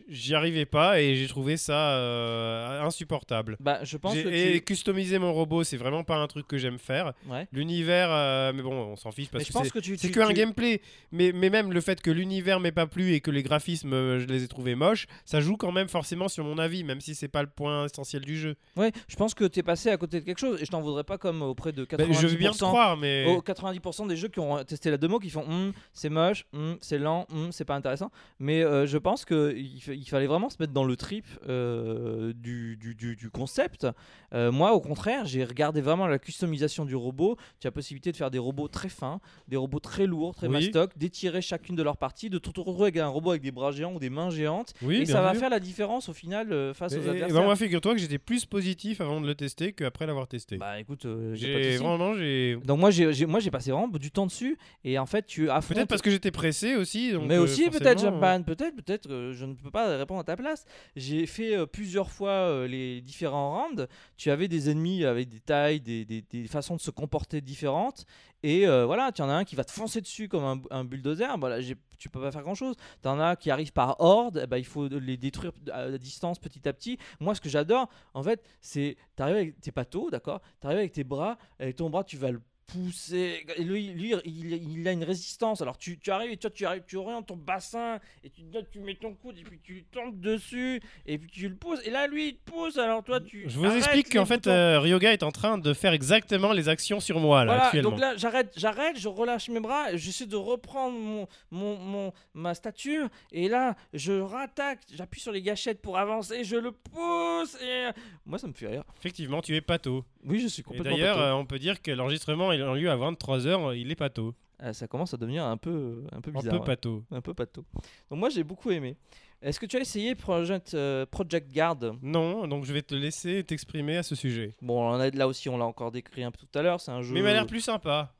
J'y 0.08 0.34
arrivais 0.34 0.66
pas 0.66 1.00
et 1.00 1.14
j'ai 1.14 1.28
trouvé 1.28 1.56
ça 1.56 1.92
euh, 1.98 2.82
insupportable. 2.82 3.56
Bah, 3.60 3.78
je 3.84 3.96
pense 3.96 4.14
J'ai- 4.14 4.24
que 4.24 4.28
Et 4.28 4.52
tu... 4.54 4.62
customiser 4.62 5.20
mon 5.20 5.32
robot, 5.32 5.62
c'est 5.62 5.76
vraiment 5.76 6.02
pas 6.02 6.16
un 6.16 6.26
truc 6.26 6.48
que 6.48 6.58
j'aime 6.58 6.78
faire. 6.78 7.12
Ouais. 7.28 7.46
L'univers, 7.52 8.08
euh, 8.10 8.52
mais 8.52 8.62
bon, 8.62 8.72
on 8.72 8.96
s'en 8.96 9.12
fiche 9.12 9.30
parce 9.30 9.44
que 9.44 9.52
c'est 9.52 9.70
que 9.70 9.78
tu, 9.78 9.96
c'est 9.96 10.10
que 10.10 10.32
gameplay. 10.32 10.80
Mais, 11.12 11.30
mais 11.32 11.48
même 11.48 11.72
le 11.72 11.80
fait 11.80 12.00
que 12.02 12.10
l'univers 12.10 12.58
m'ait 12.58 12.72
pas 12.72 12.88
plu 12.88 13.12
et 13.12 13.20
que 13.20 13.30
les 13.30 13.44
graphismes, 13.44 13.92
euh, 13.92 14.18
je 14.18 14.26
les 14.26 14.42
ai 14.42 14.48
trouvés 14.48 14.74
moches, 14.74 15.06
ça 15.24 15.40
joue 15.40 15.56
quand 15.56 15.70
même 15.70 15.86
forcément 15.88 16.26
sur 16.26 16.44
mon 16.44 16.58
avis, 16.58 16.82
même 16.82 17.00
si 17.00 17.14
c'est 17.14 17.28
pas 17.28 17.42
le 17.42 17.48
point 17.48 17.84
essentiel 17.84 18.22
du 18.24 18.36
jeu. 18.36 18.56
Ouais, 18.76 18.90
je 19.06 19.14
pense 19.14 19.32
que 19.34 19.44
t'es 19.44 19.62
passé 19.62 19.90
à 19.90 19.96
côté 19.96 20.18
de 20.18 20.24
quelque 20.24 20.40
chose 20.40 20.60
et 20.60 20.64
je 20.64 20.70
t'en 20.72 20.80
voudrais 20.80 21.04
pas 21.04 21.18
comme 21.18 21.40
auprès 21.42 21.70
de 21.70 21.84
90%. 21.84 21.96
Ben, 21.98 22.12
je 22.12 22.26
veux 22.26 22.36
bien 22.36 22.50
te 22.50 22.58
croire, 22.58 22.96
mais 22.96 23.26
aux 23.26 23.40
90% 23.42 24.08
des 24.08 24.16
jeux 24.16 24.28
qui 24.28 24.40
ont 24.40 24.64
testé 24.64 24.90
la 24.90 24.96
démo 24.96 25.20
qui 25.20 25.30
font 25.30 25.44
Hum, 25.44 25.72
c'est 25.92 26.08
moche, 26.08 26.46
hum, 26.52 26.78
c'est 26.80 26.98
lent, 26.98 27.26
hum, 27.30 27.52
c'est 27.52 27.64
pas 27.64 27.76
intéressant. 27.76 28.10
Mais 28.40 28.62
je 28.62 28.98
pense 28.98 29.24
qu'il 29.24 29.54
il 29.58 29.83
fallait 30.08 30.26
vraiment 30.26 30.50
se 30.50 30.56
mettre 30.60 30.72
dans 30.72 30.84
le 30.84 30.96
trip 30.96 31.24
euh, 31.48 32.32
du, 32.34 32.76
du, 32.76 32.94
du- 32.94 33.16
du 33.16 33.30
concept. 33.30 33.86
Euh, 34.32 34.50
moi, 34.52 34.72
au 34.72 34.80
contraire, 34.80 35.26
j'ai 35.26 35.44
regardé 35.44 35.80
vraiment 35.80 36.06
la 36.06 36.18
customisation 36.18 36.84
du 36.84 36.94
robot. 36.96 37.36
Tu 37.60 37.66
as 37.66 37.70
possibilité 37.70 38.10
de 38.12 38.16
faire 38.16 38.30
des 38.30 38.38
robots 38.38 38.68
très 38.68 38.88
fins, 38.88 39.20
des 39.48 39.56
robots 39.56 39.78
très 39.80 40.06
lourds, 40.06 40.34
très 40.34 40.46
Oui. 40.48 40.52
mastoc, 40.54 40.96
d'étirer 40.96 41.40
chacune 41.42 41.76
de 41.76 41.82
leurs 41.82 41.96
parties, 41.96 42.30
de 42.30 42.38
te 42.38 42.48
retrouver 42.48 42.82
avec 42.82 42.96
un 42.96 43.06
robot 43.08 43.30
avec 43.30 43.42
des 43.42 43.52
bras 43.52 43.70
géants 43.72 43.94
ou 43.94 43.98
des 43.98 44.10
mains 44.10 44.30
géantes. 44.30 44.74
oui, 44.82 44.96
et 45.02 45.06
ça 45.06 45.22
va 45.22 45.34
faire 45.34 45.50
la 45.50 45.60
différence 45.60 46.08
au 46.08 46.12
final 46.12 46.52
euh, 46.52 46.74
face 46.74 46.92
Et- 46.92 46.98
aux 46.98 47.02
et- 47.02 47.08
adversaires. 47.10 47.36
bah, 47.38 47.44
moi, 47.44 47.56
figure-toi 47.56 47.94
que 47.94 48.00
j'étais 48.00 48.18
plus 48.18 48.44
positif 48.46 49.00
avant 49.00 49.20
de 49.20 49.26
le 49.26 49.34
tester 49.34 49.72
qu'après 49.72 50.06
l'avoir 50.06 50.26
testé. 50.28 50.56
bah 50.56 50.78
écoute, 50.80 51.04
euh, 51.06 51.34
j'ai 51.34 51.76
vraiment, 51.76 52.14
j'ai. 52.14 52.56
Donc 52.64 52.78
moi 52.80 52.90
j'ai 52.90 53.12
j'ai- 53.12 53.26
moi 53.26 53.40
j'ai 53.40 53.50
passé 53.50 53.70
vraiment 53.70 53.88
du 53.88 54.10
temps 54.10 54.26
dessus 54.26 54.58
et 54.84 54.98
en 54.98 55.06
fait 55.06 55.26
tu 55.26 55.50
affrontes 55.50 55.76
Peut-être 55.76 55.88
parce 55.88 56.02
que 56.02 56.10
j'étais 56.10 56.30
pressé 56.30 56.74
aussi. 56.76 57.12
donc, 57.12 57.26
mais 57.26 57.38
aussi 57.38 57.68
peut-être 57.70 58.00
Jumpman, 58.00 58.42
peut-être 58.42 58.74
peut-être 58.76 59.30
je 59.32 59.44
ne 59.44 59.54
peux 59.54 59.70
pas 59.74 59.96
répondre 59.98 60.20
à 60.20 60.24
ta 60.24 60.36
place. 60.36 60.64
J'ai 60.96 61.26
fait 61.26 61.54
euh, 61.56 61.66
plusieurs 61.66 62.10
fois 62.10 62.30
euh, 62.30 62.66
les 62.68 63.00
différents 63.02 63.50
rounds. 63.58 63.86
Tu 64.16 64.30
avais 64.30 64.48
des 64.48 64.70
ennemis 64.70 65.04
avec 65.04 65.28
des 65.28 65.40
tailles, 65.40 65.80
des, 65.80 66.04
des- 66.04 66.22
des 66.22 66.46
façons 66.48 66.76
de 66.76 66.80
se 66.80 66.90
comporter 66.92 67.40
différentes 67.42 68.06
et 68.42 68.66
euh, 68.68 68.84
voilà, 68.86 69.10
tu 69.10 69.22
en 69.22 69.28
as 69.28 69.34
un 69.34 69.44
qui 69.44 69.56
va 69.56 69.64
te 69.64 69.72
foncer 69.72 70.00
dessus 70.00 70.28
comme 70.28 70.62
un, 70.70 70.84
bulldozer. 70.84 71.36
Voilà, 71.38 71.60
j'ai- 71.60 71.76
tu 71.98 72.08
peux 72.08 72.20
pas 72.20 72.30
faire 72.30 72.42
grand 72.42 72.54
chose. 72.54 72.76
Tu 73.02 73.08
en 73.08 73.18
as 73.18 73.36
qui 73.36 73.50
arrivent 73.50 73.72
par 73.72 73.96
horde, 74.00 74.46
ben, 74.48 74.58
il 74.58 74.66
faut 74.66 74.86
les 74.88 75.16
détruire 75.16 75.52
à 75.72 75.80
à 75.94 75.98
distance 75.98 76.38
petit 76.38 76.68
à 76.68 76.72
petit. 76.72 76.98
Moi, 77.20 77.34
ce 77.34 77.40
que 77.40 77.48
j'adore, 77.48 77.88
en 78.14 78.22
fait, 78.22 78.42
c'est 78.60 78.96
t'arrives 79.16 79.36
avec 79.36 79.60
tes 79.60 79.72
patos, 79.72 80.10
d'accord? 80.10 80.40
T'arrives 80.60 80.78
avec 80.78 80.92
tes 80.92 81.04
bras, 81.04 81.36
avec 81.58 81.76
ton 81.76 81.90
bras, 81.90 82.04
tu 82.04 82.16
vas 82.18 82.30
le 82.30 82.40
pousser. 82.66 83.44
Et 83.56 83.62
lui, 83.62 83.88
lui 83.88 84.14
il, 84.24 84.52
il 84.52 84.88
a 84.88 84.92
une 84.92 85.04
résistance. 85.04 85.60
Alors 85.62 85.78
tu, 85.78 85.98
tu 85.98 86.10
arrives 86.10 86.30
et 86.32 86.36
toi, 86.36 86.50
tu 86.50 86.66
arrives, 86.66 86.82
tu 86.86 86.96
orientes 86.96 87.26
ton 87.26 87.36
bassin 87.36 87.98
et 88.22 88.30
tu, 88.30 88.42
là, 88.52 88.60
tu 88.70 88.80
mets 88.80 88.94
ton 88.94 89.14
coude 89.14 89.38
et 89.38 89.42
puis 89.42 89.60
tu 89.62 89.84
tombes 89.92 90.18
dessus 90.20 90.80
et 91.06 91.18
puis 91.18 91.30
tu 91.30 91.48
le 91.48 91.54
pousses. 91.54 91.80
Et 91.84 91.90
là, 91.90 92.06
lui, 92.06 92.28
il 92.28 92.36
te 92.36 92.50
pousse. 92.50 92.76
Alors 92.78 93.02
toi, 93.04 93.20
tu. 93.20 93.44
Je 93.48 93.58
vous 93.58 93.66
explique 93.74 94.12
qu'en 94.12 94.26
fait, 94.26 94.46
euh, 94.46 94.80
Ryoga 94.80 95.12
est 95.12 95.22
en 95.22 95.32
train 95.32 95.58
de 95.58 95.72
faire 95.74 95.92
exactement 95.92 96.52
les 96.52 96.68
actions 96.68 97.00
sur 97.00 97.20
moi 97.20 97.44
là 97.44 97.52
Voilà, 97.52 97.66
actuellement. 97.66 97.90
donc 97.90 98.00
là 98.00 98.16
j'arrête, 98.16 98.52
j'arrête, 98.56 98.98
je 98.98 99.08
relâche 99.08 99.48
mes 99.48 99.60
bras, 99.60 99.94
j'essaie 99.96 100.26
de 100.26 100.36
reprendre 100.36 100.98
mon, 100.98 101.26
mon, 101.50 101.76
mon- 101.78 102.12
ma 102.34 102.54
stature 102.54 103.08
et 103.32 103.48
là 103.48 103.76
je 103.92 104.12
rattaque, 104.12 104.80
j'appuie 104.94 105.20
sur 105.20 105.32
les 105.32 105.42
gâchettes 105.42 105.80
pour 105.80 105.98
avancer, 105.98 106.44
je 106.44 106.56
le 106.56 106.72
pousse 106.72 107.56
et 107.62 107.90
moi 108.26 108.38
ça 108.38 108.46
me 108.46 108.52
fait 108.52 108.68
rire. 108.68 108.84
Effectivement, 108.98 109.40
tu 109.42 109.54
es 109.56 109.60
pato. 109.60 110.04
Oui, 110.24 110.40
je 110.40 110.48
suis 110.48 110.62
complètement. 110.62 110.90
d'ailleurs, 110.96 111.20
euh, 111.20 111.32
on 111.32 111.44
peut 111.44 111.58
dire 111.58 111.82
que 111.82 111.90
l'enregistrement 111.90 112.52
il 112.54 112.62
a 112.62 112.74
lieu 112.74 112.90
à 112.90 112.96
23h, 112.96 113.76
il 113.76 113.90
est 113.90 113.96
pato. 113.96 114.34
Euh, 114.62 114.72
ça 114.72 114.86
commence 114.86 115.12
à 115.12 115.16
devenir 115.16 115.44
un 115.44 115.56
peu, 115.56 116.04
un 116.12 116.20
peu 116.20 116.30
Un 116.30 116.34
bizarre, 116.34 116.52
peu 116.54 116.58
ouais. 116.60 116.64
pato. 116.64 117.04
un 117.10 117.20
peu 117.20 117.34
pato. 117.34 117.64
Donc 118.10 118.18
moi 118.20 118.28
j'ai 118.30 118.44
beaucoup 118.44 118.70
aimé. 118.70 118.96
Est-ce 119.42 119.60
que 119.60 119.66
tu 119.66 119.76
as 119.76 119.80
essayé 119.80 120.14
Project, 120.14 120.72
euh, 120.74 121.04
Project 121.06 121.52
Guard? 121.52 121.76
Non, 122.02 122.46
donc 122.48 122.64
je 122.64 122.72
vais 122.72 122.80
te 122.82 122.94
laisser 122.94 123.44
t'exprimer 123.44 123.96
à 123.98 124.02
ce 124.02 124.14
sujet. 124.14 124.54
Bon, 124.62 124.80
on 124.80 124.88
en 124.94 125.00
a- 125.00 125.10
là 125.10 125.26
aussi 125.28 125.48
on 125.50 125.58
l'a 125.58 125.66
encore 125.66 125.90
décrit 125.90 126.22
un 126.22 126.30
peu 126.30 126.38
tout 126.38 126.58
à 126.58 126.62
l'heure. 126.62 126.80
C'est 126.80 126.92
un 126.92 127.02
jeu. 127.02 127.12
Mais 127.12 127.20
il 127.20 127.24
m'a 127.24 127.32
l'air 127.32 127.46
plus 127.46 127.60
sympa. 127.60 128.14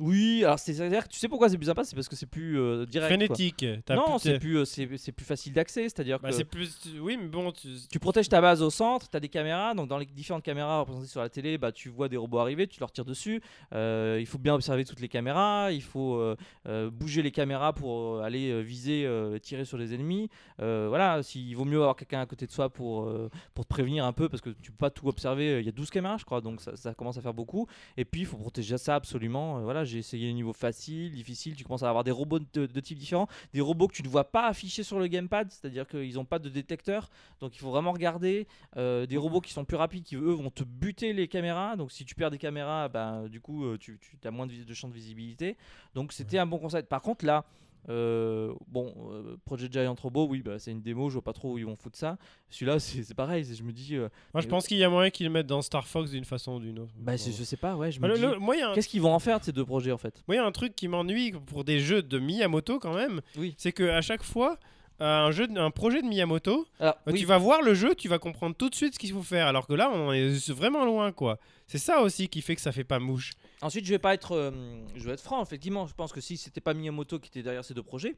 Oui, 0.00 0.42
alors 0.44 0.58
c'est 0.58 0.80
à 0.80 0.88
dire 0.88 1.04
que 1.04 1.08
tu 1.12 1.20
sais 1.20 1.28
pourquoi 1.28 1.48
c'est 1.48 1.56
plus 1.56 1.66
sympa, 1.66 1.84
c'est 1.84 1.94
parce 1.94 2.08
que 2.08 2.16
c'est 2.16 2.26
plus 2.26 2.58
euh, 2.58 2.84
direct. 2.84 3.08
Frénétique. 3.14 3.64
T'as 3.86 3.94
Non, 3.94 4.18
plus 4.18 4.18
c'est 4.20 4.38
plus, 4.40 4.56
euh, 4.58 4.64
c'est 4.64 4.88
c'est 4.96 5.12
plus 5.12 5.24
facile 5.24 5.52
d'accès, 5.52 5.82
c'est-à-dire 5.84 6.18
Bah, 6.18 6.30
que 6.30 6.34
c'est 6.34 6.44
plus. 6.44 6.76
Oui, 7.00 7.16
mais 7.16 7.28
bon. 7.28 7.52
tu- 7.52 7.68
tu 7.88 8.00
protèges 8.00 8.28
ta 8.28 8.40
base 8.40 8.60
au 8.60 8.70
centre, 8.70 9.08
tu 9.08 9.16
as 9.16 9.20
des 9.20 9.28
caméras, 9.28 9.72
donc 9.74 9.86
dans 9.88 9.98
les 9.98 10.06
différentes 10.06 10.42
caméras 10.42 10.80
représentées 10.80 11.06
sur 11.06 11.20
la 11.20 11.28
télé, 11.28 11.58
bah, 11.58 11.70
tu 11.70 11.90
vois 11.90 12.08
des 12.08 12.16
robots 12.16 12.38
arriver, 12.38 12.66
tu 12.66 12.80
leur 12.80 12.90
tires 12.90 13.04
dessus. 13.04 13.40
Euh, 13.72 14.16
il 14.18 14.26
faut 14.26 14.38
bien 14.38 14.54
observer 14.54 14.84
toutes 14.84 14.98
les 14.98 15.08
caméras, 15.08 15.70
il 15.70 15.82
faut 15.82 16.16
euh, 16.16 16.34
euh, 16.66 16.90
bouger 16.90 17.22
les 17.22 17.30
caméras 17.30 17.72
pour 17.72 18.16
euh, 18.16 18.22
aller 18.22 18.50
euh, 18.50 18.62
viser, 18.62 19.06
euh, 19.06 19.38
tirer 19.38 19.64
sur 19.64 19.78
les 19.78 19.94
ennemis. 19.94 20.28
Euh, 20.60 20.86
voilà, 20.88 21.22
s'il 21.22 21.54
vaut 21.54 21.64
mieux 21.64 21.78
avoir 21.78 21.94
quelqu'un 21.94 22.20
à 22.20 22.26
côté 22.26 22.46
de 22.46 22.50
soi 22.50 22.68
pour, 22.68 23.04
euh, 23.04 23.30
pour 23.54 23.64
te 23.64 23.68
prévenir 23.68 24.04
un 24.04 24.12
peu, 24.12 24.28
parce 24.28 24.40
que 24.40 24.50
tu 24.60 24.72
peux 24.72 24.76
pas 24.78 24.90
tout 24.90 25.06
observer. 25.06 25.60
Il 25.60 25.66
y 25.66 25.68
a 25.68 25.72
12 25.72 25.90
caméras, 25.90 26.16
je 26.18 26.24
crois, 26.24 26.40
donc 26.40 26.60
ça, 26.60 26.74
ça 26.74 26.94
commence 26.94 27.16
à 27.16 27.20
faire 27.20 27.32
beaucoup. 27.34 27.68
Et 27.96 28.04
puis 28.04 28.22
il 28.22 28.26
faut 28.26 28.36
protéger 28.38 28.76
ça 28.76 28.96
absolument. 28.96 29.58
Euh, 29.58 29.62
voilà, 29.62 29.83
j'ai 29.84 29.98
essayé 29.98 30.26
les 30.26 30.32
niveaux 30.32 30.52
faciles, 30.52 31.12
difficiles. 31.12 31.54
Tu 31.56 31.64
commences 31.64 31.82
à 31.82 31.88
avoir 31.88 32.04
des 32.04 32.10
robots 32.10 32.38
de, 32.38 32.66
de 32.66 32.80
types 32.80 32.98
différents, 32.98 33.28
des 33.52 33.60
robots 33.60 33.88
que 33.88 33.94
tu 33.94 34.02
ne 34.02 34.08
vois 34.08 34.24
pas 34.24 34.46
affichés 34.46 34.82
sur 34.82 34.98
le 34.98 35.06
gamepad, 35.06 35.50
c'est-à-dire 35.50 35.86
qu'ils 35.86 36.14
n'ont 36.14 36.24
pas 36.24 36.38
de 36.38 36.48
détecteur. 36.48 37.10
Donc 37.40 37.54
il 37.56 37.58
faut 37.58 37.70
vraiment 37.70 37.92
regarder. 37.92 38.46
Euh, 38.76 39.06
des 39.06 39.16
robots 39.16 39.40
qui 39.40 39.52
sont 39.52 39.64
plus 39.64 39.76
rapides, 39.76 40.04
qui 40.04 40.16
eux 40.16 40.32
vont 40.32 40.50
te 40.50 40.64
buter 40.64 41.12
les 41.12 41.28
caméras. 41.28 41.76
Donc 41.76 41.92
si 41.92 42.04
tu 42.04 42.14
perds 42.14 42.30
des 42.30 42.38
caméras, 42.38 42.88
bah, 42.88 43.28
du 43.28 43.40
coup 43.40 43.64
euh, 43.64 43.78
tu, 43.78 43.98
tu 44.00 44.26
as 44.26 44.30
moins 44.30 44.46
de, 44.46 44.64
de 44.64 44.74
champ 44.74 44.88
de 44.88 44.94
visibilité. 44.94 45.56
Donc 45.94 46.12
c'était 46.12 46.38
un 46.38 46.46
bon 46.46 46.58
concept. 46.58 46.88
Par 46.88 47.02
contre 47.02 47.24
là. 47.24 47.44
Euh, 47.88 48.52
bon, 48.68 48.94
euh, 49.12 49.36
Project 49.44 49.72
Giant 49.72 49.94
Robot, 50.00 50.26
oui, 50.28 50.42
bah, 50.42 50.58
c'est 50.58 50.70
une 50.70 50.80
démo, 50.82 51.08
je 51.08 51.14
vois 51.14 51.22
pas 51.22 51.32
trop 51.32 51.52
où 51.52 51.58
ils 51.58 51.66
vont 51.66 51.76
foutre 51.76 51.98
ça. 51.98 52.16
Celui-là, 52.50 52.78
c'est 52.78 53.14
pareil, 53.14 53.44
je 53.44 53.62
me 53.62 53.72
dis, 53.72 53.96
euh, 53.96 54.08
Moi, 54.32 54.40
je 54.42 54.48
pense 54.48 54.66
qu'il 54.66 54.76
y 54.78 54.84
a 54.84 54.88
moyen 54.88 55.10
qu'ils 55.10 55.26
le 55.26 55.32
mettent 55.32 55.46
dans 55.46 55.62
Star 55.62 55.86
Fox 55.86 56.10
d'une 56.10 56.24
façon 56.24 56.54
ou 56.54 56.60
d'une 56.60 56.78
autre. 56.78 56.92
bah, 56.98 57.16
je, 57.16 57.24
Bon. 57.24 57.36
je 57.38 57.44
sais 57.44 57.56
pas, 57.56 57.76
ouais, 57.76 57.92
je 57.92 58.00
Bah, 58.00 58.08
me 58.08 58.16
le- 58.16 58.62
un 58.64 58.72
qu'est-ce 58.74 58.88
qu'ils 58.88 59.02
vont 59.02 59.12
en 59.12 59.18
faire 59.18 59.40
de 59.40 59.44
ces 59.44 59.52
deux 59.52 59.64
projets 59.64 59.92
en 59.92 59.98
fait? 59.98 60.22
Moi, 60.28 60.36
il 60.36 60.38
y 60.38 60.42
a 60.42 60.46
un 60.46 60.52
truc 60.52 60.74
qui 60.76 60.88
m'ennuie 60.88 61.32
pour 61.46 61.64
des 61.64 61.80
jeux 61.80 62.02
de 62.02 62.18
Miyamoto 62.18 62.78
quand 62.78 62.94
même. 62.94 63.20
Oui. 63.36 63.54
C'est 63.58 63.72
que 63.72 63.84
à 63.84 64.00
chaque 64.00 64.22
fois, 64.22 64.58
euh, 65.00 65.26
un, 65.26 65.30
jeu, 65.32 65.48
un 65.56 65.70
projet 65.72 66.00
de 66.02 66.06
Miyamoto, 66.06 66.66
Alors, 66.78 66.94
oui, 67.08 67.14
tu 67.14 67.26
vas 67.26 67.36
voir 67.38 67.62
le 67.62 67.74
jeu, 67.74 67.94
tu 67.96 68.08
vas 68.08 68.18
comprendre 68.18 68.54
tout 68.56 68.70
de 68.70 68.74
suite 68.76 68.94
ce 68.94 68.98
qu'il 68.98 69.10
faut 69.12 69.22
faire. 69.22 69.46
Alors 69.48 69.66
que 69.66 69.74
là, 69.74 69.90
on 69.92 70.12
est 70.12 70.50
vraiment 70.52 70.84
loin, 70.84 71.10
quoi. 71.12 71.38
C'est 71.66 71.78
ça 71.78 72.02
aussi 72.02 72.28
qui 72.28 72.42
fait 72.42 72.54
que 72.54 72.60
ça 72.60 72.72
fait 72.72 72.84
pas 72.84 72.98
mouche. 72.98 73.32
Ensuite, 73.62 73.84
je 73.86 73.90
vais 73.90 73.98
pas 73.98 74.12
être, 74.14 74.32
euh, 74.32 74.50
je 74.94 75.04
vais 75.04 75.12
être 75.12 75.22
franc. 75.22 75.42
Effectivement, 75.42 75.86
je 75.86 75.94
pense 75.94 76.12
que 76.12 76.20
si 76.20 76.36
c'était 76.36 76.60
pas 76.60 76.74
Miyamoto 76.74 77.18
qui 77.18 77.28
était 77.28 77.42
derrière 77.42 77.64
ces 77.64 77.72
deux 77.74 77.82
projets, 77.82 78.16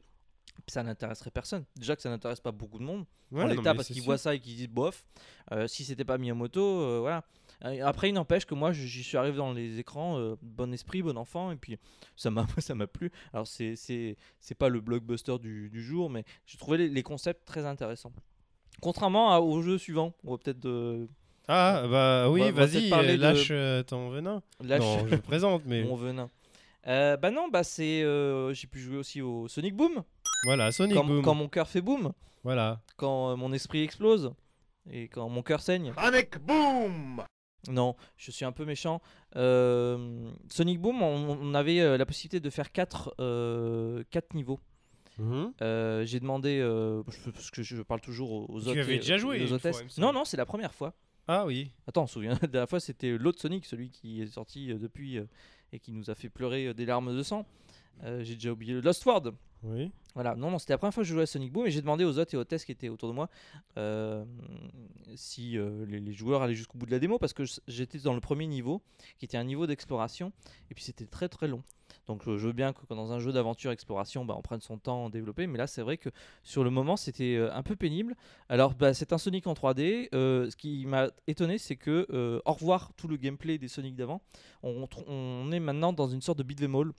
ça 0.67 0.83
n'intéresserait 0.83 1.31
personne. 1.31 1.63
Déjà 1.75 1.95
que 1.95 2.01
ça 2.01 2.09
n'intéresse 2.09 2.39
pas 2.41 2.51
beaucoup 2.51 2.79
de 2.79 2.83
monde 2.83 3.05
Ouais, 3.31 3.43
en 3.43 3.47
l'état 3.47 3.73
parce 3.75 3.87
qu'ils 3.89 4.01
voient 4.01 4.17
ça 4.17 4.33
et 4.35 4.39
qu'ils 4.39 4.55
disent 4.55 4.67
bof. 4.69 5.05
Euh, 5.51 5.67
si 5.67 5.85
c'était 5.85 6.03
pas 6.05 6.17
Miyamoto, 6.17 6.61
euh, 6.61 6.99
voilà. 6.99 7.23
Euh, 7.65 7.85
Après, 7.85 8.09
il 8.09 8.13
n'empêche 8.13 8.45
que 8.45 8.55
moi, 8.55 8.71
j'y 8.71 9.03
suis 9.03 9.17
arrivé 9.17 9.37
dans 9.37 9.53
les 9.53 9.79
écrans, 9.79 10.17
euh, 10.17 10.35
bon 10.41 10.73
esprit, 10.73 11.01
bon 11.01 11.17
enfant, 11.17 11.51
et 11.51 11.55
puis 11.57 11.77
ça 12.15 12.29
m'a, 12.31 12.45
ça 12.59 12.75
m'a 12.75 12.87
plu. 12.87 13.11
Alors 13.33 13.47
c'est, 13.47 13.75
c'est, 13.75 14.17
c'est 14.39 14.55
pas 14.55 14.69
le 14.69 14.79
blockbuster 14.81 15.37
du, 15.39 15.69
du 15.69 15.81
jour, 15.83 16.09
mais 16.09 16.23
j'ai 16.45 16.57
trouvé 16.57 16.77
les, 16.79 16.89
les 16.89 17.03
concepts 17.03 17.45
très 17.45 17.65
intéressants. 17.65 18.11
Contrairement 18.81 19.33
à- 19.33 19.39
au 19.39 19.61
jeu 19.61 19.77
suivant, 19.77 20.13
on 20.23 20.31
va 20.31 20.37
peut-être 20.37 20.59
Ah, 21.47 21.83
bah 21.89 22.29
oui, 22.29 22.51
vas-y, 22.51 22.89
de- 22.89 23.15
lâche 23.21 23.47
euh, 23.51 23.81
ton 23.83 24.09
venin. 24.09 24.41
lâcher 24.61 24.83
Non, 25.03 25.07
je 25.07 25.15
présente, 25.15 25.63
mais 25.65 25.83
mon 25.83 25.95
venin. 25.95 26.29
Euh, 26.87 27.17
bah 27.17 27.31
non, 27.31 27.47
bah 27.49 27.63
c'est, 27.63 28.01
euh, 28.03 28.53
j'ai 28.53 28.67
pu 28.67 28.79
jouer 28.79 28.97
aussi 28.97 29.21
au 29.21 29.47
Sonic 29.47 29.75
Boom, 29.75 30.03
voilà, 30.45 30.71
Sonic 30.71 30.95
quand, 30.95 31.03
Boom. 31.03 31.21
quand 31.21 31.33
mon 31.35 31.47
cœur 31.49 31.67
fait 31.67 31.81
boom, 31.81 32.11
Voilà. 32.43 32.81
quand 32.95 33.31
euh, 33.31 33.35
mon 33.35 33.51
esprit 33.53 33.81
explose 33.83 34.33
et 34.89 35.07
quand 35.09 35.27
mon 35.29 35.41
cœur 35.41 35.61
saigne. 35.61 35.93
Sonic 36.01 36.37
Boom 36.39 37.23
Non, 37.69 37.95
je 38.17 38.31
suis 38.31 38.45
un 38.45 38.51
peu 38.53 38.63
méchant. 38.65 39.01
Euh, 39.35 40.29
Sonic 40.49 40.79
Boom, 40.79 41.01
on, 41.01 41.37
on 41.41 41.53
avait 41.53 41.97
la 41.97 42.05
possibilité 42.05 42.39
de 42.39 42.49
faire 42.49 42.71
4 42.71 43.13
niveaux. 44.33 44.59
Mhm. 45.19 45.51
Euh, 45.61 46.05
J'ai 46.05 46.19
demandé, 46.19 46.59
euh, 46.61 47.03
parce 47.33 47.51
que 47.51 47.63
je 47.63 47.81
parle 47.81 48.01
toujours 48.01 48.31
aux, 48.31 48.45
aux 48.53 48.61
Tu 48.61 48.69
hôtes 48.69 48.77
avais 48.77 48.97
déjà 48.97 49.17
joué 49.17 49.39
une 49.39 49.59
fois, 49.59 49.71
non, 49.97 50.13
non, 50.13 50.23
c'est 50.25 50.37
la 50.37 50.45
première 50.45 50.73
fois. 50.73 50.93
Ah 51.29 51.45
oui. 51.45 51.71
Attends, 51.85 52.03
on 52.03 52.07
se 52.07 52.13
souvient, 52.13 52.37
la 52.41 52.47
dernière 52.47 52.69
fois 52.69 52.79
c'était 52.79 53.17
l'autre 53.17 53.41
Sonic, 53.41 53.65
celui 53.65 53.89
qui 53.89 54.21
est 54.21 54.27
sorti 54.27 54.71
euh, 54.71 54.77
depuis 54.77 55.17
euh, 55.17 55.25
et 55.73 55.79
qui 55.79 55.91
nous 55.91 56.09
a 56.09 56.15
fait 56.15 56.29
pleurer 56.29 56.67
euh, 56.67 56.73
des 56.73 56.85
larmes 56.85 57.15
de 57.15 57.21
sang. 57.21 57.45
Euh, 58.03 58.23
J'ai 58.23 58.35
déjà 58.35 58.51
oublié 58.51 58.73
le 58.73 58.81
Lost 58.81 59.05
World. 59.05 59.33
Oui. 59.63 59.91
Voilà, 60.13 60.35
non, 60.35 60.51
non, 60.51 60.59
c'était 60.59 60.73
la 60.73 60.77
première 60.77 60.93
fois 60.93 61.03
que 61.03 61.07
je 61.07 61.13
jouais 61.13 61.23
à 61.23 61.27
Sonic 61.27 61.51
Boom 61.51 61.65
et 61.67 61.71
j'ai 61.71 61.81
demandé 61.81 62.03
aux 62.03 62.17
hôtes 62.19 62.33
et 62.33 62.37
hôtesses 62.37 62.63
qui 62.65 62.71
étaient 62.71 62.89
autour 62.89 63.09
de 63.09 63.13
moi 63.13 63.29
euh, 63.77 64.23
si 65.15 65.57
euh, 65.57 65.85
les, 65.87 65.99
les 65.99 66.13
joueurs 66.13 66.41
allaient 66.41 66.53
jusqu'au 66.55 66.77
bout 66.77 66.85
de 66.85 66.91
la 66.91 66.99
démo 66.99 67.17
parce 67.19 67.33
que 67.33 67.43
j'étais 67.67 67.99
dans 67.99 68.13
le 68.13 68.19
premier 68.19 68.47
niveau 68.47 68.81
qui 69.17 69.25
était 69.25 69.37
un 69.37 69.43
niveau 69.43 69.67
d'exploration 69.67 70.31
et 70.69 70.75
puis 70.75 70.83
c'était 70.83 71.05
très 71.05 71.27
très 71.29 71.47
long. 71.47 71.63
Donc 72.05 72.23
je 72.25 72.31
veux 72.31 72.53
bien 72.53 72.73
que 72.73 72.81
dans 72.93 73.11
un 73.11 73.19
jeu 73.19 73.31
d'aventure 73.33 73.71
exploration, 73.71 74.25
bah, 74.25 74.35
on 74.37 74.41
prenne 74.41 74.61
son 74.61 74.77
temps 74.77 75.05
en 75.05 75.09
développer, 75.09 75.45
mais 75.47 75.57
là 75.57 75.67
c'est 75.67 75.81
vrai 75.81 75.97
que 75.97 76.09
sur 76.43 76.63
le 76.63 76.69
moment 76.69 76.97
c'était 76.97 77.37
un 77.51 77.63
peu 77.63 77.75
pénible. 77.75 78.15
Alors 78.49 78.73
bah, 78.73 78.93
c'est 78.93 79.13
un 79.13 79.17
Sonic 79.17 79.45
en 79.47 79.53
3D. 79.53 80.09
euh, 80.13 80.49
ce 80.49 80.55
qui 80.55 80.85
m'a 80.85 81.09
étonné 81.27 81.57
c'est 81.57 81.75
que 81.75 82.41
au 82.45 82.53
revoir 82.53 82.91
tout 82.95 83.07
le 83.07 83.17
gameplay 83.17 83.57
des 83.57 83.67
Sonic 83.67 83.95
d'avant, 83.95 84.21
on 84.63 85.51
est 85.51 85.59
maintenant 85.59 85.93
dans 85.93 86.07
une 86.07 86.21
sorte 86.21 86.37
de 86.37 86.43
beat'em 86.43 86.75
all. 86.75 86.91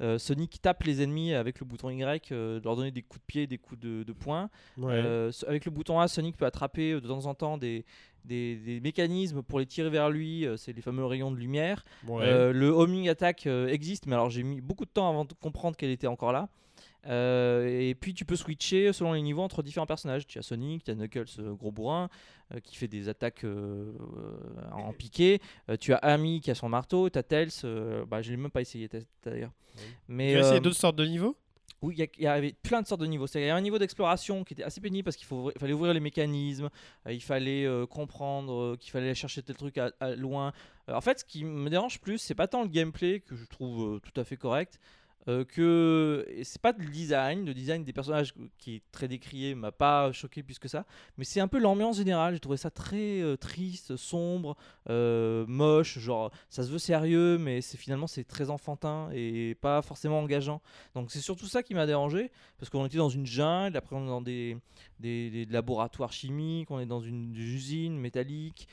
Euh, 0.00 0.18
Sonic 0.18 0.60
tape 0.62 0.84
les 0.84 1.02
ennemis 1.02 1.34
avec 1.34 1.60
le 1.60 1.66
bouton 1.66 1.90
Y, 1.90 2.32
euh, 2.32 2.60
leur 2.64 2.76
donner 2.76 2.90
des 2.90 3.02
coups 3.02 3.20
de 3.20 3.26
pied, 3.26 3.46
des 3.46 3.58
coups 3.58 3.80
de, 3.80 4.02
de 4.02 4.12
poing. 4.12 4.48
Ouais. 4.78 4.92
Euh, 4.94 5.30
avec 5.46 5.64
le 5.64 5.70
bouton 5.70 6.00
A, 6.00 6.08
Sonic 6.08 6.36
peut 6.36 6.46
attraper 6.46 6.94
de 6.94 7.00
temps 7.06 7.26
en 7.26 7.34
temps 7.34 7.58
des, 7.58 7.84
des, 8.24 8.56
des 8.56 8.80
mécanismes 8.80 9.42
pour 9.42 9.58
les 9.58 9.66
tirer 9.66 9.90
vers 9.90 10.10
lui. 10.10 10.46
c'est 10.56 10.72
les 10.72 10.82
fameux 10.82 11.04
rayons 11.04 11.30
de 11.30 11.36
lumière. 11.36 11.84
Ouais. 12.06 12.52
Le 12.52 12.68
homing 12.68 13.08
attack 13.08 13.46
existe, 13.46 14.06
mais 14.06 14.14
alors 14.14 14.30
j'ai 14.30 14.42
mis 14.42 14.60
beaucoup 14.60 14.84
de 14.84 14.90
temps 14.90 15.08
avant 15.08 15.24
de 15.24 15.34
comprendre 15.34 15.76
qu'elle 15.76 15.90
était 15.90 16.06
encore 16.06 16.32
là. 16.32 16.48
Euh, 17.06 17.66
et 17.66 17.94
puis 17.94 18.14
tu 18.14 18.24
peux 18.24 18.36
switcher 18.36 18.92
selon 18.92 19.12
les 19.12 19.22
niveaux 19.22 19.42
entre 19.42 19.62
différents 19.62 19.86
personnages. 19.86 20.26
Tu 20.26 20.38
as 20.38 20.42
Sonic, 20.42 20.84
tu 20.84 20.90
as 20.90 20.94
Knuckles, 20.94 21.26
euh, 21.38 21.52
gros 21.54 21.70
bourrin, 21.70 22.08
euh, 22.54 22.60
qui 22.60 22.76
fait 22.76 22.88
des 22.88 23.08
attaques 23.08 23.44
en 24.72 24.92
piqué. 24.92 25.40
Tu 25.80 25.92
as 25.92 25.98
Amy 25.98 26.40
qui 26.40 26.50
a 26.50 26.54
son 26.54 26.68
marteau. 26.68 27.08
Tu 27.10 27.18
as 27.18 27.22
Tails, 27.22 27.48
bah, 28.08 28.22
je 28.22 28.30
l'ai 28.30 28.36
même 28.36 28.50
pas 28.50 28.60
essayé 28.60 28.88
d'ailleurs. 29.24 29.52
Oui. 29.76 29.82
Mais, 30.08 30.32
tu 30.32 30.38
as 30.38 30.40
essayé 30.40 30.60
d'autres 30.60 30.76
sortes 30.76 30.96
de 30.96 31.04
niveaux? 31.06 31.36
Oui, 31.82 31.94
il 31.96 32.22
y 32.22 32.26
avait 32.26 32.52
plein 32.62 32.82
de 32.82 32.86
sortes 32.86 33.00
de 33.00 33.06
niveaux. 33.06 33.26
C'est-à-dire, 33.26 33.46
Il 33.46 33.48
y 33.48 33.52
a 33.52 33.56
un 33.56 33.60
niveau 33.60 33.78
d'exploration 33.78 34.44
qui 34.44 34.52
était 34.52 34.62
assez 34.62 34.82
pénible 34.82 35.04
parce 35.04 35.16
qu'il 35.16 35.26
fallait 35.26 35.72
ouvrir 35.72 35.94
les 35.94 36.00
mécanismes, 36.00 36.68
euh, 37.06 37.12
il 37.12 37.22
fallait 37.22 37.64
euh, 37.64 37.86
comprendre 37.86 38.52
euh, 38.52 38.76
qu'il 38.76 38.90
fallait 38.90 39.06
aller 39.06 39.14
chercher 39.14 39.42
tel 39.42 39.56
truc 39.56 39.78
à, 39.78 39.90
à 39.98 40.14
loin. 40.14 40.52
En 40.88 41.00
fait, 41.00 41.20
ce 41.20 41.24
qui 41.24 41.44
me 41.44 41.70
dérange 41.70 42.00
plus, 42.00 42.18
c'est 42.18 42.34
pas 42.34 42.48
tant 42.48 42.62
le 42.62 42.68
gameplay 42.68 43.20
que 43.20 43.34
je 43.34 43.46
trouve 43.46 44.00
tout 44.00 44.20
à 44.20 44.24
fait 44.24 44.36
correct, 44.36 44.78
euh, 45.28 45.44
que 45.44 46.26
c'est 46.42 46.60
pas 46.60 46.72
le 46.72 46.86
design, 46.86 47.44
le 47.44 47.52
design 47.52 47.84
des 47.84 47.92
personnages 47.92 48.34
qui 48.58 48.76
est 48.76 48.82
très 48.90 49.06
décrié 49.06 49.54
m'a 49.54 49.72
pas 49.72 50.12
choqué 50.12 50.42
plus 50.42 50.58
que 50.58 50.68
ça, 50.68 50.86
mais 51.18 51.24
c'est 51.24 51.40
un 51.40 51.48
peu 51.48 51.58
l'ambiance 51.58 51.98
générale. 51.98 52.34
J'ai 52.34 52.40
trouvé 52.40 52.56
ça 52.56 52.70
très 52.70 53.20
euh, 53.20 53.36
triste, 53.36 53.96
sombre, 53.96 54.56
euh, 54.88 55.44
moche, 55.46 55.98
genre 55.98 56.30
ça 56.48 56.62
se 56.62 56.70
veut 56.70 56.78
sérieux, 56.78 57.36
mais 57.38 57.60
c'est 57.60 57.76
finalement 57.76 58.06
c'est 58.06 58.24
très 58.24 58.50
enfantin 58.50 59.10
et 59.12 59.56
pas 59.60 59.82
forcément 59.82 60.20
engageant. 60.20 60.62
Donc 60.94 61.10
c'est 61.10 61.20
surtout 61.20 61.46
ça 61.46 61.62
qui 61.62 61.74
m'a 61.74 61.86
dérangé, 61.86 62.30
parce 62.58 62.70
qu'on 62.70 62.86
était 62.86 62.98
dans 62.98 63.10
une 63.10 63.26
jungle, 63.26 63.76
après 63.76 63.96
on 63.96 64.04
est 64.04 64.08
dans 64.08 64.22
des, 64.22 64.56
des, 65.00 65.30
des 65.30 65.44
laboratoires 65.44 66.12
chimiques, 66.12 66.70
on 66.70 66.80
est 66.80 66.86
dans 66.86 67.00
une 67.00 67.34
usine 67.36 67.98
métallique. 67.98 68.68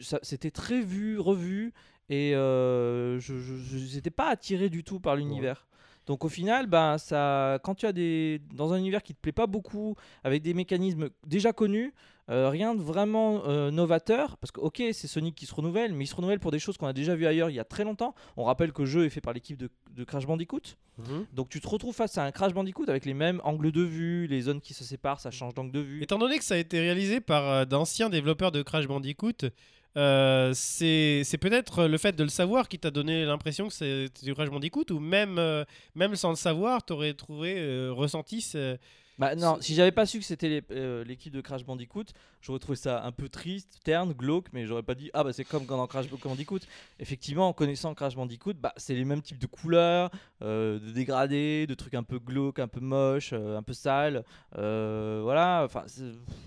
C'était 0.00 0.50
très 0.50 0.80
vu, 0.80 1.18
revu, 1.18 1.72
et 2.10 2.34
euh, 2.34 3.18
je 3.20 3.94
n'étais 3.94 4.10
pas 4.10 4.28
attiré 4.28 4.68
du 4.68 4.84
tout 4.84 5.00
par 5.00 5.16
l'univers. 5.16 5.66
Donc 6.06 6.24
au 6.24 6.28
final, 6.28 6.66
ben, 6.66 6.98
ça, 6.98 7.58
quand 7.64 7.74
tu 7.74 7.86
as 7.86 7.92
des 7.92 8.40
dans 8.54 8.72
un 8.72 8.78
univers 8.78 9.02
qui 9.02 9.14
te 9.14 9.20
plaît 9.20 9.32
pas 9.32 9.46
beaucoup, 9.46 9.94
avec 10.22 10.42
des 10.42 10.54
mécanismes 10.54 11.08
déjà 11.26 11.52
connus, 11.52 11.92
Euh, 12.30 12.48
rien 12.48 12.74
de 12.74 12.80
vraiment 12.80 13.42
euh, 13.46 13.70
novateur, 13.70 14.38
parce 14.38 14.50
que 14.50 14.58
ok, 14.58 14.82
c'est 14.92 15.06
Sonic 15.08 15.34
qui 15.34 15.44
se 15.44 15.54
renouvelle, 15.54 15.92
mais 15.92 16.04
il 16.04 16.06
se 16.06 16.14
renouvelle 16.16 16.40
pour 16.40 16.50
des 16.52 16.58
choses 16.58 16.78
qu'on 16.78 16.86
a 16.86 16.94
déjà 16.94 17.14
vues 17.14 17.26
ailleurs 17.26 17.50
il 17.50 17.54
y 17.56 17.60
a 17.60 17.64
très 17.64 17.84
longtemps. 17.84 18.14
On 18.38 18.44
rappelle 18.44 18.72
que 18.72 18.80
le 18.80 18.86
jeu 18.88 19.04
est 19.04 19.10
fait 19.10 19.20
par 19.20 19.34
l'équipe 19.34 19.58
de, 19.58 19.68
de 19.90 20.04
Crash 20.04 20.26
Bandicoot, 20.26 20.62
Mhm. 20.96 21.26
donc 21.34 21.50
tu 21.50 21.60
te 21.60 21.68
retrouves 21.68 21.94
face 21.94 22.16
à 22.16 22.24
un 22.24 22.30
Crash 22.32 22.54
Bandicoot 22.54 22.88
avec 22.88 23.04
les 23.04 23.12
mêmes 23.12 23.42
angles 23.44 23.72
de 23.72 23.82
vue, 23.82 24.26
les 24.26 24.40
zones 24.40 24.62
qui 24.62 24.72
se 24.72 24.84
séparent, 24.84 25.20
ça 25.20 25.30
change 25.30 25.52
d'angle 25.52 25.72
de 25.72 25.80
vue. 25.80 26.02
Étant 26.02 26.16
donné 26.18 26.38
que 26.38 26.44
ça 26.44 26.54
a 26.54 26.56
été 26.56 26.80
réalisé 26.80 27.20
par 27.20 27.46
euh, 27.46 27.64
d'anciens 27.66 28.08
développeurs 28.08 28.52
de 28.52 28.62
Crash 28.62 28.86
Bandicoot, 28.86 29.50
euh, 29.96 30.52
c'est 30.54 31.38
peut-être 31.40 31.84
le 31.86 31.98
fait 31.98 32.14
de 32.16 32.22
le 32.24 32.28
savoir 32.28 32.68
qui 32.68 32.78
t'a 32.78 32.90
donné 32.90 33.24
l'impression 33.24 33.68
que 33.68 33.74
c'est 33.74 34.08
du 34.24 34.34
Crash 34.34 34.50
Bandicoot 34.50 34.90
ou 34.90 34.98
même, 34.98 35.38
euh, 35.38 35.64
même 35.94 36.16
sans 36.16 36.30
le 36.30 36.36
savoir, 36.36 36.84
t'aurais 36.84 37.14
trouvé, 37.14 37.54
euh, 37.58 37.92
ressenti 37.92 38.40
ce- 38.40 38.76
Bah 39.16 39.36
non, 39.36 39.58
si 39.60 39.76
j'avais 39.76 39.92
pas 39.92 40.06
su 40.06 40.18
que 40.18 40.24
c'était 40.24 40.64
l'équipe 41.06 41.32
de 41.32 41.40
Crash 41.40 41.64
Bandicoot, 41.64 42.06
j'aurais 42.42 42.58
trouvé 42.58 42.74
ça 42.74 43.04
un 43.04 43.12
peu 43.12 43.28
triste, 43.28 43.78
terne, 43.84 44.12
glauque, 44.12 44.46
mais 44.52 44.66
j'aurais 44.66 44.82
pas 44.82 44.96
dit 44.96 45.10
ah 45.14 45.22
bah 45.22 45.32
c'est 45.32 45.44
comme 45.44 45.66
dans 45.66 45.86
Crash 45.86 46.08
Bandicoot. 46.10 46.58
Effectivement, 46.98 47.46
en 47.48 47.52
connaissant 47.52 47.94
Crash 47.94 48.16
Bandicoot, 48.16 48.54
bah 48.54 48.72
c'est 48.76 48.94
les 48.94 49.04
mêmes 49.04 49.22
types 49.22 49.38
de 49.38 49.46
couleurs, 49.46 50.10
de 50.40 50.80
dégradés, 50.92 51.68
de 51.68 51.74
trucs 51.74 51.94
un 51.94 52.02
peu 52.02 52.18
glauques, 52.18 52.58
un 52.58 52.66
peu 52.66 52.80
moches, 52.80 53.32
un 53.32 53.62
peu 53.62 53.72
sales. 53.72 54.24
voilà, 54.52 55.62
enfin 55.64 55.84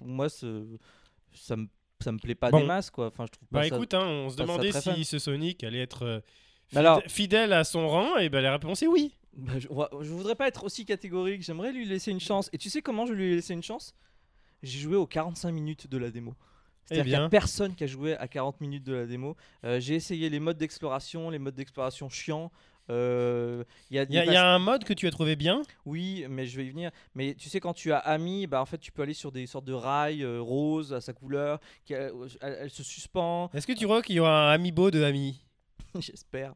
moi 0.04 0.28
ça 0.30 1.56
me 1.56 1.68
ça 2.04 2.12
me 2.12 2.20
plaît 2.20 2.36
pas 2.36 2.52
Bon. 2.52 2.60
des 2.60 2.66
masses 2.66 2.90
quoi. 2.90 3.08
Enfin 3.08 3.26
je 3.26 3.32
trouve 3.32 3.48
pas 3.50 3.60
Bah 3.62 3.68
ça- 3.70 3.76
écoute, 3.76 3.94
hein, 3.94 4.06
on 4.06 4.30
se 4.30 4.36
demandait 4.38 4.72
si 4.72 4.82
fun. 4.82 4.96
ce 5.04 5.20
Sonic 5.20 5.64
allait 5.64 5.82
être 5.82 6.04
euh, 6.04 6.20
alors- 6.76 7.02
fidèle 7.08 7.54
à 7.54 7.64
son 7.64 7.88
rang, 7.88 8.18
et 8.18 8.30
ben 8.30 8.42
la 8.42 8.52
réponse 8.54 8.82
est 8.84 8.88
oui. 8.88 9.14
Bah, 9.34 9.54
je, 9.60 9.68
voudrais 9.68 10.34
pas 10.36 10.48
être 10.48 10.64
aussi 10.64 10.84
catégorique, 10.86 11.44
j'aimerais 11.44 11.72
lui 11.72 11.86
laisser 11.86 12.10
une 12.12 12.20
chance. 12.20 12.50
Et 12.54 12.58
tu 12.58 12.70
sais 12.72 12.82
comment 12.82 13.06
je 13.06 13.14
lui 13.14 13.32
ai 13.34 13.36
laissé 13.36 13.54
une 13.54 13.62
chance? 13.62 13.94
J'ai 14.64 14.80
joué 14.80 14.96
aux 14.96 15.06
45 15.06 15.52
minutes 15.52 15.88
de 15.88 15.98
la 16.00 16.10
démo. 16.10 16.34
C'est-à-dire 16.86 17.04
qu'il 17.04 17.12
bien. 17.14 17.26
a 17.26 17.30
personne 17.30 17.76
qui 17.76 17.84
a 17.84 17.88
joué 17.88 18.16
à 18.18 18.28
40 18.28 18.62
minutes 18.62 18.84
de 18.84 18.94
la 18.94 19.06
démo. 19.06 19.36
Euh, 19.64 19.80
J'ai 19.80 19.94
essayé 19.96 20.30
les 20.30 20.40
modes 20.40 20.58
d'exploration, 20.58 21.30
les 21.30 21.38
modes 21.38 21.54
d'exploration 21.54 22.10
chiants. 22.10 22.52
Euh, 22.90 23.64
il 23.90 23.98
y 23.98 24.00
a, 24.00 24.04
y, 24.04 24.14
y 24.32 24.36
un 24.38 24.60
mode 24.60 24.84
que 24.84 24.94
tu 24.94 25.08
as 25.08 25.12
trouvé 25.12 25.36
bien. 25.36 25.62
Oui, 25.86 26.26
mais 26.30 26.46
je 26.46 26.56
vais 26.58 26.66
y 26.66 26.70
venir. 26.70 26.92
Mais 27.16 27.36
tu 27.36 27.50
sais, 27.50 27.60
quand 27.60 27.74
tu 27.74 27.92
as 27.92 27.98
Ami, 27.98 28.48
bah, 28.48 28.62
en 28.62 28.66
fait, 28.66 28.78
tu 28.78 28.92
peux 28.92 29.02
aller 29.02 29.14
sur 29.14 29.32
des 29.32 29.46
sortes 29.46 29.66
de 29.66 29.74
rails 29.74 30.24
euh, 30.24 30.40
roses 30.42 30.94
à 30.94 31.02
sa 31.02 31.14
couleur. 31.14 31.60
Qui, 31.86 31.94
elle, 31.94 32.12
elle- 32.42 32.58
elle 32.62 32.70
se 32.70 32.84
suspend. 32.84 33.50
Est-ce 33.54 33.68
que 33.68 33.74
tu 33.74 33.86
crois 33.86 34.02
qu'il 34.02 34.16
y 34.16 34.20
aura 34.20 34.50
un 34.52 34.54
amiibo 34.54 34.90
de 34.92 35.04
Ami 35.04 35.44
J'espère. 36.00 36.54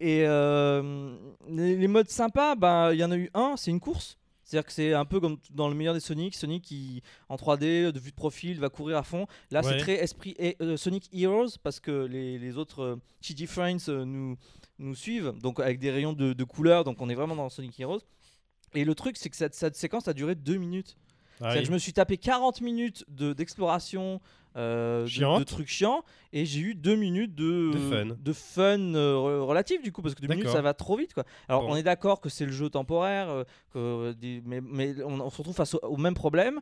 Et 0.00 0.24
euh, 0.26 1.14
les, 1.48 1.88
modes 1.88 2.08
sympas, 2.08 2.54
bah, 2.54 2.90
il 2.92 2.98
y 3.00 3.04
en 3.04 3.10
a 3.10 3.16
eu 3.16 3.30
un, 3.34 3.54
c'est 3.56 3.70
une 3.70 3.80
course. 3.80 4.16
C'est-à-dire 4.42 4.66
que 4.66 4.72
c'est 4.72 4.92
un 4.92 5.06
peu 5.06 5.20
comme 5.20 5.38
dans 5.50 5.68
le 5.68 5.74
meilleur 5.74 5.94
des 5.94 6.00
Sonic. 6.00 6.34
Sonic 6.34 6.62
qui, 6.64 7.02
en 7.30 7.36
3D, 7.36 7.90
de 7.92 7.98
vue 7.98 8.10
de 8.10 8.14
profil, 8.16 8.60
va 8.60 8.68
courir 8.68 8.98
à 8.98 9.02
fond. 9.02 9.26
Là, 9.50 9.62
Ouais. 9.62 9.72
c'est 9.72 9.78
très 9.78 9.94
esprit 9.94 10.34
et, 10.38 10.56
euh, 10.60 10.76
Sonic 10.76 11.08
Heroes 11.14 11.56
parce 11.62 11.80
que 11.80 12.04
les, 12.04 12.38
les 12.38 12.56
autres 12.58 12.82
euh, 12.82 12.96
Chichi 13.22 13.46
Friends 13.46 13.88
euh, 13.88 14.04
nous, 14.04 14.36
nous 14.78 14.94
suivent. 14.94 15.32
Donc, 15.42 15.60
avec 15.60 15.78
des 15.78 15.90
rayons 15.90 16.12
de, 16.12 16.32
de 16.32 16.44
couleurs. 16.44 16.84
Donc, 16.84 17.00
on 17.00 17.08
est 17.08 17.14
vraiment 17.14 17.36
dans 17.36 17.48
Sonic 17.48 17.78
Heroes. 17.80 18.00
Et 18.74 18.84
le 18.84 18.94
truc, 18.94 19.16
c'est 19.16 19.30
que 19.30 19.36
cette, 19.36 19.54
cette 19.54 19.76
séquence 19.76 20.08
a 20.08 20.12
duré 20.12 20.34
2 20.34 20.56
minutes. 20.56 20.96
Ah 21.40 21.50
C'est-à-dire 21.50 21.54
oui. 21.56 21.60
que 21.62 21.66
je 21.68 21.72
me 21.72 21.78
suis 21.78 21.92
tapé 21.92 22.16
40 22.16 22.60
minutes 22.60 23.04
de- 23.08 23.32
d'exploration, 23.32 24.20
euh, 24.56 25.02
de, 25.02 25.08
Chiante. 25.08 25.40
de 25.40 25.44
trucs 25.44 25.66
chiants, 25.68 26.04
et 26.32 26.44
j'ai 26.46 26.60
eu 26.60 26.74
2 26.76 26.94
minutes 26.94 27.34
de, 27.34 27.72
De 27.72 27.78
fun. 27.78 28.16
de 28.20 28.32
fun, 28.32 28.94
euh, 28.94 29.14
re- 29.14 29.40
relatif 29.44 29.82
du 29.82 29.90
coup, 29.90 30.00
parce 30.00 30.14
que 30.14 30.22
2 30.22 30.28
minutes 30.28 30.48
ça 30.48 30.62
va 30.62 30.74
trop 30.74 30.96
vite. 30.96 31.12
Quoi. 31.12 31.24
Alors 31.48 31.62
Bon. 31.62 31.72
on 31.72 31.76
est 31.76 31.82
d'accord 31.82 32.20
que 32.20 32.28
c'est 32.28 32.46
le 32.46 32.52
jeu 32.52 32.70
temporaire, 32.70 33.28
euh, 33.30 33.44
que 33.72 34.12
des- 34.12 34.42
mais, 34.46 34.60
mais 34.60 35.02
on, 35.02 35.20
on 35.20 35.30
se 35.30 35.38
retrouve 35.38 35.56
face 35.56 35.74
au, 35.74 35.80
au 35.82 35.96
même 35.96 36.14
problème. 36.14 36.60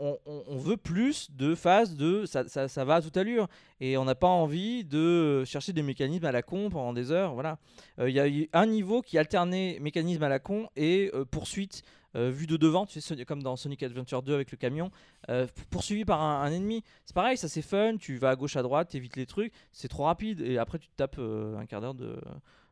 On, 0.00 0.56
veut 0.56 0.78
plus 0.78 1.30
de 1.30 1.54
phases 1.54 1.94
de 1.94 2.24
ça, 2.24 2.48
ça, 2.48 2.84
va 2.84 2.96
à 2.96 3.02
toute 3.02 3.16
allure. 3.18 3.48
Et 3.80 3.98
on 3.98 4.04
n'a 4.06 4.14
pas 4.14 4.28
envie 4.28 4.84
de 4.84 5.44
chercher 5.44 5.74
des 5.74 5.82
mécanismes 5.82 6.24
à 6.24 6.32
la 6.32 6.42
con 6.42 6.70
pendant 6.70 6.92
des 6.94 7.10
heures 7.10 7.34
voilà. 7.34 7.58
Euh, 7.98 8.08
il 8.08 8.16
y 8.16 8.48
a 8.50 8.58
un 8.58 8.66
niveau 8.66 9.02
qui 9.02 9.18
alternait 9.18 9.78
mécanisme 9.80 10.22
à 10.22 10.28
la 10.28 10.38
con 10.38 10.68
et 10.76 11.10
euh, 11.14 11.24
poursuite 11.24 11.82
euh, 12.16 12.30
vue 12.30 12.46
de 12.46 12.56
devant 12.56 12.86
tu 12.86 13.00
comme 13.24 13.42
dans 13.42 13.56
Sonic 13.56 13.82
Adventure 13.82 14.22
2 14.22 14.34
avec 14.34 14.50
le 14.50 14.56
camion 14.56 14.90
euh, 15.28 15.46
poursuivi 15.70 16.04
par 16.04 16.22
un, 16.22 16.50
ennemi. 16.50 16.82
C'est 17.04 17.14
pareil 17.14 17.36
ça 17.36 17.48
c'est 17.48 17.62
fun 17.62 17.96
tu 17.98 18.16
vas 18.16 18.30
à 18.30 18.36
gauche 18.36 18.56
à 18.56 18.62
droite 18.62 18.88
t'évites 18.90 19.16
les 19.16 19.26
trucs 19.26 19.52
c'est 19.70 19.88
trop 19.88 20.04
rapide. 20.04 20.40
Et 20.40 20.56
après 20.56 20.78
tu 20.78 20.88
te 20.88 20.96
tapes 20.96 21.18
un 21.18 21.66
quart 21.66 21.80
d'heure 21.80 21.94
de 21.94 22.18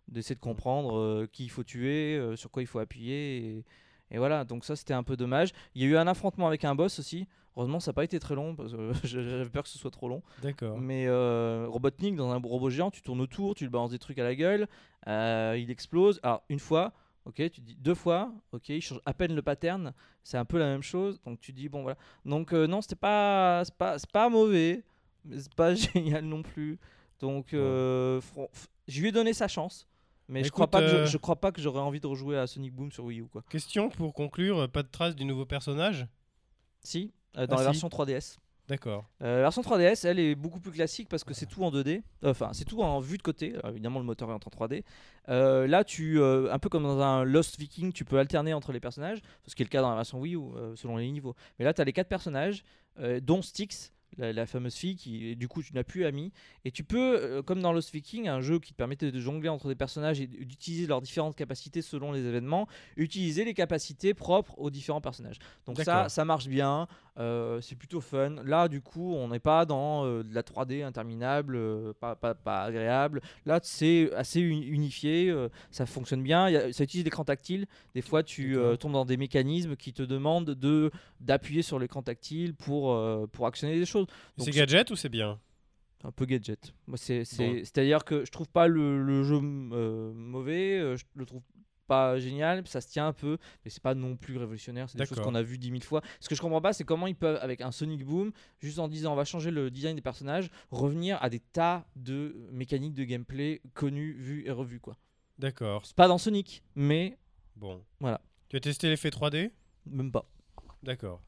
d'essayer 0.08 0.34
de 0.34 0.40
comprendre 0.40 1.26
qui 1.26 1.44
il 1.44 1.50
faut 1.50 1.64
tuer 1.64 2.18
sur 2.36 2.50
quoi 2.50 2.62
il 2.62 2.66
faut 2.66 2.78
appuyer 2.78 3.62
et 4.10 4.18
voilà 4.18 4.44
donc 4.44 4.64
ça 4.64 4.76
c'était 4.76 4.94
un 4.94 5.02
peu 5.02 5.16
dommage 5.16 5.52
il 5.74 5.82
y 5.82 5.84
a 5.84 5.88
eu 5.88 5.96
un 5.96 6.06
affrontement 6.06 6.46
avec 6.46 6.64
un 6.64 6.74
boss 6.74 6.98
aussi 6.98 7.26
heureusement 7.56 7.80
ça 7.80 7.90
n'a 7.90 7.94
pas 7.94 8.04
été 8.04 8.18
très 8.18 8.34
long 8.34 8.54
parce 8.54 8.72
que 8.72 8.92
j'avais 9.04 9.48
peur 9.50 9.64
que 9.64 9.68
ce 9.68 9.78
soit 9.78 9.90
trop 9.90 10.08
long 10.08 10.22
D'accord. 10.42 10.78
mais 10.78 11.06
euh, 11.06 11.66
Robotnik, 11.68 12.14
dans 12.14 12.30
un 12.30 12.38
robot 12.38 12.70
géant, 12.70 12.90
tu 12.90 13.02
tournes 13.02 13.20
autour, 13.20 13.54
tu 13.54 13.64
lui 13.64 13.70
balances 13.70 13.90
des 13.90 13.98
trucs 13.98 14.18
à 14.18 14.22
la 14.22 14.34
gueule, 14.34 14.68
euh, 15.08 15.56
il 15.58 15.70
explose. 15.70 16.20
Alors, 16.22 16.42
une 16.48 16.60
fois, 16.60 16.92
ok, 17.24 17.50
tu 17.50 17.60
dis 17.60 17.76
deux 17.76 17.94
fois, 17.94 18.32
ok, 18.52 18.68
il 18.68 18.80
change 18.80 19.00
à 19.04 19.12
peine 19.12 19.34
le 19.34 19.42
pattern, 19.42 19.92
c'est 20.22 20.38
un 20.38 20.44
peu 20.44 20.58
la 20.58 20.66
même 20.66 20.82
chose. 20.82 21.20
Donc, 21.24 21.40
tu 21.40 21.52
dis, 21.52 21.68
bon, 21.68 21.82
voilà. 21.82 21.98
Donc, 22.24 22.52
euh, 22.52 22.66
non, 22.66 22.80
c'était 22.80 22.96
pas, 22.96 23.62
c'est 23.64 23.74
pas, 23.74 23.98
c'est 23.98 24.10
pas 24.10 24.28
mauvais, 24.28 24.84
mais 25.24 25.40
c'est 25.40 25.54
pas 25.54 25.74
génial 25.74 26.24
non 26.24 26.42
plus. 26.42 26.78
Donc, 27.18 27.48
je 27.52 28.20
lui 29.00 29.08
ai 29.08 29.12
donné 29.12 29.32
sa 29.32 29.48
chance. 29.48 29.87
Mais 30.28 30.44
je 30.44 30.50
crois 30.50 30.66
pas 30.70 30.80
que 30.82 30.88
je- 30.88 30.96
euh, 30.96 31.06
je, 31.06 31.16
crois 31.16 31.36
pas 31.36 31.52
que 31.52 31.60
j'aurais 31.60 31.80
envie 31.80 32.00
de 32.00 32.06
rejouer 32.06 32.36
à 32.38 32.46
Sonic 32.46 32.74
Boom 32.74 32.92
sur 32.92 33.04
Wii 33.04 33.20
U 33.20 33.26
quoi. 33.26 33.42
Question 33.48 33.88
pour 33.88 34.12
conclure, 34.14 34.58
euh, 34.58 34.68
pas 34.68 34.82
de 34.82 34.88
trace 34.88 35.14
du 35.16 35.24
nouveau 35.24 35.46
personnage? 35.46 36.06
Si, 36.82 37.12
euh, 37.36 37.46
dans 37.46 37.54
Ah, 37.56 37.58
la 37.58 37.62
si. 37.72 37.80
version 37.80 37.88
3DS. 37.88 38.38
D'accord. 38.68 39.06
Euh, 39.22 39.36
la 39.36 39.42
version 39.44 39.62
3DS, 39.62 40.04
elle 40.04 40.18
est 40.18 40.34
beaucoup 40.34 40.60
plus 40.60 40.72
classique 40.72 41.08
parce 41.08 41.24
que 41.24 41.32
c'est 41.32 41.46
tout 41.46 41.64
en 41.64 41.70
2D. 41.70 42.02
Enfin, 42.22 42.50
c'est 42.52 42.66
tout 42.66 42.82
en 42.82 43.00
vue 43.00 43.16
de 43.16 43.22
côté. 43.22 43.54
Alors, 43.54 43.70
évidemment, 43.70 43.98
le 43.98 44.04
moteur 44.04 44.28
est 44.28 44.32
en 44.34 44.38
3D. 44.38 44.84
Euh, 45.30 45.66
là, 45.66 45.84
tu, 45.84 46.20
euh, 46.20 46.52
un 46.52 46.58
peu 46.58 46.68
comme 46.68 46.82
dans 46.82 47.00
un 47.00 47.24
Lost 47.24 47.58
Viking, 47.58 47.92
tu 47.94 48.04
peux 48.04 48.18
alterner 48.18 48.52
entre 48.52 48.72
les 48.72 48.80
personnages, 48.80 49.20
ce 49.46 49.54
qui 49.54 49.62
est 49.62 49.64
le 49.64 49.70
cas 49.70 49.80
dans 49.80 49.88
la 49.88 49.96
version 49.96 50.20
Wii 50.20 50.34
U, 50.34 50.40
euh, 50.56 50.76
selon 50.76 50.98
les 50.98 51.10
niveaux. 51.10 51.34
Mais 51.58 51.64
là, 51.64 51.72
tu 51.72 51.80
as 51.80 51.84
les 51.84 51.94
quatre 51.94 52.08
personnages, 52.08 52.62
euh, 52.98 53.20
dont 53.20 53.40
Styx, 53.40 53.90
la, 54.16 54.32
la 54.32 54.46
fameuse 54.46 54.74
fille 54.74 54.96
qui, 54.96 55.36
du 55.36 55.48
coup, 55.48 55.62
tu 55.62 55.74
n'as 55.74 55.84
plus 55.84 56.04
ami. 56.04 56.32
Et 56.64 56.70
tu 56.70 56.84
peux, 56.84 57.18
euh, 57.20 57.42
comme 57.42 57.60
dans 57.60 57.72
Lost 57.72 57.92
Viking, 57.92 58.28
un 58.28 58.40
jeu 58.40 58.58
qui 58.58 58.72
te 58.72 58.76
permettait 58.76 59.12
de 59.12 59.20
jongler 59.20 59.48
entre 59.48 59.68
des 59.68 59.74
personnages 59.74 60.20
et 60.20 60.26
d'utiliser 60.26 60.86
leurs 60.86 61.02
différentes 61.02 61.36
capacités 61.36 61.82
selon 61.82 62.12
les 62.12 62.24
événements, 62.24 62.66
utiliser 62.96 63.44
les 63.44 63.54
capacités 63.54 64.14
propres 64.14 64.58
aux 64.58 64.70
différents 64.70 65.00
personnages. 65.00 65.38
Donc 65.66 65.80
ça, 65.80 66.08
ça 66.08 66.24
marche 66.24 66.48
bien. 66.48 66.88
Euh, 67.18 67.60
c'est 67.60 67.74
plutôt 67.74 68.00
fun. 68.00 68.36
Là, 68.44 68.68
du 68.68 68.80
coup, 68.80 69.12
on 69.14 69.28
n'est 69.28 69.40
pas 69.40 69.64
dans 69.66 70.04
euh, 70.06 70.22
de 70.22 70.32
la 70.34 70.42
3D 70.42 70.82
interminable, 70.84 71.56
euh, 71.56 71.92
pas, 71.98 72.14
pas, 72.14 72.34
pas 72.34 72.62
agréable. 72.62 73.20
Là, 73.44 73.58
c'est 73.62 74.12
assez 74.14 74.40
uni- 74.40 74.66
unifié, 74.66 75.34
ça 75.70 75.84
fonctionne 75.86 76.22
bien. 76.22 76.48
Il 76.48 76.52
y 76.52 76.56
a- 76.56 76.72
ça 76.72 76.84
utilise 76.84 77.04
l'écran 77.04 77.24
tactile. 77.24 77.66
Des 77.94 78.02
fois, 78.02 78.22
tu 78.22 78.56
tombes 78.78 78.92
dans 78.92 79.04
des 79.04 79.16
mécanismes 79.16 79.74
qui 79.76 79.92
te 79.92 80.02
demandent 80.02 80.50
de 80.50 80.90
d'appuyer 81.20 81.62
sur 81.62 81.78
l'écran 81.80 82.02
tactile 82.02 82.54
pour, 82.54 82.96
pour 83.32 83.46
actionner 83.46 83.78
des 83.78 83.86
choses. 83.86 84.06
Donc, 84.36 84.46
C'est 84.46 84.50
gadget 84.52 84.90
ou 84.90 84.96
c'est 84.96 85.08
bien? 85.08 85.38
Un 86.04 86.12
peu 86.12 86.26
gadget. 86.26 86.72
Moi, 86.86 86.96
c'est, 86.96 87.24
c'est, 87.24 87.48
Bon. 87.48 87.58
C'est-à-dire 87.64 88.04
que 88.04 88.24
je 88.24 88.30
trouve 88.30 88.48
pas 88.48 88.68
le, 88.68 89.02
le 89.02 89.24
jeu 89.24 89.40
euh, 89.42 90.12
mauvais, 90.14 90.96
je 90.96 91.02
le 91.16 91.26
trouve 91.26 91.42
pas 91.88 92.18
génial, 92.20 92.64
ça 92.68 92.80
se 92.80 92.88
tient 92.88 93.08
un 93.08 93.12
peu, 93.12 93.38
mais 93.64 93.70
c'est 93.70 93.82
pas 93.82 93.94
non 93.96 94.14
plus 94.16 94.36
révolutionnaire, 94.36 94.88
c'est 94.88 94.96
des 94.98 95.06
choses 95.06 95.18
qu'on 95.20 95.34
a 95.34 95.42
vu 95.42 95.58
dix 95.58 95.72
mille 95.72 95.82
fois. 95.82 96.02
Ce 96.20 96.28
que 96.28 96.36
je 96.36 96.40
comprends 96.40 96.60
pas, 96.60 96.72
c'est 96.72 96.84
comment 96.84 97.08
ils 97.08 97.16
peuvent, 97.16 97.38
avec 97.42 97.60
un 97.60 97.72
Sonic 97.72 98.04
Boom, 98.04 98.30
juste 98.60 98.78
en 98.78 98.86
disant 98.86 99.12
on 99.12 99.16
va 99.16 99.24
changer 99.24 99.50
le 99.50 99.70
design 99.70 99.96
des 99.96 100.02
personnages, 100.02 100.50
revenir 100.70 101.20
à 101.22 101.28
des 101.30 101.40
tas 101.40 101.84
de 101.96 102.36
mécaniques 102.52 102.94
de 102.94 103.02
gameplay 103.04 103.60
connues, 103.74 104.12
vues 104.12 104.44
et 104.46 104.50
revues. 104.52 104.78
quoi. 104.80 104.96
D'accord. 105.38 105.84
C'est 105.84 105.96
pas 105.96 106.06
dans 106.08 106.18
Sonic, 106.18 106.62
mais 106.76 107.18
Bon. 107.56 107.82
Voilà. 107.98 108.20
Tu 108.48 108.56
as 108.56 108.60
testé 108.60 108.88
l'effet 108.88 109.08
3D 109.10 109.50
même 109.86 110.12
pas. 110.12 110.30
D'accord. 110.82 111.20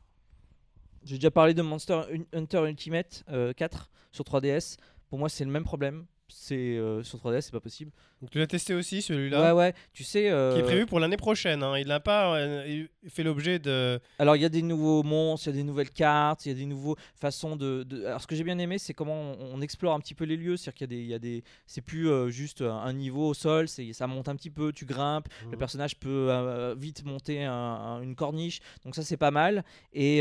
J'ai 1.02 1.16
déjà 1.16 1.30
parlé 1.30 1.54
de 1.54 1.62
Monster 1.62 2.02
Un- 2.12 2.38
Hunter 2.38 2.68
Ultimate 2.68 3.24
euh, 3.30 3.52
4 3.54 3.90
sur 4.12 4.24
3DS. 4.24 4.76
Pour 5.08 5.18
moi, 5.18 5.28
c'est 5.28 5.44
le 5.44 5.50
même 5.50 5.64
problème. 5.64 6.06
C'est 6.31 6.55
euh, 6.78 7.02
sur 7.02 7.19
3DS, 7.19 7.43
c'est 7.43 7.52
pas 7.52 7.61
possible. 7.61 7.90
Donc 8.20 8.31
tu 8.31 8.39
l'as 8.39 8.47
testé 8.47 8.74
aussi 8.74 9.01
celui-là 9.01 9.55
Ouais, 9.55 9.59
ouais. 9.59 9.74
Tu 9.94 10.05
sais. 10.05 10.31
euh, 10.31 10.52
Qui 10.55 10.61
est 10.61 10.65
prévu 10.65 10.85
pour 10.86 11.01
l'année 11.01 11.16
prochaine. 11.16 11.62
hein. 11.62 11.78
Il 11.78 11.89
n'a 11.89 12.01
pas 12.01 12.36
euh, 12.39 12.85
fait 13.09 13.23
l'objet 13.23 13.59
de. 13.59 13.98
Alors 14.19 14.36
il 14.36 14.43
y 14.43 14.44
a 14.44 14.48
des 14.51 14.61
nouveaux 14.62 15.02
monstres, 15.02 15.48
il 15.48 15.51
y 15.51 15.55
a 15.55 15.57
des 15.57 15.65
nouvelles 15.65 15.90
cartes, 15.90 16.44
il 16.47 16.51
y 16.51 16.52
a 16.52 16.55
des 16.59 16.66
nouveaux 16.66 16.97
façons 17.16 17.57
de. 17.57 17.82
de- 17.82 18.05
Alors 18.05 18.20
ce 18.20 18.27
que 18.27 18.35
j'ai 18.36 18.44
bien 18.44 18.59
aimé, 18.59 18.78
c'est 18.78 18.93
comment 18.94 19.15
on, 19.15 19.55
on 19.55 19.61
explore 19.62 19.94
un 19.94 20.01
petit 20.01 20.15
peu 20.15 20.24
les 20.24 20.36
lieux, 20.36 20.57
c'est-à-dire 20.59 20.86
qu'il 20.86 20.93
y 20.93 20.94
a 20.94 20.97
des, 20.98 21.02
il 21.02 21.09
y 21.11 21.15
a 21.15 21.19
des, 21.19 21.44
c'est 21.66 21.81
plus 21.81 22.09
juste 22.31 22.61
un, 22.62 22.93
niveau 22.93 23.28
au 23.28 23.35
sol, 23.35 23.69
c'est 23.69 23.93
ça 23.94 24.07
monte 24.07 24.28
un 24.28 24.36
petit 24.36 24.51
peu, 24.51 24.73
tu 24.73 24.85
grimpes, 24.85 25.28
le 25.44 25.52
Mhm. 25.52 25.57
personnage 25.59 25.97
peut 25.98 26.74
vite 26.78 27.05
monter 27.07 27.44
un- 27.44 27.52
un- 27.52 28.02
une 28.02 28.15
corniche, 28.15 28.61
donc 28.85 28.94
ça 28.94 29.02
c'est 29.02 29.16
pas 29.16 29.31
mal. 29.31 29.65
Et 29.94 30.20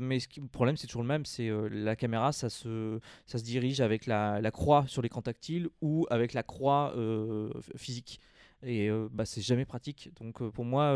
mais 0.00 0.20
ce 0.20 0.28
qui- 0.28 0.40
le 0.40 0.46
problème 0.48 0.76
c'est 0.76 0.86
toujours 0.86 1.02
le 1.02 1.08
même, 1.08 1.24
c'est 1.24 1.50
la 1.70 1.96
caméra, 1.96 2.32
ça 2.32 2.50
se, 2.50 3.00
ça 3.26 3.38
se 3.38 3.44
dirige 3.44 3.80
avec 3.80 4.04
la, 4.06 4.40
la 4.40 4.50
croix 4.50 4.84
sur 4.86 5.00
l'écran 5.02 5.22
tactile 5.40 5.68
ou 5.80 6.06
avec 6.10 6.34
la 6.34 6.42
croix 6.42 6.92
euh, 6.96 7.50
physique. 7.76 8.20
Et 8.62 8.90
euh, 8.90 9.08
bah, 9.10 9.24
c'est 9.24 9.40
jamais 9.40 9.64
pratique. 9.64 10.10
Donc 10.20 10.42
euh, 10.42 10.50
pour 10.50 10.64
moi, 10.64 10.92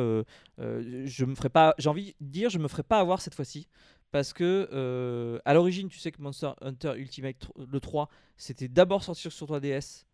je 0.59 1.25
me 1.25 1.35
ferai 1.35 1.49
pas. 1.49 1.75
J'ai 1.79 1.89
envie 1.89 2.15
de 2.21 2.27
dire, 2.31 2.51
je 2.51 2.59
me 2.59 2.69
ferai 2.69 2.83
pas 2.83 3.01
avoir 3.01 3.21
cette 3.21 3.35
fois-ci 3.35 3.67
parce 4.13 4.33
que 4.33 5.41
à 5.45 5.55
l'origine, 5.55 5.89
tu 5.89 5.99
sais 5.99 6.13
que 6.13 6.21
Monster 6.23 6.51
Hunter 6.61 6.93
Ultimate 6.97 7.49
le 7.57 7.81
3, 7.81 8.09
c'était 8.37 8.69
d'abord 8.69 9.03
sortir 9.03 9.33
sur 9.33 9.47
3DS. 9.47 10.05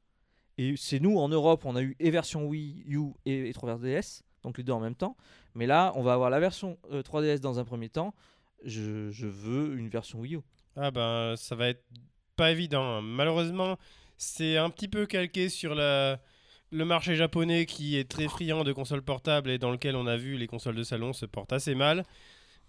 Et 0.59 0.75
c'est 0.77 1.01
nous 1.01 1.19
en 1.19 1.29
Europe, 1.29 1.65
on 1.65 1.75
a 1.75 1.83
eu 1.83 1.97
et 2.01 2.11
version 2.11 2.47
Wii 2.47 2.85
U 2.87 3.13
et, 3.25 3.49
et 3.49 3.53
3DS, 3.53 4.23
donc 4.43 4.59
les 4.59 4.65
deux 4.65 4.73
en 4.75 4.81
même 4.81 4.95
temps. 4.95 5.17
Mais 5.55 5.67
là, 5.67 5.93
on 5.97 6.03
va 6.03 6.13
avoir 6.13 6.29
la 6.29 6.39
version 6.39 6.77
euh, 6.93 7.03
3DS 7.03 7.41
dans 7.41 7.59
un 7.59 7.65
premier 7.65 7.89
temps. 7.89 8.15
Je, 8.65 9.11
je 9.11 9.27
veux 9.27 9.79
une 9.79 9.89
version 9.89 10.21
Wii 10.21 10.35
U. 10.37 10.41
Ah 10.77 10.91
ben, 10.91 11.35
ça 11.37 11.55
va 11.55 11.69
être 11.69 11.83
pas 12.37 12.51
évident. 12.51 12.83
hein. 12.83 13.01
Malheureusement, 13.01 13.79
c'est 14.21 14.59
un 14.59 14.69
petit 14.69 14.87
peu 14.87 15.07
calqué 15.07 15.49
sur 15.49 15.75
le 15.75 16.19
marché 16.73 17.17
japonais 17.17 17.65
qui 17.65 17.97
est 17.97 18.09
très 18.09 18.29
friand 18.29 18.65
de 18.65 18.73
consoles 18.73 19.03
portables 19.03 19.49
et 19.49 19.59
dans 19.59 19.71
lequel 19.71 19.97
on 19.97 20.07
a 20.07 20.19
vu 20.19 20.37
les 20.37 20.47
consoles 20.47 20.75
de 20.75 20.83
salon 20.83 21.15
se 21.15 21.25
portent 21.25 21.55
assez 21.55 21.75
mal. 21.75 22.05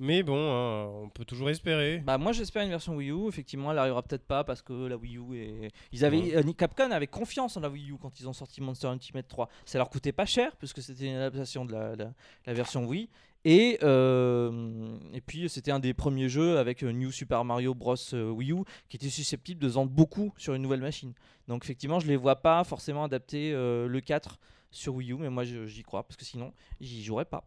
Mais 0.04 0.24
bon, 0.24 0.36
hein, 0.36 0.86
on 1.04 1.10
peut 1.10 1.26
toujours 1.26 1.52
espérer. 1.52 2.00
Bah 2.00 2.18
moi 2.18 2.32
j'espère 2.32 2.64
une 2.64 2.70
version 2.72 2.96
Wii 2.96 3.12
U. 3.12 3.28
Effectivement, 3.28 3.72
elle 3.72 3.78
arrivera 3.78 4.02
peut-être 4.02 4.26
pas 4.26 4.44
parce 4.44 4.64
que 4.64 4.74
la 4.88 4.98
Wii 4.98 5.18
U 5.18 5.36
est. 5.38 5.72
Ils 5.92 6.04
avaient 6.04 6.36
euh, 6.36 6.54
Capcom 6.54 6.90
avait 6.90 7.06
confiance 7.06 7.56
en 7.56 7.60
la 7.62 7.70
Wii 7.70 7.92
U 7.92 7.98
quand 8.02 8.20
ils 8.20 8.28
ont 8.28 8.34
sorti 8.34 8.62
Monster 8.62 8.88
Ultimate 8.92 9.28
3. 9.28 9.48
Ça 9.64 9.78
leur 9.78 9.92
coûtait 9.92 10.12
pas 10.12 10.26
cher 10.26 10.56
puisque 10.58 10.82
c'était 10.82 11.06
une 11.06 11.18
adaptation 11.18 11.66
de 11.66 11.74
la, 11.74 11.96
la- 11.96 12.14
la 12.48 12.54
version 12.54 12.86
Wii. 12.88 13.10
Et, 13.46 13.78
euh, 13.84 14.98
et 15.14 15.22
puis 15.22 15.50
c'était 15.50 15.72
un 15.72 15.80
des 15.80 15.94
premiers 15.94 16.30
jeux 16.30 16.58
avec 16.58 16.84
euh, 16.84 16.92
New 16.92 17.12
Super 17.12 17.44
Mario 17.46 17.74
Bros 17.76 17.96
Wii 18.14 18.52
U 18.54 18.64
qui 18.90 18.98
était 18.98 19.10
susceptible 19.10 19.62
de 19.62 19.68
vendre 19.68 19.92
beaucoup 19.92 20.34
sur 20.38 20.56
une 20.56 20.64
nouvelle 20.64 20.82
machine. 20.82 21.14
Donc 21.48 21.64
effectivement, 21.64 22.00
je 22.00 22.08
les 22.08 22.18
vois 22.18 22.38
pas 22.38 22.64
forcément 22.64 23.04
adapter 23.04 23.52
euh, 23.54 23.88
le 23.88 24.02
4 24.02 24.40
sur 24.72 24.96
Wii 24.96 25.12
U, 25.12 25.16
mais 25.18 25.30
moi 25.30 25.44
j'y 25.44 25.84
crois 25.84 26.04
parce 26.04 26.18
que 26.18 26.26
sinon 26.26 26.54
j'y 26.80 27.04
jouerais 27.04 27.26
pas. 27.26 27.44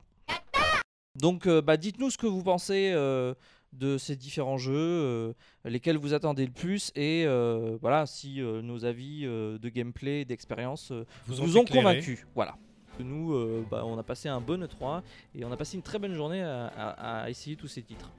Donc 1.16 1.47
euh, 1.47 1.61
bah, 1.62 1.77
dites-nous 1.77 2.11
ce 2.11 2.19
que 2.19 2.27
vous 2.27 2.43
pensez 2.43 2.91
euh, 2.93 3.35
de 3.73 3.99
ces 3.99 4.16
différents 4.16 4.59
jeux, 4.59 4.73
euh, 4.74 5.32
lesquels 5.65 5.97
vous 5.97 6.12
attendez 6.15 6.45
le 6.47 6.53
plus 6.53 6.91
et 6.97 7.24
euh, 7.27 7.77
voilà 7.81 8.07
si 8.07 8.41
euh, 8.41 8.62
nos 8.62 8.85
avis 8.85 9.23
de 9.24 9.69
gameplay, 9.69 10.24
d'expérience 10.24 10.93
Vous 11.27 11.35
vous 11.36 11.57
ont 11.59 11.62
éclairé. 11.62 11.85
convaincus. 11.85 12.27
Voilà. 12.35 12.57
Nous, 13.01 13.35
bah, 13.70 13.82
on 13.85 13.99
a 13.99 14.05
passé 14.05 14.28
un 14.28 14.41
bon 14.41 14.62
E3 14.65 15.03
et 15.35 15.45
on 15.45 15.51
a 15.51 15.57
passé 15.57 15.77
une 15.77 15.82
très 15.82 15.99
bonne 15.99 16.15
journée 16.15 16.43
à, 16.43 16.66
à- 16.69 17.23
à 17.24 17.31
essayer 17.31 17.57
tous 17.57 17.66
ces 17.66 17.82
titres. 17.82 18.11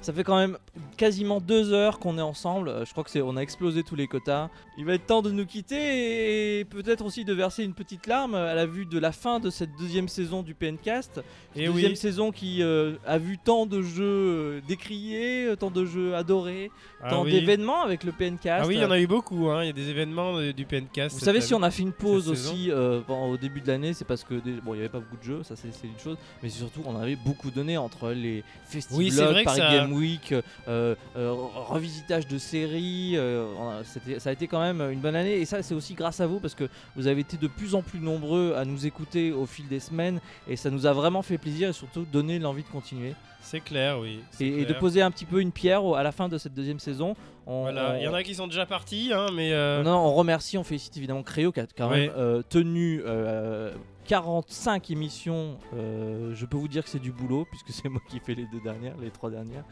Ça 0.00 0.12
fait 0.12 0.24
quand 0.24 0.36
même 0.36 0.58
quasiment 0.96 1.40
deux 1.40 1.72
heures 1.72 1.98
qu'on 1.98 2.18
est 2.18 2.22
ensemble. 2.22 2.72
Je 2.86 2.92
crois 2.92 3.04
que 3.04 3.10
c'est, 3.10 3.22
on 3.22 3.36
a 3.36 3.40
explosé 3.40 3.82
tous 3.82 3.96
les 3.96 4.06
quotas. 4.06 4.48
Il 4.78 4.84
va 4.84 4.94
être 4.94 5.06
temps 5.06 5.22
de 5.22 5.30
nous 5.30 5.46
quitter 5.46 6.58
et 6.60 6.64
peut-être 6.64 7.04
aussi 7.04 7.24
de 7.24 7.32
verser 7.32 7.64
une 7.64 7.74
petite 7.74 8.06
larme 8.06 8.34
à 8.34 8.54
la 8.54 8.66
vue 8.66 8.86
de 8.86 8.98
la 8.98 9.12
fin 9.12 9.40
de 9.40 9.50
cette 9.50 9.70
deuxième 9.78 10.08
saison 10.08 10.42
du 10.42 10.54
PNcast. 10.54 11.20
Et 11.56 11.66
deuxième 11.66 11.92
oui, 11.92 11.96
saison 11.96 12.32
qui 12.32 12.62
euh, 12.62 12.94
a 13.06 13.18
vu 13.18 13.38
tant 13.38 13.66
de 13.66 13.80
jeux 13.82 14.02
euh, 14.04 14.60
décriés, 14.66 15.46
euh, 15.46 15.56
tant 15.56 15.70
de 15.70 15.84
jeux 15.84 16.14
adorés, 16.16 16.70
ah 17.02 17.10
tant 17.10 17.22
oui. 17.22 17.30
d'événements 17.32 17.82
avec 17.82 18.02
le 18.04 18.10
PNcast. 18.12 18.62
Ah 18.64 18.66
oui, 18.66 18.74
il 18.76 18.80
y 18.80 18.84
en 18.84 18.90
a 18.90 18.98
eu 18.98 19.06
beaucoup. 19.06 19.48
hein. 19.50 19.62
Il 19.62 19.66
y 19.66 19.70
a 19.70 19.72
des 19.72 19.88
événements 19.90 20.40
du 20.52 20.64
PNcast. 20.64 21.14
Vous 21.16 21.24
savez, 21.24 21.40
si 21.40 21.54
on 21.54 21.62
a 21.62 21.70
fait 21.70 21.82
une 21.82 21.92
pause 21.92 22.28
aussi 22.28 22.70
euh, 22.70 23.00
au 23.08 23.36
début 23.36 23.60
de 23.60 23.68
l'année, 23.68 23.92
c'est 23.94 24.04
parce 24.04 24.24
que 24.24 24.34
des- 24.34 24.60
bon, 24.60 24.74
il 24.74 24.78
n'y 24.78 24.80
avait 24.80 24.88
pas 24.88 24.98
beaucoup 25.00 25.16
de 25.16 25.22
jeux, 25.22 25.42
ça 25.44 25.54
c'est 25.56 25.68
une 25.86 25.98
chose, 25.98 26.16
mais 26.42 26.48
surtout 26.48 26.80
on 26.84 26.96
avait 26.98 27.16
beaucoup 27.16 27.50
donné 27.50 27.76
entre 27.76 28.10
les 28.10 28.42
festivals, 28.64 28.98
Oui, 28.98 29.10
c'est 29.10 29.24
vrai 29.24 29.40
que 29.42 29.44
Paris 29.44 29.58
ça- 29.60 29.70
Game 29.80 29.92
Week, 29.92 30.32
euh, 30.32 30.42
euh, 30.68 30.94
re- 31.32 31.72
revisitage 31.72 32.26
de 32.26 32.38
séries. 32.38 33.14
euh, 33.16 33.82
ça 34.18 34.30
a 34.30 34.32
été 34.32 34.46
quand 34.46 34.60
même 34.60 34.80
une 34.92 35.00
bonne 35.00 35.16
année 35.16 35.34
et 35.40 35.44
ça 35.44 35.62
c'est 35.62 35.74
aussi 35.74 35.94
grâce 35.94 36.20
à 36.20 36.26
vous 36.26 36.40
parce 36.40 36.54
que 36.54 36.68
vous 36.96 37.06
avez 37.06 37.20
été 37.20 37.36
de 37.36 37.46
plus 37.48 37.74
en 37.74 37.82
plus 37.82 38.00
nombreux 38.00 38.54
à 38.56 38.64
nous 38.64 38.86
écouter 38.86 39.32
au 39.32 39.46
fil 39.46 39.68
des 39.68 39.80
semaines 39.80 40.20
et 40.48 40.56
ça 40.56 40.70
nous 40.70 40.86
a 40.86 40.92
vraiment 40.92 41.22
fait 41.22 41.38
plaisir 41.38 41.68
et 41.68 41.72
surtout 41.72 42.06
donné 42.10 42.38
l'envie 42.38 42.62
de 42.62 42.68
continuer 42.68 43.14
C'est 43.42 43.60
clair, 43.60 43.98
oui. 44.00 44.20
et, 44.40 44.60
et 44.62 44.64
de 44.64 44.72
poser 44.74 45.02
un 45.02 45.10
petit 45.10 45.24
peu 45.26 45.40
une 45.40 45.52
pierre 45.52 45.84
à 45.94 46.02
la 46.02 46.12
fin 46.12 46.28
de 46.28 46.38
cette 46.38 46.54
deuxième 46.54 46.78
saison. 46.78 47.14
On- 47.46 47.62
Voilà, 47.62 47.98
il 47.98 48.04
y 48.04 48.08
en 48.08 48.14
a 48.14 48.22
qui 48.22 48.34
sont 48.34 48.46
déjà 48.46 48.64
partis, 48.64 49.10
hein, 49.12 49.26
mais. 49.34 49.52
euh, 49.52 49.82
non, 49.82 49.96
on 49.98 50.14
remercie, 50.14 50.56
on 50.56 50.64
félicite 50.64 50.96
évidemment 50.96 51.22
Créo 51.22 51.52
qui 51.52 51.60
a 51.60 51.66
quand 51.76 51.90
même 51.90 52.10
euh, 52.16 52.40
tenu 52.48 53.02
euh, 53.04 53.70
45 54.06 54.90
émissions. 54.90 55.58
Euh, 55.74 56.34
je 56.34 56.46
peux 56.46 56.56
vous 56.56 56.68
dire 56.68 56.84
que 56.84 56.90
c'est 56.90 56.98
du 56.98 57.12
boulot 57.12 57.46
puisque 57.50 57.70
c'est 57.70 57.88
moi 57.88 58.00
qui 58.08 58.20
fais 58.20 58.34
les 58.34 58.46
deux 58.46 58.60
dernières, 58.60 58.96
les 58.98 59.10
trois 59.10 59.30
dernières. 59.30 59.64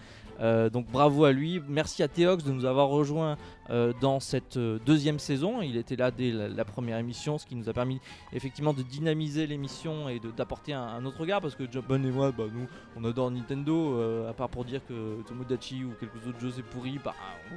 Euh, 0.42 0.68
donc 0.70 0.86
bravo 0.90 1.24
à 1.24 1.32
lui. 1.32 1.62
Merci 1.68 2.02
à 2.02 2.08
Théox 2.08 2.42
de 2.42 2.50
nous 2.50 2.64
avoir 2.64 2.88
rejoints 2.88 3.36
euh, 3.70 3.92
dans 4.00 4.18
cette 4.18 4.56
euh, 4.56 4.78
deuxième 4.84 5.20
saison. 5.20 5.62
Il 5.62 5.76
était 5.76 5.94
là 5.94 6.10
dès 6.10 6.32
la, 6.32 6.48
la 6.48 6.64
première 6.64 6.98
émission, 6.98 7.38
ce 7.38 7.46
qui 7.46 7.54
nous 7.54 7.68
a 7.68 7.72
permis 7.72 8.00
effectivement 8.32 8.72
de 8.74 8.82
dynamiser 8.82 9.46
l'émission 9.46 10.08
et 10.08 10.20
d'apporter 10.36 10.72
un, 10.72 10.82
un 10.82 11.04
autre 11.04 11.20
regard 11.20 11.40
parce 11.40 11.54
que 11.54 11.70
Japan 11.70 12.02
et 12.02 12.10
moi, 12.10 12.32
bah, 12.36 12.44
nous, 12.52 12.66
on 12.96 13.04
adore 13.04 13.30
Nintendo, 13.30 13.94
euh, 13.98 14.28
à 14.28 14.32
part 14.32 14.48
pour 14.48 14.64
dire 14.64 14.80
que 14.88 15.22
Tomodachi 15.28 15.84
ou 15.84 15.92
quelques 16.00 16.26
autres 16.26 16.40
jeux 16.40 16.52
c'est 16.56 16.64
pourri. 16.64 16.98
Bah, 17.04 17.14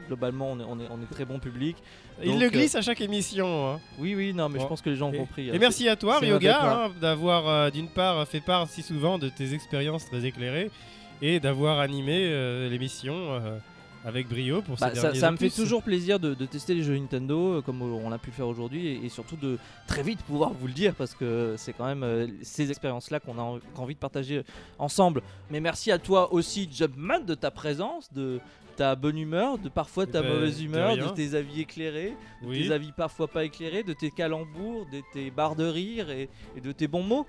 globalement, 0.07 0.51
on 0.51 0.59
est, 0.59 0.63
on 0.67 0.79
est, 0.79 0.87
on 0.91 1.01
est 1.01 1.09
très 1.11 1.25
bon 1.25 1.39
public. 1.39 1.77
il 2.23 2.39
le 2.39 2.49
glisse 2.49 2.75
à 2.75 2.83
chaque 2.83 3.01
émission. 3.01 3.71
hein. 3.73 3.79
Oui, 3.97 4.13
oui, 4.13 4.31
non, 4.31 4.47
mais 4.47 4.59
je 4.59 4.67
pense 4.67 4.83
que 4.83 4.91
les 4.91 4.95
gens 4.95 5.09
ont 5.09 5.13
Et, 5.13 5.17
compris. 5.17 5.47
et 5.47 5.51
hein. 5.55 5.57
merci 5.59 5.89
à 5.89 5.95
toi, 5.95 6.19
Ryoga, 6.19 6.85
hein, 6.85 6.91
d'avoir 7.01 7.71
d'une 7.71 7.87
part 7.89 8.27
fait 8.27 8.41
part 8.41 8.67
si 8.67 8.83
souvent 8.83 9.17
de 9.17 9.29
tes 9.29 9.53
expériences 9.55 10.05
très 10.05 10.23
éclairées 10.25 10.69
et 11.21 11.39
d'avoir 11.39 11.79
animé 11.79 12.25
euh, 12.25 12.69
l'émission 12.69 13.13
euh, 13.15 13.57
avec 14.05 14.27
brio 14.27 14.61
pour 14.61 14.75
Bah, 14.77 14.89
ces 14.89 14.95
ça, 14.97 15.01
derniers 15.03 15.19
ça 15.19 15.31
me 15.31 15.37
fait 15.37 15.49
toujours 15.49 15.81
plaisir 15.81 16.19
de, 16.19 16.33
de 16.33 16.45
tester 16.45 16.73
les 16.75 16.83
jeux 16.83 16.97
Nintendo 16.97 17.55
euh, 17.55 17.61
comme 17.61 17.81
on 17.81 18.09
l'a 18.09 18.17
pu 18.17 18.29
le 18.29 18.35
faire 18.35 18.47
aujourd'hui 18.47 18.87
et, 18.87 19.05
et 19.05 19.09
surtout 19.09 19.35
de 19.37 19.57
très 19.87 20.03
vite 20.03 20.21
pouvoir 20.23 20.53
vous 20.53 20.67
le 20.67 20.73
dire 20.73 20.93
parce 20.95 21.15
que 21.15 21.55
c'est 21.57 21.73
quand 21.73 21.85
même 21.85 22.03
euh, 22.03 22.27
ces 22.43 22.69
expériences-là 22.69 23.19
qu'on 23.19 23.37
a 23.39 23.41
en- 23.41 23.59
envie 23.77 23.95
de 23.95 23.99
partager 23.99 24.43
ensemble. 24.77 25.21
Mais 25.49 25.59
merci 25.59 25.91
à 25.91 25.97
toi 25.97 26.31
aussi, 26.33 26.69
Jumpman, 26.71 27.19
de 27.25 27.33
ta 27.33 27.49
présence, 27.51 28.11
de 28.13 28.39
ta 28.75 28.93
bonne 28.95 29.17
humeur, 29.17 29.57
de 29.57 29.69
parfois 29.69 30.03
Eh 30.03 30.11
ta 30.11 30.21
ben, 30.21 30.33
mauvaise 30.33 30.61
humeur, 30.61 30.97
de, 30.97 31.07
tes 31.15 31.33
avis 31.33 31.61
éclairés, 31.61 32.13
de 32.43 32.47
Oui. 32.47 32.67
tes 32.67 32.73
avis 32.73 32.91
parfois 32.91 33.29
pas 33.29 33.45
éclairés, 33.45 33.83
de 33.83 33.93
tes 33.93 34.11
calembours, 34.11 34.85
de 34.91 35.01
tes 35.13 35.31
barres 35.31 35.55
de 35.55 35.63
rire 35.65 36.09
et, 36.11 36.27
et 36.57 36.61
de 36.61 36.71
tes 36.73 36.87
bons 36.89 37.01
mots. 37.03 37.25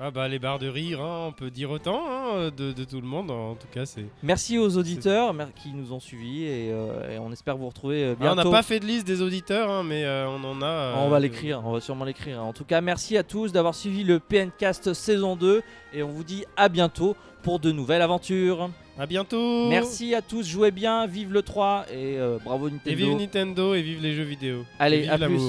Ah 0.00 0.12
bah 0.12 0.28
les 0.28 0.38
barres 0.38 0.60
de 0.60 0.68
rire, 0.68 1.00
hein, 1.00 1.24
on 1.28 1.32
peut 1.32 1.50
dire 1.50 1.72
autant 1.72 2.00
hein, 2.08 2.50
de, 2.56 2.70
de 2.72 2.84
tout 2.84 3.00
le 3.00 3.06
monde. 3.06 3.32
En 3.32 3.54
tout 3.56 3.66
cas, 3.72 3.84
c'est. 3.84 4.04
Merci 4.22 4.56
aux 4.56 4.76
auditeurs 4.76 5.34
qui 5.56 5.70
nous 5.72 5.92
ont 5.92 5.98
suivis 5.98 6.44
et, 6.44 6.70
euh, 6.70 7.16
et 7.16 7.18
on 7.18 7.32
espère 7.32 7.56
vous 7.56 7.66
retrouver 7.66 8.04
euh, 8.04 8.12
Ah, 8.20 8.30
on 8.30 8.34
bientôt. 8.34 8.50
n'a 8.50 8.56
pas 8.58 8.62
fait 8.62 8.78
de 8.78 8.86
liste 8.86 9.06
des 9.08 9.22
auditeurs, 9.22 9.68
hein, 9.68 9.82
mais 9.82 10.04
euh, 10.04 10.28
on 10.28 10.44
en 10.44 10.62
a. 10.62 10.66
euh, 10.66 10.94
On 10.98 11.08
va 11.08 11.18
l'écrire, 11.18 11.62
on 11.64 11.72
va 11.72 11.80
sûrement 11.80 12.04
l'écrire. 12.04 12.40
En 12.44 12.52
tout 12.52 12.64
cas, 12.64 12.80
merci 12.80 13.16
à 13.16 13.24
tous 13.24 13.50
d'avoir 13.50 13.74
suivi 13.74 14.04
le 14.04 14.20
PNcast 14.20 14.92
saison 14.92 15.34
2 15.34 15.62
et 15.92 16.04
on 16.04 16.08
vous 16.10 16.22
dit 16.22 16.44
à 16.56 16.68
bientôt 16.68 17.16
pour 17.42 17.58
de 17.58 17.72
nouvelles 17.72 18.02
aventures. 18.02 18.70
À 19.00 19.06
bientôt. 19.06 19.68
Merci 19.68 20.14
à 20.14 20.22
tous, 20.22 20.46
jouez 20.46 20.70
bien, 20.70 21.08
vive 21.08 21.32
le 21.32 21.42
3 21.42 21.86
et 21.92 22.18
bravo 22.44 22.70
Nintendo. 22.70 22.90
Et 22.90 22.94
vive 22.94 23.16
Nintendo 23.16 23.74
et 23.74 23.82
vive 23.82 24.00
les 24.00 24.12
jeux 24.14 24.22
vidéo. 24.22 24.64
Allez, 24.78 24.98
et 24.98 25.00
vive 25.02 25.10
à 25.12 25.26
plus. 25.26 25.42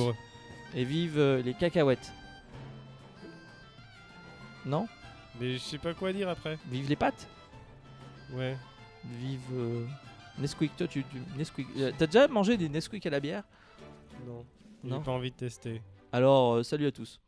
Et 0.75 0.83
vive 0.85 1.19
les 1.45 1.53
cacahuètes. 1.53 2.13
Non 4.65 4.87
Mais 5.39 5.53
je 5.53 5.59
sais 5.59 5.77
pas 5.77 5.93
quoi 5.93 6.11
dire 6.13 6.29
après. 6.29 6.57
Vive 6.69 6.89
les 6.89 6.95
pâtes 6.95 7.27
Ouais. 8.33 8.57
Vive 9.05 9.39
euh, 9.53 9.85
Nesquik. 10.37 10.75
Toi, 10.77 10.87
tu, 10.87 11.03
tu- 11.05 11.37
Nesquik. 11.37 11.67
Euh, 11.77 11.91
T'as 11.97 12.05
déjà 12.05 12.27
mangé 12.27 12.57
des 12.57 12.69
Nesquik 12.69 13.05
à 13.05 13.09
la 13.09 13.19
bière? 13.19 13.43
Non. 14.27 14.45
J'ai 14.83 14.89
Non. 14.89 15.01
pas 15.01 15.11
envie 15.11 15.31
de 15.31 15.35
tester. 15.35 15.81
Alors, 16.11 16.55
euh, 16.55 16.63
salut 16.63 16.85
à 16.87 16.91
tous. 16.91 17.19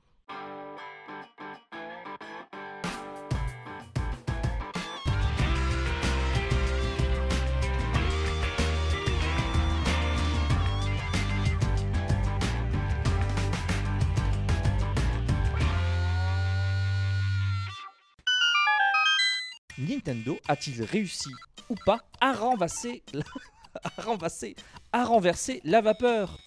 Nintendo 20.12 20.38
a-t-il 20.50 20.84
réussi 20.84 21.30
ou 21.70 21.76
pas 21.86 22.02
à 22.20 22.34
renverser 22.34 23.02
la, 23.14 23.24
à 23.84 24.02
renverser, 24.02 24.56
à 24.92 25.06
renverser 25.06 25.62
la 25.64 25.80
vapeur? 25.82 26.38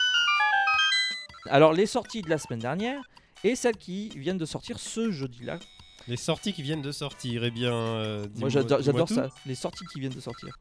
Alors, 1.49 1.73
les 1.73 1.87
sorties 1.87 2.21
de 2.23 2.29
la 2.29 2.37
semaine 2.39 2.59
dernière 2.59 3.03
et 3.43 3.57
celles 3.57 3.77
qui 3.77 4.11
viennent 4.11 4.39
de 4.39 4.45
sortir 4.47 4.79
ce 4.79 5.11
jeudi-là. 5.11 5.59
Les 6.09 6.17
sorties 6.19 6.53
qui 6.53 6.63
viennent 6.63 6.83
de 6.83 6.93
sortir, 6.93 7.45
eh 7.45 7.51
bien. 7.51 7.73
euh, 7.75 8.27
Moi, 8.37 8.51
j'adore 8.51 9.09
ça. 9.09 9.29
Les 9.47 9.55
sorties 9.55 9.85
qui 9.93 10.01
viennent 10.01 10.13
de 10.13 10.21
sortir. 10.21 10.59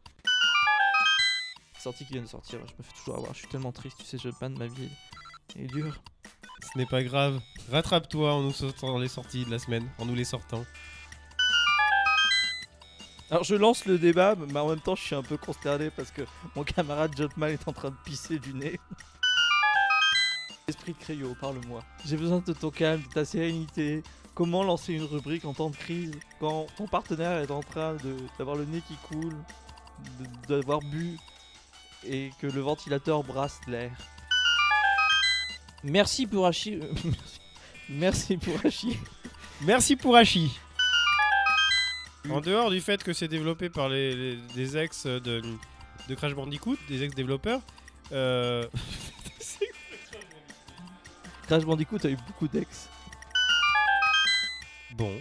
Sorties 1.79 2.05
qui 2.05 2.13
viennent 2.13 2.23
de 2.23 2.29
sortir, 2.29 2.59
je 2.65 2.73
me 2.77 2.83
fais 2.83 2.93
toujours 2.97 3.17
avoir. 3.17 3.33
Je 3.33 3.39
suis 3.39 3.47
tellement 3.49 3.73
triste, 3.73 3.97
tu 3.99 4.05
sais, 4.05 4.17
je 4.17 4.29
panne 4.29 4.57
ma 4.57 4.67
vie 4.67 4.89
est 5.57 5.67
dure. 5.67 6.01
Ce 6.71 6.77
n'est 6.77 6.85
pas 6.85 7.03
grave. 7.03 7.41
Rattrape-toi 7.69 8.33
en 8.33 8.41
nous 8.41 8.53
sortant 8.53 8.97
les 8.97 9.09
sorties 9.09 9.43
de 9.43 9.51
la 9.51 9.59
semaine, 9.59 9.89
en 9.97 10.05
nous 10.05 10.15
les 10.15 10.23
sortant. 10.23 10.63
Alors, 13.33 13.43
je 13.43 13.55
lance 13.55 13.87
le 13.87 13.97
débat, 13.97 14.35
mais 14.35 14.59
en 14.59 14.69
même 14.69 14.79
temps, 14.79 14.93
je 14.93 15.01
suis 15.01 15.15
un 15.15 15.23
peu 15.23 15.37
consterné 15.37 15.89
parce 15.89 16.11
que 16.11 16.21
mon 16.55 16.63
camarade 16.63 17.17
Jumpman 17.17 17.47
est 17.47 17.67
en 17.67 17.73
train 17.73 17.89
de 17.89 17.95
pisser 18.05 18.37
du 18.37 18.53
nez. 18.53 18.79
Esprit 20.67 20.93
de 21.09 21.33
parle-moi. 21.33 21.83
J'ai 22.05 22.15
besoin 22.15 22.43
de 22.45 22.53
ton 22.53 22.69
calme, 22.69 23.01
de 23.01 23.11
ta 23.11 23.25
sérénité. 23.25 24.03
Comment 24.35 24.63
lancer 24.63 24.93
une 24.93 25.05
rubrique 25.05 25.45
en 25.45 25.55
temps 25.55 25.71
de 25.71 25.75
crise 25.75 26.11
quand 26.39 26.67
ton 26.77 26.85
partenaire 26.85 27.39
est 27.39 27.49
en 27.49 27.61
train 27.61 27.97
d'avoir 28.37 28.55
le 28.55 28.65
nez 28.65 28.83
qui 28.87 28.97
coule, 28.97 29.35
d'avoir 30.47 30.81
bu 30.81 31.17
et 32.05 32.29
que 32.39 32.45
le 32.45 32.61
ventilateur 32.61 33.23
brasse 33.23 33.61
l'air? 33.65 33.97
Merci 35.83 36.27
pour 36.27 36.45
Hachi. 36.45 36.79
Merci 37.89 38.37
pour 38.37 38.63
Hachi. 38.63 38.95
Merci 39.61 39.95
pour 39.95 40.15
Hachi. 40.15 40.51
En 42.29 42.41
dehors 42.41 42.69
du 42.71 42.81
fait 42.81 43.03
que 43.03 43.13
c'est 43.13 43.27
développé 43.27 43.69
par 43.69 43.89
les, 43.89 44.15
les- 44.15 44.37
des 44.55 44.77
ex 44.77 45.05
de, 45.05 45.41
de 46.07 46.15
Crash 46.15 46.33
Bandicoot, 46.33 46.77
des 46.87 47.03
ex-développeurs, 47.03 47.61
euh, 48.11 48.65
Crash 51.47 51.65
Bandicoot 51.65 51.97
a 52.05 52.09
eu 52.09 52.17
beaucoup 52.27 52.47
d'ex. 52.47 52.89
bon. 54.97 55.11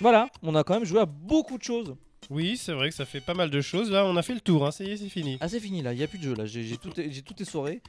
Voilà, 0.00 0.28
on 0.42 0.54
a 0.54 0.62
quand 0.62 0.74
même 0.74 0.84
joué 0.84 1.00
à 1.00 1.06
beaucoup 1.06 1.56
de 1.58 1.62
choses. 1.62 1.96
Oui, 2.28 2.56
c'est 2.56 2.72
vrai 2.72 2.90
que 2.90 2.94
ça 2.94 3.04
fait 3.06 3.20
pas 3.20 3.34
mal 3.34 3.50
de 3.50 3.60
choses. 3.60 3.90
Là, 3.90 4.04
on 4.04 4.16
a 4.16 4.22
fait 4.22 4.34
le 4.34 4.40
tour, 4.40 4.66
hein, 4.66 4.70
ça 4.70 4.84
y 4.84 4.90
est, 4.90 4.96
c'est 4.98 5.08
fini. 5.08 5.38
Ah, 5.40 5.48
c'est 5.48 5.60
fini 5.60 5.80
là, 5.82 5.92
il 5.94 5.98
n'y 5.98 6.04
a 6.04 6.08
plus 6.08 6.18
de 6.18 6.24
jeu 6.24 6.34
là, 6.34 6.44
j'ai 6.44 6.76
tout, 6.76 6.90
tout 6.90 7.42
essoré. 7.42 7.80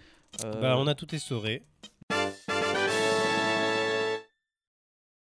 Euh, 0.46 0.62
Bah, 0.62 0.76
on 0.78 0.88
a 0.88 0.96
tout 0.96 1.14
essoré. 1.14 1.64